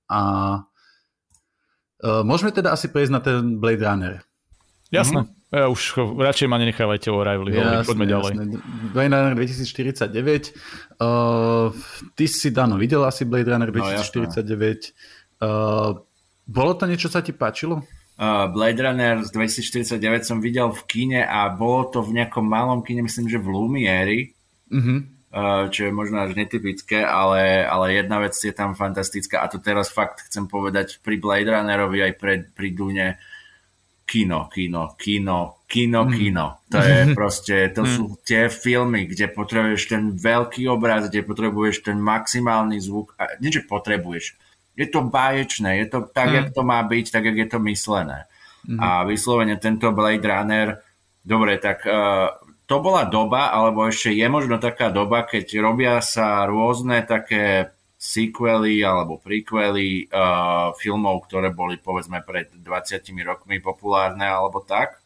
A 0.10 0.22
uh, 0.58 2.22
môžeme 2.26 2.50
teda 2.50 2.74
asi 2.74 2.90
prejsť 2.90 3.14
na 3.14 3.22
ten 3.22 3.62
Blade 3.62 3.86
Runner. 3.86 4.26
Jasné. 4.90 5.22
Mm-hmm. 5.22 5.39
Ja 5.50 5.66
už 5.66 5.98
radšej 6.14 6.46
ma 6.46 6.62
nenechávajte 6.62 7.10
o 7.10 7.26
Arrival 7.26 7.50
hovoriť, 7.50 7.82
poďme 7.90 8.06
ďalej. 8.06 8.34
Blade 8.94 9.14
Runner 9.18 9.34
2049. 9.34 10.54
Uh, 11.02 11.74
ty 12.14 12.30
si, 12.30 12.54
Dano, 12.54 12.78
videl 12.78 13.02
asi 13.02 13.26
Blade 13.26 13.50
Runner 13.50 13.74
2049. 13.74 14.46
No, 14.46 15.50
uh, 15.50 15.90
bolo 16.46 16.72
to 16.78 16.86
niečo, 16.86 17.10
sa 17.10 17.26
ti 17.26 17.34
páčilo? 17.34 17.82
Uh, 18.22 18.46
Blade 18.54 18.78
Runner 18.78 19.26
z 19.26 19.34
2049 19.34 20.22
som 20.22 20.38
videl 20.38 20.70
v 20.70 20.82
kine 20.86 21.22
a 21.26 21.50
bolo 21.50 21.90
to 21.90 22.06
v 22.06 22.22
nejakom 22.22 22.46
malom 22.46 22.86
kine, 22.86 23.02
myslím, 23.02 23.26
že 23.26 23.42
v 23.42 23.50
Lumieri. 23.50 24.20
Uh-huh 24.70 25.02
čo 25.70 25.86
je 25.86 25.94
možno 25.94 26.26
až 26.26 26.34
netypické, 26.34 27.06
ale, 27.06 27.62
ale 27.62 28.02
jedna 28.02 28.18
vec 28.18 28.34
je 28.34 28.50
tam 28.50 28.74
fantastická 28.74 29.46
a 29.46 29.50
to 29.50 29.62
teraz 29.62 29.94
fakt 29.94 30.26
chcem 30.26 30.50
povedať 30.50 31.06
pri 31.06 31.22
Blade 31.22 31.54
Runnerovi 31.54 32.02
aj 32.02 32.14
pre, 32.18 32.50
pri 32.50 32.74
Dune 32.74 33.22
kino, 34.10 34.50
kino, 34.50 34.98
kino, 34.98 35.62
kino, 35.70 36.02
mm. 36.06 36.14
kino. 36.18 36.48
To 36.74 36.78
je 36.82 36.98
proste, 37.18 37.70
to 37.70 37.86
mm. 37.86 37.90
sú 37.94 38.04
tie 38.26 38.50
filmy, 38.50 39.06
kde 39.06 39.30
potrebuješ 39.30 39.94
ten 39.94 40.18
veľký 40.18 40.66
obraz, 40.66 41.14
kde 41.14 41.22
potrebuješ 41.22 41.86
ten 41.86 42.02
maximálny 42.02 42.82
zvuk. 42.82 43.14
A 43.22 43.38
nie, 43.38 43.54
že 43.54 43.62
potrebuješ. 43.70 44.34
Je 44.74 44.90
to 44.90 45.06
báječné, 45.06 45.86
je 45.86 45.88
to 45.94 46.10
tak, 46.10 46.34
mm. 46.34 46.36
jak 46.36 46.48
to 46.58 46.62
má 46.66 46.82
byť, 46.82 47.06
tak, 47.14 47.24
jak 47.30 47.38
je 47.38 47.48
to 47.54 47.60
myslené. 47.62 48.26
Mm. 48.66 48.80
A 48.82 49.06
vyslovene 49.06 49.62
tento 49.62 49.94
Blade 49.94 50.26
Runner, 50.26 50.82
dobre, 51.22 51.62
tak 51.62 51.86
uh, 51.86 52.34
to 52.66 52.76
bola 52.82 53.06
doba, 53.06 53.54
alebo 53.54 53.86
ešte 53.86 54.14
je 54.14 54.28
možno 54.30 54.58
taká 54.58 54.90
doba, 54.90 55.26
keď 55.26 55.46
robia 55.62 55.94
sa 56.02 56.46
rôzne 56.50 57.06
také 57.06 57.74
sequely 58.00 58.80
alebo 58.80 59.20
prequely 59.20 60.08
uh, 60.08 60.72
filmov, 60.80 61.28
ktoré 61.28 61.52
boli 61.52 61.76
povedzme 61.76 62.24
pred 62.24 62.48
20 62.56 62.64
rokmi 63.28 63.60
populárne 63.60 64.24
alebo 64.24 64.64
tak. 64.64 65.04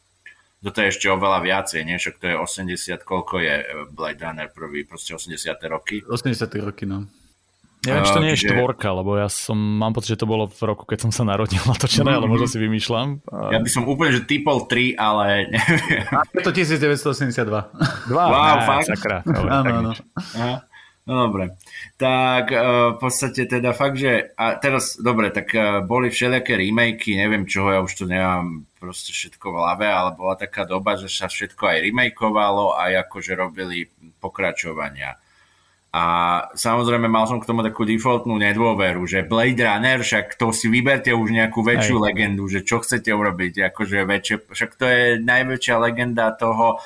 Toto 0.63 0.79
je 0.79 0.95
ešte 0.95 1.11
oveľa 1.11 1.43
viacej, 1.43 1.83
nie? 1.83 1.99
Však 1.99 2.23
to 2.23 2.25
je 2.31 2.35
80, 2.39 3.03
koľko 3.03 3.35
je 3.43 3.55
Blade 3.91 4.21
Runner 4.23 4.47
prvý, 4.47 4.87
proste 4.87 5.11
80. 5.11 5.59
roky. 5.67 5.99
80. 6.07 6.39
roky, 6.63 6.87
no. 6.87 7.03
Neviem, 7.83 8.07
či 8.07 8.15
to 8.15 8.23
nie 8.23 8.31
je 8.31 8.47
štvorka, 8.47 8.95
lebo 8.95 9.19
ja 9.19 9.27
som, 9.27 9.59
mám 9.59 9.91
pocit, 9.91 10.15
že 10.15 10.23
to 10.23 10.27
bolo 10.29 10.47
v 10.47 10.61
roku, 10.63 10.87
keď 10.87 11.03
som 11.03 11.11
sa 11.11 11.27
narodil 11.27 11.59
natočené, 11.67 12.15
mm-hmm. 12.15 12.15
ale 12.15 12.31
možno 12.31 12.47
si 12.47 12.55
vymýšľam. 12.63 13.27
Ja 13.51 13.59
by 13.59 13.67
som 13.67 13.83
úplne, 13.91 14.15
že 14.15 14.23
typol 14.23 14.63
3, 14.71 14.95
ale 14.95 15.51
neviem. 15.51 16.07
je 16.31 16.41
to 16.47 16.51
1982. 16.55 17.43
Dva? 18.07 18.23
Wow, 18.23 18.55
ne, 18.55 18.63
fakt? 18.63 18.87
Sakra. 18.87 19.19
Áno, 19.27 19.67
áno. 19.83 19.91
No 20.39 20.63
dobre. 21.03 21.55
Tak 21.99 22.45
uh, 22.51 22.95
v 22.95 22.97
podstate 22.99 23.47
teda 23.47 23.75
fakt, 23.75 23.99
že 23.99 24.34
a 24.39 24.55
teraz, 24.55 24.95
dobre, 24.99 25.30
tak 25.30 25.51
uh, 25.55 25.84
boli 25.84 26.09
všelijaké 26.09 26.55
remakey, 26.55 27.19
neviem 27.19 27.47
čoho, 27.47 27.71
ja 27.71 27.80
už 27.84 27.93
to 27.93 28.05
nemám 28.07 28.63
proste 28.80 29.15
všetko 29.15 29.45
v 29.51 29.57
hlave, 29.63 29.88
ale 29.88 30.11
bola 30.15 30.35
taká 30.35 30.67
doba, 30.67 30.99
že 30.99 31.07
sa 31.07 31.31
všetko 31.31 31.63
aj 31.63 31.77
remakeovalo, 31.88 32.75
aj 32.75 33.07
akože 33.07 33.31
robili 33.35 33.88
pokračovania. 34.19 35.15
A 35.93 36.05
samozrejme 36.57 37.05
mal 37.05 37.30
som 37.30 37.38
k 37.38 37.45
tomu 37.45 37.61
takú 37.61 37.85
defaultnú 37.85 38.34
nedôveru, 38.41 39.05
že 39.05 39.21
Blade 39.30 39.61
Runner, 39.61 40.01
však 40.01 40.41
to 40.41 40.49
si 40.49 40.65
vyberte 40.65 41.13
už 41.13 41.30
nejakú 41.30 41.61
väčšiu 41.61 42.01
Aj. 42.01 42.03
legendu, 42.09 42.49
že 42.49 42.65
čo 42.65 42.81
chcete 42.81 43.13
urobiť, 43.13 43.69
akože 43.69 44.01
väčšie, 44.01 44.35
však 44.49 44.71
to 44.73 44.89
je 44.89 45.01
najväčšia 45.21 45.75
legenda 45.77 46.34
toho, 46.34 46.81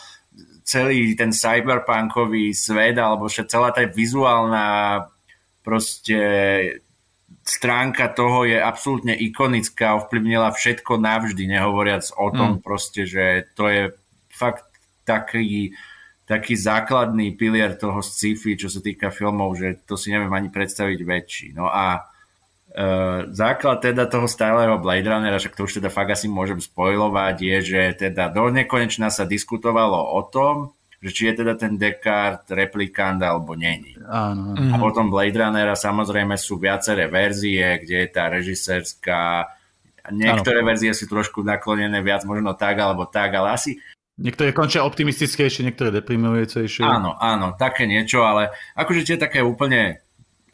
celý 0.68 1.16
ten 1.16 1.32
cyberpunkový 1.32 2.52
svet, 2.52 3.00
alebo 3.00 3.32
celá 3.32 3.72
tá 3.72 3.88
vizuálna 3.88 5.08
proste 5.64 6.20
stránka 7.48 8.12
toho 8.12 8.44
je 8.44 8.60
absolútne 8.60 9.16
ikonická, 9.16 9.96
ovplyvnila 9.96 10.52
všetko 10.52 11.00
navždy, 11.00 11.48
nehovoriac 11.48 12.12
o 12.20 12.28
tom 12.36 12.60
mm. 12.60 12.64
proste, 12.64 13.08
že 13.08 13.48
to 13.56 13.72
je 13.72 13.84
fakt 14.28 14.68
taký 15.08 15.72
taký 16.28 16.60
základný 16.60 17.40
pilier 17.40 17.80
toho 17.80 18.04
sci-fi, 18.04 18.60
čo 18.60 18.68
sa 18.68 18.84
týka 18.84 19.16
filmov, 19.16 19.56
že 19.56 19.80
to 19.88 19.96
si 19.96 20.12
neviem 20.12 20.36
ani 20.36 20.52
predstaviť 20.52 21.00
väčší. 21.00 21.48
No 21.56 21.72
a 21.72 22.04
e, 22.78 22.86
základ 23.34 23.82
teda 23.82 24.06
toho 24.06 24.30
stáleho 24.30 24.78
Blade 24.78 25.10
Runnera, 25.10 25.42
však 25.42 25.58
to 25.58 25.66
už 25.66 25.82
teda 25.82 25.90
fakt 25.90 26.14
asi 26.14 26.30
môžem 26.30 26.62
spojovať, 26.62 27.36
je, 27.42 27.58
že 27.66 27.82
teda 27.98 28.30
do 28.30 28.54
nekonečna 28.54 29.10
sa 29.10 29.26
diskutovalo 29.26 29.98
o 29.98 30.22
tom, 30.30 30.78
že 31.02 31.10
či 31.10 31.22
je 31.34 31.42
teda 31.42 31.58
ten 31.58 31.82
Descartes 31.82 32.54
replikant 32.54 33.22
alebo 33.22 33.58
není. 33.58 33.98
Áno. 34.06 34.54
A 34.54 34.76
potom 34.78 35.10
Blade 35.10 35.38
Runnera 35.38 35.74
samozrejme 35.74 36.38
sú 36.38 36.62
viaceré 36.62 37.10
verzie, 37.10 37.82
kde 37.82 38.06
je 38.06 38.10
tá 38.14 38.30
režisérska 38.30 39.50
Niektoré 40.08 40.64
ano. 40.64 40.72
verzie 40.72 40.96
sú 40.96 41.04
trošku 41.12 41.44
naklonené 41.44 42.00
viac 42.00 42.24
možno 42.24 42.56
tak 42.56 42.80
alebo 42.80 43.04
tak, 43.12 43.36
ale 43.36 43.60
asi 43.60 43.76
Niektoré 44.18 44.50
končia 44.50 44.82
optimistickejšie, 44.82 45.62
niektoré 45.62 45.94
deprimujúcejšie. 45.94 46.82
Áno, 46.82 47.14
áno, 47.22 47.54
také 47.54 47.86
niečo, 47.86 48.26
ale 48.26 48.50
akože 48.74 49.06
tie 49.06 49.18
také 49.22 49.46
úplne 49.46 50.02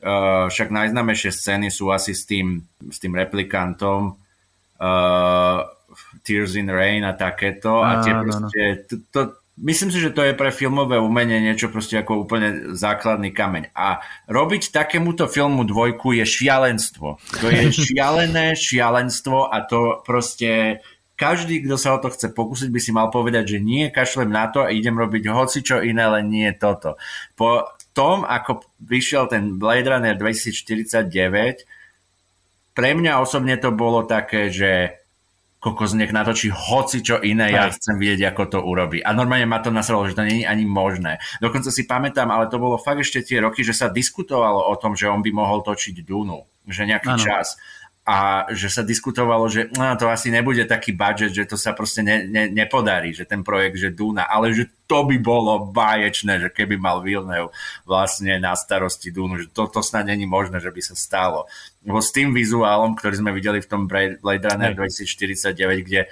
uh, 0.04 0.52
však 0.52 0.70
najznámejšie 0.70 1.32
scény 1.32 1.68
sú 1.72 1.90
asi 1.90 2.12
s 2.12 2.28
tým, 2.28 2.62
s 2.84 3.00
tým 3.00 3.16
replikantom 3.16 4.20
uh, 4.84 5.60
Tears 6.22 6.60
in 6.60 6.68
Rain 6.68 7.08
a 7.08 7.16
takéto 7.16 7.80
a 7.80 8.04
tie 8.04 8.14
proste, 8.14 8.62
to, 8.90 8.96
to, 9.10 9.20
myslím 9.62 9.90
si, 9.94 10.00
že 10.02 10.14
to 10.14 10.26
je 10.26 10.34
pre 10.34 10.50
filmové 10.50 10.98
umenie 10.98 11.38
niečo 11.40 11.70
proste 11.70 12.02
ako 12.02 12.26
úplne 12.26 12.74
základný 12.74 13.30
kameň. 13.30 13.72
A 13.78 14.02
robiť 14.30 14.74
takémuto 14.74 15.30
filmu 15.30 15.64
dvojku 15.64 16.18
je 16.18 16.26
šialenstvo. 16.26 17.22
To 17.42 17.48
je 17.48 17.70
šialené 17.90 18.58
šialenstvo 18.58 19.50
a 19.50 19.58
to 19.66 20.02
proste 20.02 20.82
každý, 21.14 21.62
kto 21.64 21.78
sa 21.78 21.94
o 21.94 22.02
to 22.02 22.10
chce 22.10 22.34
pokúsiť, 22.34 22.70
by 22.74 22.80
si 22.82 22.92
mal 22.92 23.14
povedať, 23.14 23.58
že 23.58 23.60
nie, 23.62 23.94
kašlem 23.94 24.34
na 24.34 24.50
to 24.50 24.66
a 24.66 24.74
idem 24.74 24.98
robiť 24.98 25.30
hoci 25.30 25.62
čo 25.62 25.80
iné, 25.80 26.10
len 26.10 26.26
nie 26.28 26.50
toto. 26.58 26.98
Po 27.38 27.70
tom, 27.94 28.26
ako 28.26 28.66
vyšiel 28.82 29.30
ten 29.30 29.62
Blade 29.62 29.88
Runner 29.88 30.18
2049, 30.18 31.66
pre 32.74 32.90
mňa 32.98 33.22
osobne 33.22 33.56
to 33.62 33.70
bolo 33.70 34.04
také, 34.10 34.50
že 34.50 34.98
kokos 35.64 35.96
nech 35.96 36.12
natočí 36.12 36.52
hoci 36.52 37.00
čo 37.00 37.24
iné, 37.24 37.56
ja 37.56 37.72
chcem 37.72 37.96
vidieť, 37.96 38.36
ako 38.36 38.44
to 38.52 38.60
urobí. 38.60 39.00
A 39.00 39.16
normálne 39.16 39.48
ma 39.48 39.64
to 39.64 39.72
nasralo, 39.72 40.04
že 40.12 40.18
to 40.20 40.28
je 40.28 40.44
ani 40.44 40.68
možné. 40.68 41.24
Dokonca 41.40 41.72
si 41.72 41.88
pamätám, 41.88 42.28
ale 42.28 42.52
to 42.52 42.60
bolo 42.60 42.76
fakt 42.76 43.00
ešte 43.00 43.24
tie 43.24 43.40
roky, 43.40 43.64
že 43.64 43.72
sa 43.72 43.88
diskutovalo 43.88 44.60
o 44.60 44.76
tom, 44.76 44.92
že 44.92 45.08
on 45.08 45.24
by 45.24 45.32
mohol 45.32 45.64
točiť 45.64 46.04
Dunu, 46.04 46.44
že 46.68 46.84
nejaký 46.84 47.16
ano. 47.16 47.24
čas. 47.24 47.56
A 48.04 48.52
že 48.52 48.68
sa 48.68 48.84
diskutovalo, 48.84 49.48
že 49.48 49.72
no, 49.80 49.96
to 49.96 50.12
asi 50.12 50.28
nebude 50.28 50.68
taký 50.68 50.92
budget, 50.92 51.32
že 51.32 51.48
to 51.48 51.56
sa 51.56 51.72
proste 51.72 52.04
ne, 52.04 52.28
ne, 52.28 52.52
nepodarí, 52.52 53.16
že 53.16 53.24
ten 53.24 53.48
projekt, 53.48 53.80
že 53.80 53.96
Duna, 53.96 54.28
ale 54.28 54.52
že 54.52 54.68
to 54.84 55.08
by 55.08 55.16
bolo 55.24 55.72
báječné, 55.72 56.44
že 56.44 56.50
keby 56.52 56.76
mal 56.76 57.00
Villeneuve 57.00 57.56
vlastne 57.88 58.36
na 58.44 58.60
starosti 58.60 59.08
Dunu, 59.08 59.40
že 59.40 59.48
toto 59.56 59.80
snad 59.80 60.04
není 60.04 60.28
možné, 60.28 60.60
že 60.60 60.68
by 60.68 60.82
sa 60.84 61.00
stalo. 61.00 61.48
Lebo 61.80 62.04
s 62.04 62.12
tým 62.12 62.36
vizuálom, 62.36 62.92
ktorý 63.00 63.24
sme 63.24 63.32
videli 63.32 63.64
v 63.64 63.72
tom 63.72 63.88
Blade 63.88 64.20
Runner 64.20 64.76
2049, 64.76 65.88
kde 65.88 66.12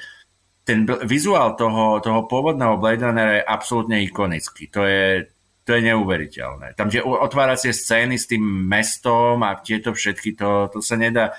ten 0.63 0.87
vizuál 1.03 1.59
toho, 1.59 1.99
toho 1.99 2.23
pôvodného 2.23 2.79
Blade 2.79 3.03
Runnera 3.03 3.43
je 3.43 3.43
absolútne 3.43 3.99
ikonický. 3.99 4.71
To 4.71 4.87
je, 4.87 5.27
to 5.67 5.75
je 5.75 5.81
neuveriteľné. 5.91 6.79
Tam 6.79 6.87
tie 6.87 7.03
otváracie 7.03 7.75
scény 7.75 8.15
s 8.15 8.31
tým 8.31 8.39
mestom 8.71 9.43
a 9.43 9.59
tieto 9.59 9.91
všetky, 9.91 10.39
to, 10.39 10.71
to 10.71 10.79
sa 10.79 10.95
nedá 10.95 11.35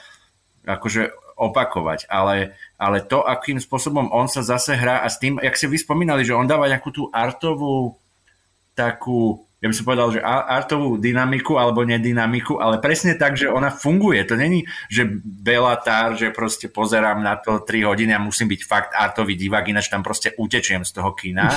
akože 0.62 1.10
opakovať, 1.36 2.06
ale, 2.06 2.55
ale 2.78 3.02
to, 3.02 3.24
akým 3.24 3.59
spôsobom 3.59 4.12
on 4.14 4.30
sa 4.30 4.47
zase 4.47 4.78
hrá 4.78 5.02
a 5.02 5.09
s 5.10 5.18
tým, 5.18 5.43
jak 5.43 5.59
si 5.59 5.66
vy 5.66 5.80
spomínali, 5.80 6.22
že 6.22 6.36
on 6.36 6.47
dáva 6.47 6.70
nejakú 6.70 6.90
tú 6.94 7.02
artovú 7.10 7.98
takú, 8.78 9.43
ja 9.59 9.66
by 9.68 9.74
som 9.74 9.86
povedal, 9.86 10.09
že 10.14 10.20
artovú 10.24 10.98
dynamiku 11.02 11.59
alebo 11.59 11.82
nedynamiku, 11.82 12.62
ale 12.62 12.78
presne 12.78 13.18
tak, 13.18 13.34
že 13.39 13.51
ona 13.51 13.70
funguje. 13.70 14.22
To 14.26 14.34
není, 14.39 14.66
že 14.90 15.06
Belatár, 15.22 16.14
že 16.14 16.34
proste 16.34 16.70
pozerám 16.70 17.20
na 17.22 17.39
to 17.39 17.62
3 17.62 17.90
hodiny 17.90 18.12
a 18.14 18.22
musím 18.22 18.51
byť 18.51 18.60
fakt 18.64 18.90
artový 18.94 19.34
divák, 19.39 19.66
ináč 19.66 19.90
tam 19.90 20.02
proste 20.02 20.34
utečiem 20.39 20.86
z 20.86 20.90
toho 20.94 21.10
kina. 21.14 21.52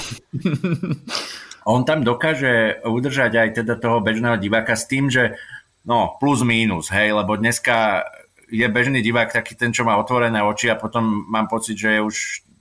on 1.65 1.81
tam 1.81 2.05
dokáže 2.05 2.85
udržať 2.85 3.31
aj 3.41 3.49
teda 3.63 3.73
toho 3.81 3.97
bežného 3.99 4.37
diváka 4.37 4.77
s 4.77 4.85
tým, 4.85 5.09
že 5.09 5.33
no 5.81 6.17
plus 6.21 6.45
mínus, 6.45 6.93
hej, 6.93 7.13
lebo 7.13 7.37
dneska 7.37 8.05
je 8.49 8.67
bežný 8.69 9.01
divák 9.01 9.33
taký 9.33 9.57
ten, 9.57 9.73
čo 9.73 9.85
má 9.85 9.97
otvorené 9.97 10.41
oči 10.41 10.69
a 10.69 10.79
potom 10.79 11.25
mám 11.29 11.49
pocit, 11.49 11.77
že 11.77 11.97
je 11.97 12.01
už 12.01 12.15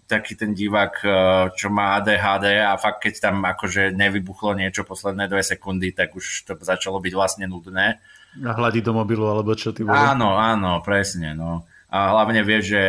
taký 0.04 0.36
ten 0.36 0.52
divák, 0.52 0.94
eh, 1.00 1.12
čo 1.56 1.72
má 1.72 1.96
ADHD 2.00 2.60
a 2.60 2.76
fakt 2.76 3.08
keď 3.08 3.14
tam 3.20 3.36
akože 3.44 3.96
nevybuchlo 3.96 4.52
niečo 4.56 4.84
posledné 4.84 5.28
dve 5.28 5.40
sekundy, 5.40 5.96
tak 5.96 6.12
už 6.12 6.44
to 6.44 6.52
začalo 6.60 7.00
byť 7.00 7.12
vlastne 7.16 7.46
nudné. 7.48 7.98
A 8.34 8.50
hľadí 8.52 8.82
do 8.82 8.92
mobilu, 8.92 9.30
alebo 9.30 9.54
čo 9.54 9.70
ty 9.70 9.86
bolo? 9.86 9.94
Áno, 9.94 10.34
áno, 10.34 10.82
presne. 10.82 11.38
No. 11.38 11.64
A 11.86 12.10
hlavne 12.10 12.42
vie, 12.42 12.58
že 12.58 12.82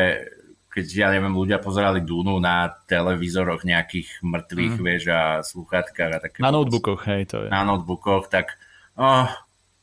keď, 0.73 0.85
ja 0.91 1.07
neviem, 1.13 1.31
ľudia 1.31 1.61
pozerali 1.61 2.03
Dunu 2.03 2.35
na 2.41 2.67
televízoroch 2.67 3.63
nejakých 3.63 4.19
mŕtvych, 4.26 4.76
mm. 4.76 4.84
vieš, 4.84 5.03
a 5.07 5.22
sluchatkách 5.39 6.11
a 6.11 6.19
také. 6.19 6.38
Na 6.43 6.51
notebookoch, 6.51 7.05
hej, 7.07 7.23
to 7.31 7.47
je. 7.47 7.49
Na 7.53 7.63
notebookoch, 7.63 8.27
tak 8.27 8.59
oh, 8.99 9.30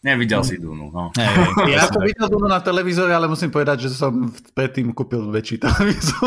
Nevidel 0.02 0.42
si 0.42 0.58
Dunu, 0.58 0.90
no. 0.90 1.14
Hey, 1.14 1.30
ja 1.78 1.86
som 1.86 2.02
videl 2.02 2.26
Dunu 2.26 2.50
na 2.50 2.58
televízore, 2.58 3.14
ale 3.14 3.30
musím 3.30 3.54
povedať, 3.54 3.86
že 3.86 3.94
som 3.94 4.34
predtým 4.50 4.90
kúpil 4.90 5.30
väčší 5.30 5.62
televízor. 5.62 6.26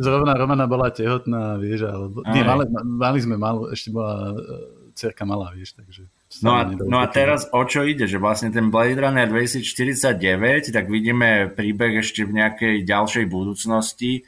zrovna 0.00 0.32
Romana 0.40 0.64
bola 0.64 0.88
tehotná, 0.88 1.60
vieš, 1.60 1.84
alebo... 1.84 2.24
Nie, 2.32 2.48
mali, 2.48 2.64
mali 2.80 3.18
sme 3.20 3.36
malú, 3.36 3.68
ešte 3.68 3.92
bola 3.92 4.32
e, 4.32 4.40
cerka 4.96 5.28
malá, 5.28 5.52
vieš, 5.52 5.76
takže... 5.76 6.08
No 6.40 6.56
a, 6.56 6.64
no 6.64 6.96
a 7.02 7.06
teraz 7.12 7.44
o 7.52 7.60
čo 7.68 7.84
ide, 7.84 8.08
že 8.08 8.16
vlastne 8.16 8.48
ten 8.48 8.72
Blade 8.72 8.96
Runner 8.96 9.28
2049, 9.28 10.72
tak 10.72 10.88
vidíme 10.88 11.52
príbeh 11.52 12.00
ešte 12.00 12.24
v 12.24 12.40
nejakej 12.40 12.88
ďalšej 12.88 13.24
budúcnosti, 13.28 14.24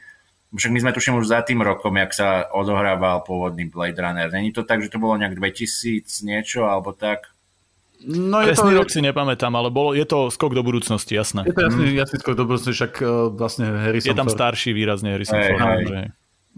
však 0.53 0.71
my 0.71 0.79
sme 0.85 0.91
tuším 0.93 1.17
už 1.17 1.25
za 1.33 1.41
tým 1.41 1.65
rokom, 1.65 1.97
jak 1.97 2.13
sa 2.13 2.45
odohrával 2.53 3.25
pôvodný 3.25 3.65
Blade 3.65 3.97
Runner. 3.97 4.29
Není 4.29 4.53
to 4.53 4.61
tak, 4.61 4.85
že 4.85 4.93
to 4.93 5.01
bolo 5.01 5.17
nejak 5.17 5.33
2000 5.33 6.05
niečo, 6.21 6.69
alebo 6.69 6.93
tak? 6.93 7.33
No 8.03 8.43
je 8.43 8.51
Presný 8.53 8.75
to... 8.75 8.79
rok 8.83 8.89
si 8.91 8.99
nepamätám, 8.99 9.53
ale 9.55 9.71
bolo, 9.71 9.95
je 9.95 10.03
to 10.03 10.27
skok 10.27 10.51
do 10.51 10.61
budúcnosti, 10.61 11.15
jasné. 11.15 11.47
Je 11.47 11.55
to 11.55 11.63
jasný, 11.63 11.95
mm. 11.95 11.97
jasný 12.03 12.17
skok 12.19 12.35
do 12.35 12.45
budúcnosti, 12.45 12.75
však 12.75 12.93
uh, 12.99 13.31
vlastne 13.31 13.65
Harrison 13.71 14.11
Je 14.11 14.19
tam 14.19 14.27
Ford. 14.27 14.37
starší 14.37 14.75
výrazne 14.75 15.15
Harrison 15.15 15.39
hey, 15.39 15.49
Ford. 15.55 15.63
Hey. 15.63 15.83
Že... 15.87 15.99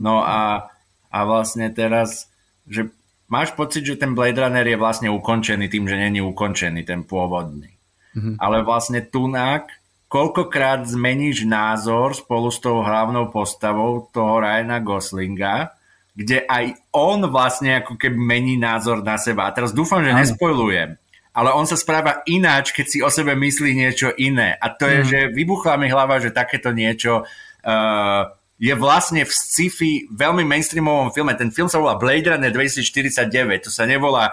No 0.01 0.25
a, 0.25 0.67
a 1.13 1.19
vlastne 1.23 1.69
teraz, 1.69 2.27
že 2.65 2.89
máš 3.29 3.53
pocit, 3.53 3.85
že 3.85 3.95
ten 3.95 4.17
Blade 4.17 4.41
Runner 4.41 4.65
je 4.65 4.75
vlastne 4.75 5.07
ukončený 5.13 5.69
tým, 5.69 5.85
že 5.85 5.95
není 5.95 6.19
ukončený 6.19 6.81
ten 6.81 7.05
pôvodný. 7.05 7.71
Mm-hmm. 8.17 8.41
Ale 8.41 8.65
vlastne 8.65 9.05
Tunák 9.05 9.69
koľkokrát 10.15 10.87
zmeníš 10.87 11.43
názor 11.43 12.15
spolu 12.15 12.47
s 12.47 12.63
tou 12.63 12.79
hlavnou 12.79 13.27
postavou 13.35 14.07
toho 14.15 14.39
Ryana 14.39 14.79
Goslinga, 14.79 15.75
kde 16.15 16.47
aj 16.47 16.79
on 16.95 17.27
vlastne 17.27 17.83
ako 17.83 17.99
keby 17.99 18.15
mení 18.15 18.55
názor 18.55 19.03
na 19.03 19.19
seba. 19.19 19.51
A 19.51 19.51
teraz 19.51 19.75
dúfam, 19.75 19.99
že 19.99 20.15
nespojlujem, 20.15 20.95
ale 21.35 21.49
on 21.51 21.67
sa 21.67 21.75
správa 21.75 22.23
ináč, 22.31 22.71
keď 22.71 22.85
si 22.87 23.03
o 23.03 23.11
sebe 23.11 23.35
myslí 23.35 23.75
niečo 23.75 24.15
iné. 24.15 24.55
A 24.55 24.71
to 24.71 24.87
je, 24.87 24.99
mm. 25.03 25.07
že 25.11 25.19
vybuchla 25.35 25.75
mi 25.75 25.91
hlava, 25.91 26.23
že 26.23 26.31
takéto 26.31 26.71
niečo 26.71 27.27
uh, 27.27 28.23
je 28.55 28.71
vlastne 28.71 29.19
v 29.27 29.31
sci-fi 29.31 30.07
veľmi 30.07 30.47
mainstreamovom 30.47 31.11
filme. 31.11 31.35
Ten 31.35 31.51
film 31.51 31.67
sa 31.67 31.75
volá 31.75 31.99
Blade 31.99 32.31
Runner 32.31 32.55
2049. 32.55 33.67
To 33.67 33.71
sa 33.71 33.83
nevolá 33.83 34.31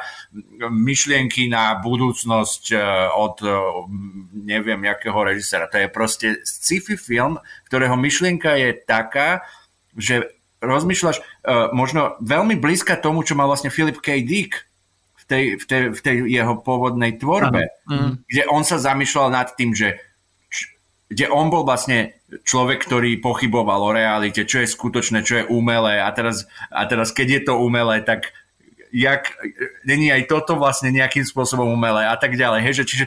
myšlienky 0.71 1.51
na 1.51 1.75
budúcnosť 1.83 2.65
e, 2.71 2.79
od 3.19 3.43
e, 3.43 3.51
neviem, 4.47 4.79
jakého 4.87 5.19
režisera. 5.27 5.67
To 5.67 5.75
je 5.75 5.89
proste 5.91 6.27
sci-fi 6.47 6.95
film, 6.95 7.43
ktorého 7.67 7.99
myšlienka 7.99 8.55
je 8.55 8.71
taká, 8.87 9.43
že 9.99 10.31
rozmýšľaš 10.63 11.19
uh, 11.19 11.75
možno 11.75 12.15
veľmi 12.23 12.55
blízka 12.55 12.95
tomu, 12.95 13.27
čo 13.27 13.35
mal 13.35 13.51
vlastne 13.51 13.69
Philip 13.69 13.99
K. 13.99 14.23
Dick 14.23 14.63
v 15.19 15.25
tej, 15.27 15.45
v 15.59 15.65
tej, 15.67 15.83
v 15.91 16.01
tej 16.01 16.17
jeho 16.31 16.55
pôvodnej 16.63 17.19
tvorbe, 17.19 17.67
uh-huh. 17.67 18.15
kde 18.31 18.43
on 18.47 18.63
sa 18.63 18.79
zamýšľal 18.79 19.35
nad 19.35 19.51
tým, 19.59 19.75
že 19.75 19.99
kde 21.13 21.29
on 21.29 21.53
bol 21.53 21.67
vlastne 21.67 22.17
človek, 22.41 22.89
ktorý 22.89 23.21
pochyboval 23.21 23.81
o 23.85 23.95
realite, 23.95 24.49
čo 24.49 24.65
je 24.65 24.73
skutočné, 24.73 25.21
čo 25.21 25.43
je 25.43 25.49
umelé 25.53 26.01
a 26.01 26.09
teraz, 26.17 26.49
a 26.73 26.89
teraz 26.89 27.13
keď 27.13 27.29
je 27.29 27.41
to 27.45 27.55
umelé, 27.61 28.01
tak 28.01 28.33
jak, 28.93 29.37
není 29.85 30.09
aj 30.13 30.29
toto 30.29 30.57
vlastne 30.57 30.93
nejakým 30.93 31.25
spôsobom 31.25 31.69
umelé 31.69 32.09
a 32.09 32.17
tak 32.17 32.37
ďalej. 32.37 32.61
Hej, 32.65 32.75
že 32.81 32.85
čiže, 32.85 33.05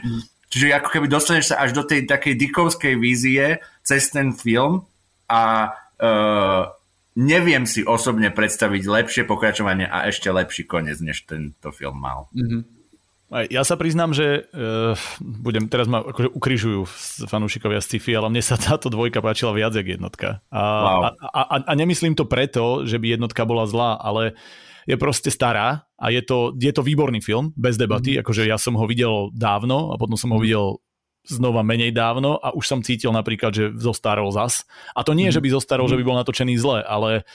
čiže 0.50 0.66
ako 0.74 0.88
keby 0.90 1.06
dostaneš 1.06 1.54
sa 1.54 1.62
až 1.62 1.74
do 1.74 1.82
tej 1.86 2.06
takej 2.06 2.34
dikovskej 2.34 2.94
vízie 2.98 3.62
cez 3.86 4.10
ten 4.10 4.34
film 4.34 4.86
a 5.30 5.74
uh, 6.02 6.62
neviem 7.16 7.64
si 7.64 7.86
osobne 7.86 8.28
predstaviť 8.34 8.82
lepšie 8.84 9.22
pokračovanie 9.24 9.88
a 9.88 10.06
ešte 10.10 10.28
lepší 10.28 10.68
koniec, 10.68 11.00
než 11.00 11.24
tento 11.24 11.72
film 11.72 11.98
mal. 12.02 12.28
Mm-hmm. 12.34 12.75
Ja 13.26 13.66
sa 13.66 13.74
priznám, 13.74 14.14
že 14.14 14.46
uh, 14.54 14.94
budem, 15.18 15.66
teraz 15.66 15.90
ma 15.90 15.98
akože 15.98 16.30
ukrižujú 16.30 16.86
fanúšikovia 17.26 17.82
sci-fi, 17.82 18.14
ale 18.14 18.30
mne 18.30 18.38
sa 18.38 18.54
táto 18.54 18.86
dvojka 18.86 19.18
páčila 19.18 19.50
viac 19.50 19.74
jak 19.74 19.98
jednotka. 19.98 20.46
A, 20.54 20.62
wow. 20.62 21.00
a, 21.10 21.40
a, 21.42 21.56
a 21.66 21.72
nemyslím 21.74 22.14
to 22.14 22.30
preto, 22.30 22.86
že 22.86 23.02
by 23.02 23.18
jednotka 23.18 23.42
bola 23.42 23.66
zlá, 23.66 23.98
ale 23.98 24.38
je 24.86 24.94
proste 24.94 25.34
stará 25.34 25.90
a 25.98 26.14
je 26.14 26.22
to, 26.22 26.54
je 26.54 26.70
to 26.70 26.86
výborný 26.86 27.18
film, 27.18 27.50
bez 27.58 27.74
debaty, 27.74 28.14
mm. 28.14 28.22
akože 28.22 28.46
ja 28.46 28.54
som 28.62 28.78
ho 28.78 28.86
videl 28.86 29.34
dávno 29.34 29.90
a 29.90 29.98
potom 29.98 30.14
som 30.14 30.30
ho 30.30 30.38
mhm. 30.38 30.44
videl 30.46 30.66
znova 31.26 31.66
menej 31.66 31.90
dávno 31.90 32.38
a 32.38 32.54
už 32.54 32.62
som 32.62 32.80
cítil 32.86 33.10
napríklad, 33.10 33.50
že 33.50 33.74
zostarol 33.74 34.30
zas. 34.30 34.62
A 34.94 35.02
to 35.02 35.10
nie, 35.10 35.26
mm. 35.28 35.34
že 35.34 35.42
by 35.42 35.48
zostarol, 35.50 35.90
mm. 35.90 35.92
že 35.92 35.98
by 35.98 36.04
bol 36.06 36.16
natočený 36.22 36.54
zle, 36.54 36.86
ale 36.86 37.26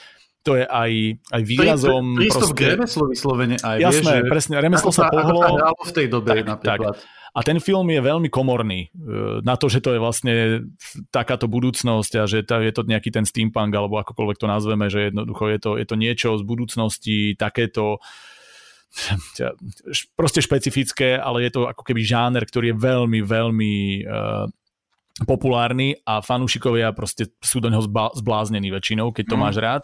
to 0.42 0.58
je 0.58 0.64
aj, 0.66 0.92
aj 1.30 1.42
výrazom... 1.46 2.18
Prístup 2.18 2.50
proste... 2.50 2.58
k 2.58 2.70
remeslu 2.74 3.04
vyslovene 3.06 3.56
aj, 3.62 3.78
Jasné, 3.78 4.12
vie, 4.18 4.22
že... 4.26 4.30
presne, 4.30 4.54
remeslo 4.58 4.90
sa 4.90 5.06
pohlo... 5.06 5.38
v 5.78 5.92
tej 5.94 6.06
dobe 6.10 6.42
tak, 6.42 6.46
napríklad. 6.46 6.98
Tak. 6.98 7.30
A 7.32 7.40
ten 7.40 7.56
film 7.64 7.88
je 7.88 7.96
veľmi 8.04 8.28
komorný 8.28 8.92
e, 8.92 9.40
na 9.40 9.56
to, 9.56 9.72
že 9.72 9.80
to 9.80 9.96
je 9.96 10.00
vlastne 10.02 10.32
takáto 11.08 11.48
budúcnosť 11.48 12.12
a 12.20 12.28
že 12.28 12.44
je 12.44 12.72
to 12.76 12.84
nejaký 12.84 13.08
ten 13.08 13.24
steampunk 13.24 13.72
alebo 13.72 13.96
akokoľvek 14.04 14.36
to 14.36 14.46
nazveme, 14.50 14.92
že 14.92 15.08
jednoducho 15.08 15.48
je 15.48 15.58
to, 15.62 15.70
je 15.80 15.86
to 15.88 15.96
niečo 15.96 16.28
z 16.36 16.44
budúcnosti, 16.44 17.32
takéto 17.40 18.04
proste 20.12 20.44
špecifické, 20.44 21.16
ale 21.16 21.48
je 21.48 21.56
to 21.56 21.60
ako 21.64 21.80
keby 21.80 22.04
žáner, 22.04 22.44
ktorý 22.44 22.76
je 22.76 22.76
veľmi, 22.76 23.20
veľmi 23.24 23.74
uh, 24.04 24.44
populárny 25.24 25.96
a 26.04 26.20
fanúšikovia 26.20 26.92
proste 26.92 27.32
sú 27.40 27.64
do 27.64 27.72
neho 27.72 27.80
zbláznení 28.12 28.68
väčšinou, 28.68 29.08
keď 29.16 29.32
to 29.32 29.36
mm. 29.36 29.40
máš 29.40 29.56
rád 29.56 29.82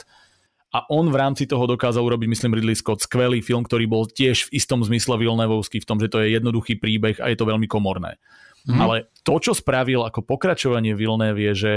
a 0.69 0.85
on 0.93 1.09
v 1.09 1.17
rámci 1.17 1.49
toho 1.49 1.65
dokázal 1.65 2.05
urobiť, 2.05 2.29
myslím, 2.29 2.53
Ridley 2.61 2.77
Scott, 2.77 3.01
skvelý 3.01 3.41
film, 3.41 3.65
ktorý 3.65 3.89
bol 3.89 4.05
tiež 4.05 4.53
v 4.53 4.61
istom 4.61 4.85
zmysle 4.85 5.17
Villeneuveovský, 5.17 5.81
v 5.81 5.89
tom, 5.89 5.97
že 5.97 6.13
to 6.13 6.21
je 6.21 6.37
jednoduchý 6.37 6.77
príbeh 6.77 7.17
a 7.25 7.33
je 7.33 7.37
to 7.41 7.49
veľmi 7.49 7.65
komorné. 7.65 8.21
Mm. 8.69 8.77
Ale 8.77 8.97
to, 9.25 9.41
čo 9.41 9.57
spravil 9.57 10.05
ako 10.05 10.21
pokračovanie 10.29 10.93
Villeneuve 10.93 11.41
je, 11.41 11.55
že 11.57 11.73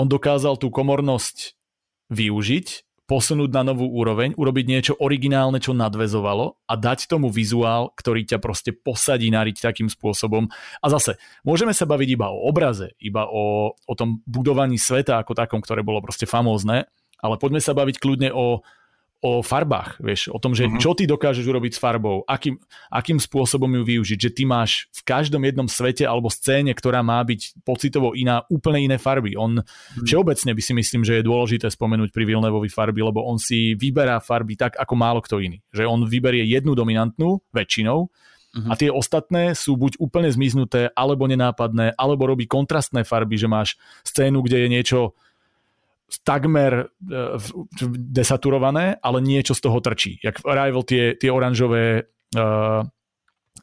on 0.00 0.08
dokázal 0.08 0.56
tú 0.56 0.72
komornosť 0.72 1.60
využiť, 2.08 2.86
posunúť 3.06 3.50
na 3.54 3.62
novú 3.62 3.86
úroveň, 3.86 4.34
urobiť 4.34 4.64
niečo 4.66 4.94
originálne, 4.98 5.62
čo 5.62 5.76
nadvezovalo 5.76 6.58
a 6.66 6.74
dať 6.74 7.06
tomu 7.06 7.30
vizuál, 7.30 7.94
ktorý 7.94 8.26
ťa 8.26 8.38
proste 8.42 8.74
posadí 8.74 9.30
na 9.30 9.46
riť 9.46 9.62
takým 9.62 9.86
spôsobom. 9.86 10.50
A 10.82 10.86
zase, 10.90 11.14
môžeme 11.46 11.70
sa 11.70 11.86
baviť 11.86 12.08
iba 12.18 12.34
o 12.34 12.50
obraze, 12.50 12.98
iba 12.98 13.28
o, 13.30 13.76
o 13.78 13.94
tom 13.94 14.24
budovaní 14.26 14.74
sveta 14.74 15.22
ako 15.22 15.38
takom, 15.38 15.62
ktoré 15.62 15.86
bolo 15.86 16.02
proste 16.02 16.26
famózne, 16.26 16.90
ale 17.20 17.40
poďme 17.40 17.60
sa 17.60 17.72
baviť 17.72 17.96
kľudne 17.96 18.30
o, 18.32 18.60
o 19.24 19.40
farbách, 19.40 19.96
vieš, 19.98 20.28
o 20.28 20.38
tom, 20.38 20.52
že 20.52 20.68
uh-huh. 20.68 20.76
čo 20.76 20.92
ty 20.92 21.08
dokážeš 21.08 21.48
urobiť 21.48 21.72
s 21.74 21.80
farbou, 21.80 22.22
akým, 22.28 22.60
akým 22.92 23.16
spôsobom 23.16 23.68
ju 23.80 23.82
využiť, 23.82 24.18
že 24.20 24.30
ty 24.30 24.44
máš 24.44 24.92
v 24.92 25.00
každom 25.08 25.40
jednom 25.40 25.66
svete 25.66 26.04
alebo 26.04 26.28
scéne, 26.28 26.76
ktorá 26.76 27.00
má 27.00 27.18
byť 27.24 27.64
pocitovo 27.64 28.12
iná, 28.12 28.44
úplne 28.52 28.84
iné 28.84 28.96
farby. 29.00 29.34
On 29.34 29.58
uh-huh. 29.58 30.04
všeobecne 30.04 30.52
by 30.52 30.62
si 30.62 30.72
myslím, 30.76 31.02
že 31.02 31.18
je 31.18 31.26
dôležité 31.26 31.66
spomenúť 31.72 32.12
pri 32.12 32.28
Vilnevovi 32.28 32.68
farby, 32.68 33.00
lebo 33.00 33.24
on 33.24 33.40
si 33.40 33.72
vyberá 33.72 34.20
farby 34.20 34.54
tak, 34.54 34.76
ako 34.76 34.94
málo 34.94 35.24
kto 35.24 35.40
iný. 35.40 35.64
Že 35.72 35.88
on 35.88 36.04
vyberie 36.04 36.44
jednu 36.44 36.76
dominantnú, 36.76 37.40
väčšinou, 37.56 38.12
uh-huh. 38.12 38.68
a 38.68 38.74
tie 38.76 38.92
ostatné 38.92 39.56
sú 39.56 39.80
buď 39.80 39.96
úplne 39.96 40.28
zmiznuté, 40.28 40.92
alebo 40.92 41.24
nenápadné, 41.24 41.96
alebo 41.96 42.28
robí 42.28 42.44
kontrastné 42.44 43.02
farby, 43.02 43.40
že 43.40 43.48
máš 43.48 43.80
scénu, 44.04 44.44
kde 44.44 44.60
je 44.60 44.68
niečo 44.68 45.00
takmer 46.22 46.86
uh, 46.86 47.36
desaturované, 47.98 48.96
ale 49.02 49.18
niečo 49.18 49.54
z 49.54 49.60
toho 49.60 49.78
trčí. 49.82 50.22
Jak 50.22 50.38
v 50.42 50.46
Arrival 50.46 50.82
tie, 50.86 51.18
tie 51.18 51.30
oranžové 51.34 52.06
uh, 52.38 52.86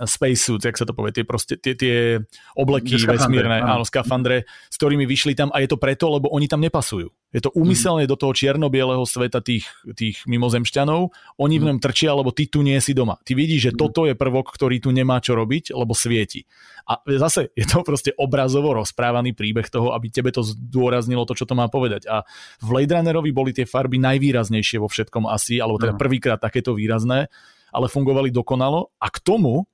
spacesuits, 0.01 0.65
jak 0.65 0.73
sa 0.73 0.89
to 0.89 0.97
povie, 0.97 1.13
tie, 1.13 1.25
proste, 1.25 1.53
tie, 1.61 1.77
tie 1.77 2.17
obleky 2.57 2.97
vesmírne, 2.97 3.61
áno, 3.61 3.85
skafandre, 3.85 4.49
s 4.69 4.75
ktorými 4.81 5.05
vyšli 5.05 5.37
tam 5.37 5.53
a 5.53 5.61
je 5.61 5.69
to 5.69 5.77
preto, 5.77 6.09
lebo 6.09 6.33
oni 6.33 6.49
tam 6.49 6.61
nepasujú. 6.65 7.13
Je 7.33 7.41
to 7.41 7.49
úmyselne 7.53 8.05
mm. 8.05 8.09
do 8.09 8.17
toho 8.17 8.33
čierno-bieleho 8.33 9.01
sveta 9.09 9.41
tých, 9.41 9.65
tých 9.97 10.21
mimozemšťanov, 10.29 11.09
oni 11.41 11.55
mm. 11.57 11.61
v 11.61 11.67
ňom 11.69 11.79
trčia, 11.81 12.13
lebo 12.13 12.29
ty 12.29 12.45
tu 12.45 12.61
nie 12.61 12.77
si 12.77 12.93
doma. 12.93 13.17
Ty 13.25 13.33
vidíš, 13.33 13.61
že 13.69 13.71
mm. 13.73 13.77
toto 13.77 14.05
je 14.05 14.13
prvok, 14.13 14.53
ktorý 14.53 14.77
tu 14.77 14.93
nemá 14.93 15.17
čo 15.17 15.33
robiť, 15.33 15.73
lebo 15.73 15.97
svieti. 15.97 16.45
A 16.85 17.01
zase 17.17 17.49
je 17.57 17.65
to 17.65 17.81
proste 17.81 18.13
obrazovo 18.19 18.77
rozprávaný 18.77 19.33
príbeh 19.33 19.65
toho, 19.71 19.97
aby 19.97 20.13
tebe 20.13 20.29
to 20.29 20.45
zdôraznilo 20.45 21.25
to, 21.25 21.33
čo 21.33 21.49
to 21.49 21.57
má 21.57 21.65
povedať. 21.71 22.05
A 22.05 22.21
v 22.61 22.65
Blade 22.69 22.93
Runnerovi 22.93 23.31
boli 23.33 23.49
tie 23.55 23.65
farby 23.65 23.97
najvýraznejšie 23.97 24.77
vo 24.77 24.91
všetkom 24.91 25.25
asi, 25.25 25.57
alebo 25.57 25.81
teda 25.81 25.97
prvýkrát 25.97 26.37
takéto 26.37 26.77
výrazné, 26.77 27.31
ale 27.73 27.89
fungovali 27.89 28.29
dokonalo 28.29 28.93
a 29.01 29.07
k 29.09 29.17
tomu 29.25 29.65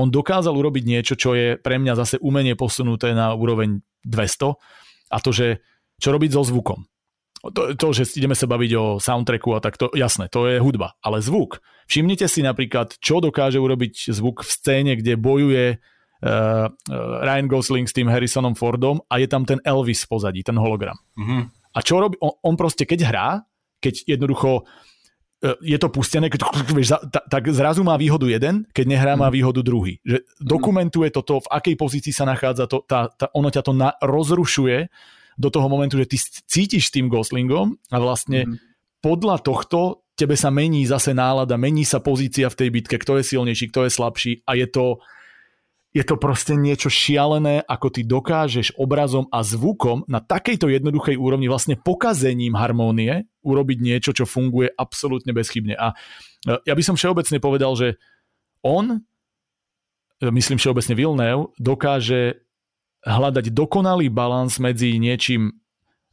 on 0.00 0.08
dokázal 0.08 0.56
urobiť 0.56 0.84
niečo, 0.88 1.14
čo 1.14 1.36
je 1.36 1.60
pre 1.60 1.76
mňa 1.76 1.94
zase 2.00 2.16
umenie 2.24 2.56
posunuté 2.56 3.12
na 3.12 3.36
úroveň 3.36 3.84
200 4.08 4.56
a 5.12 5.16
to, 5.20 5.30
že 5.30 5.60
čo 6.00 6.08
robiť 6.16 6.30
so 6.32 6.42
zvukom. 6.48 6.88
To, 7.40 7.72
to, 7.72 7.86
že 7.96 8.20
ideme 8.20 8.36
sa 8.36 8.44
baviť 8.44 8.70
o 8.76 8.84
soundtracku 9.00 9.56
a 9.56 9.64
tak 9.64 9.80
to, 9.80 9.88
jasné, 9.96 10.28
to 10.28 10.44
je 10.48 10.60
hudba, 10.60 10.96
ale 11.00 11.24
zvuk. 11.24 11.64
Všimnite 11.88 12.28
si 12.28 12.44
napríklad, 12.44 13.00
čo 13.00 13.20
dokáže 13.24 13.56
urobiť 13.56 14.12
zvuk 14.12 14.44
v 14.44 14.50
scéne, 14.52 14.92
kde 15.00 15.16
bojuje 15.16 15.80
uh, 15.80 16.68
Ryan 17.24 17.48
Gosling 17.48 17.88
s 17.88 17.96
tým 17.96 18.12
Harrisonom 18.12 18.52
Fordom 18.52 19.00
a 19.08 19.16
je 19.16 19.28
tam 19.28 19.48
ten 19.48 19.56
Elvis 19.64 20.04
pozadí, 20.04 20.44
ten 20.44 20.60
hologram. 20.60 21.00
Mm-hmm. 21.16 21.42
A 21.74 21.78
čo 21.80 22.04
robí, 22.04 22.20
on, 22.20 22.36
on 22.44 22.54
proste 22.60 22.84
keď 22.84 23.00
hrá, 23.08 23.28
keď 23.80 24.04
jednoducho 24.04 24.68
je 25.40 25.78
to 25.80 25.88
pustené, 25.88 26.28
keď, 26.28 26.52
vieš, 26.76 27.00
tak 27.08 27.48
zrazu 27.50 27.80
má 27.80 27.96
výhodu 27.96 28.28
jeden, 28.28 28.68
keď 28.76 28.84
nehrá 28.86 29.12
má 29.16 29.32
mhm. 29.32 29.34
výhodu 29.40 29.60
druhý. 29.64 29.98
Že 30.04 30.24
dokumentuje 30.40 31.08
toto, 31.08 31.40
v 31.40 31.48
akej 31.48 31.74
pozícii 31.80 32.12
sa 32.12 32.28
nachádza, 32.28 32.68
to, 32.68 32.84
tá, 32.84 33.08
tá, 33.08 33.32
ono 33.32 33.48
ťa 33.48 33.62
to 33.64 33.72
na, 33.72 33.90
rozrušuje 34.04 34.92
do 35.40 35.48
toho 35.48 35.66
momentu, 35.72 35.96
že 35.96 36.06
ty 36.06 36.16
cítiš 36.44 36.92
s 36.92 36.94
tým 36.94 37.08
Goslingom 37.08 37.80
a 37.88 37.96
vlastne 37.96 38.44
mm. 38.44 38.56
podľa 39.00 39.40
tohto 39.40 40.04
tebe 40.12 40.36
sa 40.36 40.52
mení 40.52 40.84
zase 40.84 41.16
nálada, 41.16 41.56
mení 41.56 41.88
sa 41.88 42.04
pozícia 42.04 42.52
v 42.52 42.58
tej 42.60 42.68
bitke, 42.68 43.00
kto 43.00 43.16
je 43.16 43.24
silnejší, 43.24 43.72
kto 43.72 43.88
je 43.88 43.90
slabší 43.96 44.32
a 44.44 44.52
je 44.52 44.68
to, 44.68 45.00
je 45.90 46.06
to 46.06 46.14
proste 46.14 46.54
niečo 46.54 46.86
šialené, 46.86 47.66
ako 47.66 47.90
ty 47.90 48.06
dokážeš 48.06 48.78
obrazom 48.78 49.26
a 49.34 49.42
zvukom 49.42 50.06
na 50.06 50.22
takejto 50.22 50.70
jednoduchej 50.70 51.18
úrovni 51.18 51.50
vlastne 51.50 51.74
pokazením 51.74 52.54
harmónie 52.54 53.26
urobiť 53.42 53.78
niečo, 53.82 54.10
čo 54.14 54.22
funguje 54.22 54.70
absolútne 54.70 55.34
bezchybne. 55.34 55.74
A 55.74 55.98
e, 56.46 56.62
ja 56.62 56.74
by 56.78 56.82
som 56.86 56.94
všeobecne 56.94 57.42
povedal, 57.42 57.74
že 57.74 57.98
on, 58.62 59.02
e, 60.22 60.30
myslím 60.30 60.62
všeobecne 60.62 60.94
Vilnev, 60.94 61.50
dokáže 61.58 62.46
hľadať 63.02 63.50
dokonalý 63.50 64.14
balans 64.14 64.62
medzi 64.62 64.94
niečím 65.02 65.58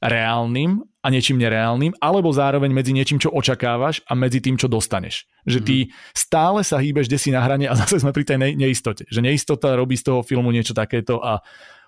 reálnym 0.02 0.82
a 1.08 1.14
niečím 1.14 1.40
nereálnym, 1.40 1.96
alebo 2.04 2.28
zároveň 2.36 2.76
medzi 2.76 2.92
niečím, 2.92 3.16
čo 3.16 3.32
očakávaš 3.32 4.04
a 4.04 4.12
medzi 4.12 4.44
tým, 4.44 4.60
čo 4.60 4.68
dostaneš. 4.68 5.24
Že 5.48 5.60
ty 5.64 5.78
mm. 5.88 5.90
stále 6.12 6.60
sa 6.68 6.84
hýbeš 6.84 7.08
desi 7.08 7.32
na 7.32 7.40
hrane 7.40 7.72
a 7.72 7.74
zase 7.80 8.04
sme 8.04 8.12
pri 8.12 8.28
tej 8.28 8.60
neistote. 8.60 9.08
Že 9.08 9.24
neistota 9.24 9.80
robí 9.80 9.96
z 9.96 10.12
toho 10.12 10.20
filmu 10.28 10.52
niečo 10.52 10.76
takéto 10.76 11.24
a 11.24 11.40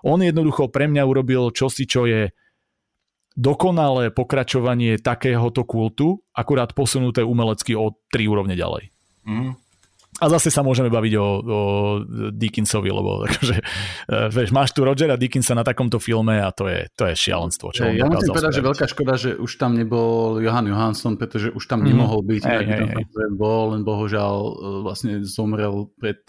on 0.08 0.24
jednoducho 0.24 0.72
pre 0.72 0.88
mňa 0.88 1.04
urobil 1.04 1.52
čosi, 1.52 1.84
čo 1.84 2.08
je 2.08 2.32
dokonalé 3.36 4.16
pokračovanie 4.16 4.96
takéhoto 5.04 5.68
kultu, 5.68 6.24
akurát 6.32 6.72
posunuté 6.72 7.20
umelecky 7.20 7.76
o 7.76 8.00
tri 8.08 8.32
úrovne 8.32 8.56
ďalej. 8.56 8.88
Mm. 9.28 9.60
A 10.20 10.26
zase 10.28 10.52
sa 10.52 10.62
môžeme 10.62 10.92
baviť 10.92 11.14
o, 11.16 11.28
o 11.40 11.60
Dickinsovi, 12.36 12.92
lebo 12.92 13.24
akože, 13.24 13.58
uh, 13.60 14.28
vieš, 14.28 14.52
máš 14.52 14.76
tu 14.76 14.84
Rogera 14.84 15.16
Dickinsa 15.16 15.56
na 15.56 15.64
takomto 15.64 15.98
filme 15.98 16.44
a 16.44 16.52
to 16.52 16.68
je, 16.68 16.92
to 16.94 17.08
je 17.08 17.16
šialenstvo. 17.16 17.72
Čo 17.72 17.88
ja 17.88 18.04
musím 18.06 18.36
povedať, 18.36 18.54
že 18.60 18.62
veľká 18.64 18.86
škoda, 18.92 19.14
že 19.16 19.40
už 19.40 19.52
tam 19.56 19.80
nebol 19.80 20.38
Johan 20.44 20.68
Johansson, 20.68 21.16
pretože 21.16 21.52
už 21.56 21.64
tam 21.68 21.84
mm. 21.84 21.88
nemohol 21.88 22.22
byť. 22.24 22.42
Hey, 22.44 22.64
hey, 22.68 22.84
hey. 22.86 23.06
bol, 23.36 23.74
len 23.74 23.88
bohužiaľ 23.88 24.36
e, 24.36 24.54
vlastne 24.84 25.24
zomrel 25.24 25.88
pred, 25.96 26.20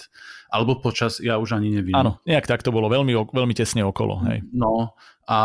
alebo 0.50 0.78
počas, 0.78 1.18
ja 1.18 1.42
už 1.42 1.58
ani 1.58 1.74
neviem. 1.74 1.98
Áno, 1.98 2.22
nejak 2.24 2.46
tak 2.46 2.62
to 2.62 2.70
bolo, 2.70 2.86
veľmi, 2.86 3.12
veľmi 3.14 3.54
tesne 3.54 3.82
okolo. 3.82 4.22
Hej. 4.30 4.46
No 4.54 4.94
a 5.26 5.38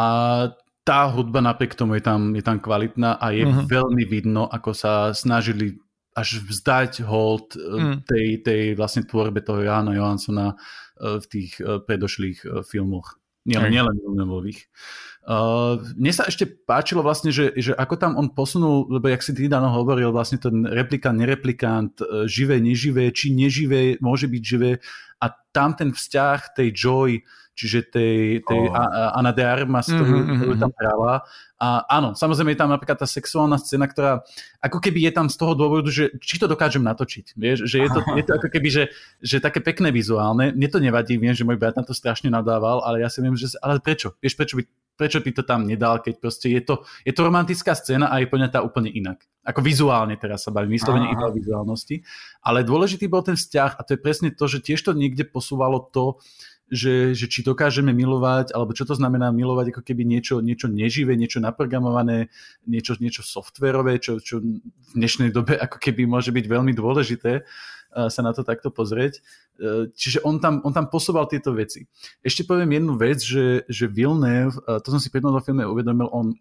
tá 0.86 1.10
hudba 1.10 1.42
napriek 1.42 1.74
tomu 1.74 1.98
je 1.98 2.04
tam, 2.06 2.38
je 2.38 2.46
tam 2.46 2.62
kvalitná 2.62 3.18
a 3.18 3.34
je 3.34 3.42
mm-hmm. 3.42 3.66
veľmi 3.66 4.04
vidno, 4.06 4.46
ako 4.46 4.70
sa 4.78 4.94
snažili 5.18 5.82
až 6.16 6.40
vzdať 6.42 7.04
hold 7.04 7.60
eh, 7.60 7.62
mm. 7.62 7.98
tej, 8.08 8.28
tej 8.42 8.62
vlastne 8.80 9.04
tvorbe 9.04 9.44
toho 9.44 9.62
Jana 9.62 9.94
Johanssona 9.94 10.56
eh, 10.56 11.20
v 11.20 11.26
tých 11.28 11.60
eh, 11.60 11.84
predošlých 11.84 12.66
filmoch. 12.66 13.20
Nielen, 13.46 13.70
nielen 13.70 13.94
Villeneuveových. 14.02 14.74
Uh, 15.22 15.78
mne 16.02 16.10
sa 16.10 16.26
ešte 16.26 16.50
páčilo 16.50 17.06
vlastne, 17.06 17.30
že, 17.30 17.54
že 17.54 17.78
ako 17.78 17.94
tam 17.94 18.18
on 18.18 18.34
posunul, 18.34 18.90
lebo 18.90 19.06
jak 19.06 19.22
si 19.22 19.38
ty 19.38 19.46
Dano 19.46 19.70
hovoril, 19.70 20.10
vlastne 20.10 20.42
ten 20.42 20.66
replikant, 20.66 21.14
nereplikant, 21.14 21.94
živé, 22.26 22.58
neživé, 22.58 23.14
či 23.14 23.38
neživé, 23.38 24.02
môže 24.02 24.26
byť 24.26 24.42
živé 24.42 24.82
a 25.22 25.30
tam 25.54 25.78
ten 25.78 25.94
vzťah 25.94 26.58
tej 26.58 26.70
Joy, 26.74 27.12
čiže 27.56 27.88
tej, 27.88 28.44
tej 28.44 28.62
oh. 28.68 29.16
Ana 29.16 29.32
de 29.32 29.42
Armas, 29.48 29.88
ktorú, 29.88 30.12
mm-hmm. 30.12 30.38
ktorú 30.38 30.54
tam 30.60 30.72
hrala. 30.76 31.24
A 31.56 31.88
áno, 31.88 32.12
samozrejme 32.12 32.52
je 32.52 32.60
tam 32.60 32.68
napríklad 32.68 33.00
tá 33.00 33.08
sexuálna 33.08 33.56
scéna, 33.56 33.88
ktorá 33.88 34.28
ako 34.60 34.84
keby 34.84 35.08
je 35.08 35.12
tam 35.16 35.32
z 35.32 35.40
toho 35.40 35.56
dôvodu, 35.56 35.88
že 35.88 36.12
či 36.20 36.36
to 36.36 36.52
dokážem 36.52 36.84
natočiť. 36.84 37.40
Vieš, 37.40 37.64
že 37.64 37.80
je 37.80 37.90
to, 37.90 38.00
je 38.12 38.24
to 38.28 38.32
ako 38.36 38.48
keby, 38.52 38.68
že, 38.68 38.84
že 39.24 39.40
také 39.40 39.64
pekné 39.64 39.96
vizuálne. 39.96 40.52
Mne 40.52 40.68
to 40.68 40.84
nevadí, 40.84 41.16
viem, 41.16 41.32
že 41.32 41.48
môj 41.48 41.56
brat 41.56 41.80
na 41.80 41.88
to 41.88 41.96
strašne 41.96 42.28
nadával, 42.28 42.84
ale 42.84 43.00
ja 43.00 43.08
si 43.08 43.24
viem, 43.24 43.40
že 43.40 43.56
ale 43.64 43.80
prečo? 43.80 44.20
Vieš, 44.20 44.36
prečo 44.36 44.60
by, 44.60 44.64
prečo 45.00 45.20
by 45.24 45.32
to 45.32 45.44
tam 45.48 45.64
nedal, 45.64 46.04
keď 46.04 46.20
proste 46.20 46.52
je 46.52 46.60
to, 46.60 46.84
je 47.08 47.16
to 47.16 47.24
romantická 47.24 47.72
scéna 47.72 48.12
a 48.12 48.20
je 48.20 48.28
poňatá 48.28 48.60
úplne 48.60 48.92
inak. 48.92 49.24
Ako 49.46 49.64
vizuálne 49.64 50.18
teraz 50.18 50.44
sa 50.44 50.52
bavím, 50.52 50.74
vyslovene 50.74 51.14
iba 51.14 51.30
o 51.30 51.36
vizuálnosti. 51.36 52.02
Ale 52.42 52.66
dôležitý 52.66 53.06
bol 53.06 53.22
ten 53.22 53.38
vzťah 53.38 53.78
a 53.78 53.82
to 53.86 53.96
je 53.96 54.00
presne 54.02 54.34
to, 54.34 54.44
že 54.50 54.60
tiež 54.60 54.82
to 54.82 54.92
niekde 54.92 55.24
posúvalo 55.30 55.88
to, 55.94 56.18
že, 56.70 57.14
že 57.14 57.30
či 57.30 57.46
dokážeme 57.46 57.94
milovať, 57.94 58.50
alebo 58.58 58.74
čo 58.74 58.90
to 58.90 58.98
znamená 58.98 59.30
milovať 59.30 59.70
ako 59.70 59.82
keby 59.86 60.02
niečo, 60.02 60.42
niečo 60.42 60.66
neživé, 60.66 61.14
niečo 61.14 61.38
naprogramované, 61.38 62.34
niečo, 62.66 62.98
niečo 62.98 63.22
softverové, 63.22 64.02
čo, 64.02 64.18
čo 64.18 64.42
v 64.42 64.92
dnešnej 64.98 65.30
dobe 65.30 65.54
ako 65.58 65.78
keby 65.78 66.10
môže 66.10 66.34
byť 66.34 66.46
veľmi 66.50 66.74
dôležité 66.74 67.46
uh, 67.46 68.10
sa 68.10 68.22
na 68.26 68.34
to 68.34 68.42
takto 68.42 68.74
pozrieť. 68.74 69.22
Uh, 69.62 69.94
čiže 69.94 70.26
on 70.26 70.42
tam, 70.42 70.66
on 70.66 70.74
tam 70.74 70.90
posúval 70.90 71.30
tieto 71.30 71.54
veci. 71.54 71.86
Ešte 72.26 72.42
poviem 72.50 72.82
jednu 72.82 72.98
vec, 72.98 73.22
že, 73.22 73.62
že 73.70 73.86
Villeneuve, 73.86 74.58
uh, 74.66 74.82
to 74.82 74.90
som 74.90 74.98
si 74.98 75.14
pri 75.14 75.22
jednom 75.22 75.38
filme 75.46 75.70
uvedomil, 75.70 76.10
on 76.10 76.34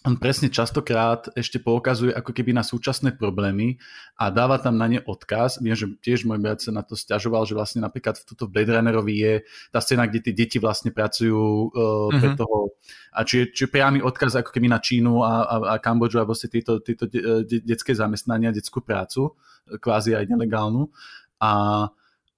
on 0.00 0.16
presne 0.16 0.48
častokrát 0.48 1.28
ešte 1.36 1.60
poukazuje 1.60 2.16
ako 2.16 2.32
keby 2.32 2.56
na 2.56 2.64
súčasné 2.64 3.20
problémy 3.20 3.76
a 4.16 4.32
dáva 4.32 4.56
tam 4.56 4.80
na 4.80 4.88
ne 4.88 4.96
odkaz. 5.04 5.60
Viem, 5.60 5.76
že 5.76 5.92
tiež 6.00 6.24
môj 6.24 6.40
brat 6.40 6.64
sa 6.64 6.72
na 6.72 6.80
to 6.80 6.96
stiažoval, 6.96 7.44
že 7.44 7.52
vlastne 7.52 7.84
napríklad 7.84 8.16
v 8.16 8.24
tuto 8.24 8.48
Blade 8.48 8.72
Runnerovi 8.72 9.14
je 9.20 9.34
tá 9.68 9.84
scéna, 9.84 10.08
kde 10.08 10.24
tie 10.24 10.32
deti 10.32 10.56
vlastne 10.56 10.88
pracujú 10.88 11.36
uh, 11.36 11.68
mm-hmm. 11.76 12.16
pre 12.16 12.28
toho 12.32 12.72
a 13.12 13.20
či 13.26 13.42
je, 13.42 13.44
či 13.52 13.60
je 13.66 13.72
priamy 13.74 14.00
odkaz 14.00 14.38
ako 14.38 14.54
keby 14.54 14.70
na 14.70 14.80
Čínu 14.80 15.20
a, 15.20 15.44
a, 15.44 15.54
a 15.66 15.82
Kambodžu 15.82 16.22
a 16.22 16.24
vlastne 16.24 16.48
tieto, 16.48 16.78
tieto 16.80 17.04
de, 17.04 17.44
de, 17.44 17.58
detské 17.60 17.92
zamestnania, 17.92 18.54
detskú 18.54 18.80
prácu, 18.80 19.36
kvázi 19.66 20.14
aj 20.14 20.30
nelegálnu. 20.30 20.88
A 21.42 21.52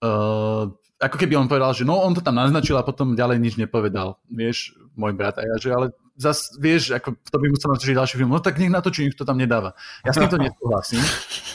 uh, 0.02 0.64
ako 1.02 1.16
keby 1.18 1.34
on 1.38 1.50
povedal, 1.50 1.76
že 1.76 1.84
no 1.86 2.00
on 2.00 2.14
to 2.16 2.24
tam 2.24 2.38
naznačil 2.38 2.78
a 2.80 2.86
potom 2.86 3.18
ďalej 3.18 3.38
nič 3.38 3.54
nepovedal. 3.60 4.18
Vieš, 4.32 4.74
môj 4.96 5.12
brat 5.12 5.38
a 5.38 5.44
ja, 5.44 5.54
že 5.60 5.70
ale 5.70 5.92
zas, 6.16 6.52
vieš, 6.60 6.92
ako 6.92 7.16
to 7.16 7.36
by 7.40 7.46
musel 7.48 7.72
natočiť 7.72 7.96
ďalší 7.96 8.14
film, 8.20 8.30
no 8.32 8.40
tak 8.40 8.60
nech 8.60 8.72
natočí, 8.72 9.08
nech 9.08 9.16
to 9.16 9.24
tam 9.24 9.40
nedáva. 9.40 9.72
Ja 10.04 10.12
s 10.12 10.20
týmto 10.20 10.38
nesúhlasím. 10.40 11.02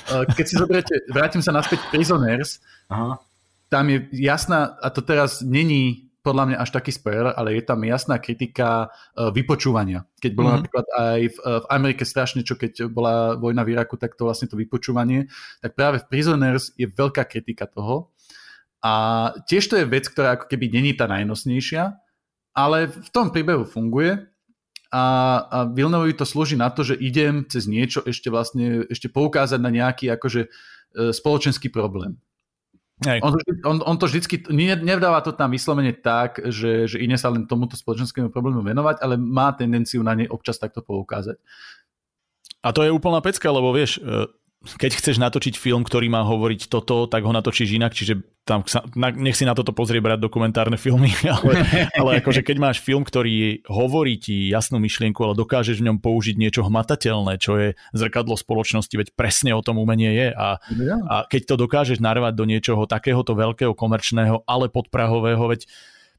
Eh, 0.08 0.24
keď 0.24 0.46
si 0.48 0.56
zoberiete, 0.56 0.96
vrátim 1.12 1.44
sa 1.44 1.52
naspäť 1.52 1.84
Prisoners, 1.92 2.64
Aha. 2.88 3.20
tam 3.68 3.92
je 3.92 4.08
jasná, 4.16 4.80
a 4.80 4.88
to 4.88 5.04
teraz 5.04 5.44
není 5.44 6.08
podľa 6.24 6.44
mňa 6.48 6.58
až 6.64 6.70
taký 6.72 6.96
spoiler, 6.96 7.36
ale 7.36 7.60
je 7.60 7.64
tam 7.68 7.84
jasná 7.84 8.16
kritika 8.16 8.88
uh, 8.88 9.32
vypočúvania. 9.36 10.08
Keď 10.24 10.32
bolo 10.32 10.48
mm-hmm. 10.48 10.58
napríklad 10.64 10.86
aj 10.96 11.22
v, 11.28 11.38
uh, 11.44 11.60
v 11.60 11.66
Amerike 11.72 12.04
strašne, 12.08 12.48
čo 12.48 12.56
keď 12.56 12.88
bola 12.88 13.36
vojna 13.36 13.68
v 13.68 13.76
Iraku, 13.76 14.00
tak 14.00 14.16
to 14.16 14.28
vlastne 14.28 14.48
to 14.48 14.56
vypočúvanie, 14.56 15.28
tak 15.60 15.76
práve 15.76 16.00
v 16.04 16.08
Prisoners 16.08 16.72
je 16.80 16.88
veľká 16.88 17.28
kritika 17.28 17.68
toho. 17.68 18.16
A 18.80 19.36
tiež 19.44 19.72
to 19.72 19.76
je 19.76 19.88
vec, 19.88 20.08
ktorá 20.08 20.40
ako 20.40 20.52
keby 20.52 20.72
není 20.72 20.96
tá 20.96 21.08
najnosnejšia, 21.08 22.00
ale 22.56 22.88
v 22.88 23.10
tom 23.12 23.32
príbehu 23.32 23.68
funguje 23.68 24.24
a, 24.92 25.06
a 25.48 25.58
Vilnovi 25.68 26.16
to 26.16 26.24
slúži 26.24 26.56
na 26.56 26.72
to, 26.72 26.84
že 26.84 26.96
idem 26.96 27.44
cez 27.48 27.68
niečo 27.68 28.04
ešte 28.04 28.32
vlastne 28.32 28.88
ešte 28.88 29.12
poukázať 29.12 29.60
na 29.60 29.72
nejaký 29.72 30.12
akože 30.14 30.42
uh, 30.48 31.12
spoločenský 31.12 31.68
problém. 31.68 32.16
Hej. 33.06 33.22
On, 33.22 33.38
on, 33.62 33.78
on 33.86 33.98
to 34.02 34.10
vždycky, 34.10 34.42
nevdáva 34.82 35.22
to 35.22 35.30
tam 35.30 35.54
vyslovene 35.54 35.94
tak, 35.94 36.42
že, 36.50 36.90
že 36.90 36.98
ide 36.98 37.14
sa 37.14 37.30
len 37.30 37.46
tomuto 37.46 37.78
spoločenskému 37.78 38.34
problému 38.34 38.66
venovať, 38.66 39.06
ale 39.06 39.22
má 39.22 39.54
tendenciu 39.54 40.02
na 40.02 40.18
nej 40.18 40.26
občas 40.26 40.58
takto 40.58 40.82
poukázať. 40.82 41.38
A 42.66 42.74
to 42.74 42.82
je 42.82 42.90
úplná 42.90 43.22
pecka, 43.22 43.54
lebo 43.54 43.70
vieš, 43.70 44.02
e, 44.02 44.26
keď 44.66 44.98
chceš 44.98 45.22
natočiť 45.22 45.54
film, 45.56 45.86
ktorý 45.86 46.10
má 46.10 46.26
hovoriť 46.26 46.68
toto, 46.68 47.06
tak 47.06 47.24
ho 47.24 47.32
natočíš 47.32 47.78
inak, 47.78 47.94
čiže 47.94 48.20
tam 48.42 48.64
sa, 48.66 48.82
na, 48.96 49.14
nech 49.14 49.36
si 49.38 49.44
na 49.44 49.54
toto 49.54 49.76
pozrie 49.76 50.02
brať 50.02 50.24
dokumentárne 50.24 50.80
filmy, 50.80 51.14
ale, 51.38 51.54
ale 51.94 52.10
akože 52.24 52.42
keď 52.42 52.58
máš 52.58 52.78
film, 52.82 53.06
ktorý 53.06 53.62
hovorí 53.70 54.18
ti 54.18 54.50
jasnú 54.50 54.82
myšlienku, 54.82 55.20
ale 55.22 55.38
dokážeš 55.38 55.80
v 55.80 55.92
ňom 55.92 55.98
použiť 56.02 56.36
niečo 56.36 56.66
hmatateľné, 56.66 57.38
čo 57.38 57.60
je 57.60 57.68
zrkadlo 57.94 58.34
spoločnosti, 58.34 58.92
veď 58.92 59.08
presne 59.14 59.54
o 59.54 59.62
tom 59.62 59.78
umenie 59.78 60.12
je 60.16 60.28
a, 60.34 60.58
a 61.06 61.16
keď 61.30 61.54
to 61.54 61.56
dokážeš 61.68 62.02
narvať 62.02 62.34
do 62.34 62.50
niečoho 62.50 62.90
takéhoto 62.90 63.38
veľkého 63.38 63.78
komerčného, 63.78 64.42
ale 64.50 64.74
podprahového, 64.74 65.44
veď 65.54 65.70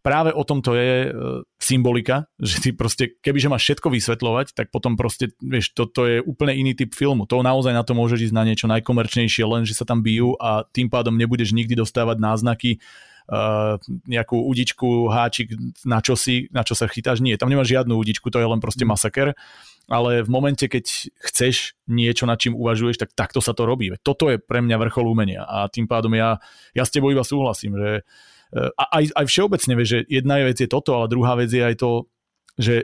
práve 0.02 0.30
o 0.32 0.42
tom 0.46 0.62
to 0.62 0.74
je 0.78 1.08
e, 1.08 1.10
symbolika, 1.58 2.30
že 2.38 2.62
ty 2.62 2.68
proste, 2.72 3.18
kebyže 3.20 3.50
máš 3.50 3.68
všetko 3.68 3.88
vysvetľovať, 3.90 4.46
tak 4.54 4.70
potom 4.70 4.94
proste, 4.94 5.34
vieš, 5.42 5.74
to, 5.74 5.86
to 5.90 6.02
je 6.06 6.16
úplne 6.22 6.54
iný 6.54 6.72
typ 6.74 6.94
filmu. 6.94 7.26
To 7.28 7.42
naozaj 7.42 7.74
na 7.74 7.82
to 7.82 7.92
môžeš 7.92 8.30
ísť 8.30 8.36
na 8.36 8.46
niečo 8.46 8.66
najkomerčnejšie, 8.70 9.44
len 9.44 9.62
že 9.66 9.76
sa 9.76 9.84
tam 9.84 10.00
bijú 10.00 10.38
a 10.38 10.64
tým 10.68 10.88
pádom 10.88 11.14
nebudeš 11.18 11.52
nikdy 11.52 11.78
dostávať 11.78 12.16
náznaky 12.18 12.82
Uh, 13.28 13.76
nejakú 14.08 14.40
udičku, 14.40 15.12
háčik, 15.12 15.52
na 15.84 16.00
čo 16.00 16.16
si, 16.16 16.48
na 16.48 16.64
čo 16.64 16.72
sa 16.72 16.88
chytáš. 16.88 17.20
Nie, 17.20 17.36
tam 17.36 17.52
nemáš 17.52 17.68
žiadnu 17.68 17.92
udičku, 17.92 18.32
to 18.32 18.40
je 18.40 18.48
len 18.48 18.56
proste 18.56 18.88
mm. 18.88 18.96
masaker. 18.96 19.36
Ale 19.84 20.24
v 20.24 20.32
momente, 20.32 20.64
keď 20.64 21.12
chceš 21.28 21.76
niečo, 21.84 22.24
nad 22.24 22.40
čím 22.40 22.56
uvažuješ, 22.56 22.96
tak 22.96 23.12
takto 23.12 23.44
sa 23.44 23.52
to 23.52 23.68
robí. 23.68 23.92
Toto 24.00 24.32
je 24.32 24.40
pre 24.40 24.64
mňa 24.64 24.80
vrchol 24.80 25.12
umenia 25.12 25.44
a 25.44 25.68
tým 25.68 25.84
pádom 25.84 26.16
ja, 26.16 26.40
ja 26.72 26.88
s 26.88 26.92
tebou 26.92 27.12
iba 27.12 27.20
súhlasím, 27.20 27.76
že 27.76 28.08
a 28.54 28.84
aj, 29.00 29.04
aj 29.12 29.24
všeobecne, 29.28 29.72
vieš, 29.76 29.88
že 29.88 30.00
jedna 30.08 30.40
vec 30.40 30.56
je 30.56 30.68
toto, 30.68 30.96
ale 30.96 31.12
druhá 31.12 31.36
vec 31.36 31.52
je 31.52 31.60
aj 31.60 31.76
to, 31.76 32.08
že 32.56 32.74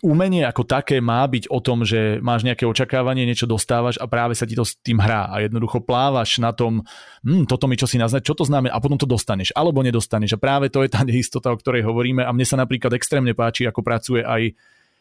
umenie 0.00 0.46
ako 0.46 0.64
také 0.64 1.02
má 1.02 1.26
byť 1.28 1.52
o 1.52 1.58
tom, 1.60 1.84
že 1.84 2.22
máš 2.24 2.46
nejaké 2.46 2.64
očakávanie, 2.64 3.28
niečo 3.28 3.44
dostávaš 3.44 4.00
a 4.00 4.08
práve 4.08 4.32
sa 4.32 4.48
ti 4.48 4.56
to 4.56 4.64
s 4.64 4.78
tým 4.80 4.96
hrá. 4.96 5.28
A 5.28 5.44
jednoducho 5.44 5.84
plávaš 5.84 6.40
na 6.40 6.56
tom, 6.56 6.86
hm, 7.26 7.44
toto 7.44 7.68
mi 7.68 7.76
čo 7.76 7.84
si 7.84 8.00
naznať, 8.00 8.24
čo 8.24 8.34
to 8.38 8.48
znamená? 8.48 8.72
A 8.72 8.80
potom 8.80 8.96
to 8.96 9.04
dostaneš 9.04 9.52
alebo 9.52 9.84
nedostaneš. 9.84 10.38
A 10.38 10.42
práve 10.42 10.72
to 10.72 10.80
je 10.80 10.90
tá 10.90 11.04
neistota, 11.04 11.52
o 11.52 11.58
ktorej 11.60 11.84
hovoríme. 11.84 12.24
A 12.24 12.32
mne 12.32 12.48
sa 12.48 12.56
napríklad 12.56 12.96
extrémne 12.96 13.36
páči, 13.36 13.68
ako 13.68 13.84
pracuje 13.84 14.24
aj 14.24 14.56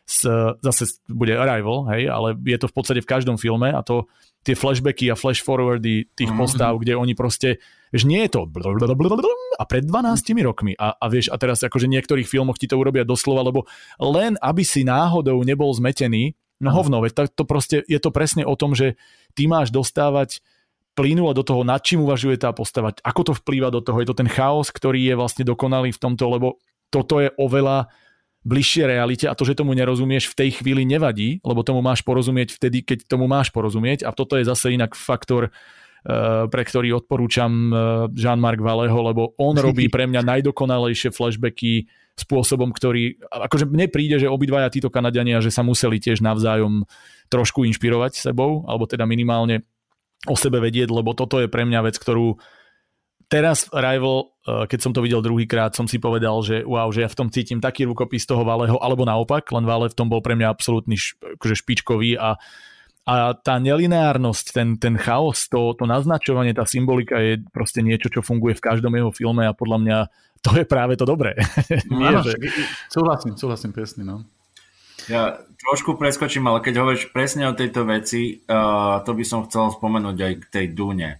s, 0.09 0.25
zase 0.65 0.97
bude 1.05 1.37
Arrival, 1.37 1.85
hej, 1.93 2.09
ale 2.09 2.33
je 2.41 2.57
to 2.57 2.65
v 2.65 2.73
podstate 2.73 3.01
v 3.05 3.11
každom 3.13 3.37
filme 3.37 3.69
a 3.69 3.85
to 3.85 4.09
tie 4.41 4.57
flashbacky 4.57 5.13
a 5.13 5.15
flash 5.19 5.45
forwardy 5.45 6.09
tých 6.17 6.33
mm-hmm. 6.33 6.41
postav, 6.41 6.73
kde 6.81 6.97
oni 6.97 7.13
proste 7.13 7.61
Vieš, 7.89 8.05
nie 8.05 8.21
je 8.29 8.37
to 8.37 8.45
a 9.57 9.63
pred 9.65 9.81
12 9.81 10.45
rokmi 10.45 10.77
a, 10.77 10.93
a 10.93 11.05
vieš, 11.09 11.33
a 11.33 11.41
teraz 11.41 11.65
akože 11.65 11.89
v 11.89 11.97
niektorých 11.97 12.29
filmoch 12.29 12.61
ti 12.61 12.69
to 12.69 12.77
urobia 12.77 13.01
doslova, 13.01 13.41
lebo 13.41 13.65
len 13.97 14.37
aby 14.45 14.61
si 14.61 14.85
náhodou 14.85 15.41
nebol 15.41 15.73
zmetený, 15.73 16.37
no 16.61 16.69
hovno, 16.69 17.01
veď 17.01 17.11
tak 17.17 17.27
to 17.33 17.49
proste, 17.49 17.81
je 17.89 17.97
to 17.97 18.13
presne 18.13 18.45
o 18.45 18.53
tom, 18.53 18.77
že 18.77 18.93
ty 19.33 19.49
máš 19.49 19.73
dostávať 19.73 20.45
plynulo 20.93 21.33
do 21.33 21.41
toho, 21.41 21.65
nad 21.65 21.81
čím 21.81 22.05
uvažuje 22.05 22.37
tá 22.37 22.53
postava, 22.53 22.93
ako 23.01 23.33
to 23.33 23.33
vplýva 23.41 23.73
do 23.73 23.81
toho, 23.81 23.97
je 23.97 24.07
to 24.13 24.19
ten 24.21 24.29
chaos, 24.29 24.69
ktorý 24.69 25.09
je 25.09 25.15
vlastne 25.17 25.41
dokonalý 25.41 25.89
v 25.89 26.01
tomto, 26.01 26.29
lebo 26.29 26.47
toto 26.93 27.17
je 27.17 27.33
oveľa 27.41 27.89
bližšie 28.47 28.87
realite 28.87 29.25
a 29.27 29.35
to, 29.35 29.43
že 29.43 29.59
tomu 29.59 29.75
nerozumieš 29.75 30.31
v 30.31 30.37
tej 30.45 30.49
chvíli 30.63 30.87
nevadí, 30.87 31.43
lebo 31.43 31.63
tomu 31.63 31.83
máš 31.83 32.03
porozumieť 32.07 32.55
vtedy, 32.55 32.83
keď 32.83 33.07
tomu 33.07 33.27
máš 33.27 33.51
porozumieť. 33.51 34.07
A 34.07 34.15
toto 34.15 34.39
je 34.39 34.47
zase 34.47 34.73
inak 34.73 34.95
faktor 34.95 35.51
Eh, 35.99 36.47
pre 36.47 36.63
ktorý 36.63 36.95
odporúčam 36.95 37.51
eh, 37.51 37.77
Jean-Marc 38.15 38.63
Valleho, 38.63 38.95
lebo 39.03 39.35
on 39.35 39.51
robí 39.59 39.91
pre 39.91 40.07
mňa 40.07 40.23
najdokonalejšie 40.23 41.11
flashbacky 41.11 41.91
spôsobom, 42.15 42.71
ktorý, 42.71 43.19
akože 43.27 43.67
mne 43.67 43.91
príde, 43.91 44.15
že 44.15 44.31
obidvaja 44.31 44.71
títo 44.71 44.87
Kanadiania, 44.87 45.43
že 45.43 45.51
sa 45.51 45.59
museli 45.59 45.99
tiež 45.99 46.23
navzájom 46.23 46.87
trošku 47.27 47.67
inšpirovať 47.67 48.15
sebou, 48.15 48.63
alebo 48.71 48.87
teda 48.87 49.03
minimálne 49.03 49.67
o 50.23 50.39
sebe 50.39 50.63
vedieť, 50.63 50.87
lebo 50.87 51.11
toto 51.11 51.43
je 51.43 51.51
pre 51.51 51.67
mňa 51.67 51.91
vec, 51.91 51.99
ktorú 51.99 52.39
teraz 53.29 53.69
Rival, 53.69 54.33
eh, 54.43 54.65
keď 54.65 54.79
som 54.81 54.91
to 54.91 55.05
videl 55.05 55.21
druhýkrát, 55.21 55.77
som 55.77 55.85
si 55.85 56.01
povedal, 56.01 56.41
že 56.41 56.65
wow, 56.65 56.89
že 56.89 57.05
ja 57.05 57.09
v 57.09 57.17
tom 57.23 57.29
cítim 57.29 57.61
taký 57.61 57.85
rukopis 57.85 58.25
toho 58.25 58.41
Valeho, 58.41 58.81
alebo 58.81 59.05
naopak, 59.05 59.47
len 59.53 59.63
Vale 59.63 59.87
v 59.87 59.95
tom 59.95 60.09
bol 60.09 60.19
pre 60.19 60.33
mňa 60.33 60.49
absolútny 60.49 60.97
akože 61.37 61.55
špičkový 61.61 62.17
a 62.17 62.41
a 63.09 63.33
tá 63.33 63.57
nelineárnosť, 63.57 64.45
ten, 64.53 64.77
ten 64.77 64.93
chaos, 64.93 65.49
to, 65.49 65.73
to 65.73 65.89
naznačovanie, 65.89 66.53
tá 66.53 66.69
symbolika 66.69 67.17
je 67.17 67.41
proste 67.49 67.81
niečo, 67.81 68.13
čo 68.13 68.21
funguje 68.21 68.53
v 68.53 68.61
každom 68.61 68.93
jeho 68.93 69.09
filme 69.09 69.49
a 69.49 69.57
podľa 69.57 69.77
mňa 69.81 69.97
to 70.45 70.53
je 70.53 70.65
práve 70.69 70.93
to 70.93 71.09
dobré. 71.09 71.33
Nie, 71.89 72.21
že... 72.21 72.37
Súhlasím, 72.85 73.33
súhlasím 73.33 73.73
presne. 73.73 74.05
No. 74.05 74.29
Ja 75.09 75.41
trošku 75.41 75.97
preskočím, 75.97 76.53
ale 76.53 76.61
keď 76.61 76.85
hovoríš 76.85 77.09
presne 77.09 77.49
o 77.49 77.57
tejto 77.57 77.81
veci, 77.89 78.45
uh, 78.45 79.01
to 79.01 79.17
by 79.17 79.25
som 79.25 79.41
chcel 79.49 79.73
spomenúť 79.73 80.17
aj 80.21 80.33
k 80.37 80.45
tej 80.53 80.65
Dune 80.77 81.17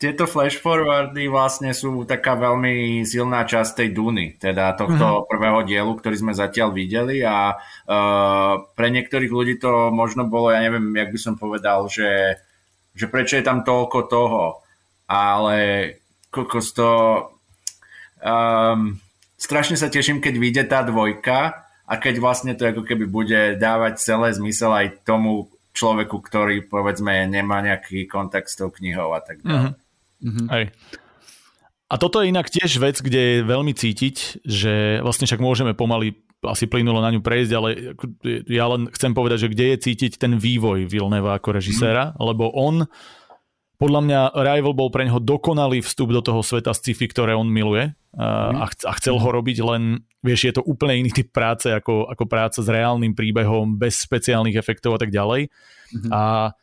tieto 0.00 0.24
flash 0.24 0.56
forwardy 0.56 1.28
vlastne 1.28 1.76
sú 1.76 2.08
taká 2.08 2.32
veľmi 2.32 3.04
silná 3.04 3.44
časť 3.44 3.84
tej 3.84 3.88
Duny, 3.92 4.40
teda 4.40 4.72
tohto 4.72 4.96
mm-hmm. 4.96 5.28
prvého 5.28 5.60
dielu, 5.68 5.92
ktorý 5.92 6.16
sme 6.16 6.32
zatiaľ 6.32 6.72
videli 6.72 7.20
a 7.20 7.52
uh, 7.52 8.64
pre 8.72 8.88
niektorých 8.88 9.28
ľudí 9.28 9.60
to 9.60 9.92
možno 9.92 10.24
bolo, 10.24 10.56
ja 10.56 10.64
neviem, 10.64 10.88
jak 10.96 11.12
by 11.12 11.20
som 11.20 11.36
povedal, 11.36 11.84
že, 11.92 12.40
že 12.96 13.12
prečo 13.12 13.36
je 13.36 13.44
tam 13.44 13.60
toľko 13.60 13.98
toho, 14.08 14.64
ale 15.04 15.56
kokos 16.32 16.72
to 16.72 16.90
um, 18.24 18.96
strašne 19.36 19.76
sa 19.76 19.92
teším, 19.92 20.24
keď 20.24 20.34
vyjde 20.40 20.64
tá 20.64 20.80
dvojka 20.80 21.60
a 21.84 21.94
keď 22.00 22.24
vlastne 22.24 22.56
to 22.56 22.64
ako 22.64 22.88
keby 22.88 23.04
bude 23.04 23.60
dávať 23.60 24.00
celé 24.00 24.32
zmysel 24.32 24.72
aj 24.72 25.04
tomu 25.04 25.52
človeku, 25.76 26.24
ktorý 26.24 26.64
povedzme 26.64 27.28
nemá 27.28 27.60
nejaký 27.60 28.08
kontakt 28.08 28.48
s 28.48 28.56
tou 28.56 28.72
knihou 28.72 29.12
a 29.12 29.20
tak 29.20 29.44
ďalej. 29.44 29.76
Mm-hmm. 29.76 29.89
Mm-hmm. 30.20 30.46
Hej. 30.52 30.64
A 31.90 31.94
toto 31.98 32.22
je 32.22 32.30
inak 32.30 32.46
tiež 32.46 32.78
vec, 32.78 33.02
kde 33.02 33.18
je 33.18 33.38
veľmi 33.42 33.74
cítiť, 33.74 34.46
že 34.46 35.02
vlastne 35.02 35.26
však 35.26 35.42
môžeme 35.42 35.74
pomaly 35.74 36.14
asi 36.46 36.70
plynulo 36.70 37.02
na 37.02 37.12
ňu 37.12 37.20
prejsť, 37.20 37.52
ale 37.52 37.68
ja 38.48 38.64
len 38.70 38.88
chcem 38.94 39.12
povedať, 39.12 39.44
že 39.44 39.52
kde 39.52 39.66
je 39.74 39.82
cítiť 39.90 40.12
ten 40.16 40.38
vývoj 40.40 40.88
Vilneva 40.88 41.36
ako 41.36 41.58
režiséra, 41.58 42.14
mm. 42.14 42.16
lebo 42.16 42.48
on, 42.54 42.88
podľa 43.76 44.00
mňa 44.06 44.20
Rival 44.38 44.72
bol 44.72 44.88
pre 44.88 45.04
neho 45.04 45.20
dokonalý 45.20 45.84
vstup 45.84 46.14
do 46.14 46.24
toho 46.24 46.40
sveta 46.40 46.72
sci-fi, 46.72 47.10
ktoré 47.10 47.36
on 47.36 47.50
miluje 47.50 47.92
mm. 48.16 48.56
a, 48.56 48.64
a 48.70 48.92
chcel 48.96 49.20
ho 49.20 49.28
robiť, 49.28 49.58
len 49.60 50.00
vieš, 50.24 50.48
je 50.48 50.54
to 50.56 50.62
úplne 50.64 51.04
iný 51.04 51.12
typ 51.12 51.28
práce 51.28 51.68
ako, 51.68 52.08
ako 52.08 52.24
práca 52.24 52.62
s 52.64 52.68
reálnym 52.70 53.12
príbehom, 53.12 53.76
bez 53.76 54.00
špeciálnych 54.08 54.56
efektov 54.56 54.96
a 54.96 55.00
tak 55.02 55.12
ďalej. 55.12 55.52
Mm. 55.92 56.08
A 56.08 56.54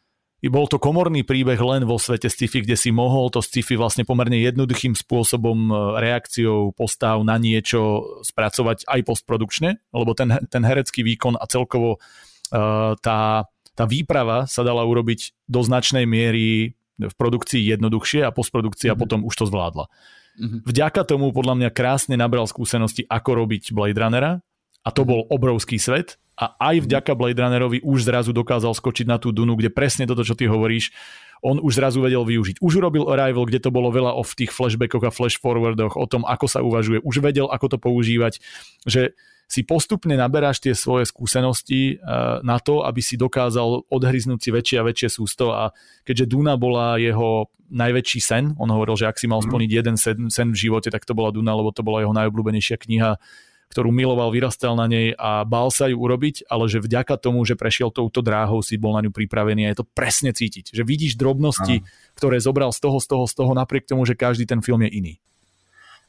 bol 0.46 0.70
to 0.70 0.78
komorný 0.78 1.26
príbeh 1.26 1.58
len 1.58 1.82
vo 1.90 1.98
svete 1.98 2.30
sci-fi, 2.30 2.62
kde 2.62 2.78
si 2.78 2.94
mohol 2.94 3.34
to 3.34 3.42
sci-fi 3.42 3.74
vlastne 3.74 4.06
pomerne 4.06 4.38
jednoduchým 4.38 4.94
spôsobom 4.94 5.58
e, 5.66 5.74
reakciou 5.98 6.78
postav 6.78 7.18
na 7.26 7.42
niečo 7.42 8.06
spracovať 8.22 8.86
aj 8.86 9.02
postprodukčne, 9.02 9.82
lebo 9.90 10.14
ten, 10.14 10.38
ten 10.46 10.62
herecký 10.62 11.02
výkon 11.02 11.42
a 11.42 11.50
celkovo 11.50 11.98
uh, 11.98 12.94
tá, 13.02 13.50
tá 13.74 13.84
výprava 13.90 14.46
sa 14.46 14.62
dala 14.62 14.86
urobiť 14.86 15.50
do 15.50 15.60
značnej 15.66 16.06
miery 16.06 16.78
v 16.98 17.14
produkcii 17.18 17.62
jednoduchšie 17.78 18.26
a 18.26 18.34
postprodukcia 18.34 18.94
mm-hmm. 18.94 19.02
potom 19.02 19.20
už 19.26 19.34
to 19.38 19.46
zvládla. 19.50 19.90
Mm-hmm. 20.38 20.60
Vďaka 20.70 21.02
tomu 21.06 21.34
podľa 21.34 21.58
mňa 21.58 21.70
krásne 21.74 22.14
nabral 22.14 22.46
skúsenosti, 22.46 23.06
ako 23.10 23.46
robiť 23.46 23.74
Blade 23.74 23.98
Runnera 23.98 24.42
a 24.86 24.90
to 24.94 25.02
bol 25.02 25.26
obrovský 25.30 25.82
svet 25.82 26.22
a 26.38 26.54
aj 26.70 26.86
vďaka 26.86 27.18
Blade 27.18 27.42
Runnerovi 27.42 27.82
už 27.82 28.06
zrazu 28.06 28.30
dokázal 28.30 28.78
skočiť 28.78 29.10
na 29.10 29.18
tú 29.18 29.34
Dunu, 29.34 29.58
kde 29.58 29.74
presne 29.74 30.06
toto, 30.06 30.22
čo 30.22 30.38
ty 30.38 30.46
hovoríš, 30.46 30.94
on 31.42 31.62
už 31.62 31.82
zrazu 31.82 32.02
vedel 32.02 32.26
využiť. 32.26 32.62
Už 32.62 32.82
urobil 32.82 33.10
Arrival, 33.10 33.46
kde 33.46 33.62
to 33.62 33.70
bolo 33.70 33.94
veľa 33.94 34.14
o 34.14 34.26
v 34.26 34.34
tých 34.46 34.54
flashbackoch 34.54 35.06
a 35.06 35.14
flash 35.14 35.38
forwardoch, 35.38 35.98
o 35.98 36.06
tom, 36.10 36.26
ako 36.26 36.46
sa 36.50 36.66
uvažuje. 36.66 37.02
Už 37.06 37.22
vedel, 37.22 37.46
ako 37.50 37.66
to 37.74 37.78
používať. 37.78 38.42
Že 38.86 39.14
si 39.48 39.64
postupne 39.64 40.12
naberáš 40.20 40.60
tie 40.60 40.76
svoje 40.76 41.08
skúsenosti 41.08 42.04
na 42.44 42.58
to, 42.60 42.84
aby 42.84 43.00
si 43.00 43.16
dokázal 43.16 43.88
odhryznúť 43.88 44.40
si 44.44 44.50
väčšie 44.52 44.78
a 44.84 44.88
väčšie 44.92 45.10
sústo 45.10 45.56
a 45.56 45.72
keďže 46.04 46.36
Duna 46.36 46.60
bola 46.60 47.00
jeho 47.00 47.48
najväčší 47.72 48.20
sen, 48.20 48.44
on 48.60 48.68
hovoril, 48.72 49.00
že 49.00 49.08
ak 49.08 49.16
si 49.16 49.28
mal 49.28 49.40
mhm. 49.40 49.48
splniť 49.48 49.70
jeden 49.72 49.96
sen, 49.96 50.18
sen 50.28 50.52
v 50.52 50.68
živote, 50.68 50.92
tak 50.92 51.08
to 51.08 51.16
bola 51.16 51.32
Duna, 51.32 51.56
lebo 51.56 51.72
to 51.72 51.80
bola 51.80 52.04
jeho 52.04 52.12
najobľúbenejšia 52.12 52.76
kniha 52.76 53.16
ktorú 53.68 53.92
miloval, 53.92 54.32
vyrastal 54.32 54.80
na 54.80 54.88
nej 54.88 55.12
a 55.20 55.44
bál 55.44 55.68
sa 55.70 55.92
ju 55.92 56.00
urobiť, 56.00 56.48
ale 56.48 56.72
že 56.72 56.80
vďaka 56.80 57.20
tomu, 57.20 57.44
že 57.44 57.60
prešiel 57.60 57.92
touto 57.92 58.24
dráhou, 58.24 58.64
si 58.64 58.80
bol 58.80 58.96
na 58.96 59.04
ňu 59.04 59.12
pripravený 59.12 59.68
a 59.68 59.72
je 59.76 59.80
to 59.84 59.90
presne 59.92 60.32
cítiť. 60.32 60.72
Že 60.72 60.84
vidíš 60.88 61.20
drobnosti, 61.20 61.84
Aha. 61.84 61.88
ktoré 62.16 62.40
zobral 62.40 62.72
z 62.72 62.80
toho, 62.80 62.98
z 63.04 63.08
toho, 63.12 63.26
z 63.28 63.34
toho, 63.36 63.52
napriek 63.52 63.86
tomu, 63.86 64.08
že 64.08 64.16
každý 64.16 64.48
ten 64.48 64.64
film 64.64 64.88
je 64.88 64.92
iný. 64.92 65.14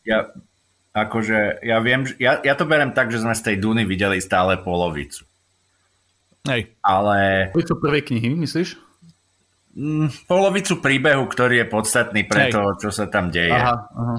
Ja, 0.06 0.30
akože, 0.94 1.60
ja 1.66 1.82
viem, 1.82 2.06
ja, 2.22 2.38
ja 2.40 2.54
to 2.54 2.64
berem 2.64 2.94
tak, 2.94 3.10
že 3.10 3.20
sme 3.20 3.34
z 3.34 3.42
tej 3.52 3.56
Duny 3.58 3.82
videli 3.82 4.22
stále 4.22 4.56
polovicu. 4.62 5.26
Hej. 6.46 6.72
Ale... 6.80 7.50
To 7.52 7.76
prvej 7.76 8.06
knihy, 8.08 8.32
myslíš? 8.32 8.88
Mm, 9.78 10.08
polovicu 10.26 10.80
príbehu, 10.80 11.28
ktorý 11.28 11.62
je 11.62 11.66
podstatný 11.68 12.26
pre 12.26 12.48
Hej. 12.48 12.52
to, 12.56 12.62
čo 12.82 12.90
sa 12.90 13.06
tam 13.06 13.28
deje. 13.30 13.52
Aha, 13.52 13.76
aha. 13.94 14.16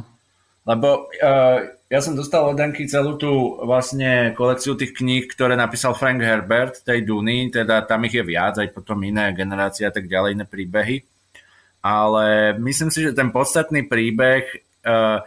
Lebo 0.70 1.10
uh, 1.10 1.79
ja 1.90 2.00
som 2.06 2.14
dostal 2.14 2.46
od 2.46 2.54
Danky 2.54 2.86
celú 2.86 3.18
tú 3.18 3.58
vlastne 3.66 4.38
kolekciu 4.38 4.78
tých 4.78 4.94
kníh, 4.94 5.26
ktoré 5.26 5.58
napísal 5.58 5.98
Frank 5.98 6.22
Herbert, 6.22 6.86
tej 6.86 7.02
Duny, 7.02 7.50
teda 7.50 7.82
tam 7.90 8.06
ich 8.06 8.14
je 8.14 8.22
viac, 8.22 8.62
aj 8.62 8.70
potom 8.78 9.02
iné 9.02 9.34
generácie 9.34 9.90
a 9.90 9.94
tak 9.94 10.06
ďalej, 10.06 10.38
iné 10.38 10.46
príbehy. 10.46 11.02
Ale 11.82 12.54
myslím 12.62 12.94
si, 12.94 13.02
že 13.02 13.18
ten 13.18 13.34
podstatný 13.34 13.90
príbeh 13.90 14.46
uh, 14.86 15.26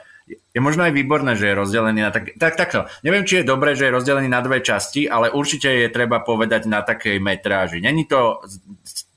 je 0.54 0.60
možno 0.62 0.86
aj 0.86 0.94
výborné, 0.94 1.34
že 1.34 1.50
je 1.50 1.58
rozdelený 1.58 2.00
na 2.06 2.14
tak, 2.14 2.38
tak, 2.38 2.54
takto. 2.54 2.86
Neviem, 3.02 3.26
či 3.26 3.42
je 3.42 3.50
dobré, 3.50 3.74
že 3.74 3.90
je 3.90 3.96
rozdelený 3.98 4.30
na 4.30 4.38
dve 4.38 4.62
časti, 4.62 5.10
ale 5.10 5.34
určite 5.34 5.66
je 5.66 5.90
treba 5.90 6.22
povedať 6.22 6.70
na 6.70 6.86
takej 6.86 7.18
metráži. 7.18 7.82
Není 7.82 8.06
to 8.06 8.38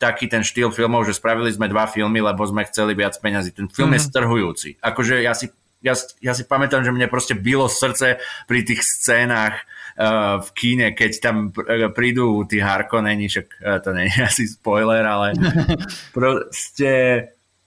taký 0.01 0.25
ten 0.25 0.41
štýl 0.41 0.73
filmov, 0.73 1.05
že 1.05 1.13
spravili 1.13 1.53
sme 1.53 1.69
dva 1.69 1.85
filmy, 1.85 2.25
lebo 2.25 2.41
sme 2.41 2.65
chceli 2.65 2.97
viac 2.97 3.13
peňazí. 3.21 3.53
Ten 3.53 3.69
film 3.69 3.93
mm-hmm. 3.93 3.95
je 3.95 4.01
mhm. 4.01 4.09
strhujúci. 4.09 4.69
Akože 4.81 5.21
ja 5.21 5.37
si 5.37 5.53
ja, 5.85 5.93
ja 6.17 6.33
si 6.33 6.43
pamätám, 6.49 6.81
že 6.81 6.89
mne 6.89 7.05
proste 7.05 7.37
bylo 7.37 7.69
srdce 7.69 8.17
pri 8.49 8.65
tých 8.65 8.81
scénach 8.81 9.53
uh, 10.01 10.41
v 10.41 10.49
kíne, 10.57 10.97
keď 10.97 11.11
tam 11.21 11.53
pr- 11.53 11.93
prídu 11.93 12.41
tí 12.49 12.57
Harkonneni, 12.57 13.29
však 13.29 13.47
uh, 13.61 13.77
to 13.85 13.93
nie 13.93 14.09
je 14.09 14.19
asi 14.29 14.49
spoiler, 14.49 15.05
ale 15.05 15.37
proste... 16.17 16.91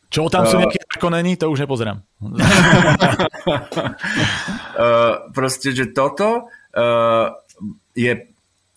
Čo 0.08 0.32
tam 0.32 0.48
sú 0.48 0.58
nejaké 0.58 0.82
Harkonneni, 0.82 1.38
to 1.38 1.46
už 1.46 1.62
nepozerám. 1.62 2.02
uh, 2.18 2.34
proste, 5.36 5.70
že 5.70 5.94
toto 5.94 6.50
uh, 6.74 7.26
je... 7.94 8.26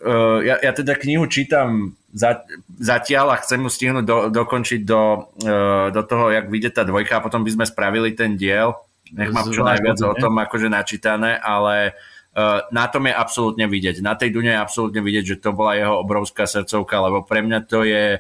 Uh, 0.02 0.42
ja, 0.42 0.58
ja 0.58 0.74
teda 0.74 0.98
knihu 0.98 1.30
čítam 1.30 1.94
za, 2.10 2.42
zatiaľ 2.82 3.38
a 3.38 3.42
chcem 3.46 3.62
ju 3.62 3.70
stihnúť 3.70 4.02
do, 4.02 4.18
dokončiť 4.34 4.82
do, 4.82 5.30
uh, 5.46 5.94
do 5.94 6.02
toho, 6.02 6.34
jak 6.34 6.50
vyjde 6.50 6.74
tá 6.74 6.82
dvojka 6.82 7.22
a 7.22 7.24
potom 7.24 7.46
by 7.46 7.54
sme 7.54 7.70
spravili 7.70 8.18
ten 8.18 8.34
diel 8.34 8.82
nech 9.12 9.32
mám 9.32 9.48
čo 9.52 9.64
najviac 9.64 10.00
o 10.08 10.16
tom 10.16 10.40
akože 10.40 10.68
načítané, 10.72 11.38
ale 11.40 11.96
uh, 12.36 12.64
na 12.72 12.88
tom 12.88 13.08
je 13.08 13.14
absolútne 13.14 13.66
vidieť. 13.68 14.00
Na 14.00 14.16
tej 14.16 14.32
Dune 14.32 14.52
je 14.56 14.60
absolútne 14.60 15.04
vidieť, 15.04 15.36
že 15.36 15.42
to 15.44 15.52
bola 15.52 15.76
jeho 15.76 15.96
obrovská 16.00 16.48
srdcovka, 16.48 16.96
lebo 17.04 17.24
pre 17.28 17.44
mňa 17.44 17.60
to 17.68 17.84
je 17.84 18.20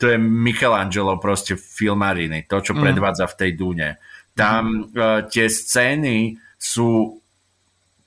to 0.00 0.16
je 0.16 0.16
Michelangelo 0.16 1.20
proste 1.20 1.60
filmariny, 1.60 2.48
to, 2.48 2.64
čo 2.64 2.72
mm. 2.72 2.80
predvádza 2.80 3.28
v 3.28 3.36
tej 3.36 3.50
Dune. 3.52 3.88
Tam 4.32 4.64
mm. 4.64 4.96
uh, 4.96 5.20
tie 5.28 5.46
scény 5.52 6.40
sú 6.56 7.20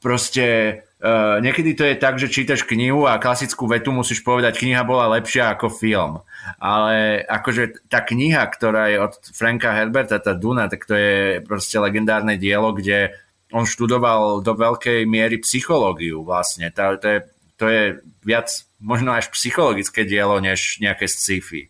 proste 0.02 0.80
Uh, 1.03 1.43
niekedy 1.43 1.75
to 1.75 1.84
je 1.84 1.99
tak, 1.99 2.15
že 2.15 2.31
čítaš 2.31 2.63
knihu 2.63 3.03
a 3.03 3.19
klasickú 3.19 3.67
vetu 3.67 3.91
musíš 3.91 4.23
povedať, 4.23 4.55
kniha 4.55 4.88
bola 4.88 5.11
lepšia 5.19 5.51
ako 5.51 5.67
film. 5.67 6.23
Ale 6.63 7.19
akože 7.27 7.91
tá 7.91 7.99
kniha, 7.99 8.39
ktorá 8.47 8.88
je 8.88 9.03
od 9.03 9.13
Franka 9.35 9.75
Herberta, 9.75 10.23
tá 10.23 10.31
Duna, 10.31 10.71
tak 10.71 10.88
to 10.88 10.95
je 10.95 11.43
proste 11.43 11.75
legendárne 11.75 12.39
dielo, 12.39 12.71
kde 12.71 13.19
on 13.51 13.67
študoval 13.67 14.39
do 14.47 14.55
veľkej 14.55 15.03
miery 15.03 15.43
psychológiu 15.43 16.23
vlastne. 16.23 16.71
To, 16.71 16.95
to, 16.95 17.07
je, 17.11 17.19
to 17.59 17.65
je 17.67 17.84
viac 18.23 18.47
možno 18.80 19.11
až 19.11 19.27
psychologické 19.35 20.07
dielo, 20.07 20.39
než 20.39 20.80
nejaké 20.80 21.11
sci-fi. 21.11 21.67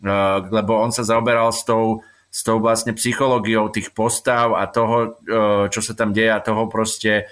Uh, 0.00 0.48
lebo 0.48 0.80
on 0.80 0.96
sa 0.96 1.04
zaoberal 1.04 1.52
s 1.52 1.60
tou, 1.68 2.00
s 2.32 2.40
tou 2.40 2.56
vlastne 2.56 2.96
psychológiou 2.96 3.68
tých 3.68 3.92
postav 3.92 4.56
a 4.56 4.64
toho, 4.64 5.20
uh, 5.28 5.68
čo 5.68 5.84
sa 5.84 5.92
tam 5.92 6.16
deje 6.16 6.32
a 6.32 6.40
toho 6.40 6.72
proste 6.72 7.28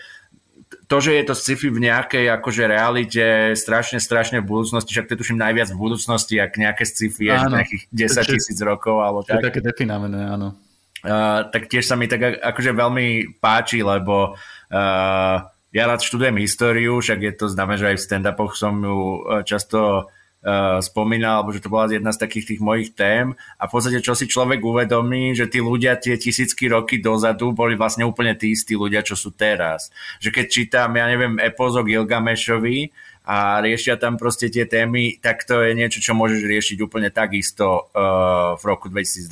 to, 0.90 0.96
že 0.98 1.14
je 1.14 1.24
to 1.30 1.34
sci-fi 1.38 1.70
v 1.70 1.86
nejakej 1.86 2.26
akože 2.34 2.66
realite 2.66 3.54
strašne, 3.54 4.02
strašne 4.02 4.42
v 4.42 4.50
budúcnosti, 4.50 4.90
však 4.90 5.06
to 5.06 5.22
tuším 5.22 5.38
najviac 5.38 5.70
v 5.70 5.78
budúcnosti, 5.78 6.34
ak 6.42 6.58
nejaké 6.58 6.82
sci-fi 6.82 7.30
je 7.30 7.36
nejakých 7.46 7.82
10 7.94 8.34
tisíc 8.34 8.58
rokov 8.58 8.98
alebo 8.98 9.22
tak. 9.22 9.38
To 9.38 9.46
je 9.46 9.48
také 9.54 9.62
definované, 9.62 10.26
áno. 10.26 10.58
Uh, 11.00 11.46
tak 11.48 11.70
tiež 11.70 11.86
sa 11.86 11.94
mi 11.94 12.10
tak 12.10 12.42
akože 12.42 12.74
veľmi 12.74 13.38
páči, 13.38 13.86
lebo 13.86 14.34
uh, 14.34 15.36
ja 15.70 15.82
rád 15.86 16.02
študujem 16.02 16.42
históriu, 16.42 16.98
však 16.98 17.18
je 17.22 17.32
to 17.38 17.46
známe, 17.46 17.78
že 17.78 17.94
aj 17.94 17.96
v 17.96 18.04
stand-upoch 18.10 18.58
som 18.58 18.74
ju 18.82 19.22
často 19.46 20.10
uh, 20.44 20.80
spomínal, 20.80 21.40
alebo 21.40 21.52
že 21.52 21.60
to 21.60 21.72
bola 21.72 21.88
jedna 21.88 22.12
z 22.12 22.20
takých 22.24 22.54
tých 22.54 22.60
mojich 22.60 22.90
tém 22.96 23.36
a 23.60 23.62
v 23.68 23.72
podstate 23.72 24.00
čo 24.00 24.16
si 24.16 24.24
človek 24.24 24.60
uvedomí, 24.60 25.36
že 25.36 25.48
tí 25.48 25.60
ľudia 25.60 26.00
tie 26.00 26.16
tisícky 26.16 26.68
roky 26.72 27.00
dozadu 27.00 27.52
boli 27.52 27.76
vlastne 27.76 28.08
úplne 28.08 28.32
tí 28.36 28.56
istí 28.56 28.76
ľudia, 28.76 29.04
čo 29.04 29.16
sú 29.16 29.32
teraz. 29.36 29.92
Že 30.20 30.40
keď 30.40 30.46
čítam, 30.48 30.90
ja 30.96 31.06
neviem, 31.08 31.36
epos 31.40 31.76
o 31.76 31.84
Gilgamešovi 31.84 32.90
a 33.28 33.60
riešia 33.60 34.00
tam 34.00 34.16
proste 34.16 34.48
tie 34.48 34.64
témy, 34.64 35.20
tak 35.20 35.44
to 35.44 35.60
je 35.60 35.76
niečo, 35.76 36.00
čo 36.00 36.16
môžeš 36.16 36.40
riešiť 36.40 36.78
úplne 36.80 37.12
takisto 37.12 37.92
uh, 37.92 38.56
v 38.56 38.62
roku 38.64 38.88
2022. 38.88 39.30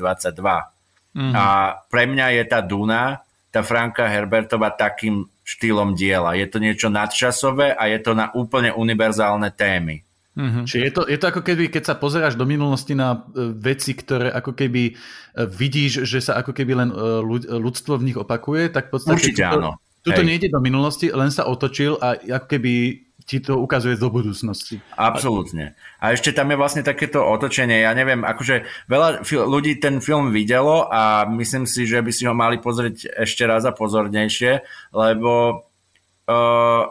Mm-hmm. 1.19 1.35
A 1.35 1.45
pre 1.89 2.05
mňa 2.05 2.27
je 2.37 2.45
tá 2.45 2.61
Duna, 2.61 3.25
tá 3.49 3.65
Franka 3.65 4.07
Herbertova 4.07 4.71
takým 4.77 5.25
štýlom 5.43 5.97
diela. 5.97 6.37
Je 6.37 6.45
to 6.45 6.61
niečo 6.61 6.93
nadčasové 6.93 7.73
a 7.73 7.89
je 7.89 7.99
to 8.05 8.13
na 8.13 8.29
úplne 8.37 8.69
univerzálne 8.77 9.49
témy. 9.57 10.05
Mm-hmm. 10.39 10.65
Čiže 10.71 10.85
je 10.87 10.93
to, 10.95 11.03
je 11.11 11.19
to 11.19 11.27
ako 11.35 11.43
keby, 11.43 11.67
keď 11.67 11.83
sa 11.83 11.95
pozeráš 11.99 12.39
do 12.39 12.47
minulosti 12.47 12.95
na 12.95 13.27
uh, 13.27 13.51
veci, 13.59 13.99
ktoré 13.99 14.31
ako 14.31 14.55
keby 14.55 14.95
uh, 14.95 15.51
vidíš, 15.51 16.07
že 16.07 16.23
sa 16.23 16.39
ako 16.39 16.55
keby 16.55 16.73
len 16.79 16.95
ľud, 17.27 17.51
ľudstvo 17.51 17.99
v 17.99 18.07
nich 18.07 18.19
opakuje, 18.19 18.71
tak 18.71 18.89
v 18.89 18.91
podstate... 18.95 19.19
Určite 19.19 19.43
tuto, 19.43 19.59
áno. 19.59 19.71
Tuto 20.07 20.23
nejde 20.23 20.47
do 20.49 20.63
minulosti, 20.63 21.11
len 21.11 21.35
sa 21.35 21.51
otočil 21.51 21.99
a 21.99 22.15
ako 22.15 22.47
keby 22.47 23.03
ti 23.29 23.45
to 23.45 23.61
ukazuje 23.61 24.01
do 24.01 24.09
budúcnosti. 24.09 24.81
Absolútne. 24.97 25.77
A 26.01 26.17
ešte 26.17 26.33
tam 26.33 26.49
je 26.49 26.57
vlastne 26.57 26.81
takéto 26.81 27.21
otočenie. 27.21 27.85
Ja 27.85 27.93
neviem, 27.93 28.25
akože 28.25 28.65
veľa 28.89 29.21
ľudí 29.45 29.77
ten 29.77 30.01
film 30.01 30.33
videlo 30.33 30.89
a 30.89 31.29
myslím 31.29 31.69
si, 31.69 31.85
že 31.85 32.01
by 32.01 32.09
si 32.09 32.25
ho 32.25 32.33
mali 32.33 32.57
pozrieť 32.57 33.21
ešte 33.21 33.45
raz 33.45 33.69
a 33.69 33.77
pozornejšie, 33.77 34.65
lebo 34.97 35.61
uh, 36.25 36.83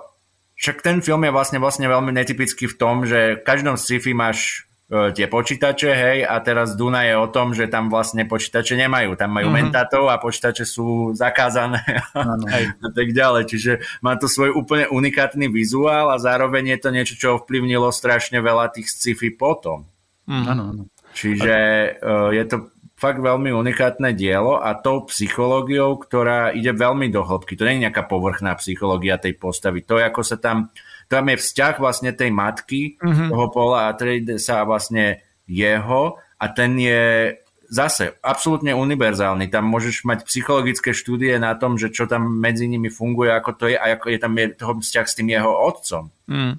však 0.57 0.81
ten 0.81 1.05
film 1.05 1.21
je 1.21 1.31
vlastne, 1.31 1.61
vlastne 1.61 1.85
veľmi 1.85 2.09
netypický 2.17 2.65
v 2.65 2.75
tom, 2.81 3.05
že 3.05 3.37
v 3.37 3.45
každom 3.45 3.77
sci-fi 3.77 4.17
máš 4.17 4.65
e, 4.89 5.13
tie 5.13 5.29
počítače, 5.29 5.93
hej, 5.93 6.19
a 6.25 6.33
teraz 6.41 6.73
Duna 6.73 7.05
je 7.05 7.13
o 7.13 7.29
tom, 7.29 7.53
že 7.53 7.69
tam 7.69 7.93
vlastne 7.93 8.25
počítače 8.25 8.73
nemajú. 8.73 9.13
Tam 9.13 9.29
majú 9.29 9.53
mm-hmm. 9.53 9.69
mentátov 9.69 10.09
a 10.09 10.17
počítače 10.17 10.65
sú 10.65 11.13
zakázané 11.13 11.85
ano. 12.17 12.49
a 12.85 12.89
tak 12.89 13.13
ďalej. 13.13 13.43
Čiže 13.53 13.71
má 14.01 14.17
to 14.17 14.25
svoj 14.25 14.57
úplne 14.57 14.89
unikátny 14.89 15.45
vizuál 15.45 16.09
a 16.09 16.17
zároveň 16.17 16.73
je 16.73 16.79
to 16.81 16.89
niečo, 16.89 17.13
čo 17.21 17.27
ovplyvnilo 17.37 17.93
strašne 17.93 18.41
veľa 18.41 18.73
tých 18.73 18.89
sci-fi 18.89 19.29
potom. 19.29 19.85
Mm. 20.25 20.45
Áno, 20.49 20.63
áno. 20.73 20.83
Čiže 21.17 21.55
uh, 22.01 22.29
je 22.29 22.43
to 22.45 22.57
fakt 22.97 23.21
veľmi 23.21 23.53
unikátne 23.53 24.09
dielo 24.17 24.57
a 24.57 24.73
tou 24.73 25.05
psychológiou, 25.05 26.01
ktorá 26.01 26.49
ide 26.49 26.73
veľmi 26.73 27.13
do 27.13 27.21
hĺbky. 27.21 27.53
To 27.53 27.69
nie 27.69 27.77
je 27.77 27.83
nejaká 27.85 28.09
povrchná 28.09 28.57
psychológia 28.57 29.21
tej 29.21 29.37
postavy. 29.37 29.85
To 29.85 30.01
ako 30.01 30.25
sa 30.25 30.41
tam, 30.41 30.73
tam 31.05 31.29
je 31.29 31.37
vzťah 31.37 31.77
vlastne 31.77 32.09
tej 32.17 32.33
matky, 32.33 32.97
mm-hmm. 32.97 33.29
toho 33.29 33.45
Paula 33.53 33.93
sa 34.41 34.65
vlastne 34.65 35.21
jeho 35.45 36.17
a 36.41 36.45
ten 36.49 36.73
je 36.81 37.37
zase 37.69 38.17
absolútne 38.25 38.73
univerzálny. 38.73 39.51
Tam 39.53 39.69
môžeš 39.69 40.01
mať 40.01 40.25
psychologické 40.25 40.89
štúdie 40.95 41.37
na 41.37 41.53
tom, 41.53 41.77
že 41.77 41.93
čo 41.93 42.09
tam 42.09 42.25
medzi 42.25 42.65
nimi 42.65 42.89
funguje, 42.89 43.29
ako 43.29 43.51
to 43.53 43.65
je 43.69 43.77
a 43.77 43.93
ako 43.93 44.09
je 44.09 44.19
tam 44.19 44.33
je 44.33 44.45
toho 44.57 44.73
vzťah 44.81 45.05
s 45.05 45.17
tým 45.19 45.29
jeho 45.29 45.51
otcom. 45.53 46.09
Mm. 46.25 46.57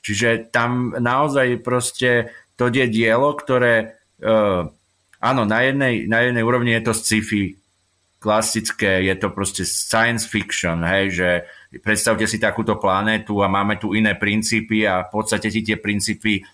Čiže 0.00 0.50
tam 0.50 0.96
naozaj 0.96 1.60
proste 1.60 2.32
to 2.56 2.72
je 2.72 2.88
dielo, 2.88 3.36
ktoré 3.36 4.00
uh, 4.24 4.72
áno, 5.20 5.44
na 5.44 5.60
jednej, 5.62 6.08
na 6.08 6.24
jednej 6.24 6.42
úrovni 6.42 6.72
je 6.74 6.82
to 6.82 6.92
sci-fi 6.96 7.60
klasické, 8.20 9.08
je 9.08 9.14
to 9.16 9.32
proste 9.32 9.64
science 9.64 10.28
fiction, 10.28 10.84
hej, 10.84 11.04
že 11.12 11.28
predstavte 11.80 12.28
si 12.28 12.36
takúto 12.36 12.76
planétu 12.76 13.40
a 13.40 13.48
máme 13.48 13.80
tu 13.80 13.96
iné 13.96 14.12
princípy 14.12 14.84
a 14.84 15.08
v 15.08 15.10
podstate 15.12 15.48
ti 15.48 15.64
tie 15.64 15.80
princípy 15.80 16.44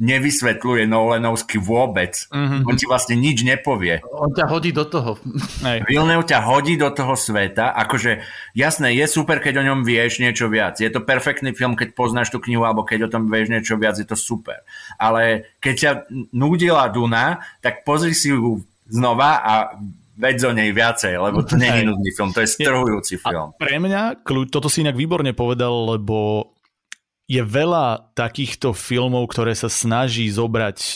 nevysvetľuje 0.00 0.88
Nolanovsky 0.88 1.60
vôbec. 1.60 2.24
Mm-hmm. 2.32 2.64
On 2.64 2.74
ti 2.74 2.88
vlastne 2.88 3.20
nič 3.20 3.44
nepovie. 3.44 4.00
On 4.08 4.32
ťa 4.32 4.48
hodí 4.48 4.72
do 4.72 4.88
toho. 4.88 5.20
Villeneuve 5.84 6.24
ťa 6.24 6.40
hodí 6.40 6.80
do 6.80 6.88
toho 6.88 7.12
sveta. 7.12 7.76
Akože 7.76 8.24
jasné, 8.56 8.96
je 8.96 9.04
super, 9.04 9.44
keď 9.44 9.60
o 9.60 9.66
ňom 9.68 9.84
vieš 9.84 10.24
niečo 10.24 10.48
viac. 10.48 10.80
Je 10.80 10.88
to 10.88 11.04
perfektný 11.04 11.52
film, 11.52 11.76
keď 11.76 11.92
poznáš 11.92 12.32
tú 12.32 12.40
knihu, 12.40 12.64
alebo 12.64 12.82
keď 12.82 13.06
o 13.06 13.12
tom 13.12 13.28
vieš 13.28 13.52
niečo 13.52 13.76
viac, 13.76 14.00
je 14.00 14.08
to 14.08 14.16
super. 14.16 14.64
Ale 14.96 15.52
keď 15.60 15.74
ťa 15.76 15.90
nudila 16.32 16.88
Duna, 16.88 17.44
tak 17.60 17.84
pozri 17.84 18.16
si 18.16 18.32
ju 18.32 18.64
znova 18.88 19.44
a 19.44 19.52
veď 20.20 20.36
o 20.48 20.52
nej 20.56 20.72
viacej, 20.72 21.16
lebo 21.16 21.44
to 21.44 21.56
nie 21.60 21.68
je 21.68 21.82
nudný 21.84 22.10
film, 22.16 22.32
to 22.32 22.40
je 22.40 22.48
strhujúci 22.48 23.20
film. 23.20 23.52
A 23.52 23.60
pre 23.60 23.76
mňa, 23.76 24.24
toto 24.48 24.72
si 24.72 24.80
inak 24.80 24.96
výborne 24.96 25.32
povedal, 25.36 25.96
lebo 25.96 26.48
je 27.30 27.42
veľa 27.46 28.10
takýchto 28.18 28.74
filmov, 28.74 29.30
ktoré 29.30 29.54
sa 29.54 29.70
snaží 29.70 30.26
zobrať 30.26 30.78
e, 30.82 30.94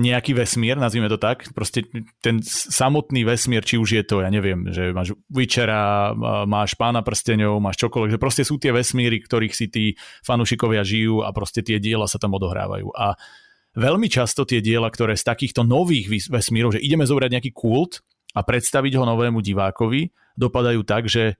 nejaký 0.00 0.32
vesmír, 0.32 0.80
nazvime 0.80 1.12
to 1.12 1.20
tak, 1.20 1.44
proste 1.52 1.84
ten 2.24 2.40
samotný 2.40 3.28
vesmír, 3.28 3.60
či 3.60 3.76
už 3.76 4.00
je 4.00 4.04
to, 4.08 4.24
ja 4.24 4.32
neviem, 4.32 4.72
že 4.72 4.96
máš 4.96 5.12
Witchera, 5.28 6.16
máš 6.48 6.72
Pána 6.80 7.04
prsteňov, 7.04 7.60
máš 7.60 7.76
čokoľvek, 7.84 8.16
že 8.16 8.22
proste 8.22 8.42
sú 8.48 8.56
tie 8.56 8.72
vesmíry, 8.72 9.20
ktorých 9.20 9.52
si 9.52 9.68
tí 9.68 9.84
fanúšikovia 10.24 10.80
žijú 10.80 11.20
a 11.20 11.28
proste 11.36 11.60
tie 11.60 11.76
diela 11.76 12.08
sa 12.08 12.16
tam 12.16 12.32
odohrávajú. 12.32 12.88
A 12.96 13.20
veľmi 13.76 14.08
často 14.08 14.48
tie 14.48 14.64
diela, 14.64 14.88
ktoré 14.88 15.20
z 15.20 15.28
takýchto 15.28 15.68
nových 15.68 16.08
vesmírov, 16.32 16.80
že 16.80 16.80
ideme 16.80 17.04
zobrať 17.04 17.28
nejaký 17.28 17.52
kult 17.52 18.00
a 18.32 18.40
predstaviť 18.40 18.96
ho 18.96 19.04
novému 19.04 19.44
divákovi, 19.44 20.08
dopadajú 20.32 20.80
tak, 20.88 21.12
že 21.12 21.36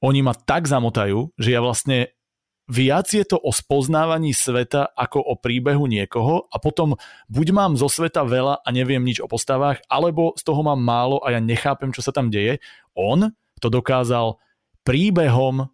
oni 0.00 0.24
ma 0.24 0.32
tak 0.32 0.64
zamotajú, 0.64 1.36
že 1.36 1.52
ja 1.52 1.60
vlastne 1.60 2.16
viac 2.64 3.12
je 3.12 3.24
to 3.24 3.36
o 3.36 3.52
spoznávaní 3.52 4.32
sveta 4.32 4.88
ako 4.96 5.20
o 5.20 5.34
príbehu 5.36 5.84
niekoho 5.84 6.48
a 6.48 6.56
potom 6.56 6.96
buď 7.28 7.46
mám 7.52 7.72
zo 7.76 7.92
sveta 7.92 8.24
veľa 8.24 8.64
a 8.64 8.68
neviem 8.72 9.04
nič 9.04 9.20
o 9.20 9.28
postavách, 9.28 9.84
alebo 9.88 10.32
z 10.36 10.42
toho 10.44 10.64
mám 10.64 10.80
málo 10.80 11.20
a 11.20 11.36
ja 11.36 11.40
nechápem, 11.44 11.92
čo 11.92 12.00
sa 12.00 12.12
tam 12.12 12.32
deje. 12.32 12.60
On 12.96 13.28
to 13.60 13.68
dokázal 13.68 14.40
príbehom 14.84 15.68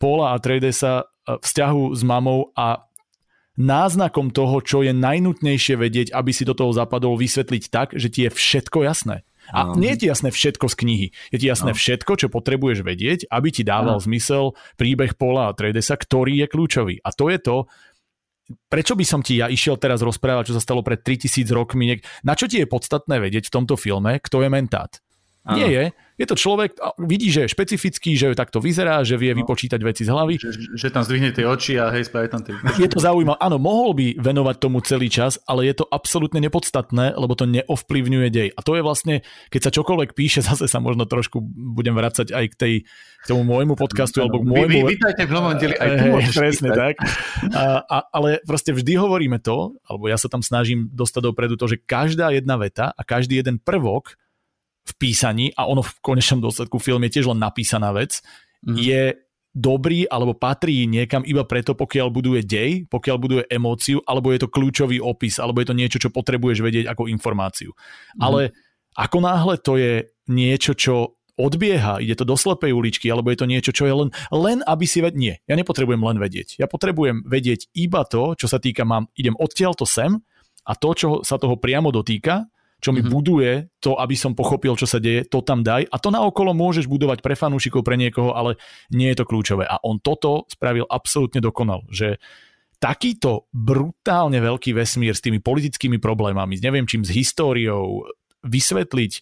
Paula 0.00 0.34
a 0.34 0.40
Tradesa 0.42 1.04
e, 1.04 1.38
vzťahu 1.38 1.94
s 1.94 2.02
mamou 2.02 2.50
a 2.58 2.90
náznakom 3.54 4.32
toho, 4.32 4.64
čo 4.64 4.80
je 4.80 4.96
najnutnejšie 4.96 5.76
vedieť, 5.76 6.08
aby 6.16 6.32
si 6.32 6.48
do 6.48 6.56
toho 6.56 6.72
zapadol, 6.72 7.20
vysvetliť 7.20 7.64
tak, 7.68 7.88
že 7.94 8.08
ti 8.08 8.26
je 8.26 8.30
všetko 8.32 8.82
jasné. 8.88 9.22
A 9.52 9.70
no. 9.70 9.76
nie 9.76 9.92
je 9.94 10.04
ti 10.04 10.06
jasné 10.08 10.32
všetko 10.32 10.66
z 10.66 10.74
knihy. 10.80 11.06
Je 11.30 11.38
ti 11.38 11.46
jasné 11.46 11.70
no. 11.70 11.78
všetko, 11.78 12.12
čo 12.16 12.32
potrebuješ 12.32 12.80
vedieť, 12.82 13.28
aby 13.28 13.48
ti 13.52 13.62
dával 13.62 14.00
no. 14.00 14.04
zmysel 14.04 14.56
príbeh 14.80 15.14
Paula 15.14 15.52
a 15.52 15.56
Tradesa, 15.56 15.94
ktorý 15.94 16.42
je 16.42 16.46
kľúčový. 16.48 16.94
A 17.04 17.12
to 17.12 17.28
je 17.28 17.38
to, 17.38 17.56
prečo 18.66 18.96
by 18.96 19.04
som 19.04 19.20
ti 19.20 19.38
ja 19.38 19.46
išiel 19.52 19.76
teraz 19.76 20.00
rozprávať, 20.00 20.52
čo 20.52 20.56
sa 20.56 20.62
stalo 20.64 20.80
pred 20.80 21.04
3000 21.04 21.46
rokmi. 21.52 22.00
Na 22.24 22.32
čo 22.34 22.48
ti 22.48 22.58
je 22.58 22.66
podstatné 22.66 23.20
vedieť 23.20 23.52
v 23.52 23.54
tomto 23.60 23.76
filme, 23.76 24.18
kto 24.18 24.42
je 24.42 24.48
mentát? 24.48 24.92
Ano. 25.42 25.58
Nie 25.58 25.68
je. 25.68 25.84
Je 26.22 26.30
to 26.30 26.38
človek, 26.38 26.78
vidí, 27.02 27.34
že 27.34 27.44
je 27.44 27.48
špecifický, 27.50 28.14
že 28.14 28.38
takto 28.38 28.62
vyzerá, 28.62 29.02
že 29.02 29.18
vie 29.18 29.34
no. 29.34 29.42
vypočítať 29.42 29.80
veci 29.82 30.06
z 30.06 30.14
hlavy. 30.14 30.38
Že, 30.38 30.78
že 30.78 30.88
tam 30.94 31.02
zdvihne 31.02 31.34
tie 31.34 31.42
oči 31.42 31.82
a 31.82 31.90
hej, 31.90 32.06
spraví 32.06 32.30
tam 32.30 32.46
tie... 32.46 32.54
Je 32.78 32.86
to 32.86 33.02
zaujímavé. 33.02 33.42
Áno, 33.42 33.58
mohol 33.58 33.90
by 33.98 34.06
venovať 34.22 34.56
tomu 34.62 34.78
celý 34.86 35.10
čas, 35.10 35.42
ale 35.50 35.66
je 35.66 35.82
to 35.82 35.84
absolútne 35.90 36.38
nepodstatné, 36.38 37.18
lebo 37.18 37.34
to 37.34 37.50
neovplyvňuje 37.50 38.28
dej. 38.30 38.48
A 38.54 38.60
to 38.62 38.78
je 38.78 38.86
vlastne, 38.86 39.26
keď 39.50 39.60
sa 39.66 39.70
čokoľvek 39.74 40.14
píše, 40.14 40.40
zase 40.46 40.70
sa 40.70 40.78
možno 40.78 41.10
trošku 41.10 41.42
budem 41.74 41.98
vracať 41.98 42.30
aj 42.30 42.44
k, 42.46 42.54
tej, 42.54 42.74
k 42.86 43.24
tomu 43.26 43.42
môjmu 43.42 43.74
podcastu, 43.74 44.22
alebo 44.22 44.38
k 44.38 44.46
môjmu... 44.46 44.78
Vy, 44.86 44.94
vítajte 44.94 45.26
v 45.26 45.32
novom 45.34 45.58
deli, 45.58 45.74
aj 45.74 45.90
tu 45.90 46.04
hey, 46.06 46.30
Presne 46.30 46.70
tak. 46.70 47.02
A, 47.50 47.82
a, 47.82 47.96
ale 48.14 48.38
proste 48.46 48.70
vždy 48.70 48.94
hovoríme 48.94 49.42
to, 49.42 49.74
alebo 49.90 50.06
ja 50.06 50.14
sa 50.14 50.30
tam 50.30 50.38
snažím 50.38 50.86
dostať 50.94 51.34
dopredu 51.34 51.58
to, 51.58 51.66
že 51.66 51.82
každá 51.82 52.30
jedna 52.30 52.54
veta 52.54 52.94
a 52.94 53.02
každý 53.02 53.42
jeden 53.42 53.58
prvok 53.58 54.21
v 54.82 54.92
písaní, 54.98 55.54
a 55.54 55.70
ono 55.70 55.82
v 55.82 55.92
konečnom 56.02 56.42
dôsledku 56.42 56.82
film 56.82 57.06
je 57.06 57.20
tiež 57.20 57.30
len 57.30 57.38
napísaná 57.38 57.94
vec, 57.94 58.18
mm. 58.66 58.76
je 58.78 59.02
dobrý 59.52 60.08
alebo 60.08 60.32
patrí 60.32 60.88
niekam 60.88 61.22
iba 61.28 61.44
preto, 61.44 61.76
pokiaľ 61.76 62.08
buduje 62.08 62.40
dej, 62.42 62.70
pokiaľ 62.88 63.16
buduje 63.20 63.42
emóciu, 63.52 64.00
alebo 64.08 64.32
je 64.32 64.42
to 64.42 64.48
kľúčový 64.48 64.98
opis, 64.98 65.36
alebo 65.36 65.60
je 65.60 65.68
to 65.68 65.76
niečo, 65.76 65.98
čo 66.00 66.08
potrebuješ 66.08 66.64
vedieť 66.64 66.86
ako 66.88 67.06
informáciu. 67.12 67.76
Mm. 68.16 68.20
Ale 68.24 68.40
ako 68.96 69.18
náhle 69.20 69.54
to 69.60 69.76
je 69.76 70.08
niečo, 70.28 70.72
čo 70.72 71.20
odbieha, 71.36 72.00
ide 72.00 72.12
to 72.16 72.28
do 72.28 72.36
slepej 72.36 72.76
uličky, 72.76 73.08
alebo 73.08 73.32
je 73.32 73.40
to 73.40 73.48
niečo, 73.48 73.72
čo 73.72 73.88
je 73.88 73.94
len, 73.94 74.08
len 74.32 74.58
aby 74.64 74.84
si 74.84 75.00
vedieť. 75.00 75.16
Nie, 75.16 75.34
ja 75.48 75.54
nepotrebujem 75.56 76.00
len 76.00 76.20
vedieť. 76.20 76.60
Ja 76.60 76.68
potrebujem 76.68 77.24
vedieť 77.24 77.72
iba 77.72 78.04
to, 78.04 78.36
čo 78.36 78.48
sa 78.48 78.60
týka, 78.60 78.84
mám, 78.84 79.08
idem 79.16 79.36
odtiaľ 79.40 79.72
to 79.72 79.88
sem 79.88 80.20
a 80.68 80.72
to, 80.76 80.90
čo 80.92 81.08
sa 81.24 81.40
toho 81.40 81.56
priamo 81.56 81.88
dotýka, 81.88 82.46
čo 82.82 82.90
mi 82.90 82.98
mm-hmm. 82.98 83.14
buduje 83.14 83.52
to, 83.78 83.94
aby 83.94 84.18
som 84.18 84.34
pochopil, 84.34 84.74
čo 84.74 84.90
sa 84.90 84.98
deje, 84.98 85.22
to 85.30 85.38
tam 85.46 85.62
daj. 85.62 85.86
A 85.86 85.96
to 86.02 86.10
naokolo 86.10 86.50
môžeš 86.50 86.90
budovať 86.90 87.22
pre 87.22 87.38
fanúšikov, 87.38 87.86
pre 87.86 87.94
niekoho, 87.94 88.34
ale 88.34 88.58
nie 88.90 89.06
je 89.14 89.22
to 89.22 89.28
kľúčové. 89.30 89.70
A 89.70 89.78
on 89.86 90.02
toto 90.02 90.50
spravil 90.50 90.82
absolútne 90.90 91.38
dokonal, 91.38 91.86
že 91.94 92.18
takýto 92.82 93.46
brutálne 93.54 94.42
veľký 94.42 94.74
vesmír 94.74 95.14
s 95.14 95.22
tými 95.22 95.38
politickými 95.38 96.02
problémami, 96.02 96.58
s 96.58 96.64
neviem 96.66 96.82
čím, 96.82 97.06
s 97.06 97.14
históriou, 97.14 98.02
vysvetliť 98.42 99.12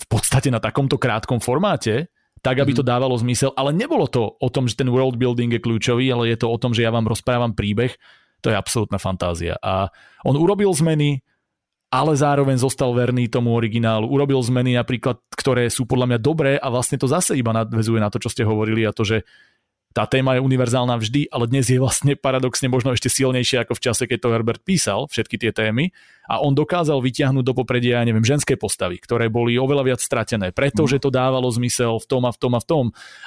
v 0.00 0.06
podstate 0.10 0.50
na 0.50 0.58
takomto 0.58 0.98
krátkom 0.98 1.38
formáte, 1.38 2.10
tak, 2.42 2.58
aby 2.58 2.74
to 2.74 2.82
mhm. 2.82 2.90
dávalo 2.90 3.14
zmysel, 3.20 3.54
ale 3.54 3.70
nebolo 3.70 4.10
to 4.10 4.34
o 4.34 4.48
tom, 4.50 4.66
že 4.66 4.74
ten 4.74 4.90
world 4.90 5.14
building 5.14 5.54
je 5.54 5.62
kľúčový, 5.62 6.10
ale 6.10 6.34
je 6.34 6.42
to 6.42 6.50
o 6.50 6.58
tom, 6.58 6.74
že 6.74 6.82
ja 6.82 6.90
vám 6.90 7.06
rozprávam 7.06 7.54
príbeh, 7.54 7.94
to 8.40 8.50
je 8.50 8.56
absolútna 8.56 8.96
fantázia. 8.96 9.54
A 9.60 9.92
on 10.24 10.34
urobil 10.34 10.72
zmeny, 10.72 11.20
ale 11.90 12.14
zároveň 12.14 12.54
zostal 12.62 12.94
verný 12.94 13.26
tomu 13.26 13.50
originálu. 13.50 14.06
Urobil 14.06 14.38
zmeny 14.46 14.78
napríklad, 14.78 15.18
ktoré 15.34 15.66
sú 15.66 15.90
podľa 15.90 16.14
mňa 16.14 16.18
dobré 16.22 16.52
a 16.54 16.70
vlastne 16.70 16.96
to 16.96 17.10
zase 17.10 17.34
iba 17.34 17.50
nadvezuje 17.50 17.98
na 17.98 18.06
to, 18.08 18.22
čo 18.22 18.30
ste 18.30 18.46
hovorili 18.46 18.86
a 18.86 18.94
to, 18.94 19.02
že 19.02 19.26
tá 19.90 20.06
téma 20.06 20.38
je 20.38 20.46
univerzálna 20.46 20.94
vždy, 21.02 21.34
ale 21.34 21.50
dnes 21.50 21.66
je 21.66 21.82
vlastne 21.82 22.14
paradoxne 22.14 22.70
možno 22.70 22.94
ešte 22.94 23.10
silnejšie 23.10 23.66
ako 23.66 23.74
v 23.74 23.82
čase, 23.90 24.06
keď 24.06 24.18
to 24.22 24.30
Herbert 24.30 24.62
písal, 24.62 25.10
všetky 25.10 25.34
tie 25.34 25.50
témy. 25.50 25.90
A 26.30 26.38
on 26.38 26.54
dokázal 26.54 27.02
vyťahnuť 27.02 27.42
do 27.42 27.54
popredia, 27.58 27.98
ja 27.98 28.06
neviem, 28.06 28.22
ženské 28.22 28.54
postavy, 28.54 29.02
ktoré 29.02 29.26
boli 29.26 29.58
oveľa 29.58 29.82
viac 29.82 30.00
stratené, 30.00 30.54
pretože 30.54 31.02
to 31.02 31.10
dávalo 31.10 31.50
zmysel 31.50 31.98
v 31.98 32.06
tom 32.06 32.22
a 32.22 32.30
v 32.30 32.38
tom 32.38 32.52
a 32.54 32.60
v 32.62 32.66
tom. 32.70 32.84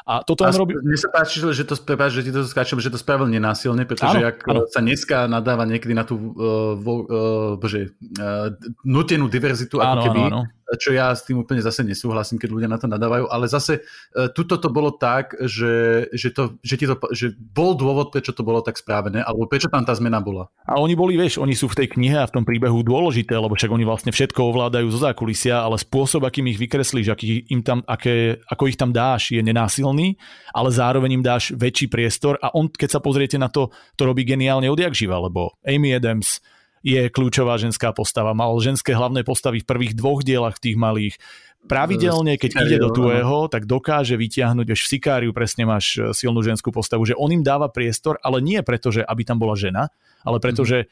A 0.07 0.23
toto 0.23 0.47
on 0.47 0.55
robí... 0.55 0.79
Mne 0.79 0.95
sa 0.95 1.11
páči, 1.11 1.43
že 1.43 1.67
to, 1.67 1.75
prepáč, 1.75 2.15
že 2.15 2.23
ti 2.23 2.31
to 2.31 2.47
skáčem, 2.47 2.79
že 2.79 2.87
to 2.87 2.95
spravil 2.95 3.27
nenásilne, 3.27 3.83
pretože 3.83 4.23
áno, 4.23 4.31
ak 4.31 4.37
áno. 4.47 4.63
sa 4.71 4.79
dneska 4.79 5.27
nadáva 5.27 5.67
niekedy 5.67 5.91
na 5.91 6.07
tú 6.07 6.15
uh, 6.15 6.79
uh, 6.79 7.59
bože, 7.59 7.91
uh, 8.23 8.55
nutenú 8.87 9.27
diverzitu, 9.27 9.83
ako 9.83 9.99
áno, 9.99 10.03
keby, 10.07 10.21
áno, 10.23 10.39
áno 10.47 10.63
čo 10.77 10.95
ja 10.95 11.13
s 11.13 11.25
tým 11.25 11.41
úplne 11.41 11.61
zase 11.61 11.85
nesúhlasím, 11.85 12.41
keď 12.41 12.49
ľudia 12.49 12.69
na 12.69 12.79
to 12.79 12.89
nadávajú, 12.89 13.29
ale 13.29 13.45
zase 13.49 13.83
uh, 13.83 14.29
tuto 14.31 14.57
to 14.57 14.69
bolo 14.73 14.93
tak, 14.95 15.37
že, 15.45 16.07
že, 16.13 16.33
to, 16.33 16.57
že, 16.65 16.75
ti 16.79 16.85
to, 16.87 16.95
že 17.13 17.33
bol 17.35 17.77
dôvod, 17.77 18.09
prečo 18.09 18.33
to 18.33 18.45
bolo 18.45 18.63
tak 18.63 18.79
správené, 18.79 19.21
alebo 19.21 19.45
prečo 19.45 19.69
tam 19.69 19.85
tá 19.85 19.93
zmena 19.93 20.23
bola. 20.23 20.49
A 20.65 20.79
oni 20.79 20.97
boli, 20.97 21.19
vieš, 21.19 21.37
oni 21.41 21.53
sú 21.53 21.69
v 21.69 21.83
tej 21.83 21.87
knihe 21.93 22.17
a 22.17 22.29
v 22.29 22.33
tom 22.41 22.43
príbehu 22.47 22.81
dôležité, 22.93 23.33
lebo 23.33 23.57
však 23.57 23.73
oni 23.73 23.81
vlastne 23.89 24.13
všetko 24.13 24.53
ovládajú 24.53 24.85
zo 24.93 25.01
zákulisia, 25.01 25.65
ale 25.65 25.81
spôsob, 25.81 26.29
akým 26.29 26.45
ich 26.53 26.61
vykreslíš, 26.61 27.09
aký 27.09 27.49
im 27.49 27.65
tam, 27.65 27.81
aké, 27.89 28.37
ako 28.45 28.69
ich 28.69 28.77
tam 28.77 28.93
dáš, 28.93 29.33
je 29.33 29.41
nenásilný, 29.41 30.13
ale 30.53 30.69
zároveň 30.69 31.17
im 31.17 31.23
dáš 31.25 31.57
väčší 31.57 31.89
priestor 31.89 32.37
a 32.37 32.53
on, 32.53 32.69
keď 32.69 32.89
sa 32.93 32.99
pozriete 33.01 33.41
na 33.41 33.49
to, 33.49 33.73
to 33.97 34.05
robí 34.05 34.21
geniálne 34.21 34.69
odjak 34.69 34.93
živa, 34.93 35.17
lebo 35.17 35.57
Amy 35.65 35.97
Adams, 35.97 36.37
je 36.83 37.07
kľúčová 37.07 37.55
ženská 37.55 37.95
postava. 37.95 38.35
Mal 38.35 38.51
ženské 38.59 38.91
hlavné 38.91 39.23
postavy 39.23 39.63
v 39.63 39.69
prvých 39.71 39.95
dvoch 39.95 40.19
dielach 40.19 40.59
tých 40.59 40.75
malých. 40.75 41.15
Pravidelne, 41.63 42.35
keď 42.35 42.59
ide 42.67 42.75
do 42.75 42.91
tuého, 42.91 43.47
tak 43.47 43.63
dokáže 43.63 44.19
vytiahnuť, 44.19 44.67
až 44.67 44.83
v 44.83 44.91
Sikáriu 44.91 45.31
presne 45.31 45.63
máš 45.63 45.95
e, 45.95 46.11
silnú 46.11 46.43
ženskú 46.43 46.75
postavu, 46.75 47.07
že 47.07 47.15
on 47.15 47.31
im 47.31 47.39
dáva 47.39 47.71
priestor, 47.71 48.19
ale 48.19 48.43
nie 48.43 48.59
preto, 48.67 48.91
že 48.91 48.99
aby 48.99 49.23
tam 49.23 49.39
bola 49.39 49.55
žena, 49.55 49.87
ale 50.27 50.43
preto, 50.43 50.67
mm-hmm. 50.67 50.91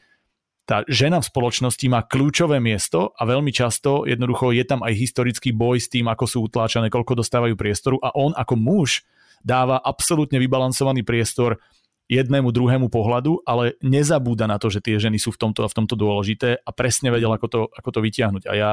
tá 0.62 0.86
žena 0.86 1.18
v 1.18 1.26
spoločnosti 1.26 1.86
má 1.90 2.06
kľúčové 2.06 2.62
miesto 2.62 3.10
a 3.18 3.26
veľmi 3.26 3.50
často 3.50 4.06
jednoducho 4.06 4.54
je 4.54 4.62
tam 4.62 4.86
aj 4.86 4.94
historický 4.94 5.50
boj 5.50 5.82
s 5.82 5.90
tým, 5.90 6.06
ako 6.06 6.24
sú 6.24 6.38
utláčané, 6.46 6.86
koľko 6.86 7.18
dostávajú 7.18 7.58
priestoru 7.58 7.98
a 7.98 8.14
on 8.14 8.30
ako 8.32 8.54
muž 8.54 9.02
dáva 9.42 9.82
absolútne 9.82 10.38
vybalansovaný 10.38 11.02
priestor 11.02 11.58
jednému, 12.06 12.54
druhému 12.54 12.86
pohľadu, 12.92 13.42
ale 13.42 13.74
nezabúda 13.82 14.46
na 14.46 14.60
to, 14.60 14.70
že 14.70 14.84
tie 14.84 15.00
ženy 15.02 15.18
sú 15.18 15.34
v 15.34 15.40
tomto 15.48 15.66
a 15.66 15.70
v 15.70 15.76
tomto 15.82 15.98
dôležité 15.98 16.62
a 16.62 16.70
presne 16.70 17.10
vedel, 17.10 17.32
ako 17.32 17.46
to, 17.48 17.60
ako 17.72 17.88
to 17.88 18.00
vytiahnuť. 18.04 18.42
A 18.46 18.52
ja 18.54 18.72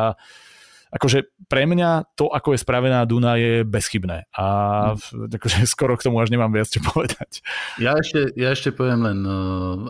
akože 0.89 1.45
pre 1.45 1.65
mňa 1.69 2.17
to, 2.17 2.29
ako 2.29 2.53
je 2.53 2.61
spravená 2.61 3.05
Duna, 3.05 3.37
je 3.37 3.61
bezchybné. 3.65 4.29
A 4.33 4.45
mm. 4.93 5.37
akože 5.37 5.65
skoro 5.73 5.93
k 5.97 6.05
tomu 6.09 6.21
až 6.21 6.33
nemám 6.33 6.49
viac 6.49 6.69
čo 6.69 6.81
povedať. 6.81 7.45
Ja 7.77 7.97
ešte, 7.97 8.33
ja 8.33 8.53
ešte 8.53 8.73
poviem 8.73 9.05
len, 9.05 9.19
e, 9.25 9.37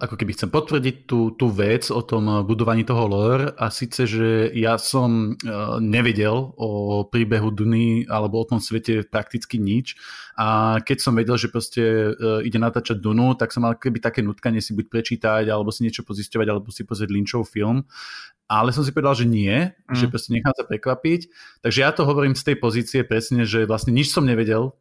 ako 0.04 0.16
keby 0.20 0.32
chcem 0.36 0.50
potvrdiť 0.52 0.96
tú, 1.08 1.36
tú 1.36 1.52
vec 1.52 1.88
o 1.92 2.04
tom 2.04 2.44
budovaní 2.44 2.84
toho 2.84 3.04
lore 3.08 3.56
a 3.56 3.72
síce, 3.72 4.08
že 4.08 4.52
ja 4.56 4.76
som 4.76 5.36
e, 5.36 5.50
nevedel 5.80 6.56
o 6.56 7.04
príbehu 7.08 7.52
Duny 7.52 8.08
alebo 8.08 8.44
o 8.44 8.48
tom 8.48 8.60
svete 8.60 9.08
prakticky 9.08 9.60
nič 9.60 9.96
a 10.40 10.80
keď 10.80 10.98
som 11.04 11.16
vedel, 11.16 11.36
že 11.36 11.52
proste 11.52 12.16
ide 12.48 12.56
natáčať 12.56 13.04
Dunu, 13.04 13.36
tak 13.36 13.52
som 13.52 13.68
mal 13.68 13.76
keby 13.76 14.00
také 14.00 14.24
nutkanie 14.24 14.64
si 14.64 14.72
buď 14.72 14.88
prečítať 14.88 15.44
alebo 15.52 15.68
si 15.68 15.84
niečo 15.84 16.08
pozisťovať 16.08 16.48
alebo 16.48 16.72
si 16.72 16.88
pozrieť 16.88 17.12
Lynchov 17.12 17.44
film 17.52 17.84
ale 18.50 18.74
som 18.74 18.82
si 18.82 18.90
povedal, 18.90 19.14
že 19.14 19.30
nie, 19.30 19.54
mm. 19.54 19.94
že 19.94 20.10
proste 20.10 20.34
nechám 20.34 20.50
sa 20.58 20.66
prekvapiť. 20.66 20.89
Takže 21.62 21.80
ja 21.84 21.92
to 21.92 22.08
hovorím 22.08 22.34
z 22.34 22.54
tej 22.54 22.56
pozície 22.58 23.02
presne, 23.04 23.44
že 23.44 23.68
vlastne 23.68 23.92
nič 23.92 24.10
som 24.10 24.24
nevedel 24.24 24.74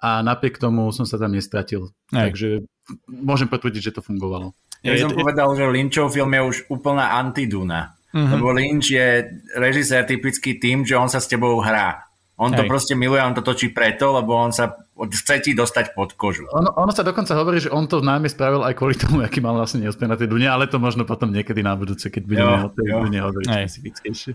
a 0.00 0.24
napriek 0.24 0.58
tomu 0.58 0.88
som 0.90 1.04
sa 1.04 1.20
tam 1.20 1.36
nestratil. 1.36 1.92
Aj. 2.10 2.30
Takže 2.30 2.64
môžem 3.08 3.48
potvrdiť, 3.48 3.92
že 3.92 3.94
to 3.96 4.02
fungovalo. 4.04 4.56
Ja 4.84 5.00
som 5.00 5.16
povedal, 5.16 5.48
že 5.56 5.64
Lynchov 5.64 6.12
film 6.12 6.36
je 6.36 6.42
už 6.44 6.56
úplná 6.68 7.16
antiduna. 7.16 7.96
Mm-hmm. 8.12 8.30
Lebo 8.30 8.46
Lynch 8.52 8.88
je 8.92 9.26
režisér 9.58 10.06
typický 10.06 10.60
tým, 10.60 10.86
že 10.86 10.94
on 10.94 11.10
sa 11.10 11.18
s 11.18 11.26
tebou 11.26 11.58
hrá. 11.64 12.04
On 12.34 12.50
Hej. 12.50 12.62
to 12.62 12.62
proste 12.66 12.94
miluje, 12.98 13.22
on 13.22 13.34
to 13.34 13.46
točí 13.46 13.70
preto, 13.70 14.10
lebo 14.10 14.34
on 14.34 14.50
sa 14.50 14.74
chce 14.94 15.38
ti 15.38 15.50
dostať 15.54 15.94
pod 15.94 16.18
kožu. 16.18 16.50
Ono, 16.50 16.70
ono 16.74 16.90
sa 16.90 17.06
dokonca 17.06 17.30
hovorí, 17.38 17.62
že 17.62 17.70
on 17.70 17.86
to 17.86 18.02
najmä 18.02 18.26
spravil 18.26 18.66
aj 18.66 18.74
kvôli 18.74 18.98
tomu, 18.98 19.22
aký 19.22 19.38
mal 19.38 19.54
vlastne 19.54 19.86
neúspech 19.86 20.10
na 20.10 20.18
tej 20.18 20.30
dune, 20.30 20.46
ale 20.50 20.66
to 20.66 20.82
možno 20.82 21.06
potom 21.06 21.30
niekedy 21.30 21.62
na 21.62 21.78
budúce, 21.78 22.10
keď 22.10 22.22
budeme 22.26 22.54
o 22.66 22.70
tej 22.74 22.90
dune 22.90 23.18
hovoriť 23.22 23.46
špecifickejšie. 23.50 24.32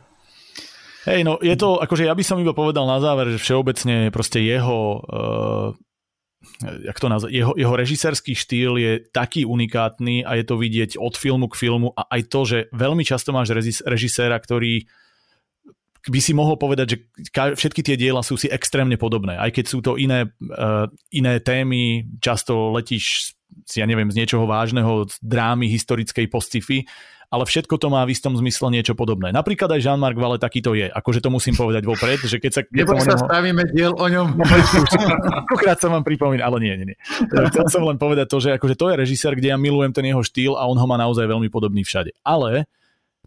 Hej, 1.08 1.24
no 1.24 1.40
je 1.40 1.56
to, 1.56 1.80
akože 1.80 2.04
ja 2.04 2.16
by 2.16 2.24
som 2.28 2.42
iba 2.44 2.52
povedal 2.52 2.84
na 2.84 3.00
záver, 3.00 3.32
že 3.32 3.40
všeobecne 3.40 4.12
proste 4.12 4.44
jeho 4.44 5.00
uh, 5.08 5.72
jak 6.60 6.98
to 7.00 7.08
nazva, 7.12 7.28
jeho, 7.28 7.52
jeho 7.56 7.76
režisérsky 7.76 8.32
štýl 8.32 8.80
je 8.80 8.92
taký 9.12 9.44
unikátny 9.44 10.24
a 10.24 10.40
je 10.40 10.46
to 10.48 10.56
vidieť 10.56 10.96
od 10.96 11.16
filmu 11.20 11.52
k 11.52 11.60
filmu 11.60 11.92
a 11.96 12.08
aj 12.16 12.22
to, 12.32 12.40
že 12.48 12.58
veľmi 12.72 13.04
často 13.04 13.36
máš 13.36 13.52
režiséra, 13.84 14.40
ktorý 14.40 14.88
by 16.08 16.20
si 16.24 16.32
mohol 16.32 16.56
povedať, 16.56 16.96
že 16.96 16.98
všetky 17.36 17.84
tie 17.84 18.00
diela 18.00 18.24
sú 18.24 18.40
si 18.40 18.48
extrémne 18.48 18.96
podobné, 18.96 19.36
aj 19.36 19.52
keď 19.52 19.66
sú 19.68 19.84
to 19.84 20.00
iné, 20.00 20.32
uh, 20.32 20.88
iné 21.12 21.44
témy, 21.44 22.08
často 22.24 22.72
letíš 22.72 23.36
ja 23.76 23.86
neviem, 23.86 24.08
z 24.10 24.24
niečoho 24.24 24.46
vážneho, 24.48 25.10
z 25.10 25.18
drámy 25.20 25.68
historickej 25.68 26.30
postify, 26.32 26.86
ale 27.30 27.46
všetko 27.46 27.78
to 27.78 27.88
má 27.94 28.02
v 28.10 28.18
istom 28.18 28.34
zmysle 28.34 28.74
niečo 28.74 28.98
podobné. 28.98 29.30
Napríklad 29.30 29.70
aj 29.78 29.86
Jean-Marc 29.86 30.18
Vale 30.18 30.42
takýto 30.42 30.74
je, 30.74 30.90
akože 30.90 31.22
to 31.22 31.30
musím 31.30 31.54
povedať 31.54 31.86
vopred, 31.86 32.18
že 32.26 32.42
keď 32.42 32.52
sa... 32.52 32.62
Nebo 32.74 32.98
sa 32.98 33.14
neho... 33.14 33.22
spravíme 33.22 33.64
diel 33.70 33.94
o 33.94 34.06
ňom. 34.10 34.42
Koľkrát 35.54 35.78
sa 35.78 35.94
vám 35.94 36.02
pripomína, 36.02 36.42
ale 36.42 36.58
nie, 36.66 36.74
nie, 36.74 36.86
nie. 36.94 36.98
Chcel 37.54 37.70
som 37.70 37.86
len 37.86 38.02
povedať 38.02 38.26
to, 38.34 38.42
že 38.42 38.50
akože 38.58 38.74
to 38.74 38.86
je 38.90 38.96
režisér, 38.98 39.38
kde 39.38 39.54
ja 39.54 39.58
milujem 39.62 39.94
ten 39.94 40.10
jeho 40.10 40.26
štýl 40.26 40.58
a 40.58 40.66
on 40.66 40.78
ho 40.82 40.88
má 40.90 40.98
naozaj 40.98 41.30
veľmi 41.30 41.54
podobný 41.54 41.86
všade. 41.86 42.18
Ale 42.26 42.66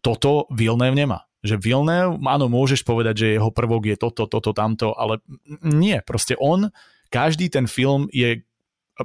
toto 0.03 0.51
Villeneuve 0.51 0.99
nemá 0.99 1.21
že 1.43 1.59
Villeneuve, 1.59 2.23
áno, 2.23 2.47
môžeš 2.47 2.87
povedať, 2.87 3.27
že 3.27 3.35
jeho 3.35 3.51
prvok 3.51 3.91
je 3.91 3.97
toto, 3.99 4.31
toto, 4.31 4.55
tamto, 4.55 4.95
ale 4.95 5.19
nie, 5.67 5.99
proste 6.07 6.39
on, 6.39 6.71
každý 7.11 7.51
ten 7.51 7.67
film 7.67 8.07
je 8.15 8.47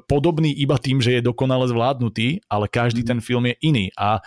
podobný 0.05 0.53
iba 0.53 0.77
tým, 0.77 1.01
že 1.01 1.17
je 1.17 1.25
dokonale 1.25 1.65
zvládnutý, 1.65 2.45
ale 2.45 2.69
každý 2.69 3.01
mhm. 3.01 3.09
ten 3.09 3.19
film 3.25 3.43
je 3.49 3.55
iný 3.65 3.85
a 3.97 4.21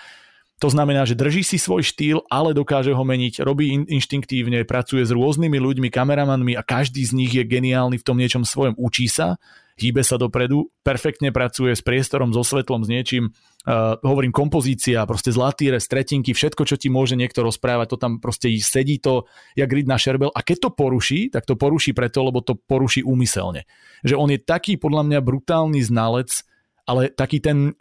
to 0.60 0.68
znamená, 0.68 1.08
že 1.08 1.16
drží 1.16 1.40
si 1.40 1.56
svoj 1.56 1.80
štýl, 1.80 2.20
ale 2.28 2.52
dokáže 2.52 2.92
ho 2.92 3.00
meniť, 3.00 3.40
robí 3.40 3.72
in- 3.72 3.88
inštinktívne, 3.88 4.60
pracuje 4.68 5.08
s 5.08 5.08
rôznymi 5.08 5.56
ľuďmi, 5.56 5.88
kameramanmi 5.88 6.52
a 6.52 6.60
každý 6.60 7.00
z 7.00 7.16
nich 7.16 7.32
je 7.32 7.48
geniálny 7.48 7.96
v 7.96 8.04
tom 8.04 8.20
niečom 8.20 8.44
svojom. 8.44 8.76
Učí 8.76 9.08
sa, 9.08 9.40
hýbe 9.80 10.04
sa 10.04 10.20
dopredu, 10.20 10.68
perfektne 10.84 11.32
pracuje 11.32 11.72
s 11.72 11.80
priestorom, 11.80 12.36
so 12.36 12.44
svetlom, 12.44 12.84
s 12.84 12.92
niečím, 12.92 13.32
uh, 13.32 13.96
hovorím 14.04 14.36
kompozícia, 14.36 15.00
proste 15.08 15.32
zlatý 15.32 15.72
rez, 15.72 15.88
tretinky, 15.88 16.36
všetko, 16.36 16.68
čo 16.68 16.76
ti 16.76 16.92
môže 16.92 17.16
niekto 17.16 17.40
rozprávať, 17.40 17.96
to 17.96 17.98
tam 17.98 18.12
proste 18.20 18.52
sedí 18.60 19.00
to, 19.00 19.24
jak 19.56 19.72
ryd 19.72 19.88
na 19.88 19.96
šerbel 19.96 20.28
a 20.28 20.44
keď 20.44 20.68
to 20.68 20.70
poruší, 20.76 21.32
tak 21.32 21.48
to 21.48 21.56
poruší 21.56 21.96
preto, 21.96 22.20
lebo 22.20 22.44
to 22.44 22.52
poruší 22.52 23.00
úmyselne. 23.00 23.64
Že 24.04 24.20
on 24.20 24.28
je 24.28 24.44
taký 24.44 24.76
podľa 24.76 25.08
mňa 25.08 25.18
brutálny 25.24 25.80
znalec, 25.80 26.44
ale 26.84 27.08
taký 27.08 27.40
ten 27.40 27.72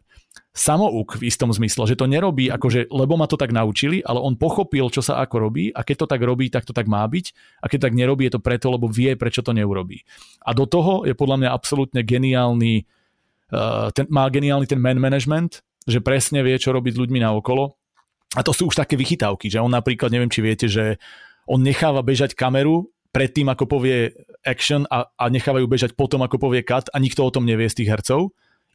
samouk 0.52 1.22
v 1.22 1.32
istom 1.32 1.54
zmysle, 1.54 1.88
že 1.88 1.96
to 1.96 2.10
nerobí 2.10 2.52
akože, 2.52 2.92
lebo 2.92 3.16
ma 3.16 3.30
to 3.30 3.40
tak 3.40 3.56
naučili, 3.56 4.04
ale 4.04 4.20
on 4.20 4.36
pochopil, 4.36 4.92
čo 4.92 5.00
sa 5.00 5.24
ako 5.24 5.50
robí 5.50 5.72
a 5.72 5.86
keď 5.86 6.06
to 6.06 6.08
tak 6.12 6.22
robí, 6.26 6.52
tak 6.52 6.68
to 6.68 6.74
tak 6.76 6.90
má 6.90 7.06
byť 7.08 7.26
a 7.64 7.66
keď 7.72 7.90
tak 7.90 7.94
nerobí, 7.96 8.28
je 8.28 8.36
to 8.36 8.44
preto, 8.44 8.68
lebo 8.74 8.92
vie, 8.92 9.16
prečo 9.16 9.40
to 9.40 9.56
neurobí. 9.56 10.04
A 10.44 10.52
do 10.52 10.68
toho 10.68 11.08
je 11.08 11.16
podľa 11.16 11.38
mňa 11.46 11.50
absolútne 11.54 12.02
geniálny, 12.04 12.84
uh, 13.56 13.94
ten, 13.96 14.10
má 14.12 14.28
geniálny 14.28 14.68
ten 14.68 14.82
man 14.82 15.00
management, 15.00 15.64
že 15.88 16.04
presne 16.04 16.44
vie, 16.44 16.60
čo 16.60 16.76
robiť 16.76 16.98
s 16.98 17.02
ľuďmi 17.02 17.20
na 17.24 17.32
okolo. 17.32 17.80
A 18.38 18.46
to 18.46 18.54
sú 18.54 18.70
už 18.70 18.78
také 18.78 18.94
vychytávky, 18.94 19.50
že 19.50 19.58
on 19.58 19.74
napríklad, 19.74 20.14
neviem, 20.14 20.30
či 20.30 20.46
viete, 20.46 20.70
že 20.70 21.02
on 21.50 21.66
necháva 21.66 22.06
bežať 22.06 22.38
kameru 22.38 22.94
predtým, 23.10 23.50
ako 23.50 23.66
povie 23.66 24.14
action 24.46 24.86
a, 24.94 25.10
a 25.18 25.26
nechávajú 25.34 25.66
bežať 25.66 25.92
potom, 25.98 26.22
ako 26.22 26.38
povie 26.38 26.62
cut 26.62 26.94
a 26.94 26.98
nikto 27.02 27.26
o 27.26 27.34
tom 27.34 27.50
nevie 27.50 27.66
z 27.66 27.82
tých 27.82 27.90
hercov 27.90 28.30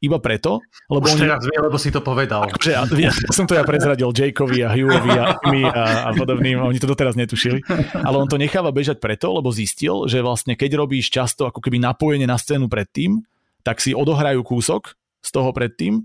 iba 0.05 0.21
preto, 0.21 0.61
lebo 0.93 1.09
Už 1.09 1.17
oni... 1.17 1.21
teraz 1.25 1.43
vie, 1.49 1.57
lebo 1.57 1.77
si 1.81 1.89
to 1.89 2.05
povedal. 2.05 2.45
Akože, 2.45 2.71
ja, 2.77 2.85
ja 2.85 3.11
som 3.33 3.49
to 3.49 3.57
ja 3.57 3.65
prezradil 3.65 4.13
Jakeovi 4.13 4.61
a 4.61 4.69
Hughovi 4.71 5.13
a 5.17 5.25
my 5.49 5.61
a, 5.65 5.85
a 6.07 6.11
podobným, 6.13 6.61
oni 6.61 6.77
to 6.77 6.87
doteraz 6.87 7.17
netušili, 7.17 7.65
ale 7.93 8.17
on 8.21 8.29
to 8.29 8.37
necháva 8.37 8.69
bežať 8.71 9.01
preto, 9.01 9.33
lebo 9.33 9.49
zistil, 9.49 10.05
že 10.05 10.21
vlastne 10.21 10.55
keď 10.55 10.77
robíš 10.77 11.09
často 11.09 11.49
ako 11.49 11.65
keby 11.65 11.81
napojenie 11.81 12.29
na 12.29 12.37
scénu 12.37 12.69
predtým, 12.69 13.25
tak 13.65 13.81
si 13.81 13.97
odohrajú 13.97 14.45
kúsok 14.45 14.93
z 15.25 15.31
toho 15.33 15.51
predtým 15.57 16.05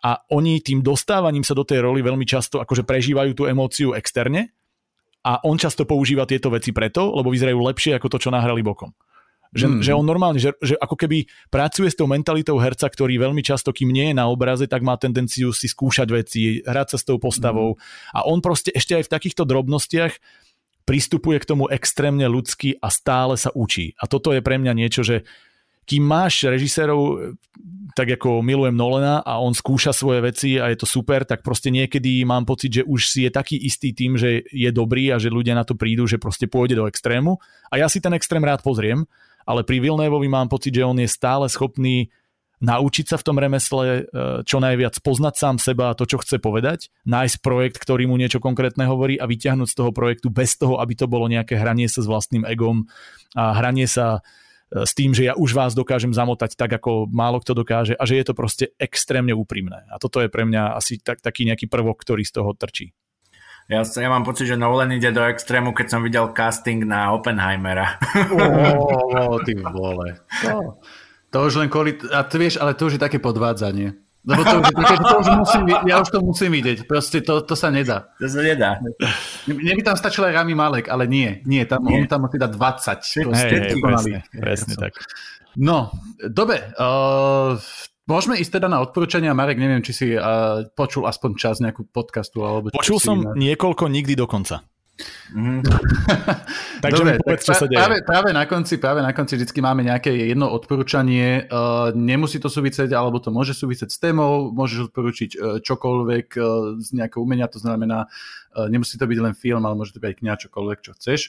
a 0.00 0.22
oni 0.32 0.62
tým 0.64 0.80
dostávaním 0.80 1.44
sa 1.44 1.52
do 1.52 1.66
tej 1.66 1.84
roli 1.84 2.00
veľmi 2.00 2.24
často 2.24 2.62
akože 2.62 2.86
prežívajú 2.86 3.36
tú 3.36 3.44
emóciu 3.44 3.92
externe 3.92 4.54
a 5.20 5.44
on 5.44 5.60
často 5.60 5.84
používa 5.84 6.24
tieto 6.24 6.48
veci 6.48 6.72
preto, 6.72 7.12
lebo 7.12 7.28
vyzerajú 7.28 7.58
lepšie 7.60 7.92
ako 8.00 8.08
to, 8.08 8.18
čo 8.24 8.32
nahrali 8.32 8.64
bokom. 8.64 8.94
Že, 9.50 9.66
mm. 9.66 9.80
že 9.82 9.92
on 9.98 10.06
normálne, 10.06 10.38
že, 10.38 10.54
že 10.62 10.78
ako 10.78 10.94
keby 10.94 11.26
pracuje 11.50 11.90
s 11.90 11.98
tou 11.98 12.06
mentalitou 12.06 12.54
herca, 12.62 12.86
ktorý 12.86 13.18
veľmi 13.18 13.42
často, 13.42 13.74
kým 13.74 13.90
nie 13.90 14.14
je 14.14 14.18
na 14.18 14.30
obraze, 14.30 14.70
tak 14.70 14.86
má 14.86 14.94
tendenciu 14.94 15.50
si 15.50 15.66
skúšať 15.66 16.08
veci, 16.14 16.62
hrať 16.62 16.94
sa 16.94 16.98
s 17.02 17.06
tou 17.06 17.18
postavou. 17.18 17.74
Mm. 17.74 17.78
A 18.14 18.18
on 18.30 18.38
proste 18.38 18.70
ešte 18.70 18.94
aj 18.94 19.10
v 19.10 19.12
takýchto 19.18 19.42
drobnostiach 19.42 20.14
pristupuje 20.86 21.42
k 21.42 21.48
tomu 21.50 21.66
extrémne 21.70 22.26
ľudsky 22.30 22.78
a 22.78 22.90
stále 22.90 23.34
sa 23.34 23.50
učí. 23.54 23.94
A 23.98 24.06
toto 24.06 24.30
je 24.30 24.42
pre 24.42 24.58
mňa 24.58 24.72
niečo, 24.74 25.02
že 25.02 25.26
kým 25.86 26.06
máš 26.06 26.46
režisérov, 26.46 27.34
tak 27.98 28.14
ako 28.14 28.46
milujem 28.46 28.78
Nolena 28.78 29.18
a 29.26 29.42
on 29.42 29.50
skúša 29.50 29.90
svoje 29.90 30.22
veci 30.22 30.54
a 30.54 30.70
je 30.70 30.78
to 30.78 30.86
super, 30.86 31.26
tak 31.26 31.42
proste 31.42 31.74
niekedy 31.74 32.22
mám 32.22 32.46
pocit, 32.46 32.70
že 32.70 32.82
už 32.86 33.10
si 33.10 33.26
je 33.26 33.30
taký 33.34 33.58
istý 33.58 33.90
tým, 33.90 34.14
že 34.14 34.46
je 34.46 34.70
dobrý 34.70 35.10
a 35.10 35.18
že 35.18 35.34
ľudia 35.34 35.58
na 35.58 35.66
to 35.66 35.74
prídu, 35.74 36.06
že 36.06 36.22
proste 36.22 36.46
pôjde 36.46 36.78
do 36.78 36.86
extrému. 36.86 37.42
A 37.74 37.82
ja 37.82 37.90
si 37.90 37.98
ten 37.98 38.14
extrém 38.14 38.42
rád 38.42 38.62
pozriem, 38.62 39.02
ale 39.50 39.66
pri 39.66 39.82
Vilnévovi 39.82 40.30
mám 40.30 40.46
pocit, 40.46 40.70
že 40.70 40.86
on 40.86 40.94
je 40.94 41.10
stále 41.10 41.50
schopný 41.50 42.06
naučiť 42.60 43.08
sa 43.08 43.16
v 43.16 43.26
tom 43.26 43.40
remesle 43.40 43.84
e, 43.84 44.02
čo 44.44 44.60
najviac, 44.60 45.00
poznať 45.00 45.34
sám 45.34 45.56
seba 45.56 45.90
a 45.90 45.96
to, 45.96 46.04
čo 46.04 46.20
chce 46.20 46.36
povedať, 46.38 46.92
nájsť 47.08 47.40
projekt, 47.40 47.80
ktorý 47.80 48.04
mu 48.04 48.20
niečo 48.20 48.38
konkrétne 48.38 48.84
hovorí 48.84 49.16
a 49.16 49.24
vyťahnuť 49.24 49.68
z 49.72 49.76
toho 49.80 49.90
projektu 49.90 50.28
bez 50.28 50.60
toho, 50.60 50.76
aby 50.78 50.92
to 50.92 51.08
bolo 51.08 51.26
nejaké 51.26 51.56
hranie 51.56 51.88
sa 51.88 52.04
s 52.04 52.06
vlastným 52.06 52.44
egom 52.44 52.84
a 53.32 53.56
hranie 53.56 53.88
sa 53.88 54.20
e, 54.68 54.84
s 54.84 54.92
tým, 54.92 55.16
že 55.16 55.32
ja 55.32 55.34
už 55.40 55.56
vás 55.56 55.72
dokážem 55.72 56.12
zamotať 56.12 56.54
tak, 56.54 56.76
ako 56.76 57.08
málo 57.08 57.40
kto 57.40 57.64
dokáže 57.64 57.96
a 57.96 58.04
že 58.04 58.20
je 58.20 58.24
to 58.28 58.36
proste 58.36 58.76
extrémne 58.76 59.32
úprimné. 59.32 59.88
A 59.88 59.96
toto 59.96 60.20
je 60.20 60.28
pre 60.28 60.44
mňa 60.44 60.76
asi 60.76 61.00
tak, 61.00 61.24
taký 61.24 61.48
nejaký 61.48 61.64
prvok, 61.64 61.96
ktorý 62.04 62.28
z 62.28 62.32
toho 62.36 62.52
trčí. 62.52 62.92
Ja, 63.70 63.86
ja 63.86 64.08
mám 64.10 64.26
pocit, 64.26 64.50
že 64.50 64.58
Nolan 64.58 64.90
ide 64.90 65.14
do 65.14 65.22
extrému, 65.22 65.70
keď 65.70 65.86
som 65.86 66.02
videl 66.02 66.34
casting 66.34 66.82
na 66.82 67.14
Oppenheimera. 67.14 68.02
oh, 68.34 69.38
ty 69.46 69.54
vole. 69.54 70.18
To, 70.42 70.82
to 71.30 71.36
už 71.46 71.62
len 71.62 71.70
kvôli... 71.70 71.94
A 72.10 72.26
ty 72.26 72.42
vieš, 72.42 72.58
ale 72.58 72.74
to 72.74 72.90
už 72.90 72.98
je 72.98 73.04
také 73.06 73.22
podvádzanie. 73.22 73.94
Lebo 74.26 74.42
to 74.42 74.58
už, 74.60 74.68
to 74.74 75.16
už 75.22 75.28
musím, 75.38 75.62
ja 75.86 75.96
už 76.02 76.08
to 76.12 76.18
musím 76.20 76.50
vidieť. 76.52 76.84
Proste 76.84 77.22
to, 77.22 77.46
to 77.46 77.54
sa 77.54 77.70
nedá. 77.70 78.10
To 78.18 78.26
sa 78.26 78.42
nedá. 78.42 78.82
Mne 79.48 79.72
by 79.78 79.82
tam 79.86 79.96
stačil 79.96 80.26
aj 80.28 80.42
Rami 80.42 80.52
Malek, 80.58 80.90
ale 80.90 81.06
nie. 81.06 81.40
Nie, 81.46 81.62
tam, 81.64 81.86
nie. 81.86 82.04
on 82.04 82.10
tam 82.10 82.26
musí 82.26 82.42
dať 82.42 82.50
20. 82.50 83.22
Proste, 83.22 83.54
hej, 83.54 83.60
hej, 83.70 83.80
presne, 83.80 84.18
presne 84.34 84.74
tak. 84.76 84.92
No, 85.56 85.94
dobre. 86.26 86.74
Uh, 86.74 87.54
Môžeme 88.10 88.34
ísť 88.42 88.58
teda 88.58 88.66
na 88.66 88.82
odporúčania. 88.82 89.30
Marek, 89.38 89.62
neviem, 89.62 89.86
či 89.86 89.92
si 89.94 90.06
uh, 90.18 90.66
počul 90.74 91.06
aspoň 91.06 91.30
čas 91.38 91.62
nejakú 91.62 91.86
podcastu. 91.86 92.42
Alebo 92.42 92.74
Počul 92.74 92.98
som 92.98 93.22
iné. 93.22 93.54
niekoľko 93.54 93.86
nikdy 93.86 94.18
dokonca. 94.18 94.66
Mm. 95.32 95.62
Takže 96.84 97.00
Dobre, 97.00 97.22
povedz, 97.22 97.46
čo 97.46 97.54
sa 97.54 97.64
deje. 97.70 97.78
Práve, 97.78 97.96
práve, 98.02 98.30
na 98.34 98.44
konci, 98.44 98.76
práve 98.76 99.00
na 99.00 99.14
konci 99.14 99.38
vždy 99.38 99.60
máme 99.62 99.86
nejaké 99.86 100.10
jedno 100.10 100.50
odporúčanie. 100.50 101.46
Uh, 101.46 101.94
nemusí 101.94 102.42
to 102.42 102.50
súvisieť, 102.50 102.90
alebo 102.92 103.22
to 103.22 103.30
môže 103.30 103.54
súvisieť 103.54 103.94
s 103.94 104.02
témou, 104.02 104.50
môžeš 104.50 104.90
odporučiť 104.90 105.30
uh, 105.38 105.40
čokoľvek 105.62 106.26
uh, 106.36 106.44
z 106.82 106.88
nejakého 106.98 107.22
umenia, 107.22 107.48
to 107.48 107.62
znamená, 107.62 108.10
uh, 108.10 108.66
nemusí 108.66 108.98
to 108.98 109.06
byť 109.06 109.18
len 109.22 109.34
film, 109.38 109.62
ale 109.64 109.78
môže 109.78 109.94
to 109.94 110.02
byť 110.02 110.08
aj 110.10 110.16
kniha, 110.18 110.42
čokoľvek, 110.50 110.78
čo 110.82 110.92
chceš. 110.98 111.20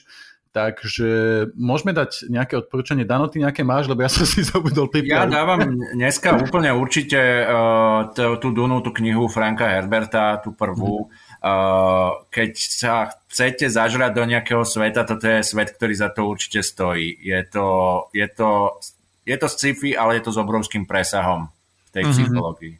Takže 0.52 1.10
môžeme 1.56 1.96
dať 1.96 2.28
nejaké 2.28 2.60
odporúčanie. 2.60 3.08
Dano, 3.08 3.24
ty 3.32 3.40
nejaké 3.40 3.64
máš, 3.64 3.88
lebo 3.88 4.04
ja 4.04 4.12
som 4.12 4.28
si 4.28 4.44
zabudol 4.52 4.92
pripraviť. 4.92 5.08
Ja 5.08 5.24
dávam 5.24 5.80
dneska 5.96 6.36
úplne 6.36 6.76
určite 6.76 7.16
uh, 7.48 8.12
tú 8.12 8.52
Dunu, 8.52 8.84
tú 8.84 8.92
knihu 8.92 9.32
Franka 9.32 9.64
Herberta, 9.64 10.44
tú 10.44 10.52
prvú. 10.52 11.08
Uh, 11.40 12.20
keď 12.28 12.52
sa 12.52 13.08
chcete 13.32 13.72
zažrať 13.72 14.12
do 14.12 14.28
nejakého 14.28 14.60
sveta, 14.68 15.08
toto 15.08 15.24
je 15.24 15.40
svet, 15.40 15.72
ktorý 15.72 15.94
za 15.96 16.12
to 16.12 16.28
určite 16.28 16.60
stojí. 16.60 17.16
Je 17.16 17.40
to, 17.48 17.66
je 18.12 18.28
to, 18.28 18.76
je 19.24 19.36
to 19.40 19.48
sci-fi, 19.48 19.96
ale 19.96 20.20
je 20.20 20.28
to 20.28 20.36
s 20.36 20.38
obrovským 20.38 20.84
presahom 20.84 21.48
v 21.88 21.90
tej 21.96 22.04
mm-hmm. 22.04 22.12
psychológii. 22.12 22.74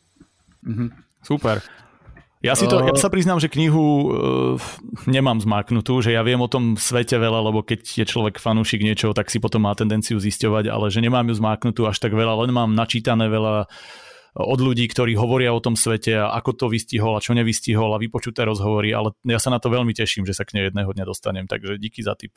Mm-hmm. 0.68 0.88
Super. 1.24 1.64
Ja 2.42 2.58
si 2.58 2.66
to, 2.66 2.82
ja 2.82 2.90
sa 2.98 3.06
priznám, 3.06 3.38
že 3.38 3.46
knihu 3.46 3.86
uh, 3.86 4.58
nemám 5.06 5.38
zmáknutú, 5.38 6.02
že 6.02 6.10
ja 6.10 6.26
viem 6.26 6.42
o 6.42 6.50
tom 6.50 6.74
svete 6.74 7.14
veľa, 7.14 7.38
lebo 7.38 7.62
keď 7.62 8.02
je 8.02 8.04
človek 8.04 8.42
fanúšik 8.42 8.82
niečoho, 8.82 9.14
tak 9.14 9.30
si 9.30 9.38
potom 9.38 9.62
má 9.62 9.70
tendenciu 9.78 10.18
zisťovať, 10.18 10.66
ale 10.66 10.90
že 10.90 10.98
nemám 10.98 11.30
ju 11.30 11.38
zmáknutú 11.38 11.86
až 11.86 12.02
tak 12.02 12.18
veľa, 12.18 12.42
len 12.42 12.50
mám 12.50 12.74
načítané 12.74 13.30
veľa 13.30 13.70
od 14.32 14.58
ľudí, 14.58 14.88
ktorí 14.88 15.14
hovoria 15.14 15.54
o 15.54 15.60
tom 15.62 15.76
svete 15.76 16.18
a 16.18 16.34
ako 16.34 16.50
to 16.56 16.66
vystihol 16.72 17.14
a 17.14 17.22
čo 17.22 17.36
nevystihol 17.36 17.92
a 17.94 18.02
vypočuté 18.02 18.42
rozhovory, 18.48 18.90
ale 18.90 19.12
ja 19.28 19.36
sa 19.36 19.52
na 19.52 19.60
to 19.60 19.68
veľmi 19.68 19.92
teším, 19.94 20.24
že 20.24 20.34
sa 20.34 20.48
k 20.48 20.56
nej 20.56 20.72
jedného 20.72 20.88
dňa 20.88 21.04
dostanem, 21.04 21.44
takže 21.44 21.76
díky 21.76 22.00
za 22.02 22.16
tip. 22.16 22.32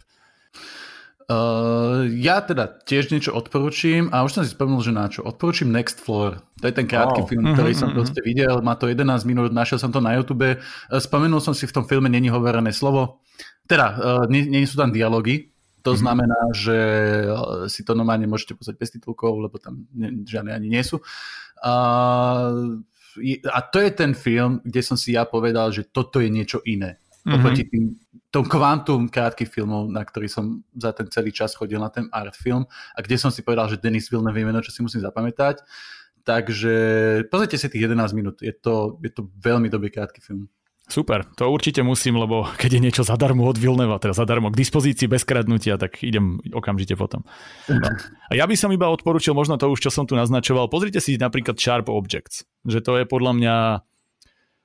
Uh, 1.25 2.05
ja 2.21 2.37
teda 2.37 2.69
tiež 2.69 3.09
niečo 3.09 3.33
odporúčim 3.33 4.13
a 4.13 4.21
už 4.21 4.37
som 4.37 4.43
si 4.45 4.53
spomenul, 4.53 4.85
že 4.85 4.93
na 4.93 5.09
čo. 5.09 5.25
Odporúčim 5.25 5.73
Next 5.73 5.97
Floor. 5.97 6.37
To 6.61 6.65
je 6.69 6.75
ten 6.75 6.85
krátky 6.85 7.25
oh. 7.25 7.27
film, 7.27 7.49
ktorý 7.49 7.73
mm-hmm. 7.73 7.81
som 7.81 7.89
mhm. 7.89 7.97
proste 7.97 8.21
videl. 8.21 8.61
Má 8.61 8.77
to 8.77 8.85
11 8.85 9.25
minút, 9.25 9.49
našiel 9.49 9.81
som 9.81 9.89
to 9.89 9.97
na 9.97 10.13
YouTube. 10.13 10.45
Uh, 10.45 11.01
spomenul 11.01 11.41
som 11.41 11.57
si 11.57 11.65
v 11.65 11.73
tom 11.73 11.89
filme 11.89 12.13
není 12.13 12.29
hovorené 12.29 12.69
slovo. 12.69 13.25
Teda, 13.65 13.97
uh, 13.97 14.23
nie, 14.29 14.45
nie 14.45 14.69
sú 14.69 14.77
tam 14.77 14.93
dialógy, 14.93 15.49
to 15.85 15.93
mm-hmm. 15.93 16.01
znamená, 16.01 16.39
že 16.53 16.77
si 17.69 17.85
to 17.85 17.93
normálne 17.93 18.25
môžete 18.25 18.57
pozrieť 18.57 18.77
bez 18.81 18.89
titulkov, 18.97 19.37
lebo 19.37 19.61
tam 19.61 19.85
žiadne 20.25 20.49
ani 20.49 20.69
nie 20.73 20.81
sú. 20.81 20.97
A, 21.61 21.73
a 23.49 23.59
to 23.69 23.77
je 23.81 23.91
ten 23.93 24.17
film, 24.17 24.65
kde 24.65 24.81
som 24.81 24.97
si 24.97 25.13
ja 25.13 25.29
povedal, 25.29 25.69
že 25.69 25.85
toto 25.85 26.17
je 26.21 26.29
niečo 26.33 26.61
iné. 26.65 26.97
Mm-hmm. 27.25 27.41
Oproti 27.41 27.63
tým, 27.65 27.83
tom 28.29 28.45
kvantum 28.45 29.09
krátkych 29.09 29.49
filmov, 29.49 29.89
na 29.89 30.05
ktorý 30.05 30.29
som 30.29 30.61
za 30.77 30.93
ten 30.93 31.09
celý 31.09 31.33
čas 31.33 31.57
chodil 31.57 31.81
na 31.81 31.89
ten 31.89 32.05
art 32.13 32.37
film 32.37 32.69
a 32.93 32.99
kde 33.01 33.17
som 33.17 33.33
si 33.33 33.41
povedal, 33.41 33.65
že 33.71 33.81
Denis 33.81 34.13
Villeneuve 34.13 34.43
je 34.43 34.45
meno, 34.45 34.61
čo 34.61 34.69
si 34.69 34.85
musím 34.85 35.01
zapamätať. 35.01 35.65
Takže 36.25 36.73
pozrite 37.29 37.55
si 37.55 37.69
tých 37.69 37.85
11 37.85 38.17
minút, 38.17 38.41
je 38.41 38.51
to, 38.51 38.97
je 38.99 39.13
to 39.13 39.29
veľmi 39.41 39.69
dobrý 39.69 39.93
krátky 39.93 40.19
film. 40.19 40.49
Super, 40.85 41.25
to 41.33 41.49
určite 41.49 41.81
musím, 41.81 42.21
lebo 42.21 42.45
keď 42.61 42.77
je 42.77 42.83
niečo 42.83 43.01
zadarmo 43.01 43.49
od 43.49 43.57
Vilneva, 43.57 43.97
teda 43.97 44.13
zadarmo 44.13 44.53
k 44.53 44.59
dispozícii 44.61 45.09
bez 45.09 45.25
kradnutia, 45.25 45.81
tak 45.81 46.05
idem 46.05 46.37
okamžite 46.53 46.93
potom. 46.93 47.25
No. 47.65 47.89
A 48.29 48.33
ja 48.37 48.45
by 48.45 48.53
som 48.53 48.69
iba 48.69 48.85
odporučil 48.93 49.33
možno 49.33 49.57
to 49.57 49.65
už, 49.65 49.81
čo 49.81 49.89
som 49.89 50.05
tu 50.05 50.13
naznačoval. 50.13 50.69
Pozrite 50.69 51.01
si 51.01 51.17
napríklad 51.17 51.57
Sharp 51.57 51.89
Objects, 51.89 52.45
že 52.69 52.85
to 52.85 53.01
je 53.01 53.09
podľa 53.09 53.31
mňa 53.33 53.55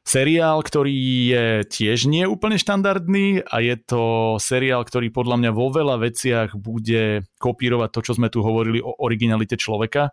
seriál, 0.05 0.65
ktorý 0.65 0.97
je 1.31 1.47
tiež 1.69 2.09
nie 2.11 2.25
úplne 2.25 2.57
štandardný 2.57 3.45
a 3.47 3.57
je 3.61 3.77
to 3.79 4.03
seriál, 4.43 4.83
ktorý 4.83 5.13
podľa 5.13 5.37
mňa 5.39 5.51
vo 5.53 5.69
veľa 5.71 5.97
veciach 6.01 6.57
bude 6.57 7.25
kopírovať 7.39 7.89
to, 7.93 8.01
čo 8.05 8.13
sme 8.17 8.33
tu 8.33 8.41
hovorili 8.41 8.81
o 8.81 8.97
originalite 8.97 9.61
človeka 9.61 10.11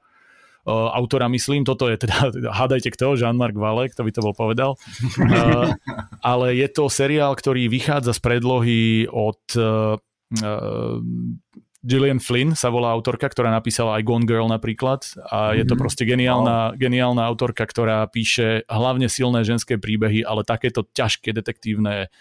uh, 0.68 0.92
autora 0.92 1.32
myslím, 1.32 1.64
toto 1.64 1.88
je 1.88 1.98
teda, 1.98 2.30
hádajte 2.60 2.92
kto, 2.92 3.16
Jean-Marc 3.16 3.56
Vale, 3.56 3.88
kto 3.88 4.04
by 4.04 4.12
to 4.12 4.22
bol 4.22 4.36
povedal. 4.36 4.72
Uh, 5.16 5.72
ale 6.20 6.60
je 6.60 6.68
to 6.68 6.92
seriál, 6.92 7.34
ktorý 7.34 7.72
vychádza 7.72 8.12
z 8.12 8.20
predlohy 8.20 8.82
od 9.08 9.42
uh, 9.56 9.96
Gillian 11.88 12.20
Flynn 12.20 12.52
sa 12.52 12.68
volá 12.68 12.92
autorka, 12.92 13.32
ktorá 13.32 13.48
napísala 13.48 13.96
aj 13.96 14.04
Gone 14.04 14.28
Girl 14.28 14.52
napríklad. 14.52 15.08
A 15.32 15.56
je 15.56 15.64
to 15.64 15.80
mhm. 15.80 15.82
proste 15.82 16.04
geniálna, 16.04 16.76
geniálna 16.76 17.24
autorka, 17.24 17.64
ktorá 17.64 18.04
píše 18.12 18.68
hlavne 18.68 19.08
silné 19.08 19.48
ženské 19.48 19.80
príbehy, 19.80 20.28
ale 20.28 20.44
takéto 20.44 20.84
ťažké 20.84 21.32
detektívne, 21.32 22.12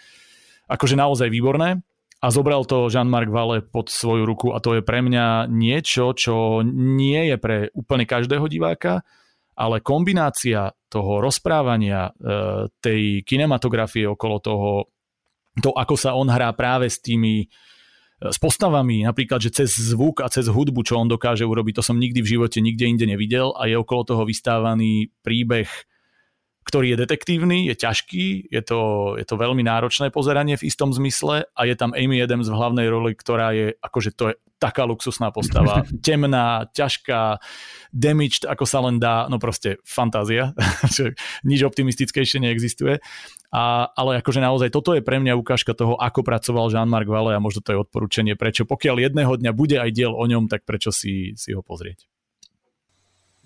akože 0.71 0.95
naozaj 0.95 1.27
výborné. 1.27 1.83
A 2.17 2.33
zobral 2.33 2.65
to 2.65 2.89
Jean-Marc 2.89 3.29
Vale 3.29 3.61
pod 3.61 3.93
svoju 3.93 4.25
ruku 4.25 4.49
a 4.49 4.57
to 4.57 4.73
je 4.73 4.81
pre 4.81 5.05
mňa 5.05 5.45
niečo, 5.53 6.17
čo 6.17 6.65
nie 6.65 7.29
je 7.29 7.37
pre 7.37 7.69
úplne 7.77 8.09
každého 8.09 8.49
diváka, 8.49 9.05
ale 9.53 9.85
kombinácia 9.85 10.73
toho 10.89 11.21
rozprávania, 11.21 12.09
e, 12.09 12.11
tej 12.81 13.21
kinematografie 13.21 14.09
okolo 14.09 14.37
toho, 14.41 14.69
to 15.61 15.69
ako 15.77 15.93
sa 15.93 16.17
on 16.17 16.25
hrá 16.25 16.49
práve 16.57 16.89
s 16.89 16.97
tými 16.97 17.45
e, 17.45 17.45
s 18.17 18.37
postavami, 18.41 19.05
napríklad, 19.05 19.37
že 19.45 19.53
cez 19.53 19.77
zvuk 19.77 20.25
a 20.25 20.27
cez 20.33 20.49
hudbu, 20.49 20.81
čo 20.81 20.97
on 20.97 21.05
dokáže 21.05 21.45
urobiť, 21.45 21.77
to 21.77 21.83
som 21.85 22.01
nikdy 22.01 22.25
v 22.25 22.31
živote 22.37 22.57
nikde 22.65 22.89
inde 22.89 23.05
nevidel 23.05 23.53
a 23.53 23.69
je 23.69 23.77
okolo 23.77 24.09
toho 24.09 24.23
vystávaný 24.25 25.13
príbeh 25.21 25.69
ktorý 26.67 26.93
je 26.93 27.01
detektívny, 27.07 27.71
je 27.71 27.79
ťažký, 27.79 28.51
je 28.51 28.59
to, 28.59 28.79
je 29.15 29.23
to 29.23 29.39
veľmi 29.39 29.63
náročné 29.63 30.11
pozeranie 30.11 30.59
v 30.59 30.67
istom 30.67 30.91
zmysle 30.91 31.47
a 31.47 31.61
je 31.63 31.75
tam 31.79 31.95
Amy 31.95 32.19
Adams 32.19 32.51
v 32.51 32.59
hlavnej 32.59 32.91
roli, 32.91 33.15
ktorá 33.15 33.55
je, 33.55 33.71
akože 33.79 34.11
to 34.11 34.23
je 34.27 34.35
taká 34.59 34.83
luxusná 34.83 35.31
postava, 35.31 35.87
temná, 36.05 36.67
ťažká, 36.75 37.39
damaged, 37.95 38.43
ako 38.43 38.67
sa 38.67 38.83
len 38.83 38.99
dá, 38.99 39.31
no 39.31 39.39
proste 39.39 39.79
fantázia, 39.87 40.51
nič 41.49 41.63
optimistickejšie 41.63 42.43
neexistuje. 42.43 42.99
A, 43.47 43.87
ale 43.95 44.19
akože 44.19 44.43
naozaj 44.43 44.69
toto 44.75 44.91
je 44.91 44.99
pre 44.99 45.23
mňa 45.23 45.39
ukážka 45.39 45.71
toho, 45.71 45.95
ako 45.95 46.19
pracoval 46.19 46.67
Jean-Marc 46.67 47.07
Vallée 47.07 47.39
a 47.39 47.43
možno 47.43 47.63
to 47.63 47.71
je 47.71 47.79
odporúčanie, 47.79 48.35
prečo 48.35 48.67
pokiaľ 48.67 49.07
jedného 49.07 49.33
dňa 49.39 49.51
bude 49.55 49.79
aj 49.79 49.89
diel 49.95 50.11
o 50.11 50.23
ňom, 50.27 50.51
tak 50.51 50.67
prečo 50.67 50.91
si, 50.91 51.31
si 51.39 51.55
ho 51.55 51.63
pozrieť. 51.63 52.03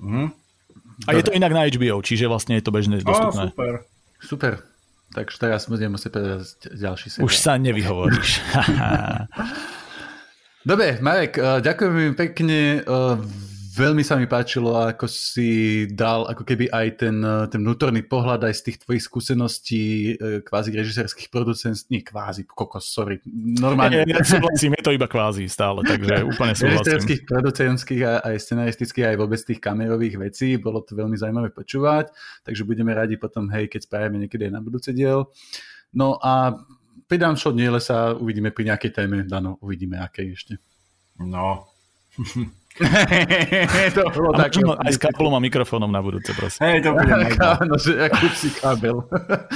Mm. 0.02 0.34
A 1.06 1.10
je 1.14 1.22
to 1.22 1.34
inak 1.38 1.54
na 1.54 1.70
HBO, 1.70 2.02
čiže 2.02 2.26
vlastne 2.26 2.58
je 2.58 2.66
to 2.66 2.74
bežne 2.74 2.98
dostupné. 2.98 3.50
Oh, 3.50 3.54
super. 3.54 3.74
Super. 4.22 4.54
Takže 5.12 5.38
teraz 5.38 5.70
budeme 5.70 6.00
musieť 6.00 6.18
povedať 6.18 6.50
ďalší 6.72 7.08
seriál. 7.14 7.28
Už 7.30 7.34
sa 7.38 7.62
nevyhovoríš. 7.62 8.30
Dobre, 10.62 11.02
Marek, 11.02 11.38
eh, 11.38 11.58
ďakujem 11.62 12.14
pekne. 12.14 12.86
Veľmi 13.72 14.04
sa 14.04 14.20
mi 14.20 14.28
páčilo, 14.28 14.76
ako 14.76 15.08
si 15.08 15.88
dal 15.88 16.28
ako 16.28 16.44
keby 16.44 16.68
aj 16.76 16.88
ten, 17.00 17.24
ten 17.48 17.60
vnútorný 17.64 18.04
pohľad 18.04 18.44
aj 18.44 18.60
z 18.60 18.62
tých 18.68 18.78
tvojich 18.84 19.04
skúseností 19.08 19.84
eh, 20.12 20.44
kvázi 20.44 20.76
režisérských 20.76 21.32
producent, 21.32 21.80
nie 21.88 22.04
kvázi, 22.04 22.44
kokos, 22.44 22.92
sorry, 22.92 23.24
normálne. 23.32 24.04
Ja, 24.04 24.20
ja 24.20 24.28
súhlasím, 24.28 24.76
je 24.76 24.84
to 24.84 24.92
iba 24.92 25.08
kvázi 25.08 25.48
stále, 25.48 25.88
takže 25.88 26.20
úplne 26.36 26.52
súhlasím. 26.52 26.84
Režisérských, 26.84 27.22
producentských 27.24 28.02
a 28.04 28.12
aj 28.28 28.36
scenaristických, 28.44 29.06
aj 29.08 29.16
vôbec 29.16 29.40
tých 29.40 29.64
kamerových 29.64 30.16
vecí, 30.20 30.60
bolo 30.60 30.84
to 30.84 30.92
veľmi 30.92 31.16
zaujímavé 31.16 31.56
počúvať, 31.56 32.12
takže 32.44 32.68
budeme 32.68 32.92
radi 32.92 33.16
potom, 33.16 33.48
hej, 33.56 33.72
keď 33.72 33.88
spravíme 33.88 34.20
niekedy 34.20 34.52
aj 34.52 34.54
na 34.58 34.60
budúce 34.60 34.92
diel. 34.92 35.32
No 35.96 36.20
a 36.20 36.60
pri 37.08 37.18
Danšo 37.24 37.56
Niele 37.56 37.80
sa 37.80 38.12
uvidíme 38.12 38.52
pri 38.52 38.68
nejakej 38.68 38.92
téme, 38.92 39.24
Dano, 39.24 39.56
uvidíme, 39.64 39.96
aké 39.96 40.28
ešte. 40.28 40.60
No, 41.24 41.72
to 43.96 44.02
bolo 44.12 44.32
tak, 44.34 44.52
no, 44.62 44.74
aj 44.76 44.92
s 44.96 45.00
kapelom 45.00 45.34
a 45.38 45.42
mikrofónom 45.42 45.90
na 45.90 46.02
budúce, 46.02 46.34
prosím. 46.34 46.60
Hej, 46.66 46.78
to 46.86 46.90
bude 46.98 47.14
no, 47.70 47.76
že 47.78 47.92
akú 48.10 48.28
si 48.34 48.50
kábel. 48.58 49.06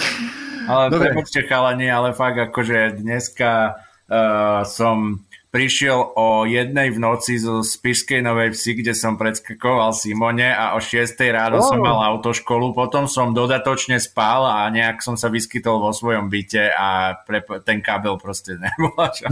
ale 0.71 0.83
prepáčte 0.89 1.45
chalani, 1.45 1.87
ale 1.89 2.13
fakt 2.13 2.37
akože 2.37 3.01
dneska 3.01 3.77
uh, 4.09 4.65
som 4.65 5.25
prišiel 5.55 6.19
o 6.19 6.43
jednej 6.43 6.91
v 6.91 6.99
noci 6.99 7.39
zo 7.39 7.63
Spišskej 7.63 8.19
Novej 8.19 8.51
Vsi, 8.51 8.75
kde 8.75 8.91
som 8.91 9.15
predskakoval 9.15 9.95
Simone 9.95 10.51
a 10.51 10.75
o 10.75 10.83
6 10.83 11.15
ráno 11.31 11.63
oh. 11.63 11.67
som 11.71 11.79
mal 11.79 12.03
autoškolu, 12.11 12.75
potom 12.75 13.07
som 13.07 13.31
dodatočne 13.31 13.95
spal 14.03 14.43
a 14.43 14.67
nejak 14.67 14.99
som 14.99 15.15
sa 15.15 15.31
vyskytol 15.31 15.79
vo 15.79 15.95
svojom 15.95 16.27
byte 16.27 16.75
a 16.75 17.15
pre, 17.23 17.39
ten 17.63 17.79
kábel 17.79 18.19
proste 18.19 18.59
nebol 18.63 18.91
čo 19.15 19.31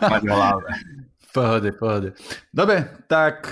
mať. 0.00 0.22
Pohode, 1.34 1.74
pohode. 1.74 2.08
Dobre, 2.54 2.86
tak 3.10 3.50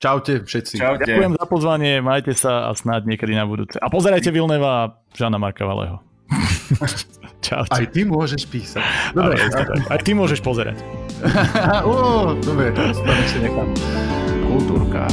čaute 0.00 0.40
všetci. 0.40 0.80
Čaute. 0.80 1.04
Ďakujem 1.04 1.36
za 1.36 1.44
pozvanie, 1.44 1.92
majte 2.00 2.32
sa 2.32 2.66
a 2.66 2.70
snáď 2.72 3.12
niekedy 3.12 3.36
na 3.36 3.44
budúce. 3.44 3.76
A 3.76 3.92
pozerajte 3.92 4.32
Vilneva 4.32 4.70
a 4.72 4.84
Žana 5.12 5.36
Marka 5.36 5.68
Valeho. 5.68 6.00
čaute. 7.44 7.76
Aj 7.76 7.84
ty 7.92 8.08
môžeš 8.08 8.48
písať. 8.48 8.80
Dobre. 9.12 9.36
Aj, 9.36 10.00
aj 10.00 10.00
ty 10.00 10.16
môžeš 10.16 10.40
pozerať. 10.40 10.80
Ó, 11.84 12.32
dobre, 12.40 12.72
to 12.72 12.88
ešte 12.88 13.44
nechám. 13.44 13.68
Kultúrka. 14.48 15.04